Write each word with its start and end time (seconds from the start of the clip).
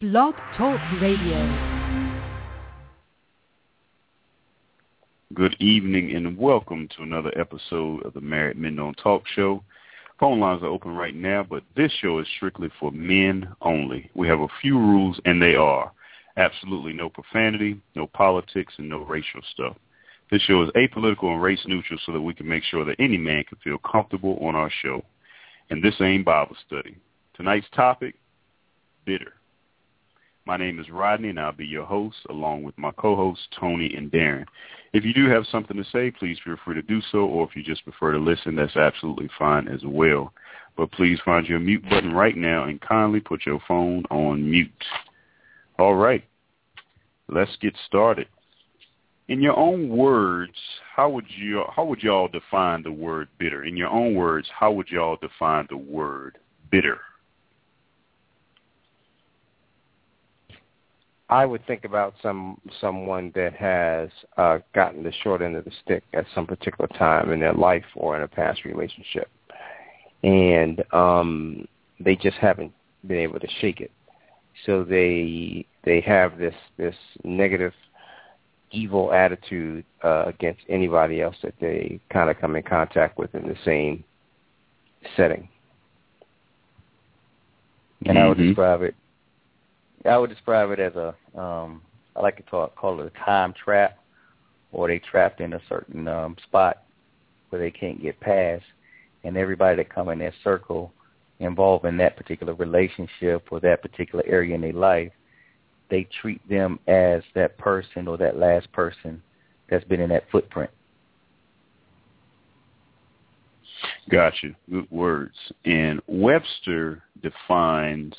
Blog 0.00 0.36
Talk 0.56 0.80
Radio. 1.02 1.42
Good 5.34 5.56
evening 5.58 6.14
and 6.14 6.38
welcome 6.38 6.88
to 6.96 7.02
another 7.02 7.32
episode 7.36 8.06
of 8.06 8.14
the 8.14 8.20
Married 8.20 8.56
Men 8.56 8.76
Don't 8.76 8.94
Talk 8.94 9.24
Show. 9.34 9.64
Phone 10.20 10.38
lines 10.38 10.62
are 10.62 10.66
open 10.66 10.94
right 10.94 11.16
now, 11.16 11.42
but 11.42 11.64
this 11.74 11.90
show 12.00 12.20
is 12.20 12.28
strictly 12.36 12.70
for 12.78 12.92
men 12.92 13.52
only. 13.60 14.08
We 14.14 14.28
have 14.28 14.38
a 14.38 14.46
few 14.62 14.78
rules, 14.78 15.18
and 15.24 15.42
they 15.42 15.56
are 15.56 15.90
absolutely 16.36 16.92
no 16.92 17.08
profanity, 17.08 17.80
no 17.96 18.06
politics, 18.06 18.74
and 18.78 18.88
no 18.88 18.98
racial 18.98 19.40
stuff. 19.52 19.76
This 20.30 20.42
show 20.42 20.62
is 20.62 20.70
apolitical 20.76 21.32
and 21.32 21.42
race 21.42 21.64
neutral 21.66 21.98
so 22.06 22.12
that 22.12 22.22
we 22.22 22.34
can 22.34 22.46
make 22.46 22.62
sure 22.62 22.84
that 22.84 23.00
any 23.00 23.18
man 23.18 23.42
can 23.42 23.58
feel 23.64 23.78
comfortable 23.78 24.38
on 24.42 24.54
our 24.54 24.70
show. 24.80 25.04
And 25.70 25.82
this 25.82 26.00
ain't 26.00 26.24
Bible 26.24 26.54
study. 26.68 26.96
Tonight's 27.34 27.66
topic, 27.74 28.14
bitter. 29.04 29.32
My 30.48 30.56
name 30.56 30.80
is 30.80 30.88
Rodney, 30.88 31.28
and 31.28 31.38
I'll 31.38 31.52
be 31.52 31.66
your 31.66 31.84
host, 31.84 32.16
along 32.30 32.62
with 32.62 32.78
my 32.78 32.90
co-hosts, 32.92 33.46
Tony 33.60 33.94
and 33.94 34.10
Darren. 34.10 34.46
If 34.94 35.04
you 35.04 35.12
do 35.12 35.28
have 35.28 35.44
something 35.52 35.76
to 35.76 35.84
say, 35.92 36.10
please 36.10 36.38
feel 36.42 36.56
free 36.64 36.74
to 36.74 36.80
do 36.80 37.02
so, 37.12 37.18
or 37.18 37.46
if 37.46 37.54
you 37.54 37.62
just 37.62 37.84
prefer 37.84 38.12
to 38.12 38.18
listen, 38.18 38.56
that's 38.56 38.74
absolutely 38.74 39.28
fine 39.38 39.68
as 39.68 39.82
well. 39.84 40.32
But 40.74 40.90
please 40.92 41.18
find 41.22 41.46
your 41.46 41.58
mute 41.58 41.82
button 41.90 42.14
right 42.14 42.34
now 42.34 42.64
and 42.64 42.80
kindly 42.80 43.20
put 43.20 43.44
your 43.44 43.60
phone 43.68 44.04
on 44.10 44.50
mute. 44.50 44.70
All 45.78 45.96
right, 45.96 46.24
let's 47.28 47.54
get 47.60 47.74
started. 47.86 48.26
In 49.28 49.42
your 49.42 49.58
own 49.58 49.90
words, 49.90 50.56
how 50.96 51.10
would 51.10 51.26
you 51.28 51.62
how 51.76 51.84
would 51.84 52.02
y'all 52.02 52.26
define 52.26 52.82
the 52.82 52.90
word 52.90 53.28
bitter? 53.38 53.64
In 53.64 53.76
your 53.76 53.90
own 53.90 54.14
words, 54.14 54.48
how 54.58 54.72
would 54.72 54.88
y'all 54.88 55.18
define 55.20 55.66
the 55.68 55.76
word 55.76 56.38
bitter? 56.70 57.00
I 61.30 61.44
would 61.44 61.66
think 61.66 61.84
about 61.84 62.14
some 62.22 62.58
someone 62.80 63.32
that 63.34 63.54
has 63.54 64.08
uh, 64.38 64.58
gotten 64.74 65.02
the 65.02 65.12
short 65.22 65.42
end 65.42 65.56
of 65.56 65.64
the 65.64 65.72
stick 65.84 66.02
at 66.14 66.24
some 66.34 66.46
particular 66.46 66.88
time 66.98 67.32
in 67.32 67.40
their 67.40 67.52
life 67.52 67.84
or 67.94 68.16
in 68.16 68.22
a 68.22 68.28
past 68.28 68.64
relationship, 68.64 69.28
and 70.22 70.82
um, 70.92 71.68
they 72.00 72.16
just 72.16 72.36
haven't 72.38 72.72
been 73.06 73.18
able 73.18 73.40
to 73.40 73.48
shake 73.60 73.80
it. 73.80 73.90
So 74.64 74.84
they 74.84 75.66
they 75.84 76.00
have 76.00 76.38
this 76.38 76.54
this 76.78 76.96
negative, 77.24 77.74
evil 78.70 79.12
attitude 79.12 79.84
uh, 80.02 80.24
against 80.26 80.62
anybody 80.70 81.20
else 81.20 81.36
that 81.42 81.54
they 81.60 82.00
kind 82.10 82.30
of 82.30 82.38
come 82.40 82.56
in 82.56 82.62
contact 82.62 83.18
with 83.18 83.34
in 83.34 83.46
the 83.46 83.56
same 83.66 84.02
setting. 85.14 85.46
And 88.06 88.18
I 88.18 88.28
would 88.28 88.38
Mhm. 88.38 88.48
describe 88.48 88.82
it 88.82 88.94
I 90.04 90.16
would 90.16 90.30
describe 90.30 90.70
it 90.70 90.80
as 90.80 90.94
a 90.94 91.14
um 91.38 91.82
I 92.16 92.20
like 92.20 92.36
to 92.36 92.42
talk, 92.44 92.74
call 92.74 93.00
it 93.00 93.12
a 93.14 93.24
time 93.24 93.52
trap 93.52 93.98
or 94.72 94.88
they 94.88 94.98
trapped 94.98 95.40
in 95.40 95.52
a 95.54 95.60
certain 95.68 96.08
um 96.08 96.36
spot 96.44 96.82
where 97.50 97.60
they 97.60 97.70
can't 97.70 98.02
get 98.02 98.20
past 98.20 98.64
and 99.24 99.36
everybody 99.36 99.76
that 99.76 99.92
come 99.92 100.08
in 100.08 100.18
that 100.20 100.34
circle 100.44 100.92
involved 101.40 101.84
in 101.84 101.96
that 101.98 102.16
particular 102.16 102.54
relationship 102.54 103.46
or 103.50 103.60
that 103.60 103.82
particular 103.82 104.24
area 104.26 104.54
in 104.54 104.60
their 104.60 104.72
life, 104.72 105.12
they 105.90 106.06
treat 106.20 106.46
them 106.48 106.78
as 106.88 107.22
that 107.34 107.56
person 107.58 108.08
or 108.08 108.16
that 108.16 108.36
last 108.36 108.70
person 108.72 109.22
that's 109.70 109.84
been 109.84 110.00
in 110.00 110.10
that 110.10 110.24
footprint. 110.30 110.70
Gotcha. 114.10 114.48
Good 114.70 114.90
words. 114.90 115.36
And 115.64 116.00
Webster 116.06 117.02
defines 117.22 118.14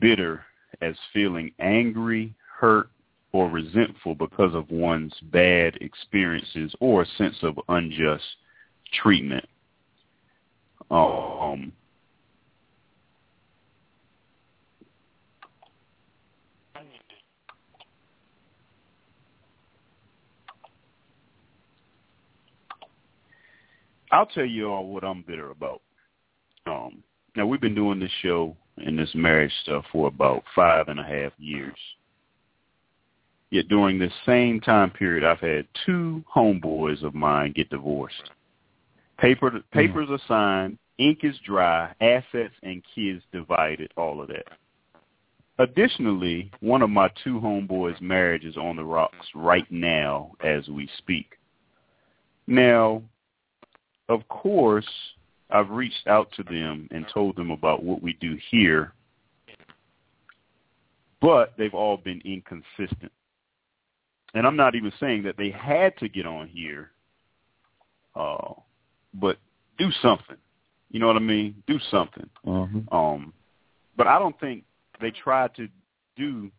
bitter 0.00 0.44
as 0.80 0.94
feeling 1.12 1.52
angry, 1.58 2.34
hurt, 2.58 2.90
or 3.32 3.48
resentful 3.48 4.14
because 4.14 4.54
of 4.54 4.70
one's 4.70 5.14
bad 5.24 5.76
experiences 5.80 6.74
or 6.80 7.02
a 7.02 7.06
sense 7.18 7.36
of 7.42 7.58
unjust 7.68 8.24
treatment. 8.92 9.46
Um, 10.90 11.72
I'll 24.10 24.26
tell 24.26 24.46
you 24.46 24.70
all 24.70 24.86
what 24.86 25.04
I'm 25.04 25.22
bitter 25.22 25.50
about. 25.50 25.82
Um, 26.66 27.02
now 27.36 27.46
we've 27.46 27.60
been 27.60 27.74
doing 27.74 28.00
this 28.00 28.10
show 28.22 28.56
and 28.84 28.98
this 28.98 29.14
marriage 29.14 29.52
stuff 29.62 29.84
for 29.92 30.08
about 30.08 30.44
five 30.54 30.88
and 30.88 31.00
a 31.00 31.04
half 31.04 31.32
years. 31.38 31.76
Yet 33.50 33.68
during 33.68 33.98
this 33.98 34.12
same 34.26 34.60
time 34.60 34.90
period, 34.90 35.24
I've 35.24 35.40
had 35.40 35.66
two 35.86 36.22
homeboys 36.34 37.02
of 37.02 37.14
mine 37.14 37.52
get 37.52 37.70
divorced. 37.70 38.30
Paper, 39.18 39.60
papers 39.72 40.08
are 40.10 40.20
signed, 40.28 40.78
ink 40.98 41.20
is 41.22 41.36
dry, 41.44 41.94
assets 42.00 42.54
and 42.62 42.82
kids 42.94 43.22
divided, 43.32 43.92
all 43.96 44.20
of 44.20 44.28
that. 44.28 44.46
Additionally, 45.58 46.52
one 46.60 46.82
of 46.82 46.90
my 46.90 47.10
two 47.24 47.40
homeboys' 47.40 48.00
marriage 48.00 48.44
is 48.44 48.56
on 48.56 48.76
the 48.76 48.84
rocks 48.84 49.26
right 49.34 49.66
now 49.70 50.32
as 50.44 50.68
we 50.68 50.88
speak. 50.98 51.36
Now, 52.46 53.02
of 54.08 54.26
course, 54.28 54.88
I've 55.50 55.70
reached 55.70 56.06
out 56.06 56.30
to 56.36 56.42
them 56.42 56.88
and 56.90 57.06
told 57.12 57.36
them 57.36 57.50
about 57.50 57.82
what 57.82 58.02
we 58.02 58.14
do 58.20 58.36
here, 58.50 58.92
but 61.20 61.54
they've 61.56 61.74
all 61.74 61.96
been 61.96 62.20
inconsistent. 62.24 63.12
And 64.34 64.46
I'm 64.46 64.56
not 64.56 64.74
even 64.74 64.92
saying 65.00 65.22
that 65.22 65.36
they 65.38 65.50
had 65.50 65.96
to 65.98 66.08
get 66.08 66.26
on 66.26 66.48
here, 66.48 66.90
uh, 68.14 68.52
but 69.14 69.38
do 69.78 69.90
something. 70.02 70.36
You 70.90 71.00
know 71.00 71.06
what 71.06 71.16
I 71.16 71.20
mean? 71.20 71.62
Do 71.66 71.78
something. 71.90 72.28
Mm-hmm. 72.46 72.94
Um, 72.94 73.32
but 73.96 74.06
I 74.06 74.18
don't 74.18 74.38
think 74.38 74.64
they 75.00 75.10
tried 75.10 75.54
to 75.56 75.68
do. 76.16 76.50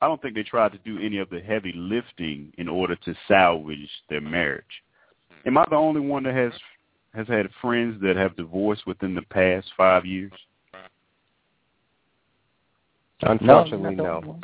I 0.00 0.06
don't 0.06 0.22
think 0.22 0.34
they 0.34 0.44
tried 0.44 0.72
to 0.72 0.78
do 0.78 1.04
any 1.04 1.18
of 1.18 1.28
the 1.28 1.40
heavy 1.40 1.72
lifting 1.74 2.52
in 2.56 2.68
order 2.68 2.94
to 2.94 3.14
salvage 3.26 3.90
their 4.08 4.20
marriage. 4.20 4.64
Am 5.44 5.58
I 5.58 5.64
the 5.68 5.76
only 5.76 6.00
one 6.00 6.22
that 6.22 6.34
has 6.34 6.52
has 7.14 7.26
had 7.26 7.48
friends 7.60 8.00
that 8.02 8.16
have 8.16 8.36
divorced 8.36 8.86
within 8.86 9.14
the 9.14 9.22
past 9.22 9.66
five 9.76 10.04
years? 10.04 10.32
Unfortunately, 13.22 13.94
no. 13.96 14.04
no. 14.04 14.12
not 14.12 14.22
the 14.22 14.28
one. 14.28 14.40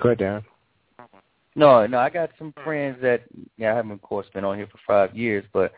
Go 0.00 0.08
ahead, 0.10 0.18
Darren. 0.18 0.44
No, 1.56 1.86
no, 1.86 1.98
I 1.98 2.10
got 2.10 2.30
some 2.38 2.54
friends 2.64 2.98
that 3.02 3.22
yeah, 3.56 3.72
I 3.72 3.76
haven't 3.76 3.90
of 3.92 4.02
course 4.02 4.26
been 4.32 4.44
on 4.44 4.56
here 4.56 4.68
for 4.70 4.78
five 4.86 5.16
years, 5.16 5.44
but 5.52 5.72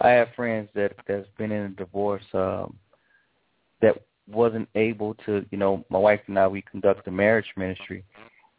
I 0.00 0.10
have 0.10 0.28
friends 0.36 0.68
that 0.74 0.92
that's 1.08 1.26
been 1.38 1.50
in 1.50 1.62
a 1.62 1.68
divorce 1.70 2.22
um 2.34 2.76
that 3.80 4.02
wasn't 4.28 4.68
able 4.74 5.14
to 5.26 5.44
you 5.50 5.58
know, 5.58 5.84
my 5.88 5.98
wife 5.98 6.20
and 6.26 6.38
I 6.38 6.46
we 6.46 6.62
conduct 6.62 7.08
a 7.08 7.10
marriage 7.10 7.50
ministry 7.56 8.04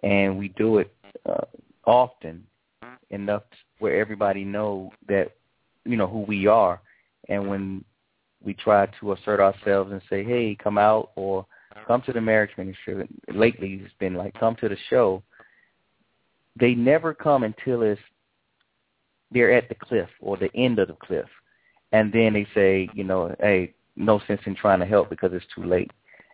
and 0.04 0.38
we 0.38 0.50
do 0.50 0.80
it 0.80 0.94
uh, 1.28 1.46
often 1.86 2.46
enough 3.10 3.44
where 3.80 4.00
everybody 4.00 4.44
know 4.44 4.92
that 5.08 5.32
you 5.86 5.98
know 5.98 6.08
who 6.08 6.22
we 6.22 6.48
are. 6.48 6.82
And 7.30 7.48
when 7.48 7.84
we 8.44 8.54
try 8.54 8.88
to 9.00 9.14
assert 9.14 9.40
ourselves 9.40 9.92
and 9.92 10.02
say, 10.10 10.24
Hey, 10.24 10.56
come 10.62 10.78
out 10.78 11.12
or 11.16 11.46
come 11.88 12.02
to 12.04 12.14
the 12.14 12.22
marriage 12.22 12.52
ministry 12.58 13.08
lately 13.34 13.82
it's 13.84 13.94
been 14.00 14.14
like 14.14 14.34
come 14.40 14.56
to 14.56 14.70
the 14.70 14.78
show 14.90 15.22
they 16.60 16.74
never 16.74 17.14
come 17.14 17.44
until 17.44 17.82
it's 17.82 18.02
they're 19.32 19.52
at 19.52 19.70
the 19.70 19.76
cliff 19.76 20.10
or 20.22 20.38
the 20.38 20.50
end 20.56 20.80
of 20.80 20.88
the 20.88 20.94
cliff, 20.94 21.28
and 21.92 22.12
then 22.14 22.34
they 22.34 22.48
say, 22.54 22.88
you 22.94 23.04
know, 23.04 23.36
hey, 23.40 23.74
no 23.96 24.22
sense 24.28 24.42
in 24.46 24.56
trying 24.56 24.80
to 24.80 24.86
help 24.86 25.10
because 25.10 25.32
it's 25.34 25.46
too 25.54 25.64
late. 25.64 25.92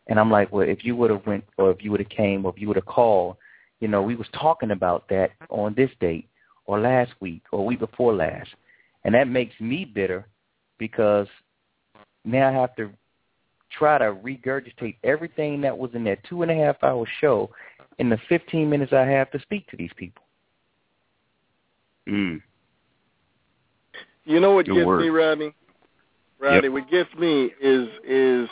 And 0.08 0.20
I'm 0.20 0.32
like, 0.32 0.52
well, 0.52 0.68
if 0.68 0.84
you 0.84 0.96
would 0.96 1.10
have 1.10 1.26
went 1.26 1.46
or 1.58 1.72
if 1.72 1.84
you 1.84 1.92
would 1.92 2.00
have 2.00 2.10
came 2.10 2.46
or 2.46 2.54
if 2.54 2.62
you 2.62 2.68
would 2.68 2.78
have 2.78 2.86
called, 2.86 3.38
you 3.80 3.88
know, 3.88 4.02
we 4.02 4.16
was 4.16 4.28
talking 4.34 4.72
about 4.72 5.08
that 5.10 5.32
on 5.50 5.74
this 5.76 5.90
date 6.00 6.28
or 6.66 6.80
last 6.80 7.12
week 7.20 7.44
or 7.52 7.66
week 7.66 7.80
before 7.80 8.14
last, 8.14 8.50
and 9.04 9.14
that 9.16 9.28
makes 9.28 9.54
me 9.60 9.86
bitter 9.86 10.28
because 10.78 11.28
now 12.26 12.50
I 12.50 12.52
have 12.52 12.76
to 12.76 12.92
try 13.78 13.98
to 13.98 14.14
regurgitate 14.14 14.98
everything 15.04 15.62
that 15.62 15.78
was 15.78 15.92
in 15.94 16.04
that 16.06 16.24
two 16.26 16.42
and 16.42 16.52
a 16.52 16.56
half 16.56 16.84
hour 16.84 17.06
show 17.20 17.50
in 18.00 18.10
the 18.10 18.18
15 18.30 18.70
minutes 18.70 18.94
I 18.94 19.06
have 19.06 19.32
to 19.32 19.40
speak 19.40 19.68
to 19.70 19.78
these 19.78 19.92
people. 19.96 20.24
Mm. 22.08 22.42
You 24.26 24.40
know 24.40 24.52
what 24.52 24.66
Good 24.66 24.76
gets 24.76 24.88
word. 24.88 25.02
me, 25.02 25.10
Rodney? 25.10 25.54
Rodney, 26.40 26.70
what 26.70 26.90
gets 26.90 27.14
me 27.20 27.52
is 27.62 27.88
is 28.04 28.50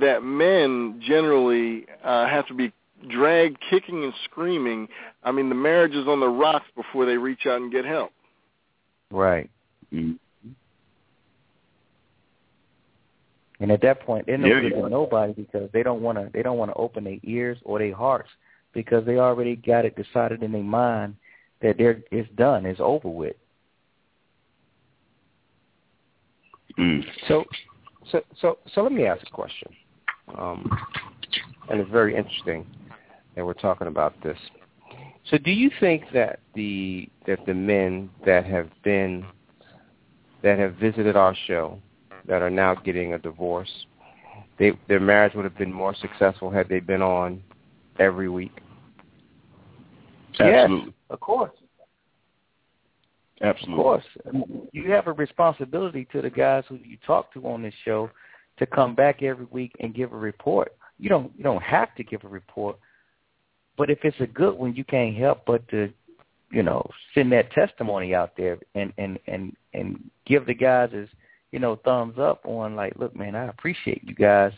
that 0.00 0.22
men 0.22 1.02
generally 1.04 1.86
uh, 2.04 2.26
have 2.26 2.46
to 2.46 2.54
be 2.54 2.72
dragged 3.08 3.58
kicking 3.68 4.04
and 4.04 4.12
screaming. 4.24 4.86
I 5.24 5.32
mean, 5.32 5.48
the 5.48 5.54
marriage 5.54 5.94
is 5.94 6.06
on 6.06 6.20
the 6.20 6.28
rocks 6.28 6.66
before 6.76 7.04
they 7.04 7.16
reach 7.16 7.46
out 7.46 7.60
and 7.60 7.72
get 7.72 7.84
help. 7.84 8.12
Right. 9.10 9.50
Mm. 9.92 10.18
And 13.60 13.70
at 13.70 13.80
that 13.82 14.00
point, 14.00 14.26
they're 14.26 14.38
no 14.38 14.60
good 14.60 14.70
to 14.70 14.88
nobody 14.88 15.32
because 15.34 15.70
they 15.72 15.84
don't 15.84 16.02
want 16.02 16.18
to. 16.18 16.28
They 16.34 16.42
don't 16.42 16.58
want 16.58 16.72
to 16.72 16.74
open 16.74 17.04
their 17.04 17.18
ears 17.22 17.58
or 17.64 17.78
their 17.78 17.94
hearts 17.94 18.28
because 18.72 19.06
they 19.06 19.18
already 19.18 19.54
got 19.54 19.84
it 19.84 19.94
decided 19.94 20.42
in 20.42 20.50
their 20.50 20.62
mind 20.62 21.14
that 21.60 21.78
they're 21.78 22.02
it's 22.10 22.28
done, 22.34 22.66
it's 22.66 22.80
over 22.80 23.08
with. 23.08 23.36
Mm. 26.78 27.04
So, 27.28 27.44
so, 28.10 28.22
so, 28.40 28.58
so 28.74 28.82
let 28.82 28.92
me 28.92 29.06
ask 29.06 29.22
a 29.22 29.30
question, 29.30 29.68
um, 30.38 30.68
and 31.70 31.80
it's 31.80 31.90
very 31.90 32.16
interesting 32.16 32.66
that 33.36 33.44
we're 33.44 33.52
talking 33.52 33.86
about 33.86 34.14
this. 34.22 34.38
So, 35.30 35.38
do 35.38 35.50
you 35.50 35.70
think 35.78 36.04
that 36.14 36.40
the 36.54 37.08
that 37.26 37.44
the 37.46 37.54
men 37.54 38.10
that 38.26 38.44
have 38.46 38.70
been 38.82 39.24
that 40.42 40.58
have 40.58 40.74
visited 40.74 41.16
our 41.16 41.34
show 41.46 41.78
that 42.26 42.42
are 42.42 42.50
now 42.50 42.74
getting 42.74 43.14
a 43.14 43.18
divorce, 43.18 43.70
they, 44.58 44.72
their 44.88 45.00
marriage 45.00 45.34
would 45.34 45.44
have 45.44 45.56
been 45.56 45.72
more 45.72 45.94
successful 45.94 46.50
had 46.50 46.68
they 46.68 46.80
been 46.80 47.02
on 47.02 47.42
every 47.98 48.28
week. 48.28 48.52
Absolutely. 50.38 50.86
Yes, 50.86 50.94
of 51.10 51.20
course. 51.20 51.52
Absolutely. 53.42 53.74
Of 53.74 53.82
course. 53.82 54.04
You 54.72 54.90
have 54.90 55.08
a 55.08 55.12
responsibility 55.12 56.06
to 56.12 56.22
the 56.22 56.30
guys 56.30 56.64
who 56.68 56.76
you 56.76 56.96
talk 57.06 57.32
to 57.34 57.46
on 57.46 57.62
this 57.62 57.74
show 57.84 58.10
to 58.58 58.66
come 58.66 58.94
back 58.94 59.22
every 59.22 59.46
week 59.46 59.72
and 59.80 59.94
give 59.94 60.12
a 60.12 60.16
report. 60.16 60.74
You 60.98 61.08
don't 61.08 61.32
you 61.36 61.42
don't 61.42 61.62
have 61.62 61.94
to 61.96 62.04
give 62.04 62.22
a 62.22 62.28
report, 62.28 62.78
but 63.76 63.90
if 63.90 63.98
it's 64.04 64.20
a 64.20 64.26
good 64.26 64.54
one, 64.54 64.74
you 64.74 64.84
can't 64.84 65.16
help 65.16 65.44
but 65.46 65.66
to, 65.68 65.92
you 66.52 66.62
know, 66.62 66.88
send 67.14 67.32
that 67.32 67.50
testimony 67.52 68.14
out 68.14 68.36
there 68.36 68.58
and 68.74 68.92
and 68.98 69.18
and 69.26 69.56
and 69.74 70.10
give 70.26 70.46
the 70.46 70.54
guys 70.54 70.90
as 70.94 71.08
you 71.50 71.58
know, 71.58 71.76
thumbs 71.84 72.18
up 72.18 72.40
on 72.46 72.74
like, 72.74 72.94
look, 72.96 73.14
man, 73.14 73.36
I 73.36 73.46
appreciate 73.46 74.02
you 74.04 74.14
guys, 74.14 74.52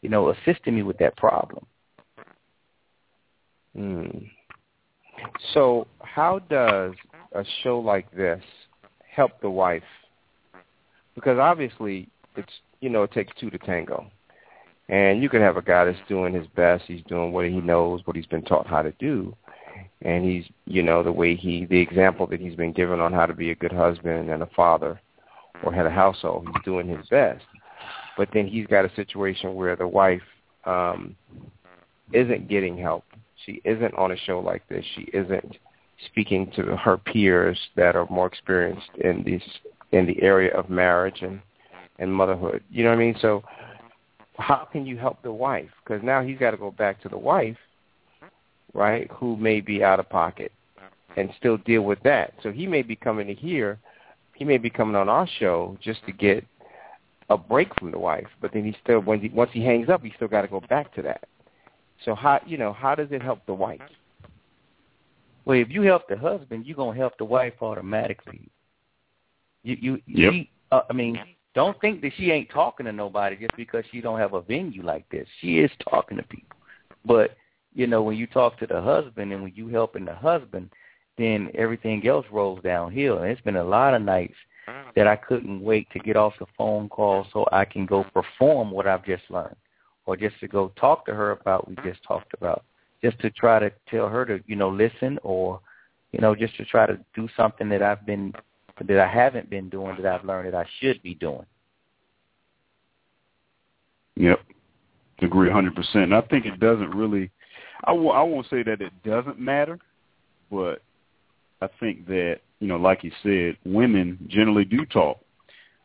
you 0.00 0.08
know, 0.08 0.30
assisting 0.30 0.74
me 0.74 0.82
with 0.82 0.96
that 0.98 1.16
problem. 1.16 1.66
Mm. 3.76 4.30
So 5.52 5.86
how 6.00 6.38
does 6.38 6.94
a 7.32 7.44
show 7.62 7.78
like 7.78 8.10
this 8.12 8.42
help 9.14 9.40
the 9.42 9.50
wife? 9.50 9.82
Because 11.14 11.38
obviously 11.38 12.08
it's 12.36 12.52
you 12.80 12.88
know, 12.88 13.02
it 13.02 13.12
takes 13.12 13.32
two 13.38 13.50
to 13.50 13.58
tango. 13.58 14.06
And 14.88 15.22
you 15.22 15.28
can 15.28 15.42
have 15.42 15.56
a 15.56 15.62
guy 15.62 15.84
that's 15.84 15.98
doing 16.08 16.32
his 16.32 16.46
best, 16.56 16.84
he's 16.86 17.02
doing 17.08 17.32
what 17.32 17.44
he 17.46 17.60
knows, 17.60 18.00
what 18.04 18.16
he's 18.16 18.26
been 18.26 18.42
taught 18.42 18.66
how 18.66 18.82
to 18.82 18.92
do. 18.92 19.36
And 20.02 20.24
he's 20.24 20.44
you 20.66 20.82
know, 20.82 21.02
the 21.02 21.12
way 21.12 21.34
he 21.34 21.66
the 21.66 21.80
example 21.80 22.26
that 22.28 22.40
he's 22.40 22.54
been 22.54 22.72
given 22.72 23.00
on 23.00 23.12
how 23.12 23.26
to 23.26 23.34
be 23.34 23.50
a 23.50 23.54
good 23.54 23.72
husband 23.72 24.30
and 24.30 24.42
a 24.42 24.48
father 24.54 25.00
or 25.62 25.72
head 25.72 25.86
of 25.86 25.92
household. 25.92 26.46
He's 26.52 26.64
doing 26.64 26.88
his 26.88 27.06
best. 27.08 27.44
But 28.16 28.28
then 28.32 28.46
he's 28.46 28.66
got 28.66 28.84
a 28.84 28.94
situation 28.94 29.54
where 29.54 29.76
the 29.76 29.86
wife 29.86 30.22
um, 30.64 31.16
isn't 32.12 32.48
getting 32.48 32.76
help. 32.76 33.04
She 33.46 33.60
isn't 33.64 33.94
on 33.94 34.12
a 34.12 34.16
show 34.16 34.40
like 34.40 34.66
this. 34.68 34.84
She 34.94 35.02
isn't 35.12 35.56
speaking 36.06 36.50
to 36.56 36.76
her 36.76 36.96
peers 36.96 37.58
that 37.76 37.96
are 37.96 38.06
more 38.10 38.26
experienced 38.26 38.90
in 39.00 39.22
these 39.24 39.42
in 39.92 40.06
the 40.06 40.20
area 40.22 40.54
of 40.54 40.68
marriage 40.68 41.22
and 41.22 41.40
and 41.98 42.12
motherhood. 42.12 42.62
You 42.70 42.84
know 42.84 42.90
what 42.90 42.96
I 42.96 42.98
mean? 42.98 43.16
So 43.20 43.42
how 44.38 44.68
can 44.70 44.86
you 44.86 44.96
help 44.96 45.22
the 45.22 45.32
wife? 45.32 45.70
Because 45.82 46.02
now 46.02 46.22
he's 46.22 46.38
got 46.38 46.52
to 46.52 46.56
go 46.56 46.70
back 46.70 47.00
to 47.02 47.08
the 47.08 47.18
wife, 47.18 47.56
right? 48.74 49.10
Who 49.12 49.36
may 49.36 49.60
be 49.60 49.82
out 49.82 50.00
of 50.00 50.08
pocket 50.08 50.52
and 51.16 51.30
still 51.38 51.56
deal 51.58 51.82
with 51.82 52.00
that. 52.04 52.34
So 52.42 52.52
he 52.52 52.66
may 52.66 52.82
be 52.82 52.94
coming 52.94 53.26
to 53.26 53.34
here 53.34 53.78
he 54.38 54.44
may 54.44 54.56
be 54.56 54.70
coming 54.70 54.94
on 54.94 55.08
our 55.08 55.26
show 55.40 55.76
just 55.82 56.06
to 56.06 56.12
get 56.12 56.44
a 57.28 57.36
break 57.36 57.74
from 57.76 57.90
the 57.90 57.98
wife, 57.98 58.28
but 58.40 58.52
then 58.52 58.64
he 58.64 58.74
still 58.84 59.00
when 59.00 59.18
he, 59.18 59.28
once 59.30 59.50
he 59.52 59.64
hangs 59.64 59.88
up, 59.88 60.00
he 60.00 60.12
still 60.14 60.28
got 60.28 60.42
to 60.42 60.48
go 60.48 60.60
back 60.60 60.94
to 60.94 61.02
that. 61.02 61.24
So 62.04 62.14
how 62.14 62.40
you 62.46 62.56
know 62.56 62.72
how 62.72 62.94
does 62.94 63.08
it 63.10 63.20
help 63.20 63.44
the 63.46 63.54
wife? 63.54 63.80
Well, 65.44 65.58
if 65.58 65.70
you 65.70 65.82
help 65.82 66.08
the 66.08 66.16
husband, 66.16 66.66
you're 66.66 66.76
gonna 66.76 66.96
help 66.96 67.18
the 67.18 67.24
wife 67.24 67.54
automatically. 67.60 68.48
You 69.64 69.76
you 69.80 70.02
yep. 70.06 70.32
She, 70.32 70.50
uh, 70.70 70.82
I 70.88 70.92
mean, 70.92 71.18
don't 71.56 71.78
think 71.80 72.00
that 72.02 72.12
she 72.16 72.30
ain't 72.30 72.48
talking 72.50 72.86
to 72.86 72.92
nobody 72.92 73.36
just 73.36 73.56
because 73.56 73.84
she 73.90 74.00
don't 74.00 74.20
have 74.20 74.34
a 74.34 74.40
venue 74.40 74.84
like 74.84 75.08
this. 75.08 75.26
She 75.40 75.58
is 75.58 75.70
talking 75.90 76.16
to 76.18 76.22
people, 76.22 76.56
but 77.04 77.36
you 77.78 77.86
know 77.86 78.02
when 78.02 78.16
you 78.16 78.26
talk 78.26 78.58
to 78.58 78.66
the 78.66 78.82
husband 78.82 79.32
and 79.32 79.40
when 79.40 79.52
you 79.54 79.68
helping 79.68 80.04
the 80.04 80.14
husband, 80.14 80.68
then 81.16 81.48
everything 81.54 82.06
else 82.08 82.26
rolls 82.32 82.60
downhill. 82.64 83.18
And 83.18 83.30
it's 83.30 83.40
been 83.40 83.56
a 83.56 83.64
lot 83.64 83.94
of 83.94 84.02
nights 84.02 84.34
that 84.96 85.06
I 85.06 85.14
couldn't 85.14 85.62
wait 85.62 85.88
to 85.92 86.00
get 86.00 86.16
off 86.16 86.34
the 86.40 86.46
phone 86.58 86.88
call 86.88 87.26
so 87.32 87.46
I 87.52 87.64
can 87.64 87.86
go 87.86 88.04
perform 88.12 88.72
what 88.72 88.88
I've 88.88 89.04
just 89.06 89.22
learned, 89.30 89.56
or 90.06 90.16
just 90.16 90.38
to 90.40 90.48
go 90.48 90.72
talk 90.74 91.06
to 91.06 91.14
her 91.14 91.30
about 91.30 91.68
what 91.68 91.84
we 91.84 91.90
just 91.90 92.02
talked 92.02 92.34
about, 92.34 92.64
just 93.02 93.18
to 93.20 93.30
try 93.30 93.60
to 93.60 93.70
tell 93.88 94.08
her 94.08 94.26
to 94.26 94.40
you 94.48 94.56
know 94.56 94.68
listen, 94.68 95.18
or 95.22 95.60
you 96.10 96.20
know 96.20 96.34
just 96.34 96.56
to 96.56 96.64
try 96.64 96.84
to 96.84 96.98
do 97.14 97.28
something 97.36 97.68
that 97.68 97.82
I've 97.82 98.04
been 98.04 98.34
that 98.84 98.98
I 98.98 99.06
haven't 99.06 99.48
been 99.48 99.68
doing 99.68 99.96
that 100.02 100.06
I've 100.06 100.24
learned 100.24 100.52
that 100.52 100.58
I 100.58 100.66
should 100.80 101.00
be 101.02 101.14
doing. 101.14 101.46
Yep, 104.16 104.40
agree 105.22 105.48
100%. 105.48 106.12
I 106.12 106.20
think 106.26 106.44
it 106.44 106.58
doesn't 106.58 106.90
really. 106.90 107.30
I 107.84 107.92
w- 107.92 108.10
I 108.10 108.22
won't 108.22 108.48
say 108.50 108.62
that 108.62 108.80
it 108.80 108.92
doesn't 109.04 109.38
matter, 109.38 109.78
but 110.50 110.82
I 111.60 111.68
think 111.80 112.06
that 112.06 112.40
you 112.60 112.68
know, 112.68 112.76
like 112.76 113.04
you 113.04 113.12
said, 113.22 113.56
women 113.64 114.18
generally 114.28 114.64
do 114.64 114.84
talk 114.86 115.18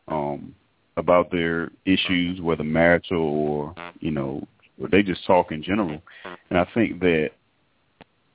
um, 0.08 0.54
about 0.96 1.30
their 1.30 1.70
issues, 1.84 2.40
whether 2.40 2.64
marital 2.64 3.20
or 3.20 3.74
you 4.00 4.10
know, 4.10 4.46
or 4.80 4.88
they 4.88 5.02
just 5.02 5.24
talk 5.26 5.52
in 5.52 5.62
general. 5.62 6.00
And 6.50 6.58
I 6.58 6.66
think 6.74 7.00
that 7.00 7.30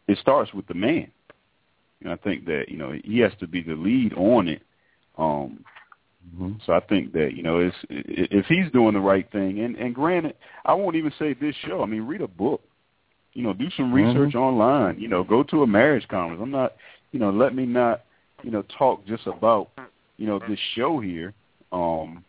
it 0.08 0.18
starts 0.20 0.54
with 0.54 0.68
the 0.68 0.74
man. 0.74 1.12
And 2.02 2.12
I 2.12 2.16
think 2.16 2.46
that 2.46 2.66
you 2.70 2.78
know 2.78 2.94
he 3.04 3.20
has 3.20 3.34
to 3.40 3.48
be 3.48 3.62
the 3.62 3.76
lead 3.76 4.14
on 4.14 4.48
it. 4.48 4.62
Um, 5.18 5.66
mm-hmm. 6.34 6.54
So 6.66 6.74
I 6.74 6.80
think 6.80 7.12
that 7.14 7.34
you 7.36 7.44
know 7.44 7.60
it's, 7.60 7.76
if 7.90 8.46
he's 8.46 8.72
doing 8.72 8.94
the 8.94 9.02
right 9.02 9.30
thing, 9.32 9.60
and 9.60 9.76
and 9.76 9.94
granted, 9.94 10.36
I 10.66 10.74
won't 10.74 10.96
even 10.96 11.12
say 11.20 11.34
this 11.34 11.56
show. 11.68 11.84
I 11.84 11.86
mean, 11.86 12.04
read 12.04 12.22
a 12.22 12.28
book. 12.28 12.62
You 13.34 13.44
know, 13.44 13.54
do 13.54 13.70
some 13.78 13.94
research 13.94 14.30
mm-hmm. 14.30 14.38
online. 14.38 15.00
You 15.00 15.08
know, 15.08 15.24
go 15.24 15.44
to 15.44 15.64
a 15.64 15.68
marriage 15.68 16.08
conference. 16.08 16.42
I'm 16.42 16.52
not 16.52 16.74
you 17.12 17.20
know, 17.20 17.32
let 17.32 17.56
me 17.56 17.66
not, 17.66 18.02
you 18.44 18.52
know, 18.52 18.64
talk 18.78 19.06
just 19.06 19.26
about, 19.28 19.70
you 20.18 20.28
know, 20.28 20.40
this 20.48 20.60
show 20.76 21.00
here, 21.00 21.34
um, 21.72 22.24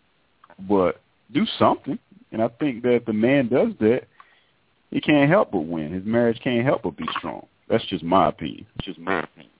but 0.69 1.01
do 1.33 1.45
something. 1.59 1.99
And 2.33 2.43
I 2.43 2.49
think 2.49 2.83
that 2.83 2.95
if 2.95 3.05
the 3.05 3.13
man 3.13 3.49
does 3.49 3.73
that, 3.81 4.03
he 4.91 5.01
can't 5.01 5.31
help 5.31 5.53
but 5.53 5.61
win. 5.61 5.93
His 5.93 6.05
marriage 6.05 6.41
can't 6.43 6.65
help 6.65 6.83
but 6.83 6.97
be 6.97 7.07
strong. 7.19 7.47
That's 7.69 7.85
just 7.87 8.03
my 8.03 8.29
opinion. 8.29 8.67
It's 8.77 8.87
just 8.87 8.99
my 8.99 9.21
opinion. 9.21 9.53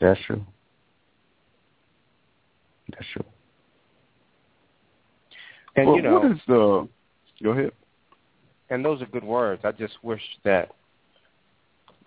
That's 0.00 0.20
true. 0.26 0.44
That's 2.90 3.06
true. 3.12 3.24
And 5.76 5.86
well, 5.88 5.96
you 5.96 6.02
know, 6.02 6.14
what 6.14 6.30
is 6.30 6.38
the? 6.46 6.88
Go 7.42 7.50
ahead. 7.50 7.72
And 8.70 8.84
those 8.84 9.02
are 9.02 9.06
good 9.06 9.24
words. 9.24 9.62
I 9.64 9.72
just 9.72 9.94
wish 10.02 10.22
that 10.44 10.70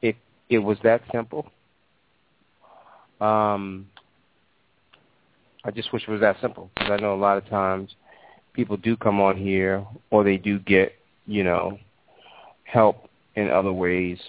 it 0.02 0.16
it 0.50 0.60
was 0.60 0.78
that 0.84 1.02
simple 1.12 1.52
um, 3.20 3.88
I 5.64 5.72
just 5.72 5.92
wish 5.92 6.04
it 6.08 6.12
was 6.12 6.22
that 6.22 6.38
simple 6.42 6.70
because 6.76 6.92
I 6.92 6.98
know 6.98 7.14
a 7.14 7.18
lot 7.18 7.38
of 7.38 7.48
times 7.50 7.96
people 8.54 8.78
do 8.78 8.96
come 8.96 9.20
on 9.20 9.38
here 9.38 9.86
or 10.12 10.24
they 10.24 10.38
do 10.38 10.60
get, 10.60 10.94
you 11.26 11.44
know, 11.44 11.80
help 12.64 13.10
in 13.36 13.50
other 13.50 13.74
ways 13.74 14.20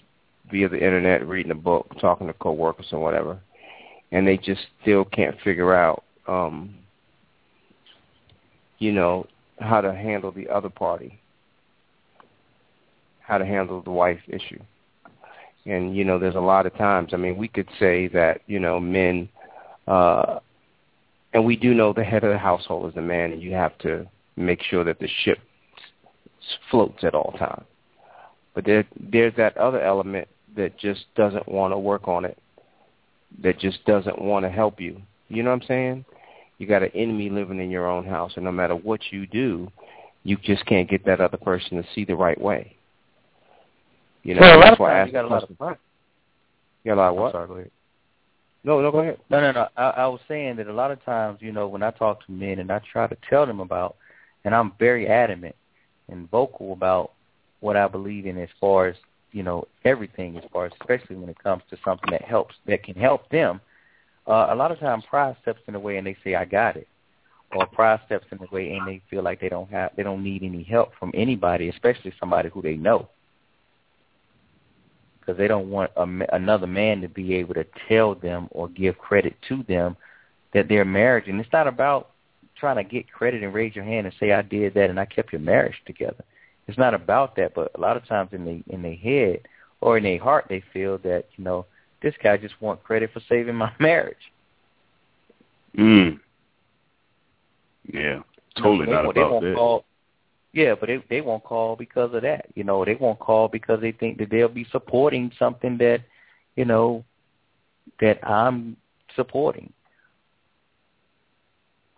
via 0.51 0.69
the 0.69 0.83
internet, 0.83 1.27
reading 1.27 1.53
a 1.53 1.57
book, 1.57 1.95
talking 2.01 2.27
to 2.27 2.33
coworkers 2.33 2.89
or 2.93 3.01
whatever, 3.01 3.39
and 4.11 4.27
they 4.27 4.37
just 4.39 4.63
still 4.83 5.05
can't 5.05 5.37
figure 5.43 5.75
out, 5.75 6.03
um, 6.27 6.75
you 8.79 8.93
know, 8.93 9.27
how 9.61 9.81
to 9.81 9.93
handle 9.93 10.31
the 10.33 10.49
other 10.49 10.71
party, 10.71 11.21
how 13.29 13.37
to 13.37 13.45
handle 13.45 13.83
the 13.83 13.91
wife 13.91 14.21
issue. 14.27 14.59
And 15.67 15.95
you 15.95 16.05
know, 16.05 16.19
there's 16.19 16.35
a 16.35 16.41
lot 16.41 16.65
of 16.65 16.75
times. 16.77 17.11
I 17.13 17.19
mean, 17.19 17.37
we 17.37 17.47
could 17.47 17.69
say 17.79 18.09
that 18.09 18.41
you 18.47 18.59
know 18.59 18.81
men, 18.81 19.29
uh, 19.87 20.41
and 21.35 21.45
we 21.45 21.55
do 21.55 21.75
know 21.75 21.93
the 21.93 22.03
head 22.03 22.25
of 22.25 22.33
the 22.33 22.39
household 22.39 22.89
is 22.89 22.95
the 22.95 23.03
man, 23.03 23.33
and 23.33 23.43
you 23.43 23.53
have 23.53 23.77
to 23.79 24.07
make 24.37 24.63
sure 24.63 24.83
that 24.83 24.99
the 24.99 25.09
ship 25.25 25.39
floats 26.71 27.05
at 27.05 27.15
all 27.15 27.35
times. 27.39 27.67
But 28.55 28.65
there, 28.65 28.87
there's 28.99 29.35
that 29.37 29.59
other 29.59 29.83
element 29.83 30.27
that 30.57 30.79
just 30.79 31.05
doesn't 31.15 31.47
want 31.47 31.75
to 31.75 31.79
work 31.79 32.09
on 32.09 32.25
it, 32.25 32.39
that 33.43 33.59
just 33.59 33.85
doesn't 33.85 34.21
want 34.21 34.47
to 34.47 34.51
help 34.51 34.81
you. 34.81 35.03
You 35.29 35.43
know 35.43 35.51
what 35.51 35.63
I'm 35.63 35.69
saying? 35.69 36.05
You 36.57 36.67
got 36.67 36.83
an 36.83 36.93
enemy 36.95 37.29
living 37.29 37.61
in 37.61 37.71
your 37.71 37.87
own 37.87 38.07
house, 38.07 38.33
and 38.37 38.45
no 38.47 38.53
matter 38.53 38.75
what 38.75 39.01
you 39.11 39.27
do, 39.27 39.71
you 40.25 40.39
just 40.43 40.65
can't 40.65 40.89
get 40.89 41.05
that 41.05 41.21
other 41.21 41.37
person 41.37 41.77
to 41.77 41.89
see 41.95 42.07
the 42.07 42.17
right 42.17 42.41
way. 42.41 42.78
You 44.29 44.35
know, 44.35 44.43
well, 44.43 44.59
a 44.59 44.61
lot 44.61 44.73
of 44.75 44.79
times 44.79 45.07
you 45.07 45.13
got 45.15 45.25
a 45.25 45.29
lot 45.29 45.43
of 45.43 45.57
fun. 45.57 45.77
You 46.85 46.91
got 46.91 46.95
a 46.97 47.01
lot 47.01 47.09
of 47.09 47.17
what? 47.17 47.33
sorry, 47.33 47.47
go 47.49 47.55
ahead. 47.55 47.71
No, 48.63 48.83
no, 48.83 48.93
go 48.93 48.99
ahead. 48.99 49.19
No, 49.31 49.41
no, 49.41 49.53
no. 49.53 49.69
I, 49.75 49.89
I 49.89 50.07
was 50.07 50.21
saying 50.29 50.57
that 50.57 50.67
a 50.67 50.73
lot 50.73 50.91
of 50.91 51.03
times, 51.03 51.39
you 51.41 51.51
know, 51.51 51.67
when 51.67 51.83
I 51.83 51.91
talk 51.93 52.27
to 52.27 52.33
men 52.33 52.59
and 52.59 52.71
I 52.71 52.83
try 52.93 53.07
to 53.07 53.17
tell 53.31 53.47
them 53.47 53.61
about, 53.61 53.97
and 54.45 54.55
I'm 54.55 54.73
very 54.79 55.09
adamant 55.09 55.57
and 56.11 56.31
vocal 56.31 56.75
about 56.75 57.13
what 57.61 57.79
I 57.79 57.89
believe 57.89 58.27
in 58.27 58.37
as 58.37 58.51
far 58.61 58.89
as 58.89 58.97
you 59.33 59.43
know 59.43 59.67
everything 59.87 60.37
as 60.37 60.45
far 60.53 60.67
as 60.67 60.73
especially 60.79 61.17
when 61.17 61.31
it 61.31 61.43
comes 61.43 61.63
to 61.71 61.79
something 61.83 62.11
that 62.11 62.23
helps 62.23 62.55
that 62.67 62.83
can 62.83 62.95
help 62.95 63.29
them 63.29 63.61
uh 64.27 64.49
a 64.51 64.55
lot 64.55 64.73
of 64.73 64.79
times 64.79 65.05
pride 65.09 65.37
steps 65.43 65.61
in 65.67 65.75
the 65.75 65.79
way 65.79 65.99
and 65.99 66.07
they 66.07 66.17
say 66.25 66.35
i 66.35 66.47
got 66.47 66.77
it 66.77 66.89
or 67.55 67.67
pride 67.67 68.01
steps 68.07 68.25
in 68.33 68.39
the 68.39 68.47
way 68.51 68.73
and 68.73 68.89
they 68.89 69.03
feel 69.11 69.23
like 69.23 69.39
they 69.39 69.51
don't 69.51 69.71
have 69.71 69.91
they 69.97 70.03
don't 70.03 70.25
need 70.25 70.43
any 70.43 70.63
help 70.63 70.93
from 70.99 71.11
anybody 71.13 71.69
especially 71.69 72.11
somebody 72.19 72.49
who 72.49 72.63
they 72.63 72.75
know 72.75 73.07
because 75.29 75.39
they 75.39 75.47
don't 75.47 75.69
want 75.69 75.91
a, 75.97 76.35
another 76.35 76.67
man 76.67 77.03
to 77.03 77.09
be 77.09 77.35
able 77.35 77.53
to 77.53 77.67
tell 77.87 78.15
them 78.15 78.49
or 78.51 78.67
give 78.69 78.97
credit 78.97 79.37
to 79.47 79.63
them 79.65 79.95
that 80.55 80.69
their 80.71 80.87
marriage 80.87 81.29
and 81.29 81.39
it's 81.39 81.53
not 81.53 81.67
about 81.67 82.13
trying 82.59 82.77
to 82.77 82.83
get 82.83 83.13
credit 83.13 83.43
and 83.43 83.53
raise 83.53 83.77
your 83.77 83.85
hand 83.85 84.07
and 84.07 84.17
say 84.19 84.33
I 84.33 84.41
did 84.41 84.73
that 84.73 84.89
and 84.89 84.99
I 84.99 85.05
kept 85.05 85.31
your 85.31 85.43
marriage 85.43 85.77
together. 85.85 86.25
It's 86.67 86.79
not 86.79 86.95
about 86.95 87.37
that, 87.37 87.55
but 87.55 87.71
a 87.75 87.81
lot 87.81 87.99
of 87.99 88.07
times 88.07 88.31
in 88.33 88.47
the 88.47 88.63
in 88.73 88.81
their 88.81 88.95
head 88.95 89.41
or 89.83 89.99
in 89.99 90.05
their 90.05 90.19
heart 90.19 90.47
they 90.49 90.63
feel 90.73 90.97
that 90.99 91.27
you 91.37 91.45
know 91.45 91.67
this 92.01 92.15
guy 92.23 92.39
just 92.39 92.59
want 92.63 92.83
credit 92.83 93.11
for 93.13 93.21
saving 93.29 93.55
my 93.55 93.71
marriage. 93.79 94.17
Mm. 95.77 96.21
Yeah, 97.93 98.21
totally 98.57 98.87
they, 98.87 98.93
not 98.93 99.03
they 99.15 99.21
about 99.21 99.33
won't 99.33 99.45
that. 99.45 99.55
Call, 99.57 99.85
yeah, 100.53 100.75
but 100.79 100.87
they 100.87 101.03
they 101.09 101.21
won't 101.21 101.45
call 101.45 101.77
because 101.77 102.15
of 102.15 102.23
that. 102.23 102.47
You 102.55 102.65
know, 102.65 102.85
they 102.85 102.95
won't 102.95 103.19
call 103.19 103.49
because 103.49 103.81
they 103.81 103.93
think 103.93 104.19
that 104.19 104.31
they'll 104.31 104.49
be 104.49 104.67
supporting 104.71 105.31
something 105.39 105.79
that, 105.79 106.01
you 106.57 106.65
know, 106.65 107.05
that 108.01 108.27
I'm 108.27 108.77
supporting 109.15 109.73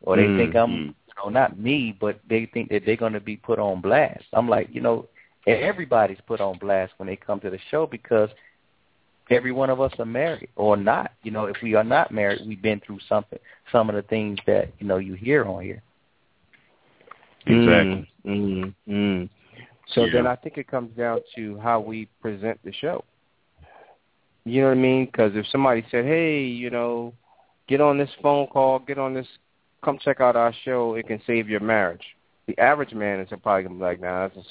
or 0.02 0.16
they 0.16 0.22
mm 0.22 0.38
think 0.38 0.54
I'm, 0.56 0.70
mm-hmm. 0.70 0.86
you 0.86 1.14
know, 1.18 1.28
not 1.28 1.58
me, 1.58 1.96
but 1.98 2.20
they 2.28 2.46
think 2.46 2.70
that 2.70 2.82
they're 2.86 2.96
going 2.96 3.12
to 3.12 3.20
be 3.20 3.36
put 3.36 3.58
on 3.58 3.80
blast. 3.80 4.24
I'm 4.32 4.48
like, 4.48 4.68
you 4.72 4.80
know, 4.80 5.08
everybody's 5.46 6.20
put 6.26 6.40
on 6.40 6.58
blast 6.58 6.92
when 6.96 7.06
they 7.06 7.16
come 7.16 7.40
to 7.40 7.50
the 7.50 7.58
show 7.70 7.86
because 7.86 8.30
every 9.30 9.52
one 9.52 9.70
of 9.70 9.80
us 9.80 9.92
are 9.98 10.06
married 10.06 10.48
or 10.56 10.76
not. 10.76 11.12
You 11.22 11.30
know, 11.30 11.46
if 11.46 11.56
we 11.62 11.74
are 11.74 11.84
not 11.84 12.10
married, 12.10 12.40
we've 12.46 12.62
been 12.62 12.80
through 12.80 13.00
something, 13.08 13.38
some 13.70 13.88
of 13.88 13.94
the 13.94 14.02
things 14.02 14.38
that 14.46 14.72
you 14.78 14.86
know 14.86 14.98
you 14.98 15.14
hear 15.14 15.44
on 15.44 15.62
here. 15.62 15.82
Exactly. 17.46 17.96
Mm, 17.96 18.06
mm, 18.24 18.74
mm. 18.88 19.28
So 19.94 20.04
Yeah. 20.04 20.12
then 20.12 20.26
I 20.26 20.36
think 20.36 20.58
it 20.58 20.68
comes 20.68 20.96
down 20.96 21.20
to 21.36 21.58
how 21.58 21.80
we 21.80 22.06
present 22.20 22.60
the 22.64 22.72
show. 22.72 23.04
You 24.44 24.62
know 24.62 24.68
what 24.68 24.78
I 24.78 24.80
mean? 24.80 25.06
Because 25.06 25.36
if 25.36 25.46
somebody 25.48 25.84
said, 25.90 26.04
"Hey, 26.04 26.42
you 26.42 26.70
know, 26.70 27.12
get 27.68 27.80
on 27.80 27.98
this 27.98 28.10
phone 28.22 28.46
call, 28.46 28.78
get 28.78 28.98
on 28.98 29.14
this, 29.14 29.26
come 29.82 29.98
check 29.98 30.20
out 30.20 30.36
our 30.36 30.52
show. 30.64 30.94
It 30.94 31.06
can 31.06 31.20
save 31.26 31.48
your 31.48 31.60
marriage." 31.60 32.16
The 32.46 32.58
average 32.58 32.94
man 32.94 33.20
is 33.20 33.28
probably 33.42 33.64
gonna 33.64 33.74
be 33.74 33.80
like, 33.80 34.00
"Nah, 34.00 34.28
that 34.28 34.44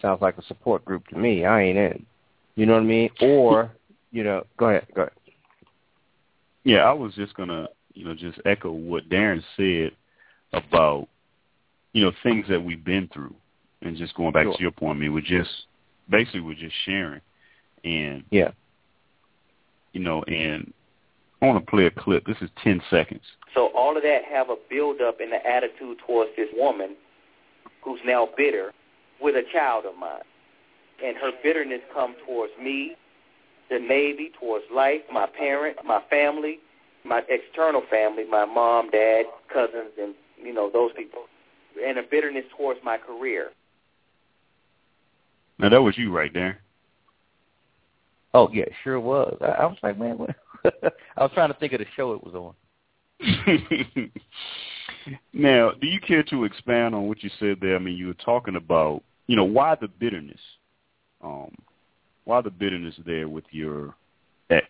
sounds 0.00 0.20
like 0.20 0.38
a 0.38 0.42
support 0.42 0.84
group 0.84 1.06
to 1.08 1.16
me. 1.18 1.44
I 1.44 1.62
ain't 1.62 1.78
in." 1.78 2.06
You 2.56 2.66
know 2.66 2.74
what 2.74 2.82
I 2.82 2.86
mean? 2.86 3.10
Or, 3.20 3.70
you 4.10 4.24
know, 4.24 4.44
go 4.56 4.68
ahead, 4.68 4.86
go 4.94 5.02
ahead. 5.02 5.14
Yeah, 6.64 6.80
I 6.80 6.92
was 6.92 7.14
just 7.14 7.34
gonna, 7.34 7.68
you 7.94 8.04
know, 8.04 8.14
just 8.14 8.38
echo 8.44 8.70
what 8.70 9.08
Darren 9.08 9.42
said 9.56 9.92
about, 10.52 11.08
you 11.92 12.02
know, 12.02 12.12
things 12.22 12.46
that 12.48 12.62
we've 12.62 12.84
been 12.84 13.08
through, 13.12 13.34
and 13.82 13.96
just 13.96 14.14
going 14.14 14.32
back 14.32 14.44
Sure. 14.44 14.54
to 14.54 14.62
your 14.62 14.70
point, 14.70 14.96
I 14.96 15.00
mean, 15.00 15.12
we're 15.12 15.20
just 15.20 15.66
basically 16.08 16.40
we're 16.40 16.54
just 16.54 16.76
sharing, 16.84 17.20
and 17.84 18.24
Yeah. 18.30 18.52
you 19.92 20.00
know, 20.00 20.22
and 20.24 20.72
I 21.40 21.46
want 21.46 21.64
to 21.64 21.70
play 21.70 21.86
a 21.86 21.90
clip. 21.90 22.24
This 22.24 22.40
is 22.40 22.50
ten 22.62 22.80
seconds. 22.88 23.24
So 23.54 23.68
all 23.68 23.96
of 23.96 24.02
that 24.04 24.24
have 24.24 24.48
a 24.48 24.56
build 24.70 25.00
up 25.00 25.20
in 25.20 25.30
the 25.30 25.44
attitude 25.46 25.98
towards 26.06 26.30
this 26.36 26.48
woman 26.54 26.96
who's 27.82 28.00
now 28.04 28.28
bitter 28.36 28.72
with 29.20 29.36
a 29.36 29.42
child 29.52 29.84
of 29.84 29.96
mine. 29.96 30.22
And 31.04 31.16
her 31.16 31.32
bitterness 31.42 31.80
come 31.92 32.14
towards 32.24 32.52
me, 32.58 32.96
the 33.68 33.78
Navy, 33.78 34.30
towards 34.38 34.64
life, 34.72 35.02
my 35.12 35.26
parent, 35.26 35.78
my 35.84 36.00
family, 36.08 36.60
my 37.04 37.22
external 37.28 37.82
family, 37.90 38.24
my 38.24 38.44
mom, 38.44 38.90
dad, 38.90 39.24
cousins, 39.52 39.90
and, 40.00 40.14
you 40.40 40.52
know, 40.54 40.70
those 40.70 40.92
people. 40.96 41.22
And 41.86 41.98
a 41.98 42.02
bitterness 42.02 42.44
towards 42.56 42.80
my 42.84 42.98
career. 42.98 43.50
Now 45.58 45.68
that 45.68 45.82
was 45.82 45.96
you 45.96 46.12
right 46.12 46.32
there. 46.32 46.60
Oh, 48.34 48.48
yeah, 48.52 48.64
sure 48.82 48.98
was. 48.98 49.36
I, 49.40 49.46
I 49.46 49.66
was 49.66 49.76
like, 49.82 49.98
man, 49.98 50.18
what? 50.18 50.34
I 51.16 51.22
was 51.22 51.30
trying 51.34 51.52
to 51.52 51.58
think 51.58 51.72
of 51.72 51.80
the 51.80 51.86
show 51.96 52.14
it 52.14 52.24
was 52.24 52.34
on. 52.34 52.54
now, 55.32 55.72
do 55.80 55.86
you 55.86 56.00
care 56.00 56.22
to 56.24 56.44
expand 56.44 56.94
on 56.94 57.08
what 57.08 57.22
you 57.22 57.30
said 57.38 57.58
there? 57.60 57.76
I 57.76 57.78
mean, 57.78 57.96
you 57.96 58.08
were 58.08 58.14
talking 58.14 58.56
about, 58.56 59.02
you 59.26 59.36
know, 59.36 59.44
why 59.44 59.76
the 59.80 59.88
bitterness? 59.88 60.40
Um, 61.22 61.54
why 62.24 62.40
the 62.40 62.50
bitterness 62.50 62.94
there 63.04 63.28
with 63.28 63.44
your 63.50 63.94
ex? 64.50 64.66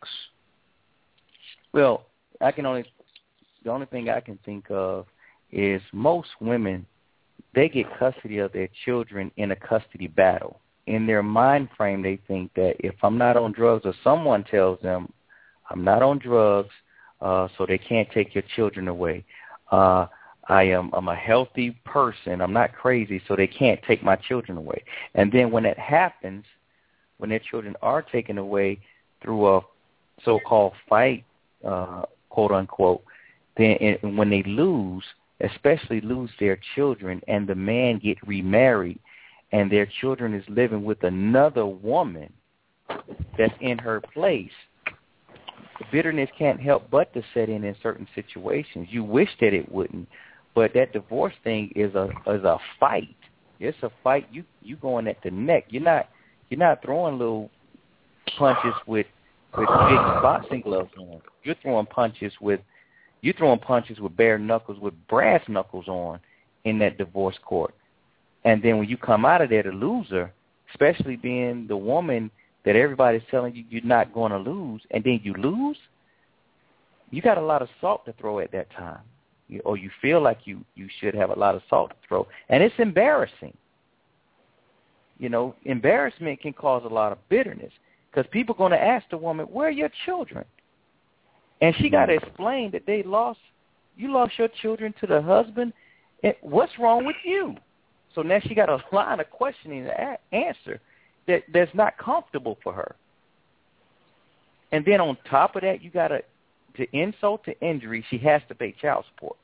Well, 1.72 2.06
I 2.40 2.52
can 2.52 2.66
only 2.66 2.84
the 3.64 3.70
only 3.70 3.86
thing 3.86 4.10
I 4.10 4.20
can 4.20 4.38
think 4.44 4.66
of 4.70 5.06
is 5.50 5.80
most 5.92 6.28
women 6.40 6.86
they 7.54 7.68
get 7.68 7.86
custody 7.98 8.38
of 8.38 8.52
their 8.52 8.68
children 8.84 9.30
in 9.36 9.50
a 9.50 9.56
custody 9.56 10.06
battle. 10.06 10.60
In 10.86 11.06
their 11.06 11.22
mind 11.22 11.68
frame, 11.76 12.02
they 12.02 12.18
think 12.26 12.52
that 12.54 12.74
if 12.80 12.94
I'm 13.02 13.18
not 13.18 13.36
on 13.36 13.52
drugs 13.52 13.82
or 13.84 13.94
someone 14.02 14.44
tells 14.44 14.80
them 14.80 15.12
I'm 15.70 15.84
not 15.84 16.02
on 16.02 16.18
drugs, 16.18 16.70
uh, 17.20 17.48
so 17.56 17.66
they 17.66 17.78
can't 17.78 18.10
take 18.10 18.34
your 18.34 18.44
children 18.56 18.88
away. 18.88 19.24
Uh, 19.70 20.06
I 20.48 20.64
am 20.64 20.90
I'm 20.92 21.08
a 21.08 21.14
healthy 21.14 21.70
person. 21.84 22.40
I'm 22.40 22.52
not 22.52 22.74
crazy, 22.74 23.22
so 23.28 23.36
they 23.36 23.46
can't 23.46 23.80
take 23.86 24.02
my 24.02 24.16
children 24.16 24.58
away. 24.58 24.82
And 25.14 25.30
then 25.30 25.50
when 25.50 25.62
that 25.62 25.78
happens, 25.78 26.44
when 27.18 27.30
their 27.30 27.38
children 27.38 27.76
are 27.80 28.02
taken 28.02 28.38
away 28.38 28.80
through 29.22 29.56
a 29.56 29.60
so-called 30.24 30.72
fight, 30.88 31.24
uh, 31.64 32.02
quote 32.28 32.50
unquote, 32.50 33.04
then 33.56 33.76
and 34.02 34.18
when 34.18 34.30
they 34.30 34.42
lose, 34.42 35.04
especially 35.42 36.00
lose 36.00 36.30
their 36.38 36.58
children, 36.74 37.20
and 37.28 37.46
the 37.46 37.54
man 37.54 37.98
get 37.98 38.16
remarried, 38.26 38.98
and 39.52 39.70
their 39.70 39.86
children 40.00 40.34
is 40.34 40.44
living 40.48 40.84
with 40.84 41.02
another 41.02 41.66
woman 41.66 42.32
that's 43.38 43.54
in 43.60 43.78
her 43.78 44.00
place, 44.00 44.50
bitterness 45.90 46.30
can't 46.38 46.60
help 46.60 46.90
but 46.90 47.12
to 47.14 47.22
set 47.34 47.48
in 47.48 47.64
in 47.64 47.74
certain 47.82 48.06
situations. 48.14 48.88
You 48.90 49.04
wish 49.04 49.28
that 49.40 49.52
it 49.52 49.70
wouldn't, 49.70 50.08
but 50.54 50.72
that 50.74 50.92
divorce 50.92 51.34
thing 51.44 51.72
is 51.74 51.94
a 51.94 52.10
is 52.26 52.44
a 52.44 52.58
fight. 52.78 53.16
It's 53.58 53.78
a 53.82 53.90
fight. 54.02 54.26
You 54.30 54.44
you 54.62 54.76
going 54.76 55.06
at 55.06 55.22
the 55.22 55.30
neck. 55.30 55.66
You're 55.68 55.82
not 55.82 56.08
you're 56.50 56.58
not 56.58 56.82
throwing 56.82 57.18
little 57.18 57.50
punches 58.38 58.74
with 58.86 59.06
with 59.56 59.68
big 59.68 59.98
boxing 60.22 60.60
gloves 60.60 60.90
on. 60.98 61.20
You're 61.42 61.56
throwing 61.62 61.86
punches 61.86 62.32
with 62.40 62.60
you're 63.22 63.34
throwing 63.34 63.58
punches 63.58 64.00
with 64.00 64.16
bare 64.16 64.38
knuckles 64.38 64.78
with 64.80 64.94
brass 65.08 65.42
knuckles 65.48 65.88
on 65.88 66.20
in 66.64 66.78
that 66.80 66.98
divorce 66.98 67.38
court. 67.44 67.74
And 68.44 68.62
then 68.62 68.78
when 68.78 68.88
you 68.88 68.96
come 68.96 69.24
out 69.24 69.40
of 69.40 69.48
there 69.48 69.62
the 69.62 69.70
loser, 69.70 70.32
especially 70.70 71.16
being 71.16 71.66
the 71.68 71.76
woman 71.76 72.30
that 72.64 72.76
everybody's 72.76 73.22
telling 73.30 73.54
you 73.54 73.64
you're 73.70 73.84
not 73.84 74.12
going 74.12 74.32
to 74.32 74.38
lose, 74.38 74.82
and 74.90 75.02
then 75.02 75.20
you 75.22 75.34
lose, 75.34 75.76
you 77.10 77.22
got 77.22 77.38
a 77.38 77.42
lot 77.42 77.62
of 77.62 77.68
salt 77.80 78.04
to 78.06 78.12
throw 78.14 78.40
at 78.40 78.52
that 78.52 78.70
time, 78.72 79.00
you, 79.48 79.60
or 79.64 79.76
you 79.76 79.90
feel 80.00 80.20
like 80.20 80.40
you 80.44 80.64
you 80.74 80.88
should 81.00 81.14
have 81.14 81.30
a 81.30 81.38
lot 81.38 81.54
of 81.54 81.62
salt 81.68 81.90
to 81.90 81.96
throw, 82.08 82.26
and 82.48 82.62
it's 82.62 82.74
embarrassing. 82.78 83.56
You 85.18 85.28
know, 85.28 85.54
embarrassment 85.64 86.40
can 86.40 86.52
cause 86.52 86.82
a 86.84 86.92
lot 86.92 87.12
of 87.12 87.18
bitterness 87.28 87.72
because 88.10 88.28
people 88.32 88.54
are 88.54 88.58
going 88.58 88.72
to 88.72 88.82
ask 88.82 89.08
the 89.10 89.18
woman, 89.18 89.46
"Where 89.46 89.68
are 89.68 89.70
your 89.70 89.90
children?" 90.06 90.44
And 91.62 91.74
she 91.76 91.88
got 91.88 92.06
to 92.06 92.14
explain 92.14 92.72
that 92.72 92.86
they 92.86 93.04
lost, 93.04 93.38
you 93.96 94.12
lost 94.12 94.32
your 94.36 94.48
children 94.60 94.92
to 95.00 95.06
the 95.06 95.22
husband. 95.22 95.72
And 96.24 96.34
what's 96.42 96.72
wrong 96.78 97.06
with 97.06 97.16
you? 97.24 97.54
So 98.14 98.20
now 98.20 98.40
she 98.40 98.54
got 98.54 98.68
a 98.68 98.78
line 98.94 99.20
of 99.20 99.30
questioning 99.30 99.84
to 99.84 100.18
answer 100.32 100.80
that 101.28 101.44
that's 101.54 101.72
not 101.72 101.96
comfortable 101.96 102.58
for 102.64 102.72
her. 102.72 102.96
And 104.72 104.84
then 104.84 105.00
on 105.00 105.16
top 105.30 105.54
of 105.54 105.62
that, 105.62 105.82
you 105.82 105.90
got 105.90 106.08
to 106.08 106.22
to 106.76 106.86
insult 106.96 107.44
to 107.44 107.60
injury, 107.60 108.04
she 108.08 108.16
has 108.16 108.40
to 108.48 108.54
pay 108.54 108.74
child 108.80 109.04
support. 109.14 109.36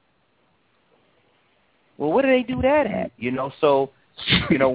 Well, 1.99 2.11
what 2.11 2.23
do 2.23 2.29
they 2.29 2.43
do 2.43 2.63
that 2.63 2.87
at? 2.87 3.13
You 3.19 3.31
know, 3.31 3.53
so 3.61 3.91
you 4.51 4.59
know, 4.59 4.75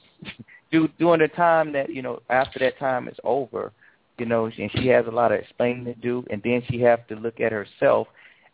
do 0.72 0.88
during 0.98 1.20
the 1.20 1.28
time 1.28 1.72
that 1.72 1.90
you 1.90 2.02
know 2.02 2.22
after 2.30 2.58
that 2.60 2.78
time 2.78 3.08
is 3.08 3.16
over, 3.24 3.72
you 4.20 4.26
know, 4.26 4.44
and 4.44 4.70
she 4.72 4.86
has 4.88 5.06
a 5.06 5.10
lot 5.10 5.32
of 5.32 5.40
explaining 5.40 5.86
to 5.86 5.94
do, 5.94 6.22
and 6.28 6.42
then 6.42 6.62
she 6.70 6.78
has 6.82 6.98
to 7.08 7.16
look 7.16 7.40
at 7.40 7.52
herself, 7.52 8.06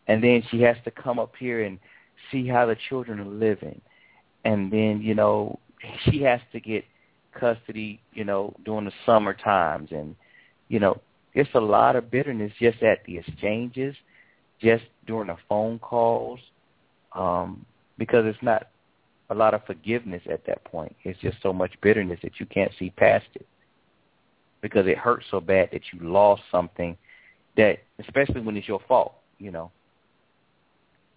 and 0.07 0.23
then 0.23 0.41
she 0.49 0.61
has 0.61 0.77
to 0.85 0.91
come 0.91 1.19
up 1.19 1.33
here 1.37 1.65
and 1.65 1.77
see 2.31 2.47
how 2.47 2.65
the 2.65 2.77
children 2.87 3.19
are 3.19 3.25
living, 3.25 3.81
and 4.45 4.71
then 4.71 5.01
you 5.01 5.13
know 5.13 5.59
she 6.05 6.21
has 6.21 6.39
to 6.53 6.61
get 6.61 6.85
custody, 7.37 7.99
you 8.13 8.23
know, 8.23 8.55
during 8.63 8.85
the 8.85 8.93
summer 9.05 9.33
times, 9.33 9.89
and 9.91 10.15
you 10.69 10.79
know, 10.79 11.01
it's 11.33 11.53
a 11.53 11.59
lot 11.59 11.97
of 11.97 12.09
bitterness 12.09 12.53
just 12.61 12.81
at 12.81 13.03
the 13.05 13.17
exchanges, 13.17 13.93
just 14.61 14.85
during 15.05 15.27
the 15.27 15.37
phone 15.49 15.79
calls, 15.79 16.39
um, 17.13 17.65
because 17.97 18.25
it's 18.25 18.41
not 18.41 18.69
a 19.31 19.35
lot 19.35 19.53
of 19.53 19.65
forgiveness 19.65 20.21
at 20.31 20.45
that 20.45 20.63
point. 20.63 20.95
It's 21.03 21.19
just 21.19 21.37
so 21.43 21.51
much 21.51 21.73
bitterness 21.81 22.19
that 22.23 22.39
you 22.39 22.45
can't 22.45 22.71
see 22.79 22.89
past 22.91 23.25
it 23.35 23.45
because 24.61 24.87
it 24.87 24.97
hurts 24.97 25.25
so 25.29 25.39
bad 25.39 25.69
that 25.71 25.81
you 25.91 25.99
lost 26.01 26.41
something 26.51 26.97
that, 27.55 27.79
especially 27.99 28.41
when 28.41 28.57
it's 28.57 28.67
your 28.67 28.81
fault, 28.87 29.15
you 29.39 29.51
know. 29.51 29.71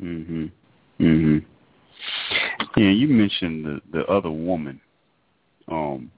Mhm. 0.00 0.50
Mhm. 0.99 1.44
Yeah, 2.76 2.90
you 2.90 3.09
mentioned 3.09 3.64
the 3.64 3.82
the 3.90 4.06
other 4.06 4.30
woman, 4.30 4.80
um, 5.68 6.11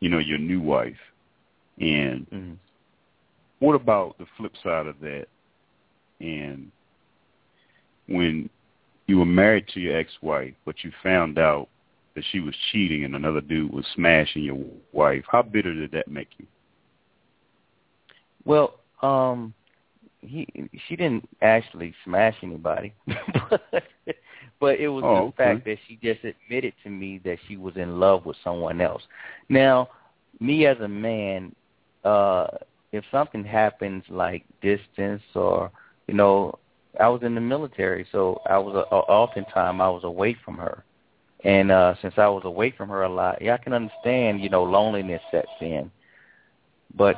you 0.00 0.08
know, 0.08 0.18
your 0.18 0.38
new 0.38 0.60
wife, 0.60 0.98
and 1.78 2.26
mm-hmm. 2.30 2.54
what 3.60 3.74
about 3.74 4.18
the 4.18 4.26
flip 4.36 4.56
side 4.62 4.86
of 4.86 4.98
that? 5.00 5.26
And 6.20 6.70
when 8.08 8.48
you 9.06 9.18
were 9.18 9.26
married 9.26 9.68
to 9.68 9.80
your 9.80 9.96
ex-wife, 9.96 10.54
but 10.64 10.82
you 10.82 10.90
found 11.02 11.38
out 11.38 11.68
that 12.16 12.24
she 12.32 12.40
was 12.40 12.54
cheating 12.72 13.04
and 13.04 13.14
another 13.14 13.40
dude 13.40 13.72
was 13.72 13.84
smashing 13.94 14.42
your 14.42 14.58
wife, 14.92 15.22
how 15.30 15.42
bitter 15.42 15.72
did 15.72 15.92
that 15.92 16.08
make 16.08 16.28
you? 16.38 16.46
Well, 18.44 18.80
um, 19.02 19.54
he 20.22 20.48
she 20.88 20.96
didn't 20.96 21.28
actually 21.42 21.94
smash 22.04 22.34
anybody, 22.42 22.94
but, 23.50 23.84
but 24.58 24.80
it 24.80 24.88
was 24.88 25.04
oh, 25.06 25.14
the 25.14 25.20
okay. 25.22 25.36
fact 25.36 25.64
that 25.66 25.78
she 25.86 25.98
just 26.02 26.20
admitted 26.24 26.72
to 26.82 26.90
me 26.90 27.20
that 27.24 27.38
she 27.46 27.56
was 27.56 27.76
in 27.76 28.00
love 28.00 28.24
with 28.24 28.36
someone 28.42 28.80
else. 28.80 29.02
Now, 29.48 29.90
me 30.40 30.66
as 30.66 30.78
a 30.80 30.88
man, 30.88 31.54
uh, 32.04 32.46
if 32.92 33.04
something 33.12 33.44
happens 33.44 34.04
like 34.08 34.44
distance 34.62 35.22
or 35.34 35.70
you 36.08 36.14
know, 36.14 36.58
I 36.98 37.08
was 37.08 37.22
in 37.22 37.34
the 37.34 37.40
military, 37.42 38.06
so 38.10 38.40
I 38.46 38.56
was 38.56 38.86
uh, 38.90 38.94
oftentimes 38.94 39.80
I 39.80 39.88
was 39.88 40.04
away 40.04 40.34
from 40.44 40.56
her, 40.56 40.82
and 41.46 41.70
uh, 41.70 41.94
since 42.02 42.14
I 42.16 42.28
was 42.28 42.42
away 42.44 42.72
from 42.76 42.88
her 42.88 43.02
a 43.04 43.08
lot, 43.08 43.40
yeah, 43.40 43.54
I 43.54 43.58
can 43.58 43.72
understand 43.72 44.40
you 44.40 44.50
know 44.50 44.64
loneliness 44.64 45.22
sets 45.30 45.48
in, 45.60 45.90
but 46.94 47.16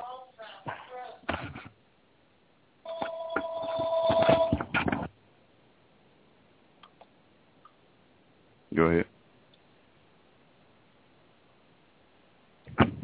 Go 8.75 8.85
ahead. 8.85 9.07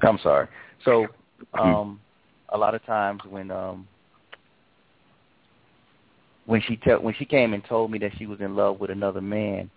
I'm 0.03 0.19
sorry. 0.23 0.47
So, 0.85 1.07
um, 1.59 2.01
a 2.51 2.59
lot 2.59 2.75
of 2.75 2.85
times 2.85 3.23
when 3.29 3.51
um, 3.51 3.89
when 6.47 6.61
she 6.61 6.77
te- 6.77 6.93
when 6.93 7.15
she 7.15 7.25
came 7.25 7.55
and 7.55 7.65
told 7.65 7.91
me 7.91 7.99
that 8.01 8.13
she 8.19 8.27
was 8.27 8.41
in 8.41 8.55
love 8.55 8.79
with 8.79 8.91
another 8.91 9.21
man, 9.21 9.71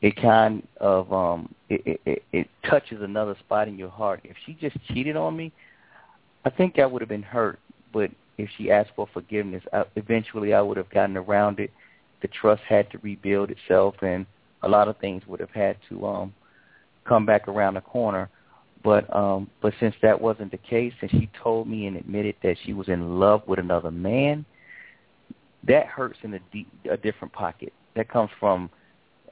it 0.00 0.16
kind 0.16 0.66
of 0.80 1.12
um, 1.12 1.54
it, 1.68 2.00
it 2.04 2.22
it 2.32 2.48
touches 2.68 3.02
another 3.02 3.36
spot 3.40 3.68
in 3.68 3.78
your 3.78 3.88
heart. 3.90 4.20
If 4.24 4.36
she 4.46 4.54
just 4.54 4.76
cheated 4.88 5.16
on 5.16 5.36
me, 5.36 5.52
I 6.44 6.50
think 6.50 6.78
I 6.78 6.86
would 6.86 7.02
have 7.02 7.08
been 7.08 7.22
hurt. 7.22 7.58
But 7.92 8.10
if 8.36 8.48
she 8.56 8.70
asked 8.70 8.90
for 8.94 9.08
forgiveness, 9.12 9.62
I, 9.72 9.84
eventually 9.96 10.54
I 10.54 10.60
would 10.60 10.76
have 10.76 10.90
gotten 10.90 11.16
around 11.16 11.58
it. 11.58 11.70
The 12.22 12.28
trust 12.28 12.62
had 12.68 12.90
to 12.92 12.98
rebuild 12.98 13.50
itself, 13.50 13.96
and 14.02 14.26
a 14.62 14.68
lot 14.68 14.88
of 14.88 14.96
things 14.98 15.22
would 15.26 15.40
have 15.40 15.50
had 15.50 15.76
to 15.88 16.06
um, 16.06 16.34
come 17.04 17.26
back 17.26 17.48
around 17.48 17.74
the 17.74 17.80
corner. 17.80 18.28
But 18.84 19.14
um, 19.14 19.50
but 19.60 19.74
since 19.80 19.96
that 20.02 20.20
wasn't 20.20 20.52
the 20.52 20.58
case, 20.58 20.92
and 21.00 21.10
she 21.10 21.28
told 21.42 21.66
me 21.66 21.88
and 21.88 21.96
admitted 21.96 22.36
that 22.44 22.56
she 22.64 22.72
was 22.72 22.88
in 22.88 23.18
love 23.18 23.42
with 23.48 23.58
another 23.58 23.90
man, 23.90 24.44
that 25.66 25.86
hurts 25.86 26.18
in 26.22 26.34
a, 26.34 26.38
deep, 26.52 26.68
a 26.88 26.96
different 26.96 27.32
pocket. 27.32 27.72
That 27.96 28.08
comes 28.08 28.30
from 28.38 28.70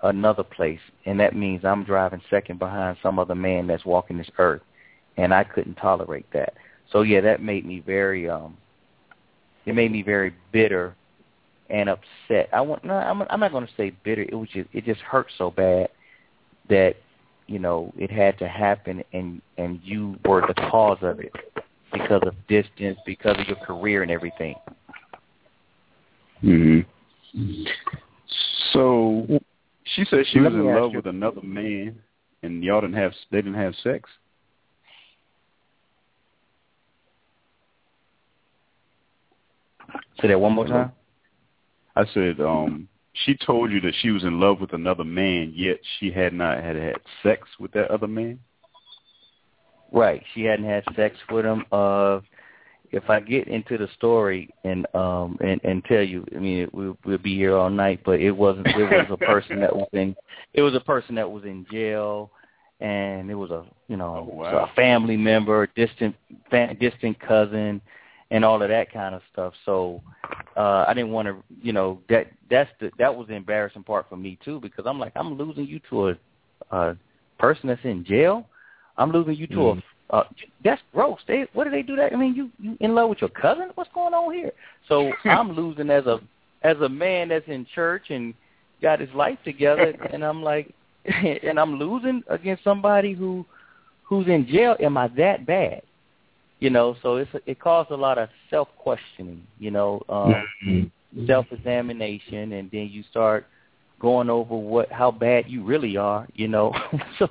another 0.02 0.42
place, 0.42 0.80
and 1.04 1.18
that 1.20 1.34
means 1.34 1.64
I'm 1.64 1.84
driving 1.84 2.20
second 2.30 2.58
behind 2.58 2.96
some 3.02 3.18
other 3.18 3.34
man 3.34 3.66
that's 3.66 3.84
walking 3.84 4.18
this 4.18 4.30
earth, 4.38 4.62
and 5.16 5.32
I 5.32 5.44
couldn't 5.44 5.76
tolerate 5.76 6.26
that. 6.32 6.54
So 6.92 7.02
yeah, 7.02 7.20
that 7.22 7.42
made 7.42 7.66
me 7.66 7.80
very 7.80 8.28
um, 8.28 8.56
it 9.64 9.74
made 9.74 9.90
me 9.90 10.02
very 10.02 10.34
bitter 10.52 10.94
and 11.68 11.88
upset. 11.88 12.48
I 12.52 12.60
want 12.60 12.84
no, 12.84 12.94
I'm, 12.94 13.22
I'm 13.22 13.40
not 13.40 13.52
going 13.52 13.66
to 13.66 13.72
say 13.76 13.90
bitter. 14.04 14.22
It 14.22 14.34
was 14.34 14.48
just 14.50 14.68
it 14.72 14.84
just 14.84 15.00
hurt 15.00 15.26
so 15.36 15.50
bad 15.50 15.88
that 16.68 16.94
you 17.46 17.58
know 17.58 17.92
it 17.98 18.10
had 18.10 18.38
to 18.38 18.48
happen, 18.48 19.02
and 19.12 19.42
and 19.58 19.80
you 19.82 20.16
were 20.24 20.42
the 20.46 20.54
cause 20.70 20.98
of 21.02 21.20
it 21.20 21.32
because 21.92 22.22
of 22.26 22.34
distance, 22.48 22.98
because 23.06 23.36
of 23.38 23.46
your 23.46 23.56
career 23.56 24.02
and 24.02 24.10
everything. 24.10 24.54
Mhm. 26.42 26.86
So 28.72 29.26
she 29.94 30.04
said 30.04 30.26
she 30.26 30.40
Let 30.40 30.52
was 30.52 30.60
in 30.60 30.74
love 30.74 30.90
you- 30.92 30.98
with 30.98 31.06
another 31.06 31.42
man, 31.42 32.00
and 32.42 32.62
y'all 32.62 32.80
didn't 32.80 32.96
have 32.96 33.12
they 33.30 33.38
didn't 33.38 33.54
have 33.54 33.74
sex. 33.76 34.10
Say 40.20 40.28
that 40.28 40.40
one 40.40 40.52
more 40.52 40.66
time. 40.66 40.92
I 41.94 42.04
said, 42.12 42.40
um, 42.40 42.88
she 43.12 43.36
told 43.36 43.70
you 43.70 43.80
that 43.82 43.94
she 44.00 44.10
was 44.10 44.24
in 44.24 44.40
love 44.40 44.60
with 44.60 44.72
another 44.72 45.04
man, 45.04 45.52
yet 45.54 45.78
she 45.98 46.10
had 46.10 46.32
not 46.32 46.62
had 46.62 46.76
had 46.76 46.96
sex 47.22 47.48
with 47.58 47.72
that 47.72 47.90
other 47.90 48.06
man. 48.06 48.38
Right. 49.92 50.22
She 50.34 50.42
hadn't 50.42 50.66
had 50.66 50.84
sex 50.94 51.16
with 51.30 51.44
him. 51.44 51.64
Uh, 51.70 52.20
if 52.92 53.08
I 53.10 53.20
get 53.20 53.48
into 53.48 53.76
the 53.78 53.88
story 53.96 54.48
and 54.64 54.86
um 54.94 55.38
and 55.40 55.60
and 55.64 55.84
tell 55.84 56.02
you, 56.02 56.24
I 56.34 56.38
mean, 56.38 56.68
we'll 56.72 56.96
we'll 57.04 57.18
be 57.18 57.34
here 57.36 57.56
all 57.56 57.70
night. 57.70 58.00
But 58.04 58.20
it 58.20 58.30
wasn't. 58.30 58.66
It 58.68 58.84
was 58.84 59.06
a 59.10 59.16
person 59.16 59.60
that 59.60 59.74
was 59.74 59.88
in. 59.92 60.14
It 60.54 60.62
was 60.62 60.74
a 60.74 60.80
person 60.80 61.14
that 61.16 61.30
was 61.30 61.44
in 61.44 61.66
jail, 61.70 62.30
and 62.80 63.30
it 63.30 63.34
was 63.34 63.50
a 63.50 63.64
you 63.88 63.96
know 63.96 64.28
Oh, 64.30 64.34
wow. 64.34 64.64
a 64.70 64.74
family 64.74 65.16
member, 65.16 65.66
distant 65.76 66.14
fa- 66.50 66.74
distant 66.78 67.18
cousin, 67.20 67.80
and 68.30 68.44
all 68.44 68.62
of 68.62 68.68
that 68.68 68.92
kind 68.92 69.14
of 69.14 69.22
stuff. 69.32 69.54
So 69.64 70.02
uh 70.56 70.84
I 70.88 70.94
didn't 70.94 71.12
want 71.12 71.28
to, 71.28 71.36
you 71.62 71.72
know, 71.72 72.00
that 72.08 72.28
that's 72.50 72.70
the 72.80 72.90
that 72.98 73.14
was 73.14 73.28
the 73.28 73.34
embarrassing 73.34 73.84
part 73.84 74.08
for 74.08 74.16
me 74.16 74.38
too 74.44 74.60
because 74.60 74.86
I'm 74.86 74.98
like 74.98 75.12
I'm 75.16 75.36
losing 75.36 75.66
you 75.66 75.80
to 75.90 76.08
a, 76.08 76.16
a 76.70 76.96
person 77.38 77.68
that's 77.68 77.84
in 77.84 78.04
jail. 78.04 78.46
I'm 78.96 79.10
losing 79.12 79.34
you 79.34 79.46
to 79.48 79.54
Mhm. 79.56 79.78
a 79.78 79.82
uh, 80.10 80.24
that's 80.62 80.82
gross. 80.92 81.18
They, 81.26 81.46
what 81.52 81.64
do 81.64 81.70
they 81.70 81.82
do 81.82 81.96
that? 81.96 82.12
I 82.12 82.16
mean, 82.16 82.34
you, 82.34 82.50
you 82.60 82.76
in 82.80 82.94
love 82.94 83.10
with 83.10 83.20
your 83.20 83.30
cousin? 83.30 83.70
What's 83.74 83.90
going 83.92 84.14
on 84.14 84.32
here? 84.32 84.52
So 84.88 85.12
I'm 85.24 85.52
losing 85.52 85.90
as 85.90 86.06
a 86.06 86.20
as 86.62 86.76
a 86.78 86.88
man 86.88 87.28
that's 87.28 87.46
in 87.48 87.66
church 87.74 88.04
and 88.10 88.34
got 88.82 89.00
his 89.00 89.10
life 89.14 89.38
together, 89.44 89.94
and 90.12 90.24
I'm 90.24 90.42
like, 90.42 90.72
and 91.04 91.58
I'm 91.58 91.78
losing 91.78 92.22
against 92.28 92.64
somebody 92.64 93.12
who 93.12 93.44
who's 94.04 94.28
in 94.28 94.46
jail. 94.46 94.76
Am 94.80 94.96
I 94.96 95.08
that 95.08 95.46
bad? 95.46 95.82
You 96.60 96.70
know, 96.70 96.96
so 97.02 97.16
it's 97.16 97.30
it 97.46 97.60
caused 97.60 97.90
a 97.90 97.96
lot 97.96 98.18
of 98.18 98.28
self 98.48 98.68
questioning. 98.78 99.42
You 99.58 99.72
know, 99.72 100.02
um, 100.08 100.92
self 101.26 101.46
examination, 101.50 102.52
and 102.52 102.70
then 102.70 102.88
you 102.90 103.02
start 103.10 103.46
going 103.98 104.30
over 104.30 104.54
what 104.54 104.90
how 104.90 105.10
bad 105.10 105.44
you 105.48 105.64
really 105.64 105.96
are. 105.96 106.26
You 106.34 106.48
know, 106.48 106.72
so 107.18 107.28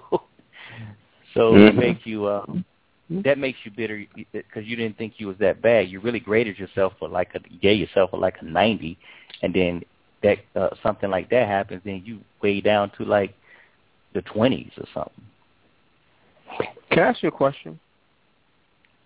so 1.36 1.54
it 1.56 1.74
Mhm. 1.74 1.76
makes 1.76 2.06
you 2.06 2.26
uh, 2.26 2.45
that 3.10 3.38
makes 3.38 3.60
you 3.63 3.71
bitter 3.71 4.04
because 4.32 4.65
you 4.65 4.76
didn't 4.76 4.98
think 4.98 5.19
you 5.19 5.28
was 5.28 5.38
that 5.38 5.62
bad. 5.62 5.89
You 5.89 6.00
really 6.00 6.19
graded 6.19 6.58
yourself 6.58 6.93
for 6.98 7.08
like 7.08 7.36
a 7.36 7.39
you 7.50 7.60
gave 7.60 7.80
yourself 7.80 8.10
for 8.12 8.17
like 8.17 8.36
a 8.41 8.45
ninety, 8.45 8.98
and 9.43 9.54
then 9.54 9.84
that 10.24 10.39
uh, 10.56 10.69
something 10.82 11.10
like 11.12 11.30
that 11.30 11.48
happens, 11.48 11.82
then 11.86 12.02
you 12.04 12.19
way 12.41 12.62
down 12.62 12.89
to 12.98 13.06
like 13.06 13.34
the 14.13 14.21
twenties 14.24 14.71
or 14.78 14.86
something. 14.93 15.26
Can 16.89 17.04
I 17.04 17.10
ask 17.10 17.21
you 17.21 17.30
a 17.30 17.32
question? 17.32 17.80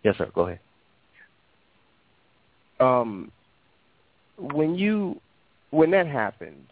Yes, 0.03 0.17
sir. 0.17 0.29
Go 0.33 0.47
ahead. 0.47 0.59
Um, 2.79 3.31
when 4.37 4.75
you 4.75 5.19
when 5.71 5.91
that 5.91 6.07
happened, 6.07 6.65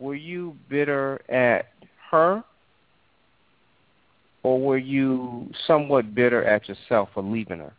were 0.00 0.14
you 0.14 0.56
bitter 0.68 1.20
at 1.30 1.66
her, 2.10 2.42
or 4.44 4.60
were 4.60 4.78
you 4.78 5.50
somewhat 5.66 6.14
bitter 6.14 6.44
at 6.44 6.68
yourself 6.68 7.08
for 7.14 7.22
leaving 7.22 7.58
her? 7.58 7.72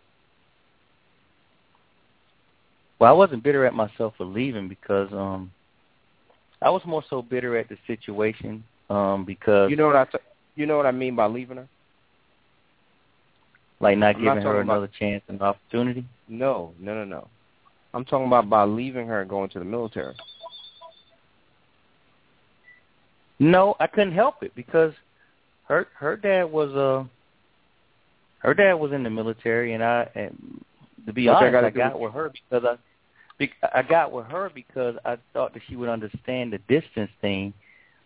Well, 2.99 3.10
I 3.10 3.13
wasn't 3.13 3.43
bitter 3.43 3.65
at 3.65 3.73
myself 3.73 4.15
for 4.17 4.25
leaving 4.25 4.67
because 4.67 5.12
um 5.13 5.51
I 6.62 6.69
was 6.69 6.82
more 6.86 7.04
so 7.10 7.21
bitter 7.21 7.58
at 7.58 7.69
the 7.69 7.78
situation 7.88 8.63
um 8.89 9.23
because 9.25 9.69
You 9.69 9.78
know 9.78 9.88
what 9.88 9.95
I 9.95 10.06
t- 10.06 10.17
you 10.56 10.65
know 10.65 10.75
what 10.78 10.86
I 10.86 10.91
mean 10.91 11.15
by 11.15 11.28
leaving 11.28 11.58
her? 11.58 11.67
like 13.82 13.97
not 13.97 14.15
I'm 14.15 14.23
not 14.23 14.36
giving 14.36 14.43
her 14.43 14.54
talking 14.54 14.62
about- 14.62 14.73
another 14.73 14.91
chance 14.99 15.23
and 15.28 15.41
opportunity. 15.41 16.06
No, 16.28 16.73
no, 16.80 16.95
no, 16.95 17.04
no. 17.04 17.28
I'm 17.93 18.06
talking 18.06 18.28
about 18.28 18.49
by 18.49 18.63
leaving 18.63 19.08
her 19.08 19.21
and 19.21 19.30
going 19.30 19.49
to 19.49 19.60
the 19.60 19.65
military. 19.65 20.15
No, 23.39 23.75
I 23.80 23.88
couldn't 23.88 24.13
help 24.13 24.41
it 24.43 24.56
because 24.56 24.93
her 25.67 25.88
her 25.95 26.15
dad 26.17 26.51
was 26.51 26.71
uh 26.75 27.04
her 28.39 28.54
dad 28.54 28.73
was 28.73 28.91
in 28.91 29.04
the 29.04 29.10
military 29.10 29.73
and 29.73 29.84
I 29.84 30.10
and 30.15 30.63
to 31.06 31.13
be 31.13 31.25
that 31.25 31.36
honest 31.36 31.51
gotta 31.51 31.67
I 31.67 31.69
got 31.71 31.93
with- 31.93 32.04
with 32.04 32.13
her 32.13 32.30
because 32.32 32.65
I 32.65 32.78
be, 33.38 33.51
I 33.73 33.82
got 33.82 34.12
with 34.12 34.28
her 34.28 34.49
because 34.54 34.95
I 35.04 35.17
thought 35.34 35.54
that 35.54 35.62
she 35.67 35.75
would 35.75 35.89
understand 35.89 36.54
the 36.54 36.60
distance 36.69 37.12
thing 37.21 37.54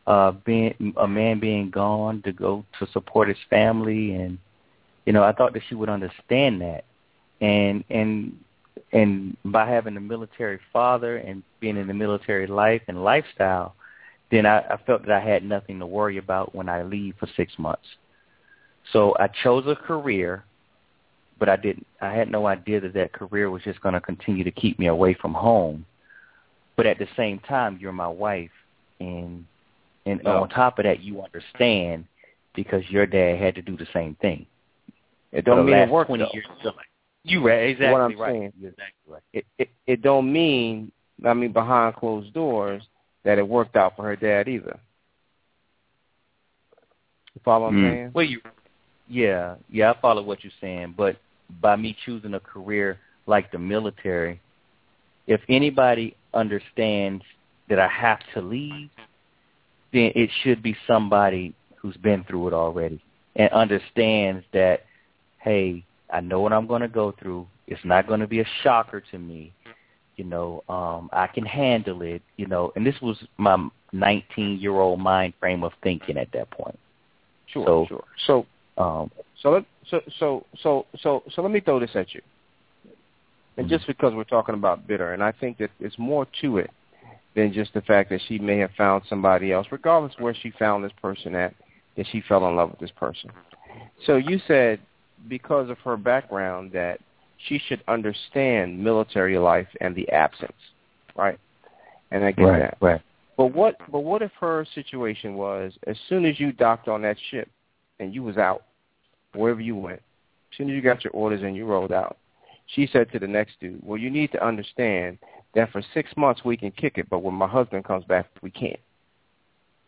uh 0.07 0.31
being 0.31 0.93
a 0.97 1.07
man 1.07 1.39
being 1.39 1.69
gone 1.69 2.21
to 2.23 2.31
go 2.31 2.65
to 2.79 2.87
support 2.87 3.27
his 3.27 3.37
family 3.49 4.13
and 4.15 4.37
you 5.05 5.13
know, 5.13 5.23
I 5.23 5.31
thought 5.31 5.53
that 5.53 5.63
she 5.67 5.73
would 5.73 5.89
understand 5.89 6.61
that. 6.61 6.83
And 7.41 7.83
and 7.89 8.37
and 8.91 9.35
by 9.45 9.67
having 9.67 9.97
a 9.97 9.99
military 9.99 10.59
father 10.71 11.17
and 11.17 11.41
being 11.59 11.77
in 11.77 11.87
the 11.87 11.93
military 11.95 12.45
life 12.45 12.83
and 12.87 13.03
lifestyle, 13.03 13.73
then 14.31 14.45
I, 14.45 14.59
I 14.59 14.77
felt 14.85 15.05
that 15.05 15.11
I 15.11 15.19
had 15.19 15.43
nothing 15.43 15.79
to 15.79 15.85
worry 15.85 16.17
about 16.17 16.53
when 16.53 16.69
I 16.69 16.83
leave 16.83 17.15
for 17.19 17.27
six 17.35 17.53
months. 17.57 17.85
So 18.93 19.15
I 19.19 19.27
chose 19.27 19.65
a 19.67 19.75
career, 19.75 20.43
but 21.37 21.49
I 21.49 21.55
didn't. 21.55 21.85
I 22.01 22.11
had 22.13 22.31
no 22.31 22.47
idea 22.47 22.79
that 22.81 22.93
that 22.93 23.13
career 23.13 23.49
was 23.49 23.63
just 23.63 23.81
going 23.81 23.93
to 23.93 24.01
continue 24.01 24.43
to 24.43 24.51
keep 24.51 24.79
me 24.79 24.87
away 24.87 25.13
from 25.13 25.33
home. 25.33 25.85
But 26.75 26.85
at 26.85 26.97
the 26.97 27.07
same 27.17 27.39
time, 27.39 27.77
you're 27.79 27.91
my 27.91 28.07
wife, 28.07 28.51
and 28.99 29.45
and 30.05 30.21
oh. 30.25 30.43
on 30.43 30.49
top 30.49 30.79
of 30.79 30.85
that, 30.85 31.01
you 31.01 31.21
understand 31.21 32.05
because 32.55 32.83
your 32.89 33.05
dad 33.05 33.37
had 33.39 33.55
to 33.55 33.61
do 33.61 33.77
the 33.77 33.87
same 33.93 34.15
thing. 34.21 34.45
It 35.31 35.45
don't 35.45 35.65
mean 35.65 35.75
it 35.75 35.89
worked. 35.89 36.09
20 36.09 36.29
years 36.33 36.45
you 37.23 37.45
right, 37.45 37.69
exactly 37.69 37.91
what 37.91 38.01
I'm 38.01 38.19
right. 38.19 38.33
Saying, 38.33 38.53
exactly 38.57 38.85
right. 39.07 39.21
It, 39.33 39.45
it 39.57 39.69
it 39.85 40.01
don't 40.01 40.31
mean 40.31 40.91
I 41.25 41.33
mean 41.33 41.51
behind 41.51 41.95
closed 41.95 42.33
doors 42.33 42.81
that 43.29 43.37
it 43.37 43.47
worked 43.47 43.75
out 43.75 43.95
for 43.95 44.01
her 44.05 44.15
dad 44.15 44.47
either. 44.47 44.79
You 47.35 47.41
follow 47.45 47.65
what 47.65 47.75
I'm 47.75 47.75
Mm. 47.75 47.91
saying? 47.91 48.11
Well, 48.15 48.25
you, 48.25 48.41
yeah, 49.07 49.55
yeah, 49.69 49.91
I 49.91 49.93
follow 50.01 50.23
what 50.23 50.43
you're 50.43 50.51
saying, 50.59 50.95
but 50.97 51.15
by 51.61 51.75
me 51.75 51.95
choosing 52.05 52.33
a 52.33 52.39
career 52.39 52.99
like 53.27 53.51
the 53.51 53.59
military, 53.59 54.41
if 55.27 55.41
anybody 55.47 56.15
understands 56.33 57.23
that 57.67 57.77
I 57.79 57.87
have 57.87 58.19
to 58.33 58.41
leave, 58.41 58.89
then 59.93 60.11
it 60.15 60.31
should 60.41 60.63
be 60.63 60.75
somebody 60.87 61.53
who's 61.75 61.97
been 61.97 62.23
through 62.23 62.47
it 62.47 62.53
already 62.55 62.99
and 63.35 63.51
understands 63.51 64.43
that, 64.53 64.85
hey, 65.37 65.85
I 66.09 66.21
know 66.21 66.41
what 66.41 66.51
I'm 66.51 66.65
going 66.65 66.81
to 66.81 66.87
go 66.87 67.11
through. 67.11 67.45
It's 67.67 67.85
not 67.85 68.07
going 68.07 68.21
to 68.21 68.27
be 68.27 68.39
a 68.39 68.45
shocker 68.63 69.01
to 69.11 69.19
me. 69.19 69.53
You 70.19 70.25
know, 70.25 70.63
um, 70.67 71.09
I 71.13 71.27
can 71.27 71.45
handle 71.45 72.01
it. 72.01 72.21
You 72.35 72.45
know, 72.45 72.73
and 72.75 72.85
this 72.85 72.99
was 73.01 73.17
my 73.37 73.55
19 73.93 74.59
year 74.59 74.73
old 74.73 74.99
mind 74.99 75.33
frame 75.39 75.63
of 75.63 75.71
thinking 75.81 76.17
at 76.17 76.29
that 76.33 76.51
point. 76.51 76.77
Sure, 77.47 77.65
So- 77.65 77.85
sure. 77.87 78.03
So 78.27 78.45
Um, 78.77 79.11
so 79.41 79.51
let 79.51 79.65
so 79.89 80.01
so 80.19 80.45
so 80.61 80.85
so 81.01 81.23
so 81.33 81.41
let 81.41 81.51
me 81.51 81.59
throw 81.59 81.79
this 81.79 81.95
at 81.95 82.13
you. 82.13 82.21
And 83.57 83.67
Mhm. 83.67 83.69
just 83.69 83.87
because 83.87 84.13
we're 84.13 84.23
talking 84.23 84.55
about 84.55 84.87
bitter, 84.87 85.13
and 85.13 85.21
I 85.21 85.33
think 85.33 85.57
that 85.57 85.71
there's 85.79 85.97
more 85.99 86.25
to 86.41 86.59
it 86.59 86.71
than 87.35 87.51
just 87.51 87.73
the 87.73 87.81
fact 87.81 88.09
that 88.09 88.21
she 88.21 88.39
may 88.39 88.57
have 88.57 88.71
found 88.77 89.03
somebody 89.05 89.51
else, 89.51 89.67
regardless 89.71 90.17
where 90.17 90.33
she 90.33 90.51
found 90.51 90.83
this 90.83 90.93
person 91.01 91.35
at, 91.35 91.53
that 91.95 92.07
she 92.07 92.21
fell 92.21 92.47
in 92.47 92.55
love 92.55 92.71
with 92.71 92.79
this 92.79 92.91
person. 92.91 93.31
So 94.05 94.15
you 94.15 94.39
said 94.47 94.79
because 95.27 95.69
of 95.69 95.77
her 95.79 95.97
background 95.97 96.71
that 96.71 97.01
she 97.47 97.57
should 97.67 97.81
understand 97.87 98.77
military 98.83 99.37
life 99.37 99.67
and 99.81 99.95
the 99.95 100.09
absence, 100.09 100.51
right? 101.15 101.39
And 102.11 102.23
I 102.23 102.31
get 102.31 102.45
that. 102.45 102.77
right. 102.81 103.01
But 103.37 103.53
what 103.53 103.77
but 103.91 104.01
what 104.01 104.21
if 104.21 104.31
her 104.39 104.65
situation 104.75 105.35
was 105.35 105.71
as 105.87 105.95
soon 106.09 106.25
as 106.25 106.39
you 106.39 106.51
docked 106.51 106.87
on 106.89 107.01
that 107.03 107.17
ship 107.31 107.49
and 107.99 108.13
you 108.13 108.23
was 108.23 108.37
out, 108.37 108.63
wherever 109.33 109.61
you 109.61 109.75
went, 109.75 109.99
as 110.51 110.57
soon 110.57 110.69
as 110.69 110.75
you 110.75 110.81
got 110.81 111.03
your 111.03 111.13
orders 111.13 111.41
and 111.43 111.55
you 111.55 111.65
rolled 111.65 111.93
out, 111.93 112.17
she 112.67 112.87
said 112.91 113.09
to 113.11 113.19
the 113.19 113.27
next 113.27 113.53
dude, 113.61 113.79
Well 113.83 113.97
you 113.97 114.09
need 114.09 114.31
to 114.33 114.45
understand 114.45 115.17
that 115.55 115.71
for 115.71 115.81
six 115.93 116.11
months 116.17 116.43
we 116.43 116.57
can 116.57 116.71
kick 116.71 116.97
it, 116.97 117.09
but 117.09 117.19
when 117.19 117.33
my 117.33 117.47
husband 117.47 117.85
comes 117.85 118.03
back 118.05 118.27
we 118.41 118.51
can't. 118.51 118.79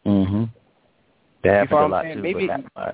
Mhm. 0.05 0.49
That 1.43 1.53
happened 1.53 1.69
follow 1.69 1.81
a 1.81 1.89
what 1.89 1.91
lot 1.91 2.05
I'm 2.05 2.13
too. 2.15 2.21
saying? 2.23 2.35
Maybe- 2.35 2.47
but 2.47 2.61
not, 2.75 2.87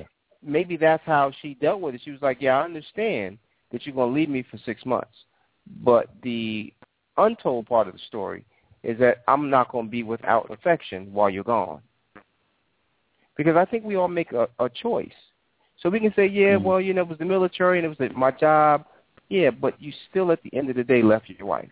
uh, 0.00 0.04
Maybe 0.42 0.78
that's 0.78 1.04
how 1.04 1.30
she 1.42 1.52
dealt 1.54 1.82
with 1.82 1.94
it. 1.94 2.00
She 2.02 2.10
was 2.10 2.22
like, 2.22 2.40
Yeah, 2.40 2.58
I 2.58 2.64
understand 2.64 3.38
that 3.72 3.86
you're 3.86 3.94
gonna 3.94 4.12
leave 4.12 4.28
me 4.28 4.42
for 4.42 4.58
six 4.58 4.84
months. 4.84 5.24
But 5.82 6.08
the 6.22 6.72
untold 7.16 7.66
part 7.66 7.86
of 7.86 7.94
the 7.94 8.00
story 8.08 8.44
is 8.82 8.98
that 8.98 9.22
I'm 9.28 9.50
not 9.50 9.70
gonna 9.70 9.88
be 9.88 10.02
without 10.02 10.50
affection 10.50 11.12
while 11.12 11.30
you're 11.30 11.44
gone. 11.44 11.80
Because 13.36 13.56
I 13.56 13.64
think 13.64 13.84
we 13.84 13.96
all 13.96 14.08
make 14.08 14.32
a, 14.32 14.48
a 14.58 14.68
choice. 14.68 15.12
So 15.80 15.88
we 15.88 16.00
can 16.00 16.12
say, 16.14 16.26
yeah, 16.26 16.56
Mhm. 16.56 16.62
well, 16.62 16.80
you 16.80 16.92
know, 16.92 17.02
it 17.02 17.08
was 17.08 17.18
the 17.18 17.24
military 17.24 17.78
and 17.78 17.86
it 17.86 17.98
was 17.98 18.10
my 18.14 18.30
job. 18.30 18.84
Yeah, 19.28 19.50
but 19.50 19.80
you 19.80 19.92
still 20.10 20.32
at 20.32 20.42
the 20.42 20.54
end 20.54 20.68
of 20.70 20.76
the 20.76 20.84
day 20.84 21.02
left 21.02 21.28
your 21.30 21.46
wife. 21.46 21.70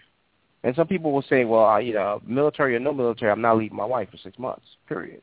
And 0.65 0.75
some 0.75 0.87
people 0.87 1.13
will 1.13 1.23
say, 1.23 1.45
well, 1.45 1.65
I, 1.65 1.81
you 1.81 1.95
know, 1.95 2.21
military 2.27 2.75
or 2.75 2.79
no 2.81 2.93
military, 2.93 3.31
I'm 3.31 3.41
not 3.41 3.59
leaving 3.59 3.77
my 3.77 3.85
wife 3.85 4.11
for 4.11 4.17
six 4.19 4.39
months. 4.39 4.65
Period. 4.89 5.23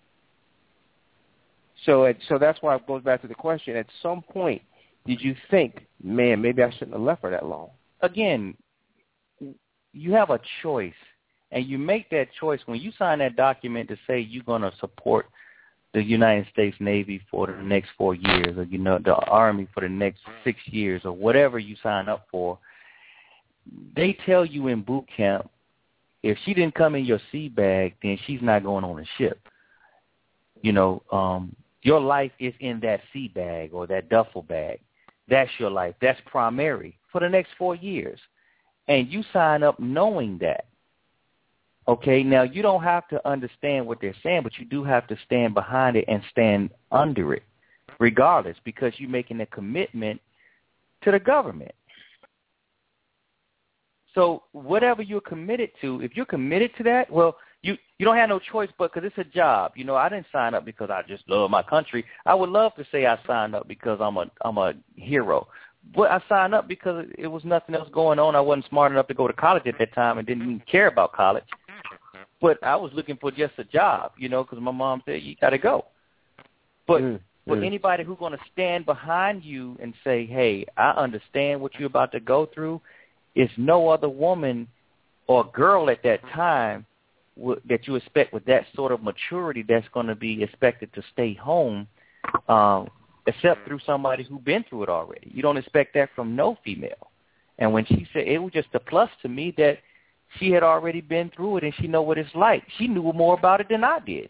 So, 1.86 2.04
it, 2.06 2.18
so 2.28 2.38
that's 2.38 2.62
why 2.62 2.76
it 2.76 2.88
goes 2.88 3.04
back 3.04 3.22
to 3.22 3.28
the 3.28 3.36
question. 3.36 3.76
At 3.76 3.88
some 4.02 4.22
point, 4.22 4.62
did 5.06 5.22
you 5.22 5.36
think, 5.52 5.86
man, 6.04 6.42
maybe 6.42 6.64
I 6.64 6.72
shouldn't 6.72 6.94
have 6.94 7.02
left 7.02 7.24
her 7.24 7.32
that 7.32 7.46
long? 7.46 7.70
again, 8.06 8.56
you 9.94 10.14
have 10.14 10.30
a 10.30 10.40
choice, 10.62 10.94
and 11.52 11.66
you 11.66 11.78
make 11.78 12.10
that 12.10 12.28
choice 12.40 12.60
when 12.66 12.80
you 12.80 12.92
sign 12.98 13.20
that 13.20 13.36
document 13.36 13.90
to 13.90 13.98
say 14.08 14.20
you're 14.20 14.44
going 14.44 14.62
to 14.62 14.74
support 14.80 15.28
the 15.94 16.04
United 16.04 16.48
States 16.52 16.76
Navy 16.80 17.22
for 17.32 17.48
the 17.48 17.64
next 17.64 17.90
four 17.98 18.16
years, 18.16 18.58
or 18.58 18.64
you 18.64 18.78
know 18.78 19.00
the 19.00 19.16
Army 19.16 19.68
for 19.74 19.82
the 19.82 19.90
next 19.90 20.20
six 20.44 20.60
years, 20.66 21.02
or 21.06 21.12
whatever 21.12 21.60
you 21.60 21.76
sign 21.82 22.10
up 22.10 22.28
for. 22.30 22.58
They 23.96 24.18
tell 24.26 24.46
you 24.46 24.68
in 24.68 24.82
boot 24.82 25.06
camp, 25.16 25.50
if 26.22 26.38
she 26.44 26.54
didn't 26.54 26.76
come 26.76 26.96
in 26.96 27.06
your 27.06 27.20
sea 27.32 27.50
bag, 27.50 27.96
then 28.04 28.18
she's 28.26 28.42
not 28.42 28.64
going 28.64 28.84
on 28.84 29.00
a 29.00 29.06
ship. 29.18 29.40
You 30.62 30.74
know, 30.74 31.02
um, 31.12 31.56
your 31.82 32.00
life 32.00 32.32
is 32.40 32.54
in 32.60 32.80
that 32.82 33.02
sea 33.14 33.30
bag 33.30 33.74
or 33.74 33.88
that 33.88 34.10
duffel 34.10 34.42
bag. 34.42 34.80
That's 35.28 35.52
your 35.58 35.70
life. 35.70 35.96
That's 36.02 36.20
primary 36.26 36.98
for 37.12 37.22
the 37.22 37.30
next 37.30 37.52
four 37.58 37.76
years. 37.76 38.20
And 38.88 39.08
you 39.12 39.24
sign 39.34 39.64
up 39.64 39.80
knowing 39.80 40.38
that. 40.40 40.66
Okay, 41.88 42.24
now 42.24 42.44
you 42.44 42.62
don't 42.62 42.84
have 42.84 43.08
to 43.10 43.28
understand 43.28 43.86
what 43.86 44.02
they're 44.02 44.16
saying, 44.24 44.42
but 44.44 44.58
you 44.58 44.66
do 44.66 44.84
have 44.84 45.08
to 45.08 45.18
stand 45.26 45.54
behind 45.54 45.96
it 45.96 46.06
and 46.08 46.22
stand 46.32 46.72
under 46.92 47.34
it, 47.34 47.44
regardless, 48.00 48.58
because 48.64 48.94
you're 48.98 49.10
making 49.10 49.42
a 49.42 49.46
commitment 49.48 50.20
to 51.04 51.12
the 51.12 51.20
government. 51.20 51.74
So 54.16 54.44
whatever 54.54 55.04
you're 55.04 55.22
committed 55.22 55.70
to, 55.82 56.02
if 56.02 56.16
you're 56.16 56.26
committed 56.26 56.72
to 56.78 56.84
that, 56.84 57.12
well, 57.12 57.38
you 57.66 57.78
you 57.98 58.06
don't 58.06 58.18
have 58.18 58.30
no 58.30 58.40
choice 58.40 58.70
but 58.78 58.94
because 58.94 59.08
it's 59.08 59.18
a 59.18 59.30
job. 59.32 59.72
You 59.76 59.86
know, 59.86 59.96
I 59.96 60.08
didn't 60.08 60.28
sign 60.32 60.54
up 60.54 60.66
because 60.66 60.90
I 60.90 61.02
just 61.08 61.28
love 61.28 61.50
my 61.50 61.64
country. 61.64 62.06
I 62.26 62.36
would 62.36 62.50
love 62.50 62.76
to 62.76 62.86
say 62.92 63.06
I 63.06 63.18
signed 63.26 63.56
up 63.56 63.68
because 63.68 64.00
I'm 64.02 64.18
a 64.18 64.30
I'm 64.42 64.58
a 64.58 64.74
hero, 64.96 65.48
but 65.96 66.12
I 66.12 66.22
signed 66.30 66.54
up 66.54 66.68
because 66.68 67.06
it 67.18 67.28
was 67.28 67.44
nothing 67.44 67.74
else 67.74 67.90
going 67.92 68.20
on. 68.20 68.36
I 68.36 68.42
wasn't 68.42 68.68
smart 68.70 68.92
enough 68.92 69.08
to 69.08 69.14
go 69.14 69.28
to 69.28 69.34
college 69.34 69.66
at 69.66 69.80
that 69.80 69.94
time 69.94 70.20
and 70.20 70.28
didn't 70.28 70.44
even 70.44 70.62
care 70.72 70.88
about 70.88 71.14
college. 71.14 71.46
But 72.42 72.62
I 72.64 72.76
was 72.76 72.92
looking 72.94 73.18
for 73.18 73.32
just 73.32 73.54
a 73.58 73.64
job, 73.64 74.12
you 74.18 74.30
know, 74.30 74.44
because 74.44 74.60
my 74.60 74.72
mom 74.72 75.02
said 75.06 75.24
you 75.24 75.36
got 75.42 75.50
to 75.50 75.58
go. 75.58 75.86
But 76.88 77.02
Mm, 77.02 77.20
but 77.48 77.60
mm. 77.60 77.66
anybody 77.66 78.04
who's 78.04 78.18
going 78.18 78.34
to 78.34 78.40
stand 78.52 78.86
behind 78.86 79.44
you 79.44 79.78
and 79.82 79.94
say, 80.04 80.26
"Hey, 80.26 80.66
I 80.78 80.92
understand 80.92 81.62
what 81.62 81.74
you're 81.76 81.88
about 81.88 82.12
to 82.12 82.20
go 82.20 82.46
through," 82.46 82.82
is 83.34 83.50
no 83.58 83.90
other 83.90 84.10
woman 84.10 84.68
or 85.28 85.46
girl 85.46 85.90
at 85.90 86.04
that 86.04 86.22
time 86.30 86.86
w- 87.38 87.60
that 87.68 87.88
you 87.88 87.96
expect 87.96 88.34
with 88.34 88.46
that 88.46 88.66
sort 88.76 88.92
of 88.92 89.04
maturity 89.04 89.64
that's 89.68 89.88
going 89.94 90.08
to 90.08 90.16
be 90.16 90.42
expected 90.44 90.94
to 90.94 91.04
stay 91.14 91.34
home, 91.34 91.88
um, 92.48 92.90
except 93.28 93.68
through 93.68 93.80
somebody 93.86 94.24
who's 94.24 94.42
been 94.42 94.64
through 94.70 94.84
it 94.84 94.90
already. 94.90 95.32
You 95.34 95.42
don't 95.42 95.58
expect 95.58 95.94
that 95.96 96.10
from 96.16 96.36
no 96.36 96.58
female. 96.64 97.12
And 97.58 97.72
when 97.72 97.86
she 97.86 98.08
said 98.12 98.28
it 98.28 98.38
was 98.40 98.52
just 98.52 98.68
a 98.74 98.80
plus 98.80 99.10
to 99.22 99.30
me 99.30 99.54
that 99.58 99.80
she 100.40 100.52
had 100.52 100.64
already 100.64 101.02
been 101.02 101.32
through 101.36 101.58
it 101.58 101.64
and 101.64 101.74
she 101.80 101.88
know 101.88 102.02
what 102.02 102.18
it's 102.18 102.34
like. 102.36 102.64
She 102.78 102.88
knew 102.88 103.14
more 103.14 103.38
about 103.38 103.62
it 103.62 103.70
than 103.70 103.84
I 103.84 104.00
did. 104.00 104.30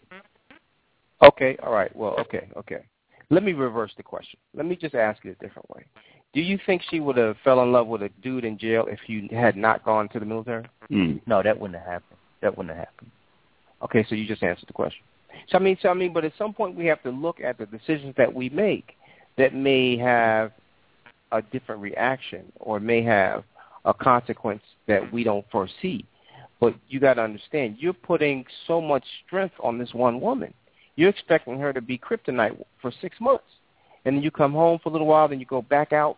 Okay, 1.22 1.56
all 1.62 1.72
right. 1.72 1.94
Well, 1.96 2.16
okay, 2.20 2.48
okay. 2.56 2.84
Let 3.30 3.42
me 3.42 3.52
reverse 3.52 3.92
the 3.96 4.02
question. 4.02 4.38
Let 4.54 4.66
me 4.66 4.76
just 4.76 4.94
ask 4.94 5.24
it 5.24 5.36
a 5.40 5.44
different 5.44 5.68
way. 5.70 5.84
Do 6.32 6.40
you 6.40 6.58
think 6.66 6.82
she 6.90 7.00
would 7.00 7.16
have 7.16 7.36
fell 7.42 7.62
in 7.62 7.72
love 7.72 7.86
with 7.86 8.02
a 8.02 8.10
dude 8.22 8.44
in 8.44 8.58
jail 8.58 8.86
if 8.88 9.00
you 9.06 9.28
had 9.32 9.56
not 9.56 9.84
gone 9.84 10.08
to 10.10 10.20
the 10.20 10.26
military? 10.26 10.66
Mm. 10.90 11.20
No, 11.26 11.42
that 11.42 11.58
wouldn't 11.58 11.78
have 11.78 11.88
happened. 11.88 12.18
That 12.42 12.56
wouldn't 12.56 12.76
have 12.76 12.86
happened. 12.86 13.10
Okay, 13.82 14.04
so 14.08 14.14
you 14.14 14.26
just 14.26 14.42
answered 14.42 14.68
the 14.68 14.72
question. 14.72 15.02
So 15.48 15.58
I 15.58 15.60
mean, 15.60 15.76
so 15.80 15.88
I 15.88 15.94
mean, 15.94 16.12
but 16.12 16.24
at 16.24 16.32
some 16.38 16.52
point 16.52 16.76
we 16.76 16.86
have 16.86 17.02
to 17.02 17.10
look 17.10 17.40
at 17.40 17.58
the 17.58 17.66
decisions 17.66 18.14
that 18.16 18.32
we 18.32 18.48
make 18.48 18.96
that 19.36 19.54
may 19.54 19.96
have 19.98 20.52
a 21.32 21.42
different 21.42 21.82
reaction 21.82 22.50
or 22.60 22.80
may 22.80 23.02
have 23.02 23.44
a 23.84 23.92
consequence 23.94 24.62
that 24.86 25.12
we 25.12 25.24
don't 25.24 25.44
foresee. 25.50 26.04
But 26.60 26.74
you 26.88 27.00
got 27.00 27.14
to 27.14 27.22
understand, 27.22 27.76
you're 27.78 27.92
putting 27.92 28.44
so 28.66 28.80
much 28.80 29.04
strength 29.26 29.54
on 29.62 29.78
this 29.78 29.92
one 29.92 30.20
woman. 30.20 30.54
You're 30.96 31.10
expecting 31.10 31.58
her 31.60 31.72
to 31.72 31.82
be 31.82 31.98
kryptonite 31.98 32.56
for 32.80 32.90
six 33.02 33.20
months, 33.20 33.44
and 34.04 34.16
then 34.16 34.22
you 34.22 34.30
come 34.30 34.52
home 34.52 34.78
for 34.82 34.88
a 34.88 34.92
little 34.92 35.06
while, 35.06 35.28
then 35.28 35.40
you 35.40 35.46
go 35.46 35.60
back 35.60 35.92
out 35.92 36.16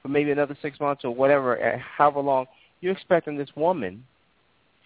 for 0.00 0.08
maybe 0.08 0.30
another 0.30 0.56
six 0.62 0.78
months 0.78 1.04
or 1.04 1.12
whatever, 1.12 1.82
however 1.96 2.20
long. 2.20 2.46
You're 2.80 2.92
expecting 2.92 3.36
this 3.36 3.50
woman, 3.56 4.04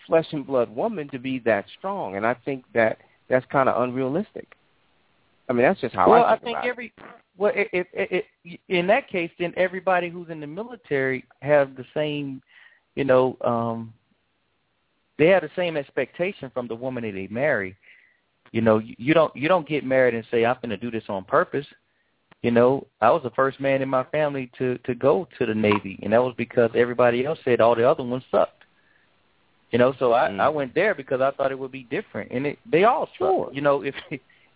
flesh 0.07 0.27
and 0.33 0.47
blood 0.47 0.69
woman, 0.75 1.09
to 1.11 1.19
be 1.19 1.39
that 1.41 1.67
strong, 1.79 2.17
and 2.17 2.27
I 2.27 2.35
think 2.45 2.65
that 2.75 2.99
that's 3.29 3.47
kind 3.47 3.69
of 3.69 3.83
unrealistic. 3.83 4.55
I 5.49 5.53
mean, 5.53 5.63
that's 5.63 5.81
just 5.81 5.95
how 5.95 6.11
well, 6.11 6.25
I 6.25 6.37
think, 6.39 6.57
I 6.57 6.63
think 6.63 6.71
every 6.71 6.93
well, 7.37 7.53
if, 7.55 7.87
if, 7.93 8.25
if 8.45 8.59
in 8.69 8.87
that 8.89 9.09
case, 9.09 9.31
then 9.39 9.53
everybody 9.57 10.09
who's 10.09 10.29
in 10.29 10.41
the 10.41 10.47
military 10.47 11.25
have 11.43 11.77
the 11.77 11.85
same, 11.95 12.43
you 12.95 13.05
know, 13.05 13.37
um 13.45 13.93
they 15.19 15.29
have 15.29 15.43
the 15.43 15.51
same 15.57 15.77
expectation 15.77 16.51
from 16.53 16.69
the 16.69 16.75
woman 16.75 17.05
that 17.05 17.13
they 17.13 17.27
marry. 17.29 17.77
You 18.53 18.61
know, 18.61 18.79
you, 18.79 18.95
you 18.99 19.15
don't 19.15 19.35
you 19.37 19.49
don't 19.49 19.69
get 19.69 19.85
married 19.85 20.15
and 20.15 20.25
say 20.31 20.45
I'm 20.45 20.57
going 20.57 20.71
to 20.71 20.77
do 20.77 20.91
this 20.91 21.05
on 21.09 21.25
purpose. 21.25 21.67
You 22.43 22.51
know, 22.51 22.87
I 23.01 23.11
was 23.11 23.23
the 23.23 23.31
first 23.31 23.61
man 23.61 23.83
in 23.83 23.89
my 23.89 24.05
family 24.05 24.51
to 24.59 24.79
to 24.79 24.95
go 24.95 25.29
to 25.39 25.47
the 25.47 25.55
Navy, 25.55 25.99
and 26.03 26.13
that 26.13 26.23
was 26.23 26.35
because 26.37 26.71
everybody 26.75 27.25
else 27.25 27.39
said 27.45 27.61
all 27.61 27.75
the 27.75 27.89
other 27.89 28.03
ones 28.03 28.25
sucked. 28.31 28.65
You 29.73 29.79
know, 29.79 29.93
so 29.99 30.13
I 30.13 30.29
Mm. 30.29 30.41
I 30.41 30.49
went 30.49 30.75
there 30.75 30.95
because 30.95 31.21
I 31.21 31.31
thought 31.33 31.51
it 31.51 31.59
would 31.59 31.73
be 31.73 31.85
different, 31.85 32.31
and 32.31 32.47
it 32.47 32.59
they 32.67 32.85
all 32.85 33.09
Sure. 33.19 33.47
suck. 33.47 33.55
You 33.55 33.63
know, 33.63 33.83
if 33.91 33.95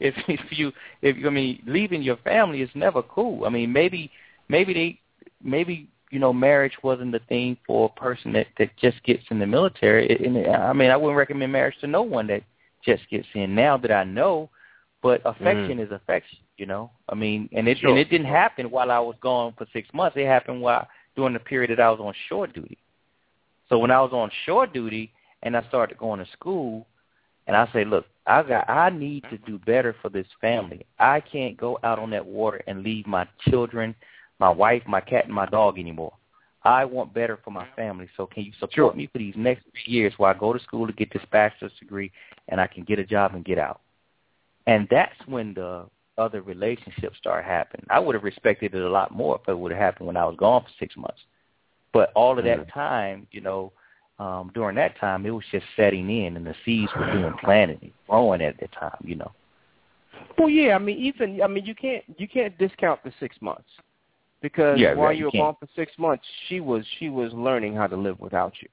if 0.00 0.14
if 0.28 0.58
you 0.58 0.72
if 1.02 1.16
I 1.24 1.30
mean 1.30 1.62
leaving 1.66 2.02
your 2.02 2.16
family 2.18 2.62
is 2.62 2.70
never 2.74 3.02
cool. 3.02 3.44
I 3.44 3.48
mean, 3.50 3.72
maybe 3.72 4.10
maybe 4.48 4.72
they 4.72 5.00
maybe 5.42 5.88
you 6.10 6.18
know 6.18 6.32
marriage 6.32 6.76
wasn't 6.82 7.12
the 7.12 7.18
thing 7.28 7.56
for 7.66 7.86
a 7.86 8.00
person 8.00 8.32
that 8.32 8.46
that 8.58 8.70
just 8.76 9.02
gets 9.04 9.24
in 9.30 9.38
the 9.38 9.46
military. 9.46 10.08
And 10.24 10.46
I 10.54 10.72
mean, 10.72 10.90
I 10.90 10.96
wouldn't 10.96 11.18
recommend 11.18 11.52
marriage 11.52 11.78
to 11.80 11.86
no 11.86 12.02
one 12.02 12.26
that 12.28 12.42
just 12.84 13.08
gets 13.10 13.26
in. 13.34 13.54
Now 13.54 13.76
that 13.78 13.90
I 13.92 14.04
know, 14.04 14.48
but 15.02 15.20
affection 15.24 15.78
is 15.80 15.90
affection. 15.90 16.38
You 16.56 16.66
know, 16.66 16.90
I 17.08 17.14
mean, 17.14 17.48
and 17.52 17.66
it 17.68 17.78
Sure. 17.78 17.90
and 17.90 17.98
it 17.98 18.10
didn't 18.10 18.26
happen 18.26 18.70
while 18.70 18.90
I 18.90 18.98
was 19.00 19.16
gone 19.20 19.54
for 19.56 19.66
six 19.72 19.88
months. 19.92 20.16
It 20.16 20.26
happened 20.26 20.60
while 20.60 20.86
during 21.16 21.32
the 21.32 21.40
period 21.40 21.70
that 21.70 21.80
I 21.80 21.90
was 21.90 22.00
on 22.00 22.12
shore 22.28 22.46
duty. 22.46 22.78
So 23.70 23.78
when 23.78 23.90
I 23.90 24.00
was 24.02 24.12
on 24.12 24.30
shore 24.44 24.66
duty 24.66 25.12
and 25.42 25.56
I 25.56 25.66
started 25.68 25.96
going 25.96 26.18
to 26.22 26.30
school, 26.32 26.86
and 27.46 27.56
I 27.56 27.68
say, 27.72 27.84
look, 27.84 28.04
I 28.26 28.42
got 28.42 28.68
I 28.68 28.90
need 28.90 29.24
to 29.30 29.38
do 29.38 29.58
better 29.58 29.96
for 30.02 30.08
this 30.10 30.26
family. 30.40 30.84
I 30.98 31.20
can't 31.20 31.56
go 31.56 31.78
out 31.82 31.98
on 31.98 32.10
that 32.10 32.24
water 32.24 32.62
and 32.66 32.82
leave 32.82 33.06
my 33.06 33.26
children, 33.48 33.94
my 34.38 34.50
wife, 34.50 34.82
my 34.86 35.00
cat, 35.00 35.24
and 35.24 35.34
my 35.34 35.46
dog 35.46 35.78
anymore. 35.78 36.12
I 36.62 36.84
want 36.84 37.14
better 37.14 37.38
for 37.42 37.50
my 37.50 37.66
family. 37.74 38.08
So 38.16 38.26
can 38.26 38.44
you 38.44 38.52
support 38.52 38.74
Sure. 38.74 38.92
me 38.92 39.06
for 39.06 39.18
these 39.18 39.34
next 39.36 39.64
three 39.72 39.94
years 39.94 40.12
while 40.18 40.34
I 40.34 40.38
go 40.38 40.52
to 40.52 40.58
school 40.58 40.86
to 40.86 40.92
get 40.92 41.12
this 41.12 41.24
bachelor's 41.32 41.72
degree 41.80 42.12
and 42.48 42.60
I 42.60 42.66
can 42.66 42.84
get 42.84 42.98
a 42.98 43.04
job 43.04 43.34
and 43.34 43.44
get 43.44 43.58
out? 43.58 43.80
And 44.66 44.86
that's 44.90 45.16
when 45.26 45.54
the 45.54 45.86
other 46.18 46.42
relationships 46.42 47.16
start 47.16 47.44
happening. 47.44 47.86
I 47.88 47.98
would 47.98 48.14
have 48.14 48.24
respected 48.24 48.74
it 48.74 48.82
a 48.82 48.90
lot 48.90 49.10
more 49.10 49.40
if 49.42 49.48
it 49.48 49.58
would 49.58 49.72
have 49.72 49.80
happened 49.80 50.06
when 50.06 50.18
I 50.18 50.26
was 50.26 50.36
gone 50.36 50.62
for 50.62 50.70
six 50.78 50.96
months. 50.96 51.20
But 51.92 52.12
all 52.14 52.38
of 52.38 52.44
that 52.44 52.60
Mhm. 52.60 52.72
time, 52.72 53.26
you 53.32 53.40
know, 53.40 53.72
um, 54.18 54.50
during 54.54 54.76
that 54.76 54.96
time, 54.96 55.24
it 55.26 55.30
was 55.30 55.44
just 55.50 55.66
setting 55.76 56.08
in, 56.10 56.36
and 56.36 56.46
the 56.46 56.54
seeds 56.64 56.94
were 56.94 57.10
being 57.10 57.32
planted 57.34 57.82
and 57.82 57.92
growing 58.08 58.42
at 58.42 58.58
the 58.58 58.68
time, 58.68 58.98
you 59.02 59.16
know. 59.16 59.32
Well, 60.38 60.48
yeah. 60.50 60.74
I 60.74 60.78
mean, 60.78 60.98
even 60.98 61.40
I 61.42 61.46
mean, 61.46 61.64
you 61.64 61.74
can't 61.74 62.04
you 62.18 62.28
can't 62.28 62.56
discount 62.58 63.02
the 63.02 63.12
six 63.18 63.40
months 63.40 63.68
because 64.42 64.78
Yeah, 64.78 64.94
while 64.94 65.06
right, 65.08 65.12
you 65.16 65.20
you 65.20 65.24
were 65.26 65.30
can't. 65.32 65.42
gone 65.42 65.56
for 65.60 65.68
six 65.74 65.96
months, 65.98 66.24
she 66.48 66.60
was 66.60 66.86
she 66.98 67.08
was 67.08 67.32
learning 67.32 67.74
how 67.74 67.86
to 67.86 67.96
live 67.96 68.20
without 68.20 68.52
you. 68.60 68.68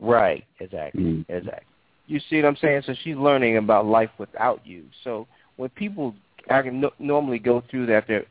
Right, 0.00 0.44
exactly, 0.60 1.02
Mm. 1.02 1.24
exactly. 1.28 1.74
You 2.06 2.20
see 2.20 2.36
what 2.36 2.46
I'm 2.46 2.56
saying? 2.56 2.82
So 2.82 2.94
she's 3.02 3.16
learning 3.16 3.56
about 3.58 3.86
life 3.86 4.10
without 4.18 4.66
you. 4.66 4.84
So 5.04 5.26
when 5.56 5.68
people 5.70 6.14
I 6.50 6.62
can 6.62 6.80
no, 6.80 6.90
normally 6.98 7.38
go 7.38 7.60
through 7.70 7.86
that, 7.86 8.06
they're, 8.06 8.26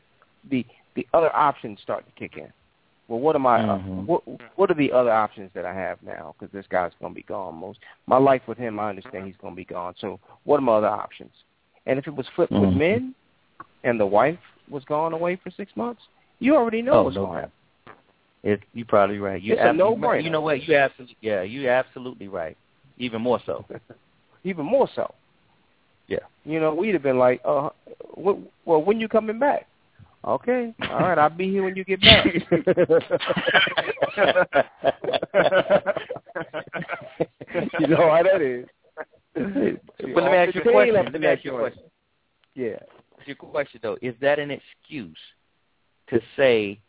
the 0.50 0.66
the 0.94 1.06
other 1.14 1.34
options 1.34 1.80
start 1.80 2.04
to 2.06 2.12
kick 2.12 2.36
in. 2.36 2.52
Well, 3.08 3.20
what 3.20 3.34
am 3.36 3.46
I? 3.46 3.62
Uh, 3.62 3.78
Mhm. 3.78 4.06
what 4.06 4.22
what 4.56 4.70
are 4.70 4.74
the 4.74 4.92
other 4.92 5.10
options 5.10 5.50
that 5.54 5.64
I 5.64 5.72
have 5.72 6.02
now? 6.02 6.34
Because 6.38 6.52
this 6.52 6.66
guy's 6.68 6.92
going 7.00 7.12
to 7.12 7.16
be 7.16 7.22
gone. 7.22 7.54
Most 7.56 7.80
my 8.06 8.18
life 8.18 8.46
with 8.46 8.58
him, 8.58 8.78
I 8.78 8.90
understand 8.90 9.26
he's 9.26 9.36
going 9.38 9.54
to 9.54 9.56
be 9.56 9.64
gone. 9.64 9.94
So 9.98 10.20
what 10.44 10.58
are 10.58 10.62
my 10.62 10.74
other 10.74 10.88
options? 10.88 11.32
And 11.86 11.98
if 11.98 12.06
it 12.06 12.14
was 12.14 12.28
flipped 12.36 12.52
with 12.52 12.70
Mhm. 12.70 12.76
men, 12.76 13.14
and 13.84 13.98
the 13.98 14.06
wife 14.06 14.38
was 14.68 14.84
gone 14.84 15.14
away 15.14 15.36
for 15.36 15.50
six 15.50 15.74
months, 15.74 16.02
you 16.38 16.54
already 16.54 16.82
know 16.82 16.92
Oh, 16.92 17.02
what's 17.04 17.16
no 17.16 17.26
going 17.26 17.36
to 17.36 17.40
doubt. 17.42 17.52
It, 18.44 18.62
you're 18.72 18.86
probably 18.86 19.18
right. 19.18 19.40
You 19.40 19.54
It's 19.54 19.62
a 19.62 19.72
no-brainer. 19.72 20.22
You 20.22 20.30
know 20.30 20.40
what? 20.40 20.62
You 20.62 20.76
absolutely, 20.76 21.16
yeah, 21.20 21.42
you 21.42 21.68
absolutely 21.68 22.28
right. 22.28 22.56
Even 22.98 23.20
more 23.22 23.40
so. 23.40 23.64
Even 24.44 24.64
more 24.66 24.88
so. 24.94 25.12
Yeah. 26.06 26.18
You 26.44 26.60
know, 26.60 26.74
we'd 26.74 26.94
have 26.94 27.02
been 27.02 27.18
like, 27.18 27.40
uh, 27.44 27.70
well, 28.16 28.40
when 28.64 29.00
you 29.00 29.08
coming 29.08 29.38
back? 29.38 29.66
Okay, 30.24 30.74
all 30.90 30.98
right, 31.00 31.18
I'll 31.18 31.30
be 31.30 31.48
here 31.48 31.62
when 31.62 31.76
you 31.76 31.84
get 31.84 32.00
back. 32.00 32.26
you 37.78 37.86
know 37.86 38.10
how 38.10 38.22
that 38.24 38.42
is. 38.42 38.66
but 39.34 40.22
let 40.22 40.32
me 40.32 40.36
ask 40.36 40.54
you 40.54 40.60
a 40.60 40.64
question. 40.64 40.94
Let 40.94 41.12
me 41.12 41.26
ask 41.26 41.44
you 41.44 41.54
a 41.54 41.58
question. 41.60 41.82
Yeah. 42.54 42.78
Ask 43.18 43.28
you 43.28 43.34
a 43.34 43.46
question 43.46 43.80
though. 43.82 43.96
Is 44.02 44.14
that 44.20 44.38
an 44.40 44.50
excuse 44.50 45.18
to 46.10 46.20
say, 46.36 46.80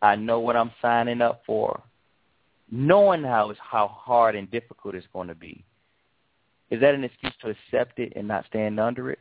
I 0.00 0.14
know 0.14 0.38
what 0.38 0.56
I'm 0.56 0.70
signing 0.80 1.20
up 1.20 1.42
for, 1.44 1.82
knowing 2.70 3.24
how 3.24 3.50
it's 3.50 3.60
how 3.60 3.88
hard 3.88 4.36
and 4.36 4.50
difficult 4.50 4.94
it's 4.94 5.06
going 5.12 5.28
to 5.28 5.34
be? 5.34 5.64
Is 6.70 6.80
that 6.80 6.94
an 6.94 7.04
excuse 7.04 7.32
to 7.42 7.48
accept 7.50 7.98
it 7.98 8.12
and 8.16 8.28
not 8.28 8.46
stand 8.46 8.78
under 8.78 9.10
it? 9.10 9.18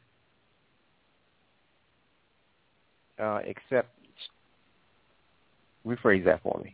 Uh, 3.18 3.40
except, 3.46 3.90
rephrase 5.86 6.26
that 6.26 6.42
for 6.44 6.60
me. 6.64 6.74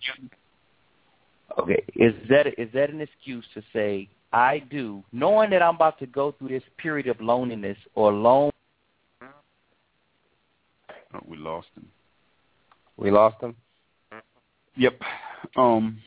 Okay, 1.59 1.83
is 1.95 2.13
that 2.29 2.47
is 2.59 2.69
that 2.73 2.89
an 2.89 3.01
excuse 3.01 3.45
to 3.53 3.61
say 3.73 4.07
I 4.33 4.59
do, 4.59 5.03
knowing 5.11 5.49
that 5.51 5.61
I'm 5.61 5.75
about 5.75 5.99
to 5.99 6.07
go 6.07 6.31
through 6.31 6.47
this 6.49 6.63
period 6.77 7.07
of 7.07 7.19
loneliness 7.21 7.77
or 7.93 8.11
lone? 8.11 8.51
Oh, 11.13 11.19
we 11.27 11.37
lost 11.37 11.67
him. 11.75 11.87
We 12.97 13.11
lost 13.11 13.41
him. 13.41 13.55
Yep. 14.77 15.01
Um, 15.57 16.01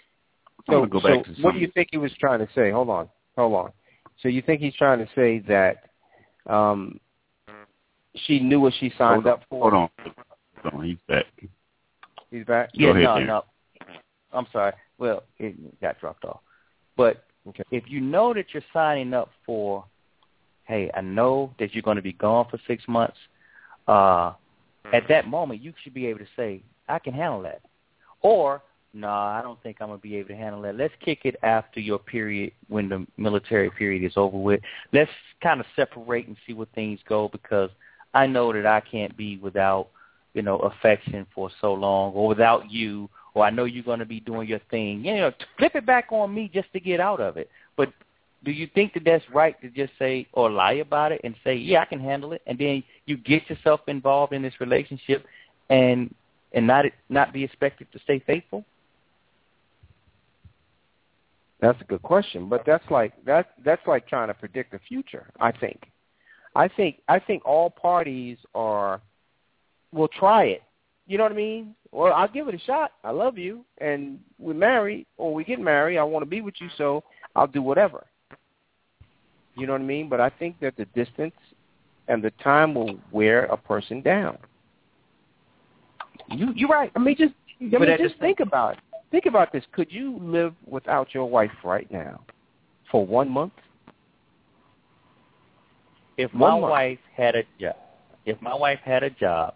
So, 0.67 0.89
so 1.03 1.23
what 1.43 1.53
do 1.53 1.61
you 1.61 1.71
think 1.75 1.89
he 1.91 1.99
was 1.99 2.13
trying 2.19 2.39
to 2.39 2.49
say? 2.55 2.71
Hold 2.71 2.89
on, 2.89 3.09
hold 3.37 3.55
on. 3.55 3.73
So 4.23 4.29
you 4.29 4.41
think 4.41 4.63
he's 4.63 4.75
trying 4.75 4.99
to 4.99 5.09
say 5.15 5.41
that 5.41 5.91
um, 6.47 6.99
she 8.17 8.41
knew 8.41 8.61
what 8.61 8.73
she 8.79 8.93
signed 8.97 9.25
hold 9.25 9.27
up 9.27 9.43
for? 9.49 9.71
Hold 9.71 9.75
on. 9.75 9.89
Hold 10.63 10.75
on. 10.75 10.85
He's 10.85 10.97
back. 11.09 11.27
He's 12.31 12.45
back. 12.45 12.71
Yeah, 12.73 12.91
ahead, 12.91 13.03
no, 13.03 13.09
Darren. 13.11 13.27
no. 13.27 13.45
I'm 14.33 14.47
sorry. 14.53 14.73
Well, 14.99 15.23
it 15.39 15.81
got 15.81 16.01
dropped 16.01 16.25
off. 16.25 16.41
But 16.97 17.25
Okay. 17.47 17.63
if 17.71 17.85
you 17.89 18.01
know 18.01 18.33
that 18.33 18.47
you're 18.55 18.63
signing 18.73 19.13
up 19.13 19.31
for, 19.45 19.85
hey, 20.65 20.91
I 20.95 21.03
know 21.03 21.53
that 21.59 21.75
you're 21.75 21.83
going 21.83 21.97
to 21.97 22.03
be 22.03 22.13
gone 22.15 22.47
for 22.51 22.59
six 22.67 22.83
months. 22.89 23.19
Uh, 23.87 24.33
at 24.93 25.07
that 25.09 25.29
moment, 25.29 25.61
you 25.63 25.73
should 25.83 25.95
be 25.95 26.07
able 26.07 26.21
to 26.21 26.29
say, 26.37 26.63
I 26.89 26.99
can 26.99 27.13
handle 27.13 27.43
that. 27.43 27.61
Or, 28.23 28.63
no, 28.95 29.09
I 29.09 29.41
don't 29.43 29.63
think 29.63 29.79
I'm 29.81 29.89
going 29.89 29.99
to 29.99 30.03
be 30.03 30.17
able 30.17 30.29
to 30.29 30.37
handle 30.37 30.63
that. 30.63 30.77
Let's 30.77 30.95
kick 31.05 31.21
it 31.25 31.37
after 31.43 31.81
your 31.81 31.99
period 31.99 32.53
when 32.69 32.89
the 32.89 33.07
military 33.19 33.71
period 33.71 34.05
is 34.05 34.17
over 34.17 34.39
with. 34.39 34.61
Let's 34.93 35.11
kind 35.43 35.61
of 35.61 35.67
separate 35.77 36.27
and 36.29 36.37
see 36.47 36.55
where 36.55 36.69
things 36.75 37.01
go 37.07 37.29
because 37.29 37.71
I 38.15 38.27
know 38.27 38.53
that 38.53 38.67
I 38.67 38.81
can't 38.81 39.17
be 39.17 39.37
without, 39.37 39.89
you 40.33 40.43
know, 40.43 40.59
affection 40.59 41.27
for 41.35 41.51
so 41.61 41.75
long 41.75 42.13
or 42.13 42.29
without 42.29 42.71
you 42.71 43.11
or 43.35 43.45
I 43.45 43.51
know 43.51 43.65
you're 43.65 43.85
going 43.85 43.99
to 43.99 44.07
be 44.07 44.21
doing 44.21 44.49
your 44.49 44.61
thing. 44.71 45.05
You 45.05 45.17
know, 45.17 45.33
flip 45.59 45.75
it 45.75 45.85
back 45.85 46.07
on 46.11 46.33
me 46.33 46.51
just 46.53 46.73
to 46.73 46.81
get 46.81 47.01
out 47.01 47.21
of 47.21 47.37
it. 47.37 47.51
But 47.77 47.93
do 48.45 48.53
you 48.53 48.69
think 48.75 48.95
that 48.95 49.05
that's 49.05 49.25
right 49.33 49.61
to 49.61 49.69
just 49.71 49.93
say 49.99 50.27
or 50.33 50.51
lie 50.51 50.75
about 50.75 51.13
it 51.13 51.21
and 51.25 51.35
say, 51.43 51.55
yeah, 51.55 51.81
I 51.81 51.85
can 51.87 52.01
handle 52.01 52.33
it, 52.33 52.43
and 52.47 52.59
then 52.59 52.85
you 53.07 53.17
get 53.17 53.49
yourself 53.51 53.81
involved 53.89 54.33
in 54.33 54.43
this 54.43 54.55
relationship 54.61 55.27
and 55.71 56.15
and 56.53 56.67
not 56.67 56.85
not 57.09 57.33
be 57.33 57.43
expected 57.43 57.91
to 57.93 57.99
stay 58.01 58.21
faithful? 58.21 58.65
That's 61.61 61.81
a 61.81 61.85
good 61.85 62.03
question, 62.03 62.49
but 62.49 62.65
that's 62.67 62.85
like 62.91 63.13
that 63.25 63.55
that's 63.65 63.85
like 63.87 64.07
trying 64.07 64.29
to 64.29 64.35
predict 64.35 64.73
the 64.73 64.81
future. 64.87 65.27
I 65.41 65.51
think, 65.51 65.91
I 66.55 66.69
think 66.69 67.01
I 67.09 67.19
think 67.19 67.45
all 67.45 67.71
parties 67.71 68.39
are 68.55 69.01
will 69.93 70.09
try 70.09 70.45
it. 70.45 70.63
You 71.07 71.19
know 71.19 71.25
what 71.25 71.33
I 71.33 71.37
mean? 71.37 71.75
Well, 71.93 72.13
I'll 72.13 72.29
give 72.29 72.49
it 72.49 72.55
a 72.55 72.59
shot. 72.59 72.93
I 73.05 73.11
love 73.11 73.39
you, 73.39 73.65
and 73.79 74.19
we're 74.39 74.55
married, 74.55 75.07
or 75.17 75.33
we 75.33 75.45
get 75.45 75.61
married. 75.61 75.99
I 75.99 76.03
want 76.03 76.23
to 76.25 76.29
be 76.29 76.41
with 76.41 76.55
you, 76.61 76.69
so 76.77 77.05
I'll 77.37 77.47
do 77.47 77.63
whatever. 77.63 78.05
You 79.57 79.67
know 79.67 79.73
what 79.73 79.83
I 79.83 79.85
mean? 79.85 80.09
But 80.09 80.21
I 80.21 80.31
think 80.31 80.59
that 80.61 80.77
the 80.77 80.87
distance 80.87 81.35
and 82.09 82.23
the 82.23 82.33
time 82.43 82.75
will 82.75 82.99
wear 83.13 83.45
a 83.45 83.57
person 83.57 84.01
down. 84.01 84.39
You 86.31 86.53
you're 86.55 86.69
right. 86.69 86.91
I 86.97 86.99
mean, 86.99 87.17
just 87.17 87.35
I 87.61 87.69
But 87.71 87.89
mean, 87.89 87.99
just 87.99 88.19
think 88.19 88.41
about 88.41 88.75
it. 88.75 88.81
Think 89.11 89.27
about 89.27 89.53
this. 89.53 89.65
Could 89.73 89.93
you 89.93 90.19
live 90.21 90.55
without 90.67 91.15
your 91.15 91.27
wife 91.27 91.53
right 91.63 91.91
now 91.91 92.21
for 92.91 93.07
one 93.07 93.29
month? 93.29 93.53
If 96.17 96.33
my 96.33 96.55
One 96.55 96.71
wife 96.71 96.99
had 97.17 97.35
a 97.35 97.45
job, 97.61 97.77
if 98.25 98.41
my 98.41 98.55
wife 98.55 98.81
had 98.85 99.03
a 99.03 99.11
job 99.11 99.55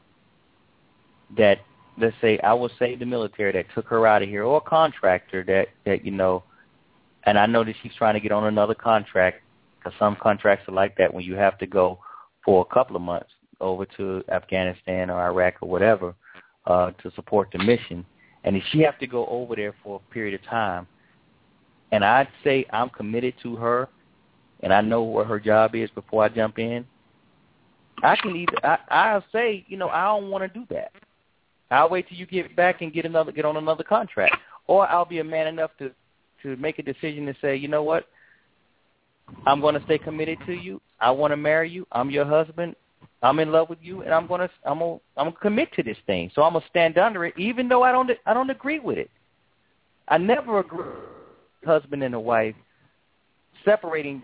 that 1.36 1.58
let's 1.96 2.16
say 2.20 2.38
I 2.40 2.52
will 2.52 2.70
say 2.78 2.96
the 2.96 3.06
military 3.06 3.52
that 3.52 3.66
took 3.74 3.86
her 3.88 4.06
out 4.06 4.22
of 4.22 4.28
here, 4.28 4.44
or 4.44 4.58
a 4.58 4.60
contractor 4.60 5.44
that 5.44 5.68
that 5.84 6.04
you 6.04 6.10
know, 6.10 6.42
and 7.24 7.38
I 7.38 7.46
know 7.46 7.64
that 7.64 7.74
she's 7.82 7.94
trying 7.96 8.14
to 8.14 8.20
get 8.20 8.32
on 8.32 8.44
another 8.44 8.74
contract, 8.74 9.42
Because 9.78 9.92
some 9.98 10.16
contracts 10.16 10.68
are 10.68 10.74
like 10.74 10.96
that 10.98 11.12
when 11.12 11.24
you 11.24 11.34
have 11.34 11.58
to 11.58 11.66
go 11.66 11.98
for 12.44 12.66
a 12.68 12.74
couple 12.74 12.96
of 12.96 13.02
months 13.02 13.30
over 13.60 13.84
to 13.96 14.22
Afghanistan 14.30 15.10
or 15.10 15.20
Iraq 15.20 15.54
or 15.60 15.68
whatever 15.68 16.14
uh, 16.66 16.92
to 17.02 17.10
support 17.12 17.48
the 17.52 17.58
mission. 17.58 18.04
And 18.44 18.56
if 18.56 18.62
she 18.70 18.80
have 18.80 18.98
to 19.00 19.06
go 19.06 19.26
over 19.26 19.56
there 19.56 19.74
for 19.82 19.96
a 19.96 20.12
period 20.12 20.34
of 20.34 20.44
time, 20.48 20.86
and 21.90 22.04
I'd 22.04 22.28
say 22.44 22.64
I'm 22.72 22.88
committed 22.90 23.34
to 23.42 23.56
her, 23.56 23.88
and 24.60 24.72
I 24.72 24.80
know 24.80 25.02
what 25.02 25.26
her 25.26 25.40
job 25.40 25.74
is 25.74 25.90
before 25.90 26.24
I 26.24 26.28
jump 26.28 26.58
in, 26.58 26.86
I 28.02 28.16
can 28.16 28.36
either 28.36 28.64
I, 28.64 28.78
I'll 28.88 29.24
say, 29.32 29.64
you 29.68 29.76
know, 29.76 29.88
I 29.88 30.04
don't 30.04 30.30
want 30.30 30.42
to 30.42 30.58
do 30.58 30.66
that. 30.70 30.92
I'll 31.70 31.90
wait 31.90 32.08
till 32.08 32.16
you 32.16 32.26
get 32.26 32.56
back 32.56 32.80
and 32.80 32.92
get 32.92 33.04
another 33.04 33.32
get 33.32 33.44
on 33.44 33.56
another 33.56 33.84
contract, 33.84 34.36
or 34.66 34.88
I'll 34.88 35.04
be 35.04 35.18
a 35.18 35.24
man 35.24 35.46
enough 35.46 35.70
to 35.78 35.90
to 36.42 36.56
make 36.56 36.78
a 36.78 36.82
decision 36.82 37.26
to 37.26 37.34
say, 37.40 37.56
you 37.56 37.68
know 37.68 37.82
what, 37.82 38.08
I'm 39.46 39.60
going 39.60 39.74
to 39.74 39.84
stay 39.84 39.98
committed 39.98 40.38
to 40.46 40.52
you. 40.52 40.80
I 41.00 41.10
want 41.10 41.32
to 41.32 41.36
marry 41.36 41.68
you. 41.70 41.86
I'm 41.92 42.10
your 42.10 42.24
husband. 42.24 42.76
I'm 43.22 43.40
in 43.40 43.50
love 43.50 43.68
with 43.68 43.80
you, 43.82 44.02
and 44.02 44.14
I'm 44.14 44.26
going 44.26 44.40
to 44.40 44.50
I'm 44.64 44.78
going 44.78 45.00
I'm 45.16 45.24
going 45.24 45.34
to 45.34 45.40
commit 45.40 45.72
to 45.74 45.82
this 45.82 45.98
thing. 46.06 46.30
So 46.34 46.42
I'm 46.42 46.52
going 46.52 46.62
to 46.62 46.68
stand 46.68 46.98
under 46.98 47.24
it, 47.24 47.34
even 47.36 47.68
though 47.68 47.82
I 47.82 47.92
don't 47.92 48.10
I 48.26 48.34
don't 48.34 48.50
agree 48.50 48.78
with 48.78 48.98
it. 48.98 49.10
I 50.08 50.18
never 50.18 50.60
agree 50.60 50.86
husband 51.64 52.02
and 52.02 52.14
a 52.14 52.20
wife 52.20 52.54
separating 53.64 54.22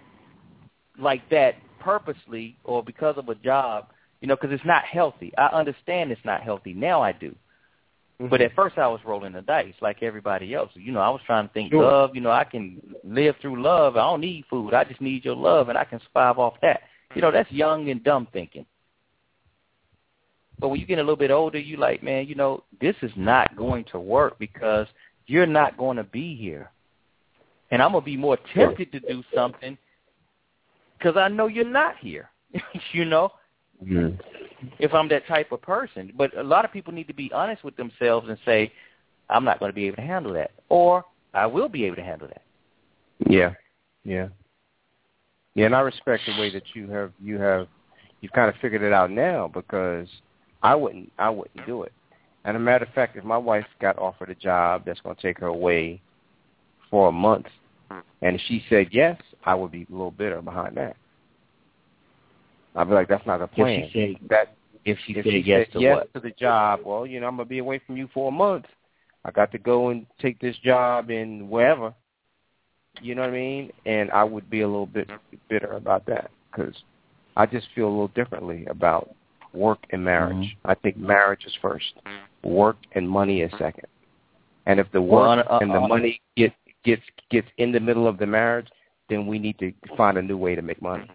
like 0.98 1.28
that 1.30 1.56
purposely 1.80 2.56
or 2.64 2.82
because 2.82 3.16
of 3.18 3.28
a 3.28 3.34
job, 3.34 3.88
you 4.20 4.28
know, 4.28 4.36
because 4.36 4.52
it's 4.52 4.64
not 4.64 4.84
healthy. 4.84 5.32
I 5.36 5.46
understand 5.46 6.10
it's 6.10 6.24
not 6.24 6.42
healthy. 6.42 6.72
Now 6.72 7.02
I 7.02 7.12
do. 7.12 7.34
Mm-hmm. 8.20 8.28
But 8.28 8.40
at 8.40 8.54
first 8.54 8.78
I 8.78 8.86
was 8.86 9.00
rolling 9.04 9.32
the 9.32 9.42
dice 9.42 9.74
like 9.80 10.02
everybody 10.02 10.54
else. 10.54 10.70
You 10.74 10.92
know, 10.92 11.00
I 11.00 11.10
was 11.10 11.20
trying 11.26 11.48
to 11.48 11.52
think 11.52 11.72
sure. 11.72 11.82
love, 11.82 12.10
you 12.14 12.20
know, 12.20 12.30
I 12.30 12.44
can 12.44 12.80
live 13.02 13.34
through 13.40 13.62
love. 13.62 13.96
I 13.96 14.02
don't 14.02 14.20
need 14.20 14.44
food. 14.48 14.72
I 14.72 14.84
just 14.84 15.00
need 15.00 15.24
your 15.24 15.36
love 15.36 15.68
and 15.68 15.76
I 15.76 15.84
can 15.84 16.00
survive 16.00 16.38
off 16.38 16.54
that. 16.62 16.82
You 17.14 17.22
know, 17.22 17.30
that's 17.30 17.50
young 17.50 17.90
and 17.90 18.02
dumb 18.02 18.28
thinking. 18.32 18.66
But 20.58 20.68
when 20.68 20.80
you 20.80 20.86
get 20.86 20.98
a 20.98 21.02
little 21.02 21.16
bit 21.16 21.32
older, 21.32 21.58
you 21.58 21.76
like, 21.76 22.02
man, 22.02 22.26
you 22.26 22.36
know, 22.36 22.62
this 22.80 22.94
is 23.02 23.10
not 23.16 23.56
going 23.56 23.84
to 23.92 23.98
work 23.98 24.38
because 24.38 24.86
you're 25.26 25.46
not 25.46 25.76
going 25.76 25.96
to 25.96 26.04
be 26.04 26.36
here. 26.36 26.70
And 27.70 27.82
I'm 27.82 27.92
going 27.92 28.02
to 28.02 28.06
be 28.06 28.16
more 28.16 28.38
tempted 28.54 28.92
to 28.92 29.00
do 29.00 29.24
something 29.34 29.76
because 30.98 31.16
I 31.16 31.28
know 31.28 31.46
you're 31.46 31.64
not 31.64 31.96
here. 31.98 32.30
you 32.92 33.04
know, 33.04 33.30
mm-hmm. 33.82 34.16
if 34.78 34.94
I'm 34.94 35.08
that 35.08 35.26
type 35.26 35.52
of 35.52 35.60
person. 35.62 36.12
But 36.16 36.36
a 36.36 36.42
lot 36.42 36.64
of 36.64 36.72
people 36.72 36.92
need 36.92 37.08
to 37.08 37.14
be 37.14 37.30
honest 37.32 37.64
with 37.64 37.76
themselves 37.76 38.28
and 38.28 38.38
say, 38.44 38.72
I'm 39.28 39.44
not 39.44 39.58
going 39.58 39.70
to 39.70 39.74
be 39.74 39.86
able 39.86 39.96
to 39.96 40.02
handle 40.02 40.32
that, 40.34 40.52
or 40.68 41.04
I 41.32 41.46
will 41.46 41.68
be 41.68 41.84
able 41.84 41.96
to 41.96 42.02
handle 42.02 42.28
that. 42.28 42.42
Yeah, 43.28 43.54
yeah, 44.04 44.28
yeah. 45.54 45.66
And 45.66 45.74
I 45.74 45.80
respect 45.80 46.24
the 46.26 46.38
way 46.40 46.52
that 46.52 46.62
you 46.74 46.88
have 46.90 47.12
you 47.22 47.38
have 47.38 47.68
you've 48.20 48.32
kind 48.32 48.48
of 48.48 48.60
figured 48.60 48.82
it 48.82 48.92
out 48.92 49.10
now 49.10 49.50
because 49.52 50.08
I 50.62 50.74
wouldn't 50.74 51.10
I 51.18 51.30
wouldn't 51.30 51.66
do 51.66 51.84
it. 51.84 51.92
And 52.44 52.56
a 52.56 52.60
matter 52.60 52.84
of 52.84 52.92
fact, 52.92 53.16
if 53.16 53.24
my 53.24 53.38
wife 53.38 53.66
got 53.80 53.98
offered 53.98 54.28
a 54.28 54.34
job 54.34 54.82
that's 54.84 55.00
going 55.00 55.16
to 55.16 55.22
take 55.22 55.38
her 55.38 55.46
away 55.46 56.02
for 56.90 57.08
a 57.08 57.12
month, 57.12 57.46
and 58.20 58.40
she 58.46 58.62
said 58.68 58.88
yes, 58.90 59.16
I 59.46 59.54
would 59.54 59.70
be 59.72 59.86
a 59.88 59.92
little 59.92 60.10
bitter 60.10 60.40
behind 60.42 60.76
that. 60.76 60.96
I'd 62.76 62.88
be 62.88 62.94
like, 62.94 63.08
that's 63.08 63.26
not 63.26 63.40
a 63.42 63.46
plan. 63.46 63.84
If 63.84 63.92
she 63.92 64.16
said, 64.20 64.28
that 64.30 64.54
if 64.84 64.98
she 65.06 65.12
if 65.14 65.24
said 65.24 65.32
she 65.32 65.38
yes 65.46 65.66
said 65.66 65.72
to 65.78 65.80
yes 65.80 66.06
to 66.14 66.20
the 66.20 66.30
job, 66.30 66.80
well, 66.84 67.06
you 67.06 67.20
know, 67.20 67.26
I'm 67.28 67.36
gonna 67.36 67.48
be 67.48 67.58
away 67.58 67.80
from 67.86 67.96
you 67.96 68.08
for 68.12 68.28
a 68.28 68.32
month. 68.32 68.66
I 69.24 69.30
got 69.30 69.52
to 69.52 69.58
go 69.58 69.88
and 69.90 70.06
take 70.20 70.38
this 70.40 70.56
job 70.58 71.10
in 71.10 71.48
wherever. 71.48 71.94
You 73.00 73.14
know 73.14 73.22
what 73.22 73.30
I 73.30 73.34
mean? 73.34 73.72
And 73.86 74.10
I 74.10 74.22
would 74.22 74.48
be 74.50 74.60
a 74.60 74.66
little 74.66 74.86
bit 74.86 75.08
bitter 75.48 75.72
about 75.72 76.06
that 76.06 76.30
because 76.50 76.74
I 77.36 77.46
just 77.46 77.66
feel 77.74 77.86
a 77.86 77.90
little 77.90 78.08
differently 78.08 78.66
about 78.66 79.14
work 79.52 79.78
and 79.90 80.04
marriage. 80.04 80.36
Mm-hmm. 80.36 80.70
I 80.70 80.74
think 80.74 80.96
marriage 80.96 81.44
is 81.46 81.52
first, 81.62 81.94
work 82.42 82.76
and 82.92 83.08
money 83.08 83.40
is 83.40 83.50
second. 83.58 83.86
And 84.66 84.78
if 84.80 84.90
the 84.92 85.00
Well, 85.00 85.36
work 85.36 85.46
a- 85.48 85.58
and 85.58 85.70
the 85.70 85.76
on 85.78 85.88
money 85.88 86.20
get 86.36 86.52
gets 86.84 87.02
gets 87.30 87.48
in 87.58 87.72
the 87.72 87.80
middle 87.80 88.06
of 88.06 88.18
the 88.18 88.26
marriage, 88.26 88.68
then 89.08 89.26
we 89.26 89.38
need 89.38 89.58
to 89.58 89.72
find 89.96 90.16
a 90.18 90.22
new 90.22 90.36
way 90.36 90.54
to 90.54 90.62
make 90.62 90.80
money. 90.80 91.08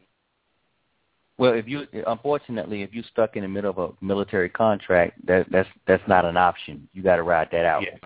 Well, 1.38 1.54
if 1.54 1.68
you 1.68 1.88
unfortunately, 2.06 2.82
if 2.82 2.94
you're 2.94 3.06
stuck 3.12 3.38
in 3.38 3.44
the 3.44 3.48
middle 3.48 3.70
of 3.70 3.78
a 3.78 4.06
military 4.06 4.50
contract, 4.50 5.26
that 5.26 5.48
that's 5.50 5.70
that's 5.88 6.04
not 6.08 6.26
an 6.26 6.36
option. 6.36 6.88
You 6.94 7.02
got 7.02 7.16
to 7.16 7.24
ride 7.24 7.48
that 7.52 7.66
out. 7.66 7.82
Yeah. 7.84 7.98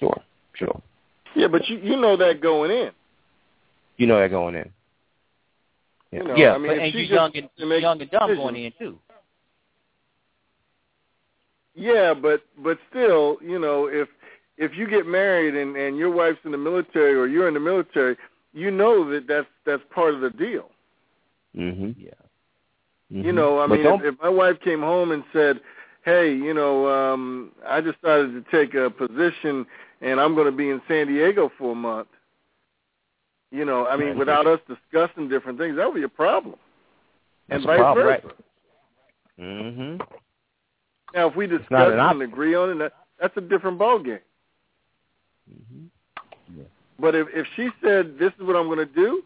Sure, 0.00 0.20
sure. 0.54 0.80
Yeah, 1.36 1.48
but 1.48 1.68
you 1.68 1.78
you 1.78 1.96
know 1.96 2.16
that 2.16 2.40
going 2.40 2.70
in. 2.70 2.90
You 3.98 4.06
know 4.06 4.16
they're 4.16 4.30
going 4.30 4.54
in. 4.54 4.70
Yeah. 6.10 6.18
You 6.22 6.28
know, 6.28 6.36
yeah, 6.36 6.52
I 6.52 6.58
mean, 6.58 6.68
but 6.68 6.78
and 6.78 6.94
you 6.94 7.00
just 7.00 7.12
young 7.12 7.36
and 7.36 7.48
to 7.58 7.66
make 7.66 7.82
young 7.82 8.00
and 8.00 8.10
dumb 8.10 8.28
decisions- 8.28 8.50
going 8.50 8.64
in 8.64 8.72
too. 8.78 8.98
Yeah, 11.74 12.14
but 12.14 12.42
but 12.62 12.78
still, 12.88 13.36
you 13.42 13.58
know, 13.58 13.88
if 13.88 14.08
if 14.56 14.76
you 14.76 14.88
get 14.88 15.06
married 15.06 15.54
and 15.54 15.76
and 15.76 15.98
your 15.98 16.10
wife's 16.10 16.38
in 16.44 16.52
the 16.52 16.58
military 16.58 17.14
or 17.14 17.26
you're 17.26 17.48
in 17.48 17.54
the 17.54 17.60
military, 17.60 18.16
you 18.54 18.70
know 18.70 19.10
that 19.10 19.26
that's 19.26 19.48
that's 19.66 19.82
part 19.94 20.14
of 20.14 20.20
the 20.20 20.30
deal. 20.30 20.70
Mhm. 21.54 21.94
Yeah. 21.98 22.10
You 23.10 23.32
know, 23.32 23.58
I 23.60 23.66
But 23.66 23.78
mean, 23.78 23.86
if, 23.86 24.14
if 24.14 24.20
my 24.22 24.28
wife 24.28 24.58
came 24.60 24.80
home 24.80 25.12
and 25.12 25.22
said, 25.32 25.60
"Hey, 26.04 26.34
you 26.34 26.54
know, 26.54 26.88
um 26.88 27.52
I 27.66 27.80
decided 27.80 28.32
to 28.32 28.44
take 28.50 28.74
a 28.74 28.90
position 28.90 29.66
and 30.00 30.20
I'm 30.20 30.34
going 30.34 30.46
to 30.46 30.56
be 30.56 30.70
in 30.70 30.80
San 30.88 31.06
Diego 31.08 31.50
for 31.58 31.72
a 31.72 31.74
month," 31.76 32.08
you 33.50 33.64
know, 33.64 33.86
I 33.86 33.96
mean, 33.96 34.08
Right. 34.08 34.16
without 34.16 34.46
us 34.46 34.60
discussing 34.66 35.28
different 35.28 35.58
things, 35.58 35.76
that 35.76 35.86
would 35.86 35.94
be 35.94 36.02
a 36.04 36.08
problem, 36.08 36.56
and 37.48 37.62
That's 37.62 37.64
a 37.64 37.66
vice 37.68 37.78
problem, 37.78 38.06
versa. 38.06 38.26
right. 38.26 38.36
Mhm. 39.38 40.06
Now, 41.14 41.28
if 41.28 41.36
we 41.36 41.46
discuss 41.46 41.92
it 41.92 41.98
and 41.98 42.22
agree 42.22 42.54
on 42.54 42.70
it, 42.70 42.78
that, 42.78 42.92
that's 43.20 43.36
a 43.36 43.40
different 43.40 43.78
ballgame. 43.78 44.20
Mhm. 45.48 45.90
But 46.98 47.14
if 47.14 47.28
if 47.34 47.46
she 47.56 47.70
said, 47.82 48.18
"This 48.18 48.32
is 48.38 48.46
what 48.46 48.56
I'm 48.56 48.66
going 48.66 48.78
to 48.78 48.86
do," 48.86 49.22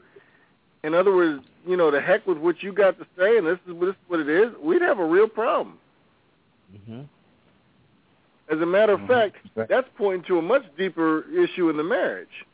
in 0.83 0.94
other 0.94 1.14
words, 1.14 1.42
you 1.66 1.76
know, 1.76 1.90
the 1.90 2.00
heck 2.00 2.26
with 2.26 2.38
what 2.38 2.62
you 2.62 2.72
got 2.72 2.98
to 2.98 3.07
say, 3.16 3.37
and 3.37 3.46
this 3.46 3.59
is 3.66 3.78
this 3.81 3.90
is 3.90 3.96
what 4.09 4.20
it 4.20 4.28
is, 4.28 4.52
we'd 4.62 4.83
have 4.83 4.98
a 4.98 5.04
real 5.04 5.28
problem. 5.28 5.78
Mhm. 6.74 7.07
As 8.50 8.61
a 8.61 8.66
matter 8.66 8.94
of 8.94 9.00
Mhm. 9.00 9.09
fact, 9.09 9.37
that's 9.68 9.88
pointing 9.96 10.22
to 10.24 10.38
a 10.38 10.42
much 10.42 10.64
deeper 10.76 11.26
issue 11.31 11.68
in 11.68 11.76
the 11.76 11.85
marriage. 11.85 12.46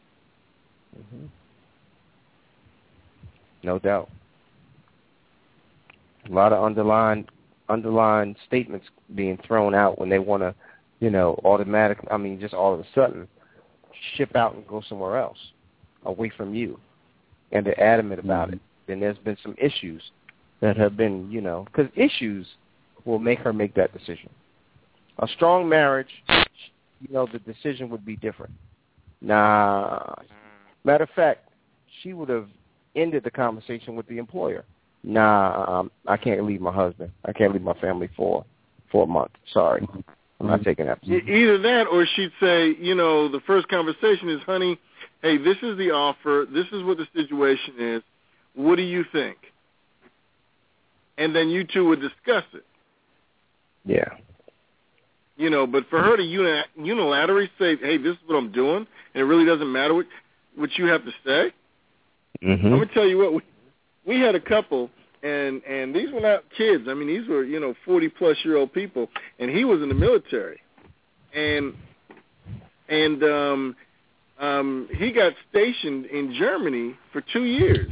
Mhm. 0.96 1.28
No 3.62 3.78
doubt. 3.78 4.10
A 6.28 6.32
lot 6.32 6.52
of 6.52 6.62
underlying 6.62 7.28
underlying 7.68 8.36
statements 8.46 8.86
being 9.14 9.36
thrown 9.38 9.74
out 9.74 9.98
when 9.98 10.08
they 10.10 10.18
want 10.18 10.42
to, 10.42 10.54
you 11.00 11.08
know, 11.10 11.40
automatic. 11.44 11.98
I 12.10 12.18
mean, 12.18 12.38
just 12.40 12.52
all 12.52 12.74
of 12.74 12.80
a 12.80 12.86
sudden, 12.94 13.26
ship 14.16 14.34
out 14.36 14.54
and 14.54 14.66
go 14.66 14.80
somewhere 14.88 15.18
else, 15.18 15.38
away 16.04 16.28
from 16.36 16.54
you, 16.54 16.78
and 17.52 17.64
they're 17.64 17.80
adamant 17.82 18.20
about 18.20 18.48
Mhm. 18.48 18.54
it. 18.54 18.60
Then 18.86 19.00
there's 19.00 19.18
been 19.18 19.36
some 19.38 19.54
issues 19.58 20.10
that 20.60 20.76
have 20.76 20.96
been, 20.96 21.30
you 21.30 21.40
know, 21.40 21.64
because 21.64 21.90
issues 21.94 22.56
will 23.04 23.18
make 23.18 23.38
her 23.40 23.52
make 23.52 23.74
that 23.74 23.92
decision. 23.92 24.30
A 25.18 25.28
strong 25.28 25.68
marriage, 25.68 26.22
you 26.28 27.08
know, 27.10 27.26
the 27.26 27.38
decision 27.40 27.88
would 27.90 28.04
be 28.04 28.16
different. 28.16 28.52
Nah. 29.20 30.14
Matter 30.84 31.04
of 31.04 31.10
fact, 31.10 31.48
she 32.02 32.12
would 32.12 32.28
have 32.28 32.48
ended 32.94 33.24
the 33.24 33.30
conversation 33.30 33.94
with 33.94 34.06
the 34.06 34.18
employer. 34.18 34.64
Nah, 35.02 35.80
um, 35.80 35.90
I 36.06 36.16
can't 36.16 36.44
leave 36.44 36.60
my 36.60 36.72
husband. 36.72 37.10
I 37.24 37.32
can't 37.32 37.52
leave 37.52 37.62
my 37.62 37.74
family 37.74 38.08
for 38.16 38.44
for 38.90 39.04
a 39.04 39.06
month. 39.06 39.32
Sorry, 39.52 39.86
I'm 40.40 40.46
not 40.48 40.62
taking 40.62 40.86
that. 40.86 40.98
E- 41.04 41.22
Either 41.26 41.58
that, 41.58 41.86
or 41.86 42.06
she'd 42.06 42.32
say, 42.40 42.74
you 42.80 42.94
know, 42.94 43.28
the 43.28 43.40
first 43.40 43.68
conversation 43.68 44.28
is, 44.28 44.40
"Honey, 44.42 44.78
hey, 45.22 45.36
this 45.38 45.56
is 45.62 45.76
the 45.78 45.90
offer. 45.92 46.46
This 46.50 46.66
is 46.72 46.82
what 46.82 46.98
the 46.98 47.06
situation 47.14 47.74
is. 47.78 48.02
What 48.54 48.76
do 48.76 48.82
you 48.82 49.04
think?" 49.04 49.36
And 51.18 51.34
then 51.34 51.48
you 51.48 51.64
two 51.64 51.86
would 51.86 52.00
discuss 52.00 52.44
it. 52.52 52.64
Yeah. 53.84 54.08
You 55.36 55.50
know, 55.50 55.66
but 55.66 55.88
for 55.88 56.00
her 56.02 56.16
to 56.16 56.22
uni- 56.22 56.64
unilaterally 56.78 57.48
say, 57.58 57.76
"Hey, 57.76 57.96
this 57.96 58.14
is 58.14 58.22
what 58.26 58.36
I'm 58.36 58.50
doing," 58.52 58.86
and 59.14 59.20
it 59.20 59.24
really 59.24 59.44
doesn't 59.44 59.70
matter 59.70 59.94
what 59.94 60.06
what 60.56 60.78
you 60.78 60.86
have 60.86 61.04
to 61.04 61.12
say. 61.24 61.52
I'm 62.42 62.58
Mhm. 62.58 62.70
gonna 62.70 62.86
tell 62.86 63.06
you 63.06 63.18
what 63.18 63.32
we, 63.32 63.42
we 64.04 64.20
had 64.20 64.34
a 64.36 64.40
couple, 64.40 64.90
and 65.24 65.64
and 65.64 65.94
these 65.94 66.12
were 66.12 66.20
not 66.20 66.44
kids. 66.56 66.84
I 66.86 66.94
mean, 66.94 67.08
these 67.08 67.26
were 67.28 67.42
you 67.42 67.58
know 67.58 67.74
40 67.84 68.08
plus 68.10 68.36
year 68.44 68.56
old 68.56 68.72
people, 68.72 69.08
and 69.38 69.50
he 69.50 69.64
was 69.64 69.82
in 69.82 69.88
the 69.88 69.94
military, 69.94 70.60
and 71.34 71.74
and 72.88 73.24
um, 73.24 73.76
um, 74.38 74.88
he 74.92 75.12
got 75.12 75.32
stationed 75.50 76.06
in 76.06 76.34
Germany 76.38 76.94
for 77.12 77.22
two 77.32 77.44
years, 77.44 77.90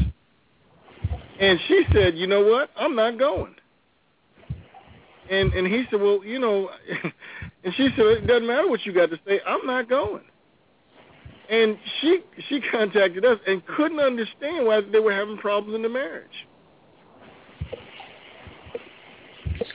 and 1.41 1.59
she 1.69 1.85
said, 1.95 2.17
you 2.17 2.27
know 2.27 2.45
what, 2.45 2.71
I'm 2.77 2.95
not 2.95 3.19
going. 3.19 3.55
And 5.31 5.55
and 5.55 5.67
he 5.67 5.85
said, 5.91 6.01
well, 6.01 6.23
you 6.23 6.39
know, 6.39 6.69
and 7.65 7.75
she 7.75 7.89
said, 7.97 8.07
it 8.07 8.27
doesn't 8.27 8.47
matter 8.47 8.69
what 8.69 8.85
you 8.85 8.93
got 8.93 9.09
to 9.09 9.19
say, 9.27 9.41
I'm 9.47 9.67
not 9.67 9.89
going. 9.89 10.25
And 11.49 11.79
she 12.01 12.21
she 12.51 12.61
contacted 12.71 13.25
us 13.25 13.39
and 13.47 13.67
couldn't 13.67 14.01
understand 14.01 14.67
why 14.67 14.83
they 14.83 15.01
were 15.01 15.15
having 15.15 15.39
problems 15.39 15.75
in 15.75 15.81
the 15.81 15.89
marriage. 15.89 16.47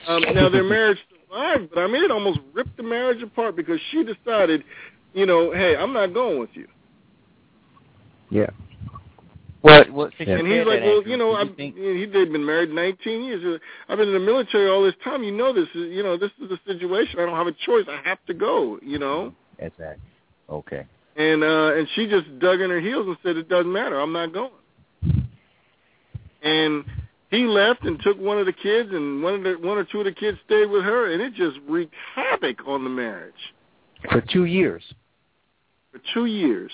Um, 0.08 0.22
now 0.34 0.48
their 0.48 0.64
marriage 0.64 0.98
survived, 1.10 1.70
but 1.72 1.80
I 1.80 1.86
mean 1.86 2.02
it 2.02 2.10
almost 2.10 2.40
ripped 2.54 2.76
the 2.78 2.82
marriage 2.82 3.22
apart 3.22 3.54
because 3.56 3.78
she 3.90 4.02
decided, 4.02 4.64
you 5.12 5.26
know, 5.26 5.52
hey, 5.52 5.76
I'm 5.76 5.92
not 5.92 6.14
going 6.14 6.40
with 6.40 6.50
you. 6.54 6.66
Yeah. 8.30 8.50
What? 9.60 9.90
What? 9.90 10.12
And 10.18 10.46
he's 10.46 10.66
like, 10.66 10.80
well, 10.82 11.02
you 11.06 11.16
know, 11.16 11.34
I've, 11.34 11.54
think... 11.56 11.76
he 11.76 12.06
they've 12.06 12.30
been 12.30 12.46
married 12.46 12.70
19 12.70 13.24
years. 13.24 13.60
I've 13.88 13.98
been 13.98 14.08
in 14.08 14.14
the 14.14 14.20
military 14.20 14.70
all 14.70 14.82
this 14.82 14.94
time. 15.04 15.22
You 15.22 15.32
know, 15.32 15.52
this 15.52 15.68
is, 15.74 15.92
you 15.92 16.02
know, 16.02 16.16
this 16.16 16.30
is 16.40 16.48
the 16.48 16.58
situation. 16.66 17.18
I 17.18 17.26
don't 17.26 17.36
have 17.36 17.46
a 17.46 17.52
choice. 17.52 17.84
I 17.88 18.00
have 18.08 18.18
to 18.26 18.34
go. 18.34 18.78
You 18.82 18.98
know. 18.98 19.34
Exactly. 19.58 20.02
Okay. 20.48 20.86
And 21.16 21.42
uh 21.42 21.74
and 21.74 21.88
she 21.94 22.08
just 22.08 22.38
dug 22.38 22.60
in 22.60 22.70
her 22.70 22.80
heels 22.80 23.06
and 23.08 23.16
said, 23.22 23.36
it 23.36 23.48
doesn't 23.48 23.72
matter. 23.72 24.00
I'm 24.00 24.12
not 24.12 24.32
going. 24.32 24.52
And 26.42 26.84
he 27.30 27.44
left 27.44 27.84
and 27.84 28.00
took 28.00 28.18
one 28.18 28.38
of 28.38 28.46
the 28.46 28.52
kids, 28.52 28.90
and 28.92 29.22
one 29.22 29.34
of 29.34 29.42
the 29.42 29.66
one 29.66 29.76
or 29.78 29.84
two 29.84 29.98
of 29.98 30.06
the 30.06 30.12
kids 30.12 30.38
stayed 30.46 30.66
with 30.66 30.82
her, 30.82 31.12
and 31.12 31.20
it 31.20 31.34
just 31.34 31.58
wreaked 31.68 31.94
havoc 32.14 32.66
on 32.66 32.84
the 32.84 32.90
marriage. 32.90 33.34
For 34.10 34.20
two 34.20 34.44
years. 34.44 34.82
For 35.92 36.00
two 36.14 36.26
years. 36.26 36.70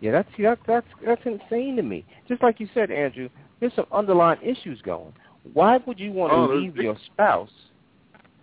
Yeah, 0.00 0.12
that's 0.12 0.28
that's 0.38 0.60
that's 0.66 0.86
that's 1.04 1.22
insane 1.24 1.76
to 1.76 1.82
me. 1.82 2.04
Just 2.28 2.42
like 2.42 2.60
you 2.60 2.68
said, 2.74 2.90
Andrew, 2.90 3.28
there's 3.60 3.74
some 3.74 3.86
underlying 3.92 4.40
issues 4.42 4.80
going. 4.82 5.12
Why 5.54 5.78
would 5.86 5.98
you 5.98 6.12
want 6.12 6.32
oh, 6.32 6.46
to 6.46 6.54
leave 6.54 6.76
your 6.76 6.96
spouse 7.06 7.50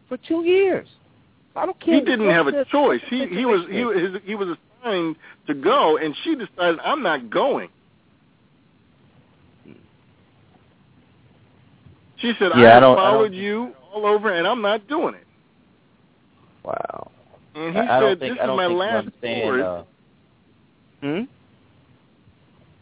for 0.10 0.18
two 0.18 0.44
years? 0.44 0.88
I 1.56 1.66
don't 1.66 1.80
care. 1.80 1.96
He 1.96 2.02
didn't 2.02 2.30
have 2.30 2.48
a 2.48 2.66
choice. 2.66 3.02
He 3.10 3.28
he 3.28 3.46
was 3.46 3.66
he 3.70 3.84
was 3.86 4.22
he 4.26 4.36
was 4.36 4.58
assigned 4.82 5.16
to 5.48 5.54
go, 5.54 5.98
and 5.98 6.16
she 6.24 6.36
decided 6.36 6.80
I'm 6.84 7.04
not 7.04 7.30
going. 7.30 7.70
She 12.18 12.34
said, 12.40 12.52
yeah, 12.58 12.78
I, 12.78 12.78
I 12.78 12.82
followed 12.82 13.32
I 13.34 13.36
you 13.36 13.74
all 13.94 14.06
over, 14.06 14.32
and 14.32 14.48
I'm 14.48 14.62
not 14.62 14.88
doing 14.88 15.16
it. 15.16 15.28
Wow. 16.64 17.12
And 17.56 17.74
he 17.74 17.80
I, 17.80 18.02
said, 18.02 18.20
think, 18.20 18.38
this 18.38 18.44
is 18.44 18.48
my 18.48 18.68
last 18.68 19.08
word. 19.24 19.62
Uh, 19.62 19.84
hmm? 21.02 21.22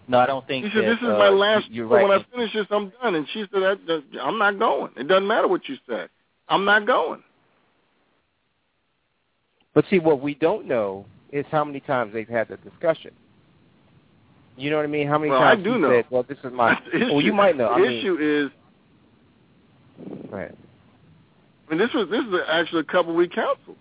No, 0.07 0.19
I 0.19 0.25
don't 0.25 0.45
think 0.47 0.65
He 0.65 0.71
said, 0.71 0.83
that, 0.83 0.89
this 0.89 0.97
is 0.97 1.07
uh, 1.07 1.17
my 1.17 1.29
last 1.29 1.69
you're 1.69 1.87
right. 1.87 2.07
When 2.07 2.19
I 2.19 2.25
finish 2.31 2.53
this, 2.53 2.65
I'm 2.71 2.91
done. 3.01 3.15
And 3.15 3.27
she 3.33 3.45
said, 3.53 3.63
I, 3.63 3.75
I'm 4.21 4.37
not 4.37 4.59
going. 4.59 4.91
It 4.97 5.07
doesn't 5.07 5.27
matter 5.27 5.47
what 5.47 5.67
you 5.67 5.75
said. 5.87 6.09
I'm 6.49 6.65
not 6.65 6.85
going. 6.85 7.23
But 9.73 9.85
see, 9.89 9.99
what 9.99 10.21
we 10.21 10.35
don't 10.35 10.67
know 10.67 11.05
is 11.31 11.45
how 11.49 11.63
many 11.63 11.79
times 11.79 12.13
they've 12.13 12.27
had 12.27 12.47
the 12.49 12.57
discussion. 12.57 13.11
You 14.55 14.69
know 14.69 14.75
what 14.75 14.85
I 14.85 14.89
mean? 14.89 15.07
How 15.07 15.17
many 15.17 15.31
well, 15.31 15.39
times 15.39 15.61
I 15.61 15.63
do 15.63 15.73
he 15.73 15.79
know. 15.79 15.89
said, 15.89 16.05
"Well, 16.11 16.23
this 16.23 16.37
is 16.43 16.53
my." 16.53 16.73
issue, 16.93 17.05
well, 17.05 17.21
you 17.21 17.33
might 17.33 17.57
know. 17.57 17.69
The 17.69 17.73
I 17.73 17.79
mean, 17.79 17.91
issue 17.91 18.17
is 18.19 18.51
Right. 20.29 20.51
I 20.51 21.71
mean, 21.71 21.79
this 21.79 21.93
was 21.93 22.09
this 22.09 22.23
is 22.25 22.33
actually 22.47 22.81
a 22.81 22.85
couple 22.85 23.13
we 23.13 23.27
counseled, 23.27 23.77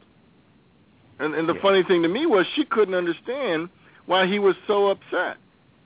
and 1.19 1.35
and 1.35 1.49
the 1.49 1.55
Yeah. 1.55 1.63
funny 1.63 1.83
thing 1.83 2.03
to 2.03 2.09
me 2.09 2.27
was 2.27 2.47
she 2.55 2.65
couldn't 2.65 2.95
understand 2.95 3.69
why 4.07 4.27
he 4.27 4.39
was 4.39 4.57
so 4.67 4.89
upset, 4.89 5.37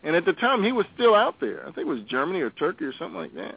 and 0.02 0.16
at 0.16 0.24
the 0.24 0.32
time 0.32 0.62
he 0.62 0.72
was 0.72 0.86
still 0.94 1.14
out 1.14 1.40
there. 1.40 1.62
I 1.62 1.72
think 1.72 1.86
it 1.86 1.86
was 1.86 2.00
Germany 2.02 2.40
or 2.40 2.50
Turkey 2.50 2.84
or 2.84 2.92
something 2.92 3.20
like 3.20 3.34
that. 3.34 3.56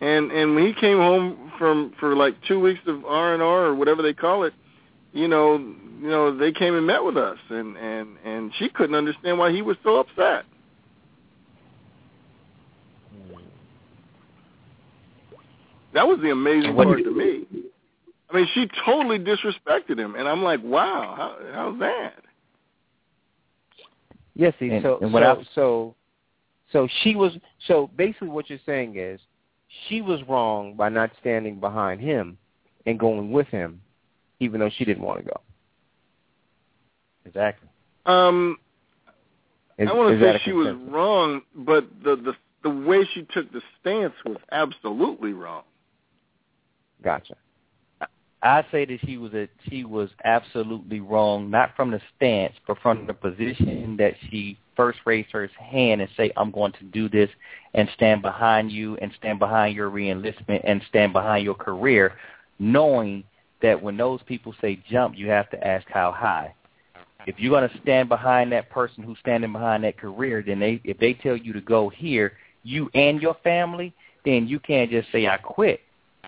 And 0.00 0.32
and 0.32 0.54
when 0.54 0.66
he 0.66 0.72
came 0.74 0.98
home 0.98 1.52
from 1.58 1.92
for 2.00 2.16
like 2.16 2.34
two 2.42 2.58
weeks 2.60 2.80
of 2.86 3.04
R 3.04 3.34
and 3.34 3.42
R 3.42 3.66
or 3.66 3.74
whatever 3.74 4.02
they 4.02 4.12
call 4.12 4.42
it, 4.44 4.52
you 5.12 5.28
know, 5.28 5.56
you 5.56 6.08
know 6.08 6.36
they 6.36 6.52
came 6.52 6.74
and 6.74 6.86
met 6.86 7.04
with 7.04 7.16
us, 7.16 7.38
and 7.48 7.76
and 7.76 8.16
and 8.24 8.52
she 8.58 8.68
couldn't 8.68 8.96
understand 8.96 9.38
why 9.38 9.52
he 9.52 9.62
was 9.62 9.76
so 9.82 9.98
upset. 9.98 10.44
That 15.92 16.06
was 16.06 16.18
the 16.20 16.30
amazing 16.30 16.74
What- 16.74 16.86
part 16.86 17.04
to 17.04 17.10
me. 17.10 17.46
I 18.30 18.36
mean, 18.36 18.46
she 18.54 18.66
totally 18.86 19.18
disrespected 19.18 19.98
him, 19.98 20.14
and 20.14 20.26
I'm 20.26 20.42
like, 20.42 20.60
wow, 20.62 21.14
how, 21.14 21.36
how's 21.52 21.78
that? 21.80 22.14
Yes, 24.34 24.54
see, 24.58 24.70
And- 24.70 24.82
so 24.82 24.98
and 25.02 25.12
what 25.12 25.22
so, 25.22 25.28
else? 25.28 25.46
so 25.54 25.94
so 26.72 26.88
she 27.02 27.14
was 27.14 27.36
so 27.66 27.90
basically 27.96 28.28
what 28.28 28.48
you're 28.48 28.58
saying 28.64 28.96
is 28.96 29.20
she 29.88 30.00
was 30.00 30.22
wrong 30.26 30.74
by 30.74 30.88
not 30.88 31.10
standing 31.20 31.60
behind 31.60 32.00
him 32.00 32.38
and 32.86 32.98
going 32.98 33.30
with 33.30 33.46
him, 33.48 33.82
even 34.40 34.60
though 34.60 34.70
she 34.70 34.86
didn't 34.86 35.02
want 35.02 35.18
to 35.18 35.24
go. 35.26 35.40
Exactly. 37.26 37.68
Um, 38.06 38.58
Is, 39.78 39.88
I 39.88 39.92
want 39.92 40.18
to 40.18 40.24
say 40.24 40.36
a 40.36 40.38
she 40.40 40.52
was 40.52 40.74
wrong, 40.88 41.42
but 41.54 41.86
the 42.02 42.16
the 42.16 42.34
the 42.62 42.70
way 42.70 43.04
she 43.12 43.26
took 43.34 43.52
the 43.52 43.60
stance 43.80 44.14
was 44.24 44.38
absolutely 44.50 45.34
wrong. 45.34 45.64
Gotcha. 47.02 47.34
I 48.44 48.64
say 48.72 48.84
that 48.84 48.98
she 49.06 49.18
was 49.18 49.32
a 49.34 49.48
she 49.68 49.84
was 49.84 50.10
absolutely 50.24 50.98
wrong, 51.00 51.48
not 51.48 51.76
from 51.76 51.92
the 51.92 52.00
stance, 52.16 52.54
but 52.66 52.76
from 52.82 53.06
the 53.06 53.14
position 53.14 53.96
that 53.98 54.14
she 54.28 54.58
first 54.74 54.98
raised 55.04 55.30
her 55.30 55.48
hand 55.58 56.00
and 56.00 56.10
say, 56.16 56.32
"I'm 56.36 56.50
going 56.50 56.72
to 56.72 56.84
do 56.84 57.08
this 57.08 57.30
and 57.74 57.88
stand 57.94 58.20
behind 58.20 58.72
you 58.72 58.96
and 58.96 59.12
stand 59.16 59.38
behind 59.38 59.76
your 59.76 59.90
reenlistment 59.90 60.60
and 60.64 60.82
stand 60.88 61.12
behind 61.12 61.44
your 61.44 61.54
career," 61.54 62.14
knowing 62.58 63.22
that 63.60 63.80
when 63.80 63.96
those 63.96 64.20
people 64.24 64.54
say 64.60 64.82
jump, 64.90 65.16
you 65.16 65.28
have 65.28 65.48
to 65.50 65.66
ask 65.66 65.86
how 65.88 66.10
high. 66.10 66.52
If 67.28 67.38
you're 67.38 67.56
going 67.56 67.70
to 67.70 67.80
stand 67.82 68.08
behind 68.08 68.50
that 68.50 68.70
person 68.70 69.04
who's 69.04 69.18
standing 69.20 69.52
behind 69.52 69.84
that 69.84 69.96
career, 69.96 70.42
then 70.44 70.58
they 70.58 70.80
if 70.82 70.98
they 70.98 71.14
tell 71.14 71.36
you 71.36 71.52
to 71.52 71.60
go 71.60 71.88
here, 71.90 72.32
you 72.64 72.90
and 72.94 73.22
your 73.22 73.36
family, 73.44 73.94
then 74.24 74.48
you 74.48 74.58
can't 74.58 74.90
just 74.90 75.12
say 75.12 75.28
I 75.28 75.36
quit 75.36 75.80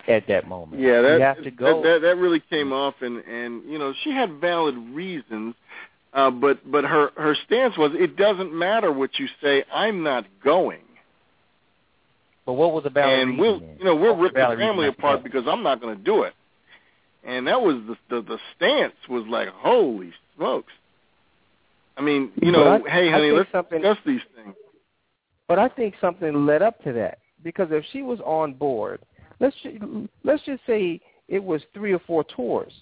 at 0.08 0.26
that 0.28 0.46
moment. 0.48 0.80
Yeah, 0.82 1.00
that 1.02 1.14
you 1.16 1.20
have 1.22 1.42
to 1.42 1.50
go. 1.50 1.82
That, 1.82 1.88
that 1.88 2.00
that 2.02 2.16
really 2.16 2.40
came 2.50 2.72
off, 2.72 2.94
and 3.00 3.18
and 3.18 3.62
you 3.70 3.78
know 3.78 3.92
she 4.02 4.10
had 4.10 4.40
valid 4.40 4.76
reasons, 4.92 5.54
uh, 6.12 6.30
but 6.30 6.70
but 6.70 6.84
her 6.84 7.10
her 7.16 7.34
stance 7.46 7.76
was 7.78 7.92
it 7.94 8.16
doesn't 8.16 8.52
matter 8.52 8.92
what 8.92 9.18
you 9.18 9.26
say, 9.42 9.64
I'm 9.72 10.02
not 10.02 10.26
going. 10.42 10.80
but 12.46 12.54
what 12.54 12.72
was 12.72 12.84
the 12.84 12.90
valid 12.90 13.20
and 13.20 13.30
reason 13.30 13.40
we'll 13.40 13.60
you 13.78 13.84
know 13.84 13.94
we'll 13.94 14.16
rip 14.16 14.32
the 14.32 14.40
the 14.40 14.40
valid 14.40 14.58
reason 14.58 14.70
family 14.72 14.88
apart 14.88 15.22
because 15.22 15.44
I'm 15.46 15.62
not 15.62 15.80
going 15.80 15.96
to 15.96 16.02
do 16.02 16.22
it. 16.22 16.34
And 17.26 17.46
that 17.46 17.60
was 17.62 17.76
the, 17.86 17.96
the 18.16 18.22
the 18.22 18.38
stance 18.56 18.94
was 19.08 19.24
like 19.28 19.48
holy 19.48 20.12
smokes. 20.36 20.72
I 21.96 22.02
mean, 22.02 22.32
you 22.42 22.50
know, 22.52 22.74
I- 22.84 22.90
hey 22.90 23.08
I 23.08 23.12
honey, 23.12 23.30
let's 23.30 23.50
something- 23.52 23.80
discuss 23.80 23.98
these 24.04 24.20
things. 24.36 24.54
But 25.46 25.58
I 25.58 25.68
think 25.68 25.94
something 26.00 26.46
led 26.46 26.62
up 26.62 26.82
to 26.84 26.92
that 26.94 27.18
because 27.42 27.68
if 27.70 27.84
she 27.92 28.02
was 28.02 28.18
on 28.20 28.54
board, 28.54 29.00
let's 29.44 29.56
let's 30.24 30.42
just 30.44 30.62
say 30.66 31.00
it 31.28 31.42
was 31.42 31.62
three 31.72 31.92
or 31.92 32.00
four 32.06 32.24
tours, 32.24 32.72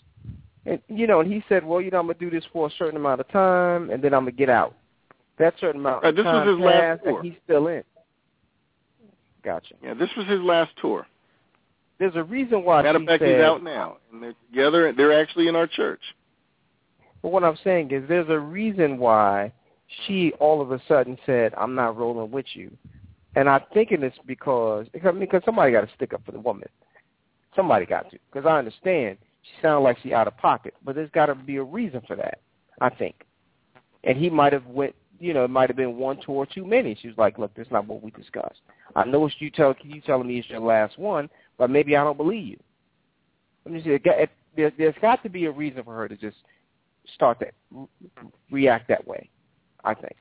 and 0.67 0.81
you 0.89 1.07
know, 1.07 1.21
and 1.21 1.33
he 1.33 1.43
said, 1.49 1.65
well, 1.65 1.81
you 1.81 1.91
know, 1.91 1.99
I'm 1.99 2.07
gonna 2.07 2.19
do 2.19 2.31
this 2.31 2.45
for 2.53 2.69
a 2.69 2.71
certain 2.79 2.97
amount 2.97 3.21
of 3.21 3.29
time, 3.29 3.91
and 3.91 4.03
then 4.03 4.15
I'm 4.15 4.23
gonna 4.23 4.33
get 4.33 4.49
out. 4.49 4.75
That 5.39 5.55
certain 5.61 5.81
amount 5.81 6.05
of 6.05 6.15
this 6.15 6.25
was 6.25 6.47
his 6.47 6.59
last 6.59 7.03
tour. 7.03 7.17
and 7.17 7.25
he's 7.25 7.41
still 7.45 7.67
in. 7.69 7.83
Gotcha. 9.45 9.75
Yeah, 9.83 9.95
this 9.95 10.11
was 10.17 10.27
his 10.27 10.41
last 10.41 10.71
tour. 10.81 11.07
There's 11.99 12.15
a 12.15 12.23
reason 12.23 12.65
why 12.65 12.83
Matter 12.83 12.99
of 12.99 13.07
fact, 13.07 13.23
he's 13.23 13.37
out 13.37 13.63
now, 13.63 13.97
and 14.13 14.23
they're 14.23 14.35
together. 14.51 14.93
They're 14.93 15.21
actually 15.21 15.49
in 15.49 15.57
our 15.57 15.67
church. 15.67 16.01
But 17.23 17.33
what 17.33 17.45
I'm 17.45 17.59
saying 17.63 17.91
is, 17.93 18.09
there's 18.09 18.29
a 18.29 18.39
reason 18.39 18.99
why 18.99 19.53
she 20.07 20.33
all 20.39 20.61
of 20.61 20.73
a 20.73 20.81
sudden 20.87 21.19
said, 21.27 21.55
"I'm 21.57 21.75
not 21.75 21.97
rolling 21.97 22.31
with 22.31 22.47
you," 22.55 22.71
and 23.35 23.49
I'm 23.49 23.63
thinking 23.73 24.03
it's 24.03 24.17
because 24.27 24.87
I 24.95 25.11
mean, 25.11 25.21
because 25.21 25.43
somebody 25.45 25.73
got 25.73 25.83
to 25.83 25.95
stick 25.95 26.13
up 26.13 26.25
for 26.25 26.33
the 26.33 26.41
woman. 26.41 26.69
Somebody 27.57 27.87
got 27.87 28.11
to, 28.11 28.19
because 28.31 28.47
I 28.47 28.59
understand 28.59 29.19
she 29.43 29.51
sounds 29.61 29.85
like 29.85 29.99
she 30.03 30.15
out 30.15 30.27
of 30.27 30.37
pocket, 30.39 30.75
but 30.85 30.95
there's 30.95 31.11
got 31.11 31.27
to 31.27 31.35
be 31.35 31.57
a 31.57 31.63
reason 31.63 32.01
for 32.07 32.17
that. 32.17 32.39
I 32.81 32.89
think, 32.89 33.27
and 34.05 34.17
he 34.17 34.31
might 34.31 34.53
have 34.53 34.67
went, 34.67 34.95
you 35.21 35.35
know, 35.35 35.45
it 35.45 35.51
might 35.51 35.69
have 35.69 35.77
been 35.77 35.97
one 35.97 36.19
tour 36.25 36.47
too 36.47 36.65
many. 36.65 36.97
She 37.01 37.09
was 37.09 37.19
like, 37.19 37.39
"Look, 37.39 37.53
that's 37.55 37.71
not 37.71 37.87
what 37.87 38.03
we 38.03 38.11
discussed. 38.13 38.61
I 38.97 39.05
know 39.05 39.27
it's 39.27 39.35
you 39.39 39.51
tell 39.51 39.75
you 39.83 40.01
telling 40.01 40.27
me 40.27 40.39
it's 40.39 40.49
your 40.49 40.61
last 40.61 40.99
one, 40.99 41.29
but 41.59 41.71
maybe 41.71 41.97
I 41.97 42.05
don't 42.05 42.17
believe 42.17 42.49
you." 42.49 42.59
Let 43.65 43.75
me 43.75 43.83
see. 43.83 43.99
there, 44.57 44.73
there's 44.77 44.95
got 45.01 45.23
to 45.23 45.29
be 45.29 45.47
a 45.47 45.51
reason 45.51 45.85
for 45.85 45.95
her 45.95 46.09
to 46.09 46.17
just 46.17 46.37
start 47.15 47.39
that 47.41 47.55
react 48.51 48.89
that 48.89 49.07
way. 49.07 49.29
I 49.85 49.95
think. 49.95 50.17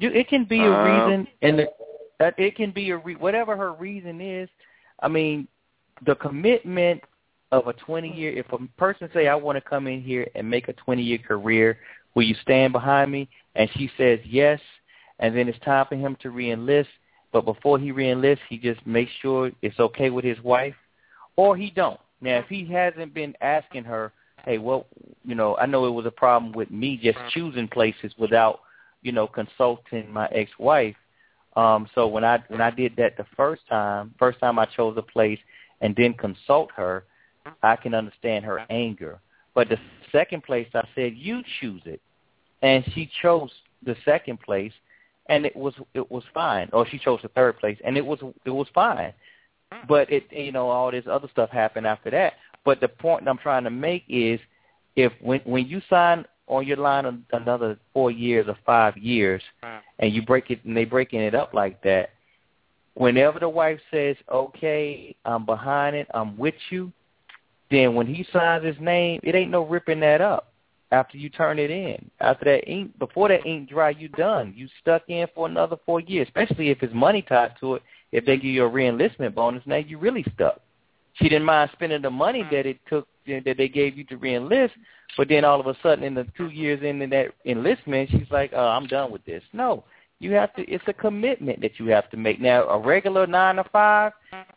You, 0.00 0.10
it 0.10 0.28
can 0.28 0.44
be 0.44 0.60
a 0.60 0.72
Um, 0.72 0.84
reason, 0.84 1.28
and 1.42 1.58
the, 1.58 1.72
that 2.18 2.34
it 2.38 2.56
can 2.56 2.70
be 2.70 2.90
a 2.90 2.96
re, 2.96 3.14
whatever 3.14 3.56
her 3.56 3.72
reason 3.72 4.20
is. 4.20 4.48
I 5.00 5.08
mean, 5.08 5.46
the 6.06 6.14
commitment 6.16 7.02
of 7.52 7.66
a 7.66 7.72
20 7.74 8.08
year. 8.08 8.32
If 8.32 8.50
a 8.52 8.58
person 8.78 9.10
say, 9.12 9.28
"I 9.28 9.34
want 9.34 9.56
to 9.56 9.60
come 9.60 9.86
in 9.86 10.00
here 10.00 10.26
and 10.34 10.48
make 10.48 10.68
a 10.68 10.72
20 10.72 11.02
year 11.02 11.18
career," 11.18 11.78
will 12.14 12.22
you 12.22 12.34
stand 12.42 12.72
behind 12.72 13.10
me? 13.12 13.28
And 13.54 13.68
she 13.76 13.90
says 13.96 14.18
yes, 14.24 14.60
and 15.18 15.36
then 15.36 15.48
it's 15.48 15.58
time 15.60 15.86
for 15.86 15.96
him 15.96 16.16
to 16.22 16.28
reenlist. 16.28 16.88
But 17.32 17.44
before 17.44 17.78
he 17.78 17.92
reenlists, 17.92 18.40
he 18.48 18.58
just 18.58 18.84
makes 18.86 19.12
sure 19.20 19.52
it's 19.62 19.78
okay 19.78 20.10
with 20.10 20.24
his 20.24 20.40
wife, 20.42 20.74
or 21.36 21.56
he 21.56 21.70
don't. 21.70 22.00
Now, 22.20 22.38
if 22.38 22.48
he 22.48 22.64
hasn't 22.64 23.14
been 23.14 23.34
asking 23.40 23.84
her 23.84 24.12
hey, 24.44 24.58
well, 24.58 24.86
you 25.24 25.34
know, 25.34 25.56
I 25.56 25.66
know 25.66 25.86
it 25.86 25.90
was 25.90 26.06
a 26.06 26.10
problem 26.10 26.52
with 26.52 26.70
me 26.70 26.98
just 27.02 27.18
choosing 27.32 27.68
places 27.68 28.12
without, 28.18 28.60
you 29.02 29.12
know, 29.12 29.26
consulting 29.26 30.10
my 30.12 30.26
ex-wife. 30.28 30.96
Um, 31.56 31.88
so 31.94 32.06
when 32.06 32.24
I 32.24 32.42
when 32.48 32.60
I 32.60 32.70
did 32.70 32.94
that 32.96 33.16
the 33.16 33.26
first 33.36 33.62
time, 33.68 34.14
first 34.18 34.38
time 34.40 34.58
I 34.58 34.66
chose 34.66 34.96
a 34.96 35.02
place 35.02 35.38
and 35.80 35.96
didn't 35.96 36.18
consult 36.18 36.70
her, 36.76 37.04
I 37.62 37.76
can 37.76 37.94
understand 37.94 38.44
her 38.44 38.64
anger. 38.70 39.20
But 39.54 39.68
the 39.68 39.78
second 40.12 40.44
place, 40.44 40.68
I 40.74 40.86
said, 40.94 41.14
you 41.16 41.42
choose 41.60 41.82
it, 41.84 42.00
and 42.62 42.84
she 42.94 43.10
chose 43.20 43.50
the 43.84 43.96
second 44.04 44.40
place, 44.40 44.72
and 45.26 45.44
it 45.44 45.56
was 45.56 45.74
it 45.94 46.08
was 46.10 46.22
fine. 46.32 46.68
Or 46.72 46.86
she 46.86 46.98
chose 46.98 47.20
the 47.22 47.28
third 47.28 47.58
place, 47.58 47.78
and 47.84 47.96
it 47.96 48.04
was 48.04 48.20
it 48.44 48.50
was 48.50 48.68
fine. 48.74 49.12
But 49.88 50.10
it 50.10 50.24
you 50.30 50.52
know 50.52 50.68
all 50.68 50.90
this 50.90 51.04
other 51.10 51.28
stuff 51.32 51.50
happened 51.50 51.86
after 51.86 52.10
that. 52.10 52.34
But 52.64 52.80
the 52.80 52.88
point 52.88 53.26
I'm 53.26 53.38
trying 53.38 53.64
to 53.64 53.70
make 53.70 54.04
is, 54.08 54.38
if 54.94 55.12
when 55.20 55.40
when 55.40 55.66
you 55.66 55.80
sign 55.90 56.24
on 56.50 56.66
your 56.66 56.76
line 56.76 57.24
another 57.32 57.78
four 57.94 58.10
years 58.10 58.46
or 58.48 58.56
five 58.66 58.96
years, 58.96 59.42
and 59.98 60.12
you 60.12 60.20
break 60.20 60.50
it 60.50 60.62
and 60.64 60.76
they 60.76 60.84
breaking 60.84 61.20
it 61.20 61.34
up 61.34 61.54
like 61.54 61.82
that, 61.82 62.10
whenever 62.94 63.38
the 63.38 63.48
wife 63.48 63.80
says, 63.90 64.16
"Okay, 64.28 65.14
I'm 65.24 65.46
behind 65.46 65.96
it, 65.96 66.08
I'm 66.12 66.36
with 66.36 66.56
you," 66.70 66.92
then 67.70 67.94
when 67.94 68.06
he 68.06 68.24
signs 68.32 68.64
his 68.64 68.78
name, 68.80 69.20
it 69.22 69.34
ain't 69.34 69.50
no 69.50 69.64
ripping 69.64 70.00
that 70.00 70.20
up 70.20 70.52
after 70.90 71.16
you 71.16 71.28
turn 71.28 71.58
it 71.58 71.70
in. 71.70 72.10
After 72.20 72.44
that 72.46 72.68
ink, 72.68 72.98
before 72.98 73.28
that 73.28 73.46
ink 73.46 73.68
dry, 73.68 73.90
you 73.90 74.08
done. 74.08 74.52
You 74.56 74.68
stuck 74.80 75.02
in 75.08 75.28
for 75.34 75.46
another 75.46 75.76
four 75.86 76.00
years, 76.00 76.26
especially 76.26 76.70
if 76.70 76.82
it's 76.82 76.92
money 76.92 77.22
tied 77.22 77.52
to 77.60 77.76
it. 77.76 77.82
If 78.10 78.24
they 78.24 78.36
give 78.36 78.46
you 78.46 78.64
a 78.64 78.70
reenlistment 78.70 79.34
bonus, 79.34 79.62
now 79.66 79.76
you 79.76 79.98
really 79.98 80.24
stuck. 80.34 80.60
She 81.14 81.28
didn't 81.28 81.44
mind 81.44 81.70
spending 81.72 82.02
the 82.02 82.10
money 82.10 82.42
mm. 82.42 82.50
that 82.50 82.66
it 82.66 82.78
took 82.88 83.06
that 83.44 83.56
they 83.56 83.68
gave 83.68 83.96
you 83.96 84.04
to 84.04 84.16
reenlist, 84.16 84.70
but 85.16 85.28
then 85.28 85.44
all 85.44 85.60
of 85.60 85.66
a 85.66 85.76
sudden, 85.82 86.04
in 86.04 86.14
the 86.14 86.26
two 86.36 86.48
years 86.48 86.82
into 86.82 87.06
that 87.08 87.32
enlistment, 87.44 88.10
she's 88.10 88.30
like, 88.30 88.52
oh, 88.54 88.68
"I'm 88.68 88.86
done 88.86 89.10
with 89.10 89.24
this." 89.24 89.42
No, 89.52 89.84
you 90.20 90.32
have 90.32 90.54
to. 90.54 90.62
It's 90.70 90.84
a 90.86 90.92
commitment 90.92 91.60
that 91.62 91.78
you 91.78 91.86
have 91.86 92.10
to 92.10 92.16
make. 92.16 92.40
Now, 92.40 92.68
a 92.68 92.78
regular 92.78 93.26
nine 93.26 93.56
to 93.56 93.64
five. 93.64 94.12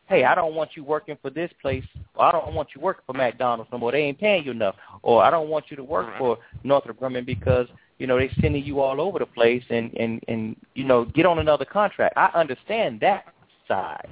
Hey, 0.07 0.25
I 0.25 0.35
don't 0.35 0.55
want 0.55 0.71
you 0.75 0.83
working 0.83 1.17
for 1.21 1.29
this 1.29 1.49
place. 1.61 1.85
Or 2.15 2.25
I 2.25 2.31
don't 2.31 2.53
want 2.53 2.69
you 2.75 2.81
working 2.81 3.03
for 3.07 3.13
McDonald's 3.13 3.71
no 3.71 3.77
more. 3.77 3.93
They 3.93 3.99
ain't 3.99 4.19
paying 4.19 4.43
you 4.43 4.51
enough. 4.51 4.75
Or 5.01 5.23
I 5.23 5.31
don't 5.31 5.49
want 5.49 5.65
you 5.69 5.77
to 5.77 5.83
work 5.83 6.07
for 6.17 6.37
Northrop 6.63 6.99
Grumman 6.99 7.25
because 7.25 7.67
you 7.97 8.07
know 8.07 8.17
they're 8.17 8.29
sending 8.41 8.63
you 8.63 8.81
all 8.81 8.99
over 8.99 9.19
the 9.19 9.25
place 9.25 9.63
and 9.69 9.93
and 9.97 10.21
and 10.27 10.55
you 10.75 10.83
know 10.83 11.05
get 11.05 11.25
on 11.25 11.39
another 11.39 11.65
contract. 11.65 12.17
I 12.17 12.29
understand 12.35 12.99
that 12.99 13.33
side, 13.67 14.09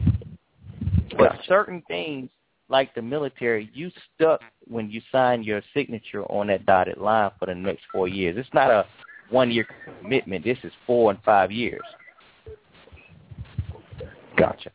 but 1.18 1.38
certain 1.48 1.84
things 1.90 2.30
like 2.72 2.96
the 2.96 3.02
military, 3.02 3.70
you 3.74 3.92
stuck 4.16 4.42
when 4.68 4.90
you 4.90 5.02
sign 5.12 5.44
your 5.44 5.62
signature 5.74 6.24
on 6.24 6.48
that 6.48 6.66
dotted 6.66 6.98
line 6.98 7.30
for 7.38 7.46
the 7.46 7.54
next 7.54 7.84
four 7.92 8.08
years. 8.08 8.38
It's 8.38 8.50
not 8.54 8.72
a 8.72 8.86
one-year 9.30 9.68
commitment. 10.02 10.46
This 10.46 10.58
is 10.64 10.72
four 10.88 11.12
and 11.12 11.22
five 11.24 11.52
years. 11.52 11.82
Gotcha. 14.38 14.72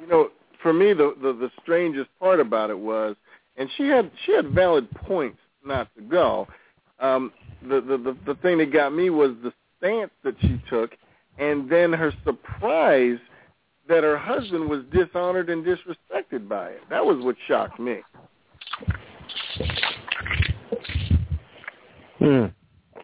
You 0.00 0.06
know, 0.06 0.28
for 0.62 0.72
me, 0.72 0.92
the, 0.92 1.14
the 1.20 1.32
the 1.32 1.50
strangest 1.62 2.10
part 2.20 2.38
about 2.38 2.70
it 2.70 2.78
was, 2.78 3.16
and 3.56 3.68
she 3.76 3.84
had 3.84 4.10
she 4.24 4.34
had 4.34 4.50
valid 4.50 4.88
points 4.90 5.38
not 5.64 5.88
to 5.96 6.02
go. 6.02 6.46
Um, 7.00 7.32
the, 7.62 7.80
the 7.80 7.96
the 7.96 8.16
the 8.26 8.34
thing 8.42 8.58
that 8.58 8.72
got 8.72 8.94
me 8.94 9.10
was 9.10 9.32
the 9.42 9.52
stance 9.78 10.10
that 10.22 10.34
she 10.40 10.60
took, 10.68 10.92
and 11.38 11.68
then 11.70 11.92
her 11.92 12.12
surprise 12.24 13.18
that 13.88 14.04
her 14.04 14.18
husband 14.18 14.68
was 14.68 14.82
dishonored 14.92 15.50
and 15.50 15.64
disrespected 15.64 16.48
by 16.48 16.68
it. 16.70 16.80
That 16.90 17.04
was 17.04 17.22
what 17.24 17.36
shocked 17.48 17.80
me. 17.80 18.00
Hmm. 22.18 22.46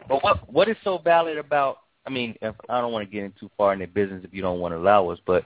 But 0.07 0.23
what 0.23 0.51
what 0.51 0.69
is 0.69 0.77
so 0.83 0.97
valid 0.97 1.37
about? 1.37 1.79
I 2.07 2.09
mean, 2.09 2.35
if, 2.41 2.55
I 2.69 2.81
don't 2.81 2.93
want 2.93 3.07
to 3.07 3.13
get 3.13 3.23
in 3.23 3.33
too 3.39 3.51
far 3.57 3.73
in 3.73 3.79
the 3.79 3.85
business 3.85 4.23
if 4.23 4.33
you 4.33 4.41
don't 4.41 4.59
want 4.59 4.73
to 4.73 4.77
allow 4.77 5.09
us, 5.09 5.19
but 5.25 5.43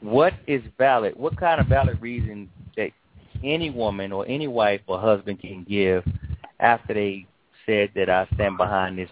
what 0.00 0.32
is 0.46 0.62
valid? 0.78 1.14
What 1.16 1.38
kind 1.38 1.60
of 1.60 1.66
valid 1.66 2.00
reason 2.00 2.48
that 2.76 2.90
any 3.44 3.70
woman 3.70 4.12
or 4.12 4.26
any 4.26 4.48
wife 4.48 4.80
or 4.86 4.98
husband 4.98 5.40
can 5.40 5.64
give 5.68 6.04
after 6.60 6.94
they 6.94 7.26
said 7.66 7.90
that 7.94 8.08
I 8.08 8.26
stand 8.34 8.56
behind 8.56 8.98
this 8.98 9.10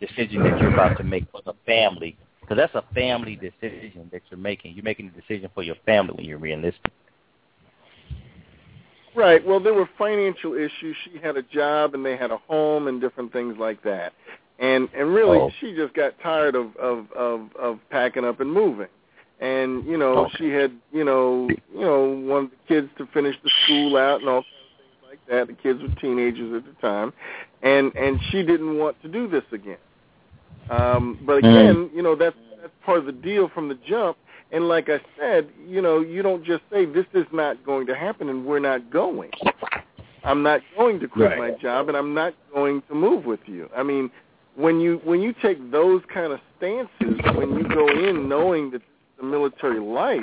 decision 0.00 0.42
that 0.44 0.58
you're 0.60 0.72
about 0.72 0.96
to 0.98 1.04
make 1.04 1.30
for 1.30 1.42
the 1.44 1.54
family 1.66 2.16
because 2.50 2.68
that's 2.72 2.84
a 2.84 2.94
family 2.94 3.36
decision 3.36 4.08
that 4.10 4.22
you're 4.28 4.38
making. 4.38 4.74
You're 4.74 4.82
making 4.82 5.06
a 5.06 5.20
decision 5.20 5.48
for 5.54 5.62
your 5.62 5.76
family 5.86 6.14
when 6.16 6.26
you're 6.26 6.38
reenlisting. 6.40 6.90
Right. 9.14 9.44
Well, 9.46 9.60
there 9.60 9.72
were 9.74 9.88
financial 9.96 10.54
issues. 10.54 10.96
She 11.04 11.20
had 11.22 11.36
a 11.36 11.42
job 11.42 11.94
and 11.94 12.04
they 12.04 12.16
had 12.16 12.32
a 12.32 12.38
home 12.48 12.88
and 12.88 13.00
different 13.00 13.32
things 13.32 13.56
like 13.58 13.82
that. 13.84 14.14
And 14.58 14.88
and 14.96 15.14
really, 15.14 15.38
oh. 15.38 15.50
she 15.60 15.76
just 15.76 15.94
got 15.94 16.14
tired 16.22 16.56
of 16.56 16.76
of 16.76 17.06
of 17.12 17.54
of 17.56 17.78
packing 17.88 18.24
up 18.24 18.40
and 18.40 18.52
moving. 18.52 18.88
And 19.40 19.86
you 19.86 19.96
know, 19.96 20.26
okay. 20.26 20.34
she 20.36 20.50
had 20.50 20.72
you 20.92 21.04
know 21.04 21.48
you 21.72 21.80
know 21.80 22.08
wanted 22.08 22.50
the 22.50 22.74
kids 22.74 22.88
to 22.98 23.06
finish 23.14 23.36
the 23.44 23.50
school 23.64 23.96
out 23.96 24.20
and 24.20 24.28
all 24.28 24.42
things 24.42 25.08
like 25.08 25.20
that. 25.28 25.46
The 25.46 25.62
kids 25.62 25.80
were 25.80 26.00
teenagers 26.00 26.52
at 26.54 26.64
the 26.64 26.80
time, 26.80 27.12
and 27.62 27.94
and 27.94 28.18
she 28.30 28.42
didn't 28.42 28.76
want 28.76 29.00
to 29.02 29.08
do 29.08 29.28
this 29.28 29.44
again. 29.52 29.78
Um, 30.68 31.18
but 31.26 31.38
again, 31.38 31.88
mm. 31.88 31.94
you 31.94 32.02
know, 32.02 32.14
that's 32.14 32.36
that's 32.60 32.72
part 32.84 32.98
of 32.98 33.06
the 33.06 33.12
deal 33.12 33.48
from 33.48 33.68
the 33.68 33.78
jump. 33.88 34.16
And 34.52 34.68
like 34.68 34.88
I 34.88 35.00
said, 35.18 35.48
you 35.66 35.80
know, 35.80 36.00
you 36.00 36.22
don't 36.22 36.44
just 36.44 36.62
say 36.70 36.84
this 36.84 37.06
is 37.14 37.26
not 37.32 37.64
going 37.64 37.86
to 37.86 37.94
happen 37.94 38.28
and 38.28 38.44
we're 38.44 38.58
not 38.58 38.90
going. 38.90 39.30
I'm 40.24 40.42
not 40.42 40.60
going 40.76 41.00
to 41.00 41.08
quit 41.08 41.30
right. 41.30 41.38
my 41.38 41.50
job 41.52 41.88
and 41.88 41.96
I'm 41.96 42.14
not 42.14 42.34
going 42.52 42.82
to 42.88 42.94
move 42.94 43.24
with 43.24 43.40
you. 43.46 43.70
I 43.74 43.82
mean, 43.82 44.10
when 44.56 44.80
you 44.80 45.00
when 45.04 45.20
you 45.20 45.34
take 45.40 45.70
those 45.70 46.02
kind 46.12 46.32
of 46.32 46.40
stances, 46.58 46.90
when 47.34 47.54
you 47.54 47.66
go 47.68 47.88
in 47.88 48.28
knowing 48.28 48.70
that 48.72 48.78
this 48.78 48.88
is 49.18 49.22
a 49.22 49.24
military 49.24 49.80
life, 49.80 50.20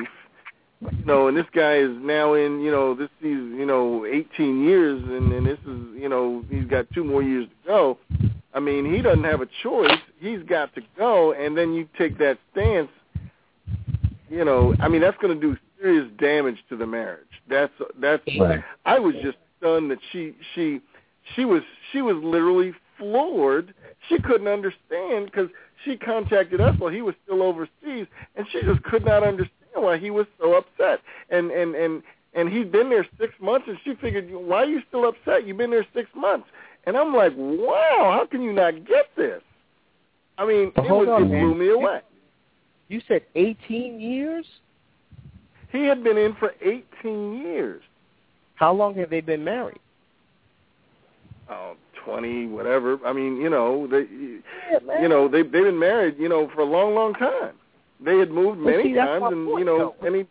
you 0.82 1.06
know, 1.06 1.28
and 1.28 1.36
this 1.36 1.46
guy 1.54 1.78
is 1.78 1.92
now 2.02 2.34
in, 2.34 2.60
you 2.60 2.70
know, 2.70 2.94
this 2.94 3.10
he's, 3.20 3.30
you 3.30 3.66
know, 3.66 4.06
18 4.06 4.64
years, 4.64 5.02
and, 5.04 5.32
and 5.32 5.46
this 5.46 5.58
is, 5.60 6.02
you 6.02 6.10
know, 6.10 6.44
he's 6.50 6.66
got 6.66 6.86
two 6.94 7.04
more 7.04 7.24
years 7.24 7.48
to 7.48 7.68
go. 7.68 7.98
I 8.58 8.60
mean, 8.60 8.92
he 8.92 9.04
doesn't 9.04 9.24
have 9.24 9.42
a 9.42 9.48
choice. 9.62 10.00
He's 10.20 10.42
got 10.42 10.74
to 10.74 10.82
go, 10.98 11.32
and 11.32 11.56
then 11.56 11.76
you 11.76 11.88
take 11.96 12.18
that 12.18 12.40
stance. 12.52 12.90
You 14.32 14.44
know, 14.44 14.74
I 14.80 14.88
mean, 14.88 15.02
that's 15.02 15.18
going 15.20 15.40
to 15.40 15.40
do 15.40 15.56
serious 15.80 16.10
damage 16.20 16.58
to 16.70 16.76
the 16.76 16.88
marriage. 16.88 17.28
That's 17.48 17.72
that's. 18.02 18.24
Right. 18.40 18.64
I 18.84 18.98
was 18.98 19.14
just 19.22 19.38
stunned 19.60 19.92
that 19.92 20.00
she 20.12 20.34
she 20.56 20.82
she 21.36 21.46
was 21.46 21.62
she 21.92 22.02
was 22.02 22.16
literally 22.24 22.74
floored. 22.98 23.76
She 24.10 24.20
couldn't 24.20 24.48
understand 24.48 25.26
because 25.26 25.50
she 25.86 25.96
contacted 25.96 26.60
us 26.60 26.74
while 26.80 26.92
he 26.92 27.04
was 27.04 27.14
still 27.26 27.44
overseas, 27.44 28.08
and 28.36 28.48
she 28.52 28.62
just 28.64 28.82
could 28.82 29.06
not 29.06 29.22
understand 29.22 29.52
why 29.76 30.00
he 30.00 30.10
was 30.10 30.26
so 30.40 30.56
upset. 30.56 31.02
And 31.30 31.52
and 31.52 31.76
and 31.76 32.02
and 32.34 32.50
he'd 32.50 32.72
been 32.72 32.90
there 32.90 33.06
six 33.20 33.36
months, 33.40 33.68
and 33.68 33.78
she 33.84 33.94
figured, 34.02 34.32
why 34.32 34.64
are 34.64 34.66
you 34.66 34.82
still 34.88 35.08
upset? 35.08 35.46
You've 35.46 35.58
been 35.58 35.70
there 35.70 35.86
six 35.94 36.10
months. 36.16 36.48
And 36.88 36.96
I'm 36.96 37.14
like, 37.14 37.34
wow, 37.36 38.18
how 38.18 38.28
can 38.32 38.42
you 38.42 38.54
not 38.54 38.74
get 38.88 39.10
this? 39.18 39.42
I 40.38 40.46
mean, 40.46 40.72
but 40.74 40.86
it, 40.86 40.92
was, 40.92 41.10
on, 41.10 41.24
it 41.24 41.28
blew 41.28 41.54
me 41.54 41.70
away. 41.70 42.00
You 42.88 43.02
said 43.10 43.24
18 43.36 44.00
years? 44.00 44.46
He 45.74 45.84
had 45.84 46.02
been 46.02 46.18
in 46.18 46.34
for 46.36 46.54
18 46.62 47.42
years. 47.42 47.84
How 48.56 48.72
long 48.72 48.96
have 48.96 49.10
they 49.10 49.20
been 49.20 49.44
married? 49.44 49.80
Oh, 51.50 51.76
20, 52.06 52.48
whatever. 52.48 52.98
I 53.06 53.12
mean, 53.12 53.36
you 53.36 53.50
know, 53.50 53.86
they, 53.86 54.06
yeah, 54.72 55.02
you 55.02 55.10
know, 55.10 55.28
they 55.28 55.42
they've 55.42 55.52
been 55.52 55.78
married, 55.78 56.16
you 56.18 56.30
know, 56.30 56.50
for 56.56 56.62
a 56.62 56.66
long, 56.66 56.96
long 56.96 57.14
time. 57.16 57.56
They 58.00 58.18
had 58.18 58.32
moved 58.32 58.60
many 58.60 58.84
see, 58.84 58.94
times, 58.94 59.26
and 59.28 59.48
point, 59.48 59.60
you 59.60 59.66
know, 59.66 59.94
though. 60.00 60.08
any 60.08 60.26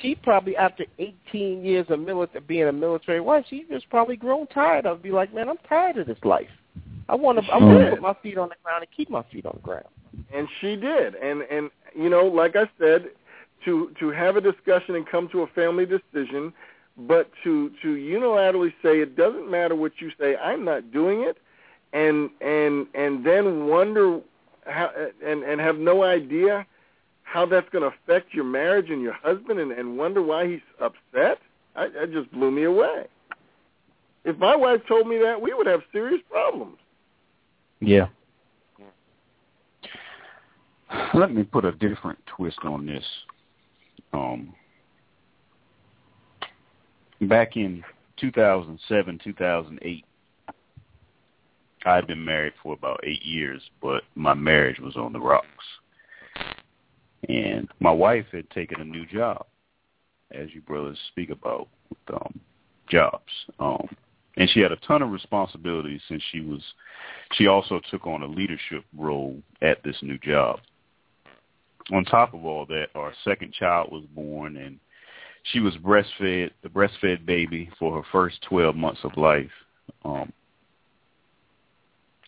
she 0.00 0.14
probably 0.14 0.56
after 0.56 0.84
18 0.98 1.64
years 1.64 1.86
of 1.90 2.00
military 2.00 2.44
being 2.46 2.68
a 2.68 2.72
military 2.72 3.20
wife, 3.20 3.44
she 3.48 3.66
just 3.70 3.88
probably 3.90 4.16
grown 4.16 4.46
tired 4.48 4.86
of. 4.86 5.02
Be 5.02 5.10
like, 5.10 5.34
man, 5.34 5.48
I'm 5.48 5.58
tired 5.68 5.98
of 5.98 6.06
this 6.06 6.18
life. 6.24 6.48
I 7.08 7.14
want 7.14 7.38
to. 7.38 7.52
I 7.52 7.58
want 7.58 7.84
to 7.84 7.90
put 7.90 8.00
my 8.00 8.14
feet 8.22 8.38
on 8.38 8.48
the 8.48 8.54
ground 8.62 8.82
and 8.82 8.90
keep 8.96 9.10
my 9.10 9.22
feet 9.32 9.44
on 9.44 9.52
the 9.56 9.62
ground. 9.62 9.86
And 10.32 10.48
she 10.60 10.76
did, 10.76 11.14
and 11.16 11.42
and 11.42 11.70
you 11.94 12.08
know, 12.08 12.26
like 12.26 12.56
I 12.56 12.70
said, 12.78 13.10
to 13.64 13.92
to 13.98 14.10
have 14.10 14.36
a 14.36 14.40
discussion 14.40 14.94
and 14.94 15.06
come 15.06 15.28
to 15.30 15.42
a 15.42 15.46
family 15.48 15.84
decision, 15.84 16.52
but 16.96 17.30
to 17.44 17.70
to 17.82 17.88
unilaterally 17.88 18.72
say 18.82 19.00
it 19.00 19.16
doesn't 19.16 19.50
matter 19.50 19.74
what 19.74 19.92
you 19.98 20.10
say, 20.18 20.36
I'm 20.36 20.64
not 20.64 20.92
doing 20.92 21.22
it, 21.22 21.38
and 21.92 22.30
and 22.40 22.86
and 22.94 23.26
then 23.26 23.66
wonder 23.66 24.20
how 24.66 24.90
and 25.24 25.42
and 25.42 25.60
have 25.60 25.76
no 25.76 26.04
idea 26.04 26.66
how 27.32 27.46
that's 27.46 27.68
going 27.70 27.82
to 27.82 27.96
affect 27.96 28.34
your 28.34 28.44
marriage 28.44 28.90
and 28.90 29.00
your 29.00 29.14
husband 29.14 29.58
and, 29.58 29.72
and 29.72 29.96
wonder 29.96 30.22
why 30.22 30.46
he's 30.46 30.60
upset, 30.80 31.38
I, 31.74 31.88
that 31.88 32.12
just 32.12 32.30
blew 32.30 32.50
me 32.50 32.64
away. 32.64 33.06
If 34.24 34.36
my 34.36 34.54
wife 34.54 34.80
told 34.86 35.08
me 35.08 35.16
that, 35.18 35.40
we 35.40 35.54
would 35.54 35.66
have 35.66 35.80
serious 35.92 36.20
problems. 36.30 36.76
Yeah. 37.80 38.08
Let 41.14 41.34
me 41.34 41.42
put 41.42 41.64
a 41.64 41.72
different 41.72 42.18
twist 42.26 42.58
on 42.64 42.84
this. 42.84 43.04
Um, 44.12 44.52
back 47.22 47.56
in 47.56 47.82
2007, 48.18 49.20
2008. 49.24 50.04
I 51.84 51.94
had 51.96 52.06
been 52.06 52.24
married 52.24 52.52
for 52.62 52.74
about 52.74 53.00
eight 53.02 53.24
years, 53.24 53.62
but 53.80 54.02
my 54.14 54.34
marriage 54.34 54.78
was 54.78 54.96
on 54.96 55.14
the 55.14 55.18
rocks. 55.18 55.46
And 57.28 57.68
my 57.80 57.92
wife 57.92 58.26
had 58.32 58.50
taken 58.50 58.80
a 58.80 58.84
new 58.84 59.06
job, 59.06 59.46
as 60.32 60.48
you 60.52 60.60
brothers 60.62 60.98
speak 61.08 61.30
about 61.30 61.68
with 61.88 62.16
um, 62.16 62.40
jobs. 62.88 63.32
Um, 63.60 63.88
and 64.36 64.48
she 64.50 64.60
had 64.60 64.72
a 64.72 64.76
ton 64.76 65.02
of 65.02 65.10
responsibilities 65.10 66.00
since 66.08 66.22
she 66.32 66.40
was 66.40 66.62
she 67.32 67.46
also 67.46 67.80
took 67.90 68.06
on 68.06 68.22
a 68.22 68.26
leadership 68.26 68.84
role 68.96 69.40
at 69.60 69.82
this 69.82 69.96
new 70.02 70.18
job. 70.18 70.60
On 71.92 72.04
top 72.04 72.32
of 72.34 72.44
all 72.44 72.64
that, 72.66 72.88
our 72.94 73.12
second 73.24 73.52
child 73.52 73.90
was 73.90 74.04
born 74.14 74.56
and 74.56 74.78
she 75.44 75.60
was 75.60 75.74
breastfed 75.76 76.50
the 76.62 76.68
breastfed 76.68 77.26
baby 77.26 77.70
for 77.78 77.96
her 77.96 78.08
first 78.10 78.40
12 78.48 78.74
months 78.76 79.00
of 79.04 79.16
life. 79.16 79.50
Um 80.04 80.32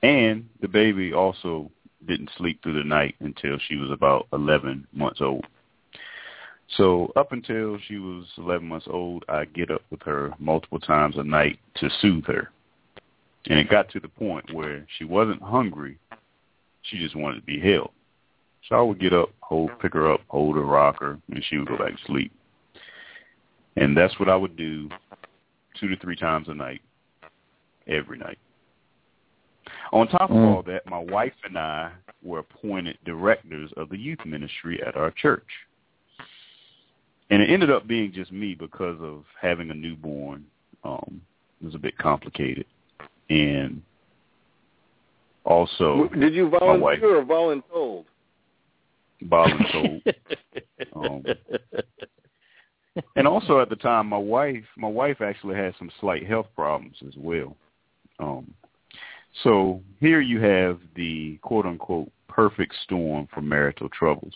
and 0.03 0.47
the 0.61 0.69
baby 0.69 1.15
also 1.15 1.71
didn't 2.07 2.31
sleep 2.37 2.63
through 2.63 2.83
the 2.83 2.89
night 2.89 3.15
until 3.21 3.59
she 3.69 3.77
was 3.77 3.91
about 3.91 4.27
11 4.33 4.87
months 4.93 5.21
old. 5.21 5.47
So 6.77 7.13
up 7.17 7.33
until 7.33 7.79
she 7.87 7.99
was 7.99 8.25
11 8.39 8.67
months 8.67 8.87
old, 8.89 9.25
I 9.29 9.45
get 9.45 9.71
up 9.71 9.83
with 9.91 10.03
her 10.03 10.33
multiple 10.39 10.81
times 10.81 11.17
a 11.19 11.23
night 11.23 11.59
to 11.77 11.91
soothe 12.01 12.27
her. 12.27 12.51
And 13.47 13.59
it 13.59 13.69
got 13.69 13.91
to 13.91 14.01
the 14.01 14.09
point 14.09 14.53
where 14.55 14.87
she 14.99 15.05
wasn't 15.05 15.43
hungry. 15.43 15.99
She 16.83 16.99
just 16.99 17.15
wanted 17.15 17.41
to 17.41 17.47
be 17.47 17.61
held. 17.61 17.91
So 18.69 18.77
I 18.77 18.83
would 18.83 18.99
get 18.99 19.13
up, 19.13 19.29
hold, 19.41 19.71
pick 19.81 19.93
her 19.93 20.11
up, 20.11 20.21
hold 20.29 20.57
her, 20.57 20.63
rock 20.63 21.01
her, 21.01 21.19
and 21.31 21.45
she 21.49 21.59
would 21.59 21.69
go 21.69 21.77
back 21.77 21.97
to 21.97 22.05
sleep. 22.07 22.33
And 23.77 23.97
that's 23.97 24.19
what 24.19 24.31
I 24.31 24.37
would 24.37 24.57
do 24.57 24.89
two 25.79 25.89
to 25.89 25.97
three 25.97 26.17
times 26.17 26.49
a 26.49 26.55
night, 26.55 26.81
every 27.87 28.17
night. 28.17 28.39
On 29.93 30.07
top 30.09 30.31
of 30.31 30.37
mm. 30.37 30.55
all 30.55 30.63
that, 30.63 30.87
my 30.87 30.99
wife 30.99 31.33
and 31.45 31.59
I 31.59 31.93
were 32.23 32.41
appointed 32.41 32.99
directors 33.05 33.71
of 33.77 33.89
the 33.89 33.99
youth 33.99 34.25
ministry 34.25 34.83
at 34.83 34.97
our 34.97 35.11
church 35.11 35.47
and 37.31 37.43
it 37.43 37.51
ended 37.51 37.71
up 37.71 37.87
being 37.87 38.13
just 38.13 38.33
me 38.33 38.55
because 38.55 38.99
of 39.01 39.25
having 39.41 39.71
a 39.71 39.75
newborn. 39.75 40.45
Um, 40.85 41.21
it 41.61 41.65
was 41.65 41.75
a 41.75 41.79
bit 41.79 41.97
complicated, 41.97 42.67
and 43.31 43.83
also 45.45 46.09
did 46.09 46.35
you 46.35 46.49
volunteer 46.49 47.17
or 47.17 47.25
voluntold? 47.25 48.05
Voluntold. 49.25 50.03
um, 50.97 51.25
and 53.17 53.27
also 53.27 53.61
at 53.61 53.71
the 53.71 53.77
time, 53.77 54.09
my 54.09 54.19
wife, 54.19 54.65
my 54.77 54.89
wife 54.89 55.21
actually 55.21 55.57
had 55.57 55.75
some 55.79 55.91
slight 56.01 56.27
health 56.27 56.47
problems 56.55 56.97
as 57.07 57.15
well. 57.17 57.57
Um, 58.19 58.53
so 59.43 59.83
here 60.01 60.21
you 60.21 60.41
have 60.41 60.81
the 60.95 61.39
quote 61.43 61.67
unquote 61.67 62.11
perfect 62.29 62.75
storm 62.85 63.29
for 63.33 63.41
marital 63.41 63.89
troubles. 63.89 64.35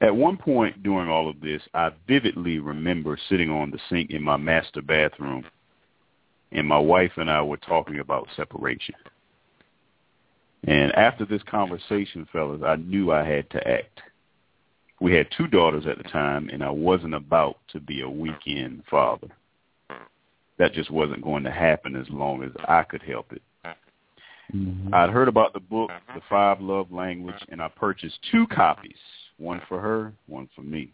At 0.00 0.14
one 0.14 0.36
point 0.36 0.82
during 0.82 1.08
all 1.08 1.28
of 1.28 1.40
this, 1.40 1.62
I 1.72 1.90
vividly 2.06 2.58
remember 2.58 3.18
sitting 3.28 3.50
on 3.50 3.70
the 3.70 3.78
sink 3.88 4.10
in 4.10 4.22
my 4.22 4.36
master 4.36 4.82
bathroom, 4.82 5.44
and 6.52 6.66
my 6.66 6.78
wife 6.78 7.12
and 7.16 7.30
I 7.30 7.40
were 7.42 7.56
talking 7.56 8.00
about 8.00 8.28
separation. 8.36 8.94
And 10.66 10.92
after 10.92 11.24
this 11.24 11.42
conversation, 11.44 12.26
fellas, 12.32 12.62
I 12.64 12.76
knew 12.76 13.12
I 13.12 13.24
had 13.24 13.48
to 13.50 13.68
act. 13.68 14.00
We 15.00 15.14
had 15.14 15.28
two 15.36 15.46
daughters 15.46 15.86
at 15.86 15.98
the 15.98 16.04
time, 16.04 16.48
and 16.52 16.62
I 16.64 16.70
wasn't 16.70 17.14
about 17.14 17.58
to 17.68 17.80
be 17.80 18.00
a 18.00 18.08
weekend 18.08 18.82
father. 18.90 19.28
That 20.58 20.72
just 20.72 20.90
wasn't 20.90 21.22
going 21.22 21.42
to 21.44 21.50
happen 21.50 21.96
as 21.96 22.08
long 22.10 22.42
as 22.42 22.50
I 22.68 22.84
could 22.84 23.02
help 23.02 23.32
it. 23.32 23.42
Mm-hmm. 24.54 24.94
I'd 24.94 25.10
heard 25.10 25.28
about 25.28 25.52
the 25.52 25.60
book, 25.60 25.90
The 26.14 26.20
Five 26.28 26.60
Love 26.60 26.92
Language, 26.92 27.34
and 27.48 27.62
I 27.62 27.68
purchased 27.68 28.18
two 28.30 28.46
copies 28.48 28.96
one 29.38 29.60
for 29.68 29.80
her, 29.80 30.12
one 30.26 30.48
for 30.54 30.62
me. 30.62 30.92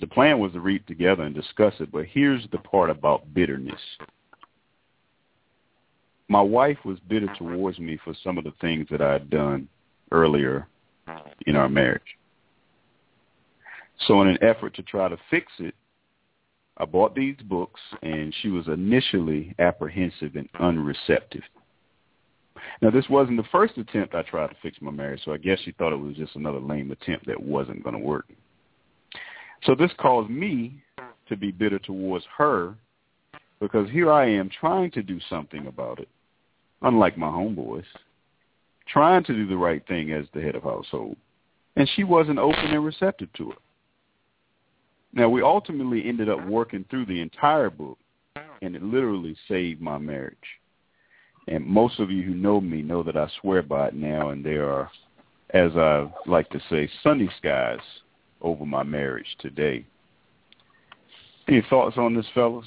The 0.00 0.06
plan 0.06 0.38
was 0.38 0.52
to 0.52 0.60
read 0.60 0.86
together 0.86 1.22
and 1.22 1.34
discuss 1.34 1.74
it, 1.80 1.90
but 1.90 2.06
here's 2.06 2.46
the 2.52 2.58
part 2.58 2.90
about 2.90 3.32
bitterness. 3.34 3.80
My 6.28 6.40
wife 6.40 6.78
was 6.84 6.98
bitter 7.08 7.28
towards 7.38 7.78
me 7.78 7.98
for 8.04 8.14
some 8.22 8.38
of 8.38 8.44
the 8.44 8.52
things 8.60 8.86
that 8.90 9.00
I 9.00 9.12
had 9.14 9.30
done 9.30 9.68
earlier 10.12 10.68
in 11.46 11.56
our 11.56 11.68
marriage. 11.68 12.02
So 14.06 14.22
in 14.22 14.28
an 14.28 14.38
effort 14.42 14.74
to 14.76 14.82
try 14.82 15.08
to 15.08 15.18
fix 15.28 15.50
it, 15.58 15.74
I 16.80 16.86
bought 16.86 17.14
these 17.14 17.36
books, 17.44 17.80
and 18.02 18.34
she 18.40 18.48
was 18.48 18.66
initially 18.66 19.54
apprehensive 19.58 20.34
and 20.34 20.48
unreceptive. 20.58 21.42
Now, 22.80 22.90
this 22.90 23.08
wasn't 23.10 23.36
the 23.36 23.48
first 23.52 23.76
attempt 23.76 24.14
I 24.14 24.22
tried 24.22 24.48
to 24.48 24.56
fix 24.62 24.78
my 24.80 24.90
marriage, 24.90 25.20
so 25.24 25.34
I 25.34 25.36
guess 25.36 25.58
she 25.62 25.72
thought 25.72 25.92
it 25.92 25.96
was 25.96 26.16
just 26.16 26.36
another 26.36 26.58
lame 26.58 26.90
attempt 26.90 27.26
that 27.26 27.40
wasn't 27.40 27.84
going 27.84 27.96
to 27.96 28.02
work. 28.02 28.26
So 29.64 29.74
this 29.74 29.90
caused 29.98 30.30
me 30.30 30.82
to 31.28 31.36
be 31.36 31.50
bitter 31.50 31.78
towards 31.78 32.24
her 32.38 32.74
because 33.60 33.90
here 33.90 34.10
I 34.10 34.26
am 34.30 34.48
trying 34.48 34.90
to 34.92 35.02
do 35.02 35.20
something 35.28 35.66
about 35.66 35.98
it, 36.00 36.08
unlike 36.80 37.18
my 37.18 37.28
homeboys, 37.28 37.84
trying 38.88 39.22
to 39.24 39.34
do 39.34 39.46
the 39.46 39.56
right 39.56 39.86
thing 39.86 40.12
as 40.12 40.24
the 40.32 40.40
head 40.40 40.54
of 40.54 40.62
household, 40.62 41.18
and 41.76 41.86
she 41.94 42.04
wasn't 42.04 42.38
open 42.38 42.64
and 42.64 42.84
receptive 42.84 43.30
to 43.34 43.52
it. 43.52 43.58
Now, 45.12 45.28
we 45.28 45.42
ultimately 45.42 46.06
ended 46.06 46.28
up 46.28 46.46
working 46.46 46.84
through 46.88 47.06
the 47.06 47.20
entire 47.20 47.70
book, 47.70 47.98
and 48.62 48.76
it 48.76 48.82
literally 48.82 49.36
saved 49.48 49.80
my 49.80 49.98
marriage. 49.98 50.36
And 51.48 51.66
most 51.66 51.98
of 51.98 52.10
you 52.10 52.22
who 52.22 52.34
know 52.34 52.60
me 52.60 52.82
know 52.82 53.02
that 53.02 53.16
I 53.16 53.28
swear 53.40 53.62
by 53.62 53.88
it 53.88 53.94
now, 53.94 54.30
and 54.30 54.44
there 54.44 54.70
are, 54.70 54.90
as 55.50 55.72
I 55.74 56.08
like 56.26 56.48
to 56.50 56.60
say, 56.70 56.88
sunny 57.02 57.28
skies 57.38 57.80
over 58.40 58.64
my 58.64 58.84
marriage 58.84 59.36
today. 59.40 59.84
Any 61.48 61.62
thoughts 61.68 61.96
on 61.98 62.14
this, 62.14 62.26
fellas? 62.32 62.66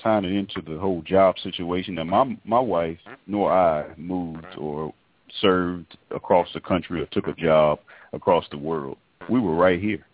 Tying 0.00 0.24
it 0.24 0.32
into 0.32 0.60
the 0.60 0.78
whole 0.78 1.02
job 1.02 1.36
situation. 1.42 1.96
Now, 1.96 2.04
my 2.04 2.38
my 2.44 2.60
wife 2.60 2.98
nor 3.26 3.50
I 3.50 3.92
moved 3.96 4.46
or 4.56 4.94
served 5.40 5.96
across 6.14 6.46
the 6.54 6.60
country 6.60 7.00
or 7.00 7.06
took 7.06 7.26
a 7.26 7.32
job 7.32 7.80
across 8.12 8.44
the 8.50 8.58
world. 8.58 8.98
We 9.28 9.40
were 9.40 9.56
right 9.56 9.80
here. 9.80 10.06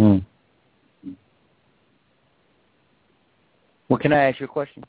Hmm. 0.00 0.16
Well, 3.90 3.98
can 3.98 4.14
I 4.14 4.30
ask 4.30 4.40
you 4.40 4.46
a 4.46 4.48
question? 4.48 4.82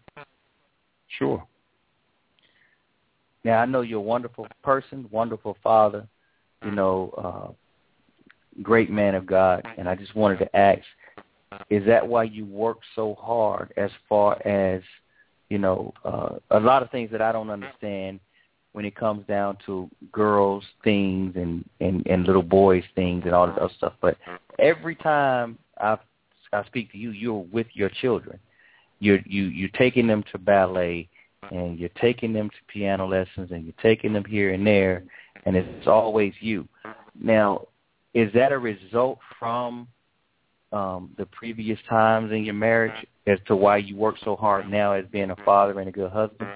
Sure. 1.19 1.45
Now 3.43 3.59
I 3.59 3.65
know 3.65 3.81
you're 3.81 3.99
a 3.99 4.01
wonderful 4.01 4.47
person, 4.63 5.09
wonderful 5.11 5.57
father, 5.61 6.07
you 6.63 6.71
know, 6.71 7.13
uh, 7.17 8.61
great 8.61 8.89
man 8.89 9.13
of 9.13 9.25
God, 9.25 9.67
and 9.77 9.89
I 9.89 9.95
just 9.95 10.15
wanted 10.15 10.39
to 10.39 10.55
ask: 10.55 10.81
Is 11.69 11.85
that 11.87 12.07
why 12.07 12.23
you 12.23 12.45
work 12.45 12.77
so 12.95 13.15
hard? 13.15 13.73
As 13.75 13.91
far 14.07 14.41
as 14.47 14.81
you 15.49 15.57
know, 15.57 15.93
uh, 16.05 16.35
a 16.51 16.59
lot 16.61 16.83
of 16.83 16.89
things 16.89 17.11
that 17.11 17.21
I 17.21 17.33
don't 17.33 17.49
understand 17.49 18.21
when 18.73 18.85
it 18.85 18.95
comes 18.95 19.25
down 19.27 19.57
to 19.65 19.89
girls 20.11 20.63
things 20.83 21.35
and 21.35 21.67
and 21.79 22.05
and 22.07 22.25
little 22.25 22.43
boys 22.43 22.83
things 22.95 23.23
and 23.25 23.33
all 23.33 23.47
this 23.47 23.57
other 23.59 23.73
stuff. 23.77 23.93
But 24.01 24.17
every 24.59 24.95
time 24.95 25.57
I 25.79 25.97
I 26.53 26.65
speak 26.65 26.91
to 26.91 26.97
you, 26.97 27.11
you're 27.11 27.45
with 27.51 27.67
your 27.73 27.89
children 27.89 28.39
you're 29.01 29.19
you 29.25 29.45
you're 29.45 29.69
taking 29.69 30.07
them 30.07 30.23
to 30.31 30.37
ballet 30.37 31.09
and 31.51 31.77
you're 31.77 31.89
taking 31.99 32.31
them 32.31 32.49
to 32.49 32.55
piano 32.67 33.05
lessons 33.05 33.51
and 33.51 33.65
you're 33.65 33.73
taking 33.81 34.13
them 34.13 34.23
here 34.23 34.53
and 34.53 34.65
there 34.65 35.03
and 35.45 35.57
it's 35.57 35.87
always 35.87 36.33
you. 36.39 36.67
Now, 37.19 37.67
is 38.13 38.31
that 38.33 38.51
a 38.51 38.59
result 38.59 39.17
from 39.39 39.87
um, 40.71 41.09
the 41.17 41.25
previous 41.25 41.79
times 41.89 42.31
in 42.31 42.45
your 42.45 42.53
marriage 42.53 43.05
as 43.27 43.39
to 43.47 43.55
why 43.55 43.77
you 43.77 43.95
work 43.95 44.15
so 44.23 44.35
hard 44.35 44.69
now 44.69 44.93
as 44.93 45.03
being 45.11 45.31
a 45.31 45.35
father 45.37 45.79
and 45.79 45.89
a 45.89 45.91
good 45.91 46.11
husband? 46.11 46.51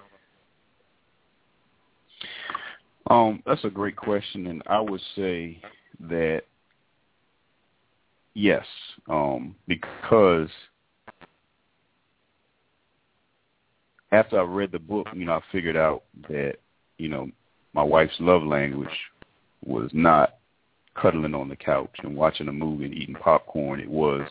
Um, 3.10 3.44
that's 3.46 3.64
a 3.64 3.70
great 3.70 3.96
question, 3.96 4.48
and 4.48 4.64
I 4.66 4.80
would 4.80 5.02
say 5.16 5.62
that 6.10 6.44
yes, 8.34 8.66
um, 9.08 9.56
because 9.68 10.50
after 14.12 14.40
I 14.40 14.44
read 14.44 14.72
the 14.72 14.80
book, 14.80 15.08
you 15.14 15.26
know, 15.26 15.34
I 15.34 15.42
figured 15.52 15.78
out 15.78 16.04
that, 16.30 16.56
you 16.98 17.10
know, 17.10 17.30
my 17.74 17.84
wife's 17.84 18.16
love 18.20 18.44
language 18.44 18.88
was 19.64 19.90
not 19.94 20.36
cuddling 20.96 21.36
on 21.36 21.50
the 21.50 21.56
couch 21.56 21.94
and 22.04 22.16
watching 22.16 22.48
a 22.48 22.54
movie 22.54 22.86
and 22.86 22.94
eating 22.94 23.16
popcorn. 23.16 23.80
It 23.80 23.90
was, 23.90 24.28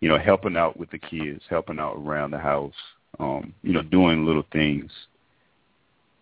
you 0.00 0.08
know, 0.08 0.18
helping 0.18 0.56
out 0.56 0.78
with 0.78 0.90
the 0.90 0.98
kids, 0.98 1.42
helping 1.50 1.78
out 1.78 1.96
around 1.96 2.30
the 2.30 2.38
house, 2.38 2.72
um, 3.20 3.52
you 3.62 3.72
know, 3.72 3.82
doing 3.82 4.24
little 4.24 4.46
things, 4.52 4.90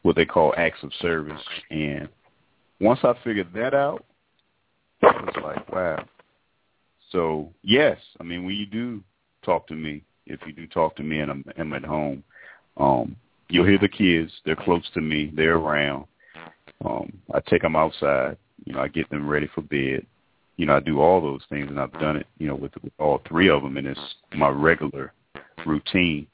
what 0.02 0.16
they 0.16 0.24
call 0.24 0.54
acts 0.56 0.82
of 0.82 0.92
service. 1.00 1.42
And 1.70 2.08
once 2.80 3.00
I 3.02 3.14
figured 3.24 3.52
that 3.54 3.74
out, 3.74 4.04
it 5.02 5.24
was 5.24 5.34
like, 5.42 5.72
wow, 5.72 6.04
So 7.10 7.50
yes, 7.62 7.98
I 8.20 8.22
mean 8.22 8.44
when 8.44 8.54
you 8.54 8.66
do 8.66 9.02
talk 9.44 9.66
to 9.68 9.74
me, 9.74 10.02
if 10.26 10.40
you 10.46 10.52
do 10.52 10.66
talk 10.66 10.96
to 10.96 11.02
me 11.02 11.20
and 11.20 11.30
I'm, 11.30 11.44
I'm 11.58 11.72
at 11.72 11.84
home, 11.84 12.22
um, 12.76 13.16
you'll 13.48 13.66
hear 13.66 13.78
the 13.78 13.88
kids. 13.88 14.32
They're 14.44 14.56
close 14.56 14.88
to 14.94 15.00
me. 15.00 15.32
They're 15.34 15.56
around. 15.56 16.06
Um, 16.84 17.12
I 17.34 17.40
take 17.40 17.62
them 17.62 17.76
outside. 17.76 18.36
You 18.64 18.74
know, 18.74 18.80
I 18.80 18.88
get 18.88 19.08
them 19.10 19.28
ready 19.28 19.48
for 19.54 19.62
bed. 19.62 20.06
You 20.56 20.66
know, 20.66 20.76
I 20.76 20.80
do 20.80 21.00
all 21.00 21.20
those 21.20 21.42
things, 21.48 21.68
and 21.68 21.80
I've 21.80 21.92
done 21.94 22.16
it. 22.16 22.26
You 22.38 22.48
know, 22.48 22.54
with, 22.54 22.72
with 22.82 22.92
all 22.98 23.20
three 23.28 23.48
of 23.48 23.62
them, 23.62 23.76
and 23.76 23.86
it's 23.86 24.00
my 24.34 24.48
regular 24.48 25.12
routine. 25.66 26.26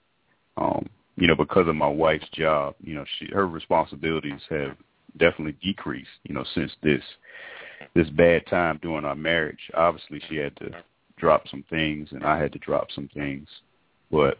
Um, 0.57 0.89
you 1.19 1.27
know, 1.27 1.35
because 1.35 1.67
of 1.69 1.75
my 1.75 1.89
wife's 1.89 2.29
job, 2.31 2.75
you 2.81 2.95
know, 2.95 3.05
she 3.19 3.27
her 3.33 3.47
responsibilities 3.47 4.41
have 4.51 4.77
definitely 5.19 5.57
decreased. 5.63 6.09
You 6.23 6.35
know, 6.35 6.45
since 6.55 6.73
this 6.83 7.03
this 7.95 8.09
bad 8.11 8.47
time 8.47 8.79
during 8.83 9.05
our 9.05 9.15
marriage. 9.15 9.71
Obviously, 9.75 10.23
she 10.29 10.37
had 10.37 10.57
to 10.57 10.71
drop 11.17 11.47
some 11.49 11.65
things, 11.69 12.09
and 12.13 12.25
I 12.25 12.39
had 12.39 12.53
to 12.53 12.59
drop 12.59 12.89
some 12.95 13.09
things. 13.15 13.49
But 14.11 14.39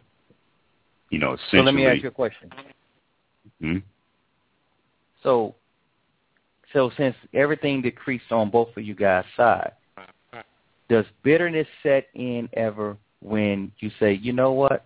you 1.09 1.19
know, 1.19 1.33
essentially. 1.33 1.59
So 1.59 1.63
let 1.63 1.75
me 1.75 1.85
ask 1.85 2.03
you 2.03 2.09
a 2.09 2.11
question. 2.11 2.51
Hmm? 3.61 3.77
So, 5.23 5.55
so 6.71 6.91
since 6.97 7.15
everything 7.33 7.81
decreased 7.81 8.31
on 8.31 8.49
both 8.49 8.69
of 8.77 8.83
you 8.83 8.95
guys' 8.95 9.25
side, 9.35 9.73
does 10.89 11.05
bitterness 11.23 11.67
set 11.83 12.07
in 12.13 12.49
ever 12.53 12.97
when 13.21 13.71
you 13.79 13.91
say, 13.99 14.13
you 14.13 14.31
know 14.31 14.53
what? 14.53 14.85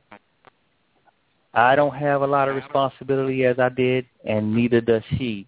I 1.54 1.76
don't 1.76 1.96
have 1.96 2.22
a 2.22 2.28
lot 2.28 2.50
of 2.50 2.56
responsibility 2.56 3.46
as 3.46 3.60
I 3.60 3.70
did, 3.70 4.06
and 4.26 4.56
neither 4.56 4.82
does 4.82 5.04
she. 5.18 5.48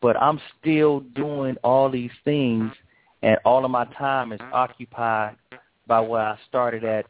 But 0.00 0.20
I'm 0.20 0.40
still 0.60 1.00
doing 1.00 1.56
all 1.62 1.88
these 1.88 2.10
things, 2.24 2.72
and 3.22 3.38
all 3.44 3.64
of 3.64 3.70
my 3.70 3.84
time 3.84 4.32
is 4.32 4.40
occupied 4.52 5.36
by 5.86 6.00
what 6.00 6.22
I 6.22 6.38
started 6.48 6.84
at 6.84 7.06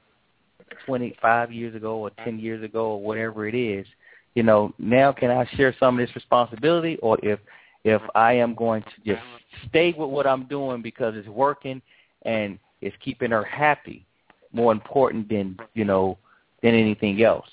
25 0.86 1.52
years 1.52 1.74
ago 1.74 1.96
or 1.96 2.10
10 2.24 2.38
years 2.38 2.62
ago 2.62 2.92
or 2.92 3.00
whatever 3.02 3.46
it 3.48 3.54
is. 3.54 3.86
You 4.34 4.42
know, 4.42 4.74
now 4.78 5.12
can 5.12 5.30
I 5.30 5.46
share 5.56 5.74
some 5.78 5.98
of 5.98 6.06
this 6.06 6.14
responsibility, 6.14 6.98
or 7.02 7.18
if 7.22 7.38
if 7.84 8.00
I 8.14 8.34
am 8.34 8.54
going 8.54 8.82
to 8.82 9.14
just 9.14 9.22
stay 9.68 9.94
with 9.96 10.08
what 10.08 10.26
I'm 10.26 10.44
doing 10.44 10.82
because 10.82 11.14
it's 11.16 11.28
working 11.28 11.82
and 12.22 12.58
it's 12.80 12.96
keeping 13.04 13.32
her 13.32 13.42
happy, 13.42 14.06
more 14.52 14.72
important 14.72 15.28
than 15.28 15.58
you 15.74 15.84
know 15.84 16.18
than 16.62 16.74
anything 16.74 17.22
else. 17.22 17.48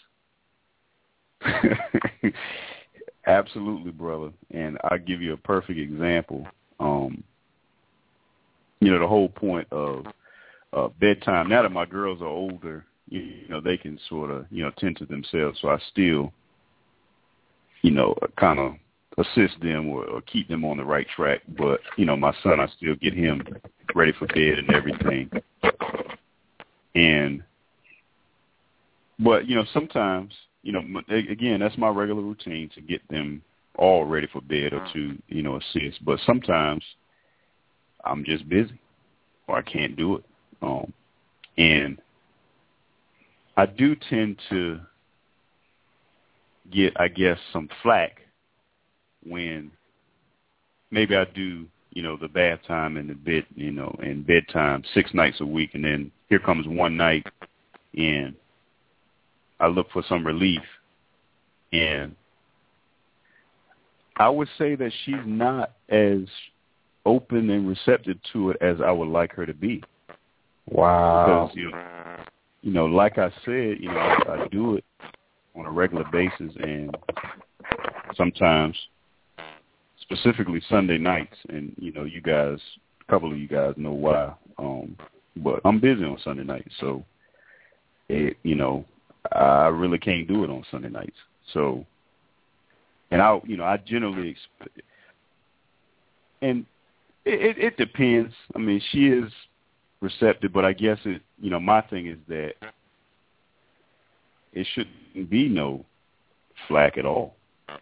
Absolutely, 3.28 3.92
brother. 3.92 4.32
And 4.52 4.78
I'll 4.86 4.98
give 4.98 5.22
you 5.22 5.34
a 5.34 5.38
perfect 5.38 5.80
example. 5.80 6.48
Um, 6.80 7.24
you 8.80 8.92
know, 8.92 9.00
the 9.00 9.08
whole 9.08 9.30
point 9.30 9.68
of 9.72 10.06
uh, 10.74 10.88
bedtime. 11.00 11.50
Now 11.50 11.64
that 11.64 11.72
my 11.72 11.86
girls 11.86 12.22
are 12.22 12.28
older, 12.28 12.86
you, 13.08 13.22
you 13.22 13.48
know, 13.50 13.62
they 13.62 13.78
can 13.78 14.00
sort 14.08 14.32
of, 14.32 14.46
you 14.50 14.64
know, 14.64 14.72
tend 14.78 14.98
to 14.98 15.06
themselves. 15.06 15.60
So 15.62 15.70
I 15.70 15.80
still, 15.92 16.32
you 17.82 17.92
know, 17.92 18.16
kind 18.38 18.60
of 18.60 18.76
assist 19.18 19.60
them 19.62 19.90
or, 19.90 20.06
or 20.06 20.22
keep 20.22 20.48
them 20.48 20.64
on 20.64 20.78
the 20.78 20.86
right 20.86 21.08
track. 21.16 21.42
But 21.58 21.82
you 21.98 22.06
know, 22.06 22.16
my 22.16 22.34
son, 22.44 22.60
I 22.60 22.68
still 22.78 22.96
get 22.96 23.14
him 23.14 23.46
ready 23.96 24.14
for 24.18 24.28
bed 24.28 24.60
and 24.60 24.70
everything. 24.72 25.30
And, 26.96 27.44
but 29.20 29.48
you 29.48 29.56
know, 29.56 29.66
sometimes 29.74 30.34
you 30.64 30.72
know, 30.72 30.84
again, 31.10 31.60
that's 31.60 31.78
my 31.78 31.90
regular 31.90 32.22
routine 32.22 32.70
to 32.76 32.82
get 32.82 33.08
them 33.10 33.42
all 33.78 34.06
ready 34.06 34.28
for 34.28 34.42
bed 34.42 34.74
or 34.74 34.86
to, 34.94 35.18
you 35.28 35.42
know, 35.42 35.56
assist. 35.58 36.04
But 36.04 36.20
sometimes 36.26 36.84
I'm 38.04 38.26
just 38.26 38.48
busy 38.50 38.80
or 39.48 39.58
I 39.58 39.62
can't 39.62 39.96
do 39.96 40.18
it. 40.18 40.24
Um, 40.62 40.94
and 41.58 42.02
I 43.56 43.66
do 43.66 43.96
tend 44.10 44.40
to 44.50 44.80
get, 46.72 46.94
I 47.00 47.08
guess, 47.08 47.38
some 47.54 47.70
flack 47.82 48.22
when 49.26 49.72
maybe 50.92 51.16
I 51.16 51.26
do, 51.26 51.66
you 51.92 52.04
know, 52.04 52.18
the 52.18 52.28
bath 52.28 52.60
time 52.68 52.98
and 52.98 53.10
the 53.10 53.16
bed, 53.16 53.46
you 53.56 53.72
know, 53.72 53.96
and 54.04 54.28
bedtime 54.28 54.84
six 54.94 55.14
nights 55.14 55.42
a 55.42 55.46
week, 55.46 55.72
and 55.74 55.84
then 55.84 56.12
here 56.30 56.40
comes 56.40 56.68
one 56.68 56.96
night 56.96 57.26
and 57.98 58.36
I 59.60 59.68
look 59.68 59.92
for 59.92 60.04
some 60.08 60.26
relief. 60.26 60.62
And 61.72 62.16
I 64.18 64.30
would 64.30 64.50
say 64.58 64.76
that 64.76 64.92
she's 65.06 65.16
not 65.26 65.74
as 65.90 66.20
open 67.06 67.50
and 67.50 67.68
receptive 67.68 68.18
to 68.34 68.52
it 68.52 68.58
as 68.62 68.78
I 68.82 68.92
would 68.92 69.08
like 69.08 69.34
her 69.34 69.46
to 69.46 69.54
be. 69.54 69.84
Wow. 70.68 71.50
Because, 71.52 71.58
you 71.58 71.72
know, 71.72 72.18
you 72.62 72.74
know 72.74 72.86
like 72.86 73.18
I 73.18 73.30
said, 73.46 73.78
you 73.80 73.90
know, 73.90 73.98
I, 73.98 74.44
I 74.44 74.48
do 74.50 74.76
it 74.76 74.84
on 75.56 75.66
a 75.66 75.72
regular 75.72 76.06
basis 76.12 76.56
and 76.62 76.96
sometimes 78.16 78.76
specifically 80.02 80.62
Sunday 80.70 80.98
nights 80.98 81.36
and 81.50 81.74
you 81.78 81.92
know 81.92 82.04
you 82.04 82.22
guys 82.22 82.58
a 83.02 83.12
couple 83.12 83.32
of 83.32 83.38
you 83.38 83.48
guys 83.48 83.74
know 83.78 83.92
why 83.92 84.34
um 84.58 84.96
but 85.38 85.62
I'm 85.66 85.80
busy 85.80 86.04
on 86.04 86.18
Sunday 86.24 86.44
nights 86.44 86.74
so 86.80 87.04
it 88.08 88.38
you 88.44 88.56
know 88.56 88.86
I 89.32 89.68
really 89.68 90.00
can't 90.00 90.28
do 90.28 90.44
it 90.44 90.50
on 90.50 90.64
Sunday 90.72 90.90
nights. 90.90 91.18
So, 91.54 91.86
and 93.12 93.22
I, 93.22 93.40
you 93.46 93.58
know, 93.58 93.64
I 93.64 93.78
generally, 93.78 94.36
exp- 94.36 94.82
and 96.42 96.66
it, 97.26 97.58
it, 97.58 97.64
it 97.64 97.78
depends. 97.78 98.34
I 98.56 98.60
mean, 98.60 98.82
she 98.92 99.08
is 99.08 99.32
receptive, 100.02 100.54
but 100.54 100.66
I 100.66 100.74
guess 100.74 100.98
it, 101.06 101.22
you 101.40 101.50
know, 101.50 101.60
my 101.60 101.82
thing 101.82 102.08
is 102.08 102.18
that 102.28 102.54
it 104.54 104.68
shouldn't 104.74 105.30
be 105.30 105.48
no 105.48 105.86
flack 106.68 106.98
at 106.98 107.06
all. 107.06 107.36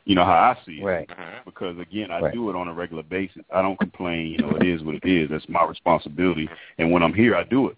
You 0.04 0.16
know 0.16 0.26
how 0.26 0.32
I 0.32 0.58
see 0.66 0.80
it, 0.80 0.84
right? 0.84 1.08
Mm-hmm. 1.08 1.38
Because 1.46 1.80
again, 1.80 2.12
I 2.12 2.20
right. 2.20 2.34
do 2.34 2.50
it 2.50 2.56
on 2.58 2.68
a 2.68 2.74
regular 2.74 3.04
basis. 3.04 3.44
I 3.54 3.62
don't 3.62 3.80
complain. 3.80 4.28
You 4.28 4.38
know, 4.40 4.56
it 4.58 4.68
is 4.68 4.84
what 4.84 4.96
it 4.96 5.06
is. 5.06 5.30
That's 5.30 5.48
my 5.48 5.64
responsibility, 5.64 6.50
and 6.78 6.92
when 6.92 7.04
I'm 7.04 7.14
here, 7.14 7.36
I 7.36 7.44
do 7.44 7.70
it. 7.70 7.78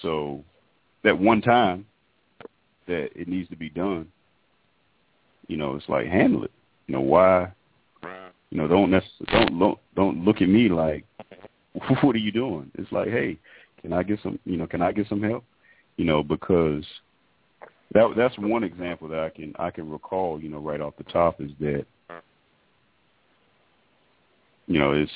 So 0.00 0.42
that 1.02 1.18
one 1.18 1.42
time, 1.42 1.86
that 2.86 3.08
it 3.14 3.28
needs 3.28 3.48
to 3.50 3.56
be 3.56 3.70
done, 3.70 4.06
you 5.48 5.56
know, 5.56 5.74
it's 5.76 5.88
like 5.88 6.06
handle 6.06 6.44
it. 6.44 6.52
You 6.86 6.94
know, 6.94 7.00
why? 7.00 7.52
You 8.50 8.58
know, 8.58 8.68
don't 8.68 8.90
necessarily 8.90 9.46
don't 9.46 9.58
don't 9.58 9.78
don't 9.96 10.24
look 10.24 10.42
at 10.42 10.48
me 10.48 10.68
like, 10.68 11.04
what 12.02 12.14
are 12.14 12.18
you 12.18 12.32
doing? 12.32 12.70
It's 12.74 12.92
like, 12.92 13.08
hey, 13.08 13.38
can 13.80 13.92
I 13.92 14.02
get 14.02 14.20
some? 14.22 14.38
You 14.44 14.56
know, 14.56 14.66
can 14.66 14.82
I 14.82 14.92
get 14.92 15.08
some 15.08 15.22
help? 15.22 15.44
You 15.96 16.04
know, 16.04 16.22
because 16.22 16.84
that 17.92 18.12
that's 18.16 18.38
one 18.38 18.64
example 18.64 19.08
that 19.08 19.20
I 19.20 19.30
can 19.30 19.54
I 19.58 19.70
can 19.70 19.90
recall. 19.90 20.40
You 20.40 20.50
know, 20.50 20.58
right 20.58 20.80
off 20.80 20.96
the 20.96 21.04
top 21.04 21.40
is 21.40 21.50
that, 21.60 21.84
you 24.66 24.78
know, 24.78 24.92
it's 24.92 25.12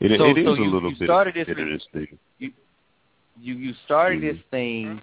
it, 0.00 0.18
so, 0.18 0.24
it 0.24 0.38
is 0.38 0.46
so 0.46 0.52
a 0.52 0.56
you, 0.56 0.70
little 0.70 0.90
you 0.90 0.96
bit 0.96 1.06
started 1.06 1.34
this, 1.34 1.46
this 1.46 1.82
thing. 1.92 2.18
You 2.38 2.52
you 3.40 3.54
you 3.54 3.74
started 3.84 4.20
Mhm. 4.20 4.34
this 4.34 4.44
thing 4.50 5.00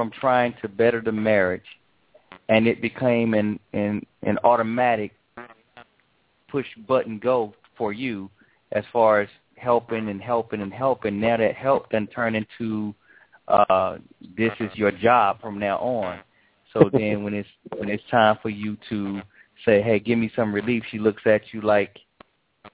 from 0.00 0.10
trying 0.18 0.54
to 0.62 0.66
better 0.66 1.02
the 1.02 1.12
marriage, 1.12 1.66
and 2.48 2.66
it 2.66 2.80
became 2.80 3.34
an 3.34 3.60
an 3.74 4.00
an 4.22 4.38
automatic 4.44 5.12
push 6.48 6.64
button 6.88 7.18
go 7.18 7.52
for 7.76 7.92
you 7.92 8.30
as 8.72 8.82
far 8.94 9.20
as 9.20 9.28
helping 9.58 10.08
and 10.08 10.22
helping 10.22 10.62
and 10.62 10.72
helping. 10.72 11.20
Now 11.20 11.36
that 11.36 11.54
help 11.54 11.90
then 11.90 12.06
turn 12.06 12.34
into 12.34 12.94
uh 13.46 13.98
this 14.38 14.52
is 14.58 14.70
your 14.72 14.90
job 14.90 15.38
from 15.38 15.58
now 15.58 15.76
on. 15.80 16.20
So 16.72 16.88
then 16.94 17.22
when 17.22 17.34
it's 17.34 17.48
when 17.76 17.90
it's 17.90 18.02
time 18.10 18.38
for 18.40 18.48
you 18.48 18.78
to 18.88 19.20
say, 19.66 19.82
Hey, 19.82 19.98
give 19.98 20.18
me 20.18 20.32
some 20.34 20.50
relief, 20.50 20.82
she 20.90 20.98
looks 20.98 21.24
at 21.26 21.42
you 21.52 21.60
like, 21.60 21.98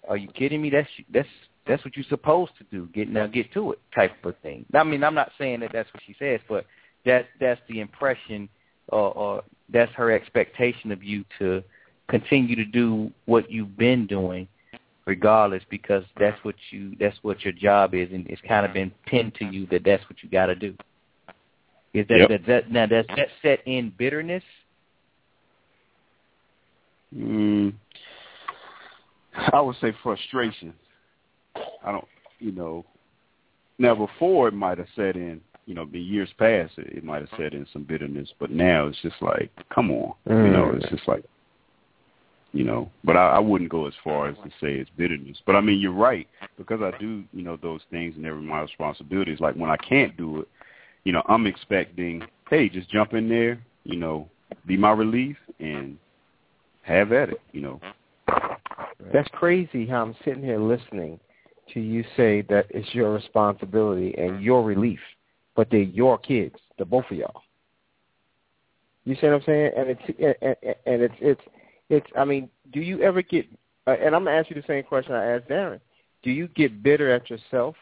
Are 0.09 0.17
you 0.17 0.29
kidding 0.29 0.63
me? 0.63 0.71
That's 0.71 0.89
that's 1.13 1.29
that's 1.67 1.85
what 1.85 1.97
you're 1.97 2.07
supposed 2.09 2.53
to 2.59 2.65
do. 2.71 2.87
Get 2.95 3.09
now 3.09 3.27
get 3.27 3.53
to 3.55 3.73
it 3.73 3.81
type 3.93 4.13
of 4.25 4.37
thing. 4.45 4.65
I 4.73 4.85
mean 4.85 5.03
I'm 5.03 5.17
not 5.17 5.33
saying 5.37 5.59
that 5.59 5.73
that's 5.73 5.93
what 5.93 6.05
she 6.07 6.15
says, 6.21 6.39
but 6.49 6.67
that's 7.07 7.29
that's 7.41 7.61
the 7.69 7.81
impression 7.81 8.49
or, 8.89 9.13
or 9.17 9.43
that's 9.71 9.93
her 9.93 10.13
expectation 10.13 10.93
of 10.93 11.03
you 11.03 11.25
to 11.39 11.63
continue 12.09 12.55
to 12.55 12.65
do 12.65 13.11
what 13.25 13.51
you've 13.51 13.77
been 13.79 14.07
doing 14.07 14.47
regardless 15.07 15.63
because 15.71 16.05
that's 16.19 16.43
what 16.45 16.55
you 16.71 16.95
that's 17.01 17.17
what 17.23 17.43
your 17.43 17.53
job 17.53 17.95
is 17.95 18.09
and 18.13 18.27
it's 18.29 18.43
kind 18.47 18.67
of 18.67 18.73
been 18.75 18.93
pinned 19.07 19.35
to 19.35 19.45
you 19.47 19.67
that 19.71 19.83
that's 19.85 20.03
what 20.11 20.23
you 20.23 20.29
got 20.29 20.47
to 20.47 20.55
do 20.55 20.75
is 21.95 22.07
that, 22.09 22.19
Yep. 22.19 22.29
that 22.29 22.47
that 22.47 22.71
now 22.71 22.85
does 22.85 23.07
that 23.17 23.29
set 23.43 23.61
in 23.67 23.93
bitterness 23.97 24.43
Mm, 27.15 27.73
I 29.53 29.61
would 29.61 29.77
say 29.81 29.93
frustration. 30.03 30.75
I 31.55 31.93
don't, 31.93 32.09
you 32.39 32.53
know. 32.53 32.85
Now 33.79 33.95
before 33.95 34.49
it 34.49 34.55
might 34.55 34.79
have 34.79 34.89
set 34.97 35.17
in, 35.17 35.41
you 35.67 35.75
know, 35.75 35.85
the 35.85 36.01
years 36.01 36.29
past 36.39 36.73
it, 36.79 36.99
it 36.99 37.05
might 37.05 37.21
have 37.23 37.39
set 37.39 37.53
in 37.53 37.67
some 37.73 37.83
bitterness, 37.83 38.29
but 38.39 38.51
now 38.51 38.87
it's 38.87 39.01
just 39.03 39.21
like, 39.21 39.51
come 39.75 39.91
on, 39.91 40.15
you 40.27 40.51
know, 40.51 40.67
Mm. 40.67 40.77
it's 40.77 40.91
just 40.91 41.09
like, 41.09 41.25
you 42.53 42.65
know. 42.65 42.89
But 43.05 43.17
I, 43.17 43.31
I 43.31 43.39
wouldn't 43.41 43.71
go 43.71 43.87
as 43.87 43.95
far 44.03 44.29
as 44.29 44.37
to 44.37 44.51
say 44.61 44.75
it's 44.75 44.91
bitterness. 44.97 45.37
But 45.45 45.57
I 45.57 45.61
mean, 45.61 45.81
you're 45.81 45.93
right 45.93 46.29
because 46.57 46.81
I 46.83 46.97
do, 46.99 47.25
you 47.33 47.43
know, 47.43 47.57
those 47.57 47.81
things 47.91 48.15
and 48.17 48.25
they're 48.25 48.35
my 48.37 48.61
responsibilities. 48.63 49.41
Like 49.41 49.57
when 49.57 49.71
I 49.71 49.77
can't 49.77 50.17
do 50.17 50.41
it, 50.41 50.49
you 51.05 51.13
know, 51.13 51.23
I'm 51.29 51.47
expecting, 51.47 52.23
hey, 52.49 52.69
just 52.69 52.89
jump 52.89 53.13
in 53.15 53.29
there, 53.29 53.61
you 53.85 53.97
know, 53.97 54.29
be 54.67 54.77
my 54.77 54.93
relief 54.93 55.37
and 55.61 55.99
have 56.83 57.13
at 57.13 57.31
it, 57.31 57.41
you 57.53 57.61
know. 57.61 57.81
That's 59.13 59.29
crazy 59.33 59.87
how 59.87 60.03
I'm 60.03 60.17
sitting 60.25 60.43
here 60.43 60.59
listening 60.59 61.19
to 61.75 61.81
you 61.81 62.05
say 62.17 62.43
that 62.43 62.67
it's 62.71 62.95
your 62.95 63.13
responsibility 63.13 64.15
and 64.17 64.43
your 64.43 64.63
relief, 64.63 65.01
but 65.57 65.69
they're 65.71 65.81
your 65.81 66.19
kids, 66.19 66.55
the 66.79 66.85
both 66.85 67.07
of 67.11 67.17
y'all. 67.17 67.43
You 69.05 69.15
see 69.15 69.27
what 69.27 69.37
I'm 69.37 69.43
saying? 69.47 69.71
And 69.77 69.89
it's 69.91 70.37
and, 70.43 70.57
and 70.87 71.03
it's 71.03 71.15
it's 71.21 71.41
it's. 71.89 72.07
I 72.17 72.25
mean, 72.25 72.51
do 72.73 72.81
you 72.81 73.03
ever 73.03 73.23
get? 73.23 73.47
Uh, 73.87 73.93
and 73.93 74.15
I'm 74.15 74.25
gonna 74.25 74.37
ask 74.37 74.51
you 74.51 74.57
the 74.57 74.67
same 74.67 74.83
question 74.85 75.15
I 75.15 75.25
asked 75.25 75.49
Darren. 75.49 75.81
Do 76.23 76.31
you 76.31 76.49
get 76.49 76.83
bitter 76.83 77.13
at 77.13 77.31
yourself 77.31 77.77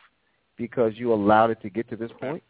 because 0.56 0.92
you 0.96 1.12
allowed 1.12 1.50
it 1.50 1.60
to 1.62 1.70
get 1.70 1.88
to 1.90 1.96
this 1.96 2.10
point? 2.20 2.42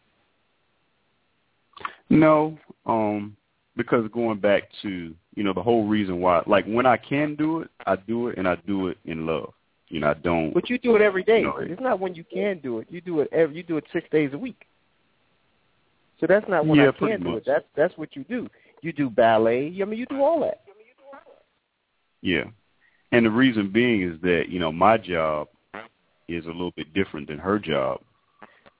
No, 2.09 2.57
um, 2.85 3.35
because 3.77 4.09
going 4.13 4.39
back 4.39 4.63
to 4.81 5.15
you 5.35 5.43
know 5.43 5.53
the 5.53 5.63
whole 5.63 5.87
reason 5.87 6.19
why, 6.19 6.43
like 6.45 6.65
when 6.65 6.85
I 6.85 6.97
can 6.97 7.35
do 7.35 7.61
it, 7.61 7.69
I 7.85 7.95
do 7.95 8.27
it, 8.27 8.37
and 8.37 8.47
I 8.47 8.57
do 8.67 8.89
it 8.89 8.97
in 9.05 9.25
love. 9.25 9.53
You 9.87 10.01
know, 10.01 10.09
I 10.09 10.15
don't. 10.15 10.53
But 10.53 10.69
you 10.69 10.77
do 10.77 10.97
it 10.97 11.01
every 11.01 11.23
day. 11.23 11.39
You 11.39 11.45
know, 11.45 11.57
it's 11.59 11.81
not 11.81 12.01
when 12.01 12.13
you 12.13 12.25
can 12.25 12.59
do 12.59 12.79
it. 12.79 12.87
You 12.89 12.99
do 12.99 13.21
it 13.21 13.29
every. 13.31 13.55
You 13.55 13.63
do 13.63 13.77
it 13.77 13.85
six 13.93 14.09
days 14.09 14.31
a 14.33 14.37
week. 14.37 14.65
So 16.19 16.27
that's 16.27 16.47
not 16.47 16.65
what 16.65 16.77
yeah, 16.77 16.89
I 16.89 16.91
can 16.91 17.21
do. 17.21 17.41
That's 17.45 17.65
that's 17.75 17.97
what 17.97 18.15
you 18.15 18.23
do. 18.23 18.47
You 18.81 18.93
do 18.93 19.09
ballet. 19.09 19.75
I 19.81 19.85
mean, 19.85 19.99
you 19.99 20.05
do 20.05 20.21
all 20.21 20.39
that. 20.41 20.61
Yeah, 22.21 22.45
and 23.11 23.25
the 23.25 23.31
reason 23.31 23.71
being 23.71 24.01
is 24.01 24.19
that 24.21 24.45
you 24.49 24.59
know 24.59 24.71
my 24.71 24.97
job 24.97 25.47
is 26.27 26.45
a 26.45 26.49
little 26.49 26.71
bit 26.71 26.93
different 26.93 27.27
than 27.27 27.37
her 27.37 27.59
job 27.59 28.01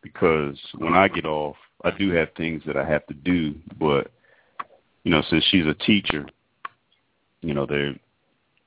because 0.02 0.58
when 0.78 0.94
I 0.94 1.08
get 1.08 1.26
off, 1.26 1.56
I 1.84 1.92
do 1.92 2.12
have 2.12 2.30
things 2.38 2.64
that 2.66 2.78
I 2.78 2.88
have 2.88 3.06
to 3.08 3.14
do, 3.14 3.56
but 3.80 4.12
you 5.04 5.12
know, 5.12 5.24
since 5.30 5.44
she's 5.52 5.66
a 5.66 5.74
teacher, 5.74 6.26
you 7.42 7.54
know, 7.54 7.66
there 7.66 7.90
are 7.90 7.96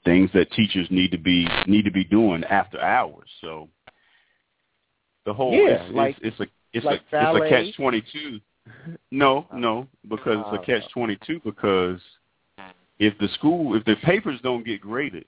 things 0.05 0.31
that 0.35 0.51
teachers 0.53 0.87
need 0.91 1.11
to 1.11 1.19
be 1.19 1.49
need 1.67 1.85
to 1.85 1.91
be 1.91 2.05
doing 2.05 2.45
after 2.45 2.81
hours. 2.81 3.29
So 3.41 3.69
the 5.27 5.35
whole 5.35 5.53
yeah, 5.53 5.83
it's, 5.83 5.95
like, 5.95 6.17
it's, 6.23 6.37
it's 6.39 6.41
a 6.41 6.47
it's 6.73 6.87
like 6.87 7.01
a 7.01 7.11
ballet. 7.11 7.41
it's 7.41 7.53
a 7.53 7.67
catch 7.67 7.77
twenty 7.77 8.03
two. 8.13 8.41
No, 9.11 9.47
oh. 9.53 9.57
no, 9.57 9.89
because 10.09 10.39
it's 10.39 10.57
a 10.57 10.61
oh, 10.61 10.65
catch 10.65 10.91
twenty 10.93 11.19
two 11.27 11.41
because 11.45 12.01
if 12.99 13.17
the 13.19 13.29
school 13.35 13.77
if 13.77 13.85
the 13.85 13.97
papers 14.05 14.41
don't 14.43 14.65
get 14.65 14.81
graded 14.81 15.25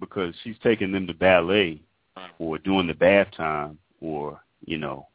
because 0.00 0.34
she's 0.42 0.56
taking 0.62 0.92
them 0.92 1.06
to 1.06 1.14
ballet 1.14 1.80
or 2.38 2.58
doing 2.58 2.86
the 2.86 2.94
bath 2.94 3.28
time 3.36 3.78
or, 4.00 4.40
you 4.64 4.78
know, 4.78 5.06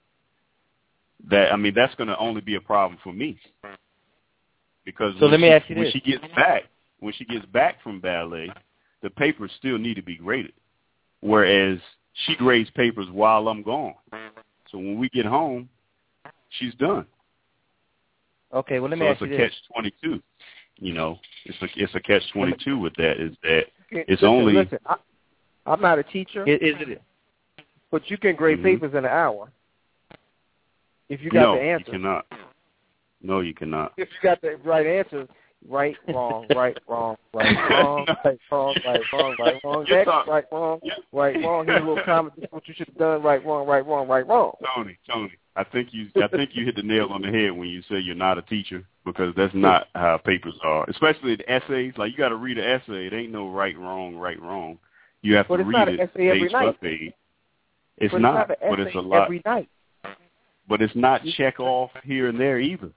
that 1.29 1.51
I 1.51 1.55
mean 1.55 1.73
that's 1.73 1.95
gonna 1.95 2.15
only 2.19 2.41
be 2.41 2.55
a 2.55 2.61
problem 2.61 2.99
for 3.03 3.13
me. 3.13 3.39
Because 4.85 5.13
so 5.19 5.25
let 5.25 5.39
me 5.39 5.47
she, 5.47 5.53
ask 5.53 5.69
you 5.69 5.75
when 5.75 5.85
this. 5.85 5.93
she 5.93 6.01
gets 6.01 6.23
back 6.35 6.63
when 6.99 7.13
she 7.13 7.25
gets 7.25 7.45
back 7.47 7.81
from 7.81 7.99
ballet, 7.99 8.51
the 9.01 9.09
papers 9.09 9.51
still 9.57 9.77
need 9.77 9.95
to 9.95 10.01
be 10.01 10.17
graded. 10.17 10.53
Whereas 11.21 11.79
she 12.25 12.35
grades 12.35 12.69
papers 12.71 13.07
while 13.11 13.47
I'm 13.47 13.63
gone. 13.63 13.95
So 14.69 14.77
when 14.77 14.97
we 14.99 15.09
get 15.09 15.25
home, 15.25 15.69
she's 16.49 16.73
done. 16.75 17.05
Okay, 18.53 18.79
well 18.79 18.89
let 18.89 18.99
me 18.99 19.05
so 19.05 19.11
ask 19.11 19.21
it's 19.21 19.33
a 19.33 19.37
catch 19.37 19.53
twenty 19.71 19.93
two. 20.01 20.21
You 20.79 20.93
know, 20.93 21.19
it's 21.45 21.57
a 21.61 21.67
it's 21.75 21.95
a 21.95 21.99
catch 21.99 22.23
twenty 22.31 22.55
two 22.63 22.77
with 22.77 22.95
that 22.95 23.19
is 23.19 23.35
that 23.43 23.65
it's 23.91 24.09
listen, 24.21 24.27
only 24.27 24.53
Listen, 24.53 24.79
I, 24.85 24.95
I'm 25.65 25.81
not 25.81 25.99
a 25.99 26.03
teacher, 26.03 26.47
Is, 26.47 26.59
is 26.61 26.75
it? 26.87 27.01
but 27.91 28.09
you 28.09 28.17
can 28.17 28.35
grade 28.35 28.59
Mhm. 28.59 28.63
papers 28.63 28.91
in 28.91 28.99
an 28.99 29.05
hour 29.05 29.51
if 31.09 31.21
you 31.21 31.29
got 31.29 31.41
no, 31.41 31.55
the 31.55 31.61
answer. 31.61 31.91
No, 31.91 31.93
you 31.93 31.99
cannot. 31.99 32.25
No, 33.21 33.39
you 33.39 33.53
cannot. 33.53 33.93
If 33.97 34.09
you 34.09 34.29
got 34.29 34.41
the 34.41 34.57
right 34.63 34.85
answer, 34.85 35.27
right, 35.69 35.95
wrong, 36.07 36.47
right, 36.49 36.77
wrong, 36.87 37.17
right, 37.33 37.55
wrong, 37.69 38.05
right, 38.25 38.39
wrong, 38.51 38.75
right, 38.85 39.01
wrong, 39.13 39.35
right, 39.39 39.63
wrong, 39.63 39.85
You're 39.87 39.97
next, 39.97 40.27
right, 40.27 40.45
wrong, 40.51 40.79
right, 41.11 41.43
wrong. 41.43 41.65
Here's 41.65 41.81
a 41.81 41.85
little 41.85 42.03
comment. 42.03 42.35
This 42.35 42.45
is 42.45 42.51
what 42.51 42.67
you 42.67 42.73
should 42.73 42.87
have 42.87 42.97
done. 42.97 43.21
Right, 43.23 43.43
wrong, 43.45 43.65
right, 43.65 43.85
wrong, 43.85 44.07
right, 44.07 44.27
wrong. 44.27 44.53
Tony, 44.75 44.97
Tony, 45.07 45.31
I 45.55 45.63
think 45.63 45.89
you 45.91 46.07
I 46.15 46.27
think 46.27 46.51
you 46.53 46.65
hit 46.65 46.75
the 46.75 46.81
nail 46.81 47.09
on 47.11 47.21
the 47.21 47.27
head 47.27 47.51
when 47.51 47.69
you 47.69 47.83
say 47.83 47.99
you're 47.99 48.15
not 48.15 48.39
a 48.39 48.41
teacher 48.41 48.83
because 49.05 49.33
that's 49.37 49.53
not 49.53 49.87
how 49.93 50.17
papers 50.17 50.57
are. 50.63 50.89
Especially 50.89 51.35
the 51.35 51.51
essays. 51.51 51.93
Like 51.95 52.11
you 52.11 52.17
got 52.17 52.29
to 52.29 52.37
read 52.37 52.57
an 52.57 52.63
essay. 52.63 53.05
It 53.07 53.13
ain't 53.13 53.31
no 53.31 53.49
right, 53.49 53.77
wrong, 53.77 54.15
right, 54.15 54.41
wrong. 54.41 54.79
You 55.21 55.35
have 55.35 55.47
But 55.47 55.57
to 55.57 55.63
read 55.63 55.87
it 55.89 56.13
page 56.15 56.51
by 56.51 56.71
page. 56.71 57.13
It's 57.97 58.11
but 58.11 58.21
not, 58.21 58.49
it's 58.49 58.61
not 58.61 58.69
but 58.69 58.79
it's 58.79 58.95
a 58.95 58.99
lot. 58.99 59.23
every 59.25 59.41
night. 59.45 59.69
But 60.67 60.81
it's 60.81 60.95
not 60.95 61.21
check 61.37 61.59
off 61.59 61.91
here 62.03 62.29
and 62.29 62.39
there 62.39 62.59
either. 62.59 62.89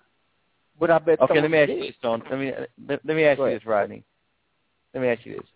But 0.80 0.90
I 0.90 0.98
bet. 0.98 1.20
Okay, 1.20 1.34
some 1.34 1.42
let 1.42 1.50
me 1.50 1.59
of 1.59 1.62
ask 1.62 1.70
it 1.70 1.78
you 1.78 1.86
this, 1.86 1.94
Stone. 1.98 2.22
Let 2.30 2.38
me 2.38 2.52
let, 2.88 3.04
let 3.04 3.16
me 3.16 3.24
ask 3.24 3.38
you 3.38 3.46
this, 3.46 3.66
Rodney. 3.66 4.02
Let 4.94 5.02
me 5.02 5.09
ask 5.09 5.26
you 5.26 5.36
this. 5.36 5.46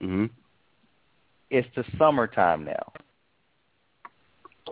hmm 0.00 0.26
It's 1.50 1.68
the 1.74 1.84
summertime 1.98 2.64
now. 2.64 2.92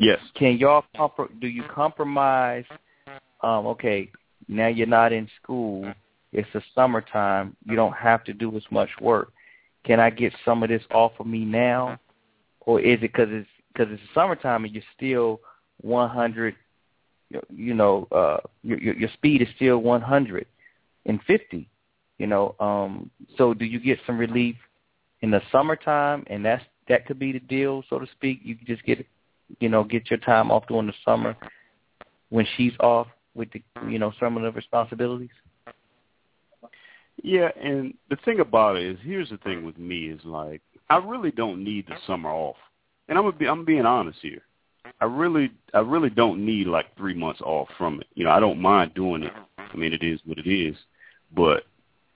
Yes. 0.01 0.21
Can 0.35 0.59
y'all 0.59 0.85
compro- 0.95 1.41
do 1.41 1.47
you 1.47 1.63
compromise? 1.65 2.65
Um, 3.43 3.67
okay, 3.67 4.11
now 4.49 4.69
you're 4.69 4.87
not 4.87 5.13
in 5.13 5.29
school. 5.43 5.93
It's 6.33 6.49
the 6.53 6.63
summertime. 6.75 7.57
You 7.65 7.77
don't 7.77 7.95
have 7.95 8.25
to 8.25 8.33
do 8.33 8.57
as 8.57 8.65
much 8.71 8.91
work. 9.01 9.33
Can 9.85 10.01
I 10.01 10.11
get 10.11 10.33
some 10.45 10.63
of 10.63 10.69
this 10.69 10.83
off 10.91 11.13
of 11.19 11.27
me 11.27 11.45
now, 11.45 11.99
or 12.61 12.81
is 12.81 12.99
it 12.99 13.01
because 13.03 13.29
it's 13.31 13.49
because 13.73 13.93
it's 13.93 14.03
summertime 14.15 14.65
and 14.65 14.75
you're 14.75 14.83
still 14.97 15.41
100? 15.83 16.55
You 17.51 17.75
know, 17.75 18.07
uh, 18.13 18.39
your, 18.63 18.79
your 18.79 19.11
speed 19.15 19.43
is 19.43 19.49
still 19.57 19.79
150. 19.79 21.69
You 22.19 22.27
know, 22.27 22.55
um, 22.61 23.11
so 23.37 23.53
do 23.53 23.65
you 23.65 23.79
get 23.79 23.99
some 24.07 24.19
relief 24.19 24.57
in 25.21 25.31
the 25.31 25.43
summertime, 25.53 26.25
and 26.29 26.45
that's 26.45 26.65
that 26.89 27.07
could 27.07 27.19
be 27.19 27.33
the 27.33 27.41
deal, 27.41 27.83
so 27.89 27.99
to 27.99 28.07
speak. 28.13 28.41
You 28.43 28.57
can 28.57 28.67
just 28.67 28.85
get 28.85 29.07
you 29.61 29.69
know, 29.69 29.85
get 29.85 30.11
your 30.11 30.19
time 30.19 30.51
off 30.51 30.67
during 30.69 30.87
the 30.87 30.95
summer 31.05 31.37
when 32.31 32.47
she's 32.57 32.73
off 32.81 33.07
with 33.35 33.51
the, 33.53 33.63
you 33.89 33.99
know, 33.99 34.13
some 34.19 34.37
of 34.37 34.43
the 34.43 34.51
responsibilities? 34.53 35.31
Yeah, 37.23 37.49
and 37.61 37.95
the 38.11 38.17
thing 38.25 38.41
about 38.41 38.77
it 38.77 38.85
is, 38.85 38.99
here's 39.03 39.31
the 39.31 39.39
thing 39.39 39.65
with 39.65 39.79
me 39.79 40.07
is 40.07 40.21
like, 40.25 40.61
I 40.91 40.99
really 40.99 41.31
don't 41.31 41.65
need 41.65 41.87
the 41.87 41.97
summer 42.07 42.31
off, 42.31 42.57
and 43.09 43.19
I'm 43.19 43.25
gonna 43.25 43.37
be, 43.37 43.49
I'm 43.49 43.65
being 43.65 43.87
honest 43.87 44.19
here. 44.21 44.43
I 45.01 45.07
really, 45.07 45.51
I 45.75 45.81
really 45.81 46.11
don't 46.11 46.45
need 46.45 46.69
like 46.69 46.97
three 46.97 47.15
months 47.15 47.41
off 47.41 47.69
from 47.77 48.01
it. 48.01 48.07
You 48.15 48.25
know, 48.25 48.31
I 48.31 48.39
don't 48.39 48.61
mind 48.61 48.95
doing 48.95 49.25
it. 49.25 49.33
I 49.59 49.77
mean, 49.77 49.93
it 49.93 50.03
is 50.03 50.21
what 50.25 50.39
it 50.39 50.49
is, 50.49 50.77
but 51.35 51.65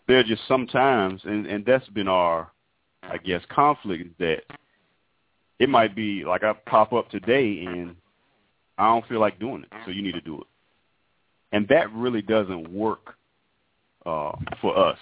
there 0.06 0.18
are 0.18 0.24
just 0.24 0.46
sometimes, 0.46 1.22
and 1.24 1.46
and 1.46 1.64
that's 1.64 1.88
been 1.88 2.08
our, 2.08 2.52
I 3.02 3.16
guess, 3.16 3.42
conflict 3.48 4.06
is 4.06 4.12
that 4.18 4.42
it 5.60 5.68
might 5.68 5.94
be 5.94 6.24
like 6.24 6.42
I 6.42 6.54
pop 6.54 6.92
up 6.92 7.08
today 7.10 7.64
and 7.66 7.94
I 8.78 8.88
don't 8.88 9.06
feel 9.06 9.20
like 9.20 9.38
doing 9.38 9.62
it, 9.62 9.68
so 9.84 9.90
you 9.90 10.02
need 10.02 10.14
to 10.14 10.20
do 10.22 10.40
it, 10.40 10.46
and 11.52 11.68
that 11.68 11.92
really 11.92 12.22
doesn't 12.22 12.72
work 12.72 13.14
uh, 14.06 14.32
for 14.60 14.76
us. 14.76 14.98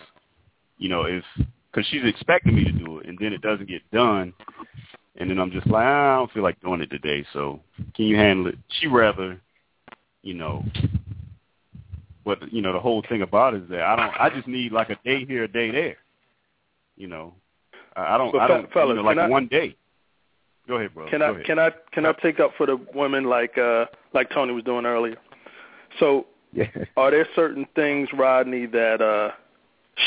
You 0.78 0.88
know, 0.88 1.04
if 1.04 1.24
because 1.70 1.86
she's 1.90 2.04
expecting 2.04 2.56
me 2.56 2.64
to 2.64 2.72
do 2.72 2.98
it, 2.98 3.06
and 3.06 3.16
then 3.20 3.32
it 3.32 3.40
doesn't 3.40 3.68
get 3.68 3.88
done, 3.92 4.34
and 5.16 5.30
then 5.30 5.38
I'm 5.38 5.52
just 5.52 5.68
like, 5.68 5.84
I 5.84 6.16
don't 6.16 6.32
feel 6.32 6.42
like 6.42 6.60
doing 6.60 6.80
it 6.80 6.90
today. 6.90 7.24
So 7.32 7.60
can 7.94 8.06
you 8.06 8.16
handle 8.16 8.48
it? 8.48 8.56
She 8.80 8.88
rather, 8.88 9.40
you 10.22 10.34
know, 10.34 10.64
but 12.24 12.52
you 12.52 12.62
know 12.62 12.72
the 12.72 12.80
whole 12.80 13.04
thing 13.08 13.22
about 13.22 13.54
it 13.54 13.62
is 13.62 13.70
that 13.70 13.82
I 13.82 13.94
don't. 13.94 14.20
I 14.20 14.28
just 14.28 14.48
need 14.48 14.72
like 14.72 14.90
a 14.90 14.98
day 15.04 15.24
here, 15.24 15.44
a 15.44 15.48
day 15.48 15.70
there. 15.70 15.98
You 16.96 17.06
know, 17.06 17.32
I 17.94 18.18
don't. 18.18 18.32
But 18.32 18.40
I 18.40 18.48
don't. 18.48 18.72
fellas, 18.72 18.88
you 18.88 18.94
know, 18.96 19.02
like 19.02 19.18
I- 19.18 19.28
one 19.28 19.46
day. 19.46 19.76
Go 20.68 20.76
ahead, 20.76 20.94
bro. 20.94 21.08
Can 21.08 21.20
Go 21.20 21.26
I 21.26 21.30
ahead. 21.30 21.44
can 21.46 21.58
I 21.58 21.70
can 21.92 22.06
I 22.06 22.12
take 22.12 22.38
up 22.40 22.52
for 22.56 22.66
the 22.66 22.76
women 22.94 23.24
like 23.24 23.56
uh 23.58 23.86
like 24.12 24.30
Tony 24.30 24.52
was 24.52 24.64
doing 24.64 24.84
earlier? 24.86 25.16
So 25.98 26.26
Yeah. 26.52 26.66
are 26.96 27.10
there 27.10 27.26
certain 27.34 27.66
things, 27.74 28.08
Rodney, 28.12 28.66
that 28.66 29.00
uh 29.00 29.30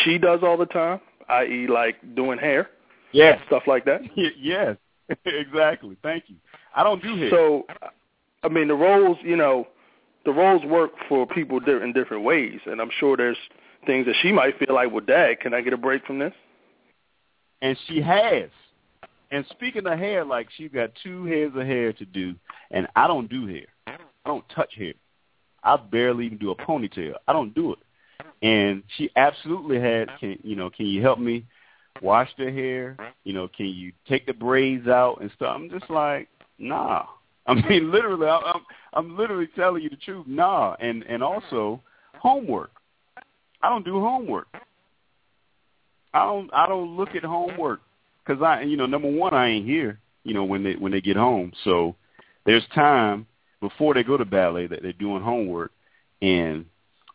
she 0.04 0.18
does 0.18 0.42
all 0.44 0.56
the 0.58 0.68
time, 0.68 1.02
i.e., 1.30 1.68
like 1.68 2.16
doing 2.16 2.38
hair, 2.38 2.70
Yeah, 3.12 3.44
stuff 3.48 3.64
like 3.68 3.84
that? 3.86 4.02
yes. 4.16 4.78
exactly. 5.26 5.98
Thank 6.02 6.26
you. 6.28 6.36
I 6.76 6.84
don't 6.84 7.04
do 7.04 7.18
hair. 7.18 7.30
So, 7.32 7.66
I 8.44 8.48
mean, 8.48 8.70
the 8.70 8.76
roles, 8.76 9.18
you 9.22 9.36
know, 9.36 9.68
the 10.24 10.32
roles 10.32 10.64
work 10.64 10.92
for 11.10 11.28
people 11.28 11.58
in 11.58 11.92
different 11.92 12.24
ways, 12.24 12.60
and 12.66 12.80
I'm 12.80 12.92
sure 13.00 13.18
there's 13.18 13.38
things 13.86 14.06
that 14.06 14.16
she 14.22 14.32
might 14.32 14.58
feel 14.60 14.74
like, 14.76 14.92
well, 14.92 15.04
Dad, 15.06 15.42
can 15.42 15.54
I 15.54 15.60
get 15.60 15.74
a 15.74 15.78
break 15.78 16.06
from 16.06 16.20
this? 16.20 16.34
and 17.62 17.78
she 17.88 18.02
has. 18.02 18.50
And 19.32 19.46
speaking 19.50 19.88
of 19.88 19.98
hair, 19.98 20.26
like 20.26 20.50
she 20.58 20.68
got 20.68 20.92
two 21.02 21.26
heads 21.26 21.56
of 21.56 21.66
hair 21.66 21.94
to 21.94 22.06
do, 22.06 22.36
and 22.70 22.88
I 22.96 23.08
don't 23.08 23.30
do 23.30 23.48
hair. 23.48 23.66
I 23.88 23.98
don't 24.26 24.48
touch 24.50 24.74
hair. 24.76 24.94
I 25.64 25.78
barely 25.78 26.26
even 26.26 26.38
do 26.38 26.52
a 26.52 26.56
ponytail. 26.56 27.14
I 27.28 27.34
don't 27.34 27.56
do 27.56 27.74
it. 27.74 27.80
And 28.42 28.84
she 28.98 29.10
absolutely 29.16 29.80
had, 29.80 30.10
can 30.20 30.38
you 30.44 30.56
know, 30.56 30.70
can 30.70 30.86
you 30.86 31.02
help 31.02 31.18
me 31.18 31.46
wash 32.02 32.30
the 32.38 32.52
hair? 32.52 32.98
You 33.24 33.34
know, 33.34 33.48
can 33.48 33.68
you 33.68 33.94
take 34.08 34.26
the 34.26 34.34
braids 34.34 34.88
out 34.88 35.22
and 35.22 35.32
stuff? 35.36 35.56
I'm 35.56 35.70
just 35.70 35.90
like, 35.90 36.28
nah. 36.58 37.06
I 37.48 37.56
mean, 37.56 37.92
literally, 37.92 38.28
I'm 38.28 38.62
I'm 38.94 39.18
literally 39.18 39.48
telling 39.56 39.82
you 39.82 39.90
the 39.90 39.96
truth. 39.96 40.28
Nah, 40.28 40.76
and 40.80 41.04
and 41.04 41.24
also 41.24 41.82
homework. 42.20 42.72
I 43.64 43.70
don't 43.70 43.86
do 43.86 44.00
homework. 44.00 44.48
I 46.14 46.26
don't 46.26 46.50
I 46.54 46.68
don't 46.68 46.98
look 46.98 47.16
at 47.16 47.24
homework 47.24 47.82
because 48.26 48.42
I 48.42 48.62
you 48.62 48.78
know 48.78 48.86
number 48.86 49.10
one 49.10 49.34
I 49.34 49.48
ain't 49.50 49.66
here 49.66 50.00
you 50.24 50.34
know 50.34 50.44
when 50.44 50.64
they 50.64 50.74
when 50.74 50.92
they 50.92 51.02
get 51.02 51.18
home. 51.18 51.52
So 51.64 51.96
there's 52.46 52.66
time 52.74 53.28
before 53.60 53.94
they 53.94 54.04
go 54.04 54.18
to 54.18 54.26
ballet 54.26 54.68
that 54.68 54.82
they're 54.82 54.94
doing 54.94 55.22
homework. 55.22 55.72
And 56.22 56.66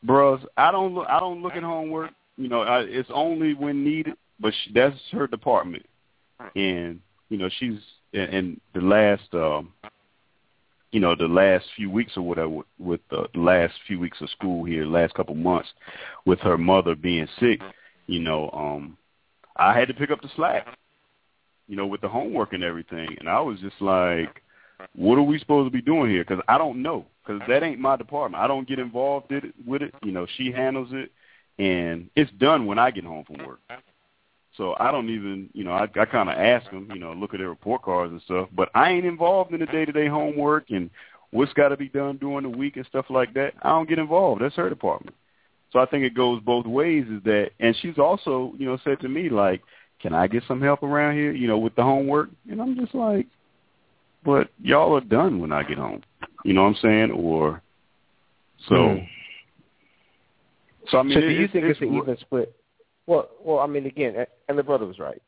bros 0.02 0.40
I 0.56 0.70
don't 0.70 0.94
look 0.94 1.06
I 1.08 1.20
don't 1.20 1.42
look 1.42 1.54
at 1.54 1.62
homework. 1.62 2.10
You 2.36 2.48
know 2.48 2.62
I, 2.62 2.80
it's 2.80 3.10
only 3.12 3.54
when 3.54 3.84
needed 3.84 4.14
but 4.38 4.52
she, 4.64 4.72
that's 4.72 4.96
her 5.12 5.26
department. 5.26 5.86
And 6.54 7.00
you 7.28 7.38
know 7.38 7.48
she's 7.58 7.78
in 8.12 8.60
the 8.74 8.80
last 8.80 9.32
um 9.32 9.72
you 10.92 11.00
know 11.00 11.14
the 11.14 11.28
last 11.28 11.66
few 11.76 11.90
weeks 11.90 12.12
or 12.16 12.22
whatever 12.22 12.60
with 12.78 13.00
the 13.10 13.26
last 13.34 13.74
few 13.86 13.98
weeks 13.98 14.20
of 14.20 14.30
school 14.30 14.64
here 14.64 14.84
last 14.84 15.14
couple 15.14 15.34
months 15.34 15.68
with 16.24 16.38
her 16.40 16.56
mother 16.56 16.94
being 16.94 17.28
sick 17.40 17.60
you 18.06 18.20
know, 18.20 18.50
um, 18.52 18.96
I 19.56 19.78
had 19.78 19.88
to 19.88 19.94
pick 19.94 20.10
up 20.10 20.22
the 20.22 20.30
slack, 20.36 20.66
you 21.68 21.76
know, 21.76 21.86
with 21.86 22.00
the 22.00 22.08
homework 22.08 22.52
and 22.52 22.64
everything. 22.64 23.16
And 23.18 23.28
I 23.28 23.40
was 23.40 23.60
just 23.60 23.80
like, 23.80 24.42
what 24.94 25.18
are 25.18 25.22
we 25.22 25.38
supposed 25.38 25.66
to 25.66 25.76
be 25.76 25.82
doing 25.82 26.10
here? 26.10 26.24
Because 26.24 26.42
I 26.48 26.58
don't 26.58 26.82
know. 26.82 27.06
Because 27.24 27.42
that 27.48 27.62
ain't 27.62 27.80
my 27.80 27.96
department. 27.96 28.42
I 28.42 28.46
don't 28.46 28.68
get 28.68 28.78
involved 28.78 29.32
in 29.32 29.38
it, 29.38 29.54
with 29.66 29.82
it. 29.82 29.94
You 30.02 30.12
know, 30.12 30.26
she 30.36 30.52
handles 30.52 30.90
it, 30.92 31.10
and 31.58 32.08
it's 32.14 32.30
done 32.32 32.66
when 32.66 32.78
I 32.78 32.90
get 32.92 33.04
home 33.04 33.24
from 33.24 33.44
work. 33.44 33.58
So 34.56 34.74
I 34.78 34.90
don't 34.90 35.10
even, 35.10 35.50
you 35.52 35.64
know, 35.64 35.72
I, 35.72 35.82
I 35.82 36.04
kind 36.04 36.30
of 36.30 36.38
ask 36.38 36.70
them, 36.70 36.88
you 36.92 37.00
know, 37.00 37.12
look 37.12 37.34
at 37.34 37.38
their 37.40 37.48
report 37.48 37.82
cards 37.82 38.12
and 38.12 38.22
stuff. 38.22 38.48
But 38.54 38.70
I 38.74 38.90
ain't 38.90 39.04
involved 39.04 39.52
in 39.52 39.60
the 39.60 39.66
day-to-day 39.66 40.06
homework 40.06 40.70
and 40.70 40.88
what's 41.30 41.52
got 41.52 41.68
to 41.70 41.76
be 41.76 41.88
done 41.88 42.16
during 42.16 42.44
the 42.44 42.56
week 42.56 42.76
and 42.76 42.86
stuff 42.86 43.06
like 43.10 43.34
that. 43.34 43.54
I 43.62 43.70
don't 43.70 43.88
get 43.88 43.98
involved. 43.98 44.40
That's 44.40 44.54
her 44.54 44.70
department. 44.70 45.16
So 45.72 45.80
I 45.80 45.86
think 45.86 46.04
it 46.04 46.14
goes 46.14 46.40
both 46.42 46.64
ways. 46.64 47.04
Is 47.10 47.22
that, 47.24 47.50
and 47.58 47.76
she's 47.82 47.98
also, 47.98 48.54
you 48.56 48.66
know, 48.66 48.78
said 48.84 49.00
to 49.00 49.08
me 49.08 49.28
like, 49.28 49.62
"Can 50.00 50.14
I 50.14 50.26
get 50.26 50.42
some 50.46 50.60
help 50.60 50.82
around 50.82 51.14
here, 51.14 51.32
you 51.32 51.48
know, 51.48 51.58
with 51.58 51.74
the 51.74 51.82
homework?" 51.82 52.30
And 52.50 52.60
I'm 52.60 52.76
just 52.76 52.94
like, 52.94 53.26
"But 54.24 54.48
y'all 54.62 54.96
are 54.96 55.00
done 55.00 55.40
when 55.40 55.52
I 55.52 55.62
get 55.62 55.78
home." 55.78 56.02
You 56.44 56.52
know 56.52 56.62
what 56.62 56.68
I'm 56.68 56.76
saying? 56.82 57.10
Or 57.10 57.62
so. 58.68 58.74
Mm. 58.74 59.08
So 60.90 60.98
I 60.98 61.02
mean, 61.02 61.14
so 61.14 61.20
do 61.20 61.28
you 61.28 61.44
it's, 61.44 61.52
think 61.52 61.64
it's, 61.64 61.80
it's 61.80 61.90
an 61.90 61.96
even 61.96 62.16
split? 62.20 62.54
Well, 63.06 63.28
well, 63.44 63.58
I 63.58 63.66
mean, 63.66 63.86
again, 63.86 64.26
and 64.48 64.58
the 64.58 64.62
brother 64.62 64.86
was 64.86 64.98
right. 64.98 65.20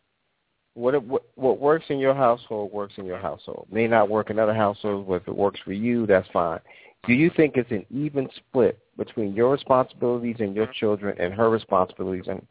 What, 0.75 1.03
what 1.05 1.25
what 1.35 1.59
works 1.59 1.87
in 1.89 1.99
your 1.99 2.15
household 2.15 2.73
works 2.73 2.95
in 2.99 3.05
your 3.05 3.19
household. 3.19 3.67
May 3.71 3.89
not 3.89 4.09
work 4.09 4.31
in 4.31 4.39
other 4.39 4.55
households, 4.55 5.09
but 5.09 5.15
if 5.15 5.29
it 5.29 5.37
works 5.37 5.59
for 5.65 5.73
you, 5.73 6.07
that's 6.07 6.29
fine. 6.33 6.61
Do 7.07 7.15
you 7.15 7.31
think 7.37 7.57
it's 7.57 7.71
an 7.71 7.85
even 7.91 8.29
split 8.37 8.79
between 8.97 9.35
your 9.35 9.51
responsibilities 9.51 10.37
and 10.39 10.55
your 10.55 10.67
children 10.67 11.17
and 11.19 11.33
her 11.35 11.51
responsibilities, 11.51 12.27
and 12.29 12.45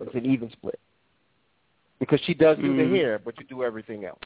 it's 0.00 0.14
an 0.14 0.26
even 0.26 0.50
split? 0.52 0.78
Because 2.00 2.20
she 2.24 2.34
does 2.34 2.56
do 2.58 2.64
mm. 2.64 2.90
the 2.90 2.96
hair, 2.96 3.18
but 3.18 3.38
you 3.38 3.46
do 3.46 3.64
everything 3.64 4.04
else. 4.04 4.20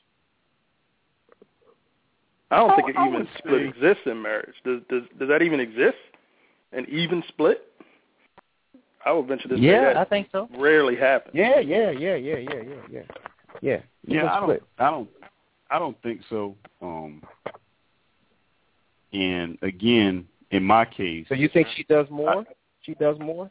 I 2.50 2.58
don't 2.58 2.76
think 2.76 2.94
an 2.94 3.08
even 3.08 3.28
split 3.38 3.62
exists 3.62 4.02
in 4.04 4.20
marriage. 4.20 4.54
Does 4.64 4.80
does 4.90 5.02
does 5.18 5.28
that 5.28 5.40
even 5.40 5.58
exist? 5.58 5.96
An 6.72 6.86
even 6.88 7.22
split? 7.28 7.62
I 9.04 9.12
would 9.12 9.26
venture 9.26 9.48
to 9.48 9.56
say 9.56 9.60
yeah, 9.60 9.84
that 9.84 9.96
I 9.96 10.04
think 10.04 10.28
so. 10.30 10.48
Rarely 10.56 10.94
happens. 10.94 11.34
Yeah, 11.34 11.60
yeah, 11.60 11.90
yeah, 11.90 12.14
yeah, 12.14 12.36
yeah, 12.36 12.54
yeah, 12.54 12.74
yeah. 12.90 13.00
Yeah, 13.60 13.78
yeah. 14.06 14.32
I 14.32 14.42
split. 14.42 14.62
don't, 14.78 14.86
I 14.86 14.90
don't, 14.90 15.08
I 15.70 15.78
don't 15.78 16.02
think 16.02 16.20
so. 16.28 16.54
Um, 16.80 17.22
and 19.12 19.58
again, 19.62 20.26
in 20.50 20.62
my 20.62 20.84
case, 20.84 21.26
so 21.28 21.34
you 21.34 21.48
think 21.48 21.68
she 21.74 21.84
does 21.84 22.06
more? 22.10 22.40
I, 22.40 22.44
she 22.82 22.94
does 22.94 23.18
more? 23.18 23.50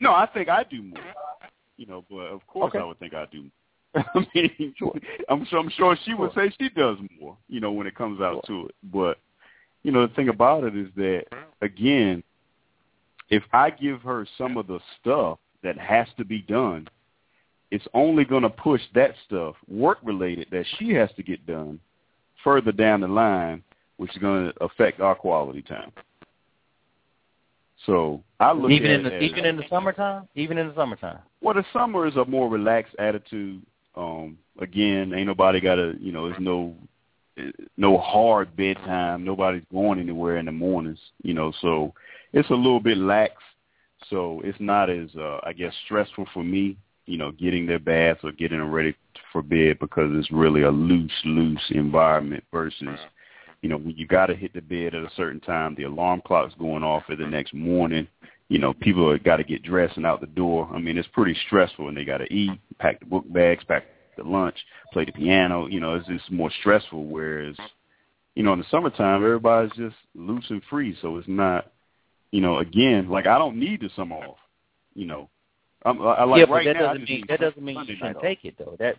No, 0.00 0.12
I 0.12 0.26
think 0.26 0.48
I 0.48 0.64
do 0.64 0.82
more. 0.82 1.02
You 1.82 1.88
know, 1.88 2.04
but 2.08 2.26
of 2.26 2.46
course 2.46 2.68
okay. 2.68 2.78
I 2.78 2.84
would 2.84 3.00
think 3.00 3.12
I 3.12 3.26
do. 3.26 3.46
I 3.96 4.26
mean, 4.32 4.72
I'm 5.28 5.44
sure 5.46 5.58
I'm 5.58 5.70
sure 5.70 5.98
she 6.04 6.14
would 6.14 6.32
say 6.32 6.54
she 6.60 6.68
does 6.68 6.96
more. 7.20 7.36
You 7.48 7.58
know, 7.58 7.72
when 7.72 7.88
it 7.88 7.96
comes 7.96 8.20
out 8.20 8.46
to 8.46 8.66
it. 8.66 8.74
But 8.84 9.18
you 9.82 9.90
know, 9.90 10.06
the 10.06 10.14
thing 10.14 10.28
about 10.28 10.62
it 10.62 10.76
is 10.76 10.86
that 10.94 11.24
again, 11.60 12.22
if 13.30 13.42
I 13.52 13.70
give 13.70 14.00
her 14.02 14.28
some 14.38 14.56
of 14.56 14.68
the 14.68 14.78
stuff 15.00 15.40
that 15.64 15.76
has 15.76 16.06
to 16.18 16.24
be 16.24 16.42
done, 16.42 16.86
it's 17.72 17.88
only 17.94 18.24
going 18.24 18.44
to 18.44 18.50
push 18.50 18.82
that 18.94 19.16
stuff, 19.26 19.56
work 19.66 19.98
related, 20.04 20.46
that 20.52 20.66
she 20.78 20.90
has 20.90 21.10
to 21.16 21.24
get 21.24 21.44
done 21.48 21.80
further 22.44 22.70
down 22.70 23.00
the 23.00 23.08
line 23.08 23.64
which 23.96 24.12
is 24.12 24.18
going 24.18 24.52
to 24.52 24.64
affect 24.64 25.00
our 25.00 25.16
quality 25.16 25.62
time. 25.62 25.90
So 27.86 28.22
I 28.38 28.52
look 28.52 28.70
even 28.70 28.90
at 28.90 29.00
in 29.00 29.02
the 29.04 29.14
as, 29.14 29.22
even 29.22 29.44
in 29.44 29.56
the 29.56 29.64
summertime, 29.68 30.28
even 30.34 30.58
in 30.58 30.68
the 30.68 30.74
summertime. 30.74 31.18
Well, 31.40 31.54
the 31.54 31.64
summer 31.72 32.06
is 32.06 32.16
a 32.16 32.24
more 32.24 32.48
relaxed 32.48 32.94
attitude. 32.98 33.62
Um, 33.96 34.38
again, 34.58 35.12
ain't 35.14 35.26
nobody 35.26 35.60
got 35.60 35.76
to 35.76 35.94
you 36.00 36.12
know, 36.12 36.28
there's 36.28 36.40
no 36.40 36.74
no 37.76 37.98
hard 37.98 38.54
bedtime. 38.56 39.24
Nobody's 39.24 39.64
going 39.72 39.98
anywhere 39.98 40.36
in 40.36 40.46
the 40.46 40.52
mornings, 40.52 40.98
you 41.22 41.34
know. 41.34 41.52
So 41.60 41.94
it's 42.32 42.50
a 42.50 42.54
little 42.54 42.80
bit 42.80 42.98
lax. 42.98 43.34
So 44.10 44.40
it's 44.44 44.60
not 44.60 44.90
as 44.90 45.08
uh, 45.16 45.38
I 45.44 45.52
guess 45.52 45.72
stressful 45.84 46.26
for 46.34 46.44
me, 46.44 46.76
you 47.06 47.18
know, 47.18 47.32
getting 47.32 47.66
their 47.66 47.78
baths 47.78 48.20
or 48.22 48.32
getting 48.32 48.58
them 48.58 48.70
ready 48.70 48.94
for 49.32 49.42
bed 49.42 49.78
because 49.80 50.10
it's 50.14 50.30
really 50.30 50.62
a 50.62 50.70
loose, 50.70 51.12
loose 51.24 51.62
environment 51.70 52.44
versus 52.52 52.98
you 53.62 53.68
know, 53.68 53.80
you 53.84 54.06
got 54.06 54.26
to 54.26 54.34
hit 54.34 54.52
the 54.52 54.60
bed 54.60 54.94
at 54.94 55.04
a 55.04 55.10
certain 55.16 55.40
time, 55.40 55.74
the 55.76 55.84
alarm 55.84 56.20
clock's 56.26 56.54
going 56.58 56.82
off 56.82 57.04
for 57.06 57.16
the 57.16 57.26
next 57.26 57.54
morning. 57.54 58.08
You 58.48 58.58
know, 58.58 58.74
people 58.74 59.16
got 59.18 59.36
to 59.36 59.44
get 59.44 59.62
dressed 59.62 59.96
and 59.96 60.04
out 60.04 60.20
the 60.20 60.26
door. 60.26 60.68
I 60.74 60.78
mean, 60.78 60.98
it's 60.98 61.08
pretty 61.12 61.36
stressful, 61.46 61.88
and 61.88 61.96
they 61.96 62.04
got 62.04 62.18
to 62.18 62.32
eat, 62.32 62.50
pack 62.78 63.00
the 63.00 63.06
book 63.06 63.24
bags, 63.32 63.64
pack 63.64 63.84
the 64.18 64.24
lunch, 64.24 64.56
play 64.92 65.04
the 65.04 65.12
piano. 65.12 65.68
You 65.68 65.80
know, 65.80 65.94
it's 65.94 66.08
just 66.08 66.30
more 66.30 66.50
stressful. 66.60 67.04
Whereas, 67.04 67.56
you 68.34 68.42
know, 68.42 68.52
in 68.52 68.58
the 68.58 68.66
summertime, 68.70 69.24
everybody's 69.24 69.72
just 69.76 69.96
loose 70.14 70.44
and 70.50 70.62
free, 70.68 70.96
so 71.00 71.16
it's 71.16 71.28
not. 71.28 71.72
You 72.32 72.40
know, 72.40 72.58
again, 72.58 73.08
like 73.10 73.26
I 73.26 73.38
don't 73.38 73.58
need 73.58 73.80
the 73.80 73.90
summer 73.94 74.16
off. 74.16 74.38
You 74.94 75.06
know, 75.06 75.28
I'm, 75.84 76.00
I 76.00 76.24
like 76.24 76.40
yeah, 76.40 76.46
but 76.46 76.52
right 76.52 76.64
that 76.66 76.74
now. 76.74 76.92
Doesn't 76.94 77.08
mean, 77.08 77.24
that 77.28 77.40
doesn't 77.40 77.62
mean 77.62 77.84
you 77.86 77.96
shouldn't 77.96 78.20
take 78.20 78.44
it 78.44 78.54
though. 78.58 78.76
That 78.78 78.96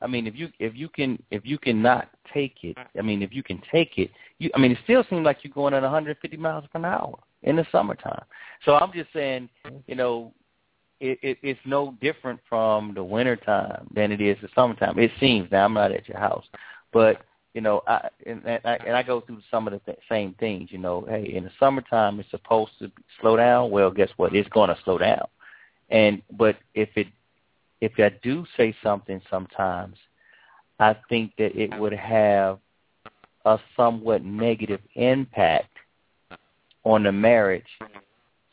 I 0.00 0.06
mean, 0.06 0.26
if 0.26 0.34
you 0.34 0.48
if 0.58 0.74
you 0.74 0.88
can 0.88 1.22
if 1.30 1.42
you 1.44 1.58
cannot 1.58 2.08
take 2.32 2.56
it, 2.62 2.76
I 2.98 3.02
mean, 3.02 3.22
if 3.22 3.32
you 3.32 3.42
can 3.42 3.60
take 3.70 3.98
it, 3.98 4.10
you 4.38 4.50
I 4.54 4.58
mean, 4.58 4.72
it 4.72 4.78
still 4.84 5.04
seems 5.08 5.24
like 5.24 5.38
you're 5.42 5.52
going 5.52 5.74
at 5.74 5.82
150 5.82 6.36
miles 6.36 6.64
per 6.72 6.84
hour 6.84 7.18
in 7.42 7.56
the 7.56 7.66
summertime. 7.70 8.24
So 8.64 8.74
I'm 8.74 8.92
just 8.92 9.12
saying, 9.12 9.48
you 9.86 9.94
know, 9.94 10.32
it, 11.00 11.18
it 11.22 11.38
it's 11.42 11.60
no 11.64 11.96
different 12.00 12.40
from 12.48 12.94
the 12.94 13.04
wintertime 13.04 13.86
than 13.94 14.12
it 14.12 14.20
is 14.20 14.36
the 14.42 14.48
summertime. 14.54 14.98
It 14.98 15.12
seems. 15.20 15.50
Now 15.50 15.64
I'm 15.64 15.74
not 15.74 15.92
at 15.92 16.08
your 16.08 16.18
house, 16.18 16.44
but 16.92 17.22
you 17.54 17.60
know, 17.60 17.82
I 17.86 18.08
and, 18.26 18.42
and 18.44 18.60
I 18.64 18.74
and 18.86 18.96
I 18.96 19.02
go 19.02 19.20
through 19.20 19.40
some 19.50 19.66
of 19.66 19.72
the 19.72 19.78
th- 19.80 19.98
same 20.08 20.34
things. 20.40 20.70
You 20.72 20.78
know, 20.78 21.06
hey, 21.08 21.32
in 21.34 21.44
the 21.44 21.50
summertime 21.60 22.20
it's 22.20 22.30
supposed 22.30 22.72
to 22.80 22.90
slow 23.20 23.36
down. 23.36 23.70
Well, 23.70 23.90
guess 23.90 24.10
what? 24.16 24.34
It's 24.34 24.48
going 24.48 24.70
to 24.70 24.78
slow 24.84 24.98
down. 24.98 25.26
And 25.90 26.22
but 26.32 26.56
if 26.74 26.88
it 26.96 27.06
if 27.84 27.92
I 27.98 28.16
do 28.22 28.46
say 28.56 28.74
something 28.82 29.20
sometimes, 29.30 29.98
I 30.80 30.96
think 31.10 31.32
that 31.36 31.54
it 31.54 31.78
would 31.78 31.92
have 31.92 32.58
a 33.44 33.58
somewhat 33.76 34.24
negative 34.24 34.80
impact 34.94 35.76
on 36.84 37.02
the 37.02 37.12
marriage. 37.12 37.66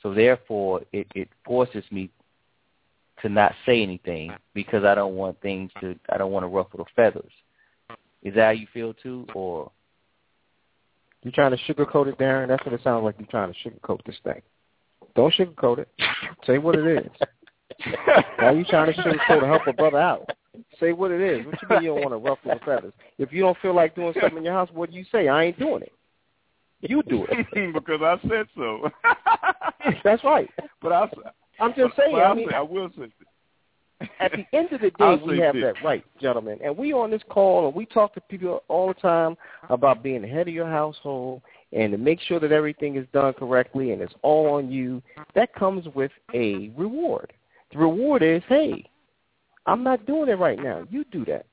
So 0.02 0.14
therefore, 0.14 0.82
it, 0.92 1.08
it 1.16 1.30
forces 1.46 1.86
me 1.92 2.10
to 3.22 3.30
not 3.30 3.54
say 3.66 3.82
anything 3.82 4.34
because 4.54 4.84
I 4.84 4.96
don't 4.96 5.16
want 5.16 5.40
things 5.42 5.72
to, 5.80 5.96
I 6.10 6.18
don't 6.18 6.32
want 6.34 6.44
to 6.44 6.48
ruffle 6.48 6.80
the 6.80 6.86
feathers. 6.94 7.32
Is 8.24 8.36
that 8.36 8.44
how 8.44 8.52
you 8.52 8.68
feel 8.74 8.94
too, 8.94 9.26
or? 9.34 9.72
You're 11.24 11.32
trying 11.32 11.56
to 11.56 11.74
sugarcoat 11.74 12.08
it, 12.08 12.18
Darren? 12.18 12.50
That's 12.50 12.66
what 12.66 12.74
it 12.74 12.82
sounds 12.84 13.06
like. 13.06 13.16
You're 13.18 13.28
trying 13.28 13.54
to 13.54 13.70
sugarcoat 13.70 14.04
this 14.06 14.18
thing. 14.26 14.42
Don't 15.16 15.34
sugarcoat 15.34 15.80
it. 15.80 15.90
Say 16.46 16.58
what 16.58 16.76
it 16.76 17.06
is. 17.06 17.12
Why 18.38 18.46
are 18.48 18.56
you 18.56 18.66
trying 18.66 18.94
to 18.94 19.02
sugarcoat 19.02 19.40
to 19.42 19.48
help 19.48 19.68
a 19.68 19.74
brother 19.74 20.00
out? 20.00 20.30
Say 20.80 20.92
what 20.94 21.12
it 21.12 21.22
is. 21.22 21.46
What 21.46 21.62
you 21.62 21.68
mean 21.70 21.84
you 21.84 21.90
don't 21.90 22.02
want 22.02 22.12
to 22.12 22.30
ruffle 22.30 22.52
the 22.54 22.66
feathers? 22.66 22.94
If 23.18 23.32
you 23.32 23.42
don't 23.42 23.58
feel 23.62 23.76
like 23.76 23.96
doing 23.96 24.14
something 24.20 24.38
in 24.38 24.44
your 24.44 24.54
house, 24.54 24.70
what 24.74 24.92
do 24.92 24.98
you 24.98 25.06
say? 25.12 25.28
I 25.28 25.46
ain't 25.46 25.60
doing 25.60 25.84
it. 25.84 25.94
You 26.82 27.04
do 27.04 27.26
it 27.30 27.74
because 27.74 28.02
I 28.02 28.18
said 28.28 28.48
so. 28.56 28.90
That's 30.04 30.24
right. 30.24 30.50
But 30.82 30.92
I, 30.92 31.10
I'm 31.60 31.74
just 31.76 31.96
saying. 31.96 32.16
I, 32.16 32.34
mean, 32.34 32.50
say, 32.50 32.56
I 32.56 32.62
will 32.62 32.90
say. 32.98 33.12
At 34.20 34.32
the 34.32 34.46
end 34.58 34.72
of 34.72 34.82
the 34.82 34.90
day, 34.98 35.22
we 35.26 35.40
have 35.40 35.54
this. 35.54 35.64
that 35.64 35.84
right, 35.84 36.04
gentlemen. 36.20 36.60
And 36.64 36.76
we 36.76 36.92
on 36.94 37.12
this 37.12 37.22
call 37.30 37.68
and 37.68 37.76
we 37.76 37.86
talk 37.86 38.14
to 38.16 38.22
people 38.22 38.64
all 38.68 38.88
the 38.88 38.94
time 38.96 39.38
about 39.70 40.02
being 40.02 40.24
the 40.24 40.28
head 40.28 40.48
of 40.48 40.54
your 40.54 40.68
household 40.68 41.42
and 41.72 41.92
to 41.92 41.98
make 41.98 42.20
sure 42.22 42.40
that 42.40 42.52
everything 42.52 42.96
is 42.96 43.06
done 43.14 43.34
correctly 43.34 43.92
and 43.92 44.02
it's 44.02 44.14
all 44.24 44.56
on 44.56 44.72
you. 44.72 45.02
That 45.36 45.54
comes 45.54 45.86
with 45.94 46.12
a 46.34 46.70
reward. 46.76 47.34
The 47.72 47.80
reward 47.80 48.24
is, 48.24 48.42
hey, 48.48 48.84
I'm 49.66 49.84
not 49.84 50.06
doing 50.06 50.30
it 50.30 50.40
right 50.40 50.62
now. 50.62 50.86
You 50.90 51.04
do 51.12 51.24
that. 51.26 51.46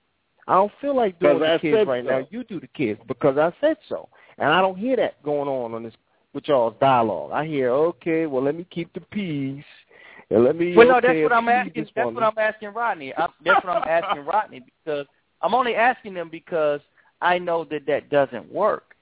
I 0.46 0.54
don't 0.54 0.72
feel 0.80 0.96
like 0.96 1.18
doing 1.20 1.40
the 1.40 1.58
kids 1.60 1.86
right 1.86 2.04
so. 2.04 2.10
now. 2.10 2.26
You 2.30 2.42
do 2.44 2.58
the 2.58 2.66
kids 2.68 3.00
because 3.06 3.36
I 3.36 3.52
said 3.60 3.76
so. 3.88 4.08
And 4.38 4.48
I 4.50 4.60
don't 4.60 4.78
hear 4.78 4.96
that 4.96 5.22
going 5.22 5.48
on 5.48 5.74
on 5.74 5.82
this 5.82 5.94
with 6.32 6.48
y'all's 6.48 6.74
dialogue. 6.80 7.32
I 7.32 7.46
hear, 7.46 7.70
okay, 7.70 8.26
well, 8.26 8.42
let 8.42 8.54
me 8.54 8.66
keep 8.70 8.92
the 8.94 9.00
peace. 9.00 9.64
And 10.30 10.44
let 10.44 10.56
me. 10.56 10.74
Well, 10.76 10.88
no, 10.88 10.96
okay, 10.96 11.08
that's 11.08 11.22
what 11.22 11.32
I'm 11.32 11.48
asking. 11.48 11.72
this 11.74 11.90
That's 11.94 12.06
woman. 12.06 12.22
what 12.22 12.32
I'm 12.32 12.38
asking 12.38 12.72
Rodney. 12.74 13.14
I, 13.14 13.28
that's 13.44 13.64
what 13.64 13.76
I'm 13.76 13.88
asking 13.88 14.24
Rodney 14.24 14.62
because 14.84 15.06
I'm 15.42 15.54
only 15.54 15.74
asking 15.74 16.14
them 16.14 16.28
because 16.30 16.80
I 17.20 17.38
know 17.38 17.64
that 17.64 17.86
that 17.86 18.10
doesn't 18.10 18.50
work. 18.52 18.94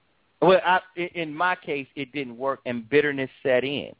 Well, 0.43 0.61
I, 0.65 0.81
i- 0.97 1.11
in 1.15 1.35
my 1.35 1.55
case, 1.57 1.87
it 1.97 2.13
didn't 2.13 2.37
work, 2.37 2.61
and 2.67 2.89
bitterness 2.89 3.31
set 3.43 3.65
in. 3.65 3.93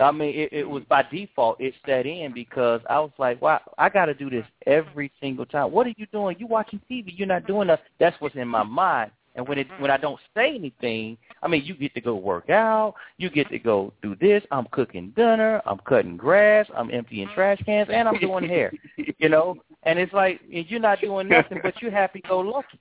I 0.00 0.12
mean, 0.12 0.34
it, 0.34 0.52
it 0.52 0.68
was 0.68 0.82
by 0.88 1.02
default. 1.02 1.60
It 1.60 1.74
set 1.86 2.06
in 2.06 2.32
because 2.32 2.80
I 2.88 3.00
was 3.00 3.10
like, 3.18 3.40
"Wow, 3.42 3.60
I 3.78 3.88
got 3.88 4.06
to 4.06 4.14
do 4.14 4.30
this 4.30 4.44
every 4.66 5.10
single 5.20 5.46
time." 5.46 5.72
What 5.72 5.86
are 5.86 5.94
you 5.96 6.06
doing? 6.12 6.36
You 6.38 6.46
watching 6.46 6.80
TV? 6.90 7.12
You're 7.16 7.28
not 7.28 7.46
doing 7.46 7.68
that. 7.68 7.82
That's 7.98 8.20
what's 8.20 8.36
in 8.36 8.48
my 8.48 8.62
mind. 8.62 9.10
And 9.34 9.46
when 9.46 9.58
it 9.58 9.68
mm-hmm. 9.68 9.82
when 9.82 9.90
I 9.90 9.96
don't 9.96 10.18
say 10.34 10.54
anything, 10.54 11.16
I 11.42 11.48
mean, 11.48 11.64
you 11.64 11.74
get 11.74 11.94
to 11.94 12.00
go 12.00 12.16
work 12.16 12.50
out. 12.50 12.94
You 13.18 13.30
get 13.30 13.48
to 13.50 13.58
go 13.58 13.92
do 14.02 14.16
this. 14.20 14.42
I'm 14.50 14.66
cooking 14.72 15.12
dinner. 15.14 15.62
I'm 15.64 15.78
cutting 15.88 16.16
grass. 16.16 16.66
I'm 16.76 16.90
emptying 16.90 17.28
trash 17.34 17.62
cans, 17.64 17.88
and 17.92 18.08
I'm 18.08 18.18
doing 18.18 18.48
hair. 18.48 18.72
You 19.18 19.28
know, 19.28 19.56
and 19.84 19.98
it's 19.98 20.12
like 20.12 20.40
you're 20.48 20.80
not 20.80 21.00
doing 21.00 21.28
nothing, 21.28 21.60
but 21.62 21.80
you're 21.80 21.90
happy 21.90 22.20
go 22.28 22.40
lucky. 22.40 22.80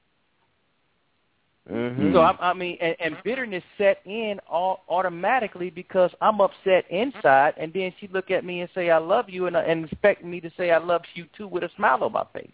Mhm. 1.69 2.13
So 2.13 2.19
I, 2.21 2.31
I 2.39 2.53
mean, 2.53 2.77
and, 2.79 2.95
and 2.99 3.17
bitterness 3.25 3.63
set 3.77 3.99
in 4.05 4.39
all, 4.49 4.83
automatically 4.87 5.69
because 5.69 6.11
I'm 6.21 6.39
upset 6.39 6.89
inside, 6.89 7.55
and 7.57 7.73
then 7.73 7.93
she 7.99 8.07
look 8.07 8.31
at 8.31 8.45
me 8.45 8.61
and 8.61 8.69
say 8.73 8.89
I 8.89 8.97
love 8.99 9.25
you, 9.29 9.47
and, 9.47 9.55
and 9.57 9.85
expect 9.85 10.23
me 10.23 10.39
to 10.41 10.49
say 10.55 10.71
I 10.71 10.77
love 10.77 11.01
you 11.13 11.25
too 11.35 11.47
with 11.47 11.63
a 11.63 11.69
smile 11.75 12.03
on 12.03 12.13
my 12.13 12.23
face. 12.33 12.51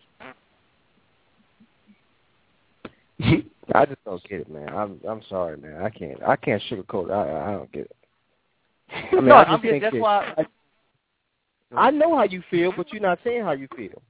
I 3.74 3.86
just 3.86 4.04
don't 4.04 4.24
get 4.28 4.42
it, 4.42 4.52
man. 4.52 4.70
I'm 4.70 5.00
I'm 5.08 5.22
sorry, 5.30 5.58
man. 5.58 5.82
I 5.84 5.90
can't 5.90 6.22
I 6.24 6.36
can't 6.36 6.62
sugarcoat. 6.70 7.10
it. 7.10 7.12
I 7.12 7.50
I 7.50 7.52
don't 7.54 7.72
get 7.72 7.86
it. 7.86 7.96
I 9.12 9.16
mean, 9.16 9.26
no, 9.26 9.36
I 9.36 9.44
just 9.44 9.52
I'm 9.52 9.62
just, 9.62 9.72
think 9.72 9.84
that's 9.84 9.94
that- 9.94 10.02
why. 10.02 10.34
I 10.38 10.46
I 11.76 11.90
know 11.92 12.16
how 12.16 12.24
you 12.24 12.44
feel, 12.52 12.72
but 12.76 12.92
you're 12.92 13.02
not 13.02 13.20
saying 13.24 13.44
how 13.44 13.52
you 13.54 13.68
feel. 13.76 14.02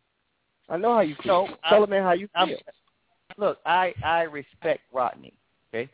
I 0.70 0.78
know 0.78 0.94
how 0.96 1.02
you 1.02 1.16
feel. 1.24 1.48
No, 1.48 1.56
Tell 1.70 1.82
I- 1.82 1.84
a 1.86 1.88
man 1.88 2.04
how 2.04 2.14
you 2.14 2.28
I'm, 2.36 2.48
feel. 2.50 2.58
Look, 3.38 3.60
I 3.66 3.94
I 4.04 4.24
respect 4.24 4.82
Rodney. 4.92 5.34
Okay, 5.74 5.90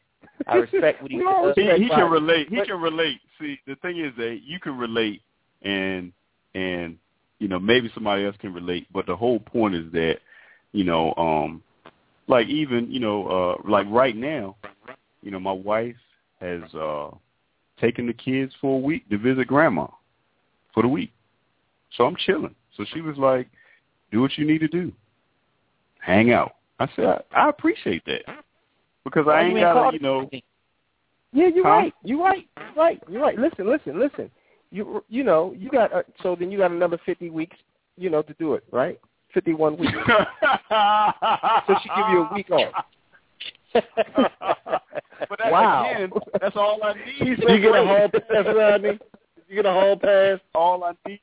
I 0.48 0.56
respect 0.58 1.02
what 1.02 1.12
he 1.12 1.18
We 1.18 1.26
all 1.26 1.46
does. 1.48 1.56
he, 1.56 1.62
respect 1.64 1.82
he 1.84 1.90
can 1.90 2.10
relate. 2.12 2.50
He 2.50 2.56
But- 2.58 2.68
can 2.68 2.82
relate. 2.82 3.20
See, 3.40 3.60
the 3.68 3.76
thing 3.78 4.00
is 4.00 4.14
that 4.18 4.42
you 4.44 4.60
can 4.60 4.78
relate, 4.78 5.22
and 5.62 6.12
and 6.56 6.98
you 7.40 7.48
know 7.48 7.60
maybe 7.60 7.90
somebody 7.94 8.26
else 8.26 8.36
can 8.40 8.54
relate, 8.54 8.88
but 8.92 9.06
the 9.06 9.16
whole 9.16 9.40
point 9.40 9.76
is 9.76 9.92
that 9.94 10.20
you 10.72 10.84
know, 10.84 11.14
um, 11.16 11.64
like 12.28 12.48
even 12.48 12.92
you 12.92 13.00
know, 13.00 13.28
uh, 13.28 13.70
like 13.70 13.88
right 13.90 14.16
now, 14.16 14.56
you 15.24 15.32
know, 15.32 15.40
my 15.40 15.52
wife 15.52 15.96
has 16.42 16.62
uh 16.74 17.10
taken 17.80 18.06
the 18.08 18.14
kids 18.14 18.54
for 18.60 18.76
a 18.76 18.80
week 18.82 19.08
to 19.10 19.18
visit 19.18 19.48
grandma 19.48 19.88
for 20.74 20.84
the 20.84 20.90
week, 20.90 21.12
so 21.96 22.06
I'm 22.06 22.16
chilling. 22.18 22.56
So 22.76 22.86
she 22.94 23.00
was 23.02 23.18
like, 23.18 23.48
"Do 24.12 24.22
what 24.22 24.38
you 24.38 24.46
need 24.46 24.60
to 24.60 24.68
do, 24.68 24.92
hang 26.00 26.32
out." 26.34 26.56
I 26.80 26.88
said, 26.96 27.06
"I, 27.06 27.22
I 27.46 27.50
appreciate 27.50 28.04
that." 28.06 28.22
Because 29.04 29.26
I 29.28 29.32
Why 29.32 29.42
ain't 29.44 29.60
gotta, 29.60 29.94
you 29.94 30.00
know. 30.00 30.30
Yeah, 31.32 31.48
you're 31.48 31.64
Huh? 31.64 31.70
right. 31.70 31.94
You're 32.04 32.24
right. 32.24 32.48
You're 32.58 32.74
right. 32.84 33.04
You're 33.10 33.22
right. 33.22 33.38
Listen, 33.38 33.68
listen, 33.70 34.00
listen. 34.00 34.32
You 34.72 35.04
you 35.10 35.24
know 35.24 35.54
you 35.58 35.70
got 35.70 35.92
uh, 35.94 36.04
so 36.22 36.36
then 36.36 36.52
you 36.52 36.58
got 36.60 36.72
another 36.72 37.00
fifty 37.06 37.30
weeks, 37.30 37.58
you 37.98 38.10
know, 38.10 38.22
to 38.22 38.34
do 38.40 38.54
it, 38.54 38.64
right? 38.72 39.00
Fifty 39.34 39.54
one 39.54 39.78
weeks. 39.78 39.94
so 40.08 41.76
she 41.82 41.90
give 41.96 42.10
you 42.12 42.24
a 42.24 42.34
week 42.34 42.50
off. 42.52 42.86
but 43.74 45.38
that, 45.38 45.52
Wow. 45.52 45.92
again, 45.92 46.12
that's 46.42 46.56
all 46.56 46.80
I 46.84 46.94
need. 46.94 47.16
She's 47.20 47.38
so 47.44 47.50
you 47.52 47.62
get 47.62 47.70
a 47.70 47.72
great. 47.72 47.88
hall 47.88 48.10
pass, 48.10 48.46
Rodney? 48.56 49.00
You 49.48 49.56
get 49.56 49.66
a 49.66 49.72
hall 49.72 49.98
pass? 49.98 50.40
all 50.56 50.84
I 50.84 50.94
need. 51.08 51.20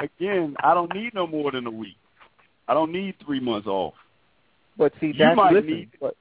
again, 0.00 0.56
I 0.62 0.74
don't 0.74 0.92
need 0.94 1.14
no 1.14 1.26
more 1.26 1.50
than 1.52 1.66
a 1.66 1.70
week. 1.70 1.96
I 2.68 2.74
don't 2.74 2.92
need 2.92 3.14
three 3.24 3.40
months 3.40 3.66
off. 3.66 3.94
But 4.76 4.92
see, 5.00 5.08
that's 5.08 5.18
You 5.18 5.24
that's 5.24 5.36
might 5.36 5.52
listen, 5.54 5.70
need 5.70 5.90
but 6.00 6.16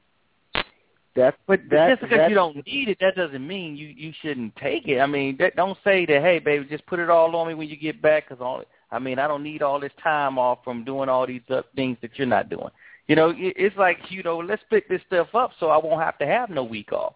that's 1.15 1.37
But 1.47 1.61
that, 1.71 1.89
just 1.89 2.01
because 2.01 2.17
that, 2.17 2.29
you 2.29 2.35
don't 2.35 2.65
need 2.65 2.89
it, 2.89 2.97
that 3.01 3.15
doesn't 3.15 3.45
mean 3.45 3.75
you 3.75 3.87
you 3.87 4.13
shouldn't 4.21 4.55
take 4.55 4.87
it. 4.87 4.99
I 4.99 5.07
mean, 5.07 5.35
that, 5.39 5.55
don't 5.55 5.77
say 5.83 6.05
that. 6.05 6.21
Hey, 6.21 6.39
baby, 6.39 6.65
just 6.65 6.85
put 6.85 6.99
it 6.99 7.09
all 7.09 7.35
on 7.35 7.47
me 7.47 7.53
when 7.53 7.67
you 7.67 7.75
get 7.75 8.01
back. 8.01 8.29
Cause 8.29 8.37
all 8.39 8.63
I 8.91 8.99
mean, 8.99 9.19
I 9.19 9.27
don't 9.27 9.43
need 9.43 9.61
all 9.61 9.79
this 9.79 9.91
time 10.01 10.39
off 10.39 10.59
from 10.63 10.85
doing 10.85 11.09
all 11.09 11.27
these 11.27 11.41
uh, 11.49 11.63
things 11.75 11.97
that 12.01 12.11
you're 12.15 12.27
not 12.27 12.49
doing. 12.49 12.69
You 13.07 13.15
know, 13.15 13.29
it, 13.29 13.53
it's 13.57 13.77
like 13.77 13.97
you 14.09 14.23
know, 14.23 14.37
let's 14.37 14.61
split 14.61 14.87
this 14.89 15.01
stuff 15.07 15.33
up 15.33 15.51
so 15.59 15.67
I 15.67 15.77
won't 15.77 16.01
have 16.01 16.17
to 16.19 16.25
have 16.25 16.49
no 16.49 16.63
week 16.63 16.93
off. 16.93 17.15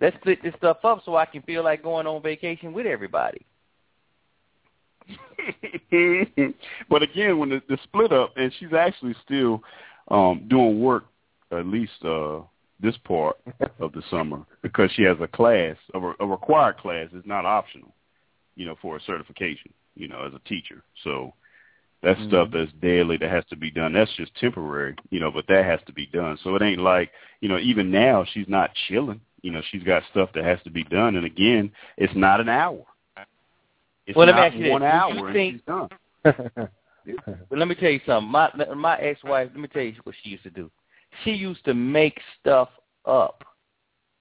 Let's 0.00 0.16
split 0.16 0.42
this 0.42 0.54
stuff 0.56 0.78
up 0.82 1.02
so 1.04 1.16
I 1.16 1.26
can 1.26 1.42
feel 1.42 1.62
like 1.62 1.82
going 1.82 2.06
on 2.06 2.22
vacation 2.22 2.72
with 2.72 2.86
everybody. 2.86 3.44
but 6.88 7.02
again, 7.02 7.38
when 7.38 7.48
the, 7.50 7.62
the 7.68 7.78
split 7.84 8.12
up, 8.12 8.32
and 8.36 8.52
she's 8.58 8.72
actually 8.72 9.14
still 9.24 9.62
um 10.08 10.46
doing 10.48 10.80
work 10.80 11.04
at 11.52 11.66
least 11.66 11.92
uh 12.04 12.40
this 12.80 12.96
part 13.04 13.36
of 13.80 13.92
the 13.92 14.02
summer 14.10 14.44
because 14.62 14.90
she 14.92 15.02
has 15.02 15.16
a 15.20 15.28
class, 15.28 15.76
a, 15.94 15.98
a 16.20 16.26
required 16.26 16.78
class. 16.78 17.08
It's 17.12 17.26
not 17.26 17.44
optional, 17.44 17.94
you 18.56 18.64
know, 18.66 18.76
for 18.80 18.96
a 18.96 19.00
certification, 19.02 19.72
you 19.94 20.08
know, 20.08 20.24
as 20.24 20.32
a 20.34 20.48
teacher. 20.48 20.82
So 21.04 21.34
that 22.02 22.16
Mm-hmm. 22.16 22.28
stuff 22.28 22.48
that's 22.52 22.72
daily 22.80 23.16
that 23.18 23.30
has 23.30 23.44
to 23.50 23.56
be 23.56 23.70
done. 23.70 23.92
That's 23.92 24.14
just 24.16 24.34
temporary, 24.36 24.94
you 25.10 25.20
know, 25.20 25.30
but 25.30 25.46
that 25.48 25.64
has 25.64 25.80
to 25.86 25.92
be 25.92 26.06
done. 26.06 26.38
So 26.42 26.54
it 26.56 26.62
ain't 26.62 26.80
like, 26.80 27.10
you 27.40 27.48
know, 27.48 27.58
even 27.58 27.90
now 27.90 28.24
she's 28.32 28.48
not 28.48 28.70
chilling. 28.88 29.20
You 29.42 29.50
know, 29.52 29.62
she's 29.70 29.82
got 29.82 30.02
stuff 30.10 30.30
that 30.34 30.44
has 30.44 30.58
to 30.64 30.70
be 30.70 30.84
done. 30.84 31.16
And 31.16 31.26
again, 31.26 31.70
it's 31.96 32.14
not 32.14 32.40
an 32.40 32.48
hour. 32.48 32.84
It's 34.10 34.16
Well, 34.16 34.26
let 34.26 34.34
me 34.34 34.42
ask 34.42 34.56
you 34.56 34.70
one 34.72 34.80
Do 34.80 34.86
you 34.86 34.92
hour 34.92 35.26
and 35.28 35.34
think- 35.34 35.54
she's 35.54 35.62
done. 35.66 35.88
But 37.48 37.58
let 37.58 37.66
me 37.66 37.74
tell 37.74 37.90
you 37.90 38.00
something. 38.04 38.30
My 38.30 38.50
my 38.76 38.98
ex-wife. 38.98 39.48
Let 39.52 39.60
me 39.60 39.68
tell 39.68 39.82
you 39.82 39.94
what 40.02 40.14
she 40.22 40.30
used 40.30 40.42
to 40.42 40.50
do. 40.50 40.70
She 41.24 41.30
used 41.30 41.64
to 41.64 41.72
make 41.74 42.20
stuff 42.38 42.68
up 43.06 43.42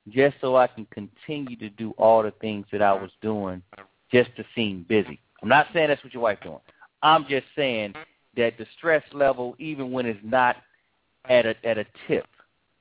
just 0.07 0.37
so 0.39 0.55
I 0.55 0.67
can 0.67 0.85
continue 0.91 1.57
to 1.57 1.69
do 1.69 1.91
all 1.97 2.23
the 2.23 2.31
things 2.39 2.65
that 2.71 2.81
I 2.81 2.93
was 2.93 3.11
doing, 3.21 3.61
just 4.11 4.33
to 4.37 4.45
seem 4.55 4.85
busy. 4.87 5.19
I'm 5.43 5.49
not 5.49 5.67
saying 5.73 5.89
that's 5.89 6.03
what 6.03 6.13
your 6.13 6.23
wife 6.23 6.39
doing. 6.41 6.59
I'm 7.03 7.25
just 7.27 7.47
saying 7.55 7.95
that 8.37 8.57
the 8.57 8.65
stress 8.77 9.03
level, 9.11 9.55
even 9.59 9.91
when 9.91 10.05
it's 10.05 10.19
not 10.23 10.55
at 11.27 11.45
a 11.45 11.55
at 11.67 11.77
a 11.77 11.85
tip, 12.07 12.27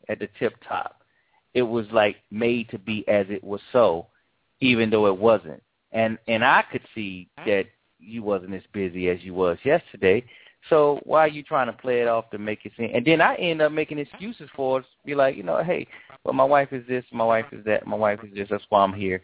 at 0.09 0.20
the 0.20 0.28
tip 0.38 0.54
top, 0.66 1.02
it 1.54 1.62
was 1.62 1.86
like 1.90 2.16
made 2.30 2.68
to 2.70 2.78
be 2.78 3.06
as 3.09 3.26
it 3.30 3.43
was 3.43 3.60
so, 3.72 4.06
even 4.60 4.90
though 4.90 5.06
it 5.06 5.16
wasn't. 5.18 5.62
And 5.93 6.19
and 6.28 6.44
I 6.44 6.65
could 6.70 6.82
see 6.94 7.28
that 7.47 7.65
you 7.98 8.23
wasn't 8.23 8.55
as 8.55 8.62
busy 8.73 9.09
as 9.09 9.23
you 9.23 9.35
was 9.35 9.59
yesterday. 9.65 10.24
So 10.69 11.01
why 11.05 11.20
are 11.20 11.28
you 11.28 11.43
trying 11.43 11.66
to 11.69 11.73
play 11.73 12.02
it 12.02 12.09
off 12.09 12.31
to 12.31 12.39
make 12.39 12.65
it 12.65 12.73
seem? 12.77 12.90
And 12.93 13.06
then 13.06 13.20
I 13.20 13.36
end 13.36 13.62
up 13.62 13.73
making 13.73 13.98
excuses 13.98 14.51
for 14.55 14.81
us. 14.81 14.86
Be 15.05 15.15
like, 15.15 15.36
you 15.36 15.43
know, 15.43 15.62
hey, 15.62 15.86
well, 16.24 16.35
my 16.35 16.44
wife 16.44 16.73
is 16.73 16.86
this, 16.86 17.05
my 17.12 17.24
wife 17.24 17.47
is 17.52 17.65
that, 17.65 17.86
my 17.86 17.97
wife 17.97 18.20
is 18.23 18.35
this. 18.35 18.48
That's 18.51 18.65
why 18.69 18.82
I'm 18.82 18.93
here. 18.93 19.23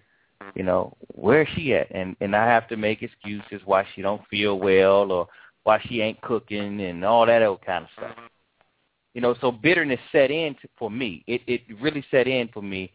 You 0.54 0.62
know, 0.62 0.96
where 1.14 1.42
is 1.42 1.48
she 1.54 1.74
at? 1.74 1.90
And 1.90 2.16
and 2.20 2.36
I 2.36 2.46
have 2.46 2.68
to 2.68 2.76
make 2.76 3.02
excuses 3.02 3.62
why 3.64 3.86
she 3.94 4.02
don't 4.02 4.26
feel 4.28 4.58
well 4.58 5.10
or 5.10 5.28
why 5.62 5.80
she 5.88 6.00
ain't 6.00 6.20
cooking 6.20 6.80
and 6.82 7.04
all 7.04 7.26
that 7.26 7.42
old 7.42 7.64
kind 7.64 7.84
of 7.84 7.90
stuff. 7.96 8.16
You 9.14 9.20
know, 9.20 9.34
so 9.40 9.50
bitterness 9.50 10.00
set 10.12 10.30
in 10.30 10.56
for 10.78 10.90
me. 10.90 11.24
It 11.26 11.42
it 11.46 11.62
really 11.80 12.04
set 12.10 12.26
in 12.26 12.48
for 12.48 12.62
me 12.62 12.92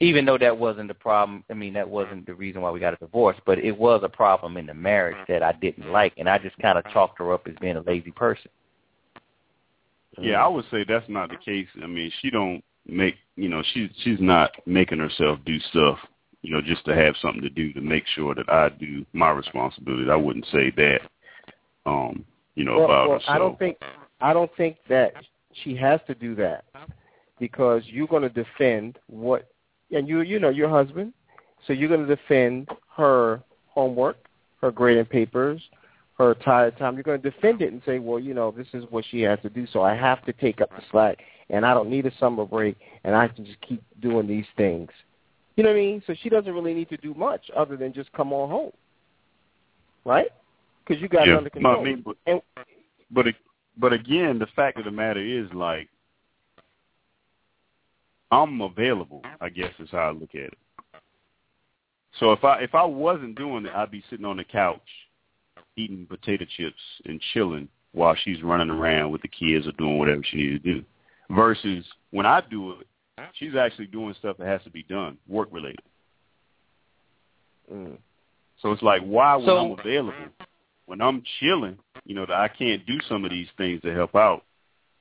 even 0.00 0.24
though 0.24 0.38
that 0.38 0.56
wasn't 0.56 0.88
the 0.88 0.94
problem, 0.94 1.44
I 1.50 1.54
mean, 1.54 1.72
that 1.74 1.88
wasn't 1.88 2.26
the 2.26 2.34
reason 2.34 2.60
why 2.60 2.70
we 2.70 2.80
got 2.80 2.94
a 2.94 2.96
divorce, 2.96 3.36
but 3.46 3.58
it 3.58 3.76
was 3.76 4.02
a 4.04 4.08
problem 4.08 4.56
in 4.56 4.66
the 4.66 4.74
marriage 4.74 5.16
that 5.28 5.42
I 5.42 5.52
didn't 5.52 5.90
like, 5.90 6.12
and 6.18 6.28
I 6.28 6.38
just 6.38 6.58
kind 6.58 6.78
of 6.78 6.84
chalked 6.92 7.18
her 7.18 7.32
up 7.32 7.46
as 7.48 7.54
being 7.60 7.76
a 7.76 7.80
lazy 7.80 8.10
person. 8.10 8.50
Yeah, 10.18 10.44
I 10.44 10.48
would 10.48 10.64
say 10.70 10.84
that's 10.86 11.08
not 11.08 11.30
the 11.30 11.36
case. 11.36 11.68
I 11.82 11.86
mean, 11.86 12.10
she 12.20 12.30
don't 12.30 12.62
make 12.86 13.16
you 13.36 13.48
know 13.48 13.62
she's 13.74 13.90
she's 14.02 14.20
not 14.20 14.52
making 14.64 14.98
herself 14.98 15.40
do 15.44 15.58
stuff 15.70 15.98
you 16.42 16.52
know 16.52 16.60
just 16.62 16.84
to 16.84 16.94
have 16.94 17.16
something 17.20 17.42
to 17.42 17.50
do 17.50 17.72
to 17.72 17.80
make 17.80 18.04
sure 18.14 18.32
that 18.34 18.48
I 18.48 18.68
do 18.68 19.04
my 19.12 19.30
responsibility. 19.30 20.08
I 20.10 20.16
wouldn't 20.16 20.46
say 20.52 20.72
that 20.76 21.00
um 21.84 22.24
you 22.54 22.64
know 22.64 22.76
well, 22.76 22.84
about 22.84 23.08
well, 23.08 23.18
her. 23.18 23.24
So 23.26 23.32
I 23.32 23.38
don't 23.38 23.58
think 23.58 23.78
I 24.20 24.32
don't 24.32 24.50
think 24.56 24.76
that 24.88 25.12
she 25.64 25.74
has 25.76 26.00
to 26.06 26.14
do 26.14 26.34
that 26.36 26.64
because 27.38 27.82
you're 27.86 28.06
going 28.06 28.22
to 28.22 28.28
defend 28.28 28.98
what, 29.08 29.48
and 29.90 30.08
you 30.08 30.20
you 30.22 30.38
know 30.38 30.48
your 30.48 30.68
husband, 30.68 31.12
so 31.66 31.72
you're 31.72 31.88
going 31.88 32.06
to 32.06 32.14
defend 32.14 32.68
her 32.96 33.42
homework, 33.68 34.16
her 34.60 34.70
grading 34.70 35.06
papers, 35.06 35.60
her 36.18 36.34
tired 36.34 36.76
time. 36.78 36.94
You're 36.94 37.02
going 37.02 37.20
to 37.20 37.30
defend 37.30 37.62
it 37.62 37.72
and 37.72 37.82
say, 37.84 37.98
well, 37.98 38.18
you 38.18 38.34
know, 38.34 38.50
this 38.50 38.68
is 38.72 38.84
what 38.90 39.04
she 39.10 39.20
has 39.22 39.38
to 39.42 39.50
do, 39.50 39.66
so 39.72 39.82
I 39.82 39.94
have 39.94 40.24
to 40.26 40.32
take 40.32 40.60
up 40.60 40.70
the 40.70 40.82
slack, 40.90 41.18
and 41.50 41.64
I 41.64 41.74
don't 41.74 41.90
need 41.90 42.06
a 42.06 42.12
summer 42.18 42.44
break, 42.44 42.76
and 43.04 43.14
I 43.14 43.28
can 43.28 43.44
just 43.44 43.60
keep 43.60 43.82
doing 44.00 44.26
these 44.26 44.46
things. 44.56 44.90
You 45.56 45.64
know 45.64 45.70
what 45.70 45.76
I 45.76 45.80
mean? 45.80 46.02
So 46.06 46.14
she 46.22 46.28
doesn't 46.28 46.52
really 46.52 46.74
need 46.74 46.90
to 46.90 46.98
do 46.98 47.14
much 47.14 47.50
other 47.56 47.76
than 47.76 47.92
just 47.92 48.12
come 48.12 48.32
on 48.32 48.50
home, 48.50 48.72
right? 50.04 50.30
because 50.86 51.00
you 51.02 51.08
got 51.08 51.26
yeah. 51.26 51.34
it 51.34 51.38
under 51.38 51.50
control. 51.50 51.80
I 51.80 51.84
mean, 51.84 52.02
but, 52.04 52.16
and, 52.26 52.40
but 53.10 53.26
but 53.78 53.92
again, 53.92 54.38
the 54.38 54.46
fact 54.56 54.78
of 54.78 54.84
the 54.84 54.90
matter 54.90 55.20
is, 55.20 55.52
like, 55.52 55.88
I'm 58.30 58.60
available. 58.60 59.22
I 59.40 59.48
guess 59.48 59.72
is 59.78 59.90
how 59.90 59.98
I 59.98 60.10
look 60.10 60.34
at 60.34 60.40
it. 60.40 60.58
So 62.18 62.32
if 62.32 62.44
I 62.44 62.60
if 62.60 62.74
I 62.74 62.84
wasn't 62.84 63.36
doing 63.36 63.66
it, 63.66 63.74
I'd 63.74 63.90
be 63.90 64.02
sitting 64.10 64.24
on 64.24 64.38
the 64.38 64.44
couch 64.44 64.80
eating 65.76 66.06
potato 66.06 66.44
chips 66.56 66.80
and 67.04 67.20
chilling 67.32 67.68
while 67.92 68.16
she's 68.24 68.42
running 68.42 68.70
around 68.70 69.10
with 69.10 69.22
the 69.22 69.28
kids 69.28 69.66
or 69.66 69.72
doing 69.72 69.98
whatever 69.98 70.22
she 70.24 70.36
needs 70.38 70.62
to 70.62 70.74
do. 70.74 70.84
Versus 71.30 71.84
when 72.10 72.24
I 72.26 72.42
do 72.50 72.72
it, 72.72 72.86
she's 73.34 73.54
actually 73.54 73.86
doing 73.86 74.14
stuff 74.18 74.36
that 74.38 74.46
has 74.46 74.62
to 74.64 74.70
be 74.70 74.82
done, 74.84 75.18
work 75.28 75.48
related. 75.50 75.80
mm, 77.72 77.96
So 78.58 78.72
it's 78.72 78.82
like, 78.82 79.02
why 79.02 79.36
when 79.36 79.46
So- 79.46 79.58
I'm 79.58 79.78
available, 79.78 80.28
when 80.86 81.00
I'm 81.00 81.22
chilling, 81.40 81.78
you 82.04 82.14
know, 82.14 82.24
that 82.26 82.36
I 82.36 82.48
can't 82.48 82.84
do 82.86 83.00
some 83.08 83.24
of 83.24 83.30
these 83.30 83.48
things 83.58 83.82
to 83.82 83.92
help 83.92 84.14
out? 84.14 84.44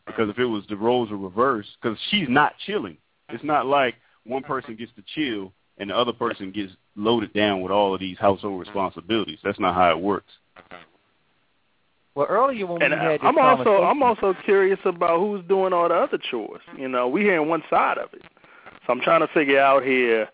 Because 0.06 0.30
if 0.30 0.40
it 0.40 0.46
was 0.46 0.66
the 0.68 0.78
roles 0.78 1.10
were 1.10 1.18
reversed, 1.18 1.78
because 1.82 2.00
she's 2.10 2.30
not 2.30 2.58
chilling. 2.60 2.98
It's 3.30 3.44
not 3.44 3.66
like 3.66 3.96
one 4.26 4.44
person 4.44 4.76
gets 4.76 4.92
to 4.96 5.04
chill 5.14 5.52
and 5.78 5.90
the 5.90 5.96
other 5.96 6.14
person 6.14 6.52
gets 6.52 6.74
loaded 6.96 7.34
down 7.34 7.62
with 7.62 7.72
all 7.72 7.94
of 7.94 8.00
these 8.00 8.18
household 8.18 8.54
mm-hmm. 8.54 8.70
responsibilities. 8.70 9.40
That's 9.44 9.60
not 9.60 9.76
how 9.76 9.92
it 9.92 10.00
works. 10.00 10.32
Well, 12.16 12.28
earlier 12.30 12.66
when 12.66 12.82
And 12.82 12.94
we 12.94 12.98
had 12.98 13.20
this 13.20 13.20
I'm 13.24 13.38
also 13.38 13.84
I'm 13.84 14.02
also 14.02 14.34
curious 14.46 14.80
about 14.86 15.20
who's 15.20 15.46
doing 15.48 15.74
all 15.74 15.90
the 15.90 15.96
other 15.96 16.18
chores. 16.18 16.62
You 16.78 16.88
know, 16.88 17.10
we 17.10 17.22
hearing 17.22 17.50
one 17.50 17.64
side 17.70 17.98
of 17.98 18.14
it, 18.14 18.22
so 18.88 18.94
I'm 18.94 19.02
trying 19.02 19.20
to 19.20 19.28
figure 19.34 19.60
out 19.60 19.84
here, 19.84 20.30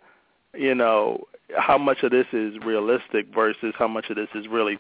you 0.54 0.76
know, 0.76 1.24
how 1.58 1.80
much 1.80 2.04
of 2.04 2.12
this 2.12 2.28
is 2.34 2.54
realistic 2.64 3.34
versus 3.34 3.74
how 3.80 3.88
much 3.88 4.12
of 4.12 4.16
this 4.16 4.30
is 4.36 4.48
really, 4.48 4.78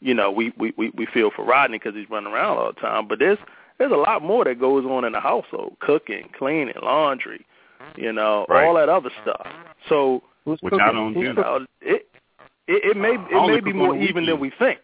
you 0.00 0.14
know, 0.14 0.30
we 0.30 0.54
we 0.56 0.72
we, 0.78 0.88
we 0.96 1.04
feel 1.04 1.30
for 1.36 1.44
Rodney 1.44 1.78
because 1.78 1.94
he's 1.94 2.08
running 2.08 2.32
around 2.32 2.56
all 2.56 2.72
the 2.72 2.80
time. 2.80 3.06
But 3.08 3.18
there's 3.18 3.38
there's 3.76 3.92
a 3.92 3.96
lot 3.96 4.22
more 4.22 4.44
that 4.44 4.58
goes 4.58 4.86
on 4.86 5.04
in 5.04 5.12
the 5.12 5.20
household: 5.20 5.76
cooking, 5.80 6.30
cleaning, 6.38 6.72
laundry, 6.82 7.44
you 7.96 8.12
know, 8.12 8.46
Right. 8.48 8.66
all 8.66 8.74
that 8.74 8.88
other 8.88 9.10
stuff. 9.22 9.46
So 9.88 10.22
who's 10.44 10.58
Which 10.62 10.72
cooking? 10.72 10.86
I 10.86 10.92
don't 10.92 11.14
Who's 11.14 11.22
do. 11.22 11.28
you 11.28 11.32
know, 11.34 11.66
it 11.80 12.08
it, 12.66 12.84
it 12.90 12.96
may 12.96 13.14
it 13.14 13.34
only 13.34 13.54
may 13.54 13.60
be 13.60 13.72
more 13.72 13.96
even 13.96 14.26
than 14.26 14.38
we 14.40 14.50
think. 14.58 14.78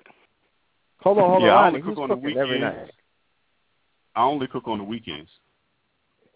Hold 1.00 1.18
on, 1.18 1.30
hold 1.30 1.42
Yeah, 1.42 1.54
I 1.54 1.66
only 1.66 1.80
Rodney. 1.80 1.94
cook 1.94 2.02
on 2.02 2.08
the 2.08 2.16
weekends. 2.16 2.90
I 4.16 4.22
only 4.24 4.46
cook 4.46 4.66
on 4.68 4.78
the 4.78 4.84
weekends. 4.84 5.30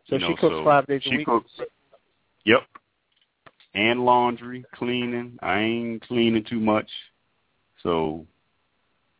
So 0.08 0.16
you 0.16 0.20
know, 0.20 0.28
she 0.28 0.34
cooks 0.36 0.54
so 0.54 0.64
five 0.64 0.86
days 0.86 1.02
a 1.06 1.08
she 1.10 1.16
week. 1.18 1.26
cooks. 1.26 1.50
Yep. 2.44 2.60
And 3.74 4.04
laundry, 4.04 4.64
cleaning. 4.74 5.38
I 5.42 5.60
ain't 5.60 6.02
cleaning 6.06 6.42
too 6.44 6.58
much, 6.58 6.88
so 7.82 8.26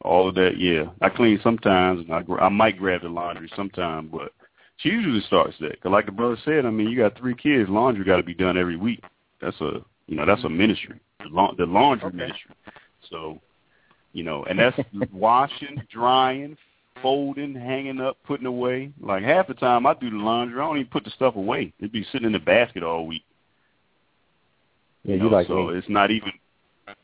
all 0.02 0.28
of 0.28 0.34
that. 0.36 0.56
Yeah, 0.58 0.86
I 1.00 1.08
clean 1.10 1.38
sometimes, 1.42 2.00
and 2.00 2.12
I 2.12 2.22
gra- 2.22 2.42
I 2.44 2.48
might 2.48 2.78
grab 2.78 3.02
the 3.02 3.08
laundry 3.08 3.50
sometime, 3.54 4.08
but 4.08 4.32
she 4.78 4.88
usually 4.88 5.20
starts 5.22 5.56
that. 5.60 5.80
'Cause 5.80 5.92
like 5.92 6.06
the 6.06 6.12
brother 6.12 6.36
said, 6.44 6.64
I 6.66 6.70
mean, 6.70 6.88
you 6.88 6.96
got 6.96 7.16
three 7.18 7.34
kids, 7.34 7.68
laundry 7.68 8.04
got 8.04 8.16
to 8.16 8.22
be 8.22 8.34
done 8.34 8.56
every 8.56 8.76
week. 8.76 9.02
That's 9.40 9.60
a 9.60 9.84
you 10.06 10.16
know 10.16 10.24
that's 10.24 10.42
a 10.42 10.46
mm-hmm. 10.46 10.58
ministry, 10.58 11.00
the, 11.20 11.28
la- 11.28 11.54
the 11.54 11.66
laundry 11.66 12.08
Okay. 12.08 12.16
ministry. 12.16 12.54
So, 13.10 13.40
you 14.12 14.24
know, 14.24 14.44
and 14.44 14.58
that's 14.58 14.78
washing, 15.12 15.82
drying, 15.90 16.56
folding, 17.02 17.54
hanging 17.54 18.00
up, 18.00 18.16
putting 18.24 18.46
away. 18.46 18.92
Like 19.00 19.22
half 19.22 19.46
the 19.46 19.54
time 19.54 19.86
I 19.86 19.94
do 19.94 20.10
the 20.10 20.16
laundry, 20.16 20.60
I 20.60 20.64
don't 20.66 20.78
even 20.78 20.90
put 20.90 21.04
the 21.04 21.10
stuff 21.10 21.36
away. 21.36 21.72
It'd 21.78 21.92
be 21.92 22.06
sitting 22.10 22.26
in 22.26 22.32
the 22.32 22.38
basket 22.38 22.82
all 22.82 23.06
week. 23.06 23.24
Yeah, 25.04 25.16
you 25.16 25.24
you 25.24 25.30
know, 25.30 25.36
like 25.36 25.46
so 25.46 25.68
me. 25.68 25.78
it's 25.78 25.88
not 25.88 26.10
even 26.10 26.32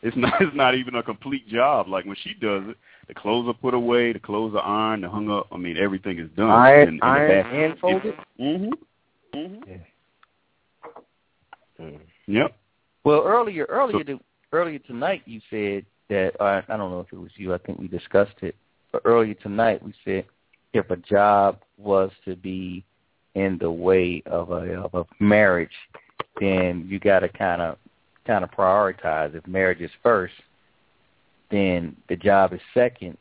it's 0.02 0.16
not 0.16 0.40
it's 0.40 0.56
not 0.56 0.74
even 0.74 0.94
a 0.96 1.02
complete 1.02 1.48
job. 1.48 1.88
Like 1.88 2.04
when 2.04 2.16
she 2.22 2.34
does 2.34 2.62
it, 2.68 2.76
the 3.08 3.14
clothes 3.14 3.48
are 3.48 3.54
put 3.54 3.74
away, 3.74 4.12
the 4.12 4.18
clothes 4.18 4.54
are 4.54 4.62
ironed, 4.62 5.02
they're 5.02 5.10
hung 5.10 5.30
up. 5.30 5.48
I 5.52 5.56
mean, 5.56 5.76
everything 5.76 6.18
is 6.18 6.30
done. 6.36 6.50
Iron, 6.50 6.88
in, 6.88 6.94
in 6.94 6.98
the 6.98 7.04
iron 7.04 7.46
and 7.46 7.78
folded. 7.78 8.14
Mhm. 8.40 8.70
Mhm. 9.34 9.84
Mm. 11.80 12.00
Yep. 12.26 12.56
well, 13.02 13.22
earlier 13.26 13.66
earlier 13.68 14.04
to, 14.04 14.20
earlier 14.52 14.78
tonight 14.78 15.22
you 15.26 15.40
said 15.50 15.84
that 16.08 16.40
uh, 16.40 16.62
I 16.68 16.76
don't 16.76 16.90
know 16.90 17.00
if 17.00 17.12
it 17.12 17.18
was 17.18 17.32
you. 17.36 17.52
I 17.52 17.58
think 17.58 17.78
we 17.78 17.88
discussed 17.88 18.36
it. 18.42 18.54
But 18.92 19.02
earlier 19.04 19.34
tonight 19.34 19.82
we 19.82 19.92
said 20.04 20.24
if 20.72 20.90
a 20.90 20.96
job 20.96 21.58
was 21.76 22.10
to 22.24 22.36
be 22.36 22.84
in 23.34 23.58
the 23.58 23.70
way 23.70 24.22
of 24.26 24.50
a 24.50 24.80
of 24.80 24.94
a 24.94 25.04
marriage, 25.22 25.74
then 26.40 26.86
you 26.88 27.00
got 27.00 27.20
to 27.20 27.28
kind 27.28 27.60
of 27.60 27.76
kind 28.26 28.44
of 28.44 28.50
prioritize. 28.52 29.34
If 29.34 29.46
marriage 29.46 29.80
is 29.80 29.90
first, 30.02 30.34
then 31.54 31.96
the 32.08 32.16
job 32.16 32.52
is 32.52 32.60
second, 32.72 33.16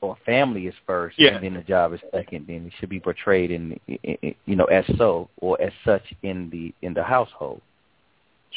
or 0.00 0.16
family 0.26 0.66
is 0.66 0.74
first, 0.86 1.18
Yeah. 1.18 1.34
and 1.34 1.44
then 1.44 1.54
the 1.54 1.62
job 1.62 1.92
is 1.92 2.00
second. 2.10 2.46
Then 2.46 2.66
it 2.66 2.72
should 2.78 2.88
be 2.88 3.00
portrayed 3.00 3.50
in, 3.50 3.78
in, 3.86 4.34
you 4.46 4.56
know 4.56 4.64
as 4.64 4.84
so 4.96 5.28
or 5.40 5.60
as 5.60 5.72
such 5.84 6.02
in 6.22 6.50
the 6.50 6.74
in 6.86 6.94
the 6.94 7.04
household. 7.04 7.60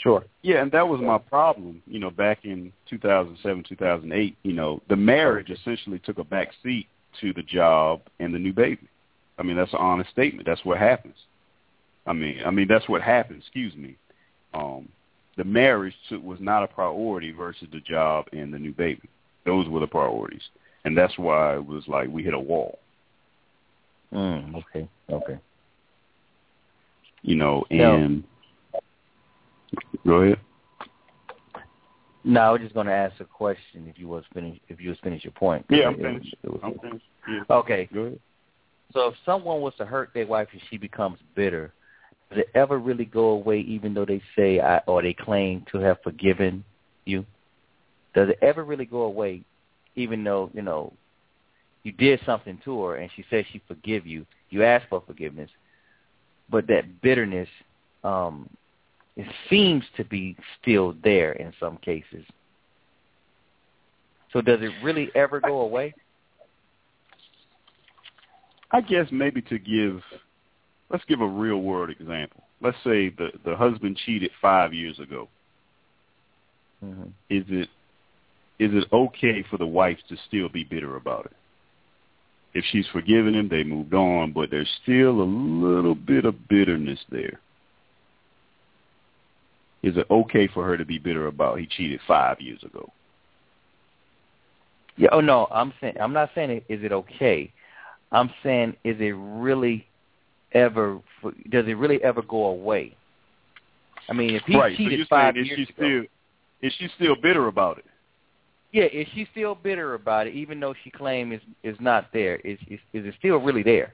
Sure. 0.03 0.25
Yeah, 0.41 0.61
and 0.61 0.71
that 0.73 0.87
was 0.87 0.99
my 0.99 1.17
problem, 1.17 1.81
you 1.87 1.99
know, 1.99 2.11
back 2.11 2.39
in 2.43 2.73
2007, 2.89 3.63
2008, 3.63 4.35
you 4.43 4.51
know, 4.51 4.81
the 4.89 4.95
marriage 4.97 5.49
essentially 5.49 5.99
took 5.99 6.17
a 6.17 6.23
back 6.23 6.49
seat 6.61 6.87
to 7.21 7.31
the 7.31 7.43
job 7.43 8.01
and 8.19 8.33
the 8.35 8.39
new 8.39 8.51
baby. 8.51 8.89
I 9.39 9.43
mean, 9.43 9.55
that's 9.55 9.71
an 9.71 9.79
honest 9.79 10.09
statement. 10.11 10.45
That's 10.45 10.63
what 10.65 10.79
happens. 10.79 11.15
I 12.05 12.13
mean, 12.13 12.41
I 12.45 12.51
mean 12.51 12.67
that's 12.67 12.87
what 12.89 13.01
happened, 13.01 13.39
excuse 13.39 13.75
me. 13.75 13.95
Um 14.53 14.89
the 15.37 15.43
marriage 15.43 15.93
took, 16.09 16.23
was 16.23 16.39
not 16.39 16.63
a 16.63 16.67
priority 16.67 17.31
versus 17.31 17.67
the 17.71 17.79
job 17.81 18.25
and 18.31 18.53
the 18.53 18.59
new 18.59 18.71
baby. 18.73 19.09
Those 19.45 19.67
were 19.67 19.79
the 19.79 19.87
priorities. 19.87 20.41
And 20.85 20.97
that's 20.97 21.17
why 21.17 21.55
it 21.55 21.65
was 21.65 21.83
like 21.87 22.07
we 22.09 22.23
hit 22.23 22.33
a 22.33 22.39
wall, 22.39 22.79
Mm, 24.13 24.55
okay, 24.55 24.87
okay. 25.11 25.39
you 27.23 27.35
know, 27.35 27.65
No. 27.71 27.95
and 27.95 28.23
go 30.05 30.21
ahead. 30.21 30.39
No, 32.23 32.39
I 32.41 32.51
was 32.51 32.61
just 32.61 32.73
going 32.73 32.87
to 32.87 32.93
ask 32.93 33.19
a 33.19 33.25
question. 33.25 33.87
If 33.87 33.99
you 33.99 34.07
was 34.07 34.23
finished, 34.33 34.61
if 34.69 34.79
you 34.81 34.89
was 34.89 34.99
finished 35.03 35.23
your 35.25 35.31
point. 35.33 35.65
Yeah, 35.69 35.87
I'm 35.87 35.95
finished. 35.97 36.35
was- 36.43 36.59
I'm 36.63 36.79
finished. 36.79 37.05
Yeah. 37.27 37.41
Okay, 37.49 37.89
Go 37.93 38.01
ahead. 38.01 38.19
so 38.93 39.07
if 39.09 39.15
someone 39.25 39.61
was 39.61 39.73
to 39.77 39.85
hurt 39.85 40.11
their 40.13 40.25
wife 40.27 40.47
and 40.51 40.61
she 40.69 40.77
becomes 40.77 41.19
bitter, 41.35 41.73
does 42.29 42.39
it 42.39 42.49
ever 42.55 42.79
really 42.79 43.05
go 43.05 43.29
away? 43.29 43.59
Even 43.59 43.93
though 43.93 44.05
they 44.05 44.21
say 44.35 44.59
I, 44.59 44.79
or 44.87 45.01
they 45.01 45.13
claim 45.13 45.65
to 45.71 45.79
have 45.79 45.97
forgiven 46.03 46.63
you, 47.05 47.25
does 48.13 48.29
it 48.29 48.39
ever 48.41 48.63
really 48.63 48.85
go 48.85 49.01
away? 49.01 49.43
Even 49.95 50.23
though 50.23 50.49
you 50.53 50.61
know 50.61 50.93
you 51.83 51.91
did 51.91 52.19
something 52.25 52.59
to 52.65 52.83
her 52.83 52.95
and 52.95 53.09
she 53.15 53.23
says 53.29 53.45
she 53.51 53.61
forgive 53.67 54.05
you, 54.07 54.25
you 54.49 54.63
ask 54.63 54.87
for 54.89 55.03
forgiveness, 55.05 55.49
but 56.49 56.67
that 56.67 57.01
bitterness, 57.01 57.49
um, 58.03 58.49
it 59.15 59.27
seems 59.49 59.83
to 59.95 60.03
be 60.03 60.35
still 60.61 60.95
there 61.03 61.33
in 61.33 61.53
some 61.59 61.77
cases. 61.77 62.25
So 64.33 64.41
does 64.41 64.59
it 64.61 64.71
really 64.83 65.11
ever 65.15 65.39
go 65.39 65.61
away? 65.61 65.93
I 68.71 68.81
guess 68.81 69.07
maybe 69.11 69.41
to 69.43 69.57
give, 69.57 70.01
let's 70.89 71.05
give 71.05 71.21
a 71.21 71.27
real 71.27 71.61
world 71.61 71.89
example. 71.89 72.43
Let's 72.61 72.77
say 72.83 73.09
the 73.09 73.29
the 73.43 73.55
husband 73.55 73.97
cheated 74.05 74.31
five 74.41 74.73
years 74.73 74.99
ago. 74.99 75.27
Mm-hmm. 76.83 77.09
Is 77.29 77.45
it 77.49 77.69
is 78.59 78.71
it 78.73 78.87
okay 78.91 79.43
for 79.49 79.57
the 79.57 79.67
wife 79.67 79.97
to 80.09 80.15
still 80.27 80.49
be 80.49 80.63
bitter 80.63 80.95
about 80.95 81.25
it? 81.25 81.33
If 82.53 82.63
she's 82.71 82.87
forgiven 82.87 83.35
him, 83.35 83.49
they 83.49 83.63
moved 83.63 83.93
on, 83.93 84.31
but 84.31 84.49
there's 84.49 84.69
still 84.81 85.21
a 85.21 85.23
little 85.23 85.95
bit 85.95 86.23
of 86.23 86.47
bitterness 86.47 86.99
there. 87.11 87.39
Is 89.83 89.97
it 89.97 90.07
okay 90.09 90.47
for 90.47 90.65
her 90.65 90.77
to 90.77 90.85
be 90.85 90.97
bitter 90.97 91.27
about 91.27 91.59
he 91.59 91.67
cheated 91.67 91.99
five 92.07 92.39
years 92.39 92.63
ago? 92.63 92.91
Yeah. 94.95 95.09
Oh 95.11 95.19
no, 95.19 95.47
I'm 95.51 95.73
saying 95.81 95.95
I'm 95.99 96.13
not 96.13 96.29
saying 96.33 96.49
it, 96.49 96.65
is 96.69 96.83
it 96.83 96.93
okay. 96.93 97.51
I'm 98.11 98.31
saying 98.41 98.77
is 98.85 98.95
it 98.99 99.13
really 99.17 99.85
ever 100.55 100.99
does 101.51 101.67
it 101.67 101.77
really 101.77 102.03
ever 102.03 102.23
go 102.23 102.45
away? 102.45 102.95
I 104.09 104.13
mean, 104.13 104.35
if 104.35 104.43
he 104.43 104.57
right. 104.57 104.77
So 104.77 104.77
cheated 104.77 104.99
you're 104.99 105.07
five 105.07 105.35
saying 105.35 105.45
is 105.45 105.49
years 105.49 105.57
she 105.67 105.73
ago, 105.73 105.73
still 105.75 106.03
is 106.61 106.73
she 106.79 106.89
still 106.95 107.15
bitter 107.21 107.47
about 107.47 107.79
it? 107.79 107.85
yeah, 108.71 108.85
is 108.85 109.07
she 109.13 109.27
still 109.31 109.55
bitter 109.55 109.93
about 109.95 110.27
it, 110.27 110.33
even 110.35 110.59
though 110.59 110.73
she 110.83 110.91
claims 110.91 111.35
is 111.35 111.73
is 111.75 111.77
not 111.79 112.07
there? 112.13 112.37
Is 112.37 112.59
is, 112.67 112.79
is 112.93 113.05
it 113.05 113.15
still 113.19 113.37
really 113.37 113.63
there? 113.63 113.93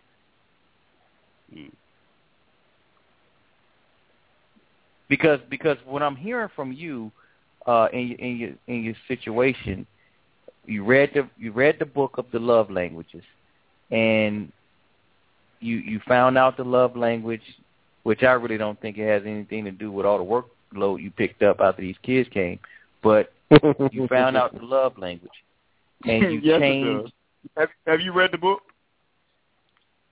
Mm. 1.53 1.71
Because 5.09 5.39
because 5.49 5.77
what 5.85 6.01
I'm 6.01 6.15
hearing 6.15 6.49
from 6.55 6.71
you 6.71 7.11
uh, 7.67 7.87
in 7.93 8.07
your- 8.07 8.19
in 8.19 8.37
your 8.37 8.51
in 8.67 8.83
your 8.83 8.95
situation, 9.07 9.85
you 10.65 10.83
read 10.83 11.11
the 11.13 11.27
you 11.37 11.51
read 11.51 11.77
the 11.79 11.85
book 11.85 12.17
of 12.17 12.25
the 12.31 12.39
love 12.39 12.71
languages, 12.71 13.23
and 13.91 14.51
you 15.61 15.77
you 15.77 16.01
found 16.07 16.37
out 16.37 16.57
the 16.57 16.63
love 16.63 16.95
language, 16.97 17.41
which 18.03 18.23
I 18.23 18.31
really 18.33 18.57
don't 18.57 18.79
think 18.81 18.97
it 18.97 19.07
has 19.07 19.23
anything 19.25 19.65
to 19.65 19.71
do 19.71 19.91
with 19.91 20.05
all 20.05 20.17
the 20.17 20.77
workload 20.77 21.01
you 21.01 21.11
picked 21.11 21.43
up 21.43 21.59
after 21.59 21.81
these 21.81 21.95
kids 22.03 22.29
came, 22.29 22.59
but 23.01 23.31
you 23.91 24.07
found 24.07 24.37
out 24.37 24.53
the 24.53 24.65
love 24.65 24.97
language, 24.97 25.31
and 26.05 26.33
you 26.33 26.39
yes, 26.43 26.59
change. 26.59 27.11
Have, 27.57 27.69
have 27.87 28.01
you 28.01 28.11
read 28.11 28.31
the 28.31 28.37
book? 28.37 28.61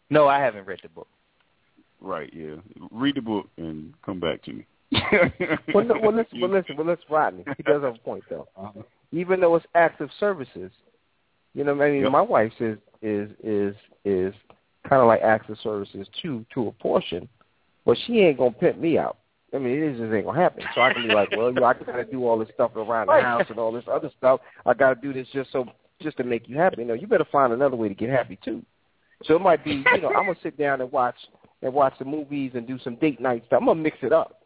No, 0.10 0.28
I 0.28 0.40
haven't 0.40 0.66
read 0.66 0.80
the 0.82 0.90
book. 0.90 1.08
Right. 2.02 2.32
Yeah. 2.34 2.56
Read 2.92 3.16
the 3.16 3.22
book 3.22 3.48
and 3.58 3.94
come 4.04 4.20
back 4.20 4.44
to 4.44 4.54
me. 4.54 4.66
well, 5.74 5.86
no, 5.86 5.96
well, 6.02 6.14
listen, 6.16 6.42
well, 6.42 6.50
listen, 6.50 6.76
well, 6.76 6.88
listen, 6.88 7.06
Rodney. 7.10 7.44
He 7.58 7.64
does 7.64 7.84
have 7.84 7.96
a 7.96 8.00
point 8.00 8.24
though. 8.30 8.48
Uh-huh. 8.58 8.82
Even 9.12 9.40
though 9.40 9.56
it's 9.56 9.66
active 9.76 10.10
services, 10.20 10.72
you 11.54 11.64
know, 11.64 11.80
I 11.80 11.92
mean, 11.92 12.02
yep. 12.02 12.12
my 12.12 12.22
wife 12.22 12.54
is 12.60 12.78
is 13.02 13.30
is 13.44 13.76
is 14.06 14.34
kind 14.88 15.02
of 15.02 15.08
like 15.08 15.22
active 15.22 15.58
services 15.62 16.08
too, 16.22 16.46
to 16.54 16.68
a 16.68 16.72
portion, 16.74 17.28
but 17.86 17.98
she 18.06 18.20
ain't 18.20 18.38
gonna 18.38 18.52
pimp 18.52 18.78
me 18.78 18.98
out. 18.98 19.18
I 19.54 19.58
mean, 19.58 19.82
it 19.82 19.98
just 19.98 20.14
ain't 20.14 20.26
gonna 20.26 20.40
happen. 20.40 20.64
So 20.76 20.82
I 20.82 20.94
can 20.94 21.08
be 21.08 21.14
like, 21.14 21.32
well, 21.36 21.50
you 21.50 21.56
know, 21.56 21.66
I 21.66 21.74
gotta 21.74 22.06
do 22.06 22.26
all 22.26 22.38
this 22.38 22.50
stuff 22.54 22.76
around 22.76 23.08
the 23.08 23.22
house 23.22 23.46
and 23.50 23.58
all 23.58 23.72
this 23.72 23.86
other 23.92 24.12
stuff. 24.18 24.42
I 24.66 24.74
gotta 24.74 25.00
do 25.00 25.12
this 25.12 25.28
just 25.34 25.52
so 25.52 25.66
just 26.02 26.18
to 26.18 26.24
make 26.24 26.48
you 26.48 26.58
happy. 26.58 26.82
You 26.82 26.88
know, 26.88 26.94
you 26.94 27.08
better 27.08 27.28
find 27.32 27.52
another 27.52 27.76
way 27.76 27.90
to 27.90 27.96
get 27.96 28.10
happy 28.10 28.38
too. 28.44 28.64
So 29.24 29.36
it 29.36 29.42
might 29.42 29.64
be, 29.66 29.84
you 29.94 30.02
know, 30.02 30.10
I'm 30.10 30.26
gonna 30.26 30.36
sit 30.42 30.58
down 30.58 30.82
and 30.82 30.92
watch 30.92 31.16
and 31.62 31.74
watch 31.74 31.94
the 32.00 32.06
movies 32.06 32.52
and 32.54 32.68
do 32.68 32.80
some 32.80 32.96
date 32.96 33.20
night 33.20 33.44
stuff. 33.48 33.60
I'm 33.62 33.68
gonna 33.68 33.82
mix 33.82 33.98
it 34.02 34.14
up. 34.14 34.44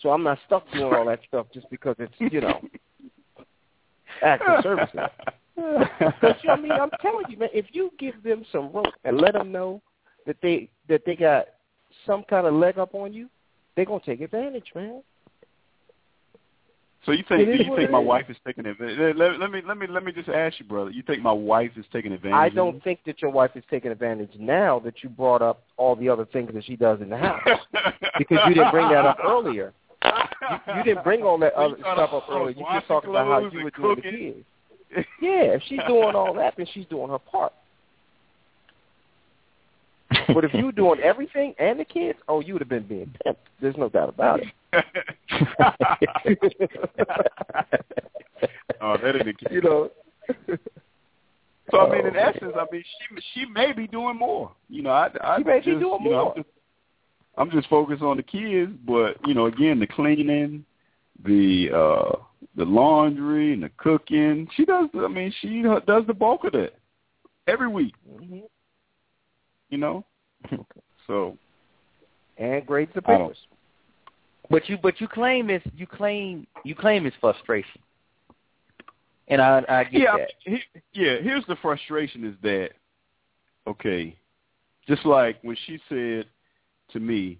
So 0.00 0.10
I'm 0.10 0.22
not 0.22 0.38
stuck 0.46 0.70
doing 0.72 0.94
all 0.94 1.06
that 1.06 1.20
stuff 1.26 1.46
just 1.52 1.68
because 1.70 1.96
it's, 1.98 2.14
you 2.18 2.40
know, 2.40 2.60
active 4.22 4.62
services. 4.62 5.00
Because 5.98 6.36
I 6.48 6.56
mean, 6.56 6.72
I'm 6.72 6.90
telling 7.00 7.26
you, 7.28 7.38
man, 7.38 7.48
if 7.52 7.66
you 7.72 7.90
give 7.98 8.22
them 8.22 8.44
some 8.52 8.70
rope 8.72 8.86
and 9.04 9.20
let 9.20 9.34
them 9.34 9.52
know 9.52 9.80
that 10.26 10.36
they 10.42 10.68
that 10.88 11.02
they 11.06 11.16
got 11.16 11.46
some 12.06 12.24
kind 12.28 12.46
of 12.46 12.54
leg 12.54 12.78
up 12.78 12.94
on 12.94 13.12
you, 13.12 13.28
they're 13.76 13.84
gonna 13.84 14.00
take 14.04 14.20
advantage, 14.20 14.72
man. 14.74 15.02
So 17.06 17.12
you 17.12 17.24
think 17.26 17.46
do 17.46 17.64
you 17.64 17.76
think 17.76 17.90
my 17.90 17.98
wife 17.98 18.26
is 18.28 18.36
taking 18.46 18.66
advantage? 18.66 19.16
Let, 19.16 19.38
let, 19.38 19.50
me 19.50 19.62
let 19.66 19.78
me 19.78 19.86
let 19.86 20.04
me 20.04 20.12
just 20.12 20.28
ask 20.28 20.58
you, 20.60 20.66
brother. 20.66 20.90
You 20.90 21.02
think 21.02 21.22
my 21.22 21.32
wife 21.32 21.70
is 21.76 21.86
taking 21.92 22.12
advantage? 22.12 22.36
I 22.36 22.50
don't 22.50 22.82
think 22.84 23.00
that 23.06 23.22
your 23.22 23.30
wife 23.30 23.52
is 23.54 23.64
taking 23.70 23.90
advantage 23.90 24.32
now 24.38 24.78
that 24.80 25.02
you 25.02 25.08
brought 25.08 25.40
up 25.40 25.62
all 25.78 25.96
the 25.96 26.10
other 26.10 26.26
things 26.26 26.50
that 26.52 26.64
she 26.64 26.76
does 26.76 27.00
in 27.00 27.08
the 27.08 27.16
house 27.16 27.40
because 28.18 28.38
you 28.48 28.54
didn't 28.54 28.70
bring 28.70 28.88
that 28.90 29.06
up 29.06 29.16
earlier. 29.24 29.72
You, 30.04 30.74
you 30.76 30.82
didn't 30.84 31.04
bring 31.04 31.22
all 31.22 31.38
that 31.38 31.54
other 31.54 31.76
stuff 31.78 32.12
up 32.12 32.24
earlier. 32.30 32.56
You 32.56 32.66
just 32.74 32.86
talked 32.86 33.06
about 33.06 33.26
how 33.26 33.38
you 33.50 33.64
were 33.64 33.70
doing 33.70 33.96
the 33.96 34.02
kids. 34.02 34.46
Yeah, 35.20 35.54
if 35.54 35.62
she's 35.68 35.80
doing 35.86 36.14
all 36.14 36.34
that, 36.34 36.54
then 36.56 36.66
she's 36.72 36.86
doing 36.86 37.10
her 37.10 37.18
part. 37.18 37.52
but 40.34 40.44
if 40.44 40.52
you 40.54 40.66
were 40.66 40.72
doing 40.76 41.00
everything 41.00 41.54
and 41.58 41.78
the 41.78 41.84
kids, 41.84 42.18
oh, 42.28 42.40
you 42.40 42.54
would 42.54 42.62
have 42.62 42.68
been 42.68 42.86
being 42.86 43.14
pimped. 43.24 43.36
There's 43.60 43.76
no 43.76 43.88
doubt 43.88 44.08
about 44.08 44.40
it. 44.40 44.48
oh, 48.80 48.96
that 49.02 49.16
is 49.16 49.22
the 49.24 49.32
kid. 49.32 49.52
You 49.52 49.60
know. 49.62 49.90
So 51.70 51.80
I 51.80 51.90
mean, 51.90 52.06
in 52.06 52.16
oh, 52.16 52.18
essence, 52.18 52.52
I 52.56 52.66
mean, 52.72 52.82
she 52.82 53.22
she 53.32 53.46
may 53.46 53.72
be 53.72 53.86
doing 53.86 54.16
more. 54.16 54.52
You 54.68 54.82
know, 54.82 54.90
I, 54.90 55.10
I 55.22 55.38
she 55.38 55.44
may 55.44 55.58
just, 55.58 55.66
be 55.66 55.72
doing 55.74 56.02
you 56.02 56.10
know, 56.10 56.24
more. 56.24 56.34
I'm 56.36 56.42
just, 56.42 56.48
I'm 57.36 57.50
just 57.50 57.68
focused 57.68 58.02
on 58.02 58.16
the 58.16 58.22
kids, 58.22 58.72
but 58.86 59.16
you 59.26 59.34
know, 59.34 59.46
again, 59.46 59.78
the 59.78 59.86
cleaning, 59.86 60.64
the 61.24 61.70
uh 61.74 62.16
the 62.56 62.64
laundry 62.64 63.52
and 63.52 63.62
the 63.62 63.70
cooking. 63.76 64.48
She 64.56 64.64
does. 64.64 64.88
I 64.94 65.08
mean, 65.08 65.32
she 65.40 65.62
does 65.62 66.06
the 66.06 66.14
bulk 66.14 66.44
of 66.44 66.52
that 66.52 66.74
every 67.46 67.68
week. 67.68 67.94
Mm-hmm. 68.10 68.40
You 69.70 69.78
know, 69.78 70.04
so 71.06 71.36
and 72.36 72.66
grades 72.66 72.90
the 72.94 73.02
papers. 73.02 73.36
But 74.48 74.68
you 74.68 74.78
but 74.82 75.00
you 75.00 75.06
claim 75.06 75.46
this 75.46 75.62
you 75.76 75.86
claim 75.86 76.46
you 76.64 76.74
claim 76.74 77.06
it's 77.06 77.16
frustration. 77.20 77.80
And 79.28 79.40
I 79.40 79.62
I 79.68 79.84
get 79.84 80.00
yeah, 80.00 80.16
that. 80.16 80.30
He, 80.44 80.58
yeah, 80.92 81.18
here's 81.22 81.46
the 81.46 81.56
frustration 81.62 82.24
is 82.24 82.34
that 82.42 82.70
okay, 83.66 84.16
just 84.88 85.04
like 85.06 85.38
when 85.42 85.56
she 85.66 85.78
said 85.88 86.26
to 86.92 86.98
me, 86.98 87.38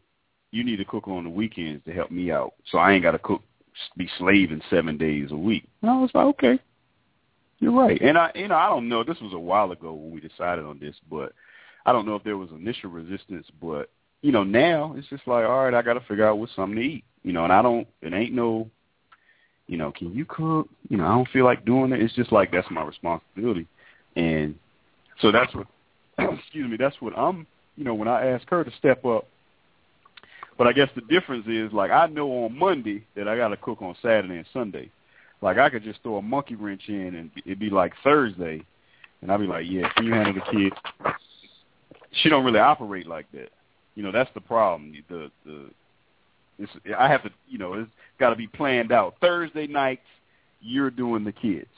you 0.52 0.62
need 0.62 0.76
to 0.76 0.84
cook 0.84 1.08
on 1.08 1.24
the 1.24 1.30
weekends 1.30 1.84
to 1.84 1.92
help 1.92 2.12
me 2.12 2.30
out. 2.30 2.54
So 2.70 2.78
I 2.78 2.92
ain't 2.92 3.02
got 3.02 3.12
to 3.12 3.18
cook 3.18 3.42
be 3.96 4.08
slaving 4.18 4.62
7 4.70 4.96
days 4.96 5.30
a 5.30 5.36
week. 5.36 5.66
And 5.82 5.90
I 5.90 5.98
was 5.98 6.10
like, 6.14 6.26
okay. 6.26 6.58
You're 7.58 7.72
right. 7.72 8.00
And 8.00 8.16
I 8.16 8.30
you 8.34 8.48
know, 8.48 8.56
I 8.56 8.68
don't 8.68 8.88
know, 8.88 9.04
this 9.04 9.20
was 9.20 9.34
a 9.34 9.38
while 9.38 9.70
ago 9.70 9.92
when 9.92 10.12
we 10.12 10.20
decided 10.20 10.64
on 10.64 10.78
this, 10.78 10.96
but 11.10 11.32
I 11.84 11.92
don't 11.92 12.06
know 12.06 12.14
if 12.14 12.24
there 12.24 12.38
was 12.38 12.50
initial 12.50 12.90
resistance, 12.90 13.46
but 13.60 13.90
you 14.22 14.32
know, 14.32 14.44
now 14.44 14.94
it's 14.96 15.08
just 15.08 15.26
like, 15.26 15.44
all 15.44 15.64
right, 15.64 15.74
I 15.74 15.82
got 15.82 15.94
to 15.94 16.00
figure 16.00 16.26
out 16.26 16.38
what's 16.38 16.54
something 16.54 16.76
to 16.76 16.82
eat. 16.82 17.04
You 17.22 17.32
know, 17.32 17.44
and 17.44 17.52
I 17.52 17.62
don't. 17.62 17.86
It 18.02 18.12
ain't 18.12 18.34
no. 18.34 18.70
You 19.66 19.76
know, 19.76 19.92
can 19.92 20.12
you 20.12 20.24
cook? 20.24 20.68
You 20.88 20.96
know, 20.96 21.04
I 21.04 21.10
don't 21.10 21.28
feel 21.28 21.44
like 21.44 21.64
doing 21.64 21.92
it. 21.92 22.02
It's 22.02 22.14
just 22.14 22.32
like 22.32 22.50
that's 22.50 22.70
my 22.70 22.82
responsibility, 22.82 23.66
and 24.16 24.54
so 25.20 25.30
that's 25.30 25.54
what. 25.54 25.66
excuse 26.18 26.70
me. 26.70 26.76
That's 26.78 27.00
what 27.00 27.16
I'm. 27.16 27.46
You 27.76 27.84
know, 27.84 27.94
when 27.94 28.08
I 28.08 28.26
ask 28.26 28.48
her 28.50 28.64
to 28.64 28.70
step 28.78 29.04
up. 29.04 29.26
But 30.60 30.68
I 30.68 30.72
guess 30.72 30.90
the 30.94 31.00
difference 31.00 31.46
is, 31.48 31.72
like, 31.72 31.90
I 31.90 32.06
know 32.06 32.44
on 32.44 32.56
Monday 32.56 33.04
that 33.16 33.26
I 33.26 33.36
got 33.36 33.48
to 33.48 33.56
cook 33.56 33.80
on 33.80 33.96
Saturday 34.02 34.36
and 34.36 34.46
Sunday. 34.52 34.90
Like, 35.40 35.56
I 35.56 35.70
could 35.70 35.82
just 35.82 36.02
throw 36.02 36.18
a 36.18 36.22
monkey 36.22 36.54
wrench 36.54 36.82
in, 36.88 37.14
and 37.14 37.30
it'd 37.46 37.58
be 37.58 37.70
like 37.70 37.94
Thursday, 38.04 38.62
and 39.22 39.32
I'd 39.32 39.40
be 39.40 39.46
like, 39.46 39.64
"Yeah, 39.66 39.88
can 39.94 40.04
you 40.04 40.12
handle 40.12 40.34
the 40.34 40.52
kids?" 40.52 40.76
She 42.12 42.28
don't 42.28 42.44
really 42.44 42.58
operate 42.60 43.06
like 43.06 43.24
that 43.32 43.50
you 43.94 44.02
know 44.02 44.12
that's 44.12 44.30
the 44.34 44.40
problem. 44.40 44.94
The 45.08 45.30
the 45.44 45.70
it's, 46.58 46.72
I 46.98 47.08
have 47.08 47.22
to 47.22 47.30
you 47.48 47.58
know 47.58 47.74
it's 47.74 47.90
got 48.18 48.30
to 48.30 48.36
be 48.36 48.46
planned 48.46 48.92
out. 48.92 49.16
Thursday 49.20 49.66
nights 49.66 50.06
you're 50.60 50.90
doing 50.90 51.24
the 51.24 51.32
kids. 51.32 51.68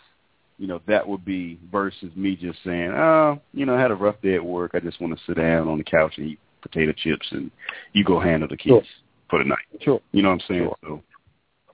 You 0.59 0.67
know 0.67 0.81
that 0.87 1.09
would 1.09 1.25
be 1.25 1.59
versus 1.71 2.15
me 2.15 2.37
just 2.37 2.59
saying, 2.65 2.93
oh, 2.93 3.41
you 3.53 3.67
know, 3.67 3.75
I 3.75 3.81
had 3.81 3.91
a 3.91 3.97
rough 3.97 4.21
day 4.23 4.37
at 4.37 4.45
work. 4.45 4.73
I 4.75 4.79
just 4.79 5.01
want 5.01 5.17
to 5.17 5.25
sit 5.27 5.37
down 5.37 5.67
on 5.67 5.79
the 5.79 5.85
couch 5.85 6.15
and 6.17 6.29
eat 6.29 6.39
potato 6.63 6.93
chips, 6.93 7.27
and 7.33 7.51
you 7.93 8.05
go 8.05 8.19
handle 8.21 8.49
the 8.49 8.57
kids 8.57 8.69
sure. 8.69 8.83
for 9.29 9.39
the 9.41 9.45
night. 9.45 9.59
Sure. 9.81 10.01
You 10.13 10.23
know 10.23 10.31
what 10.31 10.43
I'm 10.43 10.49
saying? 10.49 10.63
Sure. 10.63 10.77
So 10.83 11.03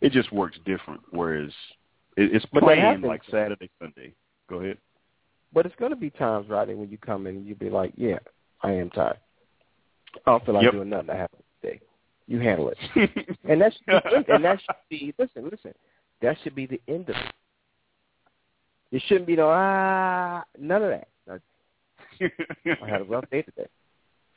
it 0.00 0.12
just 0.12 0.32
works 0.32 0.58
different. 0.64 1.00
Whereas 1.10 1.50
it, 2.16 2.34
it's 2.34 2.46
but 2.52 2.62
planned 2.62 3.02
like 3.02 3.22
Saturday, 3.30 3.70
Sunday. 3.80 4.14
Go 4.48 4.56
ahead. 4.60 4.78
But 5.52 5.66
it's 5.66 5.76
going 5.76 5.90
to 5.90 5.96
be 5.96 6.10
times, 6.10 6.48
Rodney, 6.48 6.74
when 6.74 6.90
you 6.90 6.98
come 6.98 7.26
in 7.26 7.36
and 7.36 7.46
you 7.46 7.54
be 7.54 7.70
like, 7.70 7.92
yeah, 7.96 8.18
I 8.62 8.72
am 8.72 8.90
tired. 8.90 9.18
I 10.26 10.30
don't 10.30 10.44
feel 10.44 10.54
like 10.54 10.64
yep. 10.64 10.72
doing 10.72 10.90
nothing. 10.90 11.10
I 11.10 11.16
have 11.16 11.30
a 11.32 11.66
day. 11.66 11.80
You 12.26 12.40
handle 12.40 12.70
it, 12.70 12.78
and 13.48 13.60
that 13.62 13.72
should 13.72 14.28
and 14.28 14.44
that 14.44 14.60
should 14.60 14.76
be 14.90 15.14
listen, 15.18 15.44
listen. 15.44 15.72
That 16.20 16.36
should 16.42 16.54
be 16.54 16.66
the 16.66 16.80
end 16.86 17.08
of 17.08 17.16
it. 17.16 17.32
It 18.92 19.02
shouldn't 19.06 19.26
be 19.26 19.36
no 19.36 19.48
ah 19.50 20.44
none 20.58 20.82
of 20.82 20.90
that. 20.90 21.08
I 22.82 22.88
had 22.88 23.02
a 23.02 23.04
rough 23.04 23.24
day 23.30 23.42
today. 23.42 23.66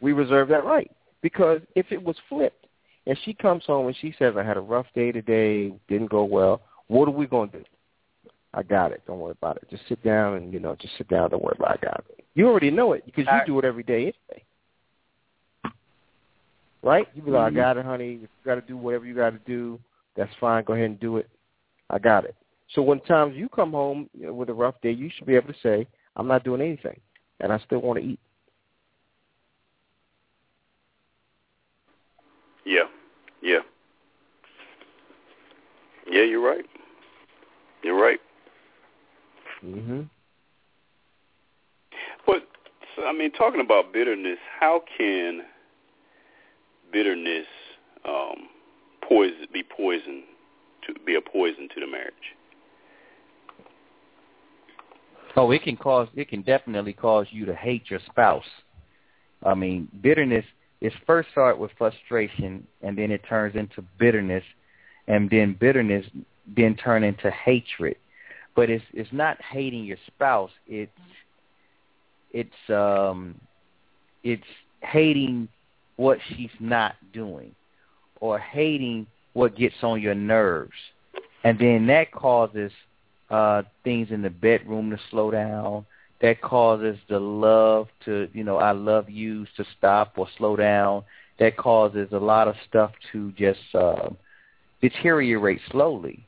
We 0.02 0.14
reserve 0.14 0.50
that 0.50 0.66
right 0.66 0.92
because 1.22 1.62
if 1.76 1.86
it 1.92 2.02
was 2.02 2.16
flipped 2.28 2.68
and 3.08 3.18
she 3.24 3.34
comes 3.34 3.64
home 3.66 3.88
and 3.88 3.96
she 4.02 4.14
says 4.20 4.36
I 4.38 4.44
had 4.44 4.58
a 4.58 4.62
rough 4.62 4.88
day 4.94 5.12
today, 5.12 5.74
didn't 5.88 6.10
go 6.10 6.24
well, 6.24 6.62
what 6.88 7.08
are 7.08 7.12
we 7.12 7.28
gonna 7.28 7.52
do? 7.52 7.64
I 8.54 8.64
got 8.64 8.92
it. 8.92 9.02
Don't 9.08 9.20
worry 9.20 9.32
about 9.32 9.58
it. 9.58 9.70
Just 9.70 9.84
sit 9.88 10.04
down 10.04 10.36
and 10.36 10.52
you 10.52 10.60
know, 10.60 10.76
just 10.76 10.98
sit 10.98 11.08
down. 11.08 11.30
Don't 11.30 11.44
worry 11.44 11.56
about 11.58 11.76
it. 11.76 11.80
I 11.82 11.86
got 11.86 12.04
it. 12.10 12.26
You 12.34 12.48
already 12.48 12.72
know 12.72 12.94
it 12.94 13.06
because 13.06 13.26
you 13.26 13.40
do 13.46 13.60
it 13.60 13.66
every 13.66 13.84
day 13.84 14.02
anyway 14.02 14.44
right? 16.84 17.08
You 17.14 17.22
be 17.22 17.32
like, 17.32 17.52
mm-hmm. 17.52 17.60
I 17.60 17.62
got 17.62 17.78
it, 17.78 17.86
honey. 17.86 18.14
If 18.16 18.22
you 18.22 18.28
got 18.46 18.56
to 18.56 18.62
do 18.62 18.78
whatever 18.78 19.06
you 19.06 19.16
got 19.16 19.32
to 19.32 19.40
do, 19.46 19.80
that's 20.16 20.32
fine. 20.40 20.64
Go 20.64 20.74
ahead 20.74 20.86
and 20.86 21.00
do 21.00 21.18
it. 21.18 21.30
I 21.90 22.00
got 22.00 22.26
it. 22.26 22.36
So 22.74 22.82
when 22.82 23.00
times 23.02 23.36
you 23.36 23.50
come 23.50 23.72
home 23.72 24.10
with 24.16 24.50
a 24.50 24.54
rough 24.54 24.76
day, 24.82 24.92
you 24.92 25.10
should 25.16 25.28
be 25.28 25.36
able 25.36 25.52
to 25.52 25.60
say, 25.62 25.88
I'm 26.16 26.28
not 26.28 26.44
doing 26.44 26.62
anything, 26.62 27.00
and 27.40 27.52
I 27.52 27.60
still 27.60 27.80
want 27.80 28.00
to 28.00 28.06
eat. 28.06 28.20
Yeah, 32.66 32.84
yeah, 33.42 33.60
yeah. 36.10 36.24
You're 36.24 36.42
right. 36.42 36.66
You're 37.84 38.00
right. 38.00 38.20
Mhm. 39.64 40.10
But 42.26 42.48
I 43.06 43.14
mean, 43.14 43.32
talking 43.32 43.62
about 43.62 43.94
bitterness, 43.94 44.40
how 44.60 44.84
can 44.98 45.42
bitterness 46.92 47.48
um, 48.06 48.50
poison 49.02 49.48
be 49.54 49.64
poison 49.64 50.24
to 50.88 50.94
be 51.06 51.16
a 51.16 51.22
poison 51.22 51.70
to 51.74 51.80
the 51.80 51.88
marriage? 51.88 52.14
Oh, 55.36 55.52
it 55.52 55.64
can 55.64 55.78
cause 55.78 56.08
it 56.16 56.30
can 56.30 56.42
definitely 56.42 56.94
cause 56.94 57.28
you 57.32 57.46
to 57.46 57.56
hate 57.56 57.90
your 57.90 58.00
spouse. 58.06 58.46
I 59.44 59.56
mean, 59.56 59.88
bitterness 60.02 60.46
is 60.82 60.94
first 61.06 61.30
start 61.32 61.60
with 61.60 61.72
frustration 61.78 62.66
and 62.82 62.98
then 62.98 63.12
it 63.12 63.22
turns 63.30 63.56
into 63.56 63.84
bitterness 64.00 64.44
and 65.08 65.30
then 65.30 65.56
bitterness 65.60 66.06
then 66.56 66.76
turn 66.76 67.04
into 67.04 67.30
hatred. 67.32 67.96
But 68.56 68.70
it's 68.70 68.84
it's 68.94 69.14
not 69.14 69.42
hating 69.42 69.86
your 69.86 69.98
spouse, 70.08 70.52
it's 70.68 70.92
it's 72.32 72.70
um 72.70 73.36
it's 74.24 74.44
hating 74.82 75.48
what 75.96 76.18
she's 76.30 76.52
not 76.60 76.96
doing 77.14 77.56
or 78.20 78.40
hating 78.40 79.08
what 79.34 79.56
gets 79.56 79.76
on 79.84 80.02
your 80.02 80.16
nerves. 80.16 80.72
And 81.44 81.58
then 81.60 81.88
that 81.88 82.12
causes 82.12 82.72
uh 83.30 83.64
things 83.84 84.10
in 84.12 84.22
the 84.22 84.30
bedroom 84.30 84.90
to 84.90 85.00
slow 85.10 85.32
down. 85.32 85.86
That 86.22 86.42
causes 86.42 86.98
the 87.10 87.20
love 87.20 87.88
to, 88.06 88.30
you 88.34 88.44
know, 88.44 88.58
I 88.58 88.72
love 88.72 89.10
you 89.10 89.46
to 89.58 89.66
stop 89.78 90.14
or 90.18 90.28
slow 90.38 90.56
down. 90.56 91.04
That 91.40 91.58
causes 91.58 92.10
a 92.12 92.18
lot 92.18 92.48
of 92.48 92.56
stuff 92.70 92.92
to 93.12 93.32
just 93.32 93.60
uh, 93.74 94.10
deteriorate 94.82 95.62
slowly. 95.72 96.26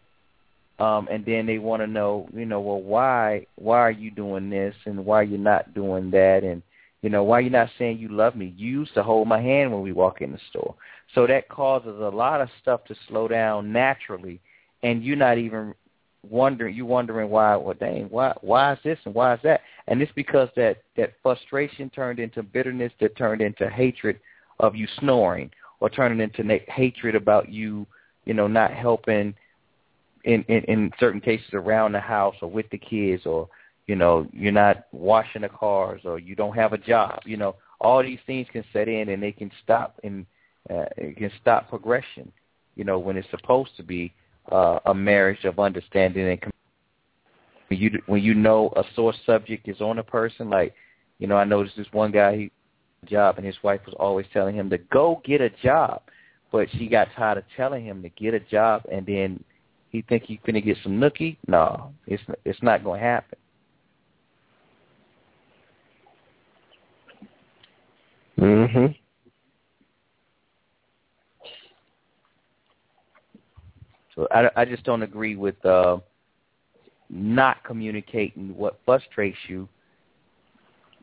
Um, 0.79 1.07
and 1.11 1.23
then 1.23 1.45
they 1.45 1.59
want 1.59 1.83
to 1.83 1.87
know, 1.87 2.27
you 2.33 2.45
know, 2.45 2.59
well, 2.59 2.81
why, 2.81 3.45
why 3.55 3.77
are 3.77 3.91
you 3.91 4.09
doing 4.09 4.49
this, 4.49 4.73
and 4.85 5.05
why 5.05 5.21
you're 5.21 5.37
not 5.37 5.73
doing 5.75 6.09
that, 6.11 6.43
and 6.43 6.63
you 7.03 7.09
know, 7.09 7.23
why 7.23 7.41
you're 7.41 7.51
not 7.51 7.69
saying 7.77 7.99
you 7.99 8.07
love 8.07 8.35
me? 8.35 8.53
You 8.57 8.79
used 8.79 8.93
to 8.95 9.03
hold 9.03 9.27
my 9.27 9.41
hand 9.41 9.71
when 9.71 9.81
we 9.81 9.91
walk 9.91 10.21
in 10.21 10.31
the 10.31 10.39
store. 10.49 10.73
So 11.13 11.27
that 11.27 11.49
causes 11.49 11.99
a 11.99 12.09
lot 12.09 12.41
of 12.41 12.49
stuff 12.61 12.85
to 12.85 12.95
slow 13.07 13.27
down 13.27 13.71
naturally, 13.71 14.39
and 14.81 15.03
you're 15.03 15.17
not 15.17 15.37
even 15.37 15.75
wondering. 16.27 16.75
You're 16.75 16.85
wondering 16.85 17.29
why? 17.29 17.55
Well, 17.57 17.75
dang, 17.77 18.05
why? 18.05 18.33
Why 18.41 18.73
is 18.73 18.79
this 18.83 18.99
and 19.05 19.13
why 19.13 19.33
is 19.35 19.41
that? 19.43 19.61
And 19.87 20.01
it's 20.01 20.11
because 20.13 20.49
that 20.55 20.77
that 20.95 21.13
frustration 21.21 21.89
turned 21.89 22.19
into 22.19 22.43
bitterness, 22.43 22.93
that 22.99 23.17
turned 23.17 23.41
into 23.41 23.69
hatred 23.69 24.19
of 24.59 24.75
you 24.75 24.87
snoring, 24.99 25.51
or 25.79 25.89
turning 25.89 26.21
into 26.21 26.43
na- 26.43 26.57
hatred 26.67 27.15
about 27.15 27.49
you, 27.49 27.85
you 28.25 28.33
know, 28.33 28.47
not 28.47 28.71
helping 28.71 29.33
in, 30.23 30.43
in 30.47 30.63
in 30.63 30.91
certain 30.99 31.19
cases 31.19 31.53
around 31.53 31.91
the 31.91 31.99
house 31.99 32.35
or 32.41 32.49
with 32.49 32.69
the 32.69 32.77
kids, 32.77 33.25
or 33.25 33.49
you 33.87 33.95
know, 33.95 34.25
you're 34.31 34.53
not 34.53 34.85
washing 34.93 35.41
the 35.41 35.49
cars, 35.49 36.01
or 36.05 36.17
you 36.17 36.35
don't 36.35 36.55
have 36.55 36.71
a 36.71 36.77
job. 36.77 37.19
You 37.25 37.35
know, 37.35 37.55
all 37.81 38.01
these 38.01 38.19
things 38.25 38.47
can 38.51 38.63
set 38.71 38.87
in, 38.87 39.09
and 39.09 39.21
they 39.21 39.33
can 39.33 39.51
stop 39.63 39.99
and 40.03 40.25
uh, 40.69 40.85
it 40.95 41.17
can 41.17 41.31
stop 41.41 41.69
progression. 41.69 42.31
You 42.75 42.85
know, 42.85 42.97
when 42.99 43.17
it's 43.17 43.29
supposed 43.29 43.75
to 43.77 43.83
be 43.83 44.13
uh, 44.51 44.79
a 44.85 44.93
marriage 44.93 45.43
of 45.43 45.59
understanding 45.59 46.27
and 46.27 46.52
when 47.73 47.81
you 47.81 48.01
when 48.05 48.21
you 48.21 48.33
know 48.35 48.71
a 48.75 48.83
sore 48.95 49.13
subject 49.25 49.67
is 49.67 49.81
on 49.81 49.97
a 49.99 50.03
person, 50.03 50.49
like 50.49 50.73
you 51.19 51.27
know, 51.27 51.37
I 51.37 51.43
noticed 51.43 51.75
this 51.77 51.87
one 51.91 52.11
guy 52.11 52.35
he 52.37 52.51
job 53.05 53.37
and 53.37 53.45
his 53.45 53.55
wife 53.63 53.81
was 53.85 53.95
always 53.99 54.25
telling 54.31 54.55
him 54.55 54.69
to 54.69 54.77
go 54.77 55.21
get 55.25 55.41
a 55.41 55.49
job, 55.49 56.01
but 56.51 56.67
she 56.77 56.87
got 56.87 57.09
tired 57.15 57.37
of 57.39 57.43
telling 57.57 57.85
him 57.85 58.01
to 58.03 58.09
get 58.09 58.33
a 58.33 58.39
job, 58.39 58.83
and 58.91 59.05
then 59.05 59.43
he 59.89 60.01
think 60.03 60.23
he's 60.23 60.39
gonna 60.45 60.61
get 60.61 60.77
some 60.83 60.99
nookie. 60.99 61.37
No, 61.47 61.93
it's 62.05 62.23
it's 62.45 62.61
not 62.61 62.83
gonna 62.83 62.99
happen. 62.99 63.39
Mhm. 68.39 68.95
So 74.15 74.27
I, 74.29 74.49
I 74.55 74.65
just 74.65 74.83
don't 74.83 75.01
agree 75.01 75.35
with 75.35 75.63
uh, 75.65 75.97
not 77.13 77.63
communicating 77.63 78.55
what 78.57 78.79
frustrates 78.85 79.37
you 79.47 79.69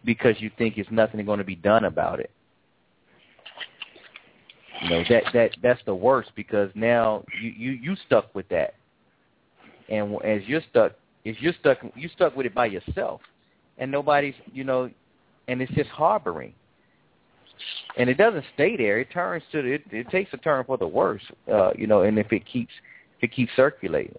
because 0.04 0.34
you 0.40 0.50
think 0.58 0.76
it's 0.76 0.90
nothing 0.90 1.24
going 1.24 1.38
to 1.38 1.44
be 1.44 1.54
done 1.54 1.84
about 1.84 2.20
it. 2.20 2.30
You 4.82 4.90
know 4.90 5.04
that 5.10 5.24
that 5.34 5.50
that's 5.62 5.80
the 5.84 5.94
worst 5.94 6.30
because 6.34 6.70
now 6.74 7.24
you 7.40 7.50
you 7.50 7.70
you 7.72 7.96
stuck 8.06 8.34
with 8.34 8.48
that, 8.48 8.74
and 9.90 10.14
as 10.24 10.40
you're 10.46 10.62
stuck, 10.70 10.92
if 11.24 11.40
you're 11.40 11.52
stuck, 11.60 11.78
you 11.94 12.08
stuck 12.08 12.34
with 12.34 12.46
it 12.46 12.54
by 12.54 12.66
yourself, 12.66 13.20
and 13.76 13.90
nobody's 13.90 14.34
you 14.52 14.64
know, 14.64 14.90
and 15.48 15.60
it's 15.60 15.72
just 15.72 15.90
harboring, 15.90 16.54
and 17.98 18.08
it 18.08 18.14
doesn't 18.14 18.44
stay 18.54 18.74
there. 18.74 19.00
It 19.00 19.10
turns 19.12 19.42
to 19.52 19.58
it. 19.58 19.82
It 19.90 20.08
takes 20.08 20.32
a 20.32 20.38
turn 20.38 20.64
for 20.64 20.78
the 20.78 20.88
worse, 20.88 21.22
uh, 21.52 21.72
you 21.76 21.86
know, 21.86 22.02
and 22.02 22.18
if 22.18 22.32
it 22.32 22.46
keeps 22.46 22.72
to 23.20 23.28
keep 23.28 23.50
circulating. 23.54 24.16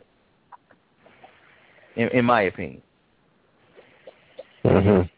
In, 1.96 2.08
in 2.10 2.26
my 2.26 2.44
opinion. 2.44 2.82
Mhm. 4.64 5.10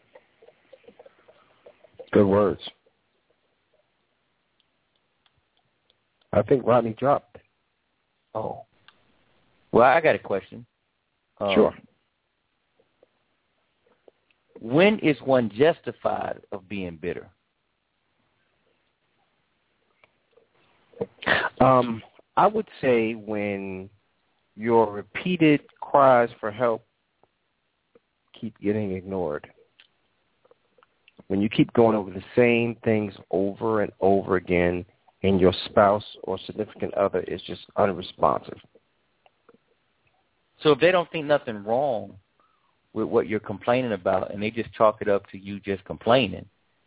Good 2.12 2.26
words. 2.26 2.60
I 6.32 6.42
think 6.42 6.66
Rodney 6.66 6.94
dropped. 6.94 7.38
Oh. 8.34 8.64
Well, 9.72 9.84
I 9.84 10.00
got 10.00 10.14
a 10.14 10.18
question. 10.18 10.66
Um, 11.40 11.54
sure. 11.54 11.74
When 14.60 14.98
is 15.00 15.16
one 15.24 15.50
justified 15.50 16.40
of 16.52 16.68
being 16.68 16.96
bitter? 16.96 17.28
Um, 21.60 22.02
I 22.36 22.46
would 22.46 22.68
say 22.80 23.14
when 23.14 23.90
your 24.56 24.92
repeated 24.92 25.60
cries 25.80 26.28
for 26.40 26.50
help 26.50 26.84
keep 28.38 28.58
getting 28.60 28.92
ignored. 28.92 29.48
When 31.28 31.40
you 31.40 31.48
keep 31.48 31.72
going 31.72 31.96
over 31.96 32.10
the 32.10 32.22
same 32.36 32.76
things 32.84 33.14
over 33.30 33.82
and 33.82 33.92
over 34.00 34.36
again 34.36 34.84
and 35.22 35.40
your 35.40 35.54
spouse 35.66 36.04
or 36.24 36.38
significant 36.46 36.92
other 36.94 37.20
is 37.20 37.40
just 37.42 37.62
unresponsive. 37.76 38.58
So 40.62 40.72
if 40.72 40.80
they 40.80 40.92
don't 40.92 41.10
think 41.10 41.26
nothing 41.26 41.64
wrong 41.64 42.14
with 42.92 43.06
what 43.06 43.26
you're 43.26 43.40
complaining 43.40 43.92
about 43.92 44.32
and 44.32 44.42
they 44.42 44.50
just 44.50 44.72
chalk 44.72 44.98
it 45.00 45.08
up 45.08 45.28
to 45.30 45.38
you 45.38 45.60
just 45.60 45.84
complaining, 45.84 46.44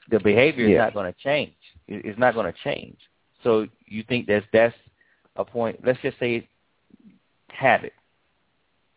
the 0.10 0.20
behavior 0.20 0.66
is 0.66 0.72
Yeah. 0.72 0.78
not 0.78 0.94
going 0.94 1.12
to 1.12 1.20
change. 1.20 1.56
It's 1.88 2.20
not 2.20 2.34
going 2.34 2.52
to 2.52 2.60
change. 2.64 2.98
So 3.44 3.68
you 3.86 4.04
think 4.04 4.28
that's 4.28 4.46
that's 4.54 4.76
a 5.36 5.44
point. 5.44 5.80
Let's 5.84 6.00
just 6.02 6.18
say 6.20 6.48
habit. 7.58 7.94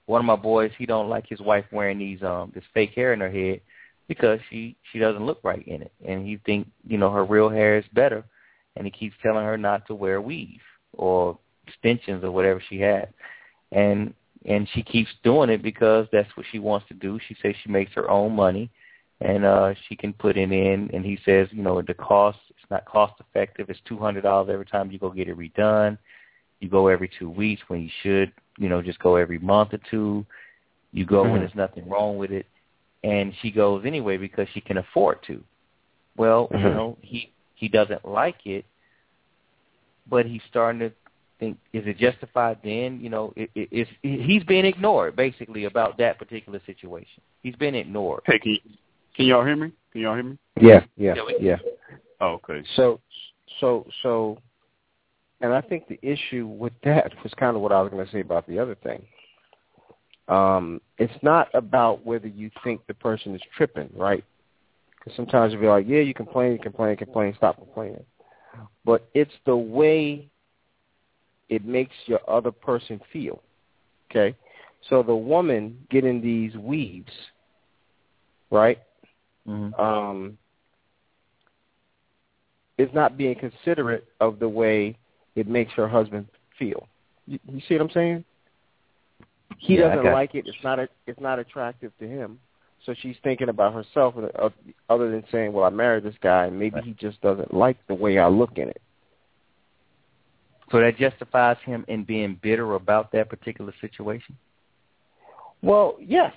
One 0.07 0.20
of 0.20 0.27
my 0.27 0.37
boys, 0.37 0.73
he 0.77 0.87
don't 0.87 1.09
like 1.09 1.27
his 1.28 1.41
wife 1.41 1.65
wearing 1.73 1.99
these 1.99 2.23
um 2.23 2.53
this 2.55 2.65
fake 2.74 2.93
hair 2.95 3.12
in 3.12 3.20
her 3.20 3.31
head 3.31 3.61
because 4.09 4.41
she 4.51 4.77
she 4.93 4.99
doesn't 4.99 5.24
look 5.24 5.41
right 5.43 5.66
in 5.66 5.82
it, 5.82 5.93
and 6.07 6.27
he 6.27 6.39
think 6.45 6.69
you 6.87 6.99
know 6.99 7.11
her 7.11 7.24
real 7.24 7.49
hair 7.49 7.78
is 7.78 7.85
better, 7.93 8.24
and 8.77 8.85
he 8.85 8.91
keeps 8.91 9.15
telling 9.23 9.45
her 9.45 9.57
not 9.57 9.87
to 9.87 9.95
wear 9.95 10.20
weave 10.20 10.61
or 10.93 11.39
extensions 11.66 12.24
or 12.24 12.31
whatever 12.31 12.62
she 12.69 12.81
has, 12.81 13.07
and 13.73 14.12
and 14.47 14.69
she 14.74 14.82
keeps 14.82 15.11
doing 15.23 15.51
it 15.51 15.62
because 15.62 16.07
that's 16.12 16.35
what 16.37 16.47
she 16.51 16.59
wants 16.59 16.89
to 16.89 16.95
do. 16.95 17.20
She 17.28 17.37
says 17.41 17.55
she 17.62 17.70
makes 17.70 17.93
her 17.93 18.11
own 18.11 18.35
money, 18.35 18.70
and 19.20 19.45
uh 19.45 19.74
she 19.89 19.97
can 19.97 20.12
put 20.12 20.37
it 20.37 20.51
in. 20.51 20.91
And 20.93 21.05
he 21.05 21.19
says, 21.24 21.49
you 21.53 21.62
know, 21.62 21.81
the 21.82 21.95
cost 21.95 22.39
it's 22.51 22.70
not 22.70 22.85
cost 22.85 23.15
effective. 23.20 23.70
It's 23.70 23.81
two 23.87 23.99
hundred 23.99 24.23
dollars 24.23 24.51
every 24.53 24.66
time 24.66 24.91
you 24.91 24.99
go 24.99 25.11
get 25.11 25.28
it 25.28 25.39
redone. 25.39 25.99
You 26.61 26.69
go 26.69 26.89
every 26.89 27.11
two 27.19 27.31
weeks 27.31 27.62
when 27.69 27.82
you 27.82 27.91
should, 28.03 28.32
you 28.61 28.69
know, 28.69 28.81
just 28.82 28.99
go 29.01 29.16
every 29.16 29.39
month 29.39 29.73
or 29.73 29.81
two. 29.91 30.24
You 30.93 31.05
go 31.07 31.23
when 31.23 31.32
Mhm. 31.32 31.39
there's 31.41 31.55
nothing 31.55 31.89
wrong 31.89 32.19
with 32.19 32.31
it, 32.31 32.47
and 33.03 33.35
she 33.41 33.51
goes 33.51 33.85
anyway 33.87 34.19
because 34.19 34.49
she 34.51 34.61
can 34.61 34.77
afford 34.77 35.23
to. 35.24 35.43
Well, 36.16 36.49
you 36.53 36.59
Mhm. 36.59 36.74
know, 36.74 36.99
he 37.01 37.32
he 37.55 37.69
doesn't 37.69 38.05
like 38.05 38.47
it, 38.47 38.65
but 40.07 40.27
he's 40.27 40.43
starting 40.45 40.81
to 40.81 40.93
think, 41.39 41.59
is 41.73 41.87
it 41.87 41.97
justified 41.97 42.59
then? 42.62 43.01
You 43.01 43.09
know, 43.09 43.32
it, 43.35 43.51
it, 43.55 43.69
it's, 43.70 43.91
he's 44.03 44.45
being 44.45 44.65
ignored 44.65 45.16
basically 45.16 45.65
about 45.65 45.97
that 45.99 46.19
particular 46.19 46.61
situation. 46.66 47.23
He's 47.43 47.57
been 47.57 47.74
ignored. 47.74 48.23
Hey, 48.27 48.39
can, 48.39 48.53
you, 48.53 48.61
can 49.15 49.27
y'all 49.27 49.45
hear 49.45 49.57
me? 49.57 49.73
Can 49.93 50.03
y'all 50.03 50.15
hear 50.15 50.24
me? 50.24 50.39
Yeah, 50.61 50.85
yeah, 50.97 51.15
Yeah, 51.15 51.23
yeah. 51.41 51.57
Oh, 52.20 52.35
okay. 52.35 52.62
So, 52.77 53.01
so, 53.59 53.87
so, 54.03 54.39
and 55.41 55.53
I 55.53 55.61
think 55.61 55.89
the 55.89 55.99
issue 56.03 56.47
with 56.47 56.73
that 56.85 57.12
was 57.23 57.33
kind 57.35 57.57
of 57.57 57.62
what 57.62 57.73
I 57.73 57.81
was 57.81 57.91
going 57.91 58.05
to 58.05 58.12
say 58.12 58.21
about 58.21 58.47
the 58.47 58.59
other 58.59 58.75
thing. 58.77 59.03
Um, 60.29 60.81
it's 60.99 61.12
not 61.23 61.49
about 61.55 62.07
whether 62.07 62.29
you 62.29 62.51
think 62.62 62.87
the 62.87 62.95
person 62.95 63.35
is 63.35 63.41
tripping, 63.57 63.91
right? 63.97 64.25
Because 64.99 65.17
sometimes 65.17 65.53
you'll 65.53 65.62
be 65.62 65.67
like, 65.67 65.87
yeah, 65.89 66.01
you 66.01 66.15
complain, 66.15 66.53
you 66.53 66.59
complain, 66.59 66.97
complain, 66.97 67.35
stop 67.37 67.57
complaining. 67.57 68.05
But 68.85 69.09
it's 69.15 69.33
the 69.47 69.57
way 69.57 70.29
it 71.49 71.65
makes 71.65 71.95
your 72.07 72.21
other 72.29 72.53
person 72.53 73.01
feel. 73.12 73.43
Okay? 74.11 74.37
So 74.89 75.03
the 75.03 75.15
woman 75.15 75.79
getting 75.91 76.21
these 76.21 76.55
weaves, 76.57 77.12
right? 78.51 78.79
Mm-hmm. 79.49 79.81
um, 79.81 80.39
is 82.79 82.91
not 82.95 83.17
being 83.17 83.35
considerate 83.35 84.07
of 84.21 84.39
the 84.39 84.49
way 84.49 84.97
it 85.36 85.48
makes 85.48 85.73
her 85.73 85.89
husband 85.89 86.27
feel. 86.59 86.86
You, 87.27 87.39
you 87.51 87.61
see 87.69 87.74
what 87.74 87.82
I'm 87.82 87.90
saying? 87.90 88.24
He 89.59 89.77
Yeah, 89.77 89.94
doesn't 89.94 90.12
like 90.12 90.35
it. 90.35 90.47
It's 90.47 90.57
not 90.65 90.78
a, 90.78 90.89
it's 91.07 91.20
not 91.20 91.39
attractive 91.39 91.93
to 92.01 92.09
him. 92.09 92.39
So 92.86 92.94
she's 93.02 93.16
thinking 93.23 93.51
about 93.51 93.74
herself, 93.74 94.15
uh, 94.16 94.48
other 94.89 95.11
than 95.11 95.24
saying, 95.31 95.52
"Well, 95.52 95.65
I 95.65 95.70
married 95.70 96.05
this 96.05 96.15
guy, 96.23 96.47
and 96.47 96.59
maybe 96.59 96.81
he 96.82 96.93
just 96.94 97.20
doesn't 97.20 97.52
like 97.52 97.77
the 97.89 97.94
way 97.94 98.19
I 98.19 98.28
look 98.28 98.57
in 98.57 98.69
it." 98.69 98.81
So 100.70 100.81
that 100.81 100.97
justifies 100.97 101.59
him 101.65 101.85
in 101.89 102.05
being 102.05 102.39
bitter 102.40 102.74
about 102.74 103.12
that 103.12 103.28
particular 103.28 103.74
situation. 103.81 104.36
Well, 105.62 105.97
yes, 106.01 106.32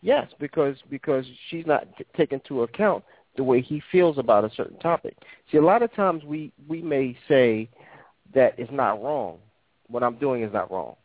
yes, 0.00 0.26
because 0.40 0.76
because 0.90 1.24
she's 1.48 1.66
not 1.66 1.86
t- 1.96 2.04
taking 2.16 2.40
into 2.40 2.62
account 2.62 3.04
the 3.36 3.44
way 3.44 3.60
he 3.60 3.80
feels 3.92 4.18
about 4.18 4.44
a 4.44 4.50
certain 4.56 4.78
topic. 4.78 5.16
See, 5.50 5.58
a 5.58 5.62
lot 5.62 5.82
of 5.82 5.94
times 5.94 6.24
we 6.24 6.52
we 6.66 6.82
may 6.82 7.16
say 7.28 7.68
that 8.34 8.54
it's 8.58 8.70
not 8.72 9.02
wrong. 9.02 9.38
What 9.88 10.02
I'm 10.02 10.16
doing 10.16 10.42
is 10.42 10.52
not 10.52 10.70
wrong. 10.70 10.96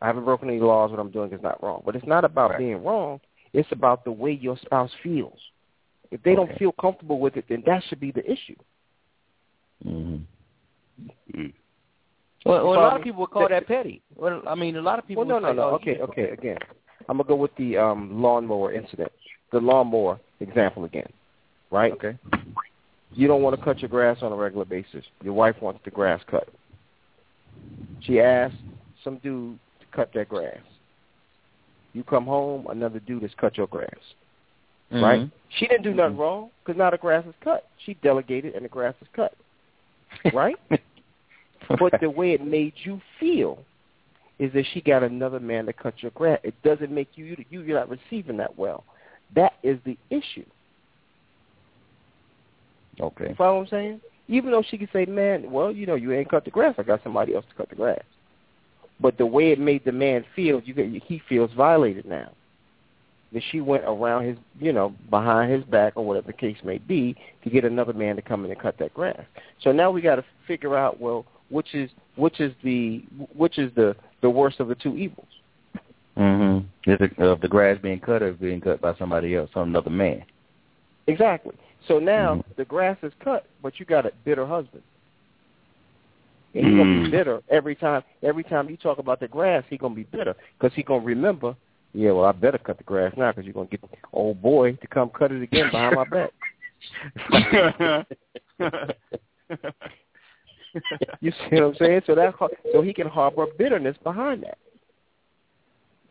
I 0.00 0.06
haven't 0.06 0.24
broken 0.24 0.48
any 0.48 0.60
laws. 0.60 0.90
What 0.90 1.00
I'm 1.00 1.10
doing 1.10 1.32
is 1.32 1.42
not 1.42 1.62
wrong. 1.62 1.82
But 1.84 1.96
it's 1.96 2.06
not 2.06 2.24
about 2.24 2.50
Right. 2.50 2.58
being 2.58 2.82
wrong. 2.84 3.20
It's 3.52 3.70
about 3.72 4.04
the 4.04 4.12
way 4.12 4.32
your 4.32 4.56
spouse 4.58 4.92
feels. 5.02 5.38
If 6.10 6.22
they 6.22 6.34
don't 6.34 6.52
feel 6.58 6.72
comfortable 6.72 7.18
with 7.18 7.36
it, 7.36 7.46
then 7.48 7.62
that 7.66 7.82
should 7.84 8.00
be 8.00 8.10
the 8.12 8.30
issue. 8.30 8.56
Mhm. 9.84 10.22
Mm. 11.32 11.52
Well, 12.44 12.68
well, 12.68 12.78
a 12.80 12.82
lot 12.82 12.96
of 12.96 13.02
people 13.02 13.20
would 13.20 13.30
call 13.30 13.48
that 13.48 13.66
petty. 13.66 14.02
Well, 14.16 14.42
I 14.46 14.54
mean, 14.54 14.76
a 14.76 14.82
lot 14.82 14.98
of 14.98 15.06
people. 15.06 15.24
Well, 15.24 15.40
no, 15.40 15.48
would 15.48 15.56
no, 15.56 15.62
say, 15.62 15.66
no. 15.66 15.70
oh, 15.70 15.74
Okay, 15.74 15.96
you- 15.96 16.02
okay. 16.04 16.30
Again, 16.30 16.58
I'm 17.08 17.18
gonna 17.18 17.28
go 17.28 17.34
with 17.36 17.54
the 17.56 17.76
um, 17.76 18.22
lawnmower 18.22 18.72
incident, 18.72 19.12
the 19.50 19.60
lawnmower 19.60 20.18
example 20.40 20.84
again, 20.84 21.10
right? 21.70 21.92
Okay. 21.92 22.16
You 23.12 23.26
don't 23.26 23.42
want 23.42 23.56
to 23.56 23.64
cut 23.64 23.80
your 23.80 23.88
grass 23.88 24.18
on 24.22 24.32
a 24.32 24.36
regular 24.36 24.64
basis. 24.64 25.04
Your 25.22 25.34
wife 25.34 25.56
wants 25.60 25.80
the 25.84 25.90
grass 25.90 26.20
cut. 26.30 26.48
She 28.00 28.20
asked 28.20 28.56
some 29.02 29.18
dude 29.18 29.58
to 29.80 29.86
cut 29.96 30.10
that 30.14 30.28
grass. 30.28 30.58
You 31.94 32.04
come 32.04 32.26
home, 32.26 32.66
another 32.68 33.00
dude 33.00 33.22
has 33.22 33.32
cut 33.38 33.56
your 33.56 33.66
grass, 33.66 33.88
right? 34.90 35.20
Mhm. 35.20 35.32
She 35.48 35.66
didn't 35.66 35.82
do 35.84 35.94
nothing 35.94 36.16
wrong 36.16 36.50
because 36.62 36.78
now 36.78 36.90
the 36.90 36.98
grass 36.98 37.24
is 37.26 37.34
cut. 37.40 37.66
She 37.78 37.94
delegated 37.94 38.54
and 38.54 38.64
the 38.64 38.68
grass 38.68 38.94
is 39.00 39.08
cut, 39.14 39.34
right? 40.32 40.56
but 41.80 41.98
the 42.00 42.10
way 42.10 42.32
it 42.32 42.44
made 42.44 42.74
you 42.84 43.00
feel 43.18 43.64
is 44.38 44.52
that 44.52 44.66
she 44.66 44.80
got 44.80 45.02
another 45.02 45.40
man 45.40 45.66
to 45.66 45.72
cut 45.72 45.94
your 46.02 46.12
grass. 46.12 46.38
It 46.42 46.54
doesn't 46.62 46.92
make 46.92 47.08
you 47.16 47.36
you 47.50 47.62
you're 47.62 47.78
not 47.78 47.88
receiving 47.88 48.36
that 48.36 48.56
well. 48.56 48.84
That 49.34 49.54
is 49.62 49.78
the 49.84 49.98
issue. 50.10 50.44
Okay. 53.00 53.30
You 53.30 53.34
follow 53.34 53.58
what 53.58 53.62
I'm 53.62 53.68
saying? 53.68 54.00
Even 54.28 54.50
though 54.50 54.62
she 54.62 54.76
could 54.78 54.90
say, 54.92 55.06
"Man, 55.06 55.50
well, 55.50 55.72
you 55.72 55.86
know, 55.86 55.94
you 55.94 56.12
ain't 56.12 56.30
cut 56.30 56.44
the 56.44 56.50
grass. 56.50 56.74
I 56.78 56.82
got 56.82 57.02
somebody 57.02 57.34
else 57.34 57.44
to 57.48 57.54
cut 57.54 57.70
the 57.70 57.76
grass." 57.76 58.02
But 59.00 59.16
the 59.16 59.26
way 59.26 59.52
it 59.52 59.60
made 59.60 59.84
the 59.84 59.92
man 59.92 60.24
feel, 60.34 60.60
you 60.60 60.74
get, 60.74 60.86
he 61.02 61.22
feels 61.28 61.52
violated 61.52 62.04
now. 62.04 62.30
That 63.32 63.42
she 63.50 63.60
went 63.60 63.84
around 63.84 64.24
his, 64.24 64.38
you 64.58 64.72
know, 64.72 64.94
behind 65.10 65.52
his 65.52 65.62
back 65.64 65.92
or 65.96 66.04
whatever 66.04 66.28
the 66.28 66.32
case 66.32 66.56
may 66.64 66.78
be 66.78 67.14
to 67.44 67.50
get 67.50 67.64
another 67.64 67.92
man 67.92 68.16
to 68.16 68.22
come 68.22 68.44
in 68.44 68.50
and 68.50 68.60
cut 68.60 68.78
that 68.78 68.94
grass. 68.94 69.20
So 69.62 69.70
now 69.70 69.90
we 69.90 70.00
got 70.00 70.16
to 70.16 70.24
figure 70.46 70.76
out, 70.76 70.98
well, 70.98 71.26
which 71.50 71.74
is 71.74 71.90
which 72.16 72.40
is 72.40 72.52
the 72.62 73.04
which 73.34 73.58
is 73.58 73.72
the 73.74 73.94
the 74.22 74.30
worst 74.30 74.60
of 74.60 74.68
the 74.68 74.74
two 74.74 74.96
evils. 74.96 75.28
Mhm. 76.16 76.64
Is 76.86 76.98
it 77.00 77.18
of 77.18 77.40
the 77.40 77.48
grass 77.48 77.78
being 77.80 78.00
cut 78.00 78.22
or 78.22 78.32
being 78.32 78.60
cut 78.60 78.80
by 78.80 78.94
somebody 78.94 79.36
else, 79.36 79.50
some 79.54 79.68
another 79.68 79.90
man? 79.90 80.24
Exactly. 81.06 81.54
So 81.88 81.98
now 81.98 82.36
Mhm. 82.36 82.56
the 82.56 82.64
grass 82.66 82.98
is 83.02 83.12
cut, 83.14 83.46
but 83.62 83.80
you 83.80 83.86
got 83.86 84.06
a 84.06 84.12
bitter 84.24 84.46
husband. 84.46 84.84
And 86.54 86.66
he's 86.66 86.76
gonna 86.76 87.02
be 87.02 87.08
Mm. 87.08 87.10
bitter 87.10 87.42
every 87.48 87.74
time. 87.74 88.04
Every 88.22 88.44
time 88.44 88.68
you 88.68 88.76
talk 88.76 88.98
about 88.98 89.20
the 89.20 89.28
grass, 89.28 89.64
he's 89.68 89.80
gonna 89.80 89.94
be 89.94 90.04
bitter 90.04 90.34
because 90.58 90.74
he's 90.74 90.84
gonna 90.84 91.04
remember. 91.04 91.56
Yeah, 91.94 92.12
well, 92.12 92.26
I 92.26 92.32
better 92.32 92.58
cut 92.58 92.76
the 92.78 92.84
grass 92.84 93.16
now 93.16 93.30
because 93.32 93.44
you're 93.44 93.54
gonna 93.54 93.66
get 93.66 93.82
old 94.12 94.40
boy 94.42 94.72
to 94.74 94.86
come 94.86 95.08
cut 95.10 95.32
it 95.32 95.42
again 95.42 95.70
behind 95.70 95.94
my 95.94 96.04
back. 96.04 96.32
You 101.20 101.32
see 101.32 101.56
what 101.56 101.64
I'm 101.64 101.74
saying? 101.76 102.02
So 102.06 102.14
that 102.14 102.34
so 102.72 102.82
he 102.82 102.92
can 102.92 103.08
harbor 103.08 103.46
bitterness 103.56 103.96
behind 103.98 104.42
that. 104.42 104.58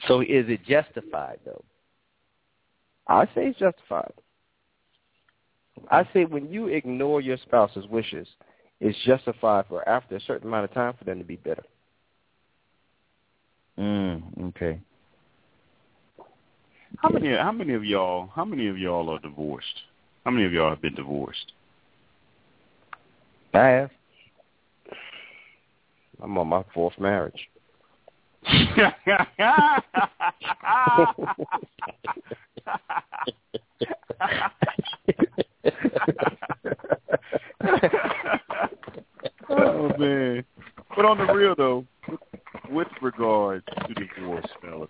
So 0.08 0.22
is 0.22 0.50
it 0.50 0.64
justified 0.66 1.40
though? 1.46 1.64
I 3.08 3.26
say 3.28 3.48
it's 3.48 3.60
justified. 3.60 4.14
I 5.90 6.08
say 6.14 6.26
when 6.26 6.52
you 6.52 6.68
ignore 6.68 7.22
your 7.22 7.38
spouse's 7.38 7.88
wishes, 7.88 8.28
it's 8.80 8.98
justified 9.06 9.66
for 9.68 9.88
after 9.88 10.16
a 10.16 10.22
certain 10.22 10.48
amount 10.48 10.66
of 10.66 10.74
time 10.74 10.94
for 10.98 11.06
them 11.06 11.20
to 11.20 11.26
be 11.26 11.38
bitter. 11.38 11.64
Mm, 13.78 14.50
okay. 14.50 14.80
How 16.98 17.10
many? 17.10 17.36
How 17.36 17.52
many 17.52 17.74
of 17.74 17.84
y'all? 17.84 18.30
How 18.36 18.46
many 18.46 18.68
of 18.68 18.78
y'all 18.78 19.10
are 19.10 19.20
divorced? 19.20 19.66
How 20.26 20.32
many 20.32 20.46
of 20.46 20.54
y'all 20.54 20.70
have 20.70 20.82
been 20.82 20.96
divorced? 20.96 21.54
I 23.54 23.68
have. 23.68 23.92
I'm 26.22 26.38
on 26.38 26.48
my 26.48 26.64
fourth 26.74 27.00
marriage. 27.00 27.50
oh 39.50 39.92
man! 39.98 40.44
But 40.96 41.06
on 41.06 41.18
the 41.18 41.34
real 41.34 41.56
though, 41.56 41.86
with 42.70 42.88
regard 43.02 43.64
to 43.88 43.94
divorce, 43.94 44.46
fellas, 44.62 44.90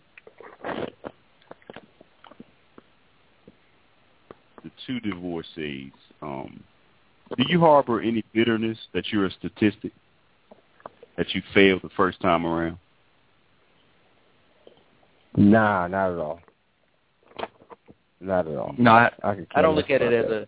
the 4.63 4.71
two 4.85 4.99
divorcees, 4.99 5.91
um, 6.21 6.63
do 7.35 7.43
you 7.47 7.59
harbor 7.59 8.01
any 8.01 8.23
bitterness 8.33 8.77
that 8.93 9.07
you're 9.11 9.25
a 9.25 9.31
statistic 9.31 9.91
that 11.17 11.33
you 11.33 11.41
failed 11.53 11.81
the 11.83 11.89
first 11.95 12.21
time 12.21 12.45
around? 12.45 12.77
Nah, 15.35 15.87
not 15.87 16.13
at 16.13 16.17
all. 16.17 16.39
Not 18.19 18.47
at 18.47 18.55
all. 18.55 18.73
No, 18.77 18.91
I, 18.91 19.11
I, 19.23 19.35
could 19.35 19.47
I 19.55 19.61
don't 19.61 19.75
look 19.75 19.91
at 19.91 20.01
it 20.01 20.11
about 20.13 20.25
as 20.25 20.47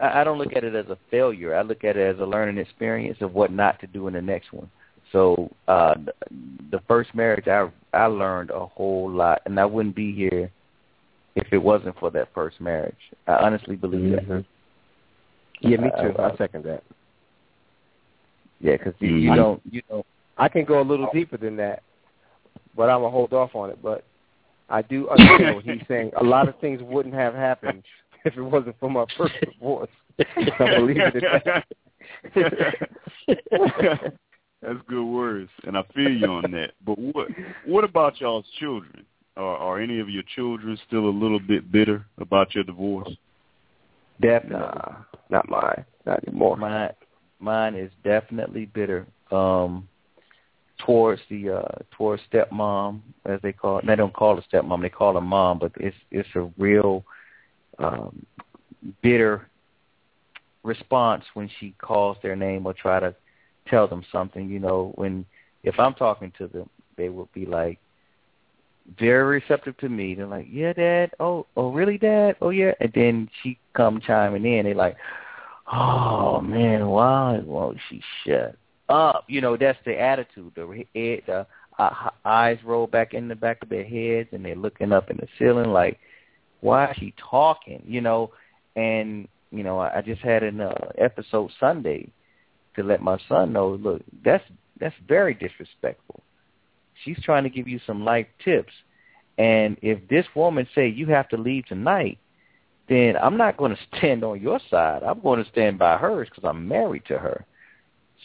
I 0.00 0.20
I 0.20 0.24
don't 0.24 0.38
look 0.38 0.54
at 0.54 0.64
it 0.64 0.74
as 0.74 0.86
a 0.86 0.98
failure. 1.10 1.54
I 1.54 1.62
look 1.62 1.84
at 1.84 1.96
it 1.96 2.14
as 2.14 2.20
a 2.20 2.24
learning 2.24 2.58
experience 2.58 3.18
of 3.20 3.34
what 3.34 3.52
not 3.52 3.80
to 3.80 3.86
do 3.86 4.08
in 4.08 4.14
the 4.14 4.22
next 4.22 4.52
one. 4.52 4.70
So 5.12 5.50
uh 5.68 5.94
the, 6.70 6.80
first 6.86 7.14
marriage, 7.14 7.48
I 7.48 7.68
I 7.92 8.06
learned 8.06 8.50
a 8.50 8.66
whole 8.66 9.10
lot, 9.10 9.42
and 9.46 9.58
I 9.58 9.64
wouldn't 9.64 9.96
be 9.96 10.14
here 10.14 10.50
if 11.36 11.52
it 11.52 11.58
wasn't 11.58 11.98
for 11.98 12.10
that 12.12 12.28
first 12.34 12.60
marriage. 12.60 12.94
I 13.26 13.34
honestly 13.34 13.76
believe 13.76 14.12
that. 14.12 14.28
Mhm. 14.28 14.44
Yeah, 15.60 15.76
me 15.76 15.90
too. 15.90 16.14
Uh, 16.18 16.30
I 16.32 16.36
second 16.36 16.64
that. 16.64 16.82
Yeah, 18.60 18.76
because 18.76 18.94
you, 18.98 19.16
you 19.16 19.34
don't 19.34 19.60
you 19.70 19.82
don't. 19.88 20.06
I 20.38 20.48
can 20.48 20.64
go 20.64 20.80
a 20.80 20.82
little 20.82 21.08
deeper 21.12 21.36
than 21.36 21.56
that, 21.56 21.82
but 22.76 22.88
I'm 22.88 23.00
gonna 23.00 23.10
hold 23.10 23.32
off 23.32 23.54
on 23.54 23.70
it. 23.70 23.82
But 23.82 24.04
I 24.68 24.82
do 24.82 25.08
understand 25.08 25.56
what 25.56 25.64
he's 25.64 25.82
saying. 25.88 26.12
A 26.18 26.24
lot 26.24 26.48
of 26.48 26.58
things 26.60 26.80
wouldn't 26.82 27.14
have 27.14 27.34
happened 27.34 27.82
if 28.24 28.36
it 28.36 28.42
wasn't 28.42 28.78
for 28.78 28.90
my 28.90 29.04
first 29.16 29.34
divorce. 29.42 29.90
I 30.18 30.76
believe 30.76 30.96
it. 30.98 31.64
That's 34.62 34.78
good 34.88 35.04
words, 35.04 35.50
and 35.64 35.76
I 35.76 35.82
feel 35.94 36.10
you 36.10 36.26
on 36.26 36.50
that. 36.52 36.72
But 36.84 36.98
what 36.98 37.28
what 37.64 37.84
about 37.84 38.20
y'all's 38.20 38.44
children? 38.58 39.06
Are, 39.36 39.56
are 39.56 39.80
any 39.80 40.00
of 40.00 40.10
your 40.10 40.24
children 40.34 40.78
still 40.86 41.08
a 41.08 41.10
little 41.10 41.40
bit 41.40 41.72
bitter 41.72 42.04
about 42.18 42.54
your 42.54 42.64
divorce? 42.64 43.10
Definitely. 44.20 44.58
Nah, 44.58 44.96
not 45.30 45.48
mine. 45.48 45.84
Not 46.04 46.22
anymore. 46.26 46.56
Mine, 46.56 46.90
mine 47.38 47.74
is 47.74 47.90
definitely 48.04 48.66
bitter 48.66 49.06
um, 49.30 49.88
towards 50.84 51.22
the 51.30 51.50
uh, 51.50 51.78
towards 51.96 52.22
stepmom, 52.30 53.00
as 53.24 53.40
they 53.42 53.52
call 53.52 53.78
it. 53.78 53.86
They 53.86 53.96
don't 53.96 54.12
call 54.12 54.36
it 54.36 54.44
stepmom; 54.52 54.82
they 54.82 54.90
call 54.90 55.14
her 55.14 55.22
mom. 55.22 55.58
But 55.58 55.72
it's 55.76 55.96
it's 56.10 56.28
a 56.34 56.50
real 56.58 57.04
um, 57.80 58.24
bitter 59.02 59.48
response 60.62 61.24
when 61.34 61.50
she 61.58 61.74
calls 61.80 62.16
their 62.22 62.36
name 62.36 62.66
or 62.66 62.74
try 62.74 63.00
to 63.00 63.14
tell 63.68 63.88
them 63.88 64.04
something. 64.12 64.48
You 64.48 64.60
know, 64.60 64.92
when 64.96 65.24
if 65.62 65.78
I'm 65.78 65.94
talking 65.94 66.32
to 66.38 66.46
them, 66.46 66.68
they 66.96 67.08
will 67.08 67.28
be 67.34 67.46
like 67.46 67.78
very 68.98 69.40
receptive 69.40 69.76
to 69.78 69.88
me. 69.88 70.14
They're 70.14 70.26
like, 70.26 70.46
"Yeah, 70.50 70.72
Dad. 70.72 71.12
Oh, 71.20 71.46
oh, 71.56 71.72
really, 71.72 71.98
Dad? 71.98 72.36
Oh, 72.40 72.50
yeah." 72.50 72.72
And 72.80 72.92
then 72.94 73.28
she 73.42 73.58
come 73.74 74.00
chiming 74.00 74.44
in. 74.44 74.64
They're 74.64 74.74
like, 74.74 74.96
"Oh 75.70 76.40
man, 76.40 76.86
why 76.88 77.40
won't 77.44 77.78
she 77.88 78.02
shut 78.24 78.56
up?" 78.88 79.24
You 79.28 79.40
know, 79.40 79.56
that's 79.56 79.78
the 79.84 79.98
attitude. 80.00 80.52
The 80.54 80.84
head, 80.94 81.22
the 81.26 81.46
uh, 81.78 82.10
eyes 82.24 82.58
roll 82.64 82.86
back 82.86 83.14
in 83.14 83.28
the 83.28 83.36
back 83.36 83.62
of 83.62 83.68
their 83.68 83.84
heads, 83.84 84.28
and 84.32 84.44
they're 84.44 84.56
looking 84.56 84.92
up 84.92 85.10
in 85.10 85.16
the 85.16 85.28
ceiling 85.38 85.70
like, 85.70 85.98
"Why 86.60 86.90
is 86.90 86.96
she 86.98 87.14
talking?" 87.30 87.82
You 87.86 88.00
know, 88.00 88.32
and 88.76 89.28
you 89.50 89.64
know, 89.64 89.80
I 89.80 90.02
just 90.04 90.22
had 90.22 90.42
an 90.42 90.60
uh, 90.60 90.74
episode 90.96 91.50
Sunday 91.58 92.12
to 92.76 92.82
let 92.82 93.02
my 93.02 93.18
son 93.28 93.52
know, 93.52 93.70
look, 93.70 94.02
that's 94.24 94.44
that's 94.78 94.94
very 95.06 95.34
disrespectful. 95.34 96.22
She's 97.04 97.20
trying 97.22 97.44
to 97.44 97.50
give 97.50 97.68
you 97.68 97.80
some 97.86 98.04
life 98.04 98.26
tips. 98.44 98.72
And 99.38 99.76
if 99.82 100.06
this 100.08 100.26
woman 100.34 100.66
say 100.74 100.88
you 100.88 101.06
have 101.06 101.28
to 101.30 101.36
leave 101.36 101.66
tonight, 101.66 102.18
then 102.88 103.16
I'm 103.16 103.36
not 103.36 103.56
going 103.56 103.74
to 103.76 103.98
stand 103.98 104.24
on 104.24 104.40
your 104.40 104.60
side. 104.70 105.02
I'm 105.02 105.20
going 105.20 105.42
to 105.42 105.50
stand 105.50 105.78
by 105.78 105.96
hers 105.96 106.28
because 106.30 106.48
I'm 106.48 106.66
married 106.68 107.04
to 107.06 107.18
her. 107.18 107.44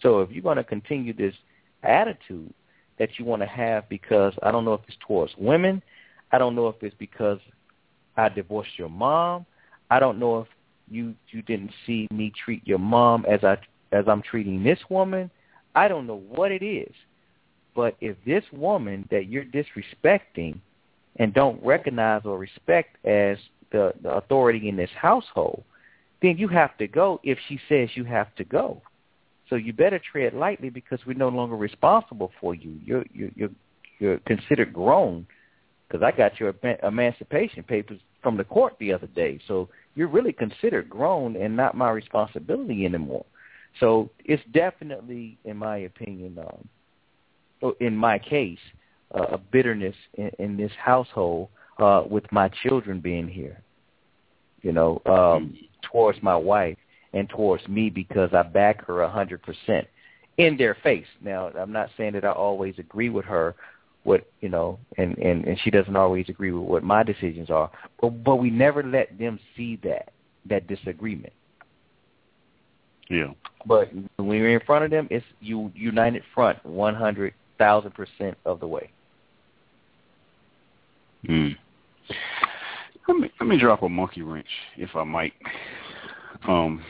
So 0.01 0.21
if 0.21 0.31
you're 0.31 0.43
going 0.43 0.57
to 0.57 0.63
continue 0.63 1.13
this 1.13 1.35
attitude 1.83 2.53
that 2.99 3.17
you 3.17 3.25
want 3.25 3.41
to 3.41 3.47
have 3.47 3.89
because 3.89 4.33
I 4.43 4.51
don't 4.51 4.65
know 4.65 4.73
if 4.73 4.81
it's 4.87 4.97
towards 5.05 5.33
women, 5.37 5.81
I 6.31 6.37
don't 6.37 6.55
know 6.55 6.67
if 6.67 6.75
it's 6.81 6.95
because 6.97 7.39
I 8.17 8.29
divorced 8.29 8.77
your 8.77 8.89
mom, 8.89 9.45
I 9.89 9.99
don't 9.99 10.19
know 10.19 10.39
if 10.39 10.47
you 10.89 11.15
you 11.29 11.41
didn't 11.41 11.71
see 11.85 12.07
me 12.11 12.31
treat 12.43 12.65
your 12.65 12.79
mom 12.79 13.25
as 13.25 13.43
I 13.43 13.57
as 13.91 14.05
I'm 14.07 14.21
treating 14.21 14.63
this 14.63 14.79
woman. 14.89 15.29
I 15.75 15.87
don't 15.87 16.07
know 16.07 16.21
what 16.29 16.51
it 16.51 16.63
is, 16.63 16.93
But 17.75 17.97
if 17.99 18.15
this 18.25 18.43
woman 18.53 19.07
that 19.11 19.27
you're 19.27 19.43
disrespecting 19.45 20.59
and 21.17 21.33
don't 21.33 21.63
recognize 21.63 22.21
or 22.25 22.37
respect 22.37 23.05
as 23.05 23.37
the, 23.71 23.93
the 24.01 24.11
authority 24.15 24.69
in 24.69 24.77
this 24.77 24.89
household, 24.95 25.63
then 26.21 26.37
you 26.37 26.47
have 26.47 26.77
to 26.77 26.87
go 26.87 27.19
if 27.23 27.37
she 27.47 27.59
says 27.67 27.89
you 27.95 28.05
have 28.05 28.33
to 28.35 28.45
go. 28.45 28.81
So 29.49 29.55
you 29.55 29.73
better 29.73 29.99
tread 29.99 30.33
lightly 30.33 30.69
because 30.69 30.99
we're 31.05 31.13
no 31.13 31.29
longer 31.29 31.55
responsible 31.55 32.31
for 32.39 32.55
you. 32.55 32.79
You're 32.83 33.05
you're 33.13 33.29
you're, 33.35 33.49
you're 33.99 34.19
considered 34.19 34.73
grown 34.73 35.27
because 35.87 36.03
I 36.03 36.11
got 36.15 36.39
your 36.39 36.53
emancipation 36.83 37.63
papers 37.63 37.99
from 38.21 38.37
the 38.37 38.43
court 38.43 38.75
the 38.79 38.91
other 38.93 39.07
day. 39.07 39.39
So 39.47 39.69
you're 39.95 40.07
really 40.07 40.33
considered 40.33 40.89
grown 40.89 41.35
and 41.35 41.55
not 41.55 41.75
my 41.75 41.91
responsibility 41.91 42.85
anymore. 42.85 43.25
So 43.79 44.09
it's 44.23 44.43
definitely, 44.51 45.37
in 45.45 45.57
my 45.57 45.77
opinion, 45.77 46.39
um, 46.39 47.73
in 47.79 47.95
my 47.95 48.19
case, 48.19 48.59
uh, 49.13 49.25
a 49.31 49.37
bitterness 49.37 49.95
in, 50.15 50.31
in 50.39 50.57
this 50.57 50.71
household 50.77 51.49
uh, 51.77 52.03
with 52.09 52.29
my 52.31 52.49
children 52.63 52.99
being 52.99 53.27
here. 53.27 53.61
You 54.61 54.71
know, 54.71 55.01
um, 55.05 55.55
towards 55.83 56.21
my 56.23 56.35
wife 56.35 56.77
and 57.13 57.29
towards 57.29 57.67
me 57.67 57.89
because 57.89 58.31
I 58.33 58.41
back 58.41 58.83
her 58.85 59.03
a 59.03 59.09
hundred 59.09 59.43
percent 59.43 59.87
in 60.37 60.57
their 60.57 60.75
face. 60.83 61.05
Now, 61.21 61.49
I'm 61.57 61.71
not 61.71 61.89
saying 61.97 62.13
that 62.13 62.25
I 62.25 62.31
always 62.31 62.75
agree 62.77 63.09
with 63.09 63.25
her, 63.25 63.55
what 64.05 64.27
you 64.39 64.49
know, 64.49 64.79
and 64.97 65.17
and 65.17 65.45
and 65.45 65.59
she 65.63 65.71
doesn't 65.71 65.95
always 65.95 66.29
agree 66.29 66.51
with 66.51 66.67
what 66.67 66.83
my 66.83 67.03
decisions 67.03 67.49
are, 67.49 67.69
but 67.99 68.23
but 68.23 68.35
we 68.37 68.49
never 68.49 68.83
let 68.83 69.17
them 69.17 69.39
see 69.57 69.77
that 69.83 70.11
that 70.45 70.67
disagreement. 70.67 71.33
Yeah. 73.09 73.31
But 73.65 73.89
when 74.17 74.37
you're 74.37 74.53
in 74.53 74.65
front 74.65 74.85
of 74.85 74.91
them, 74.91 75.07
it's 75.09 75.25
you 75.41 75.71
united 75.75 76.23
front 76.33 76.63
one 76.63 76.93
hundred 76.93 77.33
thousand 77.57 77.91
percent 77.95 78.37
of 78.45 78.59
the 78.59 78.67
way. 78.67 78.91
Hmm. 81.25 81.49
Let 83.07 83.17
me 83.17 83.31
let 83.39 83.49
me 83.49 83.59
drop 83.59 83.81
a 83.81 83.89
monkey 83.89 84.21
wrench, 84.21 84.45
if 84.77 84.95
I 84.95 85.03
might. 85.03 85.33
Um, 86.47 86.83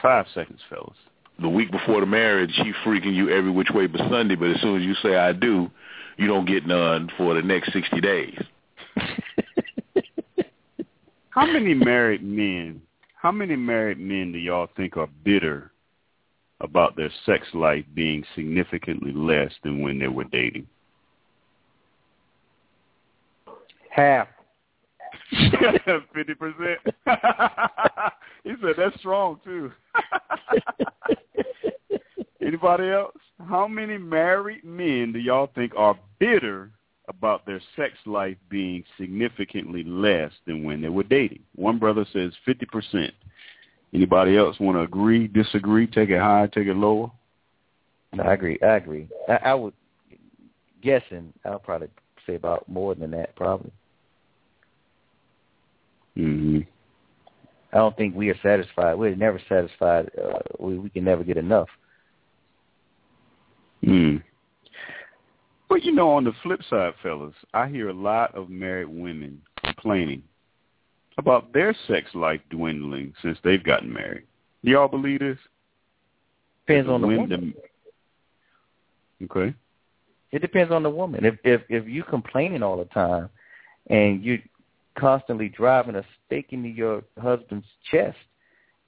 five 0.00 0.24
seconds, 0.34 0.60
fellas. 0.70 0.96
The 1.40 1.48
week 1.48 1.70
before 1.70 2.00
the 2.00 2.06
marriage, 2.06 2.50
he 2.54 2.72
freaking 2.84 3.14
you 3.14 3.30
every 3.30 3.50
which 3.50 3.70
way 3.70 3.86
but 3.86 4.00
Sunday. 4.10 4.34
But 4.34 4.50
as 4.50 4.60
soon 4.60 4.80
as 4.80 4.82
you 4.82 4.94
say 5.02 5.16
I 5.16 5.32
do, 5.32 5.70
you 6.16 6.26
don't 6.26 6.46
get 6.46 6.66
none 6.66 7.08
for 7.16 7.34
the 7.34 7.42
next 7.42 7.72
sixty 7.72 8.00
days. 8.00 8.36
How 11.30 11.46
many 11.46 11.74
married 11.74 12.24
men? 12.24 12.82
How 13.14 13.30
many 13.30 13.54
married 13.54 14.00
men 14.00 14.32
do 14.32 14.38
y'all 14.38 14.68
think 14.76 14.96
are 14.96 15.08
bitter 15.24 15.70
about 16.60 16.96
their 16.96 17.10
sex 17.24 17.46
life 17.54 17.84
being 17.94 18.24
significantly 18.34 19.12
less 19.12 19.52
than 19.62 19.80
when 19.80 20.00
they 20.00 20.08
were 20.08 20.24
dating? 20.24 20.66
Half. 23.90 24.26
Fifty 26.12 26.34
percent. 26.34 26.80
he 28.44 28.54
said 28.60 28.74
that's 28.76 28.98
strong 28.98 29.40
too. 29.44 29.72
Anybody 32.42 32.88
else? 32.88 33.16
How 33.48 33.68
many 33.68 33.98
married 33.98 34.64
men 34.64 35.12
do 35.12 35.18
y'all 35.18 35.50
think 35.54 35.72
are 35.76 35.98
bitter 36.18 36.70
about 37.08 37.46
their 37.46 37.60
sex 37.76 37.94
life 38.06 38.36
being 38.48 38.84
significantly 38.98 39.84
less 39.84 40.32
than 40.46 40.64
when 40.64 40.80
they 40.80 40.88
were 40.88 41.02
dating? 41.02 41.40
One 41.54 41.78
brother 41.78 42.06
says 42.12 42.32
fifty 42.44 42.66
percent. 42.66 43.12
Anybody 43.94 44.36
else 44.36 44.58
want 44.60 44.76
to 44.76 44.82
agree, 44.82 45.28
disagree, 45.28 45.86
take 45.86 46.10
it 46.10 46.20
high, 46.20 46.46
take 46.52 46.66
it 46.66 46.76
lower? 46.76 47.10
No, 48.12 48.22
I 48.22 48.34
agree. 48.34 48.58
I 48.62 48.76
agree. 48.76 49.08
I, 49.28 49.36
I 49.36 49.54
would 49.54 49.74
guessing. 50.82 51.32
I'll 51.44 51.58
probably 51.58 51.88
say 52.26 52.34
about 52.34 52.68
more 52.68 52.94
than 52.94 53.10
that, 53.12 53.34
probably. 53.36 53.70
Mm-hmm. 56.16 56.60
I 57.72 57.76
don't 57.76 57.96
think 57.96 58.14
we 58.14 58.30
are 58.30 58.38
satisfied. 58.42 58.94
We're 58.94 59.14
never 59.14 59.40
satisfied. 59.48 60.10
Uh, 60.16 60.38
we 60.58 60.78
we 60.78 60.90
can 60.90 61.04
never 61.04 61.24
get 61.24 61.36
enough. 61.36 61.68
Hmm. 63.84 64.16
But 65.68 65.84
you 65.84 65.92
know, 65.92 66.10
on 66.10 66.24
the 66.24 66.32
flip 66.42 66.60
side, 66.70 66.94
fellas, 67.02 67.34
I 67.52 67.68
hear 67.68 67.90
a 67.90 67.94
lot 67.94 68.34
of 68.34 68.48
married 68.48 68.88
women 68.88 69.42
complaining 69.62 70.22
about 71.18 71.52
their 71.52 71.76
sex 71.86 72.08
life 72.14 72.40
dwindling 72.48 73.12
since 73.22 73.36
they've 73.44 73.62
gotten 73.62 73.92
married. 73.92 74.24
Do 74.64 74.70
y'all 74.70 74.88
believe 74.88 75.20
this? 75.20 75.38
Depends 76.66 76.88
on 76.88 77.02
the 77.02 77.08
woman. 77.08 77.54
Okay. 79.22 79.54
It 80.30 80.40
depends 80.40 80.72
on 80.72 80.82
the 80.82 80.90
woman. 80.90 81.24
If 81.24 81.36
if 81.44 81.62
if 81.68 81.86
you 81.88 82.02
complaining 82.02 82.62
all 82.62 82.76
the 82.76 82.84
time, 82.86 83.28
and 83.88 84.24
you 84.24 84.40
constantly 84.98 85.48
driving 85.48 85.96
a 85.96 86.04
stake 86.26 86.48
into 86.50 86.68
your 86.68 87.02
husband's 87.20 87.66
chest, 87.90 88.16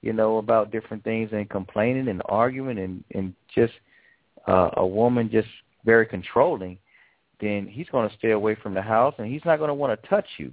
you 0.01 0.13
know, 0.13 0.37
about 0.37 0.71
different 0.71 1.03
things 1.03 1.29
and 1.31 1.49
complaining 1.49 2.07
and 2.07 2.21
arguing 2.25 2.79
and 2.79 3.03
and 3.11 3.33
just 3.53 3.73
uh, 4.47 4.69
a 4.77 4.85
woman 4.85 5.29
just 5.31 5.47
very 5.85 6.05
controlling, 6.05 6.77
then 7.39 7.67
he's 7.67 7.89
going 7.89 8.09
to 8.09 8.15
stay 8.17 8.31
away 8.31 8.55
from 8.55 8.73
the 8.73 8.81
house 8.81 9.15
and 9.17 9.27
he's 9.27 9.45
not 9.45 9.57
going 9.57 9.69
to 9.69 9.73
want 9.73 9.99
to 9.99 10.09
touch 10.09 10.27
you. 10.37 10.51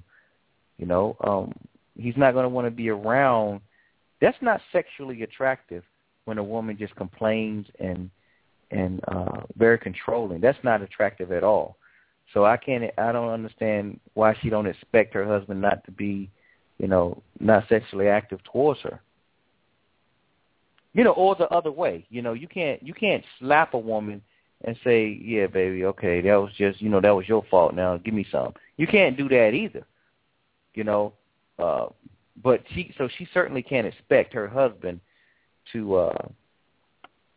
You 0.79 0.87
know, 0.87 1.17
um, 1.25 1.53
he's 1.97 2.17
not 2.17 2.33
going 2.33 2.45
to 2.45 2.49
want 2.49 2.67
to 2.67 2.71
be 2.71 2.89
around. 2.89 3.61
That's 4.21 4.37
not 4.41 4.61
sexually 4.73 5.23
attractive 5.23 5.83
when 6.25 6.39
a 6.39 6.45
woman 6.45 6.77
just 6.79 6.95
complains 6.97 7.67
and 7.81 8.11
and 8.71 9.01
uh 9.09 9.41
very 9.57 9.79
controlling. 9.79 10.43
That's 10.43 10.59
not 10.63 10.83
attractive 10.83 11.33
at 11.33 11.43
all. 11.43 11.78
So 12.35 12.45
I 12.45 12.57
can't 12.57 12.85
I 12.99 13.13
don't 13.13 13.31
understand 13.31 14.01
why 14.15 14.37
she 14.41 14.51
don't 14.51 14.67
expect 14.67 15.15
her 15.15 15.25
husband 15.25 15.61
not 15.61 15.85
to 15.85 15.91
be, 15.91 16.31
you 16.79 16.87
know, 16.89 17.23
not 17.41 17.69
sexually 17.69 18.09
active 18.09 18.43
towards 18.45 18.81
her. 18.81 19.01
You 20.95 21.05
know, 21.05 21.13
or 21.13 21.37
the 21.37 21.49
other 21.49 21.73
way. 21.73 22.07
You 22.11 22.23
know, 22.23 22.33
you 22.33 22.49
can't 22.49 22.83
you 22.83 22.93
can't 22.93 23.25
slap 23.39 23.75
a 23.75 23.79
woman 23.79 24.23
and 24.65 24.77
say, 24.85 25.07
"Yeah, 25.23 25.47
baby, 25.47 25.85
okay, 25.85 26.21
that 26.21 26.37
was 26.37 26.53
just, 26.59 26.83
you 26.83 26.89
know, 26.89 27.01
that 27.01 27.15
was 27.15 27.29
your 27.29 27.45
fault. 27.51 27.75
Now 27.75 27.97
give 27.97 28.15
me 28.15 28.27
some." 28.31 28.55
You 28.77 28.87
can't 28.87 29.17
do 29.17 29.29
that 29.29 29.55
either. 29.55 29.87
You 30.75 30.85
know, 30.85 31.13
uh 31.59 31.87
but 32.43 32.63
she 32.75 32.93
so 32.99 33.09
she 33.17 33.27
certainly 33.33 33.63
can't 33.63 33.87
expect 33.87 34.33
her 34.35 34.47
husband 34.49 35.01
to 35.73 35.97
uh 35.97 36.29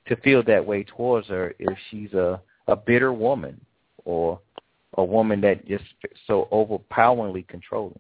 to 0.08 0.16
feel 0.18 0.44
that 0.44 0.66
way 0.66 0.84
towards 0.84 1.28
her 1.28 1.56
if 1.60 1.78
she's 1.90 2.14
a 2.14 2.42
a 2.68 2.76
bitter 2.76 3.14
woman 3.14 3.60
or 4.06 4.40
a 4.96 5.04
woman 5.04 5.42
that 5.42 5.68
just 5.68 5.86
so 6.28 6.48
overpoweringly 6.52 7.44
controlling. 7.44 8.00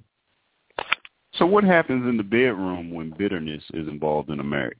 So 1.35 1.45
what 1.45 1.63
happens 1.63 2.07
in 2.07 2.18
the 2.18 2.23
bedroom 2.23 2.91
when 2.93 3.11
bitterness 3.18 3.63
is 3.73 3.88
involved 3.88 4.30
in 4.30 4.39
a 4.39 4.43
marriage? 4.43 4.77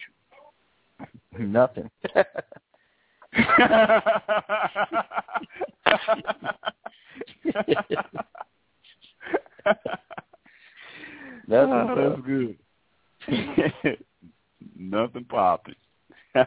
Nothing. 1.40 1.90
Nothing. 11.48 11.90
Oh, 11.90 11.96
that's 11.96 12.22
good. 12.26 12.58
Nothing 14.78 15.26
popping. 15.26 15.76
yeah, 16.36 16.46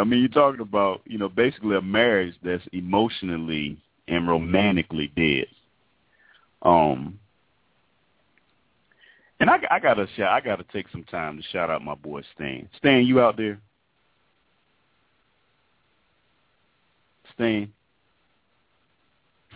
I 0.00 0.04
mean, 0.04 0.20
you're 0.20 0.28
talking 0.28 0.60
about, 0.60 1.02
you 1.04 1.18
know, 1.18 1.28
basically 1.28 1.76
a 1.76 1.82
marriage 1.82 2.34
that's 2.42 2.66
emotionally 2.72 3.78
and 4.12 4.28
romantically 4.28 5.10
dead. 5.16 5.46
Um, 6.60 7.18
and 9.40 9.48
I, 9.48 9.58
I 9.70 9.78
gotta 9.80 10.06
shout, 10.16 10.30
I 10.30 10.40
gotta 10.40 10.64
take 10.72 10.86
some 10.90 11.04
time 11.04 11.38
to 11.38 11.42
shout 11.44 11.70
out 11.70 11.82
my 11.82 11.94
boy 11.94 12.22
Stan. 12.34 12.68
Stan, 12.76 13.06
you 13.06 13.20
out 13.20 13.36
there? 13.36 13.58
Stan. 17.34 17.72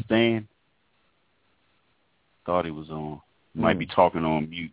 Stan. 0.04 0.48
Thought 2.46 2.64
he 2.64 2.70
was 2.70 2.88
on. 2.88 3.20
Might 3.54 3.78
be 3.78 3.86
hmm. 3.86 3.92
talking 3.92 4.24
on 4.24 4.48
mute. 4.48 4.72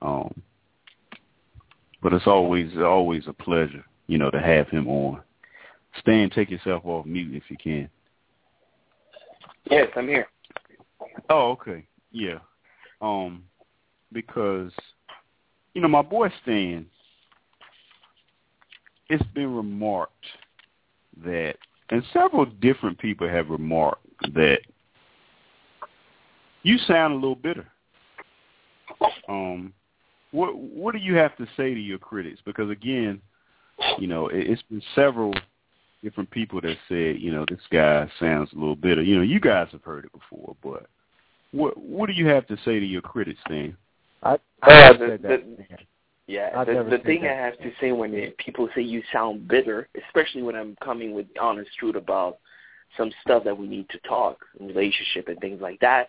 Um, 0.00 0.42
but 2.02 2.12
it's 2.12 2.26
always 2.26 2.76
always 2.78 3.24
a 3.26 3.32
pleasure, 3.32 3.84
you 4.06 4.18
know, 4.18 4.30
to 4.30 4.40
have 4.40 4.68
him 4.68 4.88
on. 4.88 5.20
Stan, 6.00 6.30
take 6.30 6.50
yourself 6.50 6.82
off 6.84 7.06
mute 7.06 7.34
if 7.34 7.44
you 7.48 7.56
can. 7.56 7.88
Yes, 9.70 9.88
I'm 9.96 10.08
here. 10.08 10.28
Oh, 11.28 11.50
okay. 11.52 11.86
Yeah. 12.10 12.38
Um, 13.00 13.44
because 14.12 14.72
you 15.74 15.80
know 15.80 15.88
my 15.88 16.02
boy 16.02 16.30
Stan, 16.42 16.86
it's 19.08 19.26
been 19.34 19.54
remarked 19.54 20.26
that, 21.24 21.56
and 21.90 22.02
several 22.12 22.46
different 22.46 22.98
people 22.98 23.28
have 23.28 23.50
remarked 23.50 24.06
that 24.34 24.60
you 26.62 26.78
sound 26.78 27.12
a 27.12 27.16
little 27.16 27.34
bitter. 27.34 27.66
Um, 29.28 29.72
what 30.30 30.56
what 30.56 30.92
do 30.92 31.00
you 31.00 31.14
have 31.16 31.36
to 31.36 31.46
say 31.56 31.74
to 31.74 31.80
your 31.80 31.98
critics? 31.98 32.40
Because 32.44 32.70
again, 32.70 33.20
you 33.98 34.06
know, 34.06 34.28
it, 34.28 34.48
it's 34.48 34.62
been 34.62 34.82
several 34.94 35.34
different 36.02 36.30
people 36.30 36.60
that 36.60 36.76
said, 36.88 37.20
you 37.20 37.30
know, 37.30 37.44
this 37.48 37.60
guy 37.70 38.10
sounds 38.18 38.50
a 38.52 38.58
little 38.58 38.76
bitter. 38.76 39.02
You 39.02 39.16
know, 39.16 39.22
you 39.22 39.40
guys 39.40 39.68
have 39.72 39.84
heard 39.84 40.04
it 40.04 40.12
before, 40.12 40.56
but 40.62 40.86
what 41.52 41.76
what 41.76 42.06
do 42.08 42.12
you 42.14 42.26
have 42.26 42.46
to 42.48 42.56
say 42.64 42.80
to 42.80 42.86
your 42.86 43.02
critics, 43.02 43.40
then? 43.48 43.76
I, 44.22 44.38
I 44.62 44.88
uh, 44.88 44.92
the, 44.94 45.18
the, 45.22 45.66
yeah, 46.26 46.50
I've 46.56 46.66
the, 46.66 46.86
the 46.88 47.02
thing 47.04 47.22
that. 47.22 47.32
I 47.32 47.34
have 47.34 47.58
to 47.58 47.72
say 47.80 47.92
when 47.92 48.14
it, 48.14 48.36
people 48.38 48.68
say 48.74 48.82
you 48.82 49.02
sound 49.12 49.48
bitter, 49.48 49.88
especially 50.06 50.42
when 50.42 50.56
I'm 50.56 50.76
coming 50.82 51.12
with 51.12 51.26
honest 51.40 51.70
truth 51.78 51.96
about 51.96 52.38
some 52.96 53.10
stuff 53.22 53.44
that 53.44 53.56
we 53.56 53.66
need 53.66 53.88
to 53.90 53.98
talk, 54.00 54.38
relationship 54.60 55.28
and 55.28 55.38
things 55.40 55.60
like 55.60 55.80
that, 55.80 56.08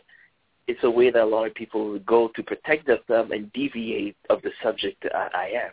it's 0.67 0.83
a 0.83 0.89
way 0.89 1.11
that 1.11 1.23
a 1.23 1.25
lot 1.25 1.47
of 1.47 1.55
people 1.55 1.89
would 1.91 2.05
go 2.05 2.29
to 2.35 2.43
protect 2.43 2.87
themselves 2.87 3.31
and 3.33 3.51
deviate 3.53 4.15
of 4.29 4.41
the 4.41 4.51
subject 4.61 5.01
that 5.03 5.15
I, 5.15 5.29
I 5.33 5.45
am, 5.65 5.71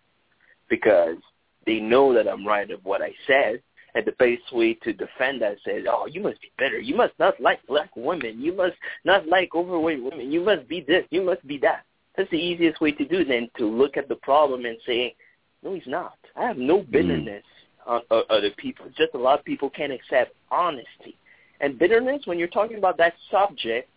because 0.68 1.16
they 1.66 1.80
know 1.80 2.14
that 2.14 2.28
I'm 2.28 2.46
right 2.46 2.70
of 2.70 2.84
what 2.84 3.02
I 3.02 3.12
said, 3.26 3.62
and 3.94 4.04
the 4.04 4.12
best 4.12 4.52
way 4.52 4.74
to 4.74 4.92
defend 4.92 5.42
that 5.42 5.56
says, 5.64 5.84
"Oh, 5.88 6.06
you 6.06 6.20
must 6.20 6.40
be 6.40 6.50
bitter. 6.58 6.78
You 6.78 6.94
must 6.94 7.18
not 7.18 7.40
like 7.40 7.64
black 7.66 7.90
women. 7.96 8.40
You 8.40 8.52
must 8.52 8.76
not 9.04 9.26
like 9.26 9.54
overweight 9.54 10.02
women. 10.02 10.30
You 10.30 10.40
must 10.40 10.68
be 10.68 10.80
this. 10.80 11.04
You 11.10 11.22
must 11.22 11.46
be 11.46 11.58
that." 11.58 11.84
That's 12.16 12.30
the 12.30 12.36
easiest 12.36 12.80
way 12.80 12.92
to 12.92 13.04
do 13.04 13.24
than 13.24 13.50
to 13.58 13.66
look 13.66 13.96
at 13.96 14.08
the 14.08 14.16
problem 14.16 14.64
and 14.64 14.76
say, 14.86 15.14
"No, 15.62 15.74
he's 15.74 15.86
not. 15.86 16.18
I 16.36 16.42
have 16.44 16.58
no 16.58 16.82
bitterness 16.82 17.44
on 17.86 18.02
uh, 18.10 18.22
other 18.30 18.50
people. 18.56 18.86
Just 18.96 19.14
a 19.14 19.18
lot 19.18 19.38
of 19.38 19.44
people 19.44 19.70
can't 19.70 19.92
accept 19.92 20.34
honesty 20.50 21.16
and 21.60 21.78
bitterness. 21.78 22.22
When 22.26 22.38
you're 22.38 22.48
talking 22.48 22.78
about 22.78 22.96
that 22.98 23.14
subject, 23.30 23.88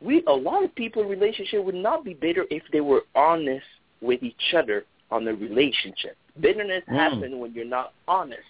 we 0.00 0.22
a 0.26 0.32
lot 0.32 0.64
of 0.64 0.74
people 0.74 1.02
in 1.02 1.08
relationship 1.08 1.64
would 1.64 1.74
not 1.74 2.04
be 2.04 2.14
bitter 2.14 2.44
if 2.50 2.62
they 2.72 2.80
were 2.80 3.02
honest 3.14 3.66
with 4.00 4.22
each 4.22 4.54
other 4.56 4.84
on 5.10 5.24
the 5.24 5.34
relationship. 5.34 6.16
Bitterness 6.40 6.84
Mm. 6.88 6.96
happens 6.96 7.34
when 7.34 7.52
you're 7.54 7.64
not 7.64 7.92
honest. 8.08 8.42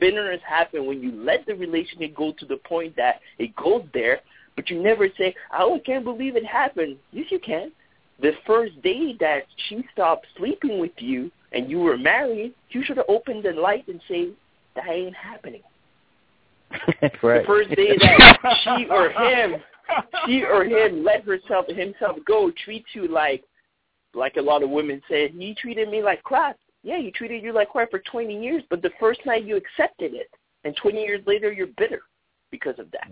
Bitterness 0.00 0.40
happens 0.46 0.86
when 0.86 1.02
you 1.02 1.12
let 1.12 1.46
the 1.46 1.54
relationship 1.54 2.14
go 2.14 2.32
to 2.38 2.46
the 2.46 2.56
point 2.56 2.96
that 2.96 3.20
it 3.38 3.54
goes 3.56 3.84
there, 3.92 4.20
but 4.56 4.70
you 4.70 4.82
never 4.82 5.08
say, 5.16 5.34
"Oh, 5.52 5.76
I 5.76 5.78
can't 5.80 6.04
believe 6.04 6.36
it 6.36 6.44
happened." 6.44 6.98
Yes, 7.12 7.30
you 7.30 7.38
can. 7.38 7.72
The 8.20 8.32
first 8.46 8.80
day 8.82 9.14
that 9.20 9.46
she 9.68 9.84
stopped 9.92 10.26
sleeping 10.36 10.80
with 10.80 10.92
you 10.98 11.30
and 11.52 11.70
you 11.70 11.78
were 11.80 11.96
married, 11.96 12.54
you 12.70 12.82
should 12.82 12.96
have 12.96 13.06
opened 13.08 13.44
the 13.44 13.52
light 13.52 13.86
and 13.88 14.00
say, 14.08 14.30
"That 14.74 14.88
ain't 14.88 15.14
happening." 15.14 15.62
right. 17.22 17.42
The 17.42 17.44
first 17.46 17.70
day 17.70 17.96
that 17.96 18.56
she 18.64 18.86
or 18.90 19.10
him, 19.10 19.56
she 20.26 20.42
or 20.44 20.64
him 20.64 21.04
let 21.04 21.24
herself 21.24 21.66
himself 21.68 22.18
go, 22.26 22.50
treats 22.64 22.88
you 22.94 23.08
like, 23.08 23.44
like 24.14 24.36
a 24.36 24.42
lot 24.42 24.62
of 24.62 24.70
women 24.70 25.00
say, 25.08 25.28
he 25.28 25.54
treated 25.54 25.88
me 25.88 26.02
like 26.02 26.22
crap. 26.22 26.58
Yeah, 26.82 26.98
he 26.98 27.10
treated 27.10 27.42
you 27.42 27.52
like 27.52 27.70
crap 27.70 27.90
for 27.90 27.98
20 27.98 28.42
years, 28.42 28.62
but 28.70 28.82
the 28.82 28.92
first 29.00 29.20
night 29.26 29.44
you 29.44 29.56
accepted 29.56 30.14
it, 30.14 30.30
and 30.64 30.76
20 30.76 31.00
years 31.00 31.20
later 31.26 31.52
you're 31.52 31.68
bitter 31.78 32.02
because 32.50 32.78
of 32.78 32.90
that. 32.92 33.10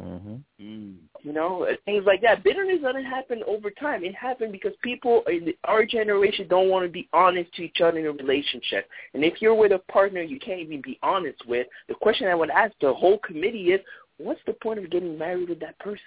Mm-hmm. 0.00 0.36
Mm. 0.60 0.94
You 1.22 1.32
know, 1.32 1.64
uh, 1.64 1.72
things 1.84 2.04
like 2.06 2.22
that. 2.22 2.44
Bitterness 2.44 2.80
doesn't 2.82 3.04
happen 3.04 3.42
over 3.46 3.70
time. 3.70 4.04
It 4.04 4.14
happened 4.14 4.52
because 4.52 4.72
people 4.80 5.24
in 5.26 5.52
our 5.64 5.84
generation 5.84 6.46
don't 6.48 6.68
want 6.68 6.86
to 6.86 6.90
be 6.90 7.08
honest 7.12 7.52
to 7.54 7.62
each 7.64 7.80
other 7.80 7.98
in 7.98 8.06
a 8.06 8.12
relationship. 8.12 8.88
And 9.14 9.24
if 9.24 9.42
you're 9.42 9.54
with 9.54 9.72
a 9.72 9.80
partner 9.90 10.22
you 10.22 10.38
can't 10.38 10.60
even 10.60 10.80
be 10.82 10.98
honest 11.02 11.44
with, 11.46 11.66
the 11.88 11.94
question 11.94 12.28
I 12.28 12.34
would 12.34 12.50
ask 12.50 12.72
the 12.80 12.94
whole 12.94 13.18
committee 13.18 13.72
is, 13.72 13.80
what's 14.18 14.40
the 14.46 14.52
point 14.52 14.78
of 14.78 14.90
getting 14.90 15.18
married 15.18 15.48
with 15.48 15.60
that 15.60 15.78
person? 15.80 16.00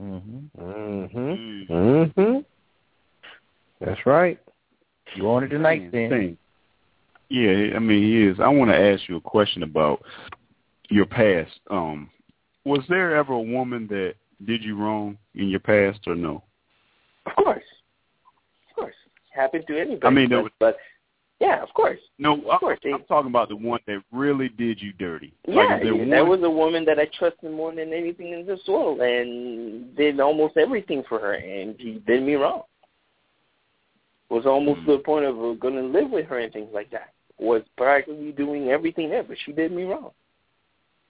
Mm-hmm. 0.00 0.60
Mhm. 0.60 1.68
Mm. 1.68 2.14
Mhm. 2.14 2.44
That's 3.80 4.06
right. 4.06 4.38
You 5.14 5.24
wanted 5.24 5.50
tonight, 5.50 5.90
then. 5.92 6.10
Thing. 6.10 6.38
Yeah, 7.28 7.76
I 7.76 7.78
mean, 7.78 8.02
he 8.02 8.22
is. 8.24 8.38
I 8.40 8.48
want 8.48 8.70
to 8.70 8.76
ask 8.78 9.08
you 9.08 9.16
a 9.16 9.20
question 9.20 9.62
about 9.62 10.02
your 10.90 11.06
past. 11.06 11.58
Um, 11.70 12.10
was 12.64 12.80
there 12.88 13.16
ever 13.16 13.32
a 13.32 13.40
woman 13.40 13.86
that 13.88 14.14
did 14.44 14.62
you 14.62 14.76
wrong 14.76 15.16
in 15.34 15.48
your 15.48 15.60
past, 15.60 16.00
or 16.06 16.14
no? 16.14 16.42
Of 17.26 17.32
course. 17.36 17.64
Of 18.70 18.76
course. 18.76 18.94
Happened 19.30 19.64
to 19.68 19.78
anybody. 19.80 20.06
I 20.06 20.10
mean, 20.10 20.28
there 20.28 20.38
but, 20.38 20.44
was- 20.44 20.52
but 20.60 20.76
yeah, 21.40 21.62
of 21.62 21.68
course. 21.74 21.98
No, 22.18 22.40
I, 22.50 22.58
course, 22.58 22.78
they- 22.82 22.92
I'm 22.92 23.02
talking 23.04 23.30
about 23.30 23.48
the 23.48 23.56
one 23.56 23.80
that 23.86 24.02
really 24.12 24.48
did 24.48 24.80
you 24.80 24.92
dirty. 24.92 25.32
Yeah, 25.48 25.54
like, 25.56 25.82
there 25.82 25.92
that 25.92 26.20
one- 26.22 26.28
was 26.28 26.42
a 26.44 26.50
woman 26.50 26.84
that 26.84 26.98
I 26.98 27.06
trusted 27.18 27.50
more 27.50 27.74
than 27.74 27.92
anything 27.92 28.32
in 28.32 28.46
this 28.46 28.60
world, 28.68 29.00
and 29.00 29.94
did 29.96 30.20
almost 30.20 30.56
everything 30.56 31.02
for 31.08 31.18
her, 31.18 31.34
and 31.34 31.74
she 31.80 32.02
did 32.06 32.22
me 32.22 32.34
wrong. 32.34 32.62
Was 34.28 34.46
almost 34.46 34.80
Hmm. 34.80 34.86
to 34.86 34.92
the 34.92 35.02
point 35.02 35.24
of 35.24 35.38
uh, 35.38 35.52
going 35.52 35.74
to 35.74 35.82
live 35.82 36.10
with 36.10 36.26
her 36.26 36.38
and 36.38 36.52
things 36.52 36.70
like 36.72 36.90
that. 36.90 37.12
Was 37.38 37.62
practically 37.76 38.32
doing 38.32 38.70
everything 38.70 39.10
there, 39.10 39.22
but 39.22 39.36
she 39.44 39.52
did 39.52 39.72
me 39.72 39.84
wrong. 39.84 40.10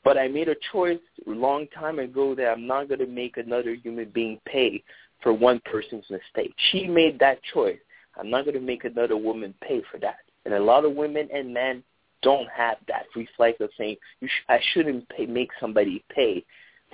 But 0.04 0.18
I 0.18 0.28
made 0.28 0.48
a 0.48 0.56
choice 0.72 1.00
a 1.26 1.30
long 1.30 1.66
time 1.68 1.98
ago 1.98 2.34
that 2.34 2.48
I'm 2.48 2.66
not 2.66 2.88
going 2.88 3.00
to 3.00 3.06
make 3.06 3.36
another 3.38 3.74
human 3.74 4.10
being 4.10 4.40
pay 4.44 4.82
for 5.22 5.32
one 5.32 5.60
person's 5.64 6.04
mistake. 6.10 6.54
She 6.70 6.86
made 6.86 7.18
that 7.18 7.40
choice. 7.54 7.78
I'm 8.18 8.30
not 8.30 8.44
going 8.44 8.54
to 8.54 8.60
make 8.60 8.84
another 8.84 9.16
woman 9.16 9.54
pay 9.62 9.82
for 9.90 9.98
that. 9.98 10.18
And 10.44 10.54
a 10.54 10.60
lot 10.60 10.84
of 10.84 10.94
women 10.94 11.28
and 11.32 11.52
men 11.52 11.82
don't 12.22 12.48
have 12.50 12.76
that 12.88 13.06
reflex 13.14 13.60
of 13.60 13.70
saying 13.76 13.96
you 14.20 14.28
sh- 14.28 14.44
I 14.48 14.60
shouldn't 14.72 15.08
pay, 15.08 15.26
make 15.26 15.50
somebody 15.60 16.04
pay 16.08 16.44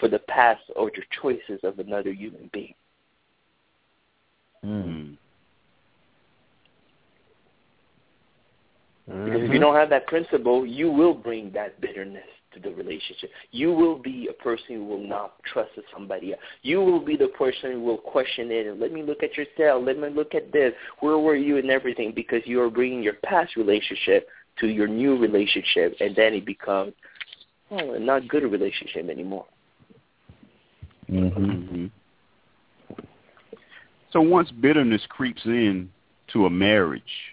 for 0.01 0.09
the 0.09 0.19
past 0.21 0.63
or 0.75 0.91
the 0.91 1.03
choices 1.21 1.61
of 1.63 1.79
another 1.79 2.13
human 2.13 2.49
being. 2.53 2.75
Mm. 4.65 5.17
Mm. 9.11 9.25
Because 9.25 9.43
if 9.43 9.51
you 9.51 9.59
don't 9.59 9.75
have 9.75 9.91
that 9.91 10.07
principle, 10.07 10.67
you 10.67 10.91
will 10.91 11.15
bring 11.15 11.51
that 11.53 11.81
bitterness 11.81 12.25
to 12.55 12.61
the 12.61 12.71
relationship. 12.71 13.31
You 13.51 13.73
will 13.73 13.99
be 13.99 14.29
a 14.31 14.43
person 14.43 14.77
who 14.77 14.85
will 14.85 15.07
not 15.07 15.43
trust 15.45 15.71
somebody 15.93 16.33
else. 16.33 16.43
You 16.63 16.81
will 16.81 17.01
be 17.01 17.17
the 17.17 17.29
person 17.29 17.73
who 17.73 17.81
will 17.81 17.99
question 17.99 18.51
it 18.51 18.67
and 18.67 18.81
let 18.81 18.93
me 18.93 19.03
look 19.03 19.23
at 19.23 19.37
your 19.37 19.47
cell, 19.57 19.83
let 19.83 19.99
me 19.99 20.09
look 20.11 20.35
at 20.35 20.53
this, 20.53 20.73
where 21.01 21.19
were 21.19 21.37
you 21.37 21.57
and 21.57 21.71
everything 21.71 22.13
because 22.15 22.43
you 22.45 22.61
are 22.61 22.71
bringing 22.71 23.03
your 23.03 23.15
past 23.25 23.57
relationship 23.57 24.29
to 24.61 24.67
your 24.67 24.87
new 24.87 25.19
relationship 25.19 25.97
and 26.01 26.15
then 26.15 26.35
it 26.35 26.45
becomes 26.45 26.93
well, 27.71 27.99
not 27.99 28.29
good 28.29 28.43
relationship 28.43 29.09
anymore. 29.09 29.47
Mm-hmm. 31.11 31.67
hmm 31.67 31.87
So 34.13 34.21
once 34.21 34.51
bitterness 34.51 35.03
creeps 35.09 35.45
in 35.47 35.91
to 36.33 36.47
a 36.47 36.51
marriage 36.51 37.32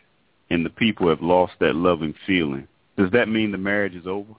and 0.49 0.65
the 0.65 0.69
people 0.69 1.09
have 1.09 1.21
lost 1.21 1.53
that 1.59 1.75
loving 1.75 2.13
feeling, 2.25 2.67
does 2.97 3.11
that 3.11 3.29
mean 3.29 3.51
the 3.51 3.57
marriage 3.57 3.95
is 3.95 4.07
over? 4.07 4.33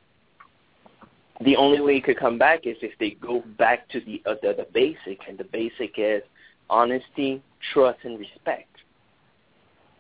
the 1.45 1.57
only 1.57 1.81
way 1.81 1.97
it 1.97 2.05
could 2.05 2.19
come 2.19 2.39
back 2.39 2.67
is 2.67 2.77
if 2.83 2.93
they 2.99 3.11
go 3.11 3.43
back 3.59 3.89
to 3.89 4.01
the 4.01 4.23
uh, 4.27 4.35
the, 4.43 4.55
the 4.55 4.67
basic, 4.73 5.21
and 5.29 5.39
the 5.39 5.45
basic 5.45 5.95
is 5.97 6.23
honesty, 6.69 7.43
trust, 7.73 7.99
and 8.05 8.19
respect. 8.19 8.67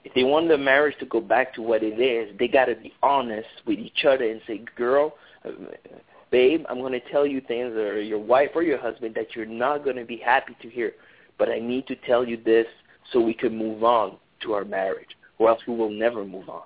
If 0.04 0.14
they 0.14 0.24
want 0.24 0.48
the 0.48 0.58
marriage 0.58 0.96
to 1.00 1.06
go 1.06 1.20
back 1.20 1.54
to 1.54 1.62
what 1.62 1.82
it 1.82 2.00
is, 2.00 2.36
they 2.38 2.48
got 2.48 2.66
to 2.66 2.74
be 2.74 2.92
honest 3.02 3.48
with 3.66 3.78
each 3.78 4.04
other 4.04 4.28
and 4.28 4.40
say, 4.46 4.62
"Girl, 4.76 5.14
babe, 6.30 6.64
I'm 6.68 6.80
going 6.80 6.92
to 6.92 7.10
tell 7.10 7.26
you 7.26 7.40
things, 7.40 7.74
or 7.74 8.00
your 8.00 8.18
wife 8.18 8.50
or 8.54 8.62
your 8.62 8.78
husband 8.78 9.14
that 9.14 9.34
you're 9.34 9.46
not 9.46 9.82
going 9.82 9.96
to 9.96 10.04
be 10.04 10.18
happy 10.18 10.56
to 10.60 10.68
hear, 10.68 10.92
but 11.38 11.48
I 11.48 11.58
need 11.58 11.86
to 11.86 11.96
tell 11.96 12.26
you 12.26 12.36
this 12.36 12.66
so 13.12 13.20
we 13.20 13.34
can 13.34 13.56
move 13.56 13.82
on 13.82 14.16
to 14.42 14.52
our 14.52 14.64
marriage, 14.64 15.16
or 15.40 15.48
else 15.48 15.60
we 15.66 15.74
will 15.74 15.90
never 15.90 16.24
move 16.24 16.48
on." 16.48 16.62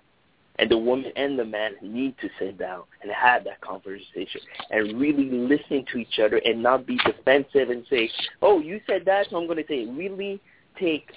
And 0.59 0.71
the 0.71 0.79
woman 0.79 1.11
and 1.17 1.39
the 1.39 1.45
man 1.45 1.73
need 1.83 2.17
to 2.19 2.29
sit 2.39 2.59
down 2.59 2.83
and 3.03 3.11
have 3.11 3.43
that 3.45 3.61
conversation 3.61 4.41
and 4.71 5.01
really 5.01 5.29
listen 5.29 5.85
to 5.91 5.99
each 5.99 6.21
other 6.21 6.41
and 6.45 6.63
not 6.63 6.87
be 6.87 6.97
defensive 6.99 7.71
and 7.71 7.85
say, 7.91 8.09
oh, 8.41 8.61
you 8.61 8.81
said 8.87 9.05
that, 9.07 9.27
so 9.31 9.37
I'm 9.37 9.47
going 9.47 9.59
to 9.59 9.67
say, 9.67 9.87
really 9.87 10.41
take 10.79 11.11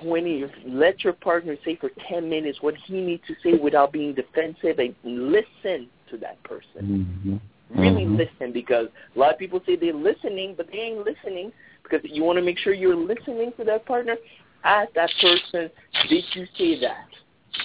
20, 0.00 0.46
let 0.66 1.04
your 1.04 1.12
partner 1.12 1.56
say 1.64 1.76
for 1.76 1.90
10 2.08 2.28
minutes 2.28 2.58
what 2.60 2.74
he 2.86 3.00
needs 3.00 3.22
to 3.28 3.34
say 3.42 3.56
without 3.56 3.92
being 3.92 4.14
defensive 4.14 4.80
and 4.80 4.96
listen 5.04 5.88
to 6.10 6.16
that 6.18 6.42
person. 6.42 6.82
Mm-hmm. 6.82 7.80
Really 7.80 8.04
Mhm. 8.04 8.18
listen 8.18 8.52
because 8.52 8.88
a 9.14 9.18
lot 9.18 9.32
of 9.32 9.38
people 9.38 9.62
say 9.64 9.76
they're 9.76 9.94
listening, 9.94 10.54
but 10.54 10.66
they 10.70 10.78
ain't 10.78 11.04
listening 11.04 11.52
because 11.82 12.00
you 12.04 12.22
want 12.22 12.36
to 12.36 12.42
make 12.42 12.58
sure 12.58 12.74
you're 12.74 12.96
listening 12.96 13.52
to 13.56 13.64
that 13.64 13.86
partner. 13.86 14.16
Ask 14.64 14.92
that 14.94 15.10
person, 15.20 15.70
did 16.08 16.24
you 16.34 16.46
say 16.56 16.80
that? 16.80 17.06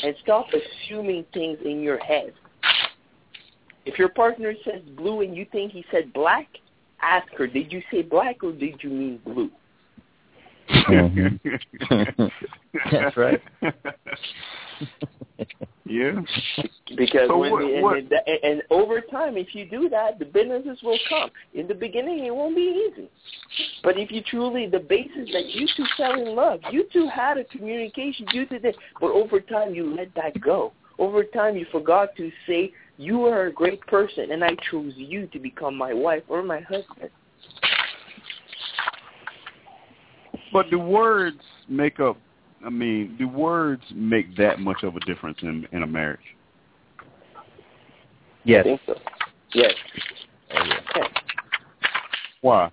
and 0.03 0.15
stop 0.23 0.47
assuming 0.53 1.25
things 1.33 1.57
in 1.63 1.81
your 1.81 1.97
head. 1.99 2.33
If 3.85 3.97
your 3.97 4.09
partner 4.09 4.53
says 4.65 4.81
blue 4.95 5.21
and 5.21 5.35
you 5.35 5.45
think 5.51 5.71
he 5.71 5.85
said 5.91 6.11
black, 6.13 6.47
ask 7.01 7.27
her, 7.37 7.47
did 7.47 7.71
you 7.71 7.81
say 7.91 8.01
black 8.01 8.43
or 8.43 8.51
did 8.51 8.83
you 8.83 8.89
mean 8.89 9.21
blue? 9.23 9.49
Mhm. 10.69 11.39
That's 12.91 13.15
right. 13.17 13.41
yeah. 15.85 16.19
Because 16.95 17.27
So 17.27 17.37
when 17.37 17.51
what- 17.51 17.61
the, 17.61 17.73
and, 17.73 17.83
what- 17.83 17.97
and, 17.97 18.39
and 18.43 18.63
over 18.69 19.01
time, 19.01 19.37
if 19.37 19.53
you 19.53 19.69
do 19.69 19.89
that, 19.89 20.19
the 20.19 20.25
businesses 20.25 20.79
will 20.83 20.99
come. 21.09 21.29
In 21.53 21.67
the 21.67 21.75
beginning, 21.75 22.25
it 22.25 22.33
won't 22.33 22.55
be 22.55 22.89
easy. 22.91 23.09
But 23.83 23.97
if 23.97 24.11
you 24.11 24.21
truly, 24.21 24.67
the 24.67 24.79
basis 24.79 25.29
that 25.33 25.45
you 25.47 25.67
two 25.75 25.85
fell 25.95 26.13
in 26.13 26.35
love, 26.35 26.59
you 26.71 26.85
two 26.91 27.07
had 27.13 27.37
a 27.37 27.43
communication, 27.45 28.25
you 28.33 28.45
did 28.45 28.65
it, 28.65 28.75
but 28.99 29.11
over 29.11 29.39
time, 29.39 29.73
you 29.73 29.95
let 29.95 30.13
that 30.15 30.39
go. 30.41 30.73
over 30.99 31.23
time 31.23 31.55
you 31.55 31.65
forgot 31.71 32.15
to 32.15 32.31
say 32.47 32.71
you 32.97 33.25
are 33.25 33.45
a 33.47 33.51
great 33.51 33.81
person 33.87 34.31
and 34.31 34.43
I 34.43 34.55
chose 34.71 34.93
you 34.95 35.27
to 35.27 35.39
become 35.39 35.75
my 35.75 35.93
wife 35.93 36.23
or 36.27 36.41
my 36.43 36.61
husband. 36.61 37.09
But 40.51 40.67
the 40.71 40.79
words 40.79 41.37
make 41.67 41.99
up 41.99 42.17
I 42.65 42.69
mean, 42.69 43.15
do 43.17 43.27
words 43.27 43.83
make 43.93 44.35
that 44.37 44.59
much 44.59 44.83
of 44.83 44.95
a 44.95 44.99
difference 45.01 45.37
in 45.41 45.67
in 45.71 45.83
a 45.83 45.87
marriage? 45.87 46.19
Yes. 48.43 48.61
I 48.61 48.63
think 48.63 48.81
so. 48.85 48.95
Yes. 49.53 49.73
Oh, 50.53 50.63
yeah. 50.63 51.07
Why? 52.41 52.71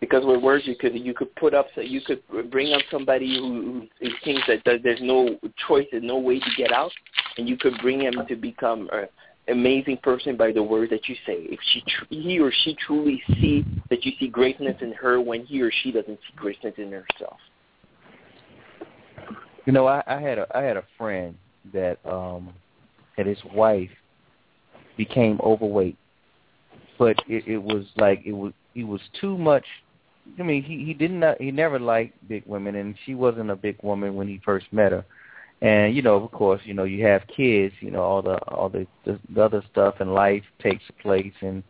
Because 0.00 0.24
with 0.24 0.42
words 0.42 0.66
you 0.66 0.76
could 0.76 0.94
you 0.94 1.12
could 1.12 1.34
put 1.36 1.54
up 1.54 1.66
so 1.74 1.80
you 1.80 2.00
could 2.00 2.22
bring 2.50 2.72
up 2.72 2.82
somebody 2.90 3.38
who, 3.38 3.86
who 4.00 4.08
thinks 4.24 4.42
that 4.46 4.80
there's 4.82 5.00
no 5.02 5.38
choice, 5.66 5.86
there's 5.90 6.04
no 6.04 6.18
way 6.18 6.38
to 6.38 6.50
get 6.56 6.72
out, 6.72 6.92
and 7.36 7.48
you 7.48 7.56
could 7.56 7.74
bring 7.82 8.00
him 8.00 8.14
to 8.28 8.36
become 8.36 8.88
an 8.92 9.08
amazing 9.48 9.98
person 9.98 10.36
by 10.36 10.52
the 10.52 10.62
words 10.62 10.90
that 10.90 11.08
you 11.08 11.14
say. 11.26 11.46
If 11.48 11.60
she 11.72 11.82
he 12.10 12.38
or 12.38 12.52
she 12.64 12.76
truly 12.86 13.22
see 13.40 13.64
that 13.90 14.04
you 14.04 14.12
see 14.18 14.28
greatness 14.28 14.76
in 14.80 14.92
her 14.92 15.20
when 15.20 15.44
he 15.44 15.60
or 15.62 15.70
she 15.82 15.92
doesn't 15.92 16.18
see 16.18 16.36
greatness 16.36 16.74
in 16.76 16.92
herself. 16.92 17.38
You 19.66 19.72
know, 19.72 19.86
I, 19.86 20.02
I 20.06 20.20
had 20.20 20.38
a 20.38 20.46
I 20.56 20.62
had 20.62 20.76
a 20.76 20.84
friend 20.96 21.36
that 21.72 21.98
um 22.06 22.52
that 23.16 23.26
his 23.26 23.38
wife 23.54 23.90
became 24.96 25.40
overweight, 25.42 25.96
but 26.98 27.16
it, 27.28 27.46
it 27.46 27.62
was 27.62 27.84
like 27.96 28.22
it 28.24 28.32
was 28.32 28.52
he 28.74 28.84
was 28.84 29.00
too 29.20 29.36
much 29.36 29.64
I 30.38 30.42
mean, 30.42 30.62
he 30.62 30.84
he 30.84 30.94
didn't 30.94 31.24
he 31.40 31.50
never 31.50 31.78
liked 31.78 32.28
big 32.28 32.44
women, 32.46 32.76
and 32.76 32.94
she 33.04 33.14
wasn't 33.14 33.50
a 33.50 33.56
big 33.56 33.76
woman 33.82 34.14
when 34.14 34.28
he 34.28 34.40
first 34.44 34.66
met 34.72 34.92
her. 34.92 35.04
And 35.60 35.94
you 35.94 36.02
know, 36.02 36.22
of 36.22 36.30
course, 36.30 36.60
you 36.64 36.74
know, 36.74 36.84
you 36.84 37.04
have 37.04 37.22
kids, 37.26 37.74
you 37.80 37.90
know, 37.90 38.02
all 38.02 38.22
the 38.22 38.36
all 38.48 38.68
the 38.68 38.86
the, 39.04 39.18
the 39.34 39.42
other 39.42 39.62
stuff 39.70 40.00
in 40.00 40.12
life 40.12 40.44
takes 40.62 40.84
place 41.02 41.32
and 41.40 41.62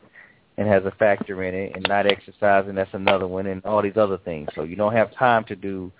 and 0.58 0.68
has 0.68 0.84
a 0.84 0.90
factor 0.92 1.44
in 1.44 1.54
it, 1.54 1.72
and 1.74 1.86
not 1.88 2.06
exercising 2.06 2.74
that's 2.74 2.92
another 2.92 3.26
one, 3.26 3.46
and 3.46 3.64
all 3.64 3.80
these 3.80 3.96
other 3.96 4.18
things. 4.18 4.48
So 4.54 4.64
you 4.64 4.76
don't 4.76 4.92
have 4.92 5.14
time 5.14 5.44
to 5.44 5.56
do, 5.56 5.90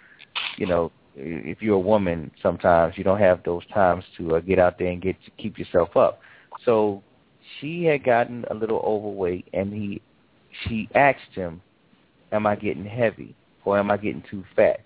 you 0.57 0.67
know, 0.67 0.91
if 1.15 1.63
you're 1.63 1.77
a 1.77 1.81
woman, 1.81 2.31
sometimes 2.43 2.99
you 2.99 3.05
don't 3.05 3.21
have 3.21 3.43
those 3.45 3.65
times 3.73 4.05
to 4.19 4.37
uh, 4.37 4.41
get 4.41 4.59
out 4.59 4.79
there 4.79 4.89
and 4.89 5.01
get 5.01 5.17
to 5.25 5.31
keep 5.43 5.59
yourself 5.59 5.97
up. 5.97 6.21
So 6.65 7.03
she 7.61 7.85
had 7.85 8.05
gotten 8.05 8.45
a 8.51 8.55
little 8.55 8.81
overweight, 8.81 9.49
and 9.55 9.73
he 9.73 10.03
she 10.65 10.89
asked 10.95 11.35
him 11.35 11.63
am 12.33 12.47
I 12.47 12.57
getting 12.57 12.85
heavy 12.85 13.35
or 13.65 13.79
am 13.79 13.91
I 13.91 13.97
getting 13.97 14.23
too 14.31 14.45
fat? 14.55 14.81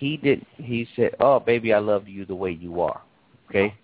He 0.00 0.16
did. 0.16 0.46
He 0.56 0.88
said, 0.96 1.14
"Oh, 1.20 1.38
baby, 1.38 1.74
I 1.74 1.78
love 1.78 2.08
you 2.08 2.24
the 2.24 2.34
way 2.34 2.52
you 2.52 2.80
are." 2.80 3.02
Okay. 3.50 3.74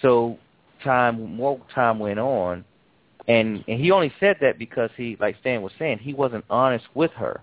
So 0.00 0.38
time 0.82 1.36
more 1.36 1.60
time 1.74 1.98
went 1.98 2.18
on, 2.18 2.64
and 3.28 3.62
and 3.68 3.78
he 3.78 3.90
only 3.90 4.10
said 4.18 4.38
that 4.40 4.58
because 4.58 4.88
he, 4.96 5.14
like 5.20 5.36
Stan 5.40 5.60
was 5.60 5.72
saying, 5.78 5.98
he 5.98 6.14
wasn't 6.14 6.42
honest 6.48 6.86
with 6.94 7.10
her, 7.12 7.42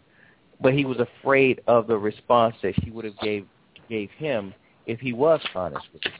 but 0.59 0.73
he 0.73 0.85
was 0.85 0.97
afraid 0.97 1.61
of 1.67 1.85
the 1.85 1.95
response 1.95 2.55
that 2.63 2.73
she 2.83 2.89
would 2.89 3.05
have 3.05 3.19
gave 3.19 3.45
gave 3.87 4.09
him 4.17 4.55
if 4.87 4.99
he 4.99 5.13
was 5.13 5.39
honest 5.53 5.85
with 5.93 6.01
her. 6.05 6.11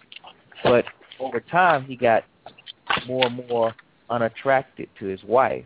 But 0.64 0.86
over 1.20 1.40
time, 1.40 1.86
he 1.86 1.96
got 1.96 2.24
more 3.08 3.26
and 3.26 3.48
more 3.50 3.74
unattracted 4.12 4.90
to 5.00 5.08
his 5.08 5.24
wife, 5.24 5.66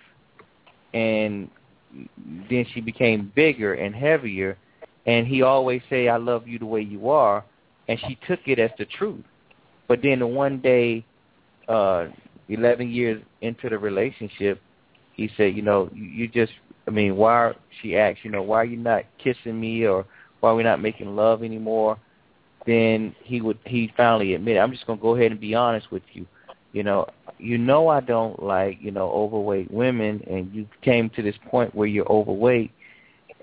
and 0.93 1.49
then 2.49 2.65
she 2.73 2.79
became 2.79 3.29
bigger 3.35 3.73
and 3.73 3.93
heavier 3.93 4.57
and 5.07 5.25
he 5.25 5.41
always 5.41 5.81
say 5.89 6.09
I 6.09 6.17
love 6.17 6.47
you 6.47 6.59
the 6.59 6.65
way 6.65 6.81
you 6.81 7.09
are 7.09 7.43
and 7.88 7.99
she 8.07 8.19
took 8.27 8.41
it 8.45 8.59
as 8.59 8.69
the 8.77 8.85
truth. 8.85 9.23
But 9.88 10.01
then 10.03 10.19
the 10.19 10.27
one 10.27 10.59
day 10.59 11.05
uh 11.67 12.07
11 12.49 12.89
years 12.91 13.21
into 13.41 13.69
the 13.69 13.77
relationship 13.77 14.61
he 15.13 15.29
said, 15.35 15.55
you 15.55 15.63
know, 15.63 15.89
you, 15.93 16.03
you 16.03 16.27
just 16.27 16.53
I 16.88 16.91
mean, 16.91 17.17
why 17.17 17.53
she 17.81 17.97
asked, 17.97 18.19
you 18.23 18.31
know, 18.31 18.43
why 18.43 18.57
are 18.57 18.65
you 18.65 18.77
not 18.77 19.03
kissing 19.21 19.59
me 19.59 19.85
or 19.85 20.05
why 20.39 20.51
are 20.51 20.55
we 20.55 20.63
not 20.63 20.81
making 20.81 21.15
love 21.15 21.43
anymore? 21.43 21.97
Then 22.65 23.15
he 23.23 23.41
would 23.41 23.57
he 23.65 23.91
finally 23.97 24.35
admitted, 24.35 24.59
I'm 24.59 24.71
just 24.71 24.85
to 24.85 24.95
go 24.95 25.15
ahead 25.15 25.31
and 25.31 25.39
be 25.39 25.55
honest 25.55 25.91
with 25.91 26.03
you. 26.13 26.25
You 26.73 26.84
know, 26.84 27.07
you 27.39 27.57
know 27.57 27.88
I 27.88 28.01
don't 28.01 28.41
like, 28.41 28.77
you 28.81 28.91
know, 28.91 29.09
overweight 29.09 29.71
women 29.71 30.21
and 30.29 30.53
you 30.53 30.67
came 30.81 31.09
to 31.11 31.21
this 31.21 31.35
point 31.49 31.73
where 31.73 31.88
you're 31.88 32.09
overweight 32.11 32.71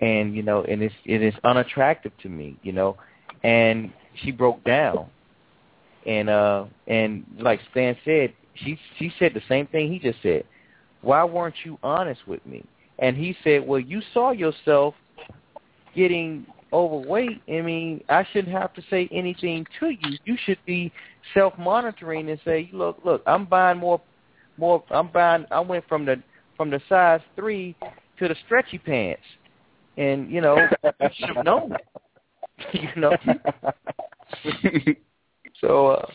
and 0.01 0.35
you 0.35 0.43
know, 0.43 0.65
and 0.65 0.83
it's 0.83 0.95
it 1.05 1.23
is 1.23 1.35
unattractive 1.45 2.13
to 2.23 2.29
me, 2.29 2.57
you 2.63 2.73
know. 2.73 2.97
And 3.43 3.93
she 4.23 4.31
broke 4.31 4.63
down. 4.65 5.09
And 6.07 6.29
uh 6.29 6.65
and 6.87 7.25
like 7.39 7.61
Stan 7.71 7.97
said, 8.05 8.33
she 8.55 8.79
she 8.99 9.13
said 9.19 9.35
the 9.35 9.43
same 9.49 9.67
thing 9.67 9.93
he 9.93 9.99
just 9.99 10.23
said. 10.23 10.45
Why 11.03 11.25
weren't 11.25 11.57
you 11.65 11.79
honest 11.83 12.27
with 12.27 12.45
me? 12.47 12.65
And 12.99 13.17
he 13.17 13.37
said, 13.45 13.67
Well, 13.67 13.81
you 13.81 14.01
saw 14.13 14.31
yourself 14.31 14.95
getting 15.95 16.47
overweight, 16.75 17.41
I 17.49 17.61
mean, 17.61 18.03
I 18.09 18.27
shouldn't 18.33 18.53
have 18.53 18.75
to 18.75 18.83
say 18.91 19.09
anything 19.13 19.65
to 19.79 19.91
you. 19.91 20.19
You 20.25 20.37
should 20.45 20.59
be 20.67 20.93
self-monitoring 21.33 22.29
and 22.29 22.41
say, 22.45 22.69
look, 22.73 22.99
look, 23.05 23.23
I'm 23.27 23.45
buying 23.47 23.79
more, 23.79 24.01
more. 24.59 24.83
I'm 24.91 25.09
buying. 25.09 25.47
I 25.51 25.61
went 25.61 25.87
from 25.89 26.05
the 26.05 26.21
from 26.57 26.71
the 26.71 26.81
size 26.89 27.21
three 27.37 27.77
to 28.19 28.29
the 28.29 28.35
stretchy 28.45 28.79
pants, 28.79 29.23
and 29.97 30.31
you 30.31 30.41
know, 30.41 30.57
you 31.01 31.09
should 31.15 31.37
have 31.37 31.45
known 31.45 31.71
that. 31.71 31.83
you 32.73 32.89
know. 32.97 33.17
so, 35.61 35.87
uh, 35.89 36.07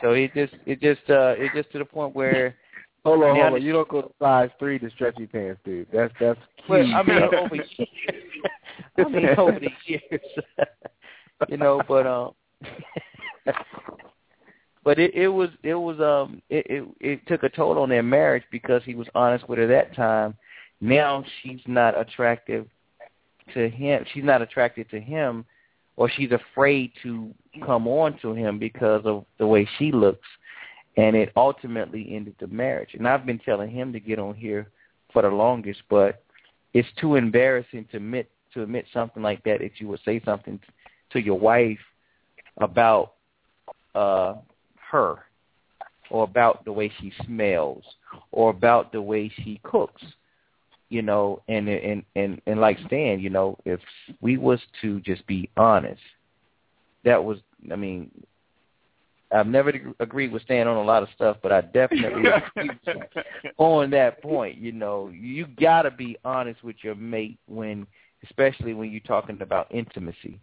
so 0.00 0.12
it 0.12 0.32
just, 0.34 0.54
it 0.66 0.80
just, 0.80 1.08
uh, 1.10 1.34
it 1.36 1.50
just 1.54 1.70
to 1.72 1.78
the 1.78 1.84
point 1.84 2.14
where. 2.14 2.56
Hold 3.04 3.22
on, 3.22 3.36
hold 3.36 3.54
on. 3.54 3.62
You 3.62 3.72
don't 3.72 3.88
go 3.88 4.02
to 4.02 4.10
size 4.20 4.50
three 4.58 4.78
to 4.78 4.90
stretchy 4.90 5.26
pants, 5.26 5.58
dude. 5.64 5.86
That's 5.90 6.12
that's 6.20 6.38
key. 6.58 6.64
Well, 6.68 6.94
I 6.94 7.02
mean, 7.02 7.22
over 7.22 7.54
years. 7.56 7.88
I 8.98 9.08
mean, 9.08 9.26
over 9.38 9.58
the 9.58 9.70
years, 9.86 10.20
you 11.48 11.56
know. 11.56 11.80
But 11.88 12.06
um, 12.06 12.34
but 14.84 14.98
it, 14.98 15.14
it 15.14 15.28
was 15.28 15.48
it 15.62 15.74
was 15.74 15.98
um 15.98 16.42
it, 16.50 16.66
it 16.68 16.88
it 17.00 17.26
took 17.26 17.42
a 17.42 17.48
toll 17.48 17.78
on 17.78 17.88
their 17.88 18.02
marriage 18.02 18.44
because 18.50 18.82
he 18.84 18.94
was 18.94 19.06
honest 19.14 19.48
with 19.48 19.58
her 19.58 19.66
that 19.66 19.94
time. 19.94 20.34
Now 20.82 21.24
she's 21.42 21.60
not 21.66 21.98
attractive 21.98 22.66
to 23.54 23.68
him. 23.68 24.04
She's 24.12 24.24
not 24.24 24.42
attracted 24.42 24.90
to 24.90 25.00
him, 25.00 25.44
or 25.96 26.10
she's 26.10 26.32
afraid 26.32 26.92
to 27.02 27.34
come 27.64 27.86
on 27.86 28.18
to 28.20 28.32
him 28.32 28.58
because 28.58 29.02
of 29.04 29.24
the 29.38 29.46
way 29.46 29.68
she 29.78 29.92
looks, 29.92 30.26
and 30.96 31.16
it 31.16 31.32
ultimately 31.36 32.14
ended 32.14 32.36
the 32.40 32.46
marriage. 32.46 32.90
And 32.94 33.06
I've 33.06 33.26
been 33.26 33.38
telling 33.38 33.70
him 33.70 33.92
to 33.92 34.00
get 34.00 34.18
on 34.18 34.34
here 34.34 34.70
for 35.12 35.22
the 35.22 35.28
longest, 35.28 35.82
but 35.88 36.22
it's 36.74 36.88
too 37.00 37.16
embarrassing 37.16 37.86
to 37.90 37.96
admit 37.96 38.30
to 38.54 38.62
admit 38.62 38.84
something 38.92 39.22
like 39.22 39.42
that 39.44 39.62
if 39.62 39.72
you 39.78 39.86
would 39.88 40.00
say 40.04 40.20
something 40.24 40.58
to 41.10 41.20
your 41.20 41.38
wife 41.38 41.78
about 42.58 43.12
uh 43.94 44.34
her 44.90 45.18
or 46.10 46.24
about 46.24 46.64
the 46.64 46.72
way 46.72 46.92
she 47.00 47.12
smells 47.24 47.84
or 48.32 48.50
about 48.50 48.90
the 48.90 49.00
way 49.00 49.30
she 49.44 49.60
cooks 49.62 50.02
you 50.90 51.02
know 51.02 51.42
and 51.48 51.68
and 51.68 52.04
and 52.16 52.40
and 52.46 52.60
like 52.60 52.78
stan 52.86 53.18
you 53.18 53.30
know 53.30 53.56
if 53.64 53.80
we 54.20 54.36
was 54.36 54.60
to 54.82 55.00
just 55.00 55.26
be 55.26 55.48
honest 55.56 56.02
that 57.04 57.22
was 57.22 57.38
i 57.72 57.76
mean 57.76 58.10
I've 59.32 59.46
never 59.46 59.72
agreed 60.00 60.32
with 60.32 60.42
Stan 60.42 60.66
on 60.66 60.76
a 60.76 60.82
lot 60.82 61.04
of 61.04 61.08
stuff, 61.14 61.36
but 61.40 61.52
I 61.52 61.60
definitely 61.60 62.28
on 63.58 63.90
that 63.90 64.20
point. 64.22 64.58
You 64.58 64.72
know, 64.72 65.08
you 65.08 65.46
got 65.46 65.82
to 65.82 65.92
be 65.92 66.16
honest 66.24 66.64
with 66.64 66.74
your 66.82 66.96
mate 66.96 67.38
when 67.46 67.86
especially 68.24 68.74
when 68.74 68.90
you're 68.90 69.00
talking 69.00 69.40
about 69.40 69.72
intimacy. 69.72 70.40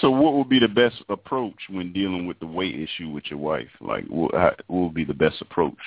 So, 0.00 0.10
what 0.10 0.34
would 0.34 0.48
be 0.48 0.60
the 0.60 0.68
best 0.68 1.02
approach 1.08 1.56
when 1.68 1.92
dealing 1.92 2.26
with 2.26 2.38
the 2.38 2.46
weight 2.46 2.74
issue 2.74 3.10
with 3.10 3.24
your 3.28 3.38
wife? 3.38 3.68
Like, 3.80 4.06
what, 4.06 4.34
how, 4.34 4.54
what 4.68 4.82
would 4.84 4.94
be 4.94 5.04
the 5.04 5.14
best 5.14 5.40
approach? 5.40 5.78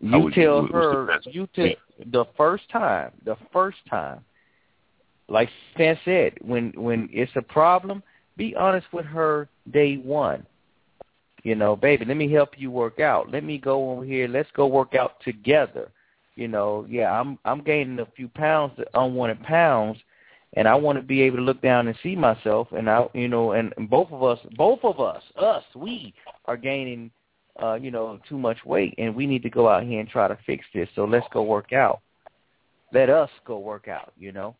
You 0.00 0.30
tell 0.32 0.66
her. 0.66 1.20
You 1.24 1.48
tell 1.54 1.66
the 2.06 2.24
first 2.36 2.68
time. 2.70 3.12
The 3.24 3.36
first 3.52 3.78
time. 3.88 4.24
Like 5.28 5.48
Stan 5.74 5.98
said, 6.04 6.34
when 6.40 6.72
when 6.74 7.08
it's 7.12 7.32
a 7.36 7.42
problem, 7.42 8.02
be 8.36 8.56
honest 8.56 8.86
with 8.92 9.06
her 9.06 9.48
day 9.70 9.96
one. 9.96 10.46
You 11.42 11.54
know, 11.54 11.76
baby, 11.76 12.04
let 12.04 12.16
me 12.16 12.30
help 12.30 12.50
you 12.58 12.70
work 12.70 13.00
out. 13.00 13.30
Let 13.30 13.44
me 13.44 13.56
go 13.56 13.92
over 13.92 14.04
here. 14.04 14.28
Let's 14.28 14.50
go 14.54 14.66
work 14.66 14.94
out 14.94 15.20
together 15.24 15.90
you 16.40 16.48
know, 16.48 16.86
yeah, 16.88 17.12
I'm 17.12 17.38
I'm 17.44 17.62
gaining 17.62 17.98
a 17.98 18.06
few 18.16 18.26
pounds, 18.28 18.72
unwanted 18.94 19.42
pounds, 19.42 19.98
and 20.54 20.66
I 20.66 20.74
want 20.74 20.96
to 20.96 21.02
be 21.02 21.20
able 21.20 21.36
to 21.36 21.42
look 21.42 21.60
down 21.60 21.86
and 21.86 21.96
see 22.02 22.16
myself, 22.16 22.68
and 22.72 22.88
I, 22.88 23.06
you 23.12 23.28
know, 23.28 23.52
and, 23.52 23.74
and 23.76 23.90
both 23.90 24.10
of 24.10 24.22
us, 24.22 24.38
both 24.56 24.80
of 24.82 25.00
us, 25.00 25.22
us, 25.36 25.64
we 25.74 26.14
are 26.46 26.56
gaining, 26.56 27.10
uh, 27.62 27.74
you 27.74 27.90
know, 27.90 28.18
too 28.28 28.38
much 28.38 28.58
weight, 28.64 28.94
and 28.98 29.14
we 29.14 29.26
need 29.26 29.42
to 29.42 29.50
go 29.50 29.68
out 29.68 29.84
here 29.84 30.00
and 30.00 30.08
try 30.08 30.28
to 30.28 30.38
fix 30.46 30.64
this. 30.74 30.88
So 30.94 31.04
let's 31.04 31.26
go 31.32 31.42
work 31.42 31.72
out. 31.72 32.00
Let 32.92 33.10
us 33.10 33.30
go 33.46 33.58
work 33.58 33.88
out, 33.88 34.12
you 34.18 34.32
know. 34.32 34.56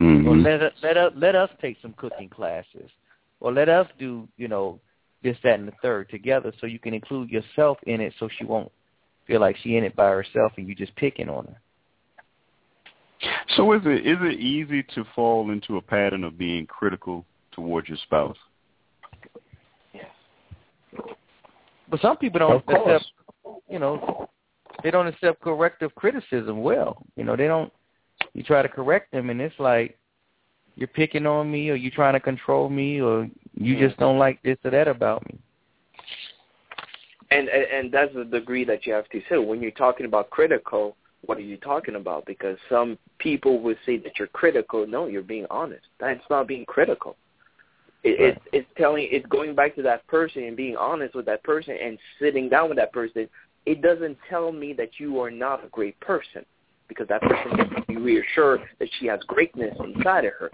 Mm-hmm. 0.00 0.28
Or 0.28 0.36
let 0.36 0.62
us, 0.62 0.72
let 0.82 0.96
us 0.96 1.12
let 1.16 1.34
us 1.34 1.50
take 1.60 1.78
some 1.80 1.94
cooking 1.94 2.28
classes, 2.28 2.90
or 3.40 3.52
let 3.52 3.68
us 3.68 3.86
do 3.98 4.28
you 4.36 4.46
know 4.46 4.78
this, 5.22 5.36
that, 5.42 5.58
and 5.58 5.68
the 5.68 5.72
third 5.82 6.10
together, 6.10 6.52
so 6.60 6.66
you 6.66 6.78
can 6.78 6.94
include 6.94 7.30
yourself 7.30 7.78
in 7.86 8.00
it, 8.00 8.12
so 8.18 8.28
she 8.38 8.44
won't 8.44 8.70
feel 9.26 9.40
like 9.40 9.56
she 9.62 9.76
in 9.76 9.84
it 9.84 9.96
by 9.96 10.08
herself 10.08 10.52
and 10.56 10.68
you 10.68 10.74
just 10.74 10.94
picking 10.96 11.28
on 11.28 11.46
her. 11.46 11.56
So 13.56 13.72
is 13.72 13.82
it 13.84 14.06
is 14.06 14.18
it 14.20 14.38
easy 14.38 14.82
to 14.94 15.04
fall 15.14 15.50
into 15.50 15.78
a 15.78 15.82
pattern 15.82 16.22
of 16.24 16.38
being 16.38 16.66
critical 16.66 17.24
towards 17.52 17.88
your 17.88 17.98
spouse? 17.98 18.36
But 21.88 22.00
some 22.00 22.16
people 22.16 22.40
don't 22.40 22.64
accept, 22.68 23.06
you 23.68 23.78
know, 23.78 24.28
they 24.82 24.90
don't 24.90 25.06
accept 25.06 25.40
corrective 25.40 25.94
criticism 25.94 26.62
well. 26.62 27.04
You 27.16 27.24
know, 27.24 27.36
they 27.36 27.46
don't. 27.46 27.72
You 28.34 28.42
try 28.42 28.62
to 28.62 28.68
correct 28.68 29.12
them, 29.12 29.30
and 29.30 29.40
it's 29.40 29.58
like 29.58 29.98
you're 30.74 30.88
picking 30.88 31.26
on 31.26 31.50
me, 31.50 31.70
or 31.70 31.74
you're 31.74 31.90
trying 31.90 32.14
to 32.14 32.20
control 32.20 32.68
me, 32.68 33.00
or 33.00 33.28
you 33.54 33.76
mm. 33.76 33.78
just 33.78 33.98
don't 33.98 34.18
like 34.18 34.42
this 34.42 34.58
or 34.64 34.70
that 34.70 34.88
about 34.88 35.26
me. 35.26 35.38
And 37.30 37.48
and, 37.48 37.64
and 37.64 37.92
that's 37.92 38.14
the 38.14 38.24
degree 38.24 38.64
that 38.64 38.86
you 38.86 38.92
have 38.92 39.08
to 39.10 39.20
say 39.28 39.38
when 39.38 39.60
you're 39.62 39.70
talking 39.72 40.06
about 40.06 40.30
critical. 40.30 40.96
What 41.24 41.38
are 41.38 41.42
you 41.42 41.56
talking 41.56 41.96
about? 41.96 42.24
Because 42.24 42.56
some 42.68 42.98
people 43.18 43.60
would 43.60 43.78
say 43.84 43.96
that 43.98 44.12
you're 44.18 44.28
critical. 44.28 44.86
No, 44.86 45.06
you're 45.06 45.22
being 45.22 45.46
honest. 45.50 45.86
That's 45.98 46.22
not 46.30 46.46
being 46.46 46.64
critical. 46.66 47.16
It, 48.06 48.20
Right. 48.20 48.28
it's 48.28 48.40
it's 48.52 48.68
telling 48.76 49.08
it's 49.10 49.26
going 49.26 49.54
back 49.56 49.74
to 49.74 49.82
that 49.82 50.06
person 50.06 50.44
and 50.44 50.56
being 50.56 50.76
honest 50.76 51.14
with 51.14 51.26
that 51.26 51.42
person 51.42 51.76
and 51.82 51.98
sitting 52.20 52.48
down 52.48 52.68
with 52.68 52.78
that 52.78 52.92
person. 52.92 53.28
It 53.66 53.82
doesn't 53.82 54.16
tell 54.30 54.52
me 54.52 54.72
that 54.74 55.00
you 55.00 55.20
are 55.20 55.30
not 55.30 55.64
a 55.64 55.68
great 55.68 55.98
person 55.98 56.46
because 56.86 57.08
that 57.08 57.20
person 57.20 57.56
needs 57.56 57.74
to 57.74 57.82
be 57.88 57.96
reassured 57.96 58.60
that 58.78 58.88
she 59.00 59.06
has 59.06 59.18
greatness 59.26 59.76
inside 59.82 60.24
of 60.24 60.34
her. 60.38 60.50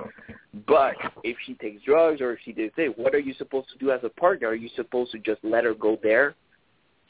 But 0.66 0.94
if 1.22 1.36
she 1.44 1.52
takes 1.54 1.82
drugs 1.82 2.22
or 2.22 2.32
if 2.32 2.38
she 2.42 2.52
did 2.52 2.72
say, 2.74 2.86
what 2.86 3.14
are 3.14 3.18
you 3.18 3.34
supposed 3.34 3.68
to 3.70 3.78
do 3.78 3.90
as 3.90 4.00
a 4.02 4.08
partner? 4.08 4.48
Are 4.48 4.54
you 4.54 4.70
supposed 4.74 5.12
to 5.12 5.18
just 5.18 5.44
let 5.44 5.64
her 5.64 5.74
go 5.74 5.98
there 6.02 6.34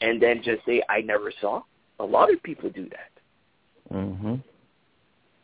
and 0.01 0.21
then 0.21 0.41
just 0.43 0.65
say, 0.65 0.83
I 0.89 0.99
never 0.99 1.31
saw? 1.39 1.61
A 2.01 2.05
lot 2.05 2.33
of 2.33 2.43
people 2.43 2.69
do 2.69 2.89
that. 2.89 3.95
Mhm. 3.95 4.43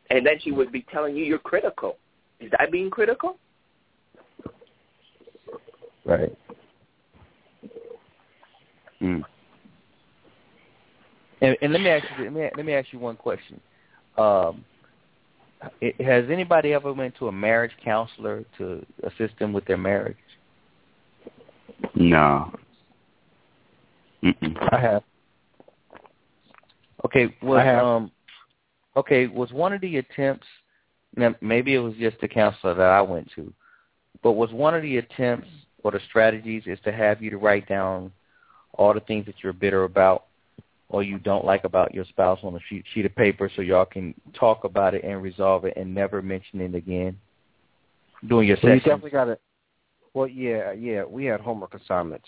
And 0.10 0.26
then 0.26 0.40
she 0.40 0.52
would 0.52 0.74
be 0.74 0.82
telling 0.92 1.16
you 1.16 1.24
you're 1.24 1.40
critical. 1.40 1.98
Is 2.42 2.52
that 2.52 2.70
being 2.70 2.90
critical? 2.90 3.38
Right. 6.10 6.38
Mm. 9.00 9.24
And, 11.42 11.58
and 11.62 11.72
let 11.72 11.82
me 11.82 11.90
ask 11.90 12.06
you 12.18 12.24
let 12.24 12.34
me, 12.34 12.50
let 12.58 12.66
me 12.66 12.74
ask 12.74 12.92
you 12.92 12.98
one 12.98 13.16
question. 13.16 13.62
Um, 14.18 14.66
it, 15.82 16.02
has 16.02 16.26
anybody 16.32 16.74
ever 16.74 16.92
went 16.92 17.16
to 17.18 17.28
a 17.28 17.32
marriage 17.32 17.72
counselor 17.84 18.44
to 18.58 18.84
assist 19.04 19.38
them 19.38 19.54
with 19.54 19.66
their 19.66 19.78
marriage? 19.78 20.18
No. 21.94 22.52
Mm-mm. 24.24 24.74
I 24.74 24.82
have. 24.82 25.04
Okay, 27.06 27.36
was 27.44 27.60
I 27.60 27.66
have. 27.66 27.86
um 27.86 28.12
okay, 28.98 29.28
was 29.28 29.52
one 29.52 29.74
of 29.74 29.82
the 29.82 29.98
attempts 29.98 30.48
now 31.16 31.36
maybe 31.40 31.76
it 31.76 31.80
was 31.80 31.94
just 32.00 32.20
the 32.20 32.28
counselor 32.28 32.74
that 32.74 32.82
I 32.82 33.02
went 33.02 33.30
to, 33.36 33.54
but 34.24 34.32
was 34.32 34.52
one 34.52 34.74
of 34.74 34.82
the 34.82 34.98
attempts 34.98 35.48
or 35.84 35.92
the 35.92 36.00
strategies 36.08 36.64
is 36.66 36.80
to 36.84 36.92
have 36.92 37.22
you 37.22 37.30
to 37.30 37.38
write 37.38 37.68
down 37.68 38.12
all 38.74 38.94
the 38.94 39.00
things 39.02 39.26
that 39.26 39.36
you're 39.42 39.54
bitter 39.54 39.84
about 39.84 40.26
or 40.90 41.04
you 41.04 41.20
don't 41.20 41.46
like 41.46 41.64
about 41.64 41.94
your 41.94 42.06
spouse 42.06 42.40
on 42.44 42.56
a 42.56 42.60
sheet, 42.68 42.84
sheet 42.94 43.06
of 43.06 43.16
paper 43.16 43.50
so 43.56 43.62
y'all 43.62 43.86
can 43.86 44.14
talk 44.34 44.64
about 44.64 44.94
it 44.94 45.04
and 45.04 45.22
resolve 45.22 45.66
it 45.66 45.74
and 45.78 45.94
never 45.94 46.22
mention 46.22 46.62
it 46.62 46.74
again 46.74 47.18
during 48.28 48.48
your 48.48 48.58
Well, 48.62 48.74
you 48.74 48.80
definitely 48.80 49.12
got 49.12 49.26
to. 49.26 49.38
Well, 50.14 50.28
yeah, 50.28 50.72
yeah. 50.72 51.04
We 51.04 51.26
had 51.26 51.40
homework 51.40 51.76
assignments, 51.76 52.28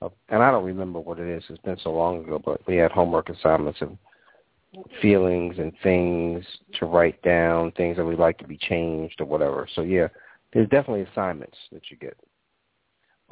and 0.00 0.42
I 0.42 0.50
don't 0.50 0.64
remember 0.64 0.98
what 0.98 1.18
it 1.20 1.28
is. 1.28 1.44
It's 1.48 1.62
been 1.62 1.78
so 1.82 1.92
long 1.92 2.24
ago, 2.24 2.40
but 2.44 2.66
we 2.66 2.76
had 2.76 2.90
homework 2.90 3.28
assignments 3.28 3.80
of 3.80 3.96
feelings 5.00 5.54
and 5.58 5.72
things 5.82 6.44
to 6.80 6.86
write 6.86 7.22
down, 7.22 7.70
things 7.72 7.96
that 7.96 8.04
we'd 8.04 8.18
like 8.18 8.38
to 8.38 8.46
be 8.46 8.56
changed 8.56 9.20
or 9.20 9.26
whatever. 9.26 9.68
So 9.74 9.82
yeah, 9.82 10.08
there's 10.52 10.68
definitely 10.68 11.02
assignments 11.02 11.56
that 11.72 11.82
you 11.90 11.96
get. 11.96 12.16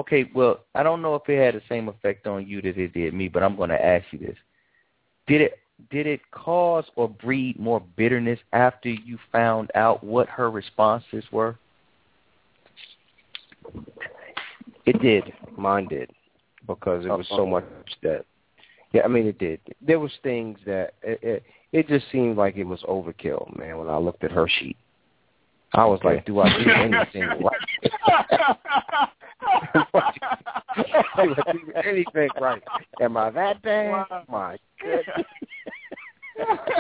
Okay, 0.03 0.29
well, 0.35 0.65
I 0.75 0.83
don't 0.83 1.01
know 1.01 1.15
if 1.15 1.29
it 1.29 1.39
had 1.39 1.55
the 1.55 1.63
same 1.69 1.89
effect 1.89 2.27
on 2.27 2.45
you 2.45 2.61
that 2.63 2.77
it 2.77 2.93
did 2.93 3.15
me, 3.15 3.29
but 3.29 3.45
I'm 3.45 3.55
going 3.55 3.71
to 3.71 3.81
ask 3.81 4.05
you 4.11 4.19
this: 4.19 4.37
Did 5.29 5.43
it 5.43 5.61
did 5.91 6.09
it 6.09 6.21
cause 6.33 6.85
or 6.97 7.09
breed 7.09 7.57
more 7.61 7.81
bitterness 7.97 8.41
after 8.53 8.89
you 8.89 9.17
found 9.31 9.71
out 9.77 10.03
what 10.03 10.29
her 10.29 10.51
responses 10.51 11.23
were? 11.31 11.57
It 14.87 15.01
did. 15.01 15.33
Mine 15.57 15.87
did, 15.87 16.11
because 16.67 17.07
it 17.07 17.09
was 17.09 17.29
so 17.29 17.47
much 17.47 17.65
that. 18.03 18.25
Yeah, 18.93 19.03
I 19.05 19.09
mean 19.09 19.29
it 19.29 19.39
did. 19.39 19.61
There 19.81 20.01
was 20.01 20.11
things 20.25 20.59
that 20.67 20.95
it, 21.05 21.21
it 21.23 21.43
it 21.71 21.87
just 21.87 22.11
seemed 22.11 22.37
like 22.37 22.57
it 22.57 22.65
was 22.65 22.83
overkill, 22.89 23.57
man. 23.57 23.79
When 23.79 23.89
I 23.89 23.99
looked 23.99 24.25
at 24.25 24.33
her 24.33 24.49
sheet, 24.49 24.77
I 25.75 25.85
was 25.85 26.01
like, 26.03 26.27
"Do 26.27 26.41
I 26.41 26.49
do 26.59 26.71
anything 26.71 27.29
right? 27.41 29.09
I 29.75 31.27
do 31.27 31.73
anything 31.85 32.29
right? 32.41 32.63
Am 33.01 33.17
I 33.17 33.31
that 33.31 33.63
bad? 33.63 34.07
My 34.29 34.59
goodness." 34.81 35.27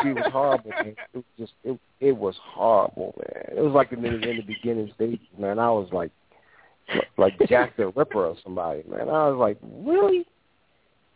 she 0.02 0.12
was 0.12 0.24
horrible, 0.32 0.70
man. 0.70 0.94
It 1.12 1.16
was 1.16 1.24
just 1.38 1.52
it 1.64 1.78
it 2.00 2.12
was 2.12 2.34
horrible, 2.42 3.14
man. 3.18 3.56
It 3.56 3.60
was 3.60 3.72
like 3.72 3.92
in 3.92 4.02
the 4.02 4.08
in 4.08 4.36
the 4.36 4.42
beginning 4.42 4.90
stages, 4.94 5.20
man. 5.38 5.58
I 5.58 5.70
was 5.70 5.88
like 5.92 6.10
like 7.16 7.34
Jack 7.48 7.76
the 7.76 7.88
Ripper 7.88 8.26
or 8.26 8.36
somebody, 8.42 8.82
man. 8.88 9.08
I 9.08 9.28
was 9.28 9.36
like, 9.38 9.58
really? 9.62 10.26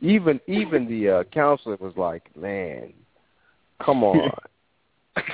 Even 0.01 0.41
even 0.47 0.87
the 0.89 1.11
uh, 1.11 1.25
counselor 1.25 1.77
was 1.77 1.95
like, 1.97 2.25
man, 2.37 2.93
come 3.85 4.05
on. 4.05 4.31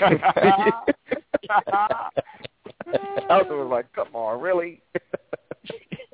counselor 3.28 3.64
was 3.64 3.70
like, 3.70 3.92
come 3.92 4.14
on, 4.14 4.40
really? 4.40 4.80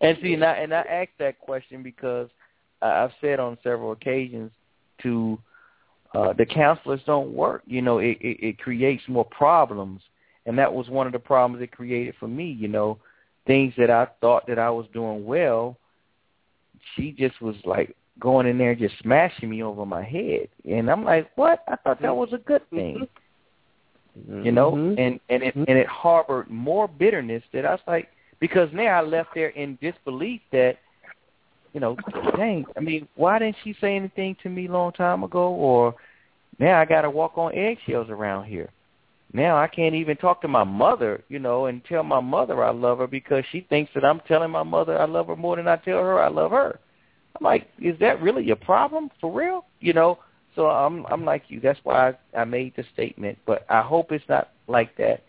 And 0.00 0.16
see, 0.22 0.34
and 0.34 0.44
I, 0.44 0.52
and 0.54 0.74
I 0.74 0.80
asked 0.80 1.18
that 1.18 1.38
question 1.40 1.82
because 1.82 2.28
I've 2.80 3.12
said 3.20 3.38
on 3.38 3.58
several 3.62 3.92
occasions 3.92 4.50
to 5.02 5.38
uh, 6.14 6.32
the 6.32 6.46
counselors 6.46 7.00
don't 7.06 7.32
work. 7.32 7.62
You 7.66 7.82
know, 7.82 7.98
it, 7.98 8.18
it, 8.20 8.38
it 8.40 8.58
creates 8.58 9.02
more 9.08 9.26
problems, 9.26 10.00
and 10.46 10.58
that 10.58 10.72
was 10.72 10.88
one 10.88 11.06
of 11.06 11.12
the 11.12 11.18
problems 11.18 11.62
it 11.62 11.72
created 11.72 12.14
for 12.18 12.28
me. 12.28 12.50
You 12.58 12.68
know, 12.68 12.98
things 13.46 13.74
that 13.76 13.90
I 13.90 14.06
thought 14.20 14.46
that 14.46 14.58
I 14.58 14.70
was 14.70 14.86
doing 14.92 15.24
well, 15.24 15.76
she 16.94 17.12
just 17.12 17.40
was 17.40 17.56
like 17.64 17.94
going 18.18 18.46
in 18.46 18.58
there 18.58 18.70
and 18.70 18.80
just 18.80 18.98
smashing 19.02 19.50
me 19.50 19.62
over 19.62 19.84
my 19.84 20.02
head, 20.02 20.48
and 20.68 20.90
I'm 20.90 21.04
like, 21.04 21.30
what? 21.36 21.62
I 21.68 21.76
thought 21.76 22.00
that 22.02 22.16
was 22.16 22.32
a 22.32 22.38
good 22.38 22.68
thing. 22.70 23.06
You 24.42 24.50
know, 24.50 24.72
Mhm. 24.72 24.98
and 24.98 25.20
and 25.28 25.42
it 25.42 25.54
and 25.54 25.68
it 25.78 25.86
harbored 25.86 26.50
more 26.50 26.88
bitterness 26.88 27.44
that 27.52 27.64
I 27.64 27.70
was 27.70 27.80
like, 27.86 28.08
because 28.40 28.68
now 28.72 28.86
I 28.86 29.02
left 29.02 29.30
there 29.34 29.48
in 29.48 29.78
disbelief 29.80 30.40
that, 30.52 30.78
you 31.72 31.80
know, 31.80 31.96
dang, 32.36 32.64
I 32.76 32.80
mean, 32.80 33.06
why 33.14 33.38
didn't 33.38 33.56
she 33.62 33.74
say 33.80 33.94
anything 33.94 34.36
to 34.42 34.48
me 34.48 34.66
long 34.66 34.92
time 34.92 35.22
ago? 35.22 35.50
Or 35.50 35.94
now 36.58 36.80
I 36.80 36.84
got 36.84 37.02
to 37.02 37.10
walk 37.10 37.36
on 37.36 37.54
eggshells 37.54 38.10
around 38.10 38.46
here. 38.46 38.70
Now 39.32 39.56
I 39.56 39.68
can't 39.68 39.94
even 39.94 40.16
talk 40.16 40.42
to 40.42 40.48
my 40.48 40.64
mother, 40.64 41.22
you 41.28 41.38
know, 41.38 41.66
and 41.66 41.84
tell 41.84 42.02
my 42.02 42.20
mother 42.20 42.64
I 42.64 42.72
love 42.72 42.98
her 42.98 43.06
because 43.06 43.44
she 43.52 43.60
thinks 43.60 43.92
that 43.94 44.04
I'm 44.04 44.20
telling 44.26 44.50
my 44.50 44.64
mother 44.64 45.00
I 45.00 45.04
love 45.04 45.28
her 45.28 45.36
more 45.36 45.56
than 45.56 45.68
I 45.68 45.76
tell 45.76 45.98
her 45.98 46.20
I 46.20 46.28
love 46.28 46.50
her. 46.50 46.80
I'm 47.38 47.44
like, 47.44 47.68
is 47.80 47.96
that 48.00 48.20
really 48.20 48.50
a 48.50 48.56
problem 48.56 49.08
for 49.20 49.32
real? 49.32 49.66
You 49.78 49.92
know, 49.92 50.18
so 50.56 50.66
I'm 50.66 51.06
I'm 51.06 51.24
like 51.24 51.44
you. 51.48 51.60
That's 51.60 51.78
why 51.84 52.10
I, 52.10 52.40
I 52.40 52.44
made 52.44 52.74
the 52.76 52.84
statement. 52.92 53.38
But 53.46 53.64
I 53.68 53.82
hope 53.82 54.10
it's 54.10 54.28
not 54.28 54.50
like 54.66 54.96
that 54.96 55.22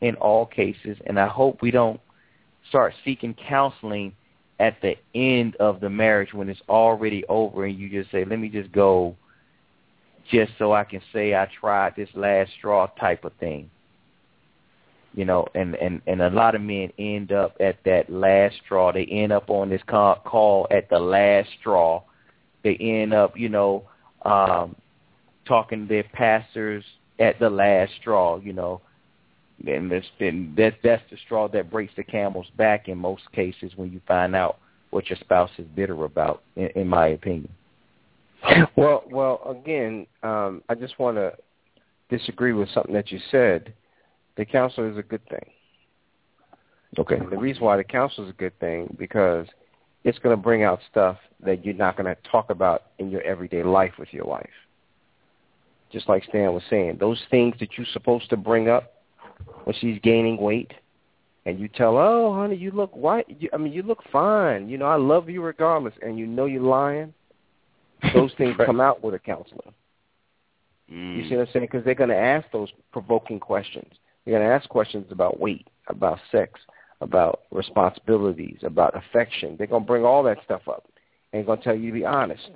in 0.00 0.14
all 0.16 0.46
cases, 0.46 0.96
and 1.06 1.18
I 1.18 1.26
hope 1.26 1.60
we 1.60 1.72
don't 1.72 2.00
start 2.68 2.94
seeking 3.04 3.34
counseling 3.34 4.14
at 4.60 4.80
the 4.82 4.96
end 5.14 5.56
of 5.56 5.80
the 5.80 5.90
marriage 5.90 6.32
when 6.32 6.48
it's 6.48 6.60
already 6.68 7.24
over, 7.28 7.64
and 7.64 7.78
you 7.78 7.88
just 7.88 8.10
say, 8.10 8.24
"Let 8.24 8.38
me 8.38 8.48
just 8.48 8.72
go." 8.72 9.16
Just 10.30 10.52
so 10.58 10.72
I 10.72 10.84
can 10.84 11.02
say 11.12 11.34
I 11.34 11.46
tried 11.60 11.96
this 11.96 12.08
last 12.14 12.52
straw 12.52 12.86
type 12.98 13.24
of 13.26 13.34
thing, 13.34 13.70
you 15.12 15.24
know, 15.24 15.46
and 15.54 15.74
and 15.74 16.00
and 16.06 16.22
a 16.22 16.30
lot 16.30 16.54
of 16.54 16.62
men 16.62 16.92
end 16.98 17.30
up 17.30 17.56
at 17.60 17.82
that 17.84 18.08
last 18.10 18.56
straw. 18.64 18.90
They 18.90 19.04
end 19.04 19.32
up 19.32 19.50
on 19.50 19.68
this 19.68 19.82
call, 19.86 20.66
at 20.70 20.88
the 20.88 20.98
last 20.98 21.50
straw. 21.60 22.02
They 22.62 22.76
end 22.76 23.12
up, 23.12 23.36
you 23.36 23.50
know, 23.50 23.84
um, 24.22 24.74
talking 25.46 25.82
to 25.82 25.88
their 25.88 26.04
pastors 26.04 26.84
at 27.18 27.38
the 27.38 27.50
last 27.50 27.92
straw, 28.00 28.38
you 28.38 28.52
know, 28.52 28.80
and 29.66 29.90
that's 29.90 30.06
and 30.20 30.56
that 30.56 30.74
that's 30.82 31.02
the 31.10 31.16
straw 31.24 31.48
that 31.48 31.70
breaks 31.70 31.92
the 31.96 32.04
camel's 32.04 32.50
back 32.56 32.88
in 32.88 32.98
most 32.98 33.22
cases 33.32 33.72
when 33.76 33.92
you 33.92 34.00
find 34.06 34.34
out 34.34 34.58
what 34.90 35.10
your 35.10 35.18
spouse 35.18 35.50
is 35.58 35.66
bitter 35.74 36.04
about, 36.04 36.42
in, 36.56 36.68
in 36.76 36.88
my 36.88 37.08
opinion. 37.08 37.50
Well, 38.76 39.04
well, 39.10 39.40
again, 39.48 40.06
um, 40.22 40.62
I 40.68 40.74
just 40.74 40.98
want 40.98 41.16
to 41.16 41.32
disagree 42.10 42.52
with 42.52 42.68
something 42.70 42.94
that 42.94 43.10
you 43.10 43.18
said. 43.30 43.72
the 44.36 44.44
counselor 44.44 44.90
is 44.90 44.98
a 44.98 45.02
good 45.02 45.26
thing. 45.28 45.50
Okay. 46.98 47.16
And 47.16 47.30
the 47.30 47.38
reason 47.38 47.64
why 47.64 47.76
the 47.76 47.84
counselor 47.84 48.26
is 48.26 48.30
a 48.30 48.36
good 48.36 48.58
thing 48.60 48.94
because 48.98 49.46
it's 50.04 50.18
going 50.18 50.36
to 50.36 50.40
bring 50.40 50.62
out 50.62 50.78
stuff 50.90 51.16
that 51.44 51.64
you're 51.64 51.74
not 51.74 51.96
going 51.96 52.06
to 52.06 52.16
talk 52.30 52.50
about 52.50 52.84
in 52.98 53.10
your 53.10 53.22
everyday 53.22 53.62
life 53.62 53.92
with 53.98 54.12
your 54.12 54.26
wife. 54.26 54.46
Just 55.90 56.08
like 56.08 56.24
Stan 56.24 56.52
was 56.52 56.62
saying, 56.68 56.98
those 57.00 57.20
things 57.30 57.56
that 57.60 57.70
you're 57.76 57.86
supposed 57.92 58.28
to 58.30 58.36
bring 58.36 58.68
up 58.68 58.93
when 59.64 59.74
she's 59.80 59.98
gaining 60.02 60.36
weight, 60.36 60.72
and 61.46 61.58
you 61.58 61.68
tell, 61.68 61.96
"Oh, 61.96 62.34
honey, 62.34 62.56
you 62.56 62.70
look 62.70 62.94
white. 62.94 63.26
You, 63.28 63.48
I 63.52 63.56
mean, 63.56 63.72
you 63.72 63.82
look 63.82 64.02
fine. 64.12 64.68
You 64.68 64.78
know, 64.78 64.86
I 64.86 64.96
love 64.96 65.28
you 65.28 65.42
regardless," 65.42 65.94
and 66.02 66.18
you 66.18 66.26
know 66.26 66.46
you're 66.46 66.62
lying. 66.62 67.14
Those 68.12 68.32
things 68.38 68.56
right. 68.58 68.66
come 68.66 68.80
out 68.80 69.02
with 69.02 69.14
a 69.14 69.18
counselor. 69.18 69.72
Mm. 70.92 71.16
You 71.16 71.28
see 71.28 71.36
what 71.36 71.48
I'm 71.48 71.52
saying? 71.52 71.66
Because 71.66 71.84
they're 71.84 71.94
going 71.94 72.10
to 72.10 72.16
ask 72.16 72.46
those 72.52 72.68
provoking 72.92 73.40
questions. 73.40 73.92
They're 74.24 74.38
going 74.38 74.46
to 74.46 74.54
ask 74.54 74.68
questions 74.68 75.06
about 75.10 75.40
weight, 75.40 75.66
about 75.88 76.18
sex, 76.30 76.60
about 77.00 77.40
responsibilities, 77.50 78.58
about 78.62 78.96
affection. 78.96 79.56
They're 79.56 79.66
going 79.66 79.82
to 79.82 79.86
bring 79.86 80.04
all 80.04 80.22
that 80.24 80.38
stuff 80.44 80.62
up 80.68 80.86
and 81.32 81.46
going 81.46 81.58
to 81.58 81.64
tell 81.64 81.74
you 81.74 81.90
to 81.90 81.94
be 81.94 82.04
honest. 82.04 82.50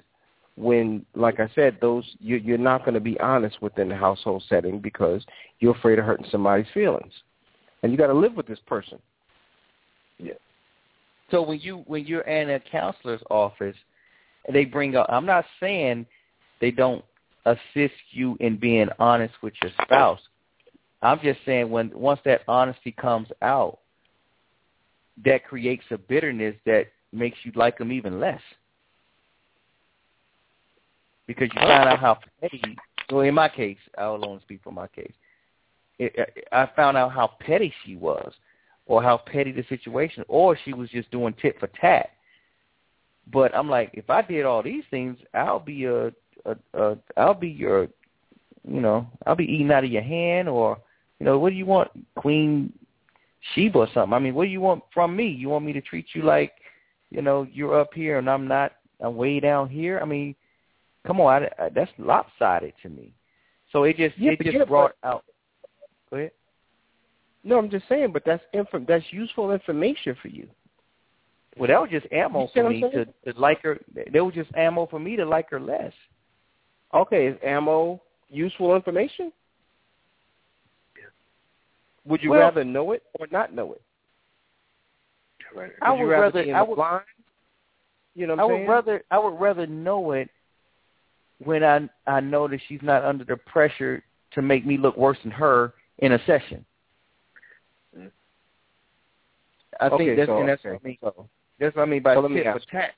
When, 0.59 1.07
like 1.15 1.39
I 1.39 1.49
said, 1.55 1.79
those 1.81 2.05
you, 2.19 2.37
you're 2.37 2.59
not 2.59 2.85
going 2.85 2.95
to 2.95 3.01
be 3.01 3.19
honest 3.21 3.63
within 3.63 3.89
the 3.89 3.95
household 3.95 4.43
setting 4.49 4.81
because 4.81 5.25
you're 5.61 5.77
afraid 5.77 6.01
of 6.01 6.05
hurting 6.05 6.27
somebody's 6.33 6.67
feelings, 6.75 7.13
and 7.83 7.93
you 7.93 7.99
got 7.99 8.09
to 8.09 8.15
live 8.15 8.35
with 8.35 8.49
this 8.49 8.59
person. 8.67 8.99
Yeah. 10.19 10.33
So 11.31 11.43
when 11.43 11.61
you 11.61 11.85
when 11.87 12.07
you're 12.07 12.23
in 12.23 12.51
a 12.51 12.59
counselor's 12.59 13.23
office, 13.31 13.77
they 14.53 14.65
bring 14.65 14.97
up, 14.97 15.07
I'm 15.09 15.27
not 15.27 15.45
saying 15.61 16.07
they 16.61 16.73
don't 16.73 17.05
assist 17.45 17.95
you 18.11 18.37
in 18.41 18.57
being 18.59 18.89
honest 18.99 19.35
with 19.43 19.55
your 19.63 19.71
spouse. 19.83 20.21
I'm 21.03 21.21
just 21.23 21.39
saying 21.47 21.71
when 21.71 21.93
once 21.95 22.21
that 22.25 22.41
honesty 22.49 22.91
comes 22.91 23.29
out, 23.43 23.79
that 25.25 25.45
creates 25.45 25.85
a 25.93 25.99
bitterness 25.99 26.57
that 26.67 26.87
makes 27.13 27.39
you 27.45 27.53
like 27.55 27.79
them 27.79 27.93
even 27.93 28.19
less. 28.19 28.41
Because 31.29 31.49
you 31.55 31.61
find 31.61 31.89
out 31.89 32.01
how 32.01 32.19
petty. 32.41 32.77
Well, 33.13 33.21
in 33.21 33.35
my 33.35 33.49
case, 33.49 33.79
I'll 33.97 34.25
only 34.27 34.41
speak 34.41 34.61
for 34.65 34.73
my 34.73 34.89
case. 34.89 35.13
It, 36.01 36.47
I 36.51 36.69
found 36.75 36.97
out 36.97 37.13
how 37.13 37.33
petty 37.39 37.73
she 37.85 37.95
was, 37.95 38.33
or 38.87 39.03
how 39.03 39.19
petty 39.19 39.53
the 39.53 39.65
situation, 39.69 40.25
or 40.27 40.59
she 40.65 40.73
was 40.73 40.89
just 40.91 41.11
doing 41.13 41.35
tit 41.41 41.57
for 41.61 41.69
tat. 41.81 42.11
But 43.31 43.55
I'm 43.55 43.69
like, 43.69 43.91
if 43.93 44.09
I 44.09 44.23
did 44.23 44.47
all 44.47 44.63
these 44.63 44.85
things, 44.91 45.19
I'll 45.35 45.61
be 45.61 45.85
a, 45.85 46.07
a, 46.47 46.57
a 46.75 46.97
I'll 47.17 47.35
be 47.35 47.49
your, 47.49 47.89
you 48.67 48.81
know, 48.81 49.07
I'll 49.27 49.37
be 49.37 49.45
eating 49.45 49.71
out 49.71 49.85
of 49.85 49.91
your 49.91 50.03
hand, 50.03 50.49
or, 50.49 50.79
you 51.21 51.27
know, 51.27 51.39
what 51.39 51.51
do 51.51 51.57
you 51.57 51.67
want, 51.67 51.91
Queen 52.15 52.73
Sheba 53.55 53.79
or 53.81 53.89
something? 53.93 54.15
I 54.15 54.19
mean, 54.19 54.35
what 54.35 54.45
do 54.45 54.51
you 54.51 54.63
want 54.63 54.83
from 54.95 55.15
me? 55.15 55.29
You 55.29 55.51
want 55.51 55.65
me 55.65 55.73
to 55.75 55.81
treat 55.83 56.07
you 56.15 56.23
like, 56.23 56.53
you 57.11 57.23
know, 57.23 57.47
you're 57.53 57.79
up 57.79 57.93
here 57.95 58.19
and 58.19 58.31
I'm 58.31 58.49
not, 58.49 58.73
I'm 59.01 59.17
way 59.17 59.41
down 59.41 59.69
here? 59.69 60.01
I 60.01 60.05
mean, 60.05 60.35
come 61.09 61.21
on, 61.23 61.45
I, 61.59 61.65
I, 61.65 61.69
that's 61.71 61.91
lopsided 61.99 62.75
to 62.83 62.91
me. 62.91 63.13
So 63.73 63.85
it 63.85 63.97
just 63.97 64.17
Yeah, 64.19 64.33
it 64.33 64.41
just 64.41 64.57
yeah, 64.57 64.65
brought 64.65 64.93
out. 65.03 65.25
Go 66.11 66.17
ahead. 66.19 66.31
No, 67.43 67.59
I'm 67.59 67.71
just 67.71 67.89
saying, 67.89 68.13
but 68.13 68.23
that's 68.27 68.43
inf- 68.53 68.87
that's 68.87 69.05
useful 69.11 69.53
information 69.53 70.15
for 70.21 70.29
you. 70.29 70.47
Well, 71.57 71.69
that 71.69 71.81
was 71.81 71.91
just 71.91 72.07
ammo 72.13 72.43
You 72.43 72.49
for 72.55 72.69
me 72.71 72.81
to, 72.83 73.05
to 73.07 73.41
like 73.41 73.63
her. 73.63 73.79
That 74.13 74.25
was 74.25 74.35
just 74.35 74.55
ammo 74.55 74.87
for 74.87 75.01
me 75.01 75.17
to 75.17 75.25
like 75.25 75.49
her 75.51 75.59
less. 75.59 75.93
Okay, 76.95 77.27
is 77.27 77.39
ammo 77.43 78.01
useful 78.29 78.77
information? 78.77 79.33
Yes. 80.97 81.11
Would 82.05 82.23
you 82.23 82.31
Well- 82.31 82.41
rather 82.41 82.65
know 82.65 82.93
it 82.93 83.03
or 83.19 83.27
not 83.31 83.55
know 83.55 83.73
it? 83.73 83.83
I 85.81 85.91
Would 85.91 85.99
you 85.99 86.05
would 86.05 86.11
rather, 86.11 86.39
rather 86.41 86.55
I 86.55 86.63
would 86.63 86.77
blind? 86.77 87.05
You 88.15 88.27
know 88.27 88.35
what 88.37 88.41
I 88.41 88.45
I'm 88.45 88.61
would 88.61 88.69
rather 88.69 89.05
I 89.11 89.19
would 89.19 89.41
rather 89.41 89.67
know 89.67 90.13
it 90.13 90.29
when 91.45 91.63
I 91.65 91.89
I 92.07 92.21
know 92.21 92.49
that 92.49 92.61
she's 92.69 92.83
not 92.83 93.05
under 93.05 93.25
the 93.25 93.37
pressure 93.37 94.03
to 94.33 94.43
make 94.43 94.67
me 94.67 94.77
look 94.77 94.97
worse 94.97 95.19
than 95.23 95.31
her 95.33 95.75
in 95.99 96.13
a 96.13 96.19
session. 96.27 96.65
I 99.81 99.87
okay, 99.89 100.07
think 100.07 100.17
that's 100.17 100.29
so, 100.29 100.39
and 100.41 100.49
that's 100.49 100.61
okay. 100.65 100.71
what 100.73 100.81
I 100.83 100.87
mean. 100.89 100.99
So, 101.03 101.29
That's 101.61 101.77
what 101.77 101.83
I 101.83 101.87
mean 101.87 102.03
by 102.03 102.15
So 102.15 102.21
let 102.21 102.31
me 102.31 102.43
ask- 102.45 102.69
tat. 102.69 102.95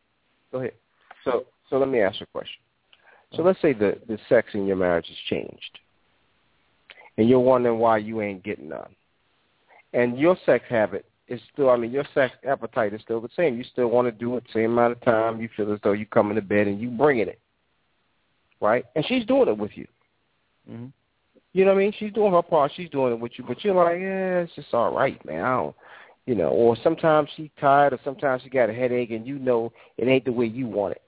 Go 0.53 0.59
ahead. 0.59 0.73
so, 1.25 1.47
so 1.69 1.79
let 1.79 1.89
me 1.89 2.01
ask 2.01 2.19
you 2.21 2.25
a 2.25 2.39
question. 2.39 2.61
So 3.35 3.43
let's 3.43 3.61
say 3.63 3.73
the 3.73 3.99
the 4.09 4.19
sex 4.29 4.49
in 4.55 4.67
your 4.67 4.77
marriage 4.77 5.07
has 5.07 5.17
changed, 5.29 5.79
and 7.17 7.29
you're 7.29 7.39
wondering 7.39 7.79
why 7.79 7.99
you 7.99 8.21
ain't 8.23 8.43
getting 8.43 8.69
none, 8.71 8.97
and 9.93 10.19
your 10.19 10.37
sex 10.45 10.65
habit 10.69 11.05
is 11.29 11.41
still. 11.53 11.71
I 11.71 11.77
mean, 11.77 11.93
your 11.93 12.05
sex 12.13 12.35
appetite 12.45 12.93
is 12.93 13.01
still 13.03 13.21
the 13.21 13.29
same. 13.37 13.57
You 13.57 13.63
still 13.63 13.87
want 13.87 14.09
to 14.09 14.13
do 14.13 14.37
it 14.37 14.43
the 14.45 14.53
same 14.61 14.73
amount 14.73 14.93
of 14.95 15.01
time. 15.03 15.41
You 15.41 15.49
feel 15.57 15.73
as 15.73 15.79
though 15.85 15.93
you 15.93 16.07
come 16.07 16.31
into 16.31 16.43
bed 16.43 16.67
and 16.67 16.81
you 16.81 16.91
bringing 16.91 17.29
it, 17.29 17.39
right? 18.61 18.85
And 18.95 19.05
she's 19.07 19.25
doing 19.25 19.49
it 19.49 19.57
with 19.57 19.73
you. 19.75 19.87
Mm-hmm. 20.71 20.87
You 21.53 21.65
know 21.65 21.73
what 21.73 21.81
I 21.81 21.83
mean? 21.83 21.93
She's 21.99 22.13
doing 22.13 22.33
her 22.33 22.43
part. 22.43 22.73
She's 22.77 22.91
doing 22.91 23.13
it 23.13 23.19
with 23.19 23.33
you, 23.37 23.45
but 23.47 23.65
you're 23.65 23.75
like, 23.75 23.99
yeah, 24.01 24.41
it's 24.41 24.55
just 24.55 24.73
all 24.73 24.95
right, 24.95 25.23
man. 25.25 25.43
I 25.43 25.57
don't, 25.57 25.77
you 26.27 26.37
know. 26.37 26.51
Or 26.51 26.77
sometimes 26.83 27.29
she's 27.37 27.51
tired, 27.61 27.93
or 27.93 27.99
sometimes 28.05 28.43
she 28.43 28.51
got 28.51 28.71
a 28.71 28.73
headache, 28.73 29.11
and 29.11 29.27
you 29.27 29.39
know 29.39 29.73
it 29.99 30.07
ain't 30.07 30.25
the 30.25 30.33
way 30.33 30.47
you 30.47 30.69
want 30.69 30.93
it. 30.93 31.03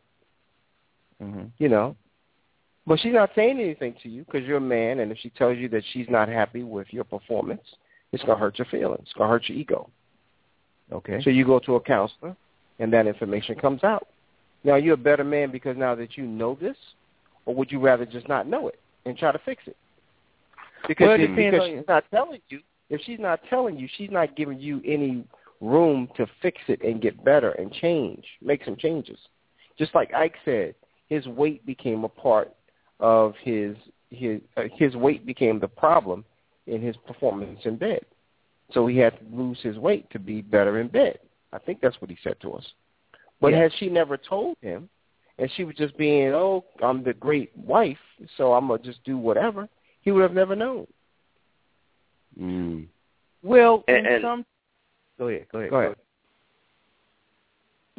Mm-hmm. 1.23 1.45
You 1.59 1.69
know. 1.69 1.97
But 2.85 2.99
she's 2.99 3.13
not 3.13 3.31
saying 3.37 3.61
anything 3.61 3.95
to 4.03 4.09
you 4.09 4.25
because 4.25 4.45
you're 4.45 4.57
a 4.57 4.61
man, 4.61 4.99
and 4.99 5.13
if 5.13 5.19
she 5.19 5.31
tells 5.31 5.59
you 5.59 5.69
that 5.69 5.85
she's 5.93 6.09
not 6.09 6.29
happy 6.29 6.65
with 6.65 6.89
your 6.91 7.05
performance, 7.05 7.63
it's 8.11 8.25
gonna 8.25 8.41
hurt 8.41 8.59
your 8.59 8.67
feelings. 8.67 9.03
It's 9.05 9.13
gonna 9.13 9.31
hurt 9.31 9.49
your 9.49 9.57
ego. 9.57 9.89
Okay. 10.91 11.23
So 11.23 11.31
you 11.31 11.45
go 11.45 11.61
to 11.61 11.77
a 11.77 11.81
counselor, 11.81 12.35
and 12.81 12.93
that 12.93 13.07
information 13.07 13.55
comes 13.55 13.85
out. 13.85 14.09
Now, 14.65 14.77
you're 14.77 14.95
a 14.95 14.99
better 14.99 15.25
man 15.25 15.51
because 15.51 15.77
now 15.77 15.95
that 15.95 16.17
you 16.17 16.25
know 16.25 16.57
this, 16.61 16.77
or 17.47 17.55
would 17.55 17.71
you 17.73 17.81
rather 17.81 18.07
just 18.07 18.29
not 18.29 18.47
know 18.47 18.69
it 18.69 18.79
and 19.05 19.17
try 19.17 19.33
to 19.33 19.39
fix 19.45 19.63
it? 19.67 19.77
Because, 20.89 21.07
Well, 21.09 21.15
it 21.15 21.21
if- 21.23 21.37
because 21.37 21.69
she's 21.69 21.89
not 21.89 22.05
telling 22.11 22.41
you. 22.49 22.61
If 22.91 23.01
she's 23.03 23.19
not 23.21 23.41
telling 23.49 23.79
you, 23.79 23.89
she's 23.97 24.11
not 24.11 24.37
giving 24.37 24.61
you 24.61 24.83
any 24.85 25.25
room 25.63 26.09
to 26.17 26.27
fix 26.43 26.61
it 26.69 26.83
and 26.83 27.01
get 27.01 27.25
better 27.25 27.53
and 27.53 27.73
change, 27.73 28.27
make 28.43 28.65
some 28.65 28.77
changes. 28.77 29.19
Just 29.79 29.95
like 29.95 30.13
Ike 30.13 30.37
said, 30.45 30.75
his 31.09 31.27
weight 31.27 31.65
became 31.65 32.05
a 32.05 32.09
part 32.09 32.53
of 33.01 33.35
his 33.37 33.77
his 34.11 34.43
uh, 34.59 34.65
his 34.75 34.95
weight 34.95 35.25
became 35.25 35.59
the 35.59 35.69
problem 35.69 36.23
in 36.67 36.83
his 36.83 36.97
performance 37.07 37.61
in 37.65 37.77
bed. 37.77 38.05
So 38.73 38.87
he 38.87 38.99
had 38.99 39.19
to 39.19 39.37
lose 39.37 39.59
his 39.63 39.79
weight 39.79 40.11
to 40.11 40.19
be 40.19 40.43
better 40.43 40.79
in 40.81 40.89
bed. 40.89 41.19
I 41.53 41.59
think 41.59 41.81
that's 41.81 41.99
what 42.01 42.11
he 42.11 42.19
said 42.23 42.39
to 42.41 42.53
us. 42.53 42.67
But 43.41 43.53
Yeah. 43.53 43.61
had 43.63 43.73
she 43.75 43.89
never 43.89 44.17
told 44.19 44.57
him, 44.61 44.89
and 45.43 45.51
she 45.57 45.65
was 45.65 45.75
just 45.75 45.97
being, 45.97 46.29
oh, 46.29 46.65
I'm 46.81 47.03
the 47.03 47.15
great 47.15 47.51
wife, 47.57 47.99
so 48.37 48.53
I'm 48.53 48.69
gonna 48.69 48.81
just 48.81 49.03
do 49.03 49.19
whatever, 49.19 49.69
he 50.03 50.13
would 50.13 50.23
have 50.23 50.35
never 50.35 50.55
known. 50.55 50.87
Mm. 52.41 52.87
Well, 53.43 53.83
And- 53.89 54.07
and- 54.07 54.23
some. 54.23 54.47
Go 55.19 55.27
ahead. 55.27 55.47
Go 55.51 55.59
ahead. 55.59 55.71
Go 55.71 55.77
ahead. 55.81 55.97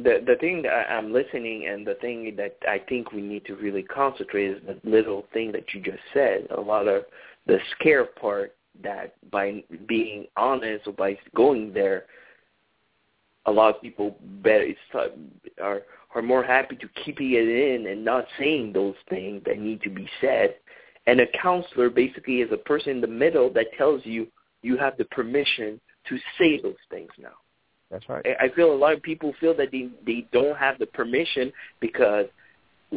the 0.00 0.24
the 0.26 0.34
thing 0.36 0.62
that 0.62 0.72
I- 0.72 0.96
I'm 0.96 1.12
listening 1.12 1.68
and 1.68 1.86
the 1.86 1.94
thing 1.94 2.34
that 2.34 2.56
I 2.66 2.78
think 2.78 3.12
we 3.12 3.20
need 3.20 3.44
to 3.44 3.54
really 3.54 3.84
concentrate 3.84 4.46
is 4.46 4.62
the 4.64 4.76
little 4.82 5.22
thing 5.32 5.52
that 5.52 5.72
you 5.72 5.80
just 5.80 6.02
said. 6.12 6.48
A 6.50 6.60
lot 6.60 6.88
of 6.88 7.06
the 7.46 7.60
scare 7.70 8.04
part 8.04 8.56
that 8.82 9.14
by 9.30 9.62
being 9.86 10.26
honest 10.36 10.88
or 10.88 10.94
by 10.94 11.16
going 11.34 11.72
there, 11.72 12.06
a 13.46 13.52
lot 13.52 13.76
of 13.76 13.82
people 13.82 14.16
better 14.42 14.74
are 15.62 15.82
are 16.14 16.22
more 16.22 16.44
happy 16.44 16.76
to 16.76 16.88
keeping 17.04 17.32
it 17.32 17.48
in 17.48 17.86
and 17.88 18.04
not 18.04 18.26
saying 18.38 18.72
those 18.72 18.94
things 19.10 19.42
that 19.46 19.58
need 19.58 19.82
to 19.82 19.90
be 19.90 20.08
said. 20.20 20.54
And 21.06 21.20
a 21.20 21.26
counselor 21.40 21.90
basically 21.90 22.40
is 22.40 22.50
a 22.52 22.56
person 22.56 22.90
in 22.90 23.00
the 23.00 23.06
middle 23.06 23.52
that 23.54 23.66
tells 23.76 24.04
you 24.04 24.28
you 24.62 24.76
have 24.78 24.96
the 24.96 25.04
permission 25.06 25.80
to 26.08 26.18
say 26.38 26.60
those 26.60 26.74
things 26.90 27.10
now. 27.18 27.34
That's 27.90 28.08
right. 28.08 28.24
I 28.40 28.46
I 28.46 28.54
feel 28.54 28.72
a 28.72 28.74
lot 28.74 28.94
of 28.94 29.02
people 29.02 29.34
feel 29.40 29.54
that 29.56 29.70
they 29.70 29.88
they 30.06 30.26
don't 30.32 30.56
have 30.56 30.78
the 30.78 30.86
permission 30.86 31.52
because 31.80 32.26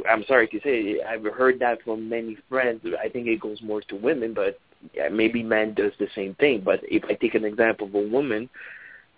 I'm 0.10 0.23
sorry 0.27 0.48
to 0.48 0.60
say 0.64 1.02
I've 1.02 1.23
heard 1.34 1.60
that 1.60 1.81
from 1.84 2.07
many 2.07 2.38
friends. 2.49 2.81
I 3.03 3.10
think 3.10 3.27
it 3.27 3.41
goes 3.41 3.61
more 3.61 3.81
to 3.81 3.95
women, 3.95 4.34
but 4.34 4.60
yeah, 4.94 5.10
maybe 5.10 5.44
man 5.44 5.73
does 5.73 5.91
the 5.99 6.07
same 6.15 6.35
thing. 6.35 6.61
But 6.64 6.80
if 6.84 7.03
I 7.06 7.14
take 7.14 7.35
an 7.35 7.45
example 7.45 7.88
of 7.88 7.95
a 7.95 8.07
woman, 8.07 8.49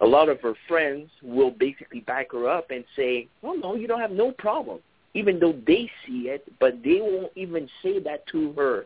a 0.01 0.05
lot 0.05 0.29
of 0.29 0.41
her 0.41 0.53
friends 0.67 1.09
will 1.21 1.51
basically 1.51 1.99
back 2.01 2.31
her 2.31 2.47
up 2.47 2.71
and 2.71 2.85
say, 2.95 3.27
"Well, 3.41 3.57
no, 3.57 3.75
you 3.75 3.87
don't 3.87 3.99
have 3.99 4.11
no 4.11 4.31
problem," 4.31 4.79
even 5.13 5.39
though 5.39 5.53
they 5.65 5.91
see 6.05 6.29
it, 6.29 6.43
but 6.59 6.81
they 6.83 7.01
won't 7.01 7.31
even 7.35 7.69
say 7.83 7.99
that 7.99 8.25
to 8.27 8.53
her 8.53 8.85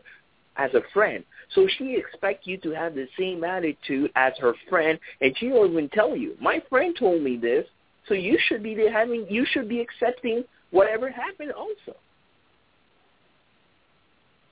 as 0.56 0.72
a 0.74 0.82
friend. 0.92 1.24
So 1.50 1.66
she 1.66 1.96
expects 1.96 2.46
you 2.46 2.56
to 2.58 2.70
have 2.70 2.94
the 2.94 3.08
same 3.18 3.44
attitude 3.44 4.10
as 4.16 4.32
her 4.38 4.54
friend, 4.68 4.98
and 5.20 5.36
she 5.38 5.48
won't 5.48 5.72
even 5.72 5.88
tell 5.90 6.16
you, 6.16 6.36
"My 6.40 6.60
friend 6.68 6.96
told 6.96 7.22
me 7.22 7.36
this, 7.36 7.66
so 8.06 8.14
you 8.14 8.38
should 8.38 8.62
be 8.62 8.74
having, 8.86 9.26
you 9.30 9.44
should 9.44 9.68
be 9.68 9.80
accepting 9.80 10.44
whatever 10.70 11.10
happened 11.10 11.52
also." 11.52 11.96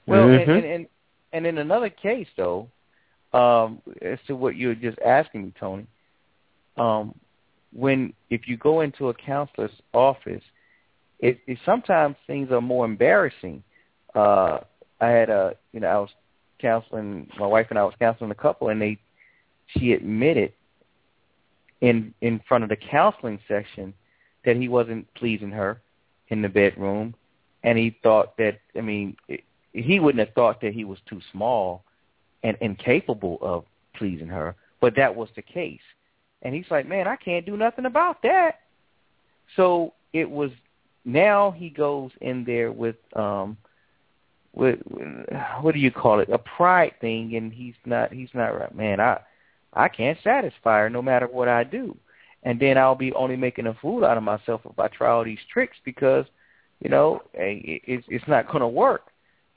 Well, 0.07 0.29
Mhm. 0.29 0.43
and, 0.43 0.51
and 0.51 0.65
and 0.67 0.89
and 1.33 1.47
in 1.47 1.59
another 1.59 1.89
case 1.89 2.29
though, 2.37 2.69
um, 3.33 3.81
as 4.03 4.21
to 4.27 4.37
what 4.37 4.57
you 4.57 4.69
were 4.69 4.75
just 4.75 4.99
asking 5.01 5.45
me, 5.47 5.53
Tony, 5.59 5.87
um, 6.77 7.15
when 7.73 8.13
if 8.31 8.49
you 8.49 8.57
go 8.57 8.81
into 8.81 9.09
a 9.09 9.15
counselor's 9.15 9.71
office, 9.93 10.43
it, 11.19 11.39
it 11.47 11.59
sometimes 11.65 12.17
things 12.27 12.51
are 12.51 12.61
more 12.61 12.85
embarrassing. 12.85 13.63
Uh, 14.15 14.59
I 15.01 15.09
had 15.09 15.31
a, 15.31 15.57
you 15.73 15.81
know, 15.81 15.89
I 15.89 15.99
was 15.99 16.11
counseling 16.61 17.29
my 17.39 17.47
wife 17.47 17.67
and 17.71 17.79
I 17.79 17.85
was 17.85 17.95
counseling 17.99 18.31
a 18.31 18.37
couple, 18.37 18.69
and 18.69 18.81
they, 18.81 18.99
she 19.69 19.93
admitted 19.93 20.53
in 21.81 22.15
in 22.21 22.41
front 22.47 22.65
of 22.65 22.71
the 22.71 22.77
counseling 22.77 23.39
section 23.49 23.95
that 24.45 24.57
he 24.57 24.69
wasn't 24.69 25.13
pleasing 25.15 25.51
her 25.51 25.81
in 26.29 26.43
the 26.43 26.49
bedroom, 26.49 27.15
and 27.63 27.79
he 27.79 27.97
thought 28.03 28.37
that, 28.39 28.61
I 28.77 28.81
mean, 28.81 29.17
it, 29.29 29.43
he 29.73 30.01
wouldn't 30.01 30.27
have 30.27 30.35
thought 30.35 30.61
that 30.61 30.75
he 30.75 30.85
was 30.85 30.99
too 31.09 31.21
small 31.31 31.85
and 32.43 32.57
incapable 32.61 33.39
of 33.41 33.65
pleasing 33.95 34.29
her, 34.29 34.55
but 34.81 34.97
that 34.97 35.15
was 35.15 35.29
the 35.37 35.43
case. 35.43 35.81
And 36.43 36.55
he's 36.55 36.71
like, 36.71 36.89
man, 36.89 37.07
I 37.07 37.17
can't 37.17 37.47
do 37.47 37.57
nothing 37.57 37.87
about 37.87 38.23
that. 38.23 38.61
So 39.57 39.95
it 40.13 40.29
was 40.29 40.51
now 41.05 41.51
he 41.51 41.69
goes 41.71 42.11
in 42.21 42.45
there 42.45 42.73
with 42.73 42.97
um 43.15 43.57
with 44.53 44.79
what 45.61 45.73
do 45.73 45.81
you 45.81 45.91
call 45.91 46.21
it? 46.21 46.29
A 46.29 46.39
pride 46.39 46.95
thing 47.01 47.37
and 47.37 47.53
he's 47.53 47.75
not 47.87 48.13
he's 48.13 48.31
not 48.35 48.59
right. 48.59 48.75
Man 48.75 49.01
i 49.01 49.19
i 49.73 49.89
can't 49.89 50.19
satisfy 50.23 50.81
her 50.81 50.91
no 50.91 51.03
matter 51.03 51.27
what 51.27 51.49
i 51.49 51.65
do. 51.65 51.97
And 52.43 52.59
then 52.59 52.77
i'll 52.77 52.95
be 52.95 53.13
only 53.13 53.37
making 53.37 53.67
a 53.67 53.75
fool 53.75 54.05
out 54.05 54.17
of 54.17 54.23
myself 54.23 54.61
if 54.65 54.79
i 54.79 54.89
try 54.89 55.11
all 55.11 55.25
these 55.25 55.39
tricks 55.53 55.77
because 55.85 56.27
you 56.81 56.91
know 56.91 57.23
it's 57.35 58.07
it's 58.09 58.29
not 58.29 58.49
going 58.49 58.61
to 58.61 58.69
work. 58.69 59.09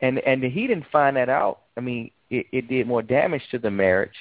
And 0.01 0.19
and 0.19 0.43
he 0.43 0.67
didn't 0.67 0.87
find 0.91 1.17
that 1.17 1.29
out. 1.29 1.61
I 1.77 1.81
mean 1.81 2.11
it, 2.29 2.47
it 2.51 2.67
did 2.67 2.87
more 2.87 3.01
damage 3.01 3.43
to 3.51 3.59
the 3.59 3.71
marriage 3.71 4.15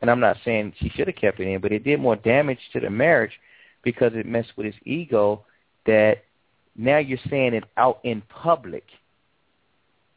and 0.00 0.10
i'm 0.10 0.20
not 0.20 0.36
saying 0.44 0.72
she 0.78 0.88
should 0.90 1.06
have 1.06 1.16
kept 1.16 1.40
it 1.40 1.48
in 1.48 1.60
but 1.60 1.72
it 1.72 1.84
did 1.84 2.00
more 2.00 2.16
damage 2.16 2.60
to 2.72 2.80
the 2.80 2.90
marriage 2.90 3.32
because 3.82 4.12
it 4.14 4.26
messed 4.26 4.52
with 4.56 4.66
his 4.66 4.74
ego 4.84 5.44
that 5.86 6.18
now 6.76 6.98
you're 6.98 7.18
saying 7.30 7.54
it 7.54 7.64
out 7.76 8.00
in 8.04 8.22
public. 8.22 8.84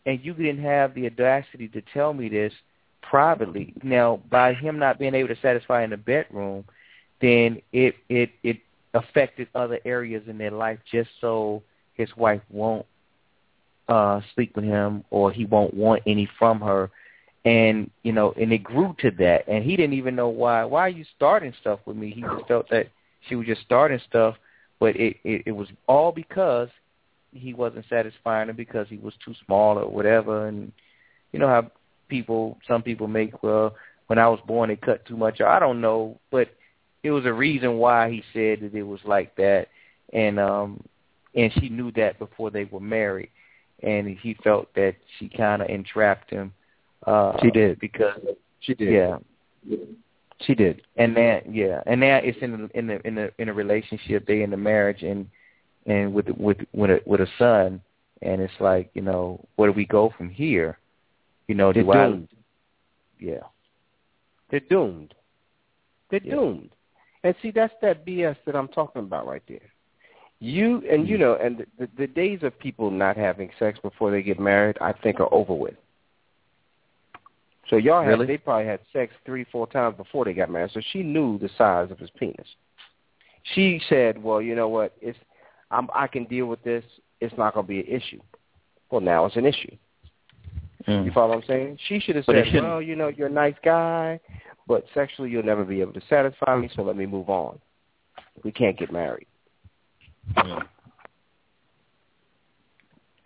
And 0.06 0.19
you 0.23 0.34
didn't 0.34 0.64
have 0.64 0.93
the 0.93 1.06
audacity 1.06 1.68
to 1.69 1.81
tell 1.93 2.14
me 2.14 2.30
this 2.30 2.53
privately. 3.01 3.73
Now, 3.84 4.22
by 4.30 4.53
him 4.53 4.80
not 4.80 4.99
being 4.99 5.14
able 5.14 5.30
to 5.30 5.39
satisfy 5.41 5.84
in 5.84 5.91
the 5.91 5.97
bedroom, 5.97 6.65
then 7.22 7.61
it 7.72 7.95
it 8.10 8.31
it 8.43 8.57
affected 8.93 9.47
other 9.53 9.80
areas 9.85 10.23
in 10.27 10.38
their 10.38 10.51
life 10.51 10.80
just 10.91 11.10
so 11.22 11.61
his 11.93 12.10
wife 12.18 12.41
won't 12.49 12.85
uh 13.88 14.19
sleep 14.34 14.56
with 14.56 14.65
him 14.65 15.03
or 15.11 15.31
he 15.31 15.45
won't 15.45 15.73
want 15.73 16.01
any 16.07 16.27
from 16.39 16.60
her 16.60 16.89
and 17.45 17.89
you 18.03 18.11
know 18.11 18.33
and 18.39 18.51
it 18.51 18.63
grew 18.63 18.95
to 18.99 19.11
that. 19.11 19.47
And 19.47 19.63
he 19.63 19.75
didn't 19.75 19.93
even 19.93 20.15
know 20.15 20.29
why. 20.29 20.63
Why 20.65 20.81
are 20.81 20.89
you 20.89 21.05
starting 21.15 21.53
stuff 21.61 21.79
with 21.85 21.97
me? 21.97 22.11
He 22.11 22.21
just 22.21 22.47
felt 22.47 22.69
that 22.69 22.87
she 23.27 23.35
was 23.35 23.47
just 23.47 23.61
starting 23.61 23.99
stuff. 24.07 24.35
But 24.79 24.95
it, 24.95 25.17
it 25.23 25.43
it 25.47 25.51
was 25.51 25.67
all 25.87 26.11
because 26.11 26.69
he 27.31 27.53
wasn't 27.53 27.85
satisfying 27.89 28.47
her 28.47 28.53
because 28.53 28.87
he 28.89 28.97
was 28.97 29.13
too 29.23 29.33
small 29.45 29.77
or 29.77 29.87
whatever. 29.87 30.47
And 30.47 30.71
you 31.31 31.39
know 31.39 31.47
how 31.47 31.71
people 32.07 32.57
some 32.67 32.81
people 32.81 33.07
make 33.07 33.43
well 33.43 33.75
when 34.07 34.19
I 34.19 34.27
was 34.27 34.39
born 34.47 34.69
it 34.71 34.81
cut 34.81 35.05
too 35.05 35.17
much. 35.17 35.41
I 35.41 35.59
don't 35.59 35.81
know. 35.81 36.19
But 36.31 36.49
it 37.03 37.11
was 37.11 37.25
a 37.25 37.33
reason 37.33 37.77
why 37.77 38.09
he 38.09 38.23
said 38.33 38.61
that 38.61 38.77
it 38.77 38.83
was 38.83 39.01
like 39.05 39.35
that. 39.37 39.67
And 40.13 40.39
um 40.39 40.83
and 41.35 41.53
she 41.53 41.69
knew 41.69 41.91
that 41.91 42.19
before 42.19 42.49
they 42.49 42.65
were 42.65 42.79
married. 42.79 43.29
And 43.81 44.09
he 44.09 44.33
felt 44.43 44.73
that 44.75 44.95
she 45.17 45.29
kind 45.29 45.61
of 45.61 45.69
entrapped 45.69 46.29
him 46.29 46.53
uh 47.05 47.38
she 47.41 47.51
did 47.51 47.80
because 47.80 48.19
she 48.61 48.73
did 48.73 48.91
yeah 48.93 49.17
she 50.41 50.55
did. 50.55 50.81
And 50.95 51.13
now, 51.13 51.41
yeah, 51.49 51.81
and 51.85 51.99
now 51.99 52.17
it's 52.17 52.38
in 52.41 52.51
the, 52.51 52.77
in 52.77 52.88
the 52.88 53.05
in 53.05 53.15
the 53.15 53.31
in 53.38 53.49
a 53.49 53.53
relationship. 53.53 54.26
They 54.26 54.41
in 54.41 54.51
the 54.51 54.57
marriage 54.57 55.03
and 55.03 55.27
and 55.85 56.13
with 56.13 56.27
with 56.38 56.57
with 56.73 56.91
a 56.91 57.01
with 57.05 57.21
a 57.21 57.27
son, 57.38 57.81
and 58.21 58.41
it's 58.41 58.53
like 58.59 58.89
you 58.93 59.01
know 59.01 59.45
where 59.55 59.69
do 59.69 59.76
we 59.76 59.85
go 59.85 60.13
from 60.17 60.30
here? 60.30 60.77
You 61.47 61.55
know, 61.55 61.73
they're 61.73 61.84
do 61.84 61.91
doomed. 61.91 62.30
I? 62.31 62.38
Yeah, 63.19 63.43
they're 64.49 64.61
doomed. 64.61 65.13
They're 66.09 66.21
yeah. 66.23 66.35
doomed. 66.35 66.69
And 67.23 67.35
see, 67.41 67.51
that's 67.51 67.73
that 67.81 68.05
BS 68.05 68.38
that 68.45 68.55
I'm 68.55 68.69
talking 68.69 69.01
about 69.01 69.27
right 69.27 69.43
there. 69.47 69.59
You 70.39 70.81
and 70.89 71.05
you 71.05 71.17
know, 71.17 71.35
and 71.35 71.65
the, 71.77 71.89
the 71.97 72.07
days 72.07 72.43
of 72.43 72.57
people 72.57 72.91
not 72.91 73.17
having 73.17 73.49
sex 73.59 73.77
before 73.81 74.09
they 74.09 74.21
get 74.21 74.39
married, 74.39 74.77
I 74.80 74.93
think, 74.93 75.19
are 75.19 75.34
over 75.34 75.53
with. 75.53 75.76
So 77.69 77.75
y'all 77.75 78.03
really? 78.03 78.19
had 78.21 78.29
they 78.29 78.37
probably 78.37 78.65
had 78.65 78.79
sex 78.91 79.13
three, 79.25 79.45
four 79.51 79.67
times 79.67 79.95
before 79.95 80.25
they 80.25 80.33
got 80.33 80.49
married. 80.49 80.71
So 80.73 80.81
she 80.91 81.03
knew 81.03 81.37
the 81.37 81.49
size 81.57 81.91
of 81.91 81.99
his 81.99 82.09
penis. 82.17 82.47
She 83.53 83.81
said, 83.89 84.21
"Well, 84.21 84.41
you 84.41 84.55
know 84.55 84.67
what? 84.67 84.93
It's 85.01 85.17
I'm, 85.71 85.87
I 85.93 86.07
can 86.07 86.25
deal 86.25 86.47
with 86.47 86.63
this. 86.63 86.83
It's 87.21 87.35
not 87.37 87.53
going 87.53 87.65
to 87.65 87.67
be 87.67 87.79
an 87.79 87.87
issue." 87.87 88.19
Well, 88.89 89.01
now 89.01 89.25
it's 89.25 89.35
an 89.35 89.45
issue. 89.45 89.75
Mm. 90.87 91.05
You 91.05 91.11
follow 91.11 91.35
what 91.35 91.43
I'm 91.43 91.47
saying? 91.47 91.77
She 91.87 91.99
should 91.99 92.15
have 92.15 92.25
said, 92.25 92.53
"Well, 92.53 92.81
you 92.81 92.95
know, 92.95 93.09
you're 93.09 93.27
a 93.27 93.31
nice 93.31 93.55
guy, 93.63 94.19
but 94.67 94.85
sexually 94.93 95.29
you'll 95.29 95.43
never 95.43 95.63
be 95.63 95.81
able 95.81 95.93
to 95.93 96.01
satisfy 96.09 96.57
me. 96.57 96.69
So 96.75 96.81
let 96.81 96.97
me 96.97 97.05
move 97.05 97.29
on. 97.29 97.59
We 98.43 98.51
can't 98.51 98.77
get 98.77 98.91
married." 98.91 99.27
Yeah. 100.35 100.63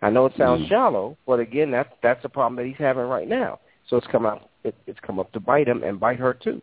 I 0.02 0.10
know 0.10 0.26
it 0.26 0.34
sounds 0.36 0.66
Mm. 0.66 0.68
shallow, 0.68 1.16
but 1.26 1.40
again, 1.40 1.70
that's 1.70 1.88
that's 2.02 2.22
a 2.26 2.28
problem 2.28 2.56
that 2.56 2.66
he's 2.66 2.76
having 2.76 3.04
right 3.04 3.26
now. 3.26 3.58
So 3.94 3.98
it's 3.98 4.08
come 4.08 4.26
up 4.26 4.50
it, 4.64 4.74
it's 4.88 4.98
come 5.06 5.20
up 5.20 5.30
to 5.34 5.38
bite 5.38 5.68
him 5.68 5.84
and 5.84 6.00
bite 6.00 6.18
her 6.18 6.34
too. 6.34 6.60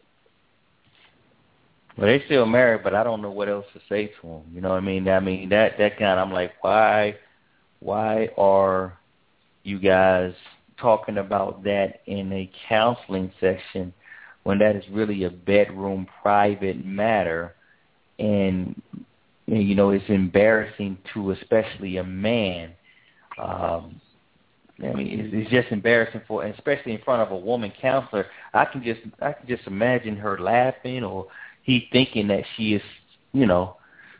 Well, 1.97 2.07
they 2.07 2.21
still 2.25 2.45
married, 2.45 2.83
but 2.83 2.93
I 2.93 3.05
don't 3.05 3.21
know 3.21 3.31
what 3.31 3.47
else 3.47 3.65
to 3.73 3.79
say 3.87 4.07
to 4.07 4.27
them. 4.27 4.41
You 4.53 4.59
know 4.59 4.67
what 4.71 4.75
I 4.75 4.81
mean? 4.81 5.07
I 5.07 5.21
mean 5.21 5.47
that 5.47 5.77
that 5.77 5.97
kind. 5.97 6.19
I'm 6.19 6.33
like, 6.33 6.51
why, 6.59 7.15
why 7.79 8.27
are 8.37 8.97
you 9.63 9.79
guys 9.79 10.33
talking 10.77 11.19
about 11.19 11.63
that 11.63 12.01
in 12.05 12.33
a 12.33 12.51
counseling 12.67 13.31
session 13.39 13.93
when 14.43 14.57
that 14.59 14.75
is 14.75 14.83
really 14.91 15.23
a 15.23 15.29
bedroom 15.29 16.07
private 16.21 16.85
matter, 16.85 17.55
and 18.19 18.81
you 19.45 19.73
know 19.73 19.91
it's 19.91 20.03
embarrassing 20.09 20.97
to 21.13 21.31
especially 21.31 21.95
a 21.95 22.03
man. 22.03 22.73
Um, 23.41 24.01
I 24.83 24.93
mean, 24.93 25.19
it's, 25.19 25.29
it's 25.33 25.51
just 25.51 25.71
embarrassing 25.71 26.21
for, 26.27 26.43
especially 26.45 26.93
in 26.93 27.01
front 27.01 27.21
of 27.21 27.31
a 27.31 27.37
woman 27.37 27.71
counselor. 27.81 28.25
I 28.53 28.65
can 28.65 28.83
just, 28.83 29.01
I 29.21 29.33
can 29.33 29.47
just 29.47 29.67
imagine 29.67 30.15
her 30.17 30.39
laughing, 30.39 31.03
or 31.03 31.27
he 31.63 31.87
thinking 31.91 32.27
that 32.27 32.43
she 32.55 32.73
is, 32.73 32.81
you 33.33 33.45
know, 33.45 33.77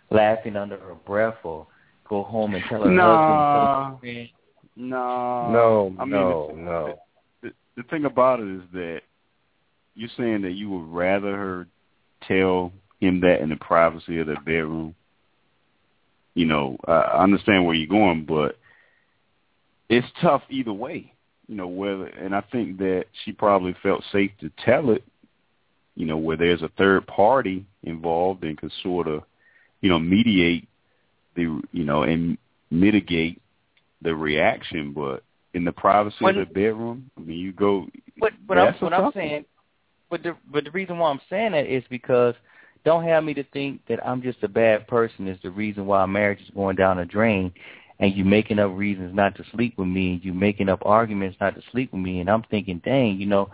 laughing 0.10 0.56
under 0.56 0.78
her 0.78 0.96
breath, 0.96 1.38
or 1.44 1.68
go 2.08 2.24
home 2.24 2.54
and 2.56 2.64
tell 2.70 2.84
her 2.84 2.92
Nah. 2.92 3.18
husband. 3.18 3.46
tell 3.52 3.86
her 3.94 4.00
friend. 4.00 4.30
No, 4.76 5.50
No, 5.52 5.96
I 6.00 6.06
mean, 6.06 6.12
no, 6.12 6.48
the, 6.48 6.56
no. 6.56 7.00
The, 7.42 7.52
the 7.78 7.84
thing 7.84 8.06
about 8.06 8.40
it 8.40 8.48
is 8.48 8.62
that 8.74 9.02
you're 9.96 10.10
saying 10.18 10.42
that 10.44 10.52
you 10.54 10.70
would 10.70 10.88
rather 10.88 11.36
her 11.36 11.68
tell 12.28 12.72
him 13.00 13.20
that 13.22 13.42
in 13.42 13.50
the 13.50 13.56
privacy 13.58 14.20
of 14.20 14.28
their 14.28 14.40
bedroom. 14.42 14.96
You 16.36 16.46
know, 16.46 16.78
I 16.88 16.92
I 16.92 17.24
understand 17.24 17.66
where 17.66 17.76
you're 17.76 17.88
going, 17.88 18.26
but 18.26 18.58
it's 19.92 20.08
tough 20.22 20.42
either 20.50 20.74
way. 20.74 21.14
You 21.48 21.56
know, 21.58 21.68
whether 21.68 22.06
and 22.06 22.34
I 22.34 22.42
think 22.52 22.78
that 22.78 23.06
she 23.24 23.34
probably 23.34 23.76
felt 23.84 24.04
safe 24.12 24.32
to 24.40 24.50
tell 24.66 24.90
it. 24.92 25.04
You 25.96 26.06
know, 26.06 26.18
where 26.18 26.38
there's 26.38 26.62
a 26.62 26.72
third 26.78 27.06
party 27.06 27.66
involved 27.84 28.46
and 28.46 28.58
could 28.58 28.72
sort 28.82 29.08
of, 29.08 29.24
you 29.82 29.90
know, 29.90 30.00
mediate 30.00 30.68
the, 31.36 31.62
you 31.74 31.84
know, 31.84 32.04
and 32.04 32.38
mitigate 32.72 33.42
the 34.02 34.16
reaction. 34.16 34.94
But 34.94 35.24
in 35.54 35.66
the 35.66 35.74
privacy 35.74 36.16
When- 36.22 36.38
of 36.38 36.48
the 36.48 36.54
bedroom, 36.54 37.12
I 37.18 37.22
mean, 37.22 37.38
you 37.38 37.52
go. 37.52 37.88
But 38.18 38.32
but 38.48 38.58
I'm, 38.58 38.74
what 38.76 38.94
I'm 38.94 39.12
saying, 39.12 39.46
but 40.10 40.24
the 40.24 40.38
but 40.50 40.64
the 40.64 40.72
reason 40.72 40.98
why 40.98 41.12
I'm 41.12 41.22
saying 41.30 41.52
that 41.52 41.66
is 41.66 41.84
because 41.90 42.36
don't 42.86 43.04
have 43.04 43.24
me 43.24 43.34
to 43.34 43.44
think 43.46 43.82
that 43.88 44.06
I'm 44.06 44.22
just 44.22 44.42
a 44.44 44.48
bad 44.48 44.88
person 44.88 45.28
is 45.28 45.38
the 45.44 45.52
reason 45.52 45.86
why 45.86 46.06
marriage 46.06 46.42
is 46.42 46.50
going 46.56 46.76
down 46.78 46.98
the 46.98 47.06
drain, 47.06 47.52
and 48.02 48.16
you 48.16 48.26
making 48.26 48.58
up 48.60 48.72
reasons 48.76 49.16
not 49.16 49.36
to 49.36 49.44
sleep 49.54 49.78
with 49.78 49.88
me, 49.88 50.14
and 50.14 50.26
you 50.26 50.34
making 50.34 50.68
up 50.70 50.82
arguments 50.86 51.38
not 51.40 51.56
to 51.56 51.62
sleep 51.72 51.94
with 51.94 52.02
me, 52.02 52.20
and 52.20 52.30
I'm 52.30 52.42
thinking, 52.50 52.82
dang, 52.84 53.18
you 53.18 53.28
know, 53.28 53.50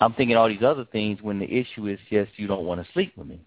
I'm 0.00 0.14
thinking 0.14 0.36
all 0.36 0.48
these 0.48 0.62
other 0.62 0.84
things 0.84 1.20
when 1.20 1.40
the 1.40 1.52
issue 1.52 1.88
is 1.88 1.98
just 2.08 2.30
you 2.36 2.46
don't 2.46 2.64
want 2.64 2.84
to 2.84 2.92
sleep 2.92 3.12
with 3.16 3.26
me. 3.26 3.40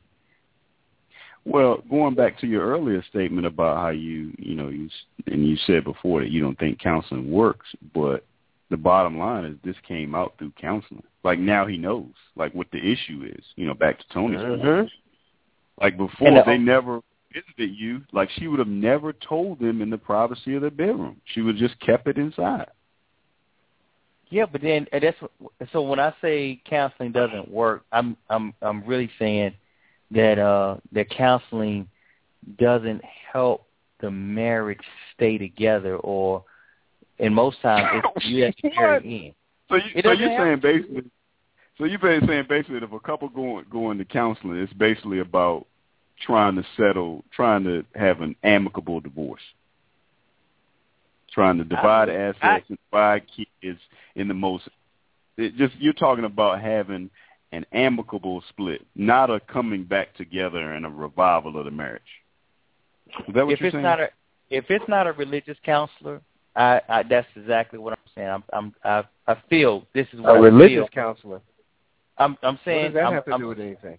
Well, 1.45 1.81
going 1.89 2.13
back 2.13 2.37
to 2.39 2.47
your 2.47 2.67
earlier 2.67 3.01
statement 3.09 3.47
about 3.47 3.77
how 3.77 3.89
you, 3.89 4.33
you 4.37 4.55
know, 4.55 4.67
you 4.67 4.89
and 5.27 5.47
you 5.47 5.55
said 5.65 5.85
before 5.85 6.19
that 6.19 6.29
you 6.29 6.41
don't 6.41 6.59
think 6.59 6.77
counseling 6.79 7.31
works, 7.31 7.67
but 7.93 8.25
the 8.69 8.75
bottom 8.75 9.17
line 9.17 9.45
is 9.45 9.55
this 9.63 9.77
came 9.87 10.13
out 10.13 10.33
through 10.37 10.51
counseling. 10.59 11.03
Like 11.23 11.39
now 11.39 11.65
he 11.65 11.77
knows, 11.77 12.11
like 12.35 12.53
what 12.53 12.67
the 12.71 12.79
issue 12.79 13.29
is. 13.33 13.45
You 13.55 13.65
know, 13.65 13.73
back 13.73 13.97
to 13.99 14.05
Tony's 14.09 14.41
point. 14.41 14.61
Mhm. 14.61 14.89
Like 15.79 15.95
before, 15.95 16.31
the- 16.31 16.43
they 16.45 16.57
never 16.57 17.01
visited 17.41 17.77
you. 17.77 18.01
Like 18.11 18.29
she 18.37 18.47
would 18.47 18.59
have 18.59 18.67
never 18.67 19.13
told 19.13 19.59
them 19.59 19.81
in 19.81 19.89
the 19.89 19.97
privacy 19.97 20.55
of 20.55 20.61
their 20.61 20.71
bedroom. 20.71 21.21
She 21.25 21.41
would 21.41 21.59
have 21.59 21.69
just 21.69 21.79
kept 21.79 22.07
it 22.07 22.17
inside. 22.17 22.67
Yeah, 24.29 24.45
but 24.45 24.61
then 24.61 24.87
that's 24.91 25.17
so 25.71 25.81
when 25.81 25.99
I 25.99 26.13
say 26.21 26.61
counseling 26.69 27.11
doesn't 27.11 27.49
work, 27.49 27.83
I'm 27.91 28.17
I'm 28.29 28.53
I'm 28.61 28.83
really 28.83 29.09
saying 29.17 29.53
that 30.11 30.37
uh 30.37 30.77
that 30.91 31.09
counseling 31.09 31.87
doesn't 32.59 33.01
help 33.31 33.65
the 33.99 34.11
marriage 34.11 34.81
stay 35.15 35.37
together 35.37 35.95
or 35.97 36.43
and 37.19 37.33
most 37.33 37.61
times 37.61 38.03
it's 38.15 38.25
you 38.27 38.43
have 38.43 38.55
to 38.57 38.69
carry 38.69 39.25
in. 39.27 39.33
So 39.69 39.75
you 39.75 40.01
so 40.03 40.11
you're 40.11 40.37
saying 40.37 40.59
basically 40.59 41.11
so 41.77 41.85
you're 41.85 41.99
saying 42.01 42.45
basically 42.49 42.77
if 42.77 42.91
a 42.91 42.99
couple 42.99 43.29
going 43.29 43.65
going 43.69 43.97
to 43.97 44.05
counseling, 44.05 44.57
it's 44.57 44.73
basically 44.73 45.19
about 45.19 45.67
trying 46.25 46.55
to 46.55 46.65
settle, 46.75 47.23
trying 47.31 47.63
to 47.63 47.83
have 47.95 48.21
an 48.21 48.35
amicable 48.43 48.99
divorce, 48.99 49.41
trying 51.31 51.57
to 51.57 51.63
divide 51.63 52.09
I, 52.09 52.13
assets 52.13 52.39
I, 52.41 52.63
and 52.69 52.77
divide 52.89 53.23
kids 53.35 53.79
in 54.15 54.27
the 54.27 54.33
most. 54.33 54.67
It 55.37 55.55
just 55.55 55.75
you're 55.77 55.93
talking 55.93 56.25
about 56.25 56.61
having 56.61 57.09
an 57.51 57.65
amicable 57.71 58.43
split, 58.49 58.85
not 58.95 59.29
a 59.29 59.39
coming 59.39 59.83
back 59.83 60.15
together 60.15 60.73
and 60.73 60.85
a 60.85 60.89
revival 60.89 61.57
of 61.57 61.65
the 61.65 61.71
marriage. 61.71 62.01
Is 63.27 63.33
that 63.35 63.45
what 63.45 63.53
if 63.53 63.59
you're 63.59 63.67
it's 63.67 63.75
saying? 63.75 63.83
Not 63.83 63.99
a, 63.99 64.09
if 64.49 64.65
it's 64.69 64.87
not 64.87 65.07
a 65.07 65.13
religious 65.13 65.57
counselor, 65.63 66.21
I, 66.55 66.81
I 66.89 67.03
that's 67.03 67.27
exactly 67.35 67.79
what 67.79 67.93
I'm 67.93 68.11
saying. 68.15 68.27
I'm, 68.27 68.43
I'm 68.51 68.75
I 68.83 69.03
I 69.31 69.37
feel 69.49 69.85
this 69.93 70.07
is 70.13 70.19
what 70.19 70.31
a 70.31 70.39
I 70.39 70.39
religious 70.39 70.77
feel. 70.77 70.87
counselor. 70.89 71.41
I'm 72.17 72.37
I'm 72.41 72.59
saying 72.65 72.77
what 72.77 72.87
does 72.87 72.93
that 72.95 73.05
I'm, 73.05 73.13
have 73.13 73.25
to 73.25 73.33
I'm, 73.33 73.41
do 73.41 73.47
with 73.47 73.59
anything? 73.59 73.97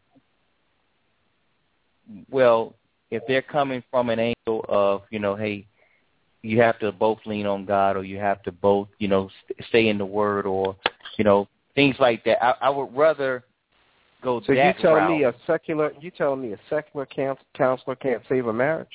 Well, 2.31 2.75
if 3.11 3.23
they're 3.27 3.43
coming 3.43 3.83
from 3.91 4.11
an 4.11 4.19
angle 4.19 4.65
of 4.69 5.03
you 5.11 5.19
know, 5.19 5.35
hey, 5.35 5.67
you 6.43 6.61
have 6.61 6.79
to 6.81 6.93
both 6.93 7.19
lean 7.27 7.47
on 7.47 7.65
God, 7.65 7.97
or 7.97 8.05
you 8.05 8.19
have 8.19 8.43
to 8.45 8.53
both 8.53 8.89
you 8.99 9.09
know 9.09 9.29
st- 9.45 9.69
stay 9.69 9.89
in 9.89 9.99
the 9.99 10.07
Word, 10.07 10.47
or 10.47 10.77
you 11.17 11.25
know 11.25 11.49
things 11.75 11.97
like 11.99 12.25
that. 12.25 12.43
I, 12.43 12.55
I 12.63 12.71
would 12.71 12.95
rather 12.97 13.45
go 14.23 14.41
so 14.47 14.55
that 14.55 14.77
you 14.77 14.83
telling 14.83 15.05
route. 15.05 15.19
me 15.19 15.25
a 15.25 15.35
secular 15.47 15.93
you 16.01 16.11
telling 16.11 16.43
me 16.43 16.53
a 16.53 16.59
secular 16.69 17.07
counselor 17.07 17.97
can't 17.97 18.23
save 18.29 18.47
a 18.47 18.53
marriage? 18.53 18.89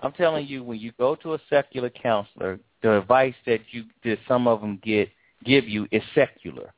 I'm 0.00 0.12
telling 0.12 0.46
you, 0.46 0.62
when 0.62 0.78
you 0.78 0.92
go 0.98 1.14
to 1.16 1.34
a 1.34 1.38
secular 1.48 1.90
counselor, 1.90 2.58
the 2.82 2.98
advice 2.98 3.34
that 3.46 3.60
you 3.70 3.84
that 4.04 4.18
some 4.28 4.46
of 4.46 4.60
them 4.60 4.80
get 4.82 5.08
give 5.44 5.68
you 5.68 5.86
is 5.90 6.02
secular, 6.14 6.72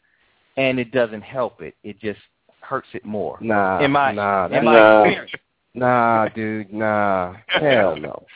and 0.57 0.79
it 0.79 0.93
doesn't 0.93 1.23
help 1.23 1.61
it. 1.61 1.75
It 1.83 1.99
just 2.01 2.21
hurts 2.67 2.89
it 2.95 3.05
more. 3.05 3.39
Nah, 3.41 3.85
in 3.85 3.91
my, 3.93 4.13
nah, 4.13 4.47
in 4.47 4.65
nah, 4.65 5.05
my 5.05 5.27
nah, 5.75 6.29
dude, 6.29 6.73
nah, 6.73 7.35
hell 7.47 7.97
no. 7.97 8.27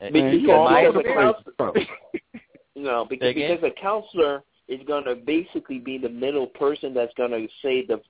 Because, 0.00 0.40
because 0.42 0.94
a 0.96 1.02
counselor, 1.14 1.72
no, 2.76 3.06
because, 3.08 3.34
because 3.34 3.62
a 3.62 3.80
counselor 3.80 4.42
is 4.68 4.80
going 4.86 5.04
to 5.04 5.14
basically 5.14 5.78
be 5.78 5.98
the 5.98 6.08
middle 6.08 6.46
person 6.46 6.94
that's 6.94 7.12
going 7.14 7.30
to 7.30 7.46
say 7.62 7.86
the 7.86 8.00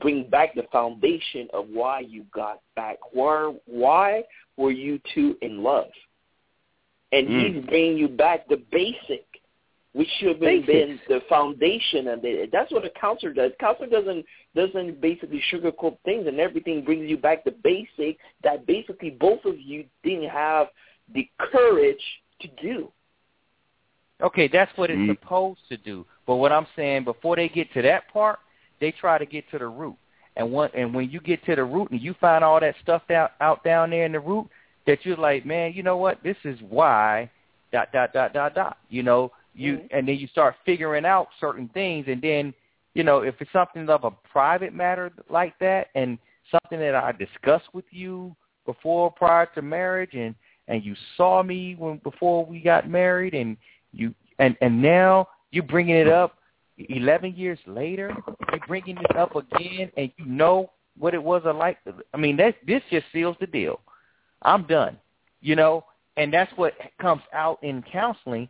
bring 0.00 0.28
back 0.28 0.54
the 0.54 0.64
foundation 0.70 1.48
of 1.52 1.66
why 1.68 2.00
you 2.00 2.24
got 2.34 2.60
back. 2.76 2.98
Why 3.12 3.54
why 3.66 4.24
were 4.56 4.70
you 4.70 5.00
two 5.14 5.36
in 5.42 5.62
love? 5.62 5.90
And 7.12 7.28
Mm. 7.28 7.54
he's 7.54 7.64
bringing 7.66 7.96
you 7.96 8.08
back 8.08 8.48
the 8.48 8.58
basic, 8.70 9.24
which 9.92 10.08
should 10.18 10.28
have 10.28 10.40
been, 10.40 10.62
been 10.66 11.00
the 11.08 11.20
foundation, 11.28 12.08
and 12.08 12.20
the, 12.20 12.48
that's 12.52 12.70
what 12.70 12.84
a 12.84 12.90
counselor 12.90 13.32
does. 13.32 13.52
Counselor 13.58 13.88
doesn't 13.88 14.26
doesn't 14.58 15.00
basically 15.00 15.42
sugarcoat 15.52 15.96
things, 16.04 16.26
and 16.26 16.40
everything 16.40 16.84
brings 16.84 17.08
you 17.08 17.16
back 17.16 17.44
the 17.44 17.54
basic 17.62 18.18
that 18.42 18.66
basically 18.66 19.10
both 19.10 19.44
of 19.44 19.58
you 19.58 19.84
didn't 20.02 20.28
have 20.28 20.66
the 21.14 21.28
courage 21.38 22.02
to 22.40 22.48
do. 22.60 22.90
Okay, 24.20 24.48
that's 24.48 24.76
what 24.76 24.90
it's 24.90 24.98
Mm. 24.98 25.14
supposed 25.14 25.60
to 25.68 25.76
do. 25.76 26.04
But 26.26 26.36
what 26.36 26.52
I'm 26.52 26.66
saying, 26.74 27.04
before 27.04 27.36
they 27.36 27.48
get 27.48 27.72
to 27.74 27.82
that 27.82 28.08
part, 28.12 28.40
they 28.80 28.90
try 28.90 29.16
to 29.16 29.26
get 29.26 29.48
to 29.50 29.58
the 29.58 29.68
root. 29.68 29.96
And 30.36 30.52
one, 30.52 30.70
and 30.74 30.92
when 30.94 31.08
you 31.10 31.20
get 31.20 31.44
to 31.44 31.54
the 31.54 31.64
root 31.64 31.90
and 31.90 32.00
you 32.00 32.14
find 32.14 32.44
all 32.44 32.60
that 32.60 32.74
stuff 32.82 33.02
out 33.10 33.32
out 33.40 33.62
down 33.64 33.90
there 33.90 34.06
in 34.06 34.12
the 34.12 34.20
root, 34.20 34.48
that 34.86 35.04
you're 35.04 35.16
like, 35.16 35.44
man, 35.46 35.72
you 35.72 35.82
know 35.82 35.96
what? 35.96 36.22
This 36.22 36.36
is 36.44 36.60
why. 36.62 37.30
Dot 37.70 37.92
dot 37.92 38.12
dot 38.12 38.32
dot 38.32 38.54
dot. 38.54 38.78
You 38.88 39.02
know, 39.02 39.30
you 39.54 39.78
Mhm. 39.78 39.88
and 39.92 40.08
then 40.08 40.16
you 40.16 40.26
start 40.28 40.56
figuring 40.64 41.04
out 41.04 41.28
certain 41.38 41.68
things, 41.68 42.08
and 42.08 42.20
then 42.22 42.54
you 42.98 43.04
know 43.04 43.20
if 43.20 43.36
it's 43.40 43.52
something 43.52 43.88
of 43.88 44.02
a 44.02 44.10
private 44.10 44.74
matter 44.74 45.12
like 45.30 45.56
that, 45.60 45.86
and 45.94 46.18
something 46.50 46.80
that 46.80 46.96
I 46.96 47.12
discussed 47.12 47.72
with 47.72 47.84
you 47.90 48.34
before 48.66 49.10
prior 49.12 49.46
to 49.54 49.62
marriage, 49.62 50.14
and 50.14 50.34
and 50.66 50.84
you 50.84 50.96
saw 51.16 51.42
me 51.44 51.76
when 51.78 51.98
before 51.98 52.44
we 52.44 52.60
got 52.60 52.90
married, 52.90 53.34
and 53.34 53.56
you 53.92 54.12
and 54.40 54.56
and 54.60 54.82
now 54.82 55.28
you're 55.52 55.62
bringing 55.62 55.94
it 55.94 56.08
up 56.08 56.38
11 56.76 57.34
years 57.36 57.60
later, 57.66 58.14
you're 58.50 58.66
bringing 58.66 58.98
it 58.98 59.16
up 59.16 59.36
again, 59.36 59.92
and 59.96 60.10
you 60.16 60.26
know 60.26 60.70
what 60.98 61.14
it 61.14 61.22
was 61.22 61.42
like. 61.54 61.78
I 62.12 62.16
mean, 62.16 62.36
that 62.38 62.56
this 62.66 62.82
just 62.90 63.06
seals 63.12 63.36
the 63.38 63.46
deal. 63.46 63.80
I'm 64.42 64.64
done, 64.66 64.96
you 65.40 65.54
know, 65.54 65.84
and 66.16 66.32
that's 66.32 66.52
what 66.56 66.74
comes 67.00 67.22
out 67.32 67.62
in 67.62 67.82
counseling. 67.82 68.48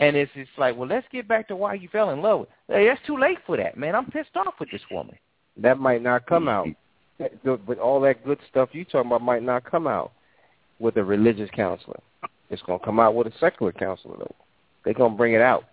And 0.00 0.16
it's 0.16 0.32
just 0.34 0.50
like, 0.56 0.76
well, 0.76 0.88
let's 0.88 1.06
get 1.12 1.28
back 1.28 1.46
to 1.48 1.56
why 1.56 1.74
you 1.74 1.88
fell 1.92 2.10
in 2.10 2.22
love 2.22 2.40
with. 2.40 2.48
Hey, 2.68 2.88
that's 2.88 3.06
too 3.06 3.18
late 3.18 3.38
for 3.46 3.56
that, 3.58 3.76
man. 3.76 3.94
I'm 3.94 4.06
pissed 4.06 4.34
off 4.34 4.54
with 4.58 4.70
this 4.70 4.80
woman. 4.90 5.14
That 5.58 5.78
might 5.78 6.02
not 6.02 6.26
come 6.26 6.46
mm-hmm. 6.46 6.70
out. 7.48 7.66
But 7.66 7.78
all 7.78 8.00
that 8.00 8.24
good 8.24 8.38
stuff 8.50 8.70
you 8.72 8.86
talking 8.86 9.10
about 9.10 9.20
might 9.20 9.42
not 9.42 9.70
come 9.70 9.86
out 9.86 10.12
with 10.78 10.96
a 10.96 11.04
religious 11.04 11.50
counselor. 11.50 12.00
It's 12.48 12.62
gonna 12.62 12.78
come 12.82 12.98
out 12.98 13.14
with 13.14 13.26
a 13.26 13.32
secular 13.38 13.72
counselor 13.72 14.16
though. 14.18 14.34
They're 14.84 14.94
gonna 14.94 15.14
bring 15.14 15.34
it 15.34 15.42
out. 15.42 15.64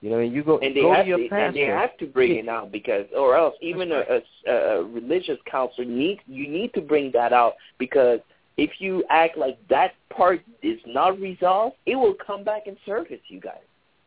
You 0.00 0.08
know, 0.08 0.18
and 0.20 0.32
you 0.32 0.42
go 0.42 0.58
and 0.58 0.74
they 0.74 0.80
go 0.80 0.94
have 0.94 1.04
to 1.04 1.08
your 1.08 1.18
to, 1.18 1.34
and 1.34 1.54
they 1.54 1.66
have 1.66 1.96
to 1.98 2.06
bring 2.06 2.36
it 2.36 2.48
out 2.48 2.72
because, 2.72 3.04
or 3.14 3.36
else 3.36 3.54
even 3.60 3.92
a, 3.92 4.02
a, 4.48 4.50
a 4.50 4.82
religious 4.82 5.38
counselor 5.50 5.86
need 5.86 6.20
you 6.26 6.48
need 6.48 6.72
to 6.72 6.80
bring 6.80 7.12
that 7.12 7.34
out 7.34 7.52
because 7.78 8.20
if 8.56 8.70
you 8.78 9.04
act 9.10 9.38
like 9.38 9.58
that 9.68 9.92
part 10.10 10.42
is 10.62 10.78
not 10.86 11.18
resolved, 11.20 11.76
it 11.86 11.96
will 11.96 12.14
come 12.14 12.44
back 12.44 12.66
and 12.66 12.76
surface 12.84 13.20
you 13.28 13.40
guys. 13.40 13.60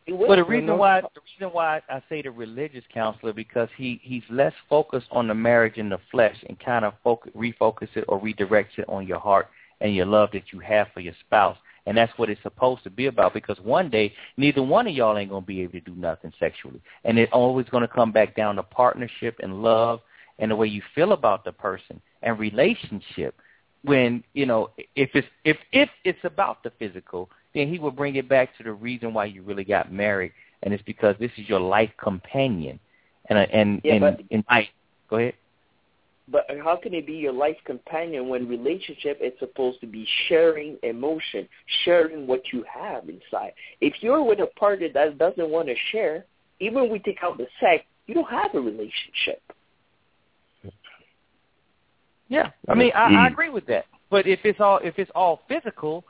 It 0.06 0.14
will. 0.14 0.28
But 0.28 0.36
the 0.36 0.44
reason 0.44 0.78
why 0.78 1.02
the 1.02 1.22
reason 1.40 1.54
why 1.54 1.82
I 1.90 2.02
say 2.10 2.22
the 2.22 2.32
religious 2.32 2.84
counselor 2.94 3.34
because 3.34 3.70
he 3.78 4.02
he's 4.04 4.24
less 4.30 4.54
focused 4.70 5.08
on 5.12 5.28
the 5.28 5.34
marriage 5.34 5.78
and 5.78 5.92
the 5.92 6.00
flesh 6.12 6.36
and 6.48 6.60
kind 6.60 6.84
of 6.84 6.94
focus, 7.04 7.32
refocus 7.36 7.90
it 7.96 8.06
or 8.08 8.20
redirects 8.20 8.78
it 8.78 8.86
on 8.90 9.08
your 9.08 9.20
heart 9.20 9.48
and 9.82 9.96
your 9.96 10.06
love 10.06 10.30
that 10.34 10.52
you 10.52 10.60
have 10.60 10.88
for 10.94 11.00
your 11.00 11.14
spouse. 11.22 11.58
And 11.86 11.98
that's 11.98 12.18
what 12.18 12.30
it's 12.30 12.42
supposed 12.44 12.84
to 12.84 12.90
be 12.90 13.08
about 13.08 13.34
because 13.34 13.60
one 13.60 13.90
day 13.90 14.14
neither 14.38 14.64
one 14.64 14.88
of 14.88 14.94
y'all 14.94 15.18
ain't 15.18 15.30
gonna 15.30 15.46
be 15.46 15.62
able 15.62 15.74
to 15.74 15.82
do 15.82 15.96
nothing 15.96 16.34
sexually, 16.40 16.82
and 17.06 17.18
it's 17.18 17.32
always 17.34 17.68
gonna 17.70 17.88
come 17.88 18.12
back 18.12 18.36
down 18.36 18.56
to 18.58 18.64
partnership 18.64 19.40
and 19.42 19.62
love 19.62 20.02
and 20.40 20.52
the 20.52 20.56
way 20.56 20.68
you 20.68 20.82
feel 20.96 21.14
about 21.14 21.46
the 21.46 21.52
person 21.52 22.02
and 22.22 22.40
relationship. 22.40 23.36
When 23.84 24.24
you 24.34 24.46
know 24.46 24.70
if 24.96 25.10
it's 25.14 25.28
if 25.44 25.58
if 25.72 25.90
it's 26.04 26.24
about 26.24 26.64
the 26.64 26.72
physical, 26.80 27.30
then 27.54 27.68
he 27.68 27.80
will 27.80 27.92
bring 27.92 28.16
it 28.16 28.28
back 28.30 28.56
to 28.58 28.64
the 28.64 28.72
reason 28.72 29.14
why 29.14 29.26
you 29.26 29.42
really 29.44 29.64
got 29.66 29.92
married, 29.92 30.32
and 30.64 30.74
it's 30.74 30.84
because 30.84 31.16
this 31.20 31.32
is 31.38 31.48
your 31.50 31.60
life 31.60 31.92
companion. 31.98 32.80
And 33.30 33.40
uh, 33.40 33.46
and 33.52 33.82
Yeah, 33.84 33.94
and, 33.94 34.02
but- 34.02 34.22
and 34.32 34.44
I 34.50 34.70
go 35.10 35.18
ahead. 35.18 35.34
But 36.30 36.46
how 36.64 36.78
can 36.78 36.94
it 36.94 37.06
be 37.06 37.16
your 37.16 37.34
life 37.34 37.58
companion 37.66 38.30
when 38.30 38.48
relationship 38.48 39.20
is 39.22 39.34
supposed 39.40 39.82
to 39.82 39.88
be 39.88 40.08
sharing 40.30 40.78
emotion, 40.82 41.50
sharing 41.84 42.28
what 42.28 42.54
you 42.54 42.64
have 42.64 43.10
inside? 43.10 43.52
If 43.82 43.96
you're 44.02 44.24
with 44.24 44.40
a 44.40 44.48
partner 44.58 44.88
that 44.94 45.18
doesn't 45.18 45.50
want 45.50 45.68
to 45.68 45.76
share, 45.92 46.24
even 46.62 46.84
when 46.84 46.92
we 46.92 47.00
take 47.00 47.22
out 47.24 47.38
the 47.38 47.48
sex, 47.60 47.84
you 48.08 48.14
don't 48.14 48.30
have 48.30 48.56
a 48.56 48.60
relationship. 48.60 49.42
Yeah, 52.34 52.50
I 52.68 52.74
mean, 52.74 52.92
I, 52.96 53.26
I 53.26 53.28
agree 53.28 53.50
with 53.50 53.66
that. 53.68 53.86
But 54.10 54.26
if 54.28 54.40
it's 54.44 54.60
all 54.60 54.80
if 54.84 54.98
it's 54.98 55.12
all 55.14 55.42
physical, 55.48 56.04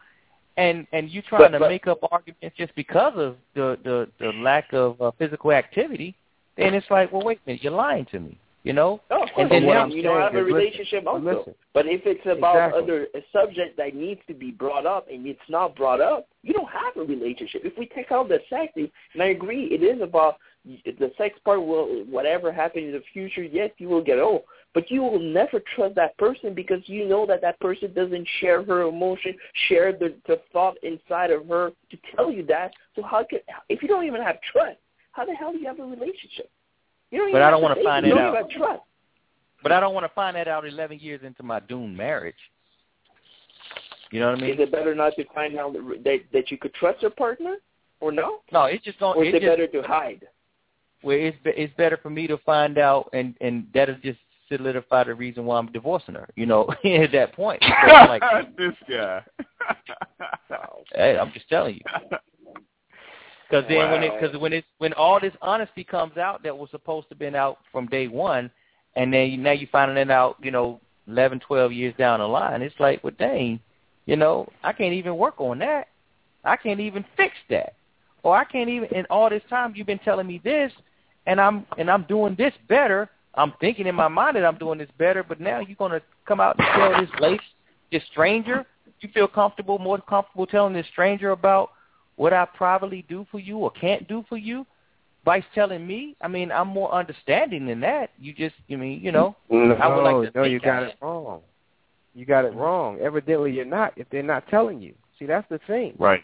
and 0.57 0.87
and 0.93 1.09
you 1.09 1.21
trying 1.21 1.41
But- 1.43 1.57
to 1.57 1.59
but- 1.59 1.69
make 1.69 1.87
up 1.87 1.99
arguments 2.11 2.55
just 2.57 2.73
because 2.75 3.13
of 3.17 3.35
the 3.55 3.77
the 3.83 4.07
the 4.19 4.31
lack 4.49 4.71
of 4.73 5.01
uh, 5.01 5.11
physical 5.19 5.51
activity, 5.51 6.15
then 6.57 6.73
it's 6.73 6.89
like, 6.89 7.11
well, 7.11 7.23
wait 7.25 7.39
a 7.45 7.49
minute, 7.49 7.63
you're 7.63 7.73
lying 7.73 8.05
to 8.13 8.19
me, 8.19 8.37
you 8.63 8.73
know? 8.73 9.01
Oh, 9.09 9.23
of 9.23 9.29
course, 9.31 9.31
And 9.37 9.51
then 9.51 9.63
you, 9.63 9.67
now- 9.69 9.73
don't- 9.87 9.91
you 9.91 10.03
don't 10.03 10.21
have 10.21 10.33
a 10.33 10.35
saying 10.35 10.45
is, 10.47 10.53
listen, 10.53 10.55
relationship 10.63 11.07
also. 11.07 11.25
listen. 11.39 11.55
But 11.73 11.85
if 11.87 12.01
it's 12.05 12.25
about 12.25 12.55
Exactly. 12.55 12.83
other 12.83 13.07
a 13.15 13.21
subject 13.31 13.75
that 13.77 13.95
needs 13.95 14.21
to 14.27 14.33
be 14.33 14.51
brought 14.51 14.85
up 14.85 15.07
and 15.11 15.25
it's 15.25 15.49
not 15.49 15.75
brought 15.75 15.99
up, 16.01 16.27
you 16.43 16.53
don't 16.53 16.69
have 16.69 16.95
a 16.95 17.03
relationship. 17.03 17.61
If 17.65 17.75
we 17.77 17.87
take 17.87 18.11
out 18.11 18.29
the 18.29 18.39
sex, 18.49 18.71
and 18.75 19.21
I 19.21 19.27
agree, 19.27 19.65
it 19.75 19.81
is 19.83 19.99
about 20.01 20.37
the 20.65 21.11
sex 21.17 21.37
part. 21.43 21.59
Will 21.65 22.05
whatever 22.05 22.51
happens 22.51 22.85
in 22.87 22.91
the 22.93 23.03
future, 23.11 23.43
yes, 23.43 23.71
you 23.77 23.89
will 23.89 24.03
get 24.03 24.19
old, 24.19 24.43
but 24.73 24.89
you 24.89 25.01
will 25.01 25.19
never 25.19 25.61
trust 25.75 25.95
that 25.95 26.17
person 26.17 26.53
because 26.53 26.81
you 26.85 27.07
know 27.07 27.25
that 27.25 27.41
that 27.41 27.59
person 27.59 27.93
doesn't 27.93 28.27
share 28.39 28.63
her 28.63 28.83
emotion, 28.83 29.35
share 29.67 29.91
the 29.91 30.15
the 30.27 30.41
thought 30.51 30.75
inside 30.83 31.31
of 31.31 31.47
her 31.47 31.71
to 31.91 31.97
tell 32.15 32.31
you 32.31 32.45
that. 32.47 32.71
So 32.95 33.03
how 33.03 33.23
could 33.29 33.41
if 33.69 33.81
you 33.81 33.87
don't 33.87 34.05
even 34.05 34.21
have 34.21 34.37
trust, 34.51 34.77
how 35.11 35.25
the 35.25 35.33
hell 35.33 35.51
do 35.51 35.59
you 35.59 35.67
have 35.67 35.79
a 35.79 35.83
relationship? 35.83 36.49
You 37.11 37.19
don't 37.19 37.31
But 37.31 37.37
even 37.37 37.41
I 37.47 37.51
don't 37.51 37.61
wanna 37.61 37.75
date. 37.75 37.83
find 37.83 38.05
you 38.05 38.13
out. 38.13 38.29
even 38.29 38.35
have 38.35 38.49
trust. 38.49 38.81
But 39.61 39.71
I 39.71 39.79
don't 39.79 39.93
want 39.93 40.05
to 40.05 40.13
find 40.13 40.35
that 40.35 40.49
out 40.49 40.67
11 40.67 40.99
years 40.99 41.21
into 41.23 41.41
my 41.41 41.61
doomed 41.61 41.95
marriage. 41.95 42.35
You 44.11 44.19
know 44.19 44.31
what 44.31 44.39
I 44.39 44.41
mean? 44.41 44.53
Is 44.55 44.59
it 44.59 44.71
better 44.73 44.93
not 44.93 45.15
to 45.15 45.23
find 45.33 45.57
out 45.57 45.73
that 45.73 46.19
that 46.33 46.51
you 46.51 46.57
could 46.57 46.73
trust 46.73 47.01
your 47.01 47.11
partner 47.11 47.55
or 48.01 48.11
no? 48.11 48.39
No, 48.51 48.65
it's 48.65 48.83
just 48.83 48.99
going. 48.99 49.17
Or 49.17 49.23
is 49.23 49.33
it 49.33 49.37
it 49.37 49.39
just, 49.41 49.51
better 49.51 49.67
to 49.67 49.87
hide? 49.87 50.27
Well, 51.03 51.17
it's 51.17 51.37
be, 51.43 51.51
it's 51.51 51.73
better 51.75 51.97
for 52.01 52.09
me 52.09 52.27
to 52.27 52.37
find 52.39 52.77
out, 52.77 53.09
and 53.13 53.35
and 53.41 53.67
that'll 53.73 53.97
just 54.03 54.19
solidify 54.49 55.05
the 55.05 55.13
reason 55.13 55.45
why 55.45 55.57
I'm 55.57 55.71
divorcing 55.71 56.15
her. 56.15 56.29
You 56.35 56.45
know, 56.45 56.67
at 56.85 57.11
that 57.11 57.33
point. 57.33 57.61
Because 57.83 57.91
I'm 57.91 58.09
like, 58.09 58.57
this 58.57 58.73
guy. 58.89 59.23
hey, 60.95 61.17
I'm 61.17 61.31
just 61.33 61.49
telling 61.49 61.75
you. 61.75 62.17
Because 63.49 63.65
then 63.69 63.91
when 63.91 64.03
it 64.03 64.13
because 64.19 64.35
when 64.39 64.53
it's 64.53 64.67
when 64.79 64.93
all 64.93 65.19
this 65.19 65.33
honesty 65.41 65.83
comes 65.83 66.17
out 66.17 66.41
that 66.43 66.57
was 66.57 66.71
supposed 66.71 67.09
to 67.09 67.15
been 67.15 67.35
out 67.35 67.59
from 67.71 67.85
day 67.87 68.07
one, 68.07 68.49
and 68.95 69.13
then 69.13 69.29
you, 69.29 69.37
now 69.37 69.51
you're 69.51 69.69
finding 69.71 69.97
it 69.97 70.09
out, 70.09 70.37
you 70.41 70.49
know, 70.49 70.79
eleven, 71.07 71.39
twelve 71.39 71.71
years 71.71 71.93
down 71.97 72.19
the 72.19 72.27
line, 72.27 72.61
it's 72.63 72.79
like, 72.79 73.03
well, 73.03 73.13
dang, 73.19 73.59
you 74.05 74.15
know, 74.15 74.49
I 74.63 74.73
can't 74.73 74.93
even 74.93 75.17
work 75.17 75.35
on 75.39 75.59
that. 75.59 75.89
I 76.43 76.55
can't 76.55 76.79
even 76.79 77.05
fix 77.15 77.35
that, 77.49 77.75
or 78.23 78.35
I 78.35 78.43
can't 78.43 78.69
even. 78.69 78.89
And 78.95 79.05
all 79.11 79.29
this 79.29 79.43
time 79.49 79.73
you've 79.75 79.87
been 79.87 79.99
telling 79.99 80.25
me 80.25 80.41
this, 80.43 80.71
and 81.25 81.39
I'm 81.39 81.65
and 81.77 81.89
I'm 81.89 82.03
doing 82.03 82.35
this 82.37 82.53
better. 82.67 83.09
I'm 83.35 83.53
thinking 83.59 83.87
in 83.87 83.95
my 83.95 84.07
mind 84.07 84.35
that 84.35 84.45
I'm 84.45 84.57
doing 84.57 84.77
this 84.77 84.89
better, 84.97 85.23
but 85.23 85.39
now 85.39 85.59
you're 85.59 85.75
gonna 85.75 86.01
come 86.27 86.39
out 86.39 86.57
and 86.59 86.67
tell 86.75 87.01
this 87.01 87.09
late, 87.19 87.41
this 87.91 88.03
stranger. 88.11 88.65
You 88.99 89.09
feel 89.13 89.27
comfortable, 89.27 89.79
more 89.79 89.99
comfortable 89.99 90.45
telling 90.45 90.73
this 90.73 90.87
stranger 90.91 91.31
about 91.31 91.71
what 92.15 92.31
I 92.31 92.45
privately 92.45 93.05
do 93.09 93.25
for 93.31 93.39
you 93.39 93.57
or 93.57 93.71
can't 93.71 94.07
do 94.07 94.23
for 94.29 94.37
you, 94.37 94.65
Vice 95.25 95.43
telling 95.55 95.85
me. 95.85 96.15
I 96.21 96.27
mean, 96.27 96.51
I'm 96.51 96.67
more 96.67 96.93
understanding 96.93 97.65
than 97.65 97.79
that. 97.81 98.11
You 98.19 98.33
just, 98.33 98.55
I 98.71 98.75
mean, 98.75 99.01
you 99.01 99.11
know, 99.11 99.35
No, 99.49 99.73
I 99.73 99.87
would 99.87 100.03
like 100.03 100.33
to 100.33 100.39
no, 100.39 100.45
you 100.45 100.59
got 100.59 100.83
it 100.83 100.95
wrong. 101.01 101.41
You 102.13 102.25
got 102.25 102.45
it 102.45 102.53
wrong. 102.53 102.99
Evidently, 102.99 103.51
you're 103.51 103.65
not. 103.65 103.93
If 103.95 104.09
they're 104.09 104.23
not 104.23 104.47
telling 104.47 104.81
you, 104.81 104.93
see, 105.17 105.25
that's 105.25 105.47
the 105.49 105.59
thing. 105.65 105.95
Right. 105.97 106.23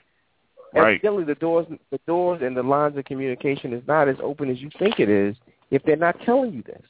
Right. 0.73 0.95
Evidently, 1.03 1.23
the 1.23 1.35
doors, 1.35 1.65
the 1.91 1.99
doors, 2.05 2.41
and 2.43 2.55
the 2.55 2.63
lines 2.63 2.97
of 2.97 3.05
communication 3.05 3.73
is 3.73 3.81
not 3.87 4.07
as 4.07 4.17
open 4.21 4.49
as 4.49 4.59
you 4.59 4.69
think 4.77 4.99
it 4.99 5.09
is. 5.09 5.35
If 5.71 5.83
they're 5.83 5.95
not 5.95 6.15
telling 6.25 6.53
you 6.53 6.63
this, 6.63 6.81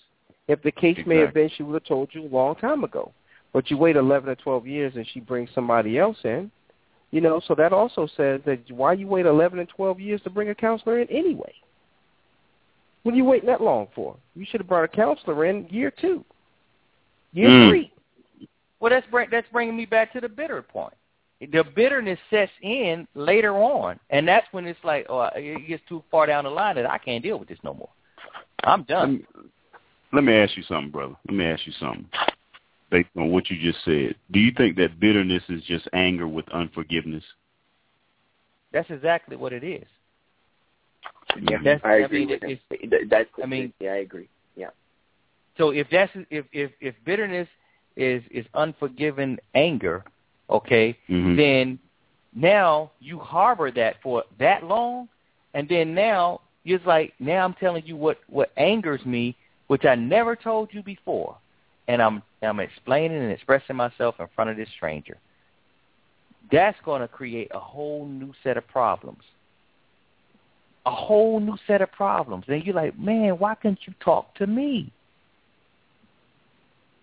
if 0.48 0.62
the 0.64 0.72
case 0.72 0.98
may 1.06 1.18
have 1.18 1.34
been, 1.34 1.50
she 1.56 1.64
would 1.64 1.74
have 1.74 1.86
told 1.86 2.10
you 2.12 2.24
a 2.24 2.28
long 2.28 2.56
time 2.56 2.84
ago. 2.84 3.14
But 3.54 3.70
you 3.70 3.78
wait 3.78 3.96
11 3.96 4.30
or 4.30 4.36
12 4.36 4.68
years, 4.68 4.96
and 4.96 5.08
she 5.14 5.20
brings 5.20 5.50
somebody 5.56 5.98
else 5.98 6.18
in. 6.24 6.52
You 7.12 7.22
know, 7.22 7.42
so 7.48 7.56
that 7.56 7.74
also 7.74 8.08
says 8.18 8.42
that 8.46 8.60
why 8.70 8.94
you 8.94 9.08
wait 9.08 9.26
11 9.26 9.60
and 9.60 9.70
12 9.70 10.00
years 10.00 10.22
to 10.22 10.30
bring 10.30 10.50
a 10.50 10.56
counselor 10.56 11.00
in 11.00 11.08
anyway? 11.10 11.54
What 13.04 13.14
are 13.14 13.18
you 13.18 13.26
waiting 13.26 13.48
that 13.48 13.62
long 13.62 13.88
for? 13.96 14.16
You 14.36 14.46
should 14.50 14.60
have 14.60 14.68
brought 14.68 14.84
a 14.84 14.88
counselor 14.88 15.46
in 15.46 15.68
year 15.70 15.90
two, 15.90 16.24
year 17.34 17.50
Mm. 17.50 17.70
three. 17.70 17.92
well, 18.80 18.92
that's 18.92 19.08
bring, 19.08 19.30
that's 19.30 19.48
bringing 19.52 19.76
me 19.76 19.86
back 19.86 20.14
to 20.14 20.22
the 20.22 20.30
bitter 20.30 20.62
point. 20.62 20.94
The 21.42 21.64
bitterness 21.64 22.20
sets 22.30 22.52
in 22.62 23.08
later 23.16 23.54
on, 23.56 23.98
and 24.10 24.28
that's 24.28 24.46
when 24.52 24.66
it's 24.66 24.80
like, 24.84 25.06
oh, 25.10 25.30
it 25.36 25.68
gets 25.68 25.84
too 25.88 26.04
far 26.12 26.26
down 26.26 26.44
the 26.44 26.50
line 26.50 26.76
that 26.76 26.90
I 26.90 26.98
can't 26.98 27.24
deal 27.24 27.40
with 27.40 27.48
this 27.48 27.60
no 27.64 27.74
more. 27.74 27.90
I'm 28.66 28.82
Let 28.82 28.88
done. 28.88 29.14
me, 29.18 29.26
let 30.12 30.24
me 30.26 30.34
ask 30.36 30.58
you 30.58 30.64
something, 30.64 30.92
brother. 30.92 31.16
Let 31.28 31.36
me 31.38 31.46
ask 31.46 31.66
you 31.66 31.72
something. 31.80 32.06
Based 32.92 33.08
on 33.18 33.32
what 33.32 33.50
you 33.50 33.58
just 33.62 33.86
said, 33.86 34.16
do 34.32 34.40
you 34.40 34.52
think 34.58 34.76
that 34.78 35.00
bitterness 35.00 35.44
is 35.48 35.64
just 35.64 35.88
anger 35.94 36.28
with 36.28 36.50
unforgiveness? 36.50 37.24
That's 38.74 38.90
exactly 38.90 39.38
what 39.38 39.54
it 39.54 39.64
is. 39.64 39.86
Yeah. 41.50 41.60
That's, 41.64 41.82
I 41.86 41.98
agree 41.98 42.26
mean, 42.26 42.40
with 42.42 42.60
it's, 42.72 43.10
That's 43.10 43.30
I 43.42 43.46
mean- 43.46 43.72
yeah, 43.80 43.92
I 43.92 43.98
agree. 43.98 44.28
Yeah. 44.56 44.70
So 45.58 45.70
if 45.70 45.88
that's 45.92 46.12
if 46.30 46.46
if 46.52 46.72
if 46.82 46.96
bitterness 47.06 47.48
is 47.96 48.24
is 48.32 48.46
unforgiven 48.54 49.40
anger, 49.56 50.04
okay, 50.50 50.98
Mhm. 51.08 51.36
then 51.38 51.80
now 52.34 52.92
you 53.00 53.20
harbor 53.20 53.72
that 53.72 54.02
for 54.02 54.24
that 54.38 54.64
long, 54.64 55.08
and 55.54 55.68
then 55.68 55.94
now 55.94 56.42
it's 56.66 56.86
like 56.86 57.14
now 57.20 57.44
I'm 57.44 57.54
telling 57.56 57.86
you 57.86 57.96
what 57.96 58.20
what 58.28 58.52
angers 58.58 59.06
me, 59.06 59.36
which 59.68 59.86
I 59.86 59.96
never 59.96 60.36
told 60.36 60.74
you 60.74 60.84
before, 60.84 61.38
and 61.88 62.02
I'm 62.02 62.22
I'm 62.42 62.60
explaining 62.60 63.18
and 63.18 63.32
expressing 63.32 63.76
myself 63.76 64.20
in 64.20 64.28
front 64.36 64.50
of 64.50 64.58
this 64.58 64.70
stranger. 64.70 65.18
That's 66.52 66.80
going 66.82 67.02
to 67.02 67.08
create 67.08 67.50
a 67.54 67.60
whole 67.60 68.06
new 68.06 68.34
set 68.44 68.58
of 68.58 68.68
problems. 68.68 69.24
A 70.86 70.92
whole 70.92 71.40
new 71.40 71.58
set 71.68 71.82
of 71.82 71.92
problems. 71.92 72.46
And 72.48 72.66
you're 72.66 72.74
like, 72.74 72.98
man, 72.98 73.38
why 73.38 73.56
couldn't 73.56 73.80
you 73.86 73.94
talk 74.00 74.34
to 74.36 74.48
me? 74.48 74.92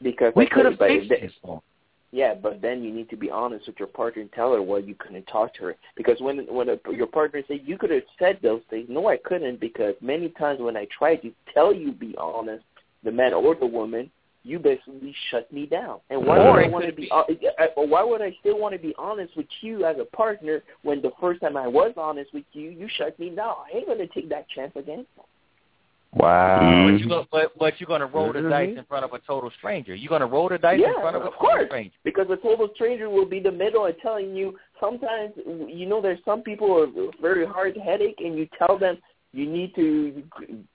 Because 0.03 0.33
We 0.35 0.47
could 0.47 0.65
have 0.65 0.79
fixed 0.79 1.09
this. 1.09 1.33
Yeah, 2.17 2.33
but 2.33 2.63
then 2.63 2.83
you 2.83 2.95
need 2.95 3.11
to 3.11 3.17
be 3.17 3.31
honest 3.31 3.67
with 3.67 3.79
your 3.79 3.89
partner 3.89 4.23
and 4.23 4.33
tell 4.33 4.55
her 4.55 4.63
why 4.63 4.79
you 4.79 4.95
couldn't 4.95 5.27
talk 5.27 5.53
to 5.57 5.65
her. 5.65 5.77
Because 5.99 6.19
when 6.19 6.39
when 6.47 6.71
a, 6.71 6.79
your 6.91 7.09
partner 7.09 7.43
says 7.47 7.59
you 7.63 7.77
could 7.77 7.91
have 7.91 8.05
said 8.19 8.39
those 8.43 8.63
things, 8.71 8.87
no, 8.89 9.09
I 9.09 9.19
couldn't. 9.19 9.61
Because 9.61 9.95
many 10.01 10.31
times 10.31 10.59
when 10.59 10.79
I 10.79 10.87
tried 10.97 11.17
to 11.17 11.33
tell 11.53 11.75
you 11.75 11.93
be 11.93 12.15
honest, 12.17 12.65
the 13.05 13.13
man 13.13 13.35
or 13.35 13.55
the 13.55 13.67
woman, 13.67 14.11
you 14.45 14.59
basically 14.59 15.15
shut 15.31 15.53
me 15.53 15.67
down. 15.67 15.99
And 16.09 16.25
why 16.27 16.39
Or 16.39 16.53
would 16.53 16.65
I 16.65 16.69
want 16.69 16.87
to 16.87 16.93
be? 16.93 17.03
be- 17.03 17.11
uh, 17.11 17.67
why 17.75 18.03
would 18.03 18.23
I 18.23 18.35
still 18.41 18.59
want 18.59 18.73
to 18.73 18.81
be 18.81 18.95
honest 18.97 19.37
with 19.37 19.45
you 19.61 19.85
as 19.85 19.97
a 20.01 20.07
partner 20.17 20.63
when 20.85 21.03
the 21.03 21.13
first 21.21 21.43
time 21.43 21.59
I 21.59 21.67
was 21.67 21.93
honest 21.99 22.33
with 22.33 22.47
you, 22.55 22.71
you 22.71 22.89
shut 22.97 23.19
me 23.19 23.29
down? 23.29 23.57
I 23.67 23.77
ain't 23.77 23.89
gonna 23.89 24.07
take 24.07 24.31
that 24.31 24.49
chance 24.49 24.73
again. 24.75 25.05
Wow. 26.17 26.61
Mhm. 26.63 26.93
But 26.93 27.01
you 27.01 27.09
go, 27.09 27.27
but 27.31 27.59
but 27.59 27.79
you're 27.79 27.87
gonna 27.87 28.07
roll 28.07 28.33
the 28.33 28.41
Mhm. 28.41 28.51
dice 28.51 28.77
in 28.77 28.85
front 28.85 29.05
of 29.05 29.13
a 29.13 29.19
total 29.19 29.51
stranger. 29.51 29.95
You're 29.95 30.09
gonna 30.09 30.27
roll 30.27 30.49
the 30.49 30.57
dice 30.57 30.81
yeah, 30.81 30.89
in 30.89 31.01
front 31.01 31.17
of 31.17 31.23
a 31.23 31.27
of 31.27 31.35
total 31.35 31.67
stranger. 31.67 31.97
Because 32.05 32.31
a 32.31 32.37
total 32.37 32.69
stranger 32.75 33.11
will 33.11 33.27
be 33.27 33.39
the 33.39 33.53
middle 33.53 33.85
and 33.85 33.99
telling 33.99 34.35
you 34.35 34.59
sometimes 34.81 35.35
you 35.37 35.85
know 35.85 36.01
there's 36.01 36.23
some 36.25 36.43
people 36.43 36.69
who 36.87 37.09
are 37.09 37.13
very 37.21 37.45
hard 37.45 37.77
headache 37.77 38.21
and 38.21 38.39
you 38.39 38.47
tell 38.59 38.79
them 38.79 38.97
you 39.33 39.45
need 39.45 39.75
to 39.75 40.23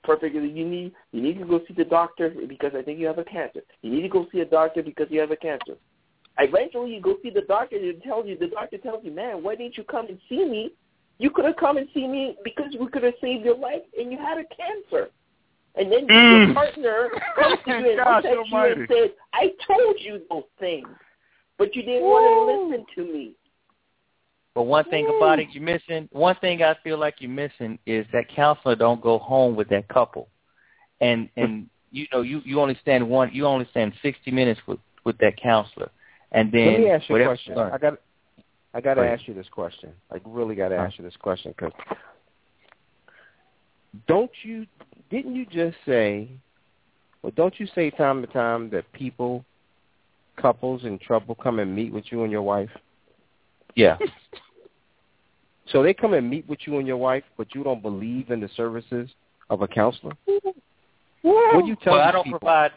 perfectly 0.04 0.48
you 0.48 0.66
need 0.66 0.94
you 1.12 1.22
need 1.22 1.40
to 1.40 1.46
go 1.46 1.60
see 1.66 1.74
the 1.74 1.86
doctor 1.86 2.30
because 2.48 2.76
I 2.76 2.84
think 2.84 3.00
you 3.00 3.08
have 3.08 3.18
a 3.18 3.24
cancer. 3.24 3.62
You 3.82 3.90
need 3.90 4.04
to 4.04 4.10
go 4.10 4.28
see 4.32 4.42
a 4.42 4.46
doctor 4.46 4.84
because 4.84 5.08
you 5.10 5.20
have 5.22 5.32
a 5.32 5.36
cancer. 5.36 5.76
Eventually 6.38 6.94
you 6.94 7.02
go 7.02 7.18
see 7.24 7.32
the 7.32 7.42
doctor 7.42 7.78
and 7.78 7.86
it 7.86 8.04
tells 8.04 8.28
you 8.28 8.38
the 8.38 8.48
doctor 8.48 8.78
tells 8.78 9.04
you, 9.04 9.12
Man, 9.12 9.42
why 9.42 9.56
didn't 9.56 9.76
you 9.76 9.84
come 9.84 10.08
and 10.08 10.20
see 10.30 10.46
me? 10.46 10.72
You 11.18 11.32
could 11.32 11.46
have 11.46 11.58
come 11.58 11.78
and 11.78 11.88
see 11.94 12.08
me 12.08 12.38
because 12.44 12.76
we 12.80 12.88
could 12.88 13.04
have 13.04 13.16
saved 13.22 13.44
your 13.44 13.58
life 13.58 13.82
and 13.98 14.12
you 14.12 14.20
had 14.20 14.38
a 14.38 14.46
cancer. 14.46 15.10
And 15.76 15.92
then 15.92 16.08
Mm. 16.08 16.46
your 16.48 16.54
partner 16.54 17.10
comes 17.36 17.60
to 17.66 17.72
you 17.72 17.76
and 17.92 17.98
Gosh 17.98 18.24
looks 18.24 18.26
at 18.26 18.52
you 18.52 18.58
and 18.58 18.88
says, 18.90 19.10
I 19.34 19.54
told 19.66 19.96
you 20.00 20.22
those 20.30 20.44
things, 20.60 20.88
but 21.58 21.76
you 21.76 21.84
didn't 21.84 22.04
want 22.04 22.26
to 22.26 22.74
listen 22.74 22.86
to 22.96 23.14
me. 23.14 23.36
But 24.54 24.64
one 24.64 24.84
thing 24.86 25.08
about 25.08 25.40
it 25.40 25.48
you're 25.52 25.64
missing, 25.64 26.10
one 26.12 26.36
thing 26.36 26.62
I 26.62 26.76
feel 26.84 26.98
like 26.98 27.16
you're 27.20 27.32
missing 27.32 27.80
is 27.86 28.06
that 28.12 28.28
counselor 28.36 28.76
don't 28.76 29.02
go 29.02 29.18
home 29.18 29.56
with 29.56 29.70
that 29.70 29.88
couple. 29.88 30.28
And 31.00 31.30
and 31.38 31.70
you 31.92 32.06
know, 32.12 32.22
you 32.22 32.42
you 32.44 32.60
only 32.60 32.78
stand 32.82 33.08
one 33.08 33.32
you 33.34 33.46
only 33.46 33.66
stand 33.72 33.94
60 34.02 34.30
minutes 34.32 34.60
with 34.68 34.80
with 35.06 35.18
that 35.20 35.38
counselor. 35.42 35.90
And 36.34 36.52
then 36.52 36.74
Let 36.74 36.82
me 36.82 36.90
ask 36.90 37.10
you 37.10 37.16
a 37.16 37.24
question. 37.26 37.56
learn- 37.56 37.74
I 37.74 37.78
got 37.78 37.98
I 38.74 38.82
got 38.82 38.94
to 38.96 39.02
Go 39.02 39.08
ask 39.08 39.28
you 39.28 39.34
this 39.34 39.50
question. 39.50 39.92
I 40.12 40.20
really 40.26 40.56
got 40.56 40.70
to 40.70 40.76
ask 40.76 40.98
you 40.98 41.04
this 41.04 41.18
question 41.18 41.54
because 41.58 41.74
don't 44.08 44.32
you 44.44 44.66
didn't 45.12 45.36
you 45.36 45.46
just 45.46 45.78
say 45.86 46.28
well 47.22 47.32
don't 47.36 47.60
you 47.60 47.68
say 47.76 47.90
time 47.92 48.22
to 48.22 48.28
time 48.28 48.70
that 48.70 48.92
people 48.94 49.46
couples 50.38 50.84
in 50.86 50.98
trouble 50.98 51.36
come 51.36 51.60
and 51.60 51.76
meet 51.76 51.92
with 51.94 52.06
you 52.12 52.24
and 52.24 52.32
your 52.32 52.42
wife 52.42 52.70
yeah. 53.76 53.98
so 55.68 55.82
they 55.84 55.94
come 55.94 56.14
and 56.14 56.30
meet 56.30 56.48
with 56.50 56.60
you 56.66 56.78
and 56.80 56.88
your 56.88 56.98
wife 56.98 57.24
but 57.38 57.54
you 57.56 57.64
don't 57.64 57.82
believe 57.82 58.32
in 58.32 58.40
the 58.40 58.50
services 58.58 59.10
of 59.50 59.62
a 59.62 59.68
counselor 59.68 60.14
what 61.22 61.62
do 61.64 61.68
you 61.68 61.76
tell 61.84 61.94
well, 61.94 62.02
I 62.08 62.12
don't 62.12 62.24
people? 62.24 62.40
provide 62.40 62.72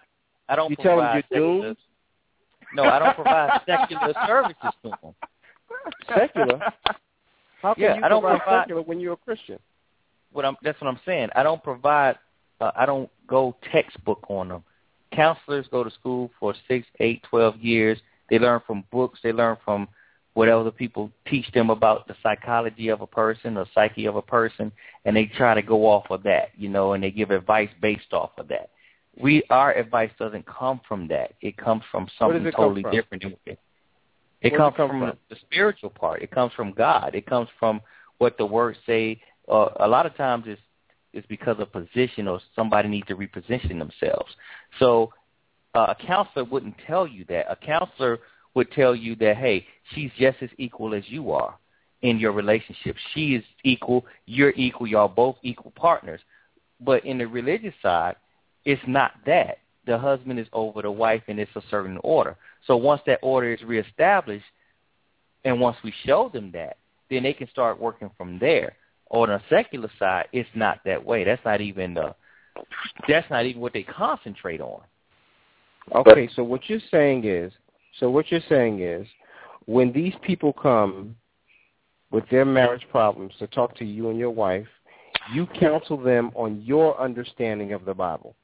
I 0.49 0.57
don't 0.57 0.71
You 0.71 0.77
tell 0.77 0.99
them 0.99 1.07
provide 1.07 1.15
you're 1.15 1.23
secular- 1.41 1.63
doomed? 1.63 1.77
No, 2.75 2.83
I 2.85 2.99
don't 2.99 3.15
provide 3.15 3.61
secular 3.67 4.13
services 4.27 4.73
to 4.83 4.91
them. 5.01 5.15
secular 6.15 6.61
how 7.63 7.73
can 7.75 7.83
Yeah, 7.83 7.95
you 7.97 8.05
I 8.05 8.09
don't 8.09 8.21
provide 8.21 8.41
provide- 8.43 8.61
secular 8.63 8.83
when 8.83 9.01
you're 9.01 9.15
a 9.15 9.17
christian 9.17 9.59
what 10.35 10.45
I'm 10.45 10.57
that's 10.63 10.81
what 10.81 10.89
I'm 10.89 11.01
saying. 11.07 11.29
I 11.35 11.43
don't 11.43 11.63
provide 11.63 12.19
uh, 12.61 12.73
I 12.77 12.85
don't 12.87 13.11
go 13.27 13.57
textbook 13.73 14.25
on 14.29 14.49
them. 14.49 14.65
Counselors 15.13 15.67
go 15.71 15.85
to 15.85 15.91
school 15.91 16.31
for 16.39 16.55
six, 16.69 16.87
eight, 17.01 17.23
twelve 17.31 17.57
years. 17.61 17.99
They 18.29 18.39
learn 18.39 18.61
from 18.67 18.85
books. 18.91 19.21
They 19.23 19.33
learn 19.33 19.57
from 19.65 19.89
what 20.35 20.49
other 20.49 20.73
people 20.73 21.11
teach 21.29 21.51
them 21.53 21.71
about 21.71 22.09
the 22.09 22.17
psychology 22.23 22.89
of 22.89 23.01
a 23.01 23.07
person 23.07 23.57
or 23.57 23.67
psyche 23.73 24.07
of 24.07 24.17
a 24.17 24.23
person, 24.23 24.73
and 25.05 25.17
they 25.17 25.27
try 25.27 25.55
to 25.55 25.63
go 25.63 25.87
off 25.87 26.07
of 26.11 26.25
that, 26.25 26.49
you 26.57 26.69
know, 26.69 26.95
and 26.95 27.05
they 27.05 27.13
give 27.13 27.31
advice 27.31 27.71
based 27.81 28.13
off 28.13 28.31
of 28.37 28.49
that. 28.49 28.71
We 29.17 29.45
our 29.51 29.73
advice 29.73 30.11
doesn't 30.19 30.45
come 30.47 30.81
from 30.89 31.07
that. 31.09 31.35
It 31.41 31.57
comes 31.57 31.85
from 31.93 32.09
something 32.19 32.51
totally 32.51 32.83
from? 32.83 32.91
different. 32.91 33.25
It, 33.47 33.59
it 34.43 34.57
comes 34.57 34.75
it 34.75 34.77
come 34.77 34.89
from, 34.89 35.01
from? 35.01 35.19
the 35.31 35.37
spiritual 35.43 35.91
part. 35.91 36.23
It 36.23 36.33
comes 36.33 36.53
from 36.55 36.73
God. 36.73 37.15
It 37.15 37.25
comes 37.25 37.49
from 37.61 37.81
what 38.19 38.37
the 38.37 38.45
words 38.45 38.79
say. 38.87 39.21
Uh, 39.49 39.69
a 39.81 39.89
lot 39.89 40.07
of 40.07 40.17
times 40.17 40.45
it's 40.47 40.61
it's 41.13 41.27
because 41.29 41.59
of 41.61 41.71
position 41.71 42.27
or 42.27 42.41
somebody 42.57 42.89
needs 42.89 43.07
to 43.07 43.15
reposition 43.17 43.79
themselves. 43.79 44.31
So 44.81 45.13
uh, 45.75 45.95
a 45.97 46.07
counselor 46.07 46.45
wouldn't 46.45 46.75
tell 46.87 47.07
you 47.07 47.25
that. 47.29 47.51
A 47.51 47.57
counselor 47.57 48.19
would 48.55 48.71
tell 48.73 48.97
you 48.97 49.15
that, 49.17 49.37
hey, 49.37 49.67
she's 49.95 50.11
just 50.19 50.39
as 50.43 50.51
equal 50.59 50.95
as 50.95 51.05
you 51.09 51.31
are. 51.31 51.57
in 52.05 52.19
your 52.19 52.33
relationship. 52.33 52.97
She 53.15 53.35
is 53.35 53.43
equal, 53.65 54.05
you're 54.27 54.53
equal, 54.57 54.87
y'all 54.87 55.09
both 55.09 55.37
equal 55.43 55.73
partners. 55.75 56.21
But 56.79 57.05
in 57.07 57.17
the 57.17 57.27
religious 57.27 57.75
side, 57.83 58.17
it's 58.67 58.83
not 58.87 59.13
that. 59.25 59.59
The 59.87 59.99
husband 59.99 60.39
is 60.39 60.47
over 60.53 60.83
the 60.83 60.91
wife 60.91 61.23
and 61.29 61.41
it's 61.41 61.57
a 61.57 61.63
certain 61.71 61.99
order. 62.05 62.37
So 62.67 62.77
once 62.77 63.01
that 63.07 63.21
order 63.23 63.53
is 63.55 63.63
reestablished 63.63 64.45
and 65.45 65.61
once 65.61 65.79
we 65.83 65.95
show 66.05 66.31
them 66.33 66.51
that, 66.53 66.77
then 67.11 67.23
they 67.23 67.33
can 67.33 67.49
start 67.49 67.81
working 67.81 68.11
from 68.19 68.39
there. 68.39 68.77
On 69.15 69.31
a 69.31 69.41
secular 69.49 69.89
side, 69.97 70.27
it's 70.33 70.49
not 70.57 70.81
that 70.85 71.05
way. 71.05 71.23
That's 71.23 71.45
not 71.45 71.61
even 71.61 71.95
the 71.95 72.17
that's 73.07 73.31
not 73.31 73.47
even 73.47 73.61
what 73.61 73.73
they 73.73 73.85
concentrate 73.85 74.61
on. 74.61 74.81
Okay, 75.95 76.29
so 76.35 76.43
what 76.43 76.69
you're 76.69 76.81
saying 76.91 77.25
is 77.25 77.53
so 78.01 78.11
what 78.11 78.33
you're 78.33 78.41
saying 78.49 78.81
is 78.81 79.07
when 79.67 79.93
these 79.93 80.15
people 80.23 80.53
come 80.53 81.15
with 82.11 82.29
their 82.29 82.45
marriage 82.45 82.85
problems 82.91 83.33
to 83.39 83.47
talk 83.47 83.77
to 83.77 83.85
you 83.85 84.11
and 84.11 84.19
your 84.19 84.31
wife, 84.31 84.67
you 85.33 85.47
counsel 85.61 85.97
them 85.97 86.33
on 86.35 86.61
your 86.63 87.01
understanding 87.01 87.73
of 87.73 87.85
the 87.85 87.95
Bible. 87.95 88.35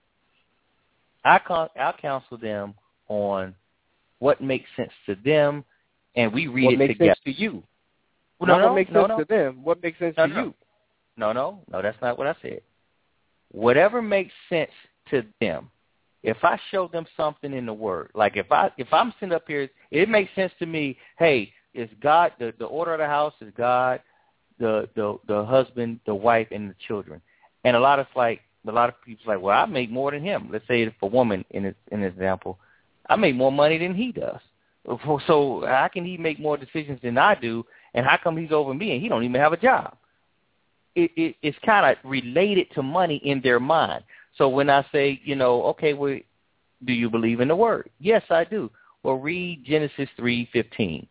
I 1.24 1.40
I 1.76 1.92
counsel 2.01 2.38
them 2.38 2.74
on 3.09 3.56
what 4.20 4.40
makes 4.40 4.68
sense 4.76 4.92
to 5.06 5.16
them, 5.24 5.64
and 6.14 6.32
we 6.32 6.47
read 6.47 6.66
what 6.66 6.74
it 6.74 6.78
makes 6.78 6.92
together. 6.94 7.16
sense 7.24 7.36
to 7.36 7.42
you. 7.42 7.64
Well, 8.40 8.48
Not 8.48 8.58
no, 8.58 8.66
what 8.68 8.74
makes 8.74 8.90
no, 8.90 9.02
sense 9.02 9.08
no. 9.10 9.18
to 9.18 9.24
them. 9.26 9.60
What 9.62 9.82
makes 9.82 9.98
sense 9.98 10.14
No, 10.16 10.26
to 10.26 10.32
no. 10.32 10.44
you? 10.44 10.54
No, 11.16 11.32
no, 11.32 11.60
no, 11.70 11.82
that's 11.82 12.00
not 12.00 12.16
what 12.16 12.26
I 12.26 12.34
said. 12.40 12.62
Whatever 13.52 14.00
makes 14.00 14.32
sense 14.48 14.70
to 15.10 15.24
them. 15.40 15.70
If 16.22 16.38
I 16.42 16.58
show 16.70 16.88
them 16.88 17.06
something 17.16 17.52
in 17.52 17.66
the 17.66 17.72
Word, 17.72 18.10
like 18.14 18.36
if 18.36 18.50
I 18.50 18.70
if 18.76 18.88
I'm 18.92 19.12
sitting 19.18 19.34
up 19.34 19.44
here, 19.46 19.68
it 19.90 20.08
makes 20.08 20.34
sense 20.34 20.52
to 20.58 20.66
me. 20.66 20.98
Hey, 21.18 21.52
it's 21.74 21.92
God. 22.02 22.32
The 22.38 22.52
the 22.58 22.66
order 22.66 22.92
of 22.94 23.00
the 23.00 23.06
house 23.06 23.32
is 23.40 23.52
God, 23.56 24.00
the 24.58 24.88
the 24.94 25.18
the 25.26 25.44
husband, 25.44 26.00
the 26.06 26.14
wife, 26.14 26.48
and 26.50 26.70
the 26.70 26.74
children. 26.86 27.20
And 27.64 27.74
a 27.74 27.80
lot 27.80 27.98
of 27.98 28.06
like 28.14 28.40
a 28.68 28.72
lot 28.72 28.88
of 28.90 29.02
people's 29.02 29.26
like, 29.26 29.40
well, 29.40 29.58
I 29.58 29.66
make 29.66 29.90
more 29.90 30.10
than 30.10 30.22
him. 30.22 30.48
Let's 30.52 30.66
say 30.68 30.82
if 30.82 30.92
a 31.02 31.06
woman 31.06 31.44
in 31.50 31.64
this, 31.64 31.74
in 31.90 32.02
this 32.02 32.12
example, 32.12 32.58
I 33.08 33.16
make 33.16 33.34
more 33.34 33.52
money 33.52 33.78
than 33.78 33.94
he 33.94 34.12
does. 34.12 34.40
So 35.26 35.62
how 35.66 35.88
can 35.92 36.06
he 36.06 36.16
make 36.16 36.40
more 36.40 36.56
decisions 36.56 37.00
than 37.02 37.18
I 37.18 37.34
do? 37.34 37.64
And 37.94 38.06
how 38.06 38.16
come 38.22 38.36
he's 38.36 38.52
over 38.52 38.72
me 38.74 38.92
and 38.92 39.02
he 39.02 39.08
don't 39.08 39.24
even 39.24 39.40
have 39.40 39.52
a 39.52 39.56
job? 39.56 39.96
It, 40.94 41.10
it 41.16 41.36
it's 41.42 41.58
kind 41.64 41.86
of 41.86 42.10
related 42.10 42.70
to 42.74 42.82
money 42.82 43.16
in 43.24 43.40
their 43.40 43.60
mind. 43.60 44.04
So 44.36 44.48
when 44.48 44.70
I 44.70 44.84
say, 44.92 45.20
you 45.24 45.36
know, 45.36 45.64
okay, 45.64 45.94
well, 45.94 46.18
do 46.84 46.92
you 46.92 47.10
believe 47.10 47.40
in 47.40 47.48
the 47.48 47.56
word? 47.56 47.90
Yes, 47.98 48.22
I 48.30 48.44
do. 48.44 48.70
Well, 49.02 49.16
read 49.16 49.64
Genesis 49.64 50.08
three 50.16 50.48
fifteen, 50.52 51.06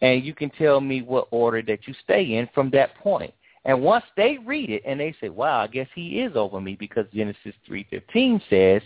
and 0.00 0.24
you 0.24 0.34
can 0.34 0.50
tell 0.50 0.80
me 0.80 1.02
what 1.02 1.28
order 1.30 1.62
that 1.62 1.86
you 1.86 1.94
stay 2.04 2.34
in 2.36 2.48
from 2.54 2.70
that 2.70 2.94
point. 2.96 3.32
And 3.64 3.82
once 3.82 4.04
they 4.16 4.38
read 4.44 4.70
it 4.70 4.82
and 4.86 4.98
they 5.00 5.14
say, 5.20 5.28
"Wow, 5.28 5.60
I 5.60 5.66
guess 5.66 5.88
he 5.94 6.20
is 6.20 6.36
over 6.36 6.60
me," 6.60 6.76
because 6.76 7.06
Genesis 7.12 7.54
three 7.66 7.86
fifteen 7.90 8.40
says 8.48 8.82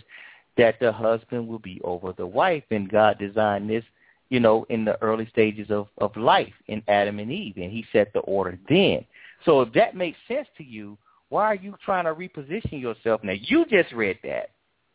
that 0.57 0.79
the 0.79 0.91
husband 0.91 1.47
will 1.47 1.59
be 1.59 1.81
over 1.83 2.13
the 2.13 2.25
wife, 2.25 2.63
and 2.71 2.89
God 2.89 3.19
designed 3.19 3.69
this, 3.69 3.83
you 4.29 4.39
know, 4.39 4.65
in 4.69 4.85
the 4.85 5.01
early 5.01 5.27
stages 5.27 5.69
of 5.69 5.87
of 5.99 6.15
life 6.17 6.53
in 6.67 6.81
Adam 6.87 7.19
and 7.19 7.31
Eve, 7.31 7.57
and 7.57 7.71
He 7.71 7.85
set 7.91 8.11
the 8.13 8.19
order 8.19 8.57
then. 8.69 9.05
So 9.45 9.61
if 9.61 9.73
that 9.73 9.95
makes 9.95 10.17
sense 10.27 10.47
to 10.57 10.63
you, 10.63 10.97
why 11.29 11.45
are 11.45 11.55
you 11.55 11.75
trying 11.83 12.05
to 12.05 12.13
reposition 12.13 12.81
yourself? 12.81 13.23
Now 13.23 13.33
you 13.33 13.65
just 13.65 13.91
read 13.93 14.19
that. 14.23 14.49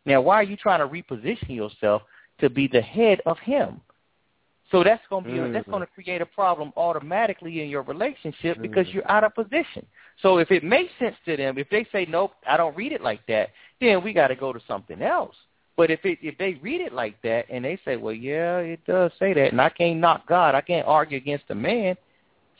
Now 0.06 0.20
why 0.20 0.36
are 0.36 0.44
you 0.44 0.56
trying 0.56 0.80
to 0.80 0.88
reposition 0.88 1.50
yourself 1.50 2.02
to 2.40 2.50
be 2.50 2.66
the 2.66 2.80
head 2.80 3.20
of 3.26 3.38
him? 3.38 3.80
So 4.70 4.84
that's 4.84 5.02
going 5.08 5.24
to 5.24 5.30
be 5.30 5.38
that's 5.38 5.66
Mhm. 5.66 5.70
going 5.70 5.80
to 5.86 5.92
create 5.92 6.22
a 6.22 6.26
problem 6.26 6.72
automatically 6.76 7.60
in 7.62 7.68
your 7.68 7.82
relationship 7.82 8.60
because 8.62 8.92
you're 8.92 9.10
out 9.10 9.24
of 9.24 9.34
position. 9.34 9.84
So 10.22 10.38
if 10.38 10.50
it 10.50 10.62
makes 10.62 10.92
sense 10.98 11.16
to 11.24 11.36
them, 11.36 11.58
if 11.58 11.68
they 11.70 11.84
say 11.84 12.06
nope, 12.06 12.34
I 12.46 12.56
don't 12.56 12.76
read 12.76 12.92
it 12.92 13.00
like 13.00 13.24
that, 13.26 13.50
then 13.80 14.02
we 14.02 14.12
got 14.12 14.28
to 14.28 14.36
go 14.36 14.52
to 14.52 14.60
something 14.68 15.02
else. 15.02 15.36
But 15.80 15.90
if 15.90 16.04
it 16.04 16.18
if 16.20 16.36
they 16.36 16.60
read 16.60 16.82
it 16.82 16.92
like 16.92 17.22
that 17.22 17.46
and 17.48 17.64
they 17.64 17.78
say, 17.86 17.96
well, 17.96 18.12
yeah, 18.12 18.58
it 18.58 18.84
does 18.86 19.12
say 19.18 19.32
that, 19.32 19.50
and 19.50 19.58
I 19.62 19.70
can't 19.70 19.98
knock 19.98 20.28
God, 20.28 20.54
I 20.54 20.60
can't 20.60 20.86
argue 20.86 21.16
against 21.16 21.46
a 21.48 21.54
man, 21.54 21.96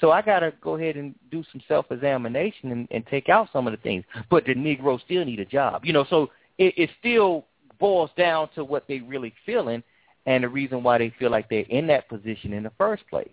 so 0.01 0.11
I 0.11 0.23
got 0.23 0.41
to 0.41 0.55
go 0.63 0.77
ahead 0.77 0.97
and 0.97 1.15
do 1.31 1.45
some 1.53 1.61
self-examination 1.69 2.73
and, 2.73 2.89
and 2.91 3.07
take 3.09 3.29
out 3.29 3.51
some 3.53 3.67
of 3.67 3.73
the 3.73 3.77
things. 3.77 4.07
But 4.31 4.47
the 4.47 4.55
Negro 4.55 4.99
still 5.05 5.23
need 5.27 5.39
a 5.39 5.45
job, 5.45 5.85
you 5.85 5.93
know. 5.93 6.07
So 6.09 6.31
it, 6.57 6.73
it 6.79 6.89
still 6.99 7.45
boils 7.79 8.09
down 8.17 8.49
to 8.55 8.65
what 8.65 8.89
they 8.89 9.01
really 9.01 9.35
feeling 9.45 9.83
and 10.25 10.43
the 10.43 10.49
reason 10.49 10.83
why 10.83 10.97
they 10.97 11.13
feel 11.19 11.31
like 11.31 11.51
they're 11.51 11.67
in 11.69 11.87
that 11.89 12.09
position 12.09 12.55
in 12.55 12.63
the 12.63 12.73
first 12.79 13.07
place. 13.11 13.29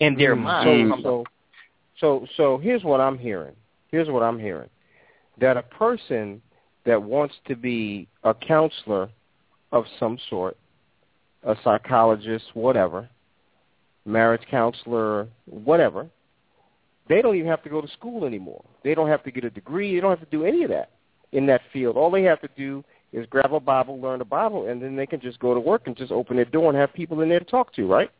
In 0.00 0.16
their 0.16 0.34
Mm, 0.34 0.42
mind, 0.42 0.94
So, 1.04 1.26
so, 2.00 2.26
so, 2.26 2.26
so 2.36 2.58
here's 2.58 2.82
what 2.82 3.00
I'm 3.00 3.18
hearing. 3.18 3.54
Here's 3.86 4.08
what 4.08 4.24
I'm 4.24 4.40
hearing. 4.40 4.68
That 5.38 5.56
a 5.56 5.62
person 5.62 6.42
that 6.84 7.02
wants 7.02 7.34
to 7.46 7.56
be 7.56 8.08
a 8.24 8.34
counselor 8.34 9.08
of 9.70 9.84
some 9.98 10.18
sort, 10.28 10.56
a 11.44 11.56
psychologist, 11.62 12.44
whatever, 12.54 13.08
marriage 14.04 14.42
counselor, 14.50 15.28
whatever, 15.46 16.08
they 17.08 17.22
don't 17.22 17.36
even 17.36 17.48
have 17.48 17.62
to 17.64 17.68
go 17.68 17.80
to 17.80 17.88
school 17.88 18.24
anymore. 18.24 18.64
They 18.84 18.94
don't 18.94 19.08
have 19.08 19.24
to 19.24 19.30
get 19.30 19.44
a 19.44 19.50
degree. 19.50 19.94
They 19.94 20.00
don't 20.00 20.10
have 20.10 20.28
to 20.28 20.36
do 20.36 20.44
any 20.44 20.62
of 20.62 20.70
that 20.70 20.90
in 21.32 21.46
that 21.46 21.62
field. 21.72 21.96
All 21.96 22.10
they 22.10 22.22
have 22.22 22.40
to 22.42 22.48
do 22.56 22.84
is 23.12 23.26
grab 23.28 23.52
a 23.52 23.60
Bible, 23.60 24.00
learn 24.00 24.18
the 24.18 24.24
Bible, 24.24 24.68
and 24.68 24.80
then 24.80 24.96
they 24.96 25.06
can 25.06 25.20
just 25.20 25.38
go 25.38 25.54
to 25.54 25.60
work 25.60 25.82
and 25.86 25.96
just 25.96 26.12
open 26.12 26.36
their 26.36 26.44
door 26.44 26.70
and 26.70 26.78
have 26.78 26.92
people 26.92 27.20
in 27.20 27.28
there 27.28 27.40
to 27.40 27.44
talk 27.44 27.72
to, 27.74 27.86
right? 27.86 28.10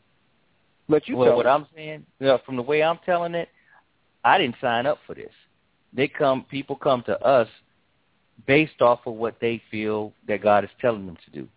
Let 0.89 1.09
you 1.09 1.17
well, 1.17 1.29
tell 1.29 1.37
what. 1.37 1.47
I'm 1.47 1.67
saying, 1.75 2.05
you 2.19 2.27
know, 2.27 2.39
from 2.45 2.57
the 2.57 2.63
way 2.63 2.83
I'm 2.83 2.99
telling 3.07 3.35
it, 3.35 3.49
I 4.25 4.39
didn't 4.39 4.57
sign 4.61 4.87
up 4.87 4.99
for 5.07 5.15
this. 5.15 5.33
They 5.93 6.09
come, 6.09 6.45
people 6.45 6.77
come 6.77 7.03
to 7.07 7.19
us 7.23 7.49
based 8.47 8.81
off 8.81 9.01
of 9.07 9.15
what 9.15 9.37
they 9.41 9.63
feel 9.71 10.13
that 10.29 10.43
God 10.43 10.65
is 10.65 10.71
telling 10.81 11.07
them 11.07 11.17
to 11.25 11.31
do. 11.31 11.49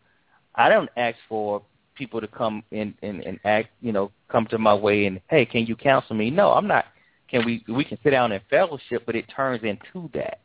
I 0.56 0.70
don't 0.70 0.90
ask 0.98 1.18
for 1.28 1.62
people 1.96 2.22
to 2.22 2.28
come 2.28 2.64
in 2.72 2.94
and, 3.02 3.22
and 3.22 3.40
act, 3.46 3.70
you 3.82 3.92
know, 3.92 4.12
come 4.30 4.46
to 4.48 4.58
my 4.58 4.74
way 4.74 5.06
and 5.06 5.22
hey, 5.30 5.46
can 5.46 5.66
you 5.66 5.76
counsel 5.76 6.16
me? 6.16 6.30
No, 6.30 6.52
I'm 6.52 6.68
not. 6.68 6.86
Can 7.30 7.46
we? 7.46 7.64
We 7.68 7.84
can 7.84 7.98
sit 8.04 8.12
down 8.12 8.32
and 8.32 8.42
fellowship, 8.50 9.04
but 9.06 9.16
it 9.16 9.26
turns 9.36 9.64
into 9.64 10.10
that. 10.14 10.40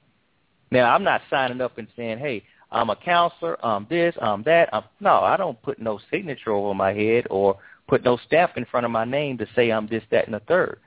Now, 0.70 0.94
I'm 0.94 1.04
not 1.04 1.22
signing 1.28 1.60
up 1.60 1.78
and 1.78 1.88
saying, 1.96 2.18
hey, 2.18 2.44
I'm 2.70 2.90
a 2.90 2.96
counselor, 2.96 3.64
I'm 3.64 3.86
this, 3.90 4.14
I'm 4.22 4.42
that. 4.44 4.68
I'm, 4.72 4.84
no, 5.00 5.16
I 5.16 5.36
don't 5.36 5.60
put 5.62 5.80
no 5.80 5.98
signature 6.10 6.52
over 6.52 6.74
my 6.74 6.92
head 6.92 7.26
or 7.28 7.58
put 7.88 8.04
no 8.04 8.16
stamp 8.26 8.52
in 8.56 8.64
front 8.64 8.86
of 8.86 8.92
my 8.92 9.04
name 9.04 9.36
to 9.38 9.46
say 9.56 9.70
I'm 9.70 9.88
this, 9.88 10.04
that, 10.10 10.26
and 10.26 10.34
the 10.34 10.40
third. 10.40 10.78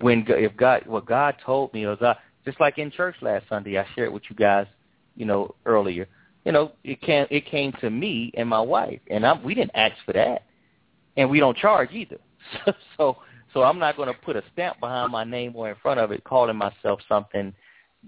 When 0.00 0.24
if 0.28 0.56
God, 0.56 0.86
what 0.86 1.06
God 1.06 1.36
told 1.44 1.74
me 1.74 1.86
was, 1.86 2.00
uh, 2.00 2.14
just 2.44 2.60
like 2.60 2.78
in 2.78 2.90
church 2.90 3.16
last 3.20 3.46
Sunday, 3.48 3.78
I 3.78 3.86
shared 3.94 4.12
with 4.12 4.22
you 4.30 4.36
guys, 4.36 4.66
you 5.16 5.24
know, 5.24 5.54
earlier. 5.64 6.06
You 6.44 6.52
know, 6.52 6.72
it 6.84 7.00
came 7.00 7.26
it 7.30 7.46
came 7.46 7.72
to 7.80 7.90
me 7.90 8.30
and 8.34 8.48
my 8.48 8.60
wife, 8.60 9.00
and 9.10 9.26
I'm, 9.26 9.42
we 9.42 9.54
didn't 9.54 9.72
ask 9.74 9.94
for 10.04 10.12
that, 10.12 10.44
and 11.16 11.28
we 11.28 11.40
don't 11.40 11.56
charge 11.56 11.90
either. 11.92 12.18
so 12.96 13.16
so 13.52 13.62
I'm 13.62 13.78
not 13.78 13.96
going 13.96 14.08
to 14.12 14.20
put 14.20 14.36
a 14.36 14.42
stamp 14.52 14.78
behind 14.80 15.10
my 15.10 15.24
name 15.24 15.52
or 15.56 15.68
in 15.68 15.76
front 15.82 15.98
of 15.98 16.12
it, 16.12 16.22
calling 16.24 16.56
myself 16.56 17.00
something 17.08 17.52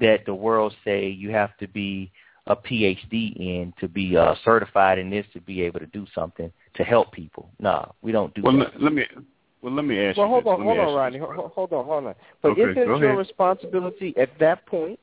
that 0.00 0.24
the 0.26 0.34
world 0.34 0.74
say 0.84 1.08
you 1.08 1.30
have 1.30 1.56
to 1.58 1.66
be 1.66 2.12
a 2.46 2.56
PhD 2.56 3.36
in 3.36 3.72
to 3.80 3.88
be 3.88 4.16
uh, 4.16 4.34
certified 4.44 4.98
in 4.98 5.10
this 5.10 5.26
to 5.34 5.40
be 5.40 5.62
able 5.62 5.80
to 5.80 5.86
do 5.86 6.06
something 6.14 6.50
to 6.74 6.84
help 6.84 7.12
people. 7.12 7.50
No, 7.60 7.94
we 8.02 8.12
don't 8.12 8.32
do 8.34 8.42
Well, 8.42 8.52
that. 8.58 8.72
let, 8.74 8.82
let 8.82 8.92
me 8.92 9.04
well 9.62 9.72
let 9.72 9.84
me 9.84 9.98
ask 9.98 10.16
Well, 10.16 10.26
you. 10.26 10.32
hold 10.32 10.44
this. 10.44 10.50
on, 10.50 10.58
Let 10.58 10.60
me 10.60 10.66
hold 10.66 10.78
on, 10.78 10.88
you 10.92 10.96
Rodney. 10.98 11.18
this. 11.18 11.28
Hold, 11.34 11.50
hold 11.52 11.72
on, 11.72 11.84
hold 11.84 12.06
on. 12.06 12.14
But 12.42 12.52
Okay, 12.52 12.60
isn't 12.62 12.78
it 12.78 12.86
your 12.86 12.96
ahead. 12.96 13.18
responsibility 13.18 14.14
at 14.16 14.30
that 14.38 14.64
point 14.66 14.98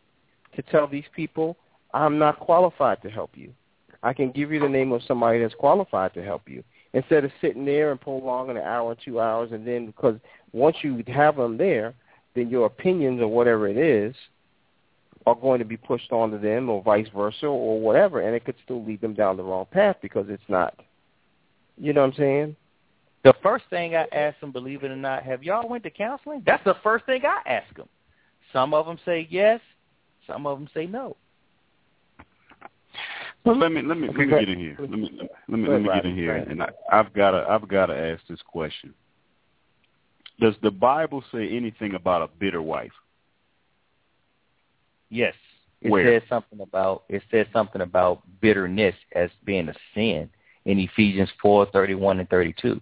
to 0.56 0.62
tell 0.64 0.88
these 0.88 1.04
people, 1.16 1.58
I'm 1.96 2.20
not 2.20 2.40
qualified 2.40 3.02
to 3.04 3.10
help 3.10 3.32
you? 3.36 3.54
I 4.04 4.14
can 4.14 4.32
give 4.32 4.52
you 4.52 4.60
the 4.60 4.70
name 4.70 4.92
of 4.92 5.02
somebody 5.08 5.40
that's 5.40 5.56
qualified 5.56 6.14
to 6.14 6.24
help 6.24 6.50
you 6.50 6.62
instead 6.94 7.24
of 7.24 7.32
sitting 7.40 7.66
there 7.66 7.92
and 7.92 8.00
prolonging 8.00 8.58
an 8.58 8.64
hour, 8.64 8.96
two 8.96 9.20
hours, 9.20 9.52
and 9.54 9.66
then 9.66 9.86
because 9.86 10.20
once 10.52 10.76
you 10.82 11.04
have 11.08 11.38
them 11.38 11.58
there, 11.58 11.94
then 12.36 12.50
your 12.50 12.66
opinions 12.66 13.22
or 13.22 13.28
whatever 13.28 13.68
it 13.68 13.78
is 13.78 14.14
are 15.26 15.36
going 15.36 15.60
to 15.60 15.66
be 15.66 15.78
pushed 15.78 16.12
onto 16.12 16.40
them 16.40 16.70
or 16.70 16.84
vice 16.84 17.08
versa 17.16 17.48
or 17.48 17.80
whatever, 17.80 18.20
and 18.20 18.36
it 18.36 18.44
could 18.44 18.56
still 18.64 18.84
lead 18.84 19.00
them 19.00 19.14
down 19.14 19.38
the 19.38 19.44
wrong 19.44 19.66
path 19.72 19.96
because 20.02 20.26
it's 20.28 20.44
not. 20.50 20.78
You 21.78 21.94
know 21.94 22.02
what 22.02 22.14
I'm 22.14 22.18
saying? 22.18 22.56
The 23.24 23.34
first 23.42 23.66
thing 23.70 23.96
I 23.96 24.06
ask 24.12 24.40
them, 24.42 24.52
believe 24.52 24.84
it 24.84 24.92
or 24.92 24.98
not, 24.98 25.24
have 25.24 25.44
y'all 25.44 25.68
went 25.68 25.84
to 25.84 25.90
counseling? 25.90 26.44
That's 26.46 26.64
the 26.66 26.76
first 26.84 27.06
thing 27.06 27.22
I 27.26 27.42
ask 27.50 27.74
them. 27.76 27.88
Some 28.54 28.74
of 28.74 28.86
them 28.86 29.00
say 29.06 29.28
yes, 29.32 29.62
some 30.28 30.46
of 30.46 30.60
them 30.60 30.70
say 30.74 30.86
no. 30.86 31.16
Well, 33.46 33.58
let 33.58 33.72
me 33.72 33.84
let 33.84 33.98
me 33.98 34.10
Okay, 34.10 34.18
let 34.18 34.28
me 34.28 34.40
get 34.40 34.50
in 34.50 34.60
here. 34.60 34.76
Let 34.80 34.90
me 34.90 35.20
let 35.48 35.60
me 35.60 35.66
Go 35.66 35.72
let 35.74 35.82
me 35.82 35.90
get 35.94 36.06
in 36.06 36.16
here, 36.16 36.36
and 36.36 36.64
I, 36.64 36.70
I've 36.92 37.14
got 37.14 37.32
to 37.32 37.46
I've 37.48 37.68
got 37.68 37.88
to 37.88 37.96
ask 37.96 38.22
this 38.28 38.42
question. 38.46 38.94
Does 40.40 40.56
the 40.64 40.72
Bible 40.72 41.24
say 41.32 41.48
anything 41.56 41.94
about 41.94 42.24
a 42.24 42.28
bitter 42.40 42.62
wife? 42.62 42.92
Yes. 45.10 45.36
It 45.82 45.92
Where? 45.92 46.20
says 46.20 46.28
something 46.28 46.60
about 46.60 47.04
it 47.08 47.22
says 47.30 47.46
something 47.54 47.82
about 47.82 48.24
bitterness 48.42 48.96
as 49.14 49.30
being 49.46 49.70
a 49.70 49.76
sin 49.94 50.30
in 50.66 50.80
Ephesians 50.80 51.30
four 51.40 51.68
thirty 51.68 51.94
one 51.94 52.20
and 52.20 52.30
thirty 52.30 52.56
two. 52.60 52.82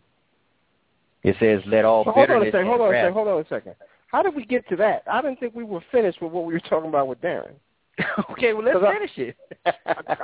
It 1.24 1.36
says, 1.40 1.62
"Let 1.66 1.84
all 1.84 2.06
so 2.06 2.12
hold 2.12 2.30
on 2.30 2.38
a 2.38 2.46
bitterness 2.46 2.54
second. 2.54 2.68
Hold 2.68 2.82
on 2.82 2.94
a 2.94 2.98
second. 2.98 3.14
Hold 3.14 3.28
on 3.28 3.40
a 3.42 3.48
second. 3.50 3.76
How 4.08 4.22
did 4.22 4.36
we 4.36 4.46
get 4.46 4.68
to 4.70 4.76
that? 4.78 5.04
I 5.12 5.22
didn't 5.22 5.40
think 5.40 5.56
we 5.56 5.64
were 5.64 5.84
finished 5.92 6.22
with 6.22 6.32
what 6.32 6.46
we 6.46 6.54
were 6.54 6.60
talking 6.60 6.90
about 6.90 7.08
with 7.08 7.20
Darren. 7.22 7.56
okay, 8.32 8.54
well 8.54 8.64
let's 8.64 8.78
'Cause 8.78 8.86
I- 8.88 8.94
finish 8.94 9.12
it. 9.18 9.36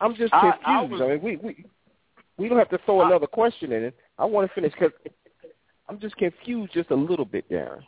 I'm 0.00 0.14
just 0.14 0.32
confused. 0.32 0.58
I 0.66 0.78
I, 0.78 0.82
was- 0.82 1.00
mean, 1.00 1.20
we 1.22 1.36
we 1.36 1.64
we 2.36 2.48
don't 2.48 2.58
have 2.58 2.70
to 2.70 2.78
throw 2.84 3.00
I- 3.00 3.06
another 3.06 3.26
question 3.26 3.72
in 3.72 3.84
it. 3.84 3.96
I 4.18 4.24
want 4.24 4.48
to 4.48 4.54
finish 4.54 4.72
because 4.72 4.92
I'm 5.88 5.98
just 6.00 6.16
confused 6.16 6.72
just 6.72 6.90
a 6.90 6.94
little 6.96 7.24
bit, 7.24 7.48
Darren. 7.50 7.80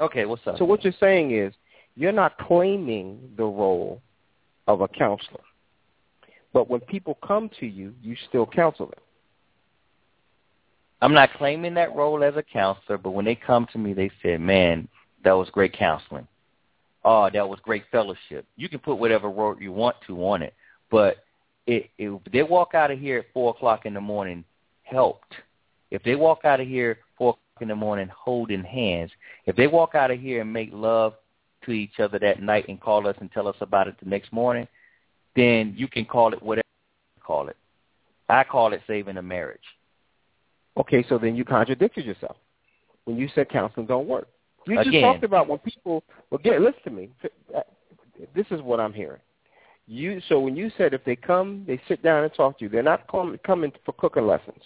okay, 0.00 0.24
what's 0.26 0.46
up? 0.46 0.58
So 0.58 0.64
what 0.64 0.84
you're 0.84 0.92
saying 1.00 1.30
is 1.36 1.54
you're 1.96 2.12
not 2.12 2.36
claiming 2.38 3.32
the 3.36 3.44
role 3.44 4.00
of 4.66 4.80
a 4.82 4.88
counselor, 4.88 5.40
but 6.52 6.68
when 6.68 6.80
people 6.80 7.18
come 7.26 7.48
to 7.60 7.66
you, 7.66 7.94
you 8.02 8.14
still 8.28 8.44
counsel 8.46 8.86
them. 8.86 9.00
I'm 11.00 11.14
not 11.14 11.32
claiming 11.34 11.74
that 11.74 11.94
role 11.94 12.22
as 12.24 12.36
a 12.36 12.42
counselor, 12.42 12.98
but 12.98 13.10
when 13.12 13.24
they 13.24 13.34
come 13.36 13.66
to 13.72 13.78
me, 13.78 13.92
they 13.94 14.10
say, 14.22 14.36
"Man, 14.36 14.88
that 15.24 15.32
was 15.32 15.48
great 15.50 15.72
counseling. 15.72 16.26
Oh, 17.10 17.30
that 17.32 17.48
was 17.48 17.58
great 17.62 17.84
fellowship." 17.90 18.44
You 18.56 18.68
can 18.68 18.80
put 18.80 18.98
whatever 18.98 19.30
word 19.30 19.60
you 19.60 19.72
want 19.72 19.96
to 20.06 20.14
on 20.26 20.42
it, 20.42 20.54
but 20.90 21.24
it, 21.66 21.90
it, 21.98 22.10
if 22.24 22.32
they 22.32 22.42
walk 22.42 22.74
out 22.74 22.90
of 22.90 22.98
here 22.98 23.18
at 23.20 23.32
four 23.32 23.50
o'clock 23.50 23.86
in 23.86 23.94
the 23.94 24.00
morning 24.00 24.44
helped, 24.82 25.34
if 25.90 26.02
they 26.02 26.14
walk 26.14 26.44
out 26.44 26.60
of 26.60 26.66
here 26.66 26.98
four 27.16 27.30
o'clock 27.30 27.62
in 27.62 27.68
the 27.68 27.76
morning 27.76 28.08
holding 28.14 28.62
hands, 28.62 29.10
if 29.46 29.56
they 29.56 29.66
walk 29.66 29.94
out 29.94 30.10
of 30.10 30.20
here 30.20 30.42
and 30.42 30.52
make 30.52 30.70
love 30.72 31.14
to 31.64 31.72
each 31.72 31.98
other 31.98 32.18
that 32.18 32.42
night 32.42 32.68
and 32.68 32.80
call 32.80 33.06
us 33.06 33.16
and 33.20 33.30
tell 33.32 33.48
us 33.48 33.56
about 33.60 33.88
it 33.88 33.96
the 34.02 34.08
next 34.08 34.32
morning, 34.32 34.68
then 35.36 35.74
you 35.76 35.88
can 35.88 36.04
call 36.04 36.32
it 36.32 36.42
whatever 36.42 36.66
you 37.16 37.22
call 37.22 37.48
it. 37.48 37.56
I 38.28 38.44
call 38.44 38.72
it 38.72 38.82
saving 38.86 39.16
a 39.16 39.22
marriage. 39.22 39.60
Okay, 40.76 41.04
so 41.08 41.18
then 41.18 41.34
you 41.34 41.44
contradicted 41.44 42.04
yourself 42.04 42.36
when 43.04 43.16
you 43.16 43.28
said 43.34 43.48
counseling 43.48 43.86
don't 43.86 44.06
work. 44.06 44.28
You 44.68 44.76
just 44.76 44.88
Again. 44.88 45.02
talked 45.02 45.24
about 45.24 45.48
when 45.48 45.58
people. 45.58 46.04
Well, 46.30 46.38
get 46.42 46.60
listen 46.60 46.82
to 46.84 46.90
me. 46.90 47.10
This 48.34 48.46
is 48.50 48.60
what 48.60 48.80
I'm 48.80 48.92
hearing. 48.92 49.20
You 49.86 50.20
so 50.28 50.38
when 50.40 50.54
you 50.56 50.70
said 50.76 50.92
if 50.92 51.02
they 51.04 51.16
come, 51.16 51.64
they 51.66 51.80
sit 51.88 52.02
down 52.02 52.22
and 52.22 52.32
talk 52.34 52.58
to 52.58 52.64
you. 52.64 52.68
They're 52.68 52.82
not 52.82 53.06
com- 53.08 53.38
coming 53.46 53.72
for 53.86 53.92
cooking 53.92 54.26
lessons. 54.26 54.62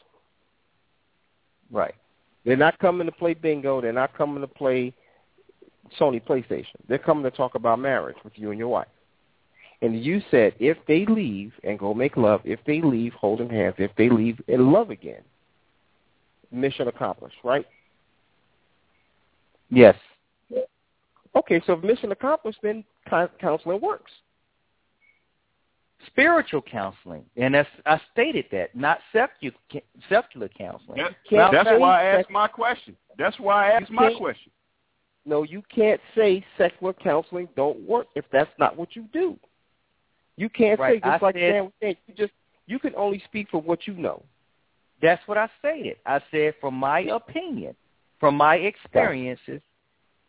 Right. 1.71 1.95
They're 2.45 2.57
not 2.57 2.79
coming 2.81 3.07
to 3.07 3.13
play 3.13 3.35
bingo. 3.35 3.81
They're 3.81 3.93
not 3.93 4.17
coming 4.17 4.41
to 4.41 4.49
play 4.49 4.93
Sony 6.01 6.21
PlayStation. 6.21 6.75
They're 6.89 6.99
coming 6.99 7.23
to 7.23 7.31
talk 7.31 7.55
about 7.55 7.79
marriage 7.79 8.17
with 8.25 8.33
you 8.37 8.51
and 8.51 8.59
your 8.59 8.69
wife. 8.69 8.89
And 9.81 10.05
you 10.05 10.21
said 10.31 10.55
if 10.59 10.79
they 10.89 11.07
leave 11.07 11.53
and 11.63 11.79
go 11.79 11.95
make 11.95 12.17
love, 12.17 12.41
if 12.45 12.59
they 12.67 12.81
leave 12.81 13.13
holding 13.13 13.49
hands, 13.49 13.77
if 13.79 13.93
they 13.97 14.09
leave 14.09 14.41
in 14.49 14.73
love 14.73 14.91
again, 14.91 15.23
mission 16.51 16.89
accomplished, 16.89 17.37
right? 17.45 17.67
Yes. 19.73 19.97
Okay, 21.35 21.63
so 21.67 21.73
if 21.73 21.83
mission 21.83 22.13
accomplished, 22.13 22.59
then 22.63 22.85
con- 23.09 23.31
counseling 23.41 23.81
works. 23.81 24.13
Spiritual 26.07 26.61
counseling, 26.61 27.25
and 27.37 27.55
that's 27.55 27.69
I 27.87 27.99
stated 28.13 28.47
that, 28.51 28.75
not 28.77 28.99
secular 29.13 29.55
secular 30.09 30.49
counseling. 30.49 30.99
That- 31.31 31.53
that's 31.53 31.69
say 31.69 31.79
why 31.79 32.03
I 32.03 32.05
asked 32.19 32.29
my 32.31 32.49
question. 32.49 32.97
That's 33.17 33.39
why 33.39 33.69
I 33.69 33.71
asked 33.77 33.89
You 33.89 33.97
my 33.97 34.13
question. 34.15 34.53
No, 35.25 35.45
you 35.45 35.63
can't 35.75 36.01
say 36.15 36.45
secular 36.59 36.93
counseling 36.93 37.49
don't 37.57 37.79
work 37.89 38.09
if 38.17 38.25
that's 38.31 38.51
not 38.59 38.77
what 38.77 38.95
you 38.97 39.03
do. 39.13 39.39
You 40.37 40.49
can't 40.51 40.79
Right, 40.81 40.95
say 40.97 41.09
just 41.09 41.23
I 41.23 41.25
like 41.27 41.35
said- 41.37 41.53
Dan 41.53 41.65
was 41.65 41.73
saying, 41.81 41.97
you 42.09 42.15
just 42.15 42.33
you 42.67 42.79
can 42.79 42.95
only 42.97 43.21
speak 43.21 43.49
for 43.51 43.63
what 43.63 43.87
you 43.87 43.95
know. 43.95 44.23
That's 45.01 45.27
what 45.29 45.39
I 45.39 45.49
stated. 45.61 45.99
I 46.05 46.21
said, 46.31 46.57
from 46.61 46.75
my 46.75 47.01
opinion, 47.01 47.75
from 48.23 48.37
my 48.37 48.55
experiences, 48.55 49.61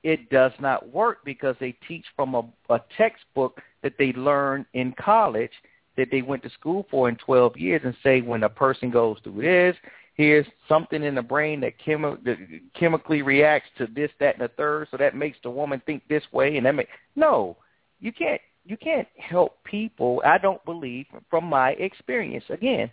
it 0.02 0.28
does 0.32 0.52
not 0.60 0.91
work 0.91 1.20
because 1.24 1.56
they 1.60 1.74
teach 1.88 2.03
from 2.15 2.34
a, 2.34 2.44
a 2.72 2.82
textbook 2.98 3.61
that 3.84 3.94
they 3.99 4.14
learned 4.14 4.65
in 4.74 4.95
college 4.99 5.52
that 5.95 6.07
they 6.10 6.24
went 6.24 6.41
to 6.41 6.49
school 6.49 6.88
for 6.90 7.07
in 7.07 7.15
12 7.18 7.56
years 7.56 7.82
and 7.86 7.95
say 8.02 8.22
when 8.22 8.41
a 8.41 8.49
person 8.49 8.90
goes 8.90 9.18
through 9.24 9.44
this, 9.44 9.76
here's 10.16 10.48
something 10.67 11.03
in 11.03 11.14
the 11.14 11.22
brain 11.22 11.59
that, 11.59 11.74
chemi- 11.85 12.22
that 12.24 12.38
chemically 12.74 13.22
reacts 13.22 13.69
to 13.77 13.85
this, 13.85 14.09
that, 14.19 14.40
and 14.40 14.43
the 14.43 14.51
third, 14.58 14.88
so 14.90 14.98
that 14.98 15.16
makes 15.16 15.38
the 15.43 15.51
woman 15.51 15.80
think 15.85 16.01
this 16.09 16.24
way, 16.32 16.58
and 16.58 16.66
that 16.66 16.74
make 16.74 16.88
no, 17.16 17.56
you 18.00 18.11
can't 18.11 18.42
you 18.66 18.76
can't 18.76 19.08
help 19.17 19.64
people. 19.66 20.19
I 20.26 20.40
don't 20.40 20.64
believe 20.66 21.06
from 21.30 21.43
my 21.45 21.72
experience. 21.72 22.45
Again, 22.50 22.90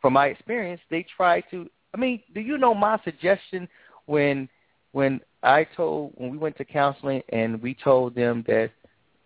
from 0.00 0.12
my 0.12 0.26
experience, 0.26 0.80
they 0.90 1.04
try 1.16 1.40
to. 1.50 1.68
I 1.92 1.96
mean, 1.96 2.22
do 2.34 2.40
you 2.40 2.56
know 2.56 2.74
my 2.74 3.00
suggestion 3.04 3.68
when 4.06 4.48
when 4.92 5.20
I 5.42 5.64
told 5.64 6.12
when 6.16 6.30
we 6.30 6.38
went 6.38 6.56
to 6.58 6.64
counseling 6.64 7.22
and 7.30 7.60
we 7.62 7.74
told 7.74 8.14
them 8.14 8.44
that 8.46 8.70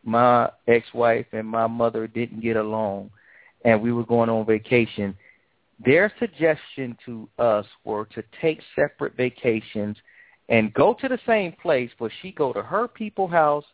my 0.04 0.50
ex-wife 0.66 1.26
and 1.32 1.46
my 1.46 1.66
mother 1.66 2.06
didn't 2.06 2.40
get 2.40 2.56
along, 2.56 3.10
and 3.64 3.80
we 3.80 3.92
were 3.92 4.04
going 4.04 4.30
on 4.30 4.46
vacation. 4.46 5.16
Their 5.84 6.12
suggestion 6.18 6.96
to 7.06 7.28
us 7.38 7.66
were 7.84 8.06
to 8.06 8.22
take 8.40 8.60
separate 8.74 9.16
vacations 9.16 9.96
and 10.48 10.72
go 10.74 10.94
to 10.94 11.08
the 11.08 11.18
same 11.26 11.52
place, 11.60 11.90
but 11.98 12.10
she 12.20 12.32
go 12.32 12.52
to 12.52 12.62
her 12.62 12.88
people 12.88 13.28
house 13.28 13.64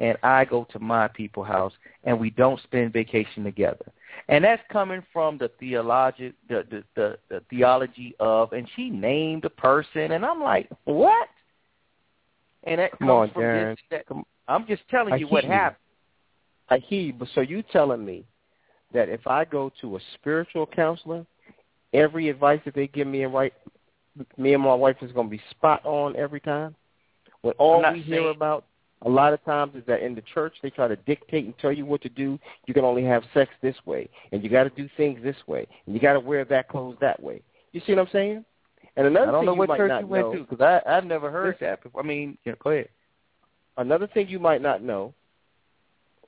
and 0.00 0.18
I 0.22 0.44
go 0.44 0.66
to 0.72 0.78
my 0.78 1.08
people 1.08 1.44
house, 1.44 1.72
and 2.04 2.18
we 2.18 2.30
don't 2.30 2.60
spend 2.62 2.92
vacation 2.92 3.44
together. 3.44 3.86
And 4.28 4.44
that's 4.44 4.62
coming 4.70 5.02
from 5.12 5.38
the 5.38 5.50
theology, 5.60 6.32
the 6.48 6.64
the, 6.70 6.84
the, 6.96 7.18
the 7.28 7.42
theology 7.50 8.14
of, 8.20 8.52
and 8.52 8.68
she 8.74 8.90
named 8.90 9.44
a 9.44 9.50
person, 9.50 10.12
and 10.12 10.24
I'm 10.24 10.42
like, 10.42 10.68
what? 10.84 11.28
And 12.64 12.80
that 12.80 12.98
Come 12.98 13.08
comes 13.08 13.10
on, 13.10 13.30
from 13.32 13.42
Darren. 13.42 13.76
this. 13.76 14.02
That, 14.08 14.16
I'm 14.48 14.66
just 14.66 14.82
telling 14.90 15.18
you 15.18 15.28
what 15.28 15.44
you. 15.44 15.50
happened. 15.50 15.78
I 16.70 16.78
hear 16.78 17.02
you, 17.02 17.12
but 17.12 17.28
so 17.34 17.40
you 17.42 17.62
telling 17.62 18.04
me 18.04 18.24
that 18.92 19.08
if 19.08 19.26
I 19.26 19.44
go 19.44 19.70
to 19.80 19.96
a 19.96 20.00
spiritual 20.14 20.66
counselor, 20.66 21.26
every 21.92 22.30
advice 22.30 22.60
that 22.64 22.74
they 22.74 22.86
give 22.86 23.06
me 23.06 23.24
and 23.24 23.34
right, 23.34 23.52
me 24.38 24.54
and 24.54 24.62
my 24.62 24.74
wife 24.74 24.96
is 25.02 25.12
going 25.12 25.26
to 25.26 25.30
be 25.30 25.42
spot 25.50 25.84
on 25.84 26.16
every 26.16 26.40
time. 26.40 26.74
When 27.42 27.54
all 27.58 27.84
we 27.92 28.00
hear 28.00 28.30
about 28.30 28.64
a 29.02 29.08
lot 29.08 29.32
of 29.32 29.44
times 29.44 29.74
is 29.74 29.82
that 29.86 30.02
in 30.02 30.14
the 30.14 30.22
church 30.22 30.54
they 30.62 30.70
try 30.70 30.88
to 30.88 30.96
dictate 30.96 31.44
and 31.44 31.56
tell 31.58 31.72
you 31.72 31.84
what 31.84 32.00
to 32.02 32.08
do. 32.08 32.38
You 32.66 32.74
can 32.74 32.84
only 32.84 33.04
have 33.04 33.22
sex 33.34 33.50
this 33.60 33.76
way, 33.84 34.08
and 34.32 34.42
you 34.42 34.48
got 34.48 34.64
to 34.64 34.70
do 34.70 34.88
things 34.96 35.22
this 35.22 35.36
way, 35.46 35.66
and 35.86 35.94
you 35.94 36.00
got 36.00 36.14
to 36.14 36.20
wear 36.20 36.44
that 36.46 36.68
clothes 36.68 36.96
that 37.00 37.22
way. 37.22 37.42
You 37.72 37.82
see 37.86 37.92
what 37.94 38.02
I'm 38.02 38.12
saying? 38.12 38.44
And 38.96 39.06
another 39.06 39.28
I 39.28 39.32
don't 39.32 39.40
thing 39.40 39.46
know 39.46 39.52
you 39.52 39.58
what 39.58 39.68
might 39.68 39.76
church 39.76 40.00
you 40.00 40.06
went 40.06 40.26
know, 40.26 40.34
to 40.34 40.44
because 40.44 40.60
I 40.60 40.96
I've 40.96 41.04
never 41.04 41.30
heard 41.30 41.56
Listen. 41.56 41.66
that. 41.66 41.82
Before. 41.82 42.02
I 42.02 42.06
mean, 42.06 42.38
you 42.44 42.52
know, 42.52 42.58
go 42.62 42.70
ahead. 42.70 42.88
Another 43.76 44.06
thing 44.06 44.28
you 44.28 44.38
might 44.38 44.62
not 44.62 44.82
know, 44.82 45.12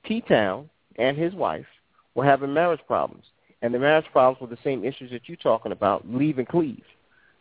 T 0.05 0.21
Town 0.21 0.69
and 0.97 1.17
his 1.17 1.33
wife 1.33 1.65
were 2.15 2.25
having 2.25 2.53
marriage 2.53 2.81
problems. 2.87 3.23
And 3.61 3.73
the 3.73 3.79
marriage 3.79 4.05
problems 4.11 4.41
were 4.41 4.55
the 4.55 4.61
same 4.63 4.85
issues 4.85 5.11
that 5.11 5.21
you're 5.27 5.37
talking 5.37 5.71
about, 5.71 6.07
leave 6.07 6.37
and 6.37 6.47
cleave. 6.47 6.83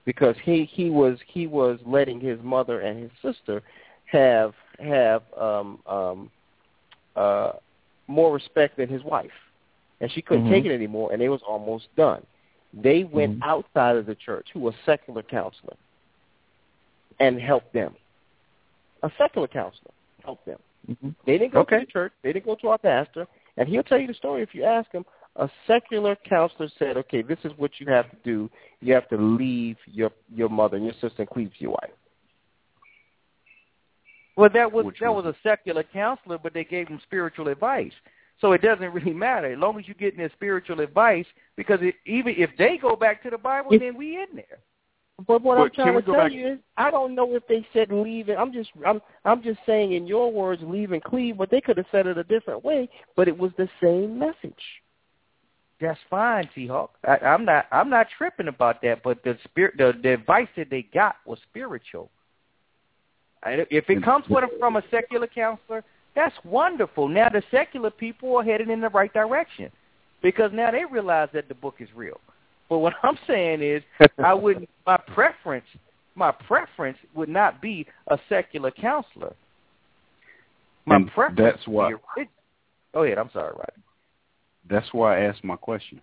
Because 0.05 0.37
he, 0.45 0.65
he 0.73 0.89
was 0.89 1.19
he 1.27 1.47
was 1.49 1.81
letting 1.85 2.21
his 2.21 2.39
mother 2.43 2.81
and 2.81 3.03
his 3.03 3.11
sister 3.21 3.63
have 4.07 4.55
have 4.79 5.23
um 5.39 5.79
um 5.87 6.31
uh 7.17 7.53
more 8.09 8.33
respect 8.33 8.77
than 8.77 8.89
his 8.89 9.03
wife. 9.03 9.31
And 10.01 10.11
she 10.13 10.23
couldn't 10.23 10.47
Mhm. 10.47 10.51
take 10.51 10.65
it 10.65 10.73
anymore 10.73 11.13
and 11.13 11.21
they 11.21 11.29
was 11.29 11.43
almost 11.43 11.95
done. 11.97 12.25
They 12.73 13.05
went 13.05 13.39
Mhm. 13.41 13.43
outside 13.43 13.97
of 13.97 14.07
the 14.07 14.15
church 14.15 14.49
who 14.53 14.61
was 14.61 14.75
secular 14.85 15.23
counselor 15.23 15.77
and 17.19 17.41
helped 17.41 17.73
them. 17.73 17.97
A 19.03 19.11
secular 19.19 19.49
counselor 19.49 19.93
helped 20.23 20.45
them. 20.47 20.59
Mm-hmm. 20.89 21.11
They 21.25 21.39
didn't 21.39 21.53
go 21.53 21.61
Okay. 21.61 21.81
to 21.81 21.87
the 21.87 21.93
church. 21.93 22.13
They 22.23 22.33
didn't 22.33 22.47
go 22.47 22.55
to 22.57 22.69
our 22.69 22.79
pastor. 22.79 23.27
And 23.57 23.69
he'll 23.69 23.83
tell 23.83 23.99
you 23.99 24.07
the 24.07 24.15
story 24.15 24.43
if 24.43 24.55
you 24.55 24.65
ask 24.65 24.91
him. 24.93 25.05
A 25.37 25.51
secular 25.67 26.17
counselor 26.17 26.69
said, 26.79 26.97
okay, 26.97 27.23
this 27.23 27.39
is 27.45 27.53
what 27.59 27.79
you 27.81 27.87
have 27.89 28.11
to 28.11 28.17
do. 28.25 28.51
You 28.81 28.95
have 28.95 29.09
to 29.09 29.17
leave 29.17 29.77
your 29.87 30.11
your 30.35 30.49
mother 30.49 30.77
and 30.77 30.85
your 30.85 30.95
sister 30.95 31.23
and 31.23 31.29
cleave 31.29 31.53
to 31.55 31.61
your 31.61 31.73
wife. 31.73 31.91
Well, 34.37 34.51
that 34.53 34.71
was 34.71 34.85
that 35.01 35.13
was- 35.13 35.25
was 35.25 35.35
a 35.35 35.39
secular 35.43 35.83
counselor, 35.83 36.39
but 36.39 36.53
they 36.55 36.65
gave 36.65 36.89
him 36.89 37.01
spiritual 37.03 37.49
advice. 37.49 37.93
So 38.41 38.53
it 38.53 38.61
doesn't 38.63 38.93
really 38.93 39.15
matter 39.15 39.53
as 39.53 39.59
long 39.59 39.79
as 39.79 39.89
you're 39.89 39.95
getting 39.95 40.19
their 40.19 40.31
spiritual 40.33 40.81
advice. 40.81 41.27
Because 41.57 41.81
it, 41.83 41.95
even 42.05 42.35
if 42.37 42.51
they 42.59 42.77
go 42.77 42.95
back 42.97 43.23
to 43.23 43.31
the 43.31 43.39
Bible, 43.39 43.73
If- 43.73 43.81
then 43.81 43.97
we 43.97 44.17
in 44.21 44.29
there. 44.35 44.59
But 45.27 45.41
what 45.41 45.57
But 45.57 45.63
I'm 45.63 45.71
trying 45.71 45.95
to 45.95 46.03
tell 46.03 46.15
back- 46.15 46.33
you 46.33 46.47
is, 46.47 46.59
I 46.77 46.91
don't 46.91 47.15
know 47.15 47.35
if 47.35 47.47
they 47.47 47.67
said 47.73 47.91
leave 47.91 48.29
it. 48.29 48.37
I'm 48.39 48.53
just, 48.53 48.71
I'm, 48.87 49.01
I'm 49.25 49.43
just 49.43 49.61
saying 49.65 49.93
in 49.95 50.07
your 50.07 50.31
words, 50.31 50.61
leave 50.63 50.93
and 50.93 51.03
cleave. 51.03 51.39
But 51.39 51.51
they 51.51 51.63
could 51.63 51.79
have 51.79 51.87
said 51.91 52.07
it 52.07 52.19
a 52.19 52.25
different 52.25 52.63
way. 52.63 52.91
But 53.17 53.27
it 53.27 53.39
was 53.39 53.51
the 53.57 53.67
same 53.83 54.19
message. 54.19 54.63
That's 55.81 55.99
fine, 56.11 56.49
T-Hawk. 56.55 56.91
I, 57.07 57.17
I'm 57.19 57.47
not 57.47 57.67
I'm 57.73 57.89
not 57.89 58.09
tripping 58.17 58.49
about 58.49 58.83
that. 58.83 59.03
But 59.03 59.23
the 59.25 59.39
spirit, 59.45 59.79
the, 59.79 59.95
the 60.03 60.13
advice 60.13 60.49
that 60.59 60.69
they 60.69 60.83
got 60.83 61.17
was 61.25 61.39
spiritual. 61.49 62.11
If 63.45 63.89
it 63.91 64.03
comes 64.03 64.25
with 64.29 64.45
a, 64.45 64.59
from 64.59 64.77
a 64.77 64.83
secular 64.91 65.27
counselor, 65.27 65.85
that's 66.15 66.35
wonderful. 66.45 67.09
Now 67.09 67.29
the 67.29 67.43
secular 67.51 67.91
people 67.91 68.37
are 68.37 68.43
headed 68.43 68.71
in 68.71 68.81
the 68.81 68.89
right 68.89 69.13
direction 69.13 69.71
because 70.23 70.51
now 70.53 70.71
they 70.71 70.85
realize 70.85 71.29
that 71.35 71.49
the 71.49 71.55
book 71.55 71.77
is 71.81 71.89
real. 71.95 72.21
But 72.69 72.79
what 72.79 72.95
I'm 73.03 73.19
saying 73.27 73.63
is, 73.63 73.83
I 74.19 74.35
wouldn't. 74.35 74.69
My 74.87 74.97
preference 74.97 75.67
my 76.17 76.33
preference 76.33 76.99
would 77.15 77.29
not 77.29 77.61
be 77.61 77.87
a 78.09 78.19
secular 78.29 78.71
counselor. 78.71 79.35
My 80.87 80.97
And 80.97 81.09
preference 81.13 81.39
that's 81.57 81.69
why- 81.69 81.91
be 82.17 82.23
a 82.23 82.27
Go 82.95 83.03
ahead. 83.03 83.19
I'm 83.19 83.31
sorry, 83.33 83.51
Rodney. 83.51 83.83
That's 84.71 84.93
why 84.95 85.19
I 85.19 85.21
asked 85.27 85.45
my 85.45 85.57
question. 85.57 86.01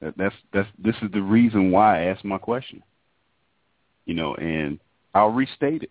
That's 0.00 0.34
that's 0.52 0.68
this 0.78 0.96
is 1.02 1.10
the 1.12 1.22
reason 1.22 1.70
why 1.70 2.00
I 2.00 2.04
asked 2.06 2.24
my 2.24 2.36
question. 2.36 2.82
You 4.04 4.14
know, 4.14 4.34
and 4.34 4.80
I'll 5.14 5.30
restate 5.30 5.84
it. 5.84 5.90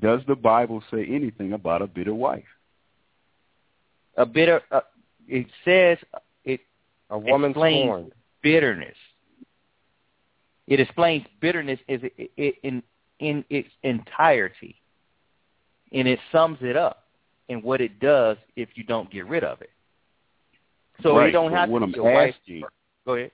Does 0.00 0.20
the 0.26 0.34
Bible 0.34 0.82
say 0.90 1.04
anything 1.06 1.52
about 1.52 1.82
a 1.82 1.86
bitter 1.86 2.14
wife? 2.14 2.44
A 4.16 4.26
bitter. 4.26 4.60
Uh, 4.70 4.80
it 5.28 5.46
says 5.64 5.98
it 6.44 6.60
A 7.10 7.18
woman's 7.18 7.52
Explain. 7.52 7.86
scorned. 7.86 8.12
bitterness. 8.42 8.96
It 10.66 10.80
explains 10.80 11.24
bitterness 11.40 11.78
is 11.88 12.02
i- 12.04 12.28
i- 12.38 12.54
in 12.62 12.82
in 13.20 13.44
its 13.48 13.68
entirety, 13.84 14.74
and 15.92 16.08
it 16.08 16.18
sums 16.32 16.58
it 16.62 16.76
up 16.76 17.04
in 17.48 17.62
what 17.62 17.80
it 17.80 18.00
does 18.00 18.36
if 18.56 18.76
you 18.76 18.82
don't 18.84 19.08
get 19.10 19.26
rid 19.26 19.44
of 19.44 19.62
it. 19.62 19.70
So 21.02 21.16
right, 21.16 21.26
you 21.26 21.32
don't 21.32 21.50
but 21.52 21.58
have 21.58 21.68
what 21.70 21.78
to 21.80 21.84
I'm 21.84 21.92
be 21.92 21.98
a 21.98 22.02
wife. 22.02 22.34
asking, 22.40 22.64
Go 23.06 23.14
ahead. 23.14 23.30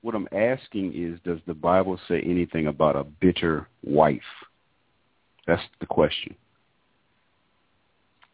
what 0.00 0.14
I'm 0.14 0.28
asking 0.32 0.94
is, 0.94 1.20
does 1.20 1.40
the 1.46 1.54
Bible 1.54 1.98
say 2.08 2.20
anything 2.22 2.68
about 2.68 2.96
a 2.96 3.04
bitter 3.04 3.68
wife? 3.82 4.22
That's 5.46 5.62
the 5.80 5.86
question. 5.86 6.34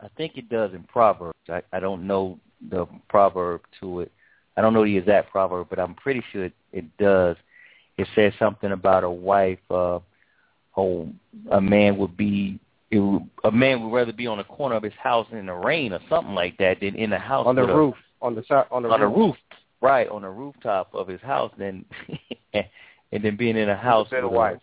I 0.00 0.08
think 0.16 0.36
it 0.36 0.48
does 0.48 0.72
in 0.74 0.82
Proverbs. 0.84 1.38
I, 1.48 1.62
I 1.72 1.78
don't 1.80 2.06
know 2.06 2.38
the 2.70 2.86
proverb 3.08 3.62
to 3.80 4.00
it. 4.00 4.12
I 4.56 4.60
don't 4.60 4.74
know 4.74 4.84
the 4.84 4.96
exact 4.96 5.30
proverb, 5.30 5.68
but 5.70 5.78
I'm 5.78 5.94
pretty 5.94 6.22
sure 6.32 6.44
it, 6.44 6.52
it 6.72 6.84
does. 6.98 7.36
It 7.98 8.08
says 8.14 8.32
something 8.38 8.72
about 8.72 9.04
a 9.04 9.10
wife. 9.10 9.58
Uh, 9.70 10.00
oh, 10.76 11.08
a 11.50 11.60
man 11.60 11.96
would 11.98 12.16
be. 12.16 12.58
It 12.90 12.98
would, 12.98 13.28
a 13.44 13.50
man 13.50 13.82
would 13.82 13.96
rather 13.96 14.12
be 14.12 14.26
on 14.26 14.38
the 14.38 14.44
corner 14.44 14.74
of 14.76 14.82
his 14.82 14.92
house 15.02 15.26
in 15.32 15.46
the 15.46 15.52
rain 15.54 15.92
or 15.92 16.00
something 16.10 16.34
like 16.34 16.58
that 16.58 16.80
than 16.80 16.94
in 16.96 17.10
the 17.10 17.18
house 17.18 17.46
On 17.46 17.54
the 17.54 17.62
with 17.62 17.70
a- 17.70 17.74
roof. 17.76 17.94
On 18.20 18.34
the 18.34 18.44
side. 18.46 18.66
On 18.70 18.82
the 18.82 18.88
on 18.90 19.00
the 19.00 19.06
roof. 19.06 19.16
roof, 19.16 19.36
right 19.80 20.08
on 20.08 20.22
the 20.22 20.28
rooftop 20.28 20.94
of 20.94 21.08
his 21.08 21.20
house, 21.22 21.52
than 21.58 21.84
and 22.52 22.64
then 23.24 23.36
being 23.36 23.56
in 23.56 23.68
a 23.68 23.76
house 23.76 24.08
bitter 24.10 24.28
with 24.28 24.36
wife. 24.36 24.56
a 24.56 24.60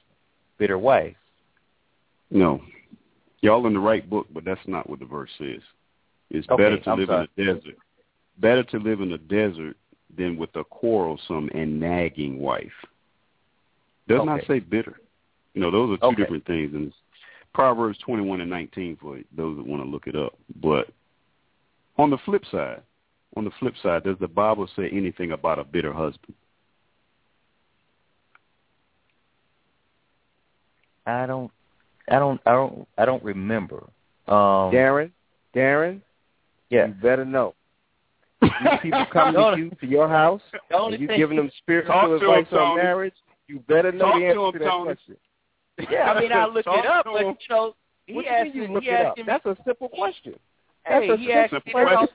bitter 0.60 0.78
wife. 0.78 1.16
No, 2.32 2.62
y'all 3.42 3.66
in 3.68 3.74
the 3.74 3.80
right 3.80 4.08
book, 4.08 4.28
but 4.34 4.46
that's 4.46 4.66
not 4.68 4.90
what 4.90 5.00
the 5.00 5.06
verse 5.06 5.30
says. 5.38 5.62
It's 6.30 6.48
Okay, 6.50 6.64
better 6.64 6.80
to 6.80 6.90
I'm 6.92 7.00
live 7.00 7.08
sorry. 7.08 7.28
in 7.38 7.44
a 7.44 7.54
desert. 7.54 7.76
Better 8.38 8.64
to 8.64 8.78
live 8.78 9.02
in 9.02 9.12
a 9.14 9.18
desert 9.18 9.76
than 10.16 10.38
with 10.38 10.56
a 10.56 10.64
quarrelsome 10.64 11.50
and 11.54 11.80
nagging 11.80 12.40
wife. 12.40 12.72
Does 14.08 14.26
not 14.26 14.40
Okay. 14.40 14.48
say 14.48 14.60
bitter. 14.60 15.00
You 15.54 15.62
know, 15.62 15.72
those 15.72 15.92
are 15.92 15.98
two 15.98 16.08
Okay. 16.08 16.24
different 16.24 16.46
things. 16.46 16.74
And 16.74 16.94
Proverbs 17.54 17.98
21 18.00 18.42
and 18.42 18.50
19 18.50 18.96
for 18.98 19.20
those 19.32 19.58
that 19.58 19.66
want 19.66 19.84
to 19.84 19.90
look 19.90 20.08
it 20.08 20.16
up. 20.16 20.38
But 20.56 20.90
on 21.98 22.10
the 22.10 22.18
flip 22.20 22.46
side, 22.46 22.82
on 23.36 23.44
the 23.44 23.52
flip 23.52 23.76
side, 23.78 24.04
does 24.04 24.18
the 24.20 24.28
Bible 24.28 24.68
say 24.76 24.90
anything 24.90 25.32
about 25.32 25.60
a 25.60 25.64
bitter 25.64 25.94
husband? 25.94 26.36
I 31.06 31.26
don't, 31.26 31.52
I 32.10 32.20
don't, 32.20 32.42
I 32.46 32.52
don't, 32.52 32.88
I 32.98 33.06
don't 33.06 33.24
remember. 33.24 33.84
Um, 34.28 34.72
Darren. 34.74 35.12
Darren. 35.56 36.02
yeah. 36.70 36.88
You 36.88 36.94
better 36.94 37.26
know. 37.26 37.56
These 38.42 38.52
people 38.82 39.06
come 39.12 39.34
to 39.34 39.56
you 39.58 39.70
to 39.82 39.88
your 39.88 40.08
house, 40.08 40.42
and 40.70 41.00
you 41.00 41.08
giving 41.08 41.38
them 41.38 41.52
spiritual 41.62 42.16
advice 42.16 42.48
him, 42.52 42.58
on 42.58 42.70
Tony. 42.70 42.84
marriage. 42.84 43.14
You 43.48 43.60
better 43.68 43.92
know 43.92 44.06
Talk 44.06 44.14
the 44.16 44.20
to 44.20 44.26
answer 44.28 44.40
him, 44.40 44.54
to 44.54 44.60
that 44.60 44.66
Tony. 44.70 44.84
question. 44.86 45.18
Yeah, 45.92 46.12
I 46.12 46.20
mean, 46.20 46.32
I 46.32 46.46
looked 46.46 46.66
Talk 46.66 46.80
it 46.80 46.86
up, 46.86 47.06
to 47.06 47.12
but 47.12 47.22
you 47.26 47.36
know, 47.50 47.76
he 48.06 48.14
What 48.14 48.26
asked 48.28 48.54
you 48.54 48.62
me. 48.62 48.68
mean 48.68 48.70
you 48.70 48.74
look 48.76 48.84
He 48.84 48.90
it 48.90 48.94
asked 48.94 49.08
up? 49.08 49.18
me. 49.18 49.24
That's 49.26 49.46
a 49.46 49.58
simple 49.66 49.90
question. 49.90 50.34
hey, 50.86 51.08
that's 51.10 51.20
a 51.20 51.24
he 51.24 51.32
asked 51.34 51.52
simple 51.52 51.72
question. 51.72 52.08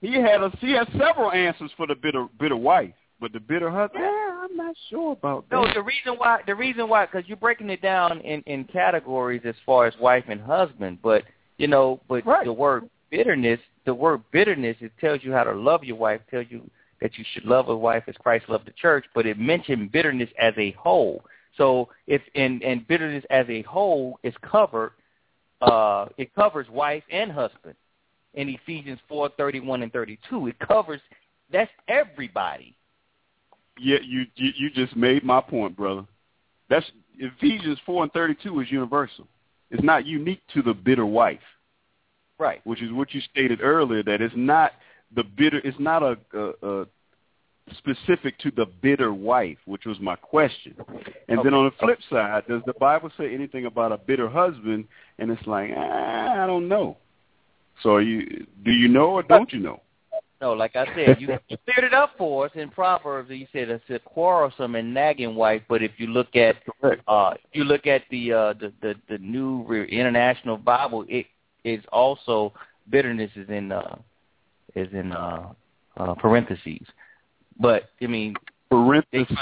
He 0.00 0.14
had 0.14 0.42
a 0.42 0.50
he 0.60 0.72
had 0.72 0.88
several 0.98 1.30
answers 1.32 1.70
for 1.76 1.86
the 1.86 1.94
bitter 1.94 2.26
bitter 2.38 2.56
wife, 2.56 2.94
but 3.20 3.32
the 3.32 3.40
bitter 3.40 3.70
husband, 3.70 4.02
eh, 4.04 4.08
I'm 4.08 4.56
not 4.56 4.74
sure 4.88 5.12
about 5.12 5.48
that. 5.50 5.56
No, 5.56 5.74
the 5.74 5.82
reason 5.82 6.14
why, 6.16 6.40
the 6.46 6.54
reason 6.54 6.88
why, 6.88 7.06
because 7.06 7.28
you're 7.28 7.36
breaking 7.36 7.70
it 7.70 7.82
down 7.82 8.20
in 8.20 8.42
in 8.42 8.64
categories 8.64 9.42
as 9.44 9.54
far 9.66 9.86
as 9.86 9.94
wife 10.00 10.24
and 10.28 10.40
husband, 10.40 10.98
but 11.02 11.24
you 11.58 11.68
know, 11.68 12.00
but 12.08 12.24
Right. 12.24 12.44
the 12.44 12.52
word 12.52 12.88
bitterness, 13.10 13.60
the 13.84 13.94
word 13.94 14.22
bitterness, 14.32 14.76
it 14.80 14.92
tells 15.00 15.22
you 15.22 15.32
how 15.32 15.44
to 15.44 15.52
love 15.52 15.84
your 15.84 15.96
wife, 15.96 16.20
tells 16.30 16.46
you 16.48 16.68
that 17.00 17.18
you 17.18 17.24
should 17.32 17.44
love 17.44 17.68
a 17.68 17.76
wife 17.76 18.04
as 18.06 18.16
Christ 18.16 18.48
loved 18.48 18.66
the 18.66 18.72
church, 18.72 19.04
but 19.14 19.26
it 19.26 19.38
mentioned 19.38 19.92
bitterness 19.92 20.30
as 20.38 20.54
a 20.56 20.70
whole. 20.72 21.24
So 21.56 21.88
if 22.06 22.22
and 22.34 22.62
and 22.62 22.86
bitterness 22.86 23.24
as 23.30 23.46
a 23.48 23.62
whole 23.62 24.18
is 24.22 24.34
covered, 24.42 24.92
uh, 25.60 26.06
it 26.16 26.34
covers 26.34 26.68
wife 26.70 27.04
and 27.10 27.30
husband 27.30 27.74
in 28.34 28.48
Ephesians 28.48 29.00
four 29.08 29.28
thirty 29.36 29.60
one 29.60 29.82
and 29.82 29.92
thirty 29.92 30.18
two. 30.28 30.46
It 30.46 30.58
covers 30.58 31.00
that's 31.52 31.70
everybody. 31.88 32.76
Yeah, 33.82 33.98
you, 34.02 34.26
you 34.36 34.50
you 34.56 34.70
just 34.70 34.94
made 34.94 35.24
my 35.24 35.40
point, 35.40 35.74
brother. 35.74 36.04
That's 36.68 36.84
Ephesians 37.18 37.78
four 37.86 38.02
and 38.02 38.12
thirty 38.12 38.36
two 38.42 38.60
is 38.60 38.70
universal. 38.70 39.26
It's 39.70 39.82
not 39.82 40.04
unique 40.04 40.42
to 40.54 40.62
the 40.62 40.74
bitter 40.74 41.06
wife, 41.06 41.40
Right. 42.38 42.60
which 42.64 42.82
is 42.82 42.92
what 42.92 43.14
you 43.14 43.20
stated 43.30 43.60
earlier. 43.62 44.02
That 44.02 44.20
it's 44.20 44.34
not 44.36 44.72
the 45.14 45.24
bitter. 45.24 45.60
It's 45.64 45.78
not 45.78 46.02
a, 46.02 46.18
a, 46.34 46.68
a 46.68 46.86
specific 47.78 48.38
to 48.40 48.50
the 48.50 48.66
bitter 48.82 49.14
wife, 49.14 49.58
which 49.64 49.86
was 49.86 49.98
my 49.98 50.16
question. 50.16 50.74
And 51.28 51.40
then 51.42 51.54
on 51.54 51.64
the 51.64 51.72
flip 51.78 52.00
side, 52.10 52.44
does 52.48 52.62
the 52.66 52.74
Bible 52.74 53.10
say 53.16 53.32
anything 53.32 53.64
about 53.64 53.92
a 53.92 53.98
bitter 53.98 54.28
husband? 54.28 54.86
And 55.18 55.30
it's 55.30 55.46
like 55.46 55.70
ah, 55.74 56.42
I 56.42 56.46
don't 56.46 56.68
know. 56.68 56.98
So 57.82 57.94
are 57.94 58.02
you 58.02 58.46
do 58.62 58.72
you 58.72 58.88
know 58.88 59.12
or 59.12 59.22
don't 59.22 59.50
you 59.52 59.60
know? 59.60 59.80
No, 60.40 60.54
like 60.54 60.74
I 60.74 60.86
said, 60.94 61.20
you, 61.20 61.36
you 61.48 61.56
cleared 61.66 61.84
it 61.84 61.94
up 61.94 62.12
for 62.16 62.46
us 62.46 62.52
in 62.54 62.70
Proverbs. 62.70 63.30
You 63.30 63.46
said 63.52 63.68
it's 63.68 63.84
a 63.90 63.98
quarrelsome 63.98 64.74
and 64.74 64.94
nagging 64.94 65.34
wife, 65.34 65.62
but 65.68 65.82
if 65.82 65.92
you 65.98 66.06
look 66.06 66.34
at 66.34 66.56
uh, 67.06 67.34
you 67.52 67.64
look 67.64 67.86
at 67.86 68.02
the 68.10 68.32
uh, 68.32 68.54
the, 68.54 68.72
the 68.80 68.94
the 69.08 69.18
new 69.18 69.66
international 69.90 70.56
Bible, 70.56 71.04
it 71.08 71.26
is 71.64 71.84
also 71.92 72.54
bitterness 72.88 73.30
is 73.36 73.48
in 73.50 73.70
uh, 73.70 73.96
is 74.74 74.88
in 74.92 75.12
uh, 75.12 75.52
uh, 75.98 76.14
parentheses. 76.14 76.86
But 77.58 77.90
I 78.00 78.06
mean, 78.06 78.34
Parentheses. 78.70 79.26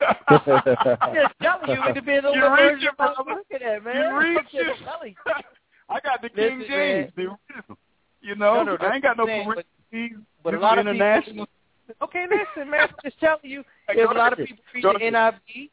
I'm 0.00 1.14
just 1.14 1.34
telling 1.40 1.70
you, 1.70 1.82
it 1.86 1.94
depends 1.94 2.26
on 2.26 2.34
You 2.34 2.42
what 2.42 2.60
reach 2.60 2.60
version 2.60 2.78
it, 2.78 2.82
you're 2.82 2.92
brother. 2.92 3.22
looking 3.26 3.66
at, 3.66 3.84
man. 3.84 3.96
You 3.96 4.02
I'm 4.02 4.18
reach 4.18 4.46
it. 4.52 4.76
I 5.88 6.00
got 6.00 6.20
the 6.20 6.28
King 6.28 6.58
Listen, 6.58 6.74
James, 6.74 7.12
the 7.16 7.22
original. 7.22 7.78
You 8.20 8.34
know, 8.34 8.62
No, 8.62 8.76
no, 8.76 8.86
I 8.86 8.94
ain't 8.94 9.02
got 9.02 9.16
no 9.16 9.26
that's 9.26 9.66
what 9.90 10.10
But 10.42 10.54
a 10.54 10.56
This 10.56 10.62
lot 10.62 10.78
of 10.78 10.86
international. 10.86 11.46
people. 11.46 11.48
Okay, 12.02 12.26
listen, 12.28 12.70
man. 12.70 12.80
I'm 12.90 12.94
just 13.02 13.18
telling 13.18 13.40
you, 13.44 13.64
Hey, 13.88 13.94
if 14.02 14.10
a 14.10 14.12
lot 14.14 14.34
of 14.34 14.38
people 14.46 14.62
read 14.74 14.84
the. 14.84 14.98
NIV, 14.98 15.70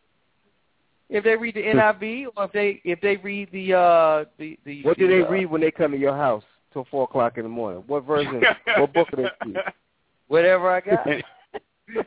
if 1.09 1.23
they 1.25 1.35
read 1.35 1.55
the 1.55 1.61
NIV, 1.61 2.27
or 2.37 2.45
if 2.45 2.51
they 2.53 2.81
if 2.85 3.01
they 3.01 3.17
read 3.17 3.49
the 3.51 3.73
uh 3.73 4.23
the 4.39 4.57
the 4.63 4.81
What 4.83 4.97
do 4.97 5.07
the, 5.09 5.15
they 5.17 5.21
uh, 5.23 5.29
read 5.29 5.45
when 5.47 5.59
they 5.59 5.71
come 5.71 5.91
to 5.91 5.97
your 5.97 6.15
house 6.15 6.43
till 6.71 6.85
four 6.89 7.03
o'clock 7.03 7.37
in 7.37 7.43
the 7.43 7.49
morning? 7.49 7.83
What 7.87 8.05
version? 8.05 8.41
what 8.77 8.93
book 8.93 9.09
do 9.11 9.17
they 9.17 9.29
read? 9.45 9.57
Whatever 10.29 10.71
I 10.71 10.79
got. 10.79 11.05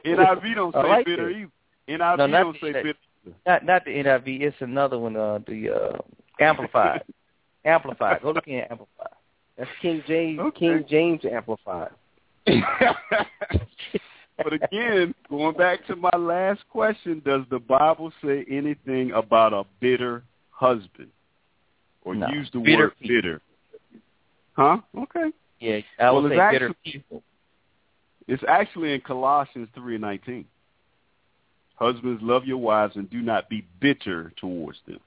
NIV 0.07 0.55
don't 0.55 0.75
I 0.75 0.83
say 0.83 0.89
like 0.89 1.05
bitter 1.07 1.29
it. 1.29 1.37
either. 1.37 1.51
NIV 1.99 2.17
No, 2.19 2.27
not 2.27 2.43
don't 2.45 2.57
say 2.63 2.73
the- 2.73 2.83
bitter. 2.83 2.99
Not 3.47 3.65
not 3.67 3.85
the 3.85 3.91
NIV. 3.91 4.41
It's 4.41 4.57
another 4.61 4.99
one. 4.99 5.17
Uh, 5.17 5.41
the 5.47 5.69
uh, 5.69 5.99
amplified. 6.41 7.03
amplified. 7.67 8.23
Go 8.23 8.31
look 8.31 8.49
in 8.49 8.61
amplified. 8.61 9.13
That's 9.59 9.71
King 9.83 10.03
James. 10.07 10.39
Okay. 10.39 10.59
King 10.61 10.85
James 10.89 11.21
amplified. 11.25 11.91
but 12.47 12.53
again, 14.53 15.15
going 15.29 15.57
back 15.57 15.85
to 15.89 15.97
my 15.97 16.17
last 16.17 16.61
question, 16.71 17.21
does 17.25 17.43
the 17.51 17.59
Bible 17.59 18.13
say 18.25 18.45
anything 18.49 19.11
about 19.13 19.53
a 19.53 19.65
bitter 19.81 20.23
husband? 20.51 21.09
Or 22.05 22.15
No. 22.15 22.29
use 22.29 22.49
the 22.53 22.61
Bitter 22.61 22.85
word 22.85 22.93
people. 23.01 23.17
bitter? 23.17 23.41
Huh? 24.57 24.79
Okay. 24.97 25.33
Yeah, 25.61 25.81
I 25.99 26.11
Well, 26.13 26.23
would 26.23 26.33
it's 26.33 26.39
say 26.41 26.51
bitter 26.53 26.69
actually- 26.71 26.93
people. 26.93 27.23
It's 28.29 28.45
actually 28.47 28.93
in 28.95 29.01
Colossians 29.01 29.69
3 29.75 29.95
and 29.97 30.03
19. 30.03 30.45
Husbands, 31.77 32.23
love 32.23 32.45
your 32.45 32.59
wives 32.59 32.95
and 32.97 33.09
do 33.11 33.21
not 33.23 33.49
be 33.49 33.65
bitter 33.81 34.33
towards 34.37 34.79
them. 34.87 35.01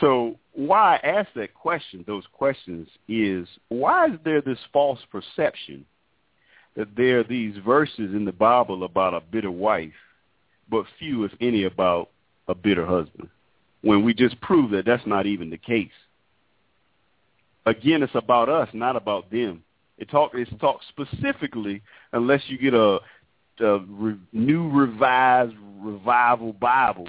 So 0.00 0.36
why 0.52 0.96
I 0.96 1.06
ask 1.06 1.28
that 1.34 1.54
question, 1.54 2.04
those 2.06 2.24
questions, 2.32 2.88
is 3.08 3.46
why 3.68 4.06
is 4.06 4.18
there 4.24 4.40
this 4.40 4.58
false 4.72 5.00
perception 5.10 5.84
that 6.76 6.96
there 6.96 7.20
are 7.20 7.24
these 7.24 7.56
verses 7.64 8.14
in 8.14 8.24
the 8.24 8.32
Bible 8.32 8.84
about 8.84 9.14
a 9.14 9.20
bitter 9.20 9.50
wife, 9.50 9.92
but 10.68 10.86
few, 10.98 11.24
if 11.24 11.32
any, 11.40 11.64
about 11.64 12.10
a 12.48 12.54
bitter 12.54 12.84
husband, 12.84 13.28
when 13.82 14.04
we 14.04 14.14
just 14.14 14.40
prove 14.40 14.70
that 14.72 14.86
that's 14.86 15.06
not 15.06 15.26
even 15.26 15.50
the 15.50 15.58
case? 15.58 15.90
Again, 17.66 18.02
it's 18.02 18.14
about 18.14 18.48
us, 18.48 18.68
not 18.72 18.96
about 18.96 19.30
them. 19.30 19.62
It 19.96 20.10
talk 20.10 20.32
it's 20.34 20.50
talk 20.60 20.80
specifically 20.88 21.82
unless 22.12 22.42
you 22.48 22.58
get 22.58 22.74
a 22.74 22.98
uh, 23.60 23.78
re- 23.80 24.18
new 24.32 24.68
revised 24.68 25.54
revival 25.78 26.52
Bible, 26.52 27.08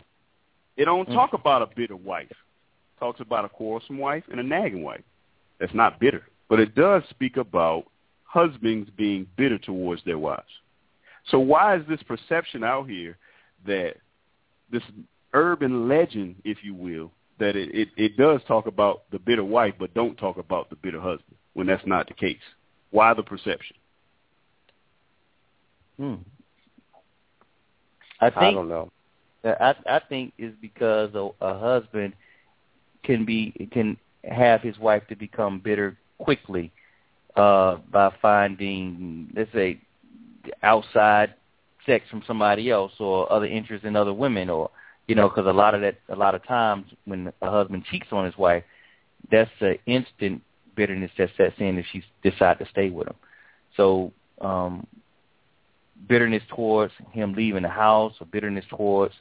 it 0.77 0.85
don't 0.85 1.07
talk 1.07 1.33
about 1.33 1.64
a 1.64 1.67
bitter 1.75 1.95
wife. 1.95 2.31
It 2.95 2.99
talks 2.99 3.19
about 3.19 3.45
a 3.45 3.49
quarrelsome 3.49 3.98
wife 3.98 4.24
and 4.32 4.40
a 4.40 4.43
nagging 4.43 4.83
wife. 4.83 5.03
That's 5.59 5.74
not 5.74 5.99
bitter, 5.99 6.24
but 6.49 6.59
it 6.59 6.75
does 6.75 7.03
speak 7.09 7.38
about 7.38 7.85
husbands 8.24 8.90
being 8.98 9.27
bitter 9.38 9.57
towards 9.57 10.03
their 10.03 10.17
wives. 10.17 10.43
So 11.30 11.40
why 11.40 11.77
is 11.77 11.83
this 11.88 12.03
perception 12.03 12.64
out 12.64 12.90
here 12.90 13.17
that 13.65 13.95
this 14.72 14.83
urban 15.33 15.88
legend, 15.88 16.35
if 16.43 16.57
you 16.64 16.74
will, 16.74 17.11
that 17.40 17.56
it, 17.56 17.74
it, 17.74 17.90
it 17.98 18.17
does 18.17 18.41
talk 18.48 18.67
about 18.67 19.03
the 19.11 19.19
bitter 19.19 19.43
wife 19.43 19.74
but 19.80 19.93
don't 19.93 20.17
talk 20.17 20.38
about 20.38 20.69
the 20.69 20.75
bitter 20.75 21.01
husband 21.01 21.35
when 21.53 21.67
that's 21.67 21.85
not 21.85 22.07
the 22.07 22.14
case? 22.14 22.38
Why 22.91 23.14
the 23.14 23.24
perception? 23.24 23.75
Hmm. 25.98 26.15
I 28.22 28.30
think 28.30 28.38
I 28.38 28.51
don't 28.51 28.69
know. 28.69 28.91
I 29.43 29.75
I 29.88 30.01
think 30.07 30.33
is 30.38 30.53
because 30.61 31.14
a, 31.15 31.30
a 31.41 31.57
husband 31.57 32.14
can 33.06 33.25
be 33.25 33.69
can 33.72 33.98
have 34.24 34.61
his 34.61 34.77
wife 34.80 35.03
to 35.08 35.16
become 35.16 35.59
bitter 35.59 35.98
quickly 36.17 36.72
uh 37.35 37.77
by 37.92 38.14
finding 38.22 39.30
let's 39.35 39.51
say 39.53 39.80
outside 40.64 41.34
sex 41.85 42.06
from 42.09 42.24
somebody 42.25 42.69
else 42.69 42.92
or 43.00 43.32
other 43.32 43.45
interests 43.45 43.85
in 43.85 43.95
other 43.95 44.14
women 44.14 44.50
or 44.50 44.69
you 45.08 45.16
know 45.16 45.30
because 45.30 45.45
a 45.45 45.53
lot 45.53 45.75
of 45.75 45.82
that 45.82 45.95
a 46.09 46.16
lot 46.16 46.35
of 46.35 46.45
times 46.45 46.85
when 47.06 47.32
a 47.42 47.50
husband 47.50 47.84
cheats 47.90 48.08
on 48.11 48.25
his 48.25 48.38
wife 48.38 48.64
that's 49.32 49.51
an 49.61 49.77
instant 49.85 50.42
bitterness 50.75 51.11
that 51.17 51.30
sets 51.38 51.56
in 51.59 51.77
if 51.77 51.85
she 51.92 52.03
decides 52.22 52.59
to 52.59 52.66
stay 52.69 52.90
with 52.90 53.08
him. 53.08 53.16
So 53.77 54.11
um 54.42 54.85
bitterness 56.08 56.43
towards 56.50 56.93
him 57.11 57.34
leaving 57.34 57.64
the 57.64 57.69
house 57.69 58.14
or 58.19 58.27
bitterness 58.27 58.66
towards 58.69 59.14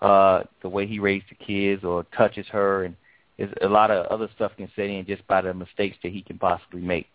uh 0.00 0.42
the 0.62 0.68
way 0.68 0.86
he 0.86 0.98
raised 0.98 1.26
the 1.30 1.44
kids 1.44 1.84
or 1.84 2.04
touches 2.16 2.46
her 2.48 2.84
and 2.84 2.94
is 3.38 3.50
a 3.62 3.68
lot 3.68 3.90
of 3.90 4.06
other 4.06 4.28
stuff 4.34 4.52
can 4.56 4.68
set 4.74 4.86
in 4.86 5.06
just 5.06 5.26
by 5.26 5.40
the 5.40 5.54
mistakes 5.54 5.96
that 6.02 6.12
he 6.12 6.22
can 6.22 6.38
possibly 6.38 6.80
make. 6.80 7.06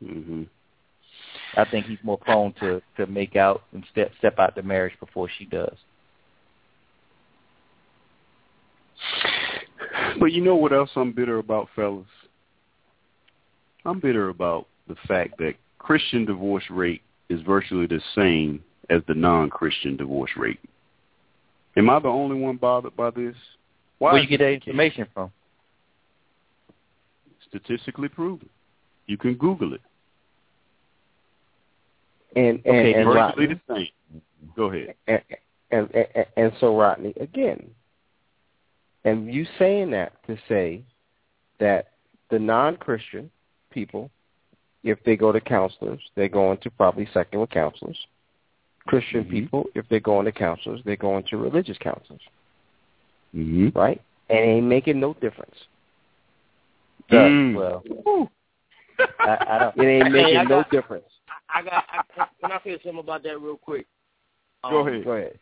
hmm 0.00 0.42
I 1.56 1.64
think 1.64 1.86
he's 1.86 1.98
more 2.02 2.18
prone 2.18 2.52
to 2.60 2.82
to 2.96 3.06
make 3.06 3.36
out 3.36 3.62
and 3.72 3.84
step 3.92 4.10
step 4.18 4.38
out 4.38 4.56
the 4.56 4.62
marriage 4.62 4.98
before 4.98 5.28
she 5.38 5.44
does. 5.44 5.76
But 10.18 10.32
you 10.32 10.40
know 10.40 10.56
what 10.56 10.72
else 10.72 10.90
I'm 10.96 11.12
bitter 11.12 11.38
about, 11.38 11.68
fellas? 11.76 12.06
I'm 13.84 14.00
bitter 14.00 14.28
about 14.30 14.66
the 14.88 14.96
fact 15.06 15.38
that 15.38 15.54
Christian 15.78 16.24
divorce 16.24 16.64
rate 16.70 17.02
is 17.28 17.40
virtually 17.42 17.86
the 17.86 18.00
same 18.14 18.62
as 18.90 19.02
the 19.06 19.14
non-Christian 19.14 19.96
divorce 19.96 20.30
rate. 20.36 20.60
Am 21.76 21.90
I 21.90 21.98
the 21.98 22.08
only 22.08 22.38
one 22.38 22.56
bothered 22.56 22.96
by 22.96 23.10
this? 23.10 23.36
Why 23.98 24.12
Where 24.12 24.22
is 24.22 24.30
you 24.30 24.36
get 24.36 24.44
that 24.44 24.50
this 24.50 24.54
the 24.54 24.60
case? 24.60 24.68
information 24.68 25.06
from? 25.14 25.30
Statistically 27.48 28.08
proven. 28.08 28.48
You 29.06 29.16
can 29.16 29.34
Google 29.34 29.74
it. 29.74 29.80
And 32.36 32.60
and 32.64 32.66
Okay, 32.66 32.94
and, 32.94 33.04
virtually 33.06 33.46
Rodney, 33.46 33.60
the 33.68 33.74
same. 33.74 34.22
Go 34.56 34.64
ahead. 34.72 34.94
and, 35.06 35.20
and 35.70 35.88
and 35.94 36.26
and 36.36 36.52
so 36.58 36.76
Rodney 36.76 37.14
again, 37.20 37.70
and 39.04 39.32
you 39.32 39.46
saying 39.58 39.90
that 39.92 40.12
to 40.26 40.36
say 40.48 40.82
that 41.60 41.90
the 42.30 42.38
non-Christian 42.38 43.30
people, 43.70 44.10
if 44.82 44.98
they 45.04 45.16
go 45.16 45.30
to 45.30 45.40
counselors, 45.40 46.00
they're 46.16 46.28
going 46.28 46.58
to 46.58 46.70
probably 46.70 47.06
secular 47.14 47.46
counselors. 47.46 47.98
Christian 48.86 49.24
Mhm. 49.24 49.30
people, 49.30 49.64
if 49.74 49.88
they're 49.88 50.00
going 50.00 50.24
to 50.26 50.32
counselors, 50.32 50.82
they're 50.84 50.96
going 50.96 51.22
to 51.24 51.36
religious 51.36 51.78
counselors, 51.78 52.20
hmm 53.34 53.68
right? 53.74 54.00
And 54.30 54.38
it 54.38 54.42
ain't 54.42 54.66
making 54.66 55.00
no 55.00 55.14
difference. 55.14 55.54
Does, 57.10 57.20
Mm. 57.20 57.54
Well, 57.54 58.30
I, 59.20 59.38
I 59.48 59.58
don't. 59.58 59.76
It 59.76 59.86
ain't 59.86 60.04
Hey, 60.14 60.22
making 60.22 60.36
I 60.38 60.44
no 60.44 60.64
difference. 60.70 61.04
I 61.52 61.62
got. 61.62 61.84
I, 61.90 62.26
can 62.40 62.52
I 62.52 62.60
say 62.64 62.78
something 62.82 62.98
about 63.00 63.22
that 63.24 63.40
real 63.40 63.56
quick? 63.56 63.86
Go 64.62 64.80
Um, 64.80 64.88
ahead. 64.88 65.04
Go 65.04 65.10
ahead. 65.12 65.38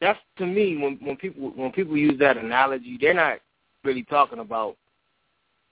That's 0.00 0.18
to 0.38 0.46
me 0.46 0.76
when 0.76 0.98
when 1.00 1.16
people 1.16 1.52
when 1.54 1.70
people 1.70 1.96
use 1.96 2.18
that 2.18 2.36
analogy, 2.36 2.98
they're 3.00 3.14
not 3.14 3.38
really 3.84 4.02
talking 4.02 4.40
about 4.40 4.76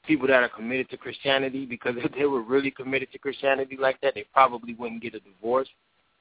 people 0.06 0.26
that 0.28 0.42
are 0.42 0.48
committed 0.48 0.90
to 0.90 0.96
Christianity 0.96 1.66
because 1.66 1.94
if 1.96 2.12
they 2.12 2.24
were 2.26 2.42
really 2.42 2.70
committed 2.70 3.10
to 3.12 3.18
Christianity 3.18 3.76
like 3.78 4.00
that, 4.00 4.14
they 4.14 4.24
probably 4.32 4.74
wouldn't 4.74 5.02
get 5.02 5.14
a 5.14 5.20
divorce. 5.20 5.68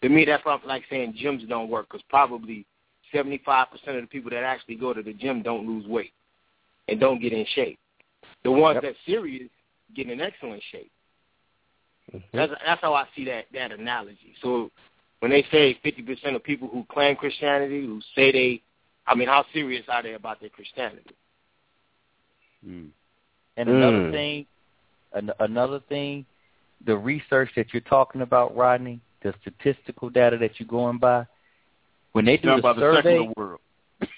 To 0.02 0.10
me, 0.10 0.26
that's 0.26 0.46
not 0.46 0.66
like 0.66 0.84
saying 0.90 1.16
gyms 1.22 1.48
don't 1.48 1.70
work 1.70 1.88
because 1.90 2.04
probably 2.10 2.66
75% 3.14 3.96
of 3.96 4.02
the 4.02 4.08
people 4.08 4.32
that 4.32 4.44
actually 4.44 4.76
go 4.76 4.94
to 4.94 5.02
the 5.02 5.14
gym 5.14 5.42
don't 5.42 5.68
lose 5.68 5.86
weight 5.88 6.14
and 6.88 7.00
don't 7.00 7.22
get 7.22 7.34
in 7.34 7.46
shape. 7.54 7.80
The 8.44 8.52
ones 8.52 8.76
Yep. 8.76 8.84
that's 8.84 8.98
serious 9.06 9.50
get 9.94 10.10
in 10.10 10.22
excellent 10.22 10.64
shape. 10.72 10.92
Mhm. 12.14 12.24
That's 12.34 12.52
that's 12.66 12.82
how 12.82 12.94
I 12.94 13.08
see 13.16 13.26
that 13.26 13.46
that 13.54 13.72
analogy. 13.72 14.36
So 14.42 14.72
when 15.20 15.32
they 15.32 15.44
say 15.52 15.76
50% 15.84 16.36
of 16.36 16.44
people 16.44 16.68
who 16.68 16.84
claim 16.86 17.16
Christianity, 17.16 17.86
who 17.86 18.02
say 18.16 18.32
they, 18.32 18.62
I 19.06 19.16
mean, 19.16 19.28
how 19.28 19.46
serious 19.54 19.86
are 19.88 20.02
they 20.02 20.14
about 20.14 20.40
their 20.40 20.50
Christianity? 20.50 21.16
Mm. 22.68 22.90
And 23.58 23.70
another 23.70 24.00
Mm. 24.00 24.12
thing, 24.12 24.48
an, 25.14 25.32
another 25.40 25.80
thing, 25.80 26.26
the 26.86 26.98
research 26.98 27.54
that 27.56 27.74
you're 27.74 27.82
talking 27.82 28.22
about, 28.22 28.56
Rodney, 28.56 29.00
the 29.22 29.34
statistical 29.42 30.10
data 30.10 30.38
that 30.38 30.60
you're 30.60 30.68
going 30.68 30.98
by, 30.98 31.26
when 32.14 32.26
they 32.26 32.38
do 32.38 32.56
the 32.56 32.62
by 32.62 32.74
the 32.74 32.82
survey, 32.82 33.18
secular 33.18 33.34
world. 33.38 33.60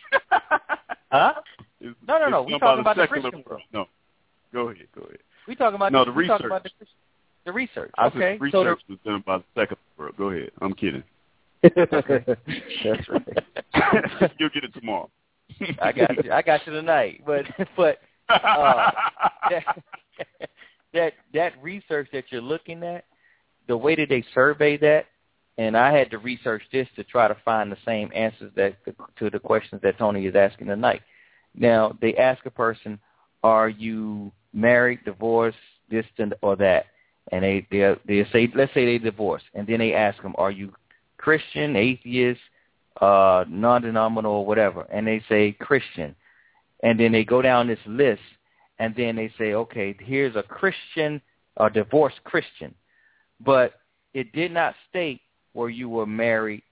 huh? 1.11 1.33
It's- 1.79 1.95
No, 2.07 2.19
no, 2.19 2.29
no. 2.29 2.41
We 2.43 2.51
done 2.51 2.59
talking 2.59 2.81
about 2.81 2.97
the 2.97 3.07
Christian 3.07 3.43
world. 3.47 3.61
No. 3.73 3.85
Go 4.51 4.69
ahead. 4.69 4.87
Go 4.95 5.01
ahead. 5.03 5.19
We 5.47 5.55
talking 5.55 5.75
about 5.75 5.91
No, 5.91 6.05
the, 6.05 6.11
the 6.11 6.17
we 6.17 6.25
about 6.25 6.41
the, 6.41 6.49
research. 6.49 6.87
The 7.45 7.51
research. 7.51 7.91
I 7.97 8.07
okay, 8.07 8.37
said 8.39 8.51
so 8.51 8.63
the, 8.63 8.69
research 8.69 8.81
was 8.89 8.99
done 9.05 9.23
by 9.25 9.37
the 9.39 9.43
secular 9.55 9.79
world. 9.97 10.15
Go 10.17 10.29
ahead. 10.29 10.51
I'm 10.61 10.73
kidding. 10.73 11.03
That's 11.63 13.09
right. 13.09 13.27
You'll 14.39 14.49
get 14.49 14.63
it 14.63 14.73
tomorrow. 14.73 15.09
I 15.81 15.91
got 15.91 16.23
you. 16.23 16.31
I 16.31 16.41
got 16.41 16.65
you 16.65 16.73
tonight. 16.73 17.21
But 17.25 17.45
but 17.75 17.99
uh, 18.29 18.91
that, 19.49 19.83
that 20.93 21.13
that 21.33 21.53
research 21.61 22.07
that 22.13 22.25
you're 22.29 22.41
looking 22.41 22.83
at, 22.83 23.05
the 23.67 23.77
way 23.77 23.95
that 23.95 24.09
they 24.09 24.23
survey 24.33 24.77
that, 24.77 25.05
and 25.57 25.77
I 25.77 25.95
had 25.95 26.09
to 26.11 26.17
research 26.17 26.63
this 26.71 26.87
to 26.95 27.03
try 27.03 27.27
to 27.27 27.37
find 27.45 27.71
the 27.71 27.77
same 27.85 28.11
answers 28.15 28.51
that 28.55 28.75
to 29.17 29.29
the 29.29 29.39
questions 29.39 29.81
that 29.83 29.97
Tony 29.97 30.25
is 30.25 30.35
asking 30.35 30.67
tonight. 30.67 31.01
Now 31.55 31.95
they 32.01 32.15
ask 32.15 32.45
a 32.45 32.51
person, 32.51 32.99
"Are 33.43 33.69
you 33.69 34.31
married, 34.53 35.05
divorced, 35.05 35.57
distant, 35.89 36.33
or 36.41 36.55
that?" 36.57 36.87
And 37.31 37.43
they 37.43 37.67
they 37.69 37.95
they 38.05 38.25
say, 38.31 38.51
let's 38.55 38.73
say 38.73 38.85
they 38.85 38.97
divorced, 38.97 39.45
and 39.53 39.67
then 39.67 39.79
they 39.79 39.93
ask 39.93 40.21
them, 40.21 40.35
"Are 40.37 40.51
you 40.51 40.73
Christian, 41.17 41.75
atheist, 41.75 42.41
uh, 42.99 43.45
non-denominational, 43.47 44.39
or 44.39 44.45
whatever?" 44.45 44.87
And 44.89 45.05
they 45.05 45.21
say 45.29 45.51
Christian, 45.51 46.15
and 46.81 46.99
then 46.99 47.11
they 47.11 47.23
go 47.23 47.41
down 47.41 47.67
this 47.67 47.85
list, 47.85 48.23
and 48.79 48.95
then 48.95 49.15
they 49.15 49.31
say, 49.37 49.53
"Okay, 49.53 49.95
here's 49.99 50.35
a 50.35 50.43
Christian, 50.43 51.21
a 51.57 51.69
divorced 51.69 52.23
Christian," 52.23 52.73
but 53.39 53.79
it 54.15 54.33
did 54.33 54.51
not 54.51 54.75
state 54.89 55.21
where 55.53 55.69
you 55.69 55.89
were 55.89 56.05
married 56.05 56.63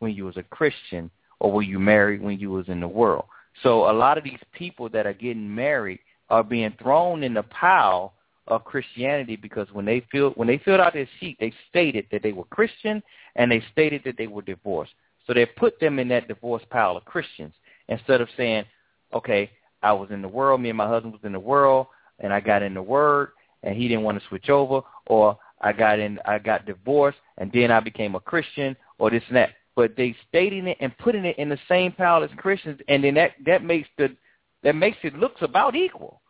when 0.00 0.12
you 0.12 0.24
was 0.24 0.36
a 0.36 0.42
Christian 0.42 1.10
or 1.38 1.52
were 1.52 1.62
you 1.62 1.78
married 1.78 2.22
when 2.22 2.38
you 2.38 2.50
was 2.50 2.68
in 2.68 2.80
the 2.80 2.88
world. 2.88 3.24
So 3.62 3.90
a 3.90 3.92
lot 3.92 4.18
of 4.18 4.24
these 4.24 4.38
people 4.52 4.88
that 4.90 5.06
are 5.06 5.12
getting 5.12 5.52
married 5.54 6.00
are 6.28 6.44
being 6.44 6.74
thrown 6.80 7.22
in 7.22 7.34
the 7.34 7.42
pile 7.44 8.14
of 8.46 8.64
Christianity 8.64 9.36
because 9.36 9.68
when 9.72 9.84
they 9.84 10.04
filled 10.10 10.34
when 10.36 10.48
they 10.48 10.58
filled 10.58 10.80
out 10.80 10.94
their 10.94 11.08
sheet, 11.18 11.36
they 11.40 11.52
stated 11.68 12.06
that 12.10 12.22
they 12.22 12.32
were 12.32 12.44
Christian 12.44 13.02
and 13.36 13.50
they 13.50 13.62
stated 13.72 14.02
that 14.04 14.16
they 14.16 14.26
were 14.26 14.42
divorced. 14.42 14.92
So 15.26 15.34
they 15.34 15.46
put 15.46 15.78
them 15.78 15.98
in 15.98 16.08
that 16.08 16.28
divorce 16.28 16.62
pile 16.70 16.96
of 16.96 17.04
Christians 17.04 17.54
instead 17.88 18.20
of 18.20 18.28
saying, 18.36 18.64
"Okay, 19.12 19.50
I 19.82 19.92
was 19.92 20.10
in 20.10 20.22
the 20.22 20.28
world. 20.28 20.60
Me 20.60 20.70
and 20.70 20.78
my 20.78 20.88
husband 20.88 21.12
was 21.12 21.24
in 21.24 21.32
the 21.32 21.40
world, 21.40 21.86
and 22.18 22.32
I 22.32 22.40
got 22.40 22.62
in 22.62 22.74
the 22.74 22.82
Word, 22.82 23.30
and 23.62 23.76
he 23.76 23.88
didn't 23.88 24.04
want 24.04 24.20
to 24.20 24.28
switch 24.28 24.48
over, 24.50 24.82
or 25.06 25.38
I 25.60 25.72
got 25.72 25.98
in, 25.98 26.18
I 26.24 26.38
got 26.38 26.66
divorced, 26.66 27.18
and 27.38 27.50
then 27.52 27.70
I 27.70 27.80
became 27.80 28.14
a 28.14 28.20
Christian, 28.20 28.76
or 28.98 29.10
this 29.10 29.22
and 29.28 29.36
that." 29.36 29.50
But 29.76 29.96
they 29.96 30.16
stating 30.28 30.66
it 30.66 30.76
and 30.80 30.96
putting 30.98 31.24
it 31.24 31.38
in 31.38 31.48
the 31.48 31.58
same 31.68 31.92
pile 31.92 32.22
as 32.24 32.30
Christians, 32.36 32.80
and 32.88 33.04
then 33.04 33.14
that 33.14 33.32
that 33.46 33.64
makes 33.64 33.88
the 33.98 34.16
that 34.62 34.74
makes 34.74 34.98
it 35.02 35.14
looks 35.14 35.42
about 35.42 35.74
equal. 35.74 36.20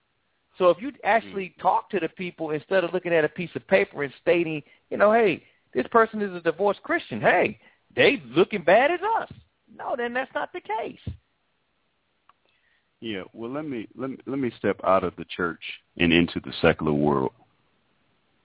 So 0.58 0.68
if 0.68 0.80
you 0.80 0.92
actually 1.04 1.48
mm-hmm. 1.50 1.62
talk 1.62 1.90
to 1.90 2.00
the 2.00 2.08
people 2.08 2.50
instead 2.50 2.84
of 2.84 2.92
looking 2.92 3.14
at 3.14 3.24
a 3.24 3.28
piece 3.28 3.50
of 3.54 3.66
paper 3.66 4.02
and 4.02 4.12
stating, 4.20 4.62
you 4.90 4.98
know, 4.98 5.10
hey, 5.10 5.42
this 5.72 5.86
person 5.90 6.20
is 6.20 6.34
a 6.34 6.40
divorced 6.40 6.82
Christian. 6.82 7.20
Hey, 7.20 7.58
they 7.96 8.22
looking 8.26 8.62
bad 8.62 8.90
as 8.90 9.00
us. 9.20 9.32
No, 9.76 9.94
then 9.96 10.12
that's 10.12 10.34
not 10.34 10.52
the 10.52 10.60
case. 10.60 11.14
Yeah, 13.00 13.22
well, 13.32 13.50
let 13.50 13.64
me 13.64 13.88
let 13.96 14.10
me 14.10 14.18
let 14.26 14.38
me 14.38 14.52
step 14.58 14.78
out 14.84 15.04
of 15.04 15.16
the 15.16 15.24
church 15.24 15.62
and 15.96 16.12
into 16.12 16.38
the 16.40 16.52
secular 16.60 16.92
world, 16.92 17.32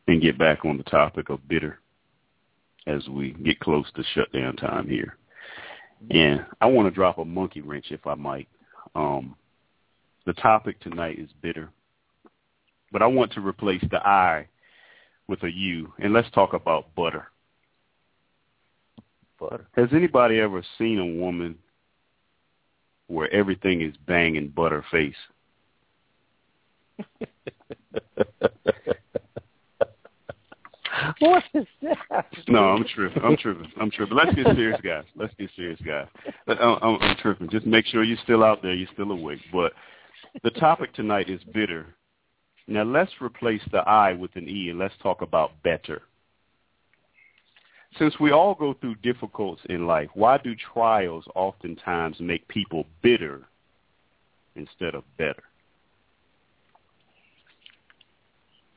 and 0.07 0.21
get 0.21 0.37
back 0.37 0.65
on 0.65 0.77
the 0.77 0.83
topic 0.83 1.29
of 1.29 1.47
bitter. 1.47 1.79
as 2.87 3.07
we 3.09 3.31
get 3.31 3.59
close 3.59 3.87
to 3.95 4.03
shutdown 4.13 4.55
time 4.55 4.87
here. 4.87 5.17
And 6.11 6.45
I 6.61 6.67
want 6.67 6.87
to 6.87 6.91
drop 6.93 7.17
a 7.17 7.25
monkey 7.25 7.61
wrench, 7.61 7.87
if 7.89 8.05
I 8.05 8.13
might. 8.13 8.47
Um, 8.93 9.35
the 10.25 10.33
topic 10.33 10.79
tonight 10.79 11.17
is 11.17 11.29
bitter, 11.41 11.69
but 12.91 13.01
I 13.01 13.07
want 13.07 13.33
to 13.33 13.41
replace 13.45 13.83
the 13.89 13.97
I 14.05 14.47
with 15.27 15.41
a 15.43 15.51
U, 15.51 15.91
and 15.99 16.13
let's 16.13 16.29
talk 16.31 16.53
about 16.53 16.93
butter. 16.95 17.27
Butter. 19.39 19.67
Has 19.75 19.89
anybody 19.91 20.39
ever 20.39 20.63
seen 20.77 20.99
a 20.99 21.05
woman 21.05 21.57
where 23.07 23.31
everything 23.33 23.81
is 23.81 23.95
banging 24.05 24.49
butter 24.49 24.85
face? 24.91 25.15
what 31.29 31.43
is 31.53 31.65
that? 31.81 32.25
No, 32.47 32.69
I'm 32.69 32.85
tripping. 32.85 33.23
I'm 33.23 33.37
tripping. 33.37 33.71
I'm 33.79 33.91
tripping. 33.91 34.15
Let's 34.15 34.35
get 34.35 34.47
serious, 34.55 34.79
guys. 34.81 35.03
Let's 35.15 35.33
get 35.37 35.49
serious, 35.55 35.79
guys. 35.85 36.07
I'm, 36.47 36.57
um, 36.57 36.79
I'm, 36.81 36.95
I'm 37.01 37.17
tripping. 37.17 37.49
Just 37.49 37.65
make 37.65 37.85
sure 37.85 38.03
you're 38.03 38.17
still 38.23 38.43
out 38.43 38.61
there. 38.61 38.73
You're 38.73 38.89
still 38.93 39.11
awake. 39.11 39.39
But 39.51 39.73
the 40.43 40.51
topic 40.51 40.93
tonight 40.93 41.29
is 41.29 41.41
bitter. 41.53 41.87
Now 42.67 42.83
let's 42.83 43.11
replace 43.21 43.61
the 43.71 43.79
I 43.79 44.13
with 44.13 44.35
an 44.35 44.49
E 44.49 44.69
and 44.69 44.79
let's 44.79 44.95
talk 45.01 45.21
about 45.21 45.51
better. 45.63 46.01
Since 47.99 48.19
we 48.19 48.31
all 48.31 48.55
go 48.55 48.73
through 48.73 48.95
difficulties 48.95 49.65
in 49.69 49.87
life, 49.87 50.09
why 50.15 50.37
do 50.37 50.53
trials 50.73 51.25
oftentimes 51.33 52.19
make 52.19 52.45
people 52.47 52.85
bitter 53.01 53.43
instead 54.55 54.95
of 54.95 55.03
better? 55.17 55.43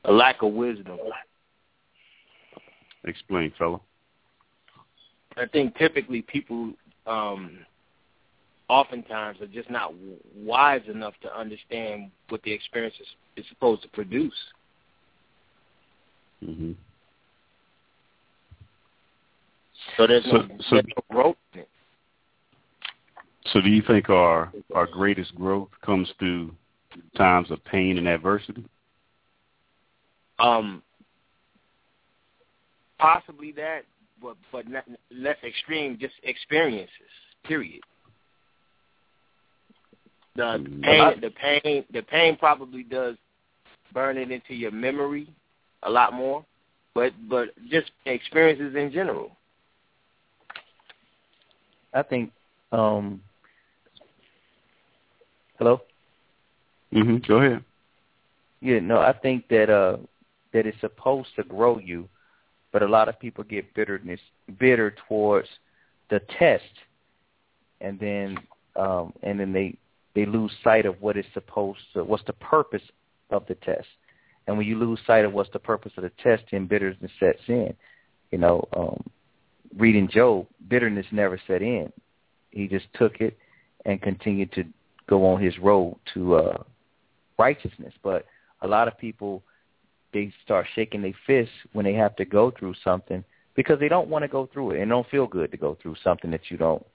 A 0.05 0.11
lack 0.11 0.41
of 0.41 0.53
wisdom. 0.53 0.97
Explain, 3.05 3.51
fellow. 3.57 3.81
I 5.37 5.45
think 5.45 5.75
typically 5.77 6.21
people 6.23 6.73
um 7.07 7.59
oftentimes 8.67 9.41
are 9.41 9.47
just 9.47 9.69
not 9.69 9.93
wise 10.35 10.81
enough 10.87 11.13
to 11.21 11.35
understand 11.37 12.11
what 12.29 12.41
the 12.43 12.51
experience 12.51 12.95
is, 12.99 13.07
is 13.37 13.45
supposed 13.49 13.81
to 13.81 13.87
produce. 13.89 14.33
Mm-hmm. 16.43 16.73
So 19.97 20.05
there's 20.07 20.23
So- 20.25 20.31
no, 20.31 20.47
so- 20.47 20.75
there's 20.75 20.85
no 20.87 21.03
growth 21.09 21.35
in 21.53 21.61
it. 21.61 21.69
So 23.53 23.61
do 23.61 23.69
you 23.69 23.81
think 23.81 24.09
our 24.09 24.51
our 24.75 24.85
greatest 24.85 25.33
growth 25.35 25.69
comes 25.83 26.11
through 26.19 26.53
times 27.15 27.49
of 27.49 27.63
pain 27.65 27.97
and 27.97 28.07
adversity? 28.07 28.63
Um, 30.37 30.83
possibly 32.99 33.51
that, 33.53 33.81
but 34.21 34.35
but 34.51 34.67
not, 34.67 34.85
less 35.11 35.37
extreme, 35.43 35.97
just 35.99 36.15
experiences. 36.23 36.91
Period. 37.45 37.81
The 40.35 40.57
Mm. 40.59 40.83
pain, 40.83 41.21
the 41.21 41.31
pain, 41.31 41.85
the 41.91 42.01
pain 42.03 42.37
probably 42.37 42.83
does 42.83 43.15
burn 43.93 44.17
it 44.17 44.31
into 44.31 44.53
your 44.53 44.71
memory 44.71 45.27
a 45.83 45.89
lot 45.89 46.13
more, 46.13 46.45
but 46.93 47.13
but 47.27 47.49
just 47.69 47.91
experiences 48.05 48.75
in 48.75 48.91
general. 48.91 49.35
I 51.93 52.03
think. 52.03 52.31
um 52.71 53.21
Hello. 55.57 55.81
Mm-hmm. 56.93 57.17
Go 57.27 57.37
ahead. 57.41 57.63
Yeah, 58.61 58.79
no, 58.79 58.99
I 58.99 59.13
think 59.13 59.47
that 59.49 59.69
uh 59.69 59.97
that 60.53 60.65
it's 60.65 60.79
supposed 60.79 61.29
to 61.35 61.43
grow 61.43 61.79
you, 61.79 62.07
but 62.71 62.83
a 62.83 62.87
lot 62.87 63.09
of 63.09 63.19
people 63.19 63.43
get 63.43 63.73
bitterness 63.73 64.19
bitter 64.59 64.95
towards 65.07 65.47
the 66.09 66.21
test, 66.37 66.63
and 67.81 67.99
then 67.99 68.37
um 68.75 69.13
and 69.23 69.39
then 69.39 69.53
they 69.53 69.75
they 70.15 70.25
lose 70.25 70.51
sight 70.63 70.85
of 70.85 71.01
what 71.01 71.17
is 71.17 71.25
supposed 71.33 71.79
to 71.93 72.03
what's 72.03 72.23
the 72.25 72.33
purpose 72.33 72.81
of 73.29 73.45
the 73.47 73.55
test, 73.55 73.87
and 74.47 74.57
when 74.57 74.65
you 74.67 74.77
lose 74.77 74.99
sight 75.05 75.25
of 75.25 75.33
what's 75.33 75.51
the 75.51 75.59
purpose 75.59 75.91
of 75.97 76.03
the 76.03 76.11
test, 76.23 76.43
then 76.51 76.67
bitterness 76.67 77.11
sets 77.19 77.41
in. 77.47 77.73
You 78.31 78.37
know, 78.37 78.67
um 78.75 79.03
reading 79.77 80.07
Job, 80.07 80.47
bitterness 80.67 81.05
never 81.11 81.39
set 81.47 81.61
in. 81.61 81.91
He 82.51 82.67
just 82.67 82.87
took 82.95 83.21
it 83.21 83.37
and 83.85 84.01
continued 84.01 84.51
to 84.53 84.63
go 85.07 85.25
on 85.25 85.41
his 85.41 85.57
road 85.59 85.97
to 86.13 86.35
uh 86.35 86.63
righteousness. 87.37 87.93
But 88.03 88.25
a 88.61 88.67
lot 88.67 88.87
of 88.87 88.97
people 88.97 89.43
they 90.13 90.31
start 90.43 90.65
shaking 90.75 91.01
their 91.01 91.13
fists 91.25 91.53
when 91.73 91.85
they 91.85 91.93
have 91.93 92.15
to 92.15 92.25
go 92.25 92.51
through 92.51 92.73
something 92.83 93.23
because 93.55 93.79
they 93.79 93.89
don't 93.89 94.07
want 94.07 94.23
to 94.23 94.27
go 94.27 94.47
through 94.51 94.71
it 94.71 94.75
and 94.75 94.83
it 94.83 94.89
don't 94.89 95.09
feel 95.09 95.27
good 95.27 95.51
to 95.51 95.57
go 95.57 95.77
through 95.81 95.95
something 96.03 96.31
that 96.31 96.49
you 96.49 96.57
don't 96.57 96.85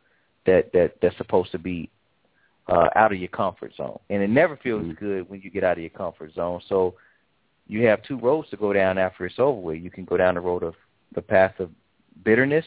that 0.47 0.73
that 0.73 0.95
that's 1.01 1.17
supposed 1.17 1.53
to 1.53 1.59
be 1.59 1.91
uh 2.69 2.89
out 2.97 3.13
of 3.13 3.19
your 3.19 3.29
comfort 3.29 3.73
zone. 3.77 3.99
And 4.11 4.23
it 4.23 4.31
never 4.31 4.57
feels 4.57 4.85
Mhm. 4.85 4.99
good 4.99 5.31
when 5.31 5.41
you 5.41 5.51
get 5.51 5.65
out 5.65 5.77
of 5.77 5.83
your 5.83 5.91
comfort 5.91 6.33
zone. 6.35 6.61
So 6.69 6.95
you 7.67 7.87
have 7.87 8.03
two 8.03 8.19
roads 8.19 8.49
to 8.51 8.57
go 8.57 8.73
down 8.73 8.99
after 8.99 9.27
it's 9.27 9.39
over 9.39 9.61
with. 9.61 9.83
You 9.83 9.91
can 9.91 10.05
go 10.05 10.17
down 10.17 10.35
the 10.35 10.41
road 10.41 10.63
of 10.63 10.75
the 11.15 11.23
path 11.23 11.59
of 11.61 11.71
bitterness 12.23 12.65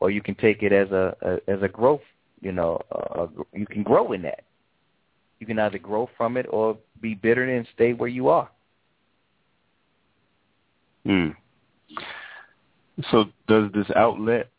or 0.00 0.10
you 0.10 0.22
can 0.22 0.34
take 0.34 0.62
it 0.62 0.72
as 0.72 0.90
a, 0.90 1.16
a 1.22 1.50
as 1.50 1.62
a 1.62 1.68
growth, 1.68 2.02
you 2.40 2.52
know, 2.52 2.80
uh, 2.92 3.26
you 3.52 3.66
can 3.66 3.82
grow 3.82 4.12
in 4.12 4.22
that. 4.22 4.44
You 5.40 5.46
can 5.46 5.58
either 5.58 5.78
grow 5.78 6.08
from 6.16 6.36
it 6.36 6.46
or 6.50 6.76
be 7.00 7.14
bitter 7.14 7.44
and 7.44 7.66
stay 7.74 7.92
where 7.92 8.08
you 8.08 8.28
are. 8.28 8.50
Hmm. 11.08 11.28
So 13.10 13.24
does 13.46 13.70
this 13.72 13.86
outlet, 13.96 14.50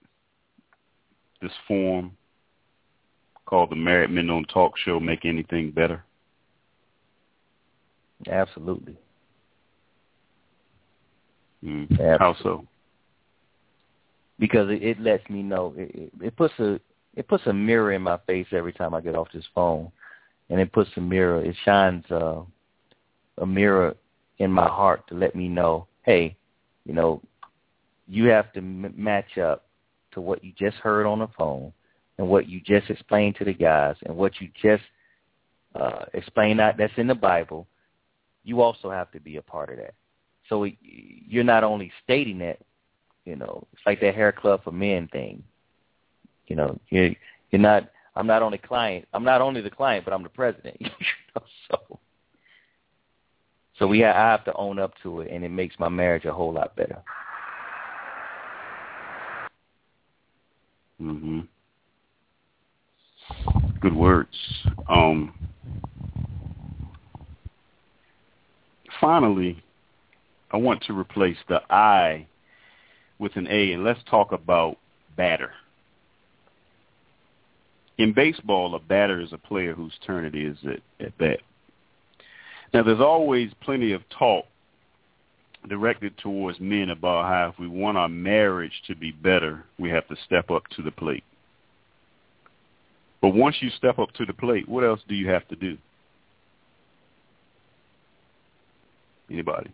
this 1.42 1.52
form 1.68 2.18
called 3.45 3.69
the 3.69 3.76
Married 3.76 4.10
Men 4.10 4.32
on 4.32 4.45
Talk 4.45 4.74
Show, 4.78 5.00
make 5.00 5.26
anything 5.26 5.69
better? 5.69 6.03
Absolutely. 8.28 8.98
Hmm. 11.61 11.84
Yeah. 11.92 12.18
How 12.19 12.36
so? 12.42 12.66
because 14.40 14.69
it, 14.69 14.82
it 14.82 15.00
lets 15.00 15.30
me 15.30 15.44
know 15.44 15.74
it, 15.78 15.92
it, 15.94 16.11
it 16.22 16.36
puts 16.36 16.53
a 16.60 16.80
it 17.16 17.28
puts 17.28 17.45
a 17.48 17.53
mirror 17.53 17.92
in 17.92 18.02
my 18.02 18.18
face 18.26 18.48
every 18.52 18.72
time 18.72 18.94
I 18.94 19.02
get 19.02 19.16
off 19.16 19.28
this 19.34 19.45
phone, 19.53 19.92
and 20.50 20.60
it 20.60 20.72
puts 20.72 20.90
a 20.95 21.02
mirror. 21.02 21.44
It 21.44 21.56
shines 21.66 22.06
uh, 22.10 22.42
a 23.40 23.45
mirror 23.45 23.95
in 24.38 24.52
my 24.52 24.68
heart 24.68 25.06
to 25.10 25.16
let 25.16 25.36
me 25.36 25.50
know, 25.50 25.88
hey, 26.03 26.38
you 26.90 26.95
know, 26.95 27.22
you 28.08 28.26
have 28.26 28.51
to 28.53 28.58
m- 28.58 28.95
match 28.98 29.38
up 29.38 29.68
to 30.11 30.22
what 30.22 30.43
you 30.43 30.51
just 30.58 30.77
heard 30.77 31.06
on 31.06 31.19
the 31.19 31.27
phone 31.38 31.72
and 32.18 32.27
what 32.27 32.50
you 32.50 32.59
just 32.61 32.90
explained 32.90 33.35
to 33.35 33.45
the 33.45 33.53
guys 33.53 33.95
and 34.08 34.18
what 34.18 34.42
you 34.42 34.50
just 34.59 34.82
uh, 35.76 36.06
explained 36.16 36.59
out 36.59 36.77
that's 36.77 36.98
in 36.98 37.06
the 37.06 37.14
Bible. 37.14 37.68
You 38.43 38.61
also 38.61 38.90
have 38.90 39.11
to 39.11 39.19
be 39.19 39.38
a 39.38 39.42
part 39.43 39.69
of 39.69 39.77
that. 39.77 39.93
So 40.50 40.64
it, 40.64 40.77
you're 40.82 41.43
not 41.43 41.64
only 41.64 41.92
stating 42.03 42.40
that, 42.40 42.58
you 43.24 43.35
know, 43.35 43.68
it's 43.72 43.84
like 43.85 44.01
that 44.01 44.16
hair 44.16 44.32
club 44.32 44.64
for 44.64 44.72
men 44.72 45.08
thing. 45.09 45.43
You 46.48 46.56
know, 46.56 46.80
you're 46.90 47.11
you're 47.51 47.61
not. 47.61 47.92
I'm 48.16 48.26
not 48.26 48.42
only 48.42 48.58
client. 48.58 49.08
I'm 49.14 49.24
not 49.24 49.42
only 49.42 49.61
the 49.61 49.69
client, 49.69 50.06
but 50.06 50.14
I'm 50.16 50.24
the 50.24 50.30
president. 50.30 50.77
you 50.82 50.88
know, 51.35 51.43
so 51.69 52.00
so 53.80 53.88
we 53.88 54.01
ha- 54.01 54.11
I 54.11 54.32
have 54.32 54.43
to 54.45 54.53
own 54.56 54.77
up 54.77 54.93
to 55.03 55.22
it, 55.22 55.32
and 55.32 55.43
it 55.43 55.49
makes 55.49 55.80
my 55.80 55.90
marriage 55.90 56.25
a 56.25 56.33
whole 56.33 56.53
lot 56.53 56.75
better. 56.75 57.01
hmm 60.99 61.40
Good 63.80 63.95
words. 63.95 64.35
Um, 64.90 65.33
finally, 68.99 69.64
I 70.51 70.58
want 70.58 70.83
to 70.83 70.98
replace 70.98 71.38
the 71.48 71.61
I 71.69 72.27
with 73.19 73.35
an 73.38 73.48
A, 73.48 73.72
and 73.72 73.85
let's 73.85 74.01
talk 74.09 74.33
about 74.33 74.77
batter. 75.16 75.51
In 77.98 78.14
baseball, 78.14 78.75
a 78.75 78.80
batter 78.80 79.22
is 79.22 79.32
a 79.32 79.38
player 79.38 79.74
whose 79.74 79.93
turn 80.06 80.25
it 80.25 80.35
is 80.35 80.58
at, 80.66 81.06
at 81.06 81.17
bat. 81.17 81.40
Now, 82.73 82.83
there's 82.83 82.99
always 82.99 83.51
plenty 83.61 83.93
of 83.93 84.01
talk 84.09 84.45
directed 85.67 86.17
towards 86.17 86.59
men 86.59 86.89
about 86.89 87.25
how 87.25 87.49
if 87.49 87.59
we 87.59 87.67
want 87.67 87.98
our 87.98 88.09
marriage 88.09 88.72
to 88.88 88.95
be 88.95 89.11
better, 89.11 89.65
we 89.77 89.89
have 89.89 90.07
to 90.07 90.15
step 90.25 90.49
up 90.49 90.64
to 90.75 90.81
the 90.81 90.91
plate. 90.91 91.23
But 93.22 93.30
once 93.30 93.57
you 93.59 93.69
step 93.72 93.99
up 93.99 94.11
to 94.14 94.25
the 94.25 94.33
plate, 94.33 94.69
what 94.69 94.83
else 94.83 95.01
do 95.07 95.15
you 95.15 95.30
have 95.30 95.48
to 95.49 95.56
do? 95.56 95.77
Anybody? 99.30 99.72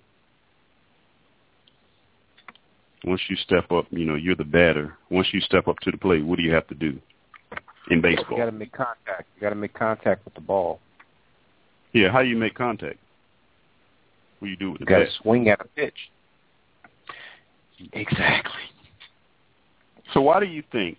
Once 3.06 3.22
you 3.30 3.36
step 3.36 3.72
up, 3.72 3.86
you 3.92 4.06
know, 4.06 4.16
you're 4.16 4.36
the 4.36 4.44
batter. 4.44 4.98
Once 5.12 5.28
you 5.32 5.40
step 5.42 5.68
up 5.68 5.78
to 5.82 5.92
the 5.92 5.98
plate, 5.98 6.26
what 6.26 6.38
do 6.38 6.44
you 6.44 6.54
have 6.54 6.68
to 6.68 6.76
do 6.76 7.00
in 7.92 8.02
baseball? 8.02 8.32
You 8.32 8.38
got 8.38 8.46
to 8.46 8.52
make 8.52 8.72
contact. 8.72 9.28
You 9.36 9.42
got 9.42 9.50
to 9.50 9.56
make 9.56 9.74
contact 9.74 10.26
with 10.26 10.34
the 10.34 10.42
ball. 10.42 10.80
Yeah, 11.96 12.12
how 12.12 12.22
do 12.22 12.28
you 12.28 12.36
make 12.36 12.56
contact? 12.56 13.00
What 14.40 14.48
do 14.48 14.52
you 14.52 14.58
do 14.58 14.72
with 14.72 14.80
the 14.80 14.86
got 14.86 15.00
to 15.00 15.08
swing 15.24 15.48
at 15.48 15.62
a 15.62 15.64
pitch. 15.64 15.96
Exactly. 17.94 18.52
So 20.14 20.20
why 20.20 20.42
do 20.42 20.46
you 20.46 20.62
think? 20.74 20.98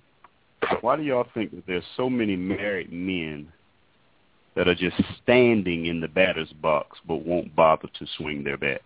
Why 0.81 0.97
do 0.97 1.02
y'all 1.02 1.26
think 1.34 1.50
that 1.50 1.66
there's 1.66 1.84
so 1.99 2.08
many 2.08 2.34
married 2.34 2.91
men 2.91 3.52
that 4.55 4.68
are 4.68 4.75
just 4.75 4.97
standing 5.23 5.84
in 5.84 6.00
the 6.00 6.08
batter's 6.08 6.52
box 6.62 6.99
but 7.07 7.26
won't 7.26 7.55
bother 7.55 7.89
to 7.99 8.07
swing 8.16 8.42
their 8.42 8.57
bat? 8.57 8.81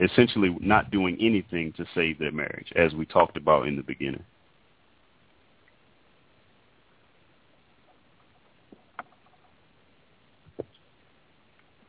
Essentially, 0.00 0.56
not 0.60 0.90
doing 0.90 1.16
anything 1.20 1.72
to 1.74 1.86
save 1.94 2.18
their 2.18 2.32
marriage, 2.32 2.72
as 2.74 2.92
we 2.94 3.06
talked 3.06 3.36
about 3.36 3.68
in 3.68 3.76
the 3.76 3.82
beginning. 3.84 4.24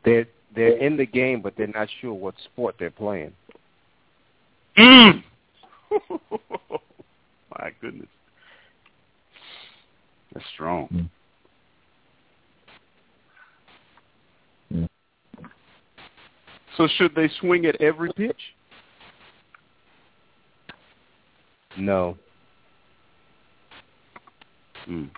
They're 0.04 0.26
they're 0.54 0.76
in 0.76 0.96
the 0.96 1.06
game, 1.06 1.40
but 1.40 1.54
they're 1.56 1.66
not 1.68 1.88
sure 2.00 2.12
what 2.12 2.34
sport 2.44 2.76
they're 2.78 2.90
playing. 2.90 3.32
Mm. 4.76 5.22
My 7.58 7.70
goodness, 7.80 8.08
that's 10.32 10.46
strong. 10.54 10.88
Mm. 14.72 14.88
So 16.76 16.88
should 16.96 17.14
they 17.14 17.28
swing 17.40 17.66
at 17.66 17.80
every 17.80 18.10
pitch? 18.14 18.40
No. 21.76 22.16
Mm. 24.88 25.10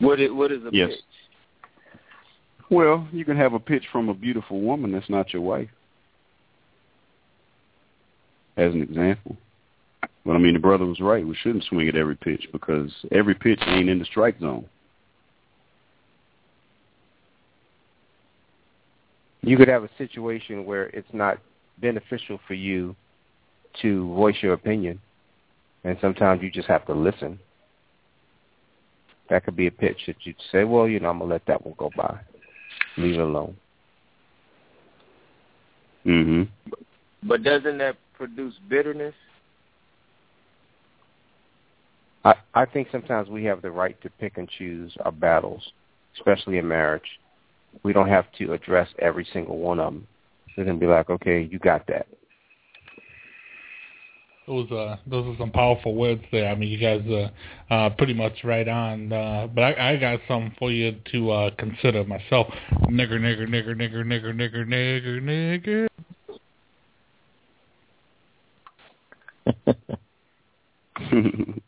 What 0.00 0.20
is 0.20 0.30
what 0.32 0.50
is 0.52 0.64
a 0.64 0.70
Yes. 0.72 0.90
pitch? 0.90 1.13
Well, 2.70 3.06
you 3.12 3.24
can 3.24 3.36
have 3.36 3.52
a 3.52 3.60
pitch 3.60 3.84
from 3.92 4.08
a 4.08 4.14
beautiful 4.14 4.60
woman 4.60 4.92
that's 4.92 5.10
not 5.10 5.32
your 5.32 5.42
wife, 5.42 5.68
as 8.56 8.72
an 8.72 8.82
example. 8.82 9.36
But 10.24 10.32
I 10.32 10.38
mean, 10.38 10.54
the 10.54 10.60
brother 10.60 10.86
was 10.86 11.00
right. 11.00 11.26
We 11.26 11.36
shouldn't 11.36 11.64
swing 11.64 11.88
at 11.88 11.96
every 11.96 12.16
pitch 12.16 12.48
because 12.52 12.90
every 13.12 13.34
pitch 13.34 13.60
ain't 13.66 13.90
in 13.90 13.98
the 13.98 14.04
strike 14.06 14.40
zone. 14.40 14.66
You 19.42 19.58
could 19.58 19.68
have 19.68 19.84
a 19.84 19.90
situation 19.98 20.64
where 20.64 20.86
it's 20.86 21.12
not 21.12 21.38
beneficial 21.78 22.40
for 22.46 22.54
you 22.54 22.96
to 23.82 24.14
voice 24.14 24.36
your 24.40 24.54
opinion, 24.54 24.98
and 25.84 25.98
sometimes 26.00 26.42
you 26.42 26.50
just 26.50 26.68
have 26.68 26.86
to 26.86 26.94
listen. 26.94 27.38
That 29.28 29.44
could 29.44 29.56
be 29.56 29.66
a 29.66 29.70
pitch 29.70 29.98
that 30.06 30.16
you'd 30.22 30.36
say, 30.50 30.64
well, 30.64 30.88
you 30.88 31.00
know, 31.00 31.10
I'm 31.10 31.18
going 31.18 31.28
to 31.28 31.34
let 31.34 31.46
that 31.46 31.64
one 31.64 31.74
go 31.76 31.90
by. 31.94 32.18
Leave 32.96 33.14
it 33.14 33.20
alone. 33.20 33.56
Mhm. 36.04 36.48
But 37.22 37.42
doesn't 37.42 37.78
that 37.78 37.96
produce 38.14 38.54
bitterness? 38.68 39.14
I, 42.24 42.34
I 42.54 42.64
think 42.64 42.88
sometimes 42.90 43.28
we 43.28 43.44
have 43.44 43.62
the 43.62 43.70
right 43.70 44.00
to 44.02 44.10
pick 44.10 44.38
and 44.38 44.48
choose 44.48 44.96
our 45.04 45.12
battles, 45.12 45.72
especially 46.16 46.58
in 46.58 46.66
marriage. 46.68 47.20
We 47.82 47.92
don't 47.92 48.08
have 48.08 48.30
to 48.38 48.52
address 48.52 48.88
every 48.98 49.26
single 49.32 49.58
one 49.58 49.80
of 49.80 49.92
them. 49.92 50.06
We 50.56 50.64
can 50.64 50.78
be 50.78 50.86
like, 50.86 51.10
okay, 51.10 51.42
you 51.42 51.58
got 51.58 51.86
that. 51.88 52.06
Those 54.46 54.70
uh 54.70 54.96
those 55.06 55.26
are 55.26 55.38
some 55.38 55.50
powerful 55.50 55.94
words 55.94 56.22
there. 56.30 56.48
I 56.48 56.54
mean, 56.54 56.68
you 56.68 56.78
guys 56.78 57.02
are 57.08 57.30
uh, 57.70 57.90
pretty 57.90 58.12
much 58.12 58.44
right 58.44 58.68
on. 58.68 59.10
Uh, 59.10 59.48
but 59.54 59.62
I, 59.62 59.92
I 59.92 59.96
got 59.96 60.20
something 60.28 60.54
for 60.58 60.70
you 60.70 60.96
to 61.12 61.30
uh, 61.30 61.50
consider 61.56 62.04
myself. 62.04 62.48
Nigger, 62.90 63.18
nigger, 63.18 63.48
nigger, 63.48 63.74
nigger, 63.74 64.04
nigger, 64.04 64.34
nigger, 64.34 64.66
nigger, 64.66 65.88
nigger. 71.08 71.60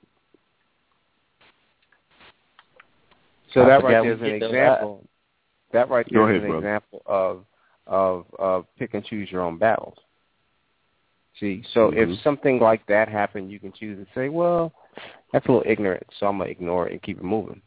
So 3.57 3.65
that 3.65 3.83
right 3.83 4.03
we 4.03 4.09
there 4.09 4.13
is 4.13 4.21
an 4.21 4.43
example. 4.43 5.03
That 5.73 5.89
right 5.89 6.07
Go 6.13 6.27
there 6.27 6.37
is 6.37 6.45
an 6.45 6.57
example 6.57 7.03
of 7.07 7.47
of 7.87 8.27
of 8.39 8.67
pick 8.79 8.93
and 8.93 9.03
choose 9.03 9.31
your 9.31 9.41
own 9.41 9.57
battles. 9.57 9.97
See, 11.39 11.63
so 11.75 11.91
Mhm. 11.91 11.97
if 11.97 12.21
something 12.21 12.61
like 12.61 12.85
that 12.87 13.09
happened, 13.09 13.51
you 13.51 13.61
can 13.61 13.73
choose 13.73 13.99
to 14.05 14.13
say, 14.15 14.29
"Well, 14.31 14.73
that's 15.33 15.47
a 15.47 15.53
little 15.53 15.71
ignorant, 15.71 16.07
so 16.19 16.27
I'm 16.27 16.39
gonna 16.39 16.51
ignore 16.51 16.87
it 16.87 16.93
and 16.93 17.03
keep 17.03 17.19
it 17.19 17.25
moving." 17.25 17.61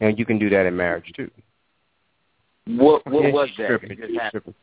And 0.00 0.18
you 0.18 0.26
can 0.26 0.38
do 0.38 0.50
that 0.50 0.66
in 0.66 0.76
marriage 0.76 1.10
too. 1.14 1.30
What 2.66 3.06
what 3.06 3.24
Yeah, 3.24 3.30
was 3.32 3.48
she's 3.48 3.56
that? 3.58 3.66
tripping, 3.68 3.90
It 3.92 3.98
just 3.98 4.08
she's 4.10 4.20
happened. 4.20 4.42
tripping. 4.44 4.54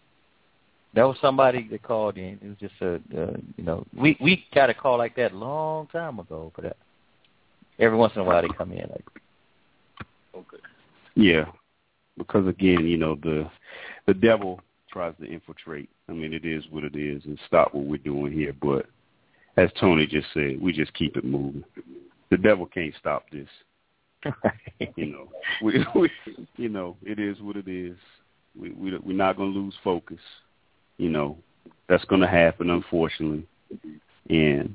That 0.94 1.04
was 1.04 1.18
somebody 1.20 1.68
that 1.70 1.84
called 1.84 2.18
in. 2.18 2.38
It 2.42 2.48
was 2.48 2.58
just 2.58 2.82
a, 2.82 2.96
uh, 3.18 3.38
you 3.58 3.64
know, 3.64 3.86
we 3.94 4.18
we 4.20 4.46
got 4.54 4.70
a 4.70 4.74
call 4.74 4.98
like 4.98 5.16
that 5.16 5.32
a 5.32 5.38
long 5.38 5.88
time 5.88 6.20
ago 6.20 6.52
for 6.54 6.62
that. 6.62 6.78
Every 7.80 7.98
once 7.98 8.14
in 8.16 8.22
a 8.22 8.24
while 8.24 8.42
they 8.42 8.50
come 8.50 8.72
in 8.72 8.88
like, 8.90 9.06
Okay. 10.36 10.58
Yeah, 11.16 11.52
because 12.18 12.48
again, 12.48 12.88
you 12.88 12.98
know 12.98 13.16
the 13.16 13.50
the 14.06 14.14
devil 14.14 14.62
tries 14.92 15.14
to 15.20 15.26
infiltrate. 15.26 15.90
I 16.10 16.14
mean, 16.14 16.34
it 16.34 16.46
is 16.46 16.64
what 16.70 16.84
it 16.84 16.96
is, 16.96 17.24
and 17.26 17.40
stop 17.48 17.74
what 17.74 17.86
we're 17.86 17.98
doing 17.98 18.32
here. 18.32 18.54
But 18.62 18.86
as 19.58 19.70
Tony 19.80 20.06
just 20.06 20.28
said, 20.34 20.62
we 20.62 20.74
just 20.74 20.94
keep 20.94 21.18
it 21.18 21.26
moving. 21.26 21.64
The 22.30 22.38
devil 22.38 22.66
can't 22.66 22.94
stop 23.00 23.26
this. 23.32 23.48
You 24.96 25.06
know, 25.08 25.30
we, 25.62 25.86
we 25.96 26.10
you 26.58 26.70
know 26.70 26.98
it 27.04 27.20
is 27.20 27.40
what 27.42 27.56
it 27.56 27.68
is. 27.68 27.98
We, 28.60 28.72
we 28.72 28.98
we're 28.98 29.16
not 29.16 29.38
going 29.38 29.54
to 29.54 29.60
lose 29.60 29.76
focus. 29.84 30.20
You 30.98 31.10
know, 31.10 31.38
that's 31.88 32.06
going 32.06 32.22
to 32.22 32.28
happen, 32.28 32.70
unfortunately, 32.70 33.48
and 34.30 34.74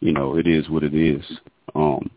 you 0.00 0.12
know 0.12 0.36
it 0.36 0.46
is 0.46 0.68
what 0.68 0.82
it 0.82 0.94
is. 0.94 1.22
Um, 1.74 2.10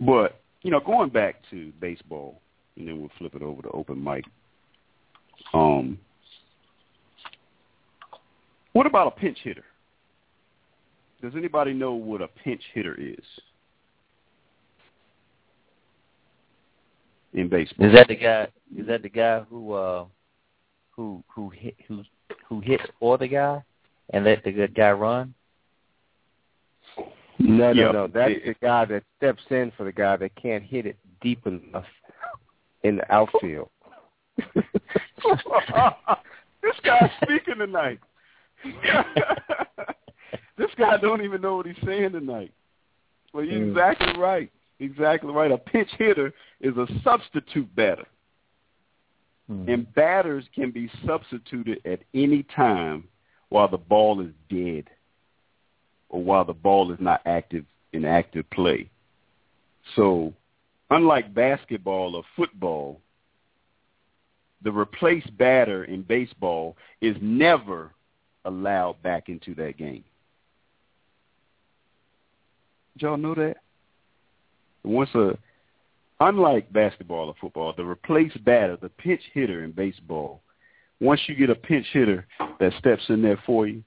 but 0.00 0.40
you 0.62 0.70
know, 0.70 0.80
going 0.80 1.10
back 1.10 1.36
to 1.50 1.72
baseball, 1.80 2.40
and 2.76 2.88
then 2.88 3.00
we'll 3.00 3.10
flip 3.18 3.34
it 3.34 3.42
over 3.42 3.62
to 3.62 3.70
open 3.70 4.02
mic. 4.02 4.24
Um, 5.52 5.98
what 8.72 8.86
about 8.86 9.06
a 9.08 9.10
pinch 9.10 9.38
hitter? 9.42 9.64
Does 11.22 11.32
anybody 11.36 11.72
know 11.72 11.94
what 11.94 12.22
a 12.22 12.28
pinch 12.28 12.62
hitter 12.74 12.94
is 13.00 13.24
in 17.34 17.48
baseball? 17.48 17.86
is 17.86 17.92
that 17.92 18.08
the 18.08 18.16
guy? 18.16 18.48
Is 18.76 18.86
that 18.86 19.02
the 19.02 19.08
guy 19.08 19.40
who 19.50 19.72
uh 19.72 20.04
who 20.94 21.22
who 21.28 21.50
hit 21.50 21.74
who 21.88 22.02
who 22.48 22.60
hits 22.60 22.84
for 23.00 23.18
the 23.18 23.26
guy 23.26 23.62
and 24.10 24.24
let 24.24 24.44
the 24.44 24.52
good 24.52 24.74
guy 24.74 24.92
run? 24.92 25.34
No, 27.38 27.72
no, 27.72 27.86
Yeah. 27.86 27.92
no. 27.92 28.06
That's 28.06 28.34
the 28.44 28.54
guy 28.60 28.84
that 28.86 29.04
steps 29.16 29.42
in 29.50 29.72
for 29.76 29.84
the 29.84 29.92
guy 29.92 30.16
that 30.16 30.34
can't 30.36 30.62
hit 30.62 30.86
it 30.86 30.96
deep 31.20 31.46
enough 31.46 31.84
in 32.82 32.96
the 32.96 33.12
outfield. 33.12 33.70
this 36.62 36.74
guy's 36.84 37.10
speaking 37.22 37.58
tonight. 37.58 38.00
this 40.56 40.70
guy 40.76 40.96
don't 40.98 41.22
even 41.22 41.40
know 41.40 41.56
what 41.56 41.66
he's 41.66 41.76
saying 41.84 42.12
tonight. 42.12 42.52
Well, 43.32 43.44
you're 43.44 43.60
Mm. 43.60 43.70
exactly 43.70 44.20
right. 44.20 44.50
Exactly 44.80 45.32
right. 45.32 45.50
A 45.50 45.58
pinch 45.58 45.90
hitter 45.98 46.32
is 46.60 46.76
a 46.76 46.86
substitute 47.02 47.74
batter. 47.74 48.06
Hmm. 49.48 49.68
And 49.68 49.94
batters 49.94 50.44
can 50.54 50.70
be 50.70 50.90
substituted 51.06 51.80
at 51.84 52.00
any 52.14 52.42
time 52.54 53.08
while 53.48 53.68
the 53.68 53.78
ball 53.78 54.20
is 54.20 54.32
dead 54.48 54.88
or 56.10 56.22
while 56.22 56.44
the 56.44 56.52
ball 56.54 56.92
is 56.92 57.00
not 57.00 57.22
active 57.26 57.64
in 57.92 58.04
active 58.04 58.48
play. 58.50 58.88
So, 59.96 60.32
unlike 60.90 61.34
basketball 61.34 62.14
or 62.14 62.22
football, 62.36 63.00
the 64.62 64.72
replaced 64.72 65.36
batter 65.36 65.84
in 65.84 66.02
baseball 66.02 66.76
is 67.00 67.16
never 67.20 67.92
allowed 68.44 69.00
back 69.02 69.28
into 69.28 69.54
that 69.54 69.76
game. 69.76 70.04
Did 72.94 73.02
y'all 73.02 73.16
know 73.16 73.34
that? 73.34 73.58
Once 74.84 75.10
a 75.14 75.38
unlike 76.20 76.72
basketball 76.72 77.28
or 77.28 77.34
football, 77.40 77.72
the 77.76 77.84
replaced 77.84 78.42
batter, 78.44 78.76
the 78.80 78.88
pinch 78.88 79.22
hitter 79.32 79.62
in 79.62 79.70
baseball, 79.70 80.40
once 81.00 81.20
you 81.26 81.34
get 81.34 81.50
a 81.50 81.54
pinch 81.54 81.86
hitter 81.92 82.26
that 82.58 82.72
steps 82.78 83.04
in 83.08 83.22
there 83.22 83.40
for 83.46 83.68
you, 83.68 83.84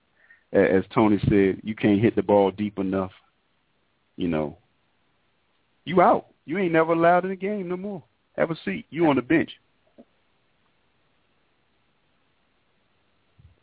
as 0.54 0.84
Tony 0.94 1.20
said, 1.30 1.62
you 1.64 1.76
can't 1.76 2.02
hit 2.02 2.16
the 2.16 2.22
ball 2.22 2.52
deep 2.52 2.78
enough, 2.80 3.12
you 4.16 4.28
know, 4.28 4.58
you 5.86 6.02
out. 6.02 6.28
You 6.46 6.58
ain't 6.58 6.74
never 6.74 6.94
allowed 6.94 7.24
in 7.24 7.30
the 7.30 7.36
game 7.36 7.70
no 7.70 7.78
more. 7.78 8.04
Have 8.38 8.52
a 8.52 8.58
seat. 8.66 8.86
You 8.90 9.08
on 9.08 9.16
the 9.16 9.22
bench. 9.22 9.52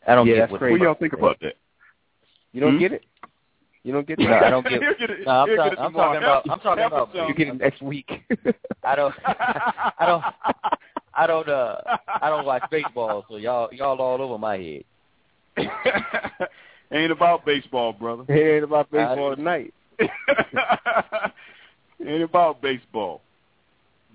I 0.09 0.15
don't 0.15 0.25
Yeah, 0.27 0.35
get 0.35 0.51
what. 0.51 0.61
What 0.61 0.77
do 0.79 0.83
y'all 0.83 0.95
think 0.95 1.13
about 1.13 1.39
that? 1.41 1.55
You 2.51 2.61
don't 2.61 2.73
Hmm? 2.73 2.79
get 2.79 2.93
it. 2.93 3.03
You 3.83 3.93
don't 3.93 4.07
get 4.07 4.17
No. 4.19 4.33
I 4.33 4.49
don't 4.49 4.67
get. 4.67 4.81
It- 4.81 5.25
No, 5.25 5.31
I'm, 5.31 5.47
he'll 5.47 5.55
talk- 5.57 5.73
it 5.73 5.79
I'm 5.79 5.93
talking 5.93 6.17
about. 6.17 6.45
I'm 6.49 6.59
talking 6.59 6.81
Help 6.81 7.11
about. 7.13 7.29
You 7.29 7.33
get 7.35 7.47
it 7.49 7.59
next 7.59 7.81
week. 7.81 8.09
I 8.83 8.95
don't. 8.95 9.15
I 9.23 10.05
don't. 10.05 10.23
I 11.13 11.27
don't. 11.27 11.47
Uh, 11.47 11.75
I 12.21 12.29
don't 12.29 12.45
watch 12.45 12.63
baseball, 12.71 13.23
so 13.29 13.37
y'all 13.37 13.69
y'all 13.71 14.01
all 14.01 14.19
over 14.21 14.37
my 14.39 14.57
head. 14.57 14.83
ain't 16.91 17.11
about 17.11 17.45
baseball, 17.45 17.93
brother. 17.93 18.23
It 18.27 18.55
ain't 18.55 18.63
about 18.63 18.89
baseball 18.91 19.35
tonight. 19.35 19.73
ain't 22.05 22.23
about 22.23 22.61
baseball. 22.61 23.21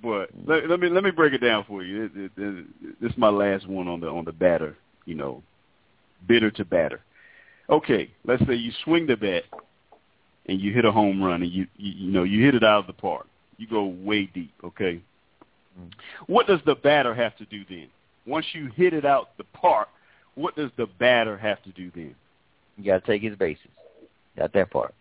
But 0.02 0.30
let, 0.44 0.68
let 0.68 0.80
me 0.80 0.88
let 0.88 1.04
me 1.04 1.10
break 1.10 1.32
it 1.32 1.38
down 1.38 1.64
for 1.66 1.82
you. 1.82 2.04
It, 2.04 2.12
it, 2.16 2.32
it, 2.36 3.00
this 3.00 3.12
is 3.12 3.18
my 3.18 3.28
last 3.30 3.66
one 3.68 3.88
on 3.88 4.00
the 4.00 4.08
on 4.08 4.24
the 4.24 4.32
batter. 4.32 4.76
You 5.06 5.14
know, 5.14 5.42
bitter 6.26 6.50
to 6.52 6.64
batter. 6.64 7.00
Okay, 7.70 8.10
let's 8.24 8.44
say 8.46 8.54
you 8.54 8.72
swing 8.84 9.06
the 9.06 9.16
bat 9.16 9.44
and 10.46 10.60
you 10.60 10.72
hit 10.72 10.84
a 10.84 10.92
home 10.92 11.22
run 11.22 11.42
and 11.42 11.50
you 11.50 11.66
you, 11.76 11.92
you 11.92 12.12
know 12.12 12.22
you 12.22 12.44
hit 12.44 12.54
it 12.54 12.64
out 12.64 12.80
of 12.80 12.86
the 12.86 12.92
park. 12.92 13.26
You 13.56 13.66
go 13.66 13.84
way 13.84 14.26
deep. 14.34 14.52
Okay. 14.62 15.00
Mm. 15.80 15.90
What 16.26 16.46
does 16.46 16.60
the 16.66 16.74
batter 16.74 17.14
have 17.14 17.36
to 17.36 17.44
do 17.46 17.64
then? 17.68 17.86
Once 18.26 18.46
you 18.52 18.70
hit 18.74 18.92
it 18.92 19.04
out 19.04 19.36
the 19.38 19.44
park, 19.44 19.88
what 20.34 20.56
does 20.56 20.70
the 20.76 20.86
batter 20.98 21.36
have 21.36 21.62
to 21.62 21.70
do 21.70 21.90
then? 21.94 22.14
You 22.76 22.84
got 22.84 23.04
to 23.04 23.06
take 23.06 23.22
his 23.22 23.36
bases. 23.36 23.68
Got 24.36 24.52
that 24.54 24.70
part. 24.70 24.94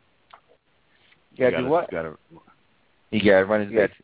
You 1.36 1.50
got 1.50 1.58
to 1.58 1.64
do 1.64 1.68
what? 1.68 1.90
Gotta, 1.90 2.16
he 3.10 3.20
got 3.20 3.40
to 3.40 3.46
run 3.46 3.62
his 3.62 3.72
bases. 3.72 3.96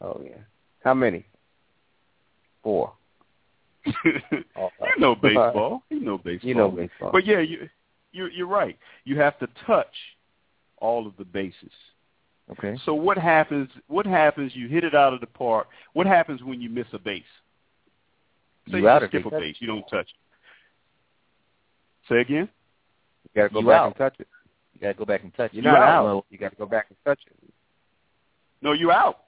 Oh 0.00 0.20
yeah. 0.24 0.36
How 0.82 0.94
many? 0.94 1.26
Four. 2.62 2.92
you 4.04 4.12
know 4.98 5.14
baseball. 5.14 5.82
You 5.90 6.00
know 6.00 6.18
baseball. 6.18 6.48
You 6.48 6.54
know 6.54 6.70
baseball. 6.70 7.10
But 7.12 7.26
yeah, 7.26 7.40
you 7.40 7.68
you're 8.12 8.30
you're 8.30 8.46
right. 8.46 8.78
You 9.04 9.18
have 9.20 9.38
to 9.40 9.48
touch 9.66 9.94
all 10.78 11.06
of 11.06 11.14
the 11.18 11.24
bases. 11.24 11.70
Okay. 12.52 12.76
So 12.84 12.94
what 12.94 13.16
happens? 13.16 13.70
What 13.88 14.06
happens? 14.06 14.52
You 14.54 14.68
hit 14.68 14.84
it 14.84 14.94
out 14.94 15.14
of 15.14 15.20
the 15.20 15.26
park. 15.26 15.66
What 15.94 16.06
happens 16.06 16.42
when 16.42 16.60
you 16.60 16.68
miss 16.68 16.86
a 16.92 16.98
base? 16.98 17.22
Say 18.70 18.78
you, 18.78 18.88
you 18.88 19.06
skip 19.08 19.26
a 19.26 19.30
base, 19.30 19.56
you 19.58 19.66
don't 19.66 19.84
touch 19.90 20.06
it. 20.08 22.08
Say 22.08 22.20
again. 22.20 22.48
You 23.34 23.42
got 23.42 23.48
to 23.48 23.54
go 23.54 23.60
You 23.60 23.66
back 23.66 23.80
out. 23.80 23.86
and 23.86 23.96
touch 23.96 24.14
it. 24.18 24.28
You 24.74 24.80
got 24.80 24.88
to 24.88 24.94
go 24.94 25.04
back 25.04 25.22
and 25.22 25.34
touch 25.34 25.52
it. 25.52 25.56
You're 25.56 25.64
not 25.64 25.82
out. 25.82 26.06
out. 26.06 26.26
You 26.30 26.38
got 26.38 26.50
to 26.50 26.56
go 26.56 26.66
back 26.66 26.86
and 26.88 26.96
touch 27.04 27.20
it. 27.26 27.52
No, 28.62 28.72
you 28.72 28.90
out. 28.90 29.24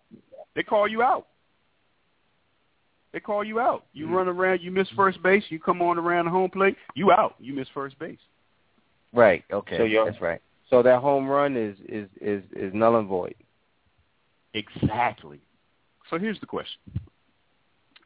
They 0.54 0.62
call 0.62 0.88
you 0.88 1.02
out. 1.02 1.26
They 3.12 3.20
call 3.20 3.44
you 3.44 3.60
out. 3.60 3.84
You 3.92 4.06
Mm-hmm. 4.06 4.14
run 4.14 4.28
around, 4.28 4.60
you 4.60 4.70
miss 4.70 4.88
first 4.96 5.22
base, 5.22 5.44
you 5.48 5.58
come 5.58 5.80
on 5.80 5.98
around 5.98 6.26
the 6.26 6.30
home 6.30 6.50
plate, 6.50 6.76
you 6.94 7.10
out. 7.12 7.34
You 7.40 7.54
miss 7.54 7.68
first 7.72 7.98
base. 7.98 8.18
Right. 9.12 9.44
Okay. 9.50 9.78
So 9.78 9.84
you're- 9.84 10.08
That's 10.10 10.20
right. 10.20 10.40
So 10.68 10.82
that 10.82 11.00
home 11.00 11.28
run 11.28 11.56
is 11.56 11.76
is 11.88 12.08
is 12.20 12.42
is 12.54 12.74
null 12.74 12.96
and 12.96 13.06
void. 13.08 13.36
Exactly. 14.54 15.40
So 16.10 16.18
here's 16.18 16.40
the 16.40 16.46
question. 16.46 16.80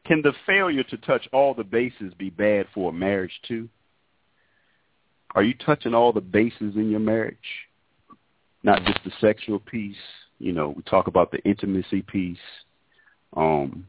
Can 0.05 0.21
the 0.21 0.33
failure 0.45 0.83
to 0.83 0.97
touch 0.97 1.27
all 1.33 1.53
the 1.53 1.63
bases 1.63 2.13
be 2.17 2.29
bad 2.29 2.67
for 2.73 2.89
a 2.89 2.93
marriage 2.93 3.33
too? 3.47 3.67
Are 5.35 5.43
you 5.43 5.53
touching 5.55 5.93
all 5.93 6.11
the 6.11 6.21
bases 6.21 6.75
in 6.75 6.89
your 6.91 6.99
marriage? 6.99 7.37
Not 8.63 8.83
just 8.85 8.99
the 9.03 9.11
sexual 9.19 9.59
piece. 9.59 9.95
You 10.39 10.51
know, 10.51 10.69
we 10.69 10.83
talk 10.83 11.07
about 11.07 11.31
the 11.31 11.39
intimacy 11.43 12.01
piece. 12.01 12.37
Um, 13.35 13.87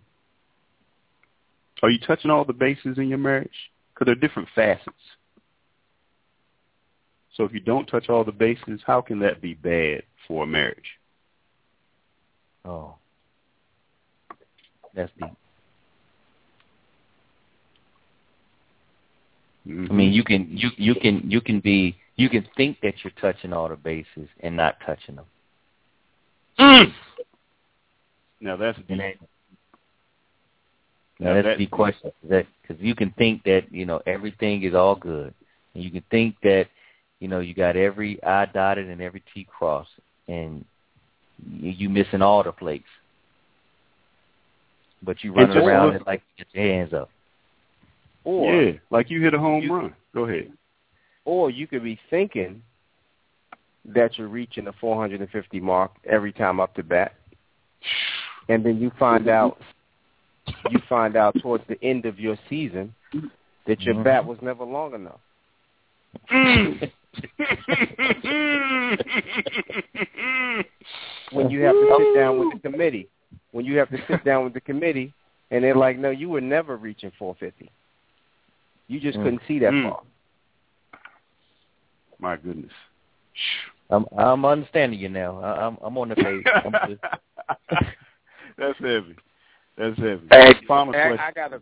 are 1.82 1.90
you 1.90 1.98
touching 1.98 2.30
all 2.30 2.44
the 2.44 2.52
bases 2.52 2.98
in 2.98 3.08
your 3.08 3.18
marriage? 3.18 3.50
Because 3.92 4.06
they're 4.06 4.14
different 4.14 4.48
facets. 4.54 4.90
So 7.34 7.44
if 7.44 7.52
you 7.52 7.60
don't 7.60 7.86
touch 7.86 8.08
all 8.08 8.24
the 8.24 8.32
bases, 8.32 8.80
how 8.86 9.00
can 9.00 9.18
that 9.20 9.40
be 9.40 9.54
bad 9.54 10.02
for 10.28 10.44
a 10.44 10.46
marriage? 10.46 10.98
Oh. 12.64 12.94
That's 14.94 15.10
deep. 15.18 15.30
I 19.64 19.92
mean, 19.92 20.12
you 20.12 20.24
can 20.24 20.48
you 20.50 20.70
you 20.76 20.94
can 20.94 21.22
you 21.30 21.40
can 21.40 21.60
be 21.60 21.96
you 22.16 22.28
can 22.28 22.46
think 22.56 22.78
that 22.82 22.94
you're 23.02 23.12
touching 23.20 23.52
all 23.52 23.68
the 23.68 23.76
bases 23.76 24.28
and 24.40 24.56
not 24.56 24.76
touching 24.84 25.16
them. 25.16 25.24
Mm. 26.58 26.92
Now 28.40 28.56
that's 28.56 28.78
deep. 28.88 29.20
Now 31.18 31.34
now 31.34 31.42
that's 31.42 31.58
the 31.58 31.66
question. 31.66 32.12
That 32.28 32.46
because 32.60 32.82
you 32.82 32.94
can 32.94 33.10
think 33.12 33.44
that 33.44 33.64
you 33.70 33.86
know 33.86 34.00
everything 34.06 34.62
is 34.62 34.74
all 34.74 34.94
good, 34.94 35.34
and 35.74 35.84
you 35.84 35.90
can 35.90 36.04
think 36.10 36.36
that 36.42 36.66
you 37.20 37.28
know 37.28 37.40
you 37.40 37.54
got 37.54 37.76
every 37.76 38.22
I 38.24 38.46
dotted 38.46 38.88
and 38.88 39.00
every 39.00 39.22
T 39.32 39.46
crossed, 39.48 39.90
and 40.28 40.64
you, 41.50 41.70
you 41.70 41.88
missing 41.88 42.22
all 42.22 42.42
the 42.42 42.52
flakes. 42.52 42.88
But 45.02 45.22
you 45.24 45.32
running 45.32 45.54
just 45.54 45.66
around 45.66 45.92
look- 45.92 46.02
it 46.02 46.06
like 46.06 46.22
you 46.36 46.44
get 46.44 46.54
your 46.54 46.64
hands 46.64 46.92
up. 46.92 47.10
Or 48.24 48.54
yeah, 48.54 48.72
like 48.90 49.10
you 49.10 49.20
hit 49.20 49.34
a 49.34 49.38
home 49.38 49.62
you- 49.62 49.74
run. 49.74 49.94
Go 50.14 50.24
ahead. 50.26 50.52
or 51.24 51.50
you 51.50 51.66
could 51.66 51.82
be 51.82 51.98
thinking 52.10 52.62
that 53.84 54.18
you're 54.18 54.28
reaching 54.28 54.64
the 54.64 54.72
450 54.80 55.60
mark 55.60 55.92
every 56.04 56.32
time 56.32 56.60
up 56.60 56.74
to 56.74 56.82
bat, 56.82 57.14
and 58.48 58.64
then 58.64 58.78
you 58.78 58.92
find 58.98 59.24
mm-hmm. 59.24 59.30
out 59.30 59.58
you 60.70 60.80
find 60.88 61.16
out 61.16 61.34
towards 61.40 61.64
the 61.68 61.82
end 61.82 62.06
of 62.06 62.18
your 62.18 62.36
season 62.48 62.94
that 63.66 63.80
your 63.82 63.94
Mhm. 63.94 64.04
bat 64.04 64.24
was 64.24 64.40
never 64.42 64.64
long 64.64 64.94
enough. 64.94 65.20
When 71.30 71.50
you 71.50 71.60
have 71.62 71.74
to 71.76 71.94
sit 71.98 72.14
down 72.14 72.38
with 72.38 72.50
the 72.52 72.58
committee, 72.60 73.08
when 73.52 73.64
you 73.64 73.78
have 73.78 73.88
to 73.90 73.98
sit 74.06 74.24
down 74.24 74.44
with 74.44 74.54
the 74.54 74.60
committee, 74.60 75.12
and 75.50 75.62
they're 75.64 75.74
like, 75.74 75.98
"No, 75.98 76.10
you 76.10 76.28
were 76.28 76.40
never 76.40 76.76
reaching 76.76 77.10
450. 77.12 77.70
You 78.88 79.00
just 79.00 79.18
Mm. 79.18 79.22
couldn't 79.22 79.42
see 79.46 79.58
that 79.60 79.72
Mm. 79.72 79.90
far." 79.90 80.02
My 82.18 82.36
goodness. 82.36 82.72
I'm 83.90 84.06
I'm 84.16 84.44
understanding 84.44 84.98
you 84.98 85.08
now. 85.08 85.38
I, 85.40 85.66
I'm 85.66 85.78
I'm 85.82 85.98
on 85.98 86.08
the 86.08 86.16
page. 86.16 86.46
I'm 86.46 86.72
just, 86.88 87.02
That's 88.56 88.78
heavy. 88.78 89.16
That's 89.76 89.98
heavy. 89.98 90.26
Hey, 90.30 90.52
Final 90.68 90.92
question. 90.92 91.18
I 91.18 91.32
got 91.32 91.52
a 91.52 91.60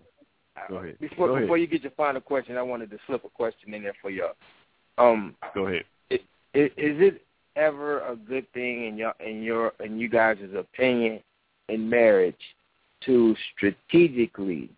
Go 0.68 0.76
ahead. 0.76 0.98
before 0.98 1.28
Go 1.28 1.34
ahead. 1.34 1.44
before 1.44 1.58
you 1.58 1.66
get 1.66 1.82
your 1.82 1.92
final 1.92 2.20
question, 2.20 2.56
I 2.56 2.62
wanted 2.62 2.90
to 2.90 2.98
slip 3.06 3.24
a 3.24 3.28
question 3.28 3.72
in 3.72 3.82
there 3.82 3.94
for 4.02 4.10
you. 4.10 4.28
Um, 4.98 5.34
Go 5.54 5.66
ahead. 5.66 5.84
is, 6.10 6.20
is 6.54 6.70
it 6.76 7.22
ever 7.56 8.00
a 8.06 8.16
good 8.16 8.50
thing 8.52 8.86
in 8.86 8.96
your 8.96 9.14
in 9.24 9.42
your 9.42 9.72
in 9.84 9.98
you 9.98 10.08
guys' 10.08 10.38
opinion 10.56 11.20
in 11.68 11.88
marriage 11.88 12.34
to 13.06 13.34
strategically 13.56 14.68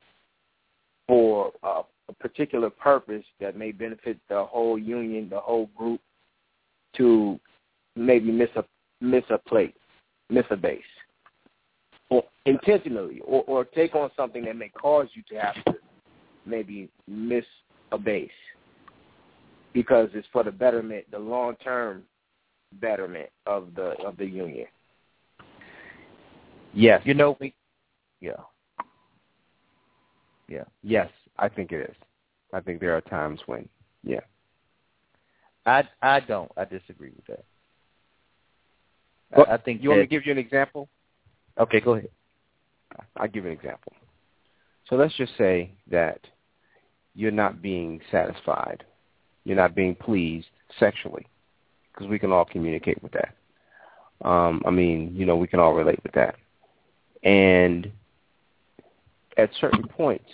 for 1.08 1.52
a, 1.62 1.82
a 2.08 2.12
particular 2.20 2.70
purpose 2.70 3.24
that 3.40 3.56
may 3.56 3.72
benefit 3.72 4.18
the 4.28 4.44
whole 4.44 4.78
union, 4.78 5.28
the 5.28 5.40
whole 5.40 5.68
group, 5.76 6.00
to 6.96 7.38
maybe 7.96 8.30
miss 8.30 8.50
a 8.56 8.64
miss 9.00 9.24
a 9.30 9.38
plate, 9.38 9.74
miss 10.30 10.46
a 10.50 10.56
base, 10.56 10.82
or 12.12 12.24
intentionally, 12.44 13.20
or, 13.24 13.42
or 13.46 13.64
take 13.64 13.94
on 13.94 14.10
something 14.14 14.44
that 14.44 14.54
may 14.54 14.68
cause 14.68 15.08
you 15.14 15.22
to 15.30 15.34
have 15.40 15.54
to 15.64 15.74
maybe 16.44 16.90
miss 17.08 17.44
a 17.90 17.96
base 17.96 18.30
because 19.72 20.10
it's 20.12 20.28
for 20.30 20.44
the 20.44 20.52
betterment, 20.52 21.10
the 21.10 21.18
long 21.18 21.56
term 21.56 22.02
betterment 22.80 23.30
of 23.46 23.68
the 23.74 23.94
of 24.04 24.18
the 24.18 24.26
union. 24.26 24.66
Yes. 26.74 27.00
you 27.04 27.14
know 27.14 27.36
we, 27.40 27.54
yeah, 28.20 28.32
yeah. 30.48 30.64
Yes, 30.82 31.08
I 31.38 31.48
think 31.48 31.72
it 31.72 31.88
is. 31.90 31.96
I 32.52 32.60
think 32.60 32.80
there 32.80 32.94
are 32.94 33.00
times 33.00 33.40
when, 33.46 33.66
yeah. 34.04 34.20
I 35.64 35.84
I 36.02 36.20
don't. 36.20 36.52
I 36.58 36.66
disagree 36.66 37.12
with 37.16 37.26
that. 37.26 37.44
Well, 39.34 39.46
I, 39.48 39.54
I 39.54 39.56
think 39.56 39.82
You 39.82 39.88
want 39.88 40.00
me 40.00 40.06
to 40.06 40.10
give 40.10 40.26
you 40.26 40.32
an 40.32 40.38
example? 40.38 40.90
Okay. 41.58 41.80
Go 41.80 41.94
ahead. 41.94 42.08
I'll 43.16 43.28
give 43.28 43.46
an 43.46 43.52
example. 43.52 43.92
So 44.88 44.96
let's 44.96 45.16
just 45.16 45.32
say 45.38 45.70
that 45.90 46.20
you're 47.14 47.30
not 47.30 47.62
being 47.62 48.00
satisfied, 48.10 48.84
you're 49.44 49.56
not 49.56 49.74
being 49.74 49.94
pleased 49.94 50.48
sexually, 50.78 51.26
because 51.92 52.08
we 52.08 52.18
can 52.18 52.32
all 52.32 52.44
communicate 52.44 53.02
with 53.02 53.12
that. 53.12 53.34
Um, 54.26 54.62
I 54.64 54.70
mean, 54.70 55.12
you 55.14 55.26
know, 55.26 55.36
we 55.36 55.46
can 55.46 55.60
all 55.60 55.74
relate 55.74 56.00
with 56.02 56.12
that. 56.12 56.36
And 57.22 57.90
at 59.36 59.50
certain 59.60 59.86
points, 59.88 60.28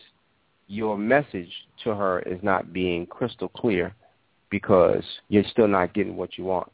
your 0.66 0.98
message 0.98 1.52
to 1.84 1.94
her 1.94 2.20
is 2.20 2.38
not 2.42 2.72
being 2.72 3.06
crystal 3.06 3.48
clear 3.48 3.94
because 4.50 5.04
you're 5.28 5.44
still 5.50 5.68
not 5.68 5.94
getting 5.94 6.16
what 6.16 6.36
you 6.36 6.44
want. 6.44 6.70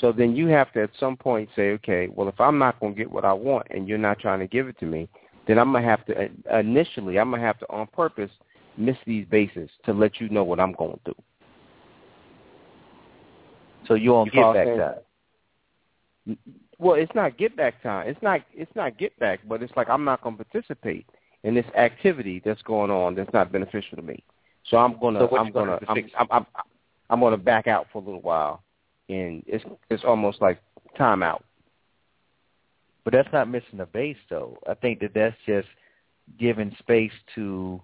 So 0.00 0.12
then 0.12 0.34
you 0.34 0.48
have 0.48 0.72
to 0.72 0.82
at 0.82 0.90
some 0.98 1.16
point 1.16 1.48
say, 1.54 1.70
okay, 1.72 2.08
well, 2.08 2.28
if 2.28 2.40
I'm 2.40 2.58
not 2.58 2.80
going 2.80 2.94
to 2.94 2.98
get 2.98 3.10
what 3.10 3.24
I 3.24 3.32
want 3.32 3.66
and 3.70 3.88
you're 3.88 3.98
not 3.98 4.18
trying 4.18 4.40
to 4.40 4.46
give 4.46 4.66
it 4.68 4.78
to 4.80 4.86
me, 4.86 5.08
then 5.46 5.58
I'm 5.58 5.70
going 5.72 5.84
to 5.84 5.88
have 5.88 6.04
to, 6.06 6.28
uh, 6.52 6.58
initially, 6.58 7.18
I'm 7.18 7.30
going 7.30 7.40
to 7.40 7.46
have 7.46 7.58
to 7.60 7.70
on 7.70 7.86
purpose 7.88 8.30
miss 8.76 8.96
these 9.06 9.26
bases 9.26 9.70
to 9.84 9.92
let 9.92 10.20
you 10.20 10.28
know 10.28 10.42
what 10.42 10.58
I'm 10.58 10.72
going 10.72 10.98
through. 11.04 11.14
So 13.86 13.94
you 13.94 14.16
on 14.16 14.30
get 14.30 14.52
back 14.54 14.66
time. 16.26 16.36
Well, 16.78 16.94
it's 16.96 17.14
not 17.14 17.36
get 17.36 17.56
back 17.56 17.82
time. 17.82 18.08
It's 18.08 18.20
not 18.22 18.40
it's 18.54 18.74
not 18.74 18.98
get 18.98 19.16
back, 19.18 19.40
but 19.46 19.62
it's 19.62 19.72
like 19.76 19.88
I'm 19.88 20.04
not 20.04 20.22
going 20.22 20.36
to 20.36 20.44
participate 20.44 21.06
in 21.44 21.54
this 21.54 21.66
activity 21.76 22.40
that's 22.44 22.62
going 22.62 22.90
on 22.90 23.14
that's 23.14 23.32
not 23.32 23.52
beneficial 23.52 23.96
to 23.96 24.02
me. 24.02 24.24
So 24.70 24.78
I'm 24.78 24.98
gonna 24.98 25.20
So 25.20 25.36
I'm 25.36 25.52
gonna 25.52 25.78
gonna 25.84 26.00
I'm? 26.18 26.26
I'm, 26.30 26.46
I'm 26.54 26.64
I'm 27.10 27.20
going 27.20 27.32
to 27.32 27.36
back 27.36 27.66
out 27.66 27.86
for 27.92 27.98
a 27.98 28.04
little 28.04 28.22
while, 28.22 28.63
and 29.08 29.42
it's 29.46 29.64
it's 29.90 30.04
almost 30.04 30.40
like 30.40 30.60
timeout. 30.98 31.42
But 33.04 33.12
that's 33.12 33.32
not 33.32 33.50
missing 33.50 33.78
the 33.78 33.86
base, 33.86 34.16
though. 34.30 34.56
I 34.66 34.74
think 34.74 35.00
that 35.00 35.12
that's 35.14 35.36
just 35.46 35.68
giving 36.38 36.74
space 36.78 37.12
to 37.34 37.80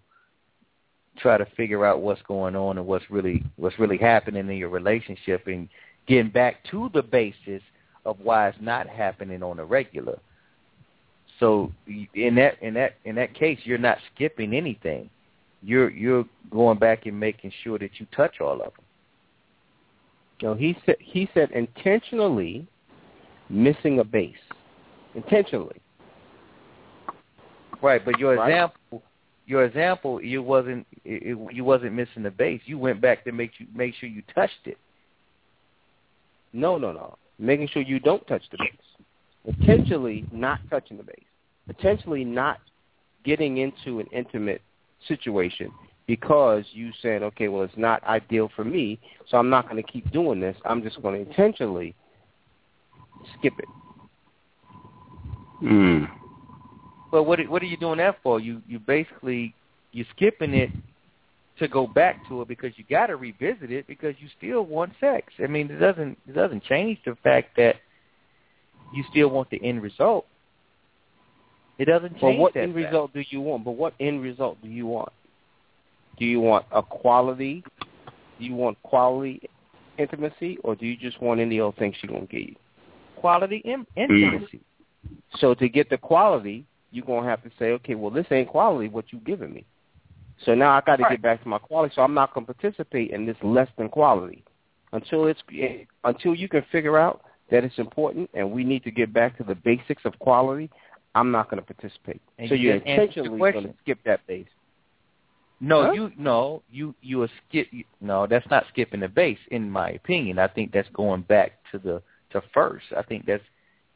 try 1.18 1.36
to 1.36 1.46
figure 1.56 1.84
out 1.84 2.00
what's 2.00 2.22
going 2.22 2.56
on 2.56 2.78
and 2.78 2.86
what's 2.86 3.10
really 3.10 3.44
what's 3.56 3.78
really 3.78 3.98
happening 3.98 4.48
in 4.48 4.56
your 4.56 4.70
relationship 4.70 5.46
and 5.46 5.68
getting 6.06 6.30
back 6.30 6.64
to 6.70 6.90
the 6.94 7.02
basis 7.02 7.62
of 8.06 8.18
why 8.20 8.48
it's 8.48 8.58
not 8.60 8.88
happening 8.88 9.42
on 9.42 9.58
a 9.58 9.64
regular. 9.64 10.18
So 11.38 11.72
in 12.14 12.34
that 12.36 12.62
in 12.62 12.74
that 12.74 12.94
in 13.04 13.14
that 13.16 13.34
case, 13.34 13.58
you're 13.64 13.78
not 13.78 13.98
skipping 14.14 14.54
anything. 14.54 15.10
You're 15.62 15.90
you're 15.90 16.24
going 16.50 16.78
back 16.78 17.06
and 17.06 17.18
making 17.18 17.52
sure 17.62 17.78
that 17.78 17.98
you 17.98 18.06
touch 18.14 18.40
all 18.40 18.54
of 18.62 18.72
them. 18.74 18.84
No, 20.42 20.54
he 20.54 20.76
said 20.86 20.96
he 21.00 21.28
said 21.34 21.50
intentionally 21.52 22.66
missing 23.48 23.98
a 23.98 24.04
base, 24.04 24.34
intentionally. 25.14 25.80
Right, 27.82 28.04
but 28.04 28.18
your 28.18 28.36
Right. 28.36 28.50
example, 28.50 29.02
your 29.46 29.64
example, 29.64 30.22
you 30.22 30.42
wasn't 30.42 30.86
it, 31.04 31.36
you 31.52 31.64
wasn't 31.64 31.92
missing 31.92 32.22
the 32.22 32.30
base. 32.30 32.60
You 32.66 32.78
went 32.78 33.00
back 33.00 33.24
to 33.24 33.32
make 33.32 33.58
you 33.58 33.66
make 33.74 33.94
sure 33.94 34.08
you 34.08 34.22
touched 34.34 34.66
it. 34.66 34.78
No, 36.52 36.78
no, 36.78 36.92
no. 36.92 37.16
Making 37.38 37.68
sure 37.68 37.82
you 37.82 38.00
don't 38.00 38.26
touch 38.26 38.42
the 38.50 38.58
base. 38.58 39.06
Intentionally 39.44 40.26
not 40.32 40.60
touching 40.68 40.96
the 40.96 41.02
base. 41.02 41.24
Potentially 41.66 42.24
not 42.24 42.60
getting 43.24 43.58
into 43.58 44.00
an 44.00 44.06
intimate 44.12 44.62
situation 45.06 45.72
because 46.10 46.64
you 46.72 46.90
said, 47.02 47.22
okay, 47.22 47.46
well, 47.46 47.62
it's 47.62 47.72
not 47.76 48.02
ideal 48.02 48.50
for 48.56 48.64
me, 48.64 48.98
so 49.28 49.36
I'm 49.36 49.48
not 49.48 49.70
going 49.70 49.80
to 49.80 49.88
keep 49.88 50.10
doing 50.10 50.40
this. 50.40 50.56
I'm 50.64 50.82
just 50.82 51.00
going 51.00 51.14
to 51.14 51.30
intentionally 51.30 51.94
skip 53.38 53.52
it. 53.56 53.68
Hmm. 55.60 56.06
But 57.12 57.22
what 57.22 57.38
what 57.48 57.62
are 57.62 57.66
you 57.66 57.76
doing 57.76 57.98
that 57.98 58.16
for? 58.24 58.40
You 58.40 58.60
you 58.66 58.80
basically 58.80 59.54
you're 59.92 60.06
skipping 60.16 60.52
it 60.52 60.70
to 61.60 61.68
go 61.68 61.86
back 61.86 62.26
to 62.28 62.42
it 62.42 62.48
because 62.48 62.72
you 62.74 62.82
got 62.90 63.06
to 63.06 63.14
revisit 63.14 63.70
it 63.70 63.86
because 63.86 64.16
you 64.18 64.26
still 64.36 64.66
want 64.66 64.90
sex. 64.98 65.32
I 65.38 65.46
mean, 65.46 65.70
it 65.70 65.78
doesn't 65.78 66.18
it 66.26 66.34
doesn't 66.34 66.64
change 66.64 66.98
the 67.06 67.16
fact 67.22 67.56
that 67.56 67.76
you 68.92 69.04
still 69.12 69.28
want 69.28 69.48
the 69.50 69.62
end 69.62 69.80
result. 69.80 70.26
It 71.78 71.84
doesn't 71.84 72.14
change 72.14 72.22
Well, 72.22 72.38
what 72.38 72.56
end 72.56 72.74
fact. 72.74 72.86
result 72.86 73.12
do 73.12 73.22
you 73.30 73.40
want? 73.40 73.64
But 73.64 73.72
what 73.72 73.94
end 74.00 74.22
result 74.22 74.60
do 74.60 74.68
you 74.68 74.88
want? 74.88 75.12
Do 76.20 76.26
you 76.26 76.38
want 76.38 76.66
a 76.70 76.82
quality? 76.82 77.64
Do 78.38 78.44
you 78.44 78.54
want 78.54 78.80
quality 78.82 79.40
intimacy, 79.98 80.58
or 80.62 80.76
do 80.76 80.86
you 80.86 80.96
just 80.96 81.20
want 81.20 81.40
any 81.40 81.60
old 81.60 81.76
thing 81.76 81.94
she's 81.98 82.10
gonna 82.10 82.26
give 82.26 82.40
you? 82.40 82.56
Quality 83.16 83.62
in, 83.64 83.86
intimacy. 83.96 84.60
Mm. 85.08 85.16
So 85.38 85.54
to 85.54 85.68
get 85.68 85.88
the 85.88 85.96
quality, 85.96 86.64
you're 86.90 87.06
gonna 87.06 87.26
have 87.26 87.42
to 87.42 87.50
say, 87.58 87.72
okay, 87.72 87.94
well, 87.94 88.10
this 88.10 88.26
ain't 88.30 88.48
quality. 88.48 88.88
What 88.88 89.12
you 89.12 89.18
giving 89.20 89.52
me? 89.52 89.64
So 90.44 90.54
now 90.54 90.72
I 90.72 90.82
got 90.82 90.96
to 90.96 91.02
Right. 91.04 91.12
get 91.12 91.22
back 91.22 91.42
to 91.42 91.48
my 91.48 91.58
quality. 91.58 91.94
So 91.94 92.02
I'm 92.02 92.14
not 92.14 92.34
gonna 92.34 92.46
participate 92.46 93.10
in 93.10 93.24
this 93.24 93.36
less 93.42 93.68
than 93.78 93.88
quality 93.88 94.44
until 94.92 95.26
it's 95.26 95.42
eh, 95.58 95.84
until 96.04 96.34
you 96.34 96.48
can 96.48 96.62
figure 96.70 96.98
out 96.98 97.22
that 97.50 97.64
it's 97.64 97.78
important 97.78 98.28
and 98.34 98.50
we 98.50 98.62
need 98.62 98.84
to 98.84 98.90
get 98.90 99.12
back 99.12 99.36
to 99.38 99.44
the 99.44 99.54
basics 99.54 100.04
of 100.04 100.18
quality. 100.18 100.70
I'm 101.14 101.32
not 101.32 101.50
going 101.50 101.60
to 101.60 101.74
participate. 101.74 102.22
And 102.38 102.48
so 102.48 102.54
you 102.54 102.68
you're 102.68 102.76
intentionally 102.76 103.38
going 103.38 103.64
to 103.64 103.74
skip 103.82 103.98
that 104.04 104.24
base. 104.28 104.46
No, 105.60 105.86
Huh? 105.86 105.92
you 105.92 106.12
no, 106.16 106.62
you 106.70 106.94
you 107.02 107.22
are 107.22 107.28
skip. 107.48 107.68
No, 108.00 108.26
that's 108.26 108.48
not 108.50 108.64
skipping 108.70 109.00
the 109.00 109.08
base, 109.08 109.38
in 109.50 109.70
my 109.70 109.90
opinion. 109.90 110.38
I 110.38 110.48
think 110.48 110.72
that's 110.72 110.88
going 110.94 111.22
back 111.22 111.52
to 111.70 111.78
the 111.78 112.02
to 112.30 112.42
first. 112.54 112.86
I 112.96 113.02
think 113.02 113.26
that's 113.26 113.44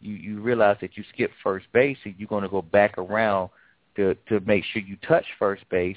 you 0.01 0.15
you 0.15 0.41
realize 0.41 0.76
that 0.83 0.97
you 0.97 1.05
skip 1.12 1.31
first 1.43 1.67
base, 1.73 1.97
and 2.05 2.15
you're 2.18 2.28
going 2.28 2.43
to 2.43 2.51
go 2.51 2.60
back 2.60 2.99
around 2.99 3.49
to 3.97 4.15
to 4.28 4.41
make 4.41 4.65
sure 4.65 4.83
you 4.83 4.97
touch 5.09 5.25
first 5.39 5.67
base, 5.70 5.97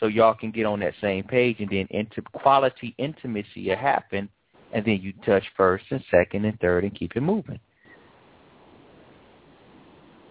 so 0.00 0.06
y'all 0.06 0.34
can 0.34 0.50
get 0.50 0.64
on 0.64 0.80
that 0.80 0.94
same 1.02 1.24
page, 1.24 1.56
and 1.60 1.68
then 1.68 1.86
into 1.90 2.22
quality 2.32 2.94
intimacy 2.96 3.68
will 3.68 3.76
happen, 3.76 4.30
and 4.72 4.82
then 4.84 4.98
you 5.02 5.12
touch 5.26 5.44
first 5.58 5.84
and 5.90 6.02
second 6.10 6.46
and 6.46 6.58
third, 6.60 6.84
and 6.84 6.94
keep 6.94 7.14
it 7.16 7.20
moving. 7.20 7.60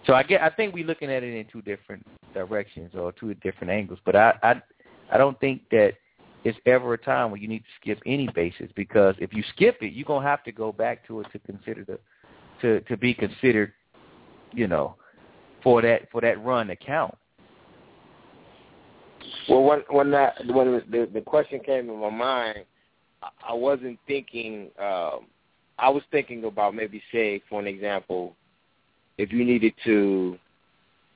So 0.07 0.13
I 0.13 0.23
get. 0.23 0.41
I 0.41 0.49
think 0.49 0.73
we're 0.73 0.87
looking 0.87 1.11
at 1.11 1.21
it 1.21 1.35
in 1.35 1.45
two 1.45 1.61
different 1.61 2.05
directions 2.33 2.91
or 2.95 3.11
two 3.11 3.33
different 3.35 3.71
angles. 3.71 3.99
But 4.03 4.15
I, 4.15 4.33
I, 4.41 4.61
I 5.11 5.17
don't 5.17 5.39
think 5.39 5.69
that 5.71 5.93
it's 6.43 6.57
ever 6.65 6.93
a 6.93 6.97
time 6.97 7.29
where 7.31 7.39
you 7.39 7.47
need 7.47 7.59
to 7.59 7.65
skip 7.79 7.99
any 8.05 8.27
bases 8.33 8.69
because 8.75 9.15
if 9.19 9.33
you 9.33 9.43
skip 9.53 9.77
it, 9.81 9.93
you're 9.93 10.05
gonna 10.05 10.25
have 10.25 10.43
to 10.45 10.51
go 10.51 10.71
back 10.71 11.05
to 11.07 11.21
it 11.21 11.27
to 11.33 11.39
consider 11.39 11.85
the, 11.85 11.99
to 12.61 12.81
to 12.81 12.97
be 12.97 13.13
considered, 13.13 13.73
you 14.51 14.67
know, 14.67 14.95
for 15.61 15.81
that 15.81 16.09
for 16.11 16.21
that 16.21 16.43
run 16.43 16.67
to 16.67 16.75
count. 16.75 17.15
Well, 19.47 19.63
when 19.63 19.83
when 19.89 20.11
that 20.11 20.35
when 20.47 20.81
the 20.89 21.09
the 21.13 21.21
question 21.21 21.59
came 21.59 21.89
in 21.89 21.99
my 21.99 22.09
mind, 22.09 22.65
I- 23.21 23.49
I 23.49 23.53
wasn't 23.53 23.99
thinking. 24.07 24.71
Um, 24.79 25.27
I 25.77 25.89
was 25.89 26.03
thinking 26.11 26.43
about 26.45 26.75
maybe 26.75 27.01
say, 27.11 27.41
for 27.49 27.59
an 27.59 27.67
example, 27.67 28.35
if 29.17 29.31
you 29.31 29.43
needed 29.43 29.73
to 29.83 30.37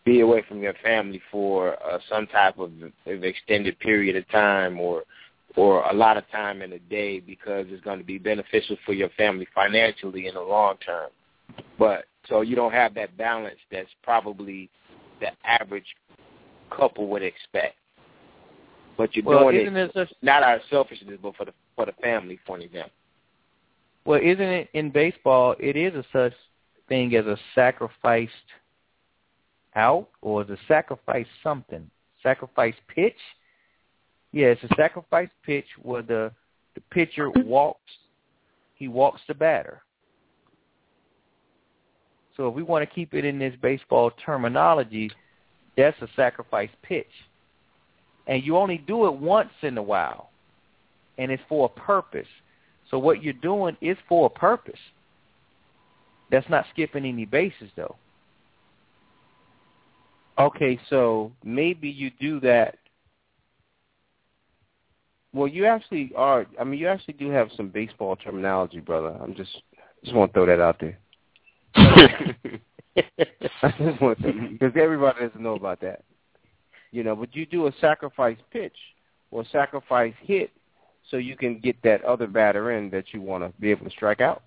be 0.05 0.21
away 0.21 0.43
from 0.47 0.61
your 0.61 0.75
family 0.83 1.21
for 1.31 1.75
uh, 1.83 1.99
some 2.09 2.27
type 2.27 2.57
of, 2.59 2.71
of 3.05 3.23
extended 3.23 3.77
period 3.79 4.15
of 4.15 4.27
time, 4.29 4.79
or 4.79 5.03
or 5.55 5.83
a 5.89 5.93
lot 5.93 6.17
of 6.17 6.29
time 6.31 6.61
in 6.61 6.73
a 6.73 6.79
day, 6.79 7.19
because 7.19 7.65
it's 7.69 7.83
going 7.83 7.97
to 7.97 8.05
be 8.05 8.17
beneficial 8.17 8.77
for 8.85 8.93
your 8.93 9.09
family 9.09 9.47
financially 9.55 10.27
in 10.27 10.33
the 10.35 10.41
long 10.41 10.75
term. 10.85 11.09
But 11.79 12.05
so 12.27 12.41
you 12.41 12.55
don't 12.55 12.73
have 12.73 12.93
that 12.95 13.17
balance 13.17 13.59
that's 13.71 13.89
probably 14.03 14.69
the 15.19 15.27
average 15.45 15.85
couple 16.69 17.07
would 17.07 17.23
expect 17.23 17.75
but 18.97 19.15
you're 19.15 19.25
Well, 19.25 19.51
doing 19.51 19.61
isn't 19.61 19.77
it 19.77 19.91
such? 19.93 20.13
not 20.21 20.43
out 20.43 20.57
of 20.57 20.61
selfishness, 20.69 21.19
but 21.21 21.35
for 21.35 21.45
the 21.45 21.53
for 21.75 21.85
the 21.85 21.91
family, 21.93 22.39
for 22.45 22.55
an 22.55 22.61
example. 22.63 22.91
Well, 24.05 24.19
isn't 24.21 24.41
it 24.41 24.69
in 24.73 24.91
baseball? 24.91 25.55
It 25.59 25.75
is 25.75 25.93
a 25.95 26.05
such 26.13 26.33
thing 26.87 27.15
as 27.15 27.25
a 27.25 27.37
sacrificed 27.53 28.31
out, 29.75 30.07
or 30.21 30.43
is 30.43 30.49
a 30.49 30.57
sacrifice 30.67 31.27
something? 31.43 31.89
Sacrifice 32.23 32.75
pitch? 32.87 33.17
Yeah, 34.31 34.47
it's 34.47 34.63
a 34.63 34.75
sacrifice 34.75 35.29
pitch 35.45 35.65
where 35.81 36.01
the 36.01 36.31
the 36.75 36.81
pitcher 36.91 37.29
walks. 37.35 37.91
He 38.75 38.87
walks 38.87 39.21
the 39.27 39.33
batter. 39.33 39.81
So 42.35 42.49
if 42.49 42.53
we 42.53 42.63
want 42.63 42.87
to 42.87 42.93
keep 42.93 43.13
it 43.13 43.23
in 43.23 43.39
this 43.39 43.53
baseball 43.61 44.11
terminology, 44.25 45.09
that's 45.77 45.99
a 46.01 46.07
sacrifice 46.15 46.69
pitch. 46.83 47.07
And 48.27 48.43
you 48.43 48.57
only 48.57 48.77
do 48.77 49.07
it 49.07 49.13
once 49.13 49.51
in 49.61 49.77
a 49.77 49.83
while. 49.83 50.31
And 51.17 51.31
it's 51.31 51.43
for 51.47 51.65
a 51.65 51.79
purpose. 51.79 52.27
So 52.91 52.99
what 52.99 53.23
you're 53.23 53.33
doing 53.33 53.77
is 53.81 53.97
for 54.09 54.25
a 54.25 54.29
purpose. 54.29 54.79
That's 56.31 56.49
not 56.49 56.65
skipping 56.73 57.05
any 57.05 57.25
bases 57.25 57.69
though. 57.75 57.95
Okay, 60.37 60.79
so 60.89 61.31
maybe 61.43 61.89
you 61.89 62.11
do 62.19 62.39
that. 62.41 62.77
Well, 65.33 65.47
you 65.47 65.65
actually 65.65 66.11
are. 66.15 66.45
I 66.59 66.63
mean, 66.63 66.79
you 66.79 66.87
actually 66.87 67.15
do 67.15 67.29
have 67.29 67.49
some 67.55 67.69
baseball 67.69 68.15
terminology, 68.15 68.79
brother. 68.79 69.17
I'm 69.21 69.35
just 69.35 69.51
just 70.03 70.15
want 70.15 70.31
to 70.31 70.33
throw 70.33 70.45
that 70.45 70.61
out 70.61 70.79
there. 70.79 70.97
I 73.61 73.73
just 73.77 74.01
want 74.01 74.21
to 74.21 74.49
because 74.51 74.73
everybody 74.79 75.19
doesn't 75.19 75.41
know 75.41 75.55
about 75.55 75.81
that. 75.81 76.03
You 76.91 77.03
know, 77.03 77.15
but 77.15 77.35
you 77.35 77.45
do 77.45 77.67
a 77.67 77.73
sacrifice 77.81 78.37
pitch 78.51 78.75
or 79.31 79.43
sacrifice 79.51 80.13
hit 80.21 80.51
so 81.11 81.17
you 81.17 81.35
can 81.35 81.59
get 81.59 81.81
that 81.83 82.03
other 82.03 82.27
batter 82.27 82.71
in 82.71 82.89
that 82.91 83.13
you 83.13 83.21
want 83.21 83.43
to 83.43 83.61
be 83.61 83.71
able 83.71 83.85
to 83.85 83.91
strike 83.91 84.21
out. 84.21 84.43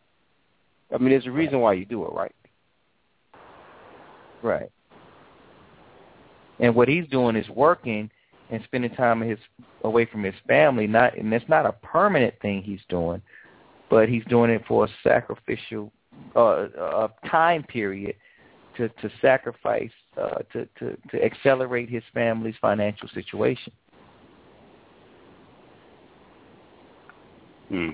I 0.93 0.99
mean, 0.99 1.11
there's 1.11 1.27
a 1.27 1.31
reason 1.31 1.61
why 1.61 1.75
you 1.75 1.85
do 1.85 2.05
it, 2.07 2.13
right? 2.13 2.35
Right. 4.43 4.71
And 6.61 6.75
what 6.75 6.89
he's 6.89 7.07
doing 7.09 7.37
is 7.37 7.49
working 7.49 8.11
and 8.51 8.63
spending 8.65 8.95
time 8.95 9.21
his 9.21 9.39
away 9.85 10.07
from 10.07 10.23
his 10.23 10.35
family. 10.47 10.87
Not 10.87 11.17
and 11.17 11.33
it's 11.33 11.49
not 11.49 11.67
a 11.67 11.73
permanent 11.73 12.35
thing 12.41 12.63
he's 12.63 12.81
doing, 12.89 13.23
but 13.91 14.09
he's 14.09 14.25
doing 14.25 14.51
it 14.51 14.63
for 14.67 14.85
a 14.85 14.89
sacrificial 15.03 15.93
uh, 16.37 16.67
a 16.77 17.11
time 17.29 17.63
period 17.63 18.15
to 18.77 18.89
to 18.89 19.11
sacrifice 19.21 19.91
uh, 20.17 20.39
to 20.53 20.67
to 20.79 20.97
to 21.11 21.25
accelerate 21.25 21.89
his 21.89 22.03
family's 22.15 22.57
financial 22.61 23.09
situation. 23.09 23.73
Hmm. 27.69 27.91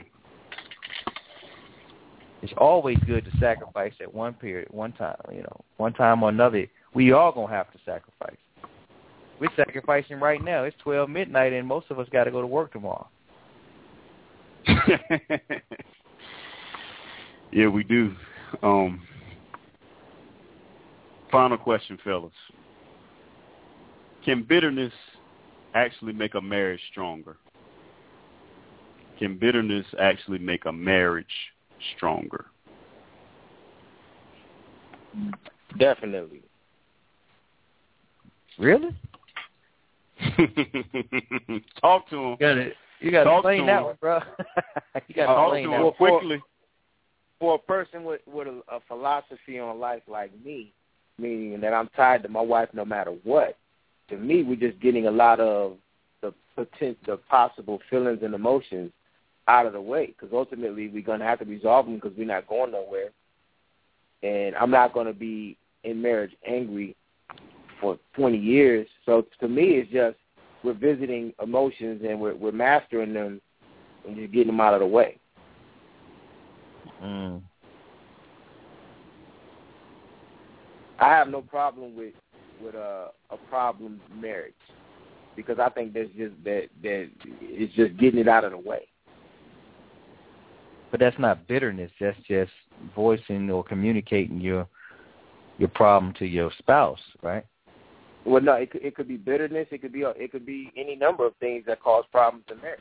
It's 2.42 2.52
always 2.58 2.98
good 3.06 3.24
to 3.24 3.30
sacrifice 3.38 3.94
at 4.00 4.12
one 4.12 4.34
period, 4.34 4.68
one 4.70 4.92
time. 4.92 5.16
You 5.32 5.42
know, 5.42 5.64
one 5.78 5.94
time 5.94 6.22
or 6.22 6.28
another, 6.28 6.66
we 6.92 7.12
all 7.12 7.32
gonna 7.32 7.50
have 7.50 7.72
to 7.72 7.78
sacrifice. 7.86 8.36
We're 9.40 9.50
sacrificing 9.56 10.20
right 10.20 10.42
now. 10.42 10.64
It's 10.64 10.76
twelve 10.82 11.10
midnight, 11.10 11.52
and 11.52 11.66
most 11.66 11.86
of 11.90 11.98
us 11.98 12.08
got 12.10 12.24
to 12.24 12.30
go 12.30 12.40
to 12.40 12.46
work 12.46 12.72
tomorrow. 12.72 13.08
yeah, 17.52 17.68
we 17.68 17.84
do. 17.84 18.14
Um, 18.62 19.02
final 21.30 21.58
question, 21.58 21.98
fellas. 22.04 22.32
Can 24.24 24.42
bitterness 24.48 24.92
actually 25.74 26.12
make 26.12 26.34
a 26.34 26.40
marriage 26.40 26.80
stronger? 26.90 27.36
Can 29.18 29.36
bitterness 29.38 29.86
actually 30.00 30.38
make 30.38 30.64
a 30.64 30.72
marriage 30.72 31.26
stronger? 31.96 32.46
Definitely. 35.78 36.42
Really? 38.58 38.94
Talk 41.80 42.08
to 42.10 42.16
him. 42.16 42.30
You 42.30 42.36
gotta, 42.38 42.70
you 43.00 43.10
gotta 43.10 43.24
Talk 43.24 43.38
explain 43.40 43.60
to 43.60 43.66
that 43.66 43.78
him. 43.78 43.84
one, 43.84 43.96
bro. 44.00 44.18
you 45.08 45.14
gotta 45.14 45.26
Talk 45.26 45.46
explain 45.46 45.64
to 45.64 45.70
that 45.70 45.76
him 45.76 45.82
one. 45.84 45.92
quickly. 45.94 46.42
For 47.40 47.54
a 47.56 47.58
person 47.58 48.04
with 48.04 48.20
with 48.26 48.48
a, 48.48 48.60
a 48.68 48.80
philosophy 48.88 49.58
on 49.58 49.78
life 49.78 50.02
like 50.06 50.32
me, 50.44 50.72
meaning 51.18 51.60
that 51.60 51.74
I'm 51.74 51.88
tied 51.96 52.22
to 52.22 52.28
my 52.28 52.40
wife 52.40 52.68
no 52.72 52.84
matter 52.84 53.12
what, 53.24 53.56
to 54.08 54.16
me 54.16 54.42
we're 54.42 54.56
just 54.56 54.80
getting 54.80 55.06
a 55.06 55.10
lot 55.10 55.40
of 55.40 55.76
the 56.20 56.32
potential, 56.54 56.98
the 57.06 57.16
possible 57.28 57.80
feelings 57.90 58.20
and 58.22 58.34
emotions 58.34 58.92
out 59.46 59.66
of 59.66 59.72
the 59.72 59.80
way 59.80 60.06
because 60.06 60.30
ultimately 60.32 60.88
we're 60.88 61.02
going 61.02 61.20
to 61.20 61.26
have 61.26 61.38
to 61.38 61.44
resolve 61.44 61.86
them 61.86 61.96
because 61.96 62.12
we're 62.16 62.26
not 62.26 62.48
going 62.48 62.72
nowhere. 62.72 63.10
And 64.22 64.54
I'm 64.56 64.70
not 64.70 64.94
going 64.94 65.06
to 65.06 65.12
be 65.12 65.58
in 65.84 66.00
marriage 66.00 66.34
angry 66.46 66.96
for 67.80 67.98
20 68.14 68.38
years. 68.38 68.86
So 69.04 69.26
to 69.40 69.48
me, 69.48 69.82
it's 69.82 69.92
just 69.92 70.16
we're 70.64 70.72
visiting 70.72 71.32
emotions 71.42 72.02
and 72.08 72.18
we're, 72.18 72.34
we're 72.34 72.52
mastering 72.52 73.12
them 73.12 73.40
and 74.06 74.16
just 74.16 74.32
getting 74.32 74.48
them 74.48 74.60
out 74.60 74.74
of 74.74 74.80
the 74.80 74.86
way. 74.86 75.18
Mm. 77.02 77.42
I 80.98 81.08
have 81.10 81.28
no 81.28 81.42
problem 81.42 81.96
with 81.96 82.14
with 82.62 82.74
a 82.74 83.10
a 83.30 83.36
problem 83.48 84.00
marriage 84.14 84.54
because 85.36 85.58
I 85.58 85.68
think 85.68 85.92
that's 85.92 86.10
just 86.16 86.32
that 86.44 86.68
that 86.82 87.10
it's 87.40 87.74
just 87.74 87.96
getting 87.98 88.20
it 88.20 88.28
out 88.28 88.44
of 88.44 88.52
the 88.52 88.58
way. 88.58 88.86
But 90.90 91.00
that's 91.00 91.18
not 91.18 91.48
bitterness. 91.48 91.90
That's 92.00 92.16
just 92.28 92.52
voicing 92.94 93.50
or 93.50 93.64
communicating 93.64 94.40
your 94.40 94.66
your 95.58 95.68
problem 95.68 96.14
to 96.14 96.26
your 96.26 96.50
spouse, 96.58 97.00
right? 97.22 97.44
Well, 98.26 98.42
no, 98.42 98.54
it 98.54 98.70
could, 98.70 98.82
it 98.82 98.94
could 98.94 99.08
be 99.08 99.16
bitterness. 99.16 99.68
It 99.70 99.82
could 99.82 99.92
be 99.92 100.02
it 100.02 100.32
could 100.32 100.46
be 100.46 100.72
any 100.76 100.96
number 100.96 101.26
of 101.26 101.34
things 101.36 101.64
that 101.66 101.82
cause 101.82 102.04
problems 102.10 102.44
in 102.50 102.60
marriage. 102.60 102.80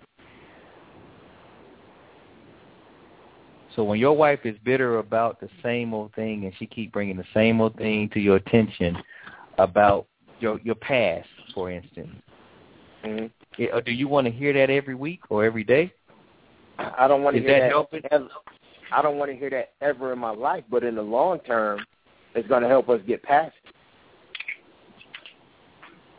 So 3.76 3.84
when 3.84 4.00
your 4.00 4.16
wife 4.16 4.40
is 4.44 4.56
bitter 4.64 5.00
about 5.00 5.40
the 5.40 5.50
same 5.64 5.94
old 5.94 6.14
thing 6.14 6.46
and 6.46 6.54
she 6.60 6.68
keep 6.68 6.94
bringing 6.94 7.18
the 7.18 7.26
same 7.34 7.60
old 7.60 7.76
thing 7.76 8.08
to 8.14 8.20
your 8.20 8.38
attention 8.38 8.98
about 9.58 10.06
your 10.40 10.60
your 10.64 10.76
past, 10.76 11.28
for 11.54 11.72
instance, 11.72 12.12
Mm-hmm. 13.04 13.26
it, 13.62 13.86
do 13.86 13.92
you 13.92 14.08
want 14.08 14.26
to 14.26 14.32
hear 14.32 14.54
that 14.54 14.70
every 14.70 14.96
week 14.96 15.22
or 15.30 15.44
every 15.44 15.64
day? 15.64 15.94
I 16.78 17.08
don't 17.08 17.24
want 17.24 17.36
to 17.36 17.42
Is 17.42 17.48
hear 17.48 17.60
that 17.60 17.66
that. 17.66 17.72
helping? 17.72 18.02
ever, 18.12 18.28
I 18.92 19.02
don't 19.02 19.18
want 19.18 19.32
to 19.32 19.38
hear 19.38 19.50
that 19.50 19.74
ever 19.82 20.14
in 20.14 20.20
my 20.20 20.32
life. 20.32 20.64
But 20.70 20.84
in 20.84 20.96
the 20.96 21.02
long 21.02 21.40
term, 21.40 21.86
it's 22.34 22.48
going 22.48 22.64
to 22.64 22.70
help 22.70 22.90
us 22.90 23.02
get 23.06 23.22
past 23.24 23.54
it. 23.66 23.76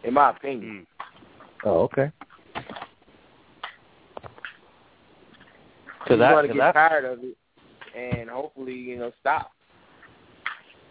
In 0.05 0.15
my 0.15 0.31
opinion. 0.31 0.87
Mm. 0.87 1.65
Oh, 1.65 1.81
okay. 1.83 2.11
Because 6.05 6.19
Because 6.19 6.21
I, 6.21 6.31
gonna 6.31 6.49
get 6.49 6.61
I 6.61 6.73
tired 6.73 7.05
of 7.07 7.19
it, 7.23 7.37
and 7.97 8.29
hopefully, 8.29 8.75
you 8.75 8.99
know, 8.99 9.13
stop. 9.21 9.53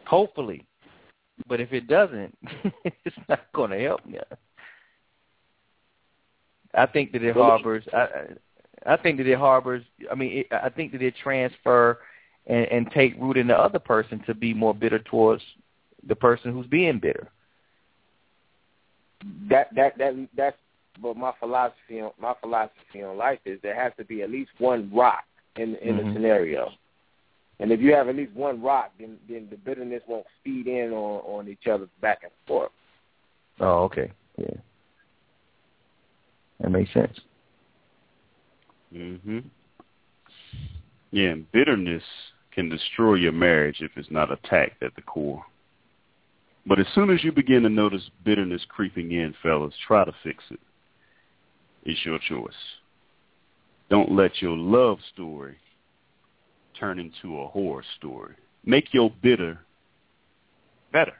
hopefully, 0.06 0.66
but 1.48 1.62
if 1.62 1.72
it 1.72 1.88
doesn't, 1.88 2.36
it's 3.06 3.16
not 3.30 3.52
going 3.54 3.70
to 3.72 3.80
help 3.80 4.02
you. 4.08 4.22
I 6.74 6.88
think 6.88 7.12
that 7.12 7.24
it 7.24 7.36
harbors. 7.36 7.84
I, 7.94 7.98
I 7.98 8.28
I 8.86 8.98
think 8.98 9.18
that 9.18 9.28
it 9.28 9.38
harbors. 9.38 9.84
I 10.12 10.16
mean, 10.16 10.40
it, 10.40 10.48
I 10.52 10.70
think 10.70 10.92
that 10.94 11.02
it 11.02 11.14
transfer 11.22 12.00
and, 12.48 12.66
and 12.66 12.92
take 12.92 13.16
root 13.20 13.38
in 13.38 13.48
the 13.48 13.58
other 13.58 13.80
person 13.80 14.22
to 14.26 14.34
be 14.34 14.54
more 14.54 14.74
bitter 14.74 15.00
towards 15.00 15.44
the 16.08 16.16
person 16.16 16.52
who's 16.52 16.68
being 16.68 17.00
bitter. 17.00 17.30
That 19.50 19.74
that 19.76 19.98
that 19.98 20.28
that's 20.36 20.58
but 21.02 21.18
my 21.18 21.32
philosophy 21.40 22.02
on 22.02 22.12
my 22.20 22.34
philosophy 22.40 23.04
on 23.04 23.18
life 23.18 23.40
is 23.46 23.60
there 23.62 23.76
has 23.76 23.94
to 23.98 24.06
be 24.06 24.22
at 24.22 24.30
least 24.30 24.52
one 24.60 24.92
rock 24.94 25.24
in 25.56 25.76
in 25.78 25.96
Mhm. 25.96 26.06
the 26.06 26.14
scenario. 26.14 26.72
And 27.60 27.72
if 27.72 27.80
you 27.80 27.94
have 27.94 28.10
at 28.10 28.16
least 28.16 28.34
one 28.34 28.62
rock, 28.62 28.92
then 29.00 29.20
then 29.28 29.48
the 29.50 29.58
bitterness 29.58 30.04
won't 30.08 30.28
feed 30.44 30.68
in 30.68 30.92
on 30.92 31.22
on 31.22 31.48
each 31.48 31.68
other 31.68 31.88
back 32.02 32.24
and 32.24 32.32
forth. 32.46 32.72
Oh, 33.60 33.84
okay. 33.84 34.12
Yeah. 34.38 34.56
That 36.60 36.72
makes 36.72 36.92
sense. 36.94 37.20
Mhm. 38.94 39.44
Yeah, 41.12 41.30
and 41.30 41.52
bitterness 41.52 42.04
can 42.52 42.70
destroy 42.70 43.16
your 43.16 43.32
marriage 43.32 43.82
if 43.82 43.98
it's 43.98 44.12
not 44.12 44.32
attacked 44.32 44.82
at 44.84 44.96
the 44.96 45.02
core. 45.02 45.46
But 46.66 46.80
as 46.80 46.88
soon 46.96 47.10
as 47.10 47.24
you 47.24 47.32
begin 47.32 47.64
to 47.64 47.70
notice 47.70 48.10
bitterness 48.24 48.66
creeping 48.70 49.12
in, 49.12 49.36
fellas, 49.44 49.74
try 49.86 50.06
to 50.06 50.14
fix 50.24 50.44
it. 50.50 50.60
It's 51.84 52.06
your 52.06 52.20
choice. 52.20 52.54
Don't 53.90 54.14
let 54.14 54.42
your 54.42 54.56
love 54.56 55.00
story 55.14 55.58
turn 56.80 57.00
into 57.00 57.40
a 57.40 57.48
horror 57.48 57.84
story. 57.98 58.36
Make 58.66 58.94
your 58.94 59.12
bitter 59.22 59.60
better. 60.92 61.14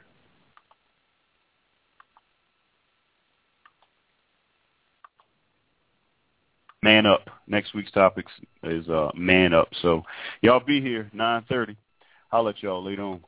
Man 6.82 7.06
up. 7.06 7.28
Next 7.46 7.74
week's 7.74 7.90
topic 7.92 8.26
is 8.62 8.88
uh, 8.88 9.10
man 9.14 9.54
up. 9.54 9.68
So 9.82 10.02
y'all 10.42 10.60
be 10.60 10.80
here 10.80 11.10
nine 11.12 11.44
thirty. 11.48 11.76
I'll 12.32 12.44
let 12.44 12.62
y'all 12.62 12.82
later 12.82 13.02
on. 13.02 13.20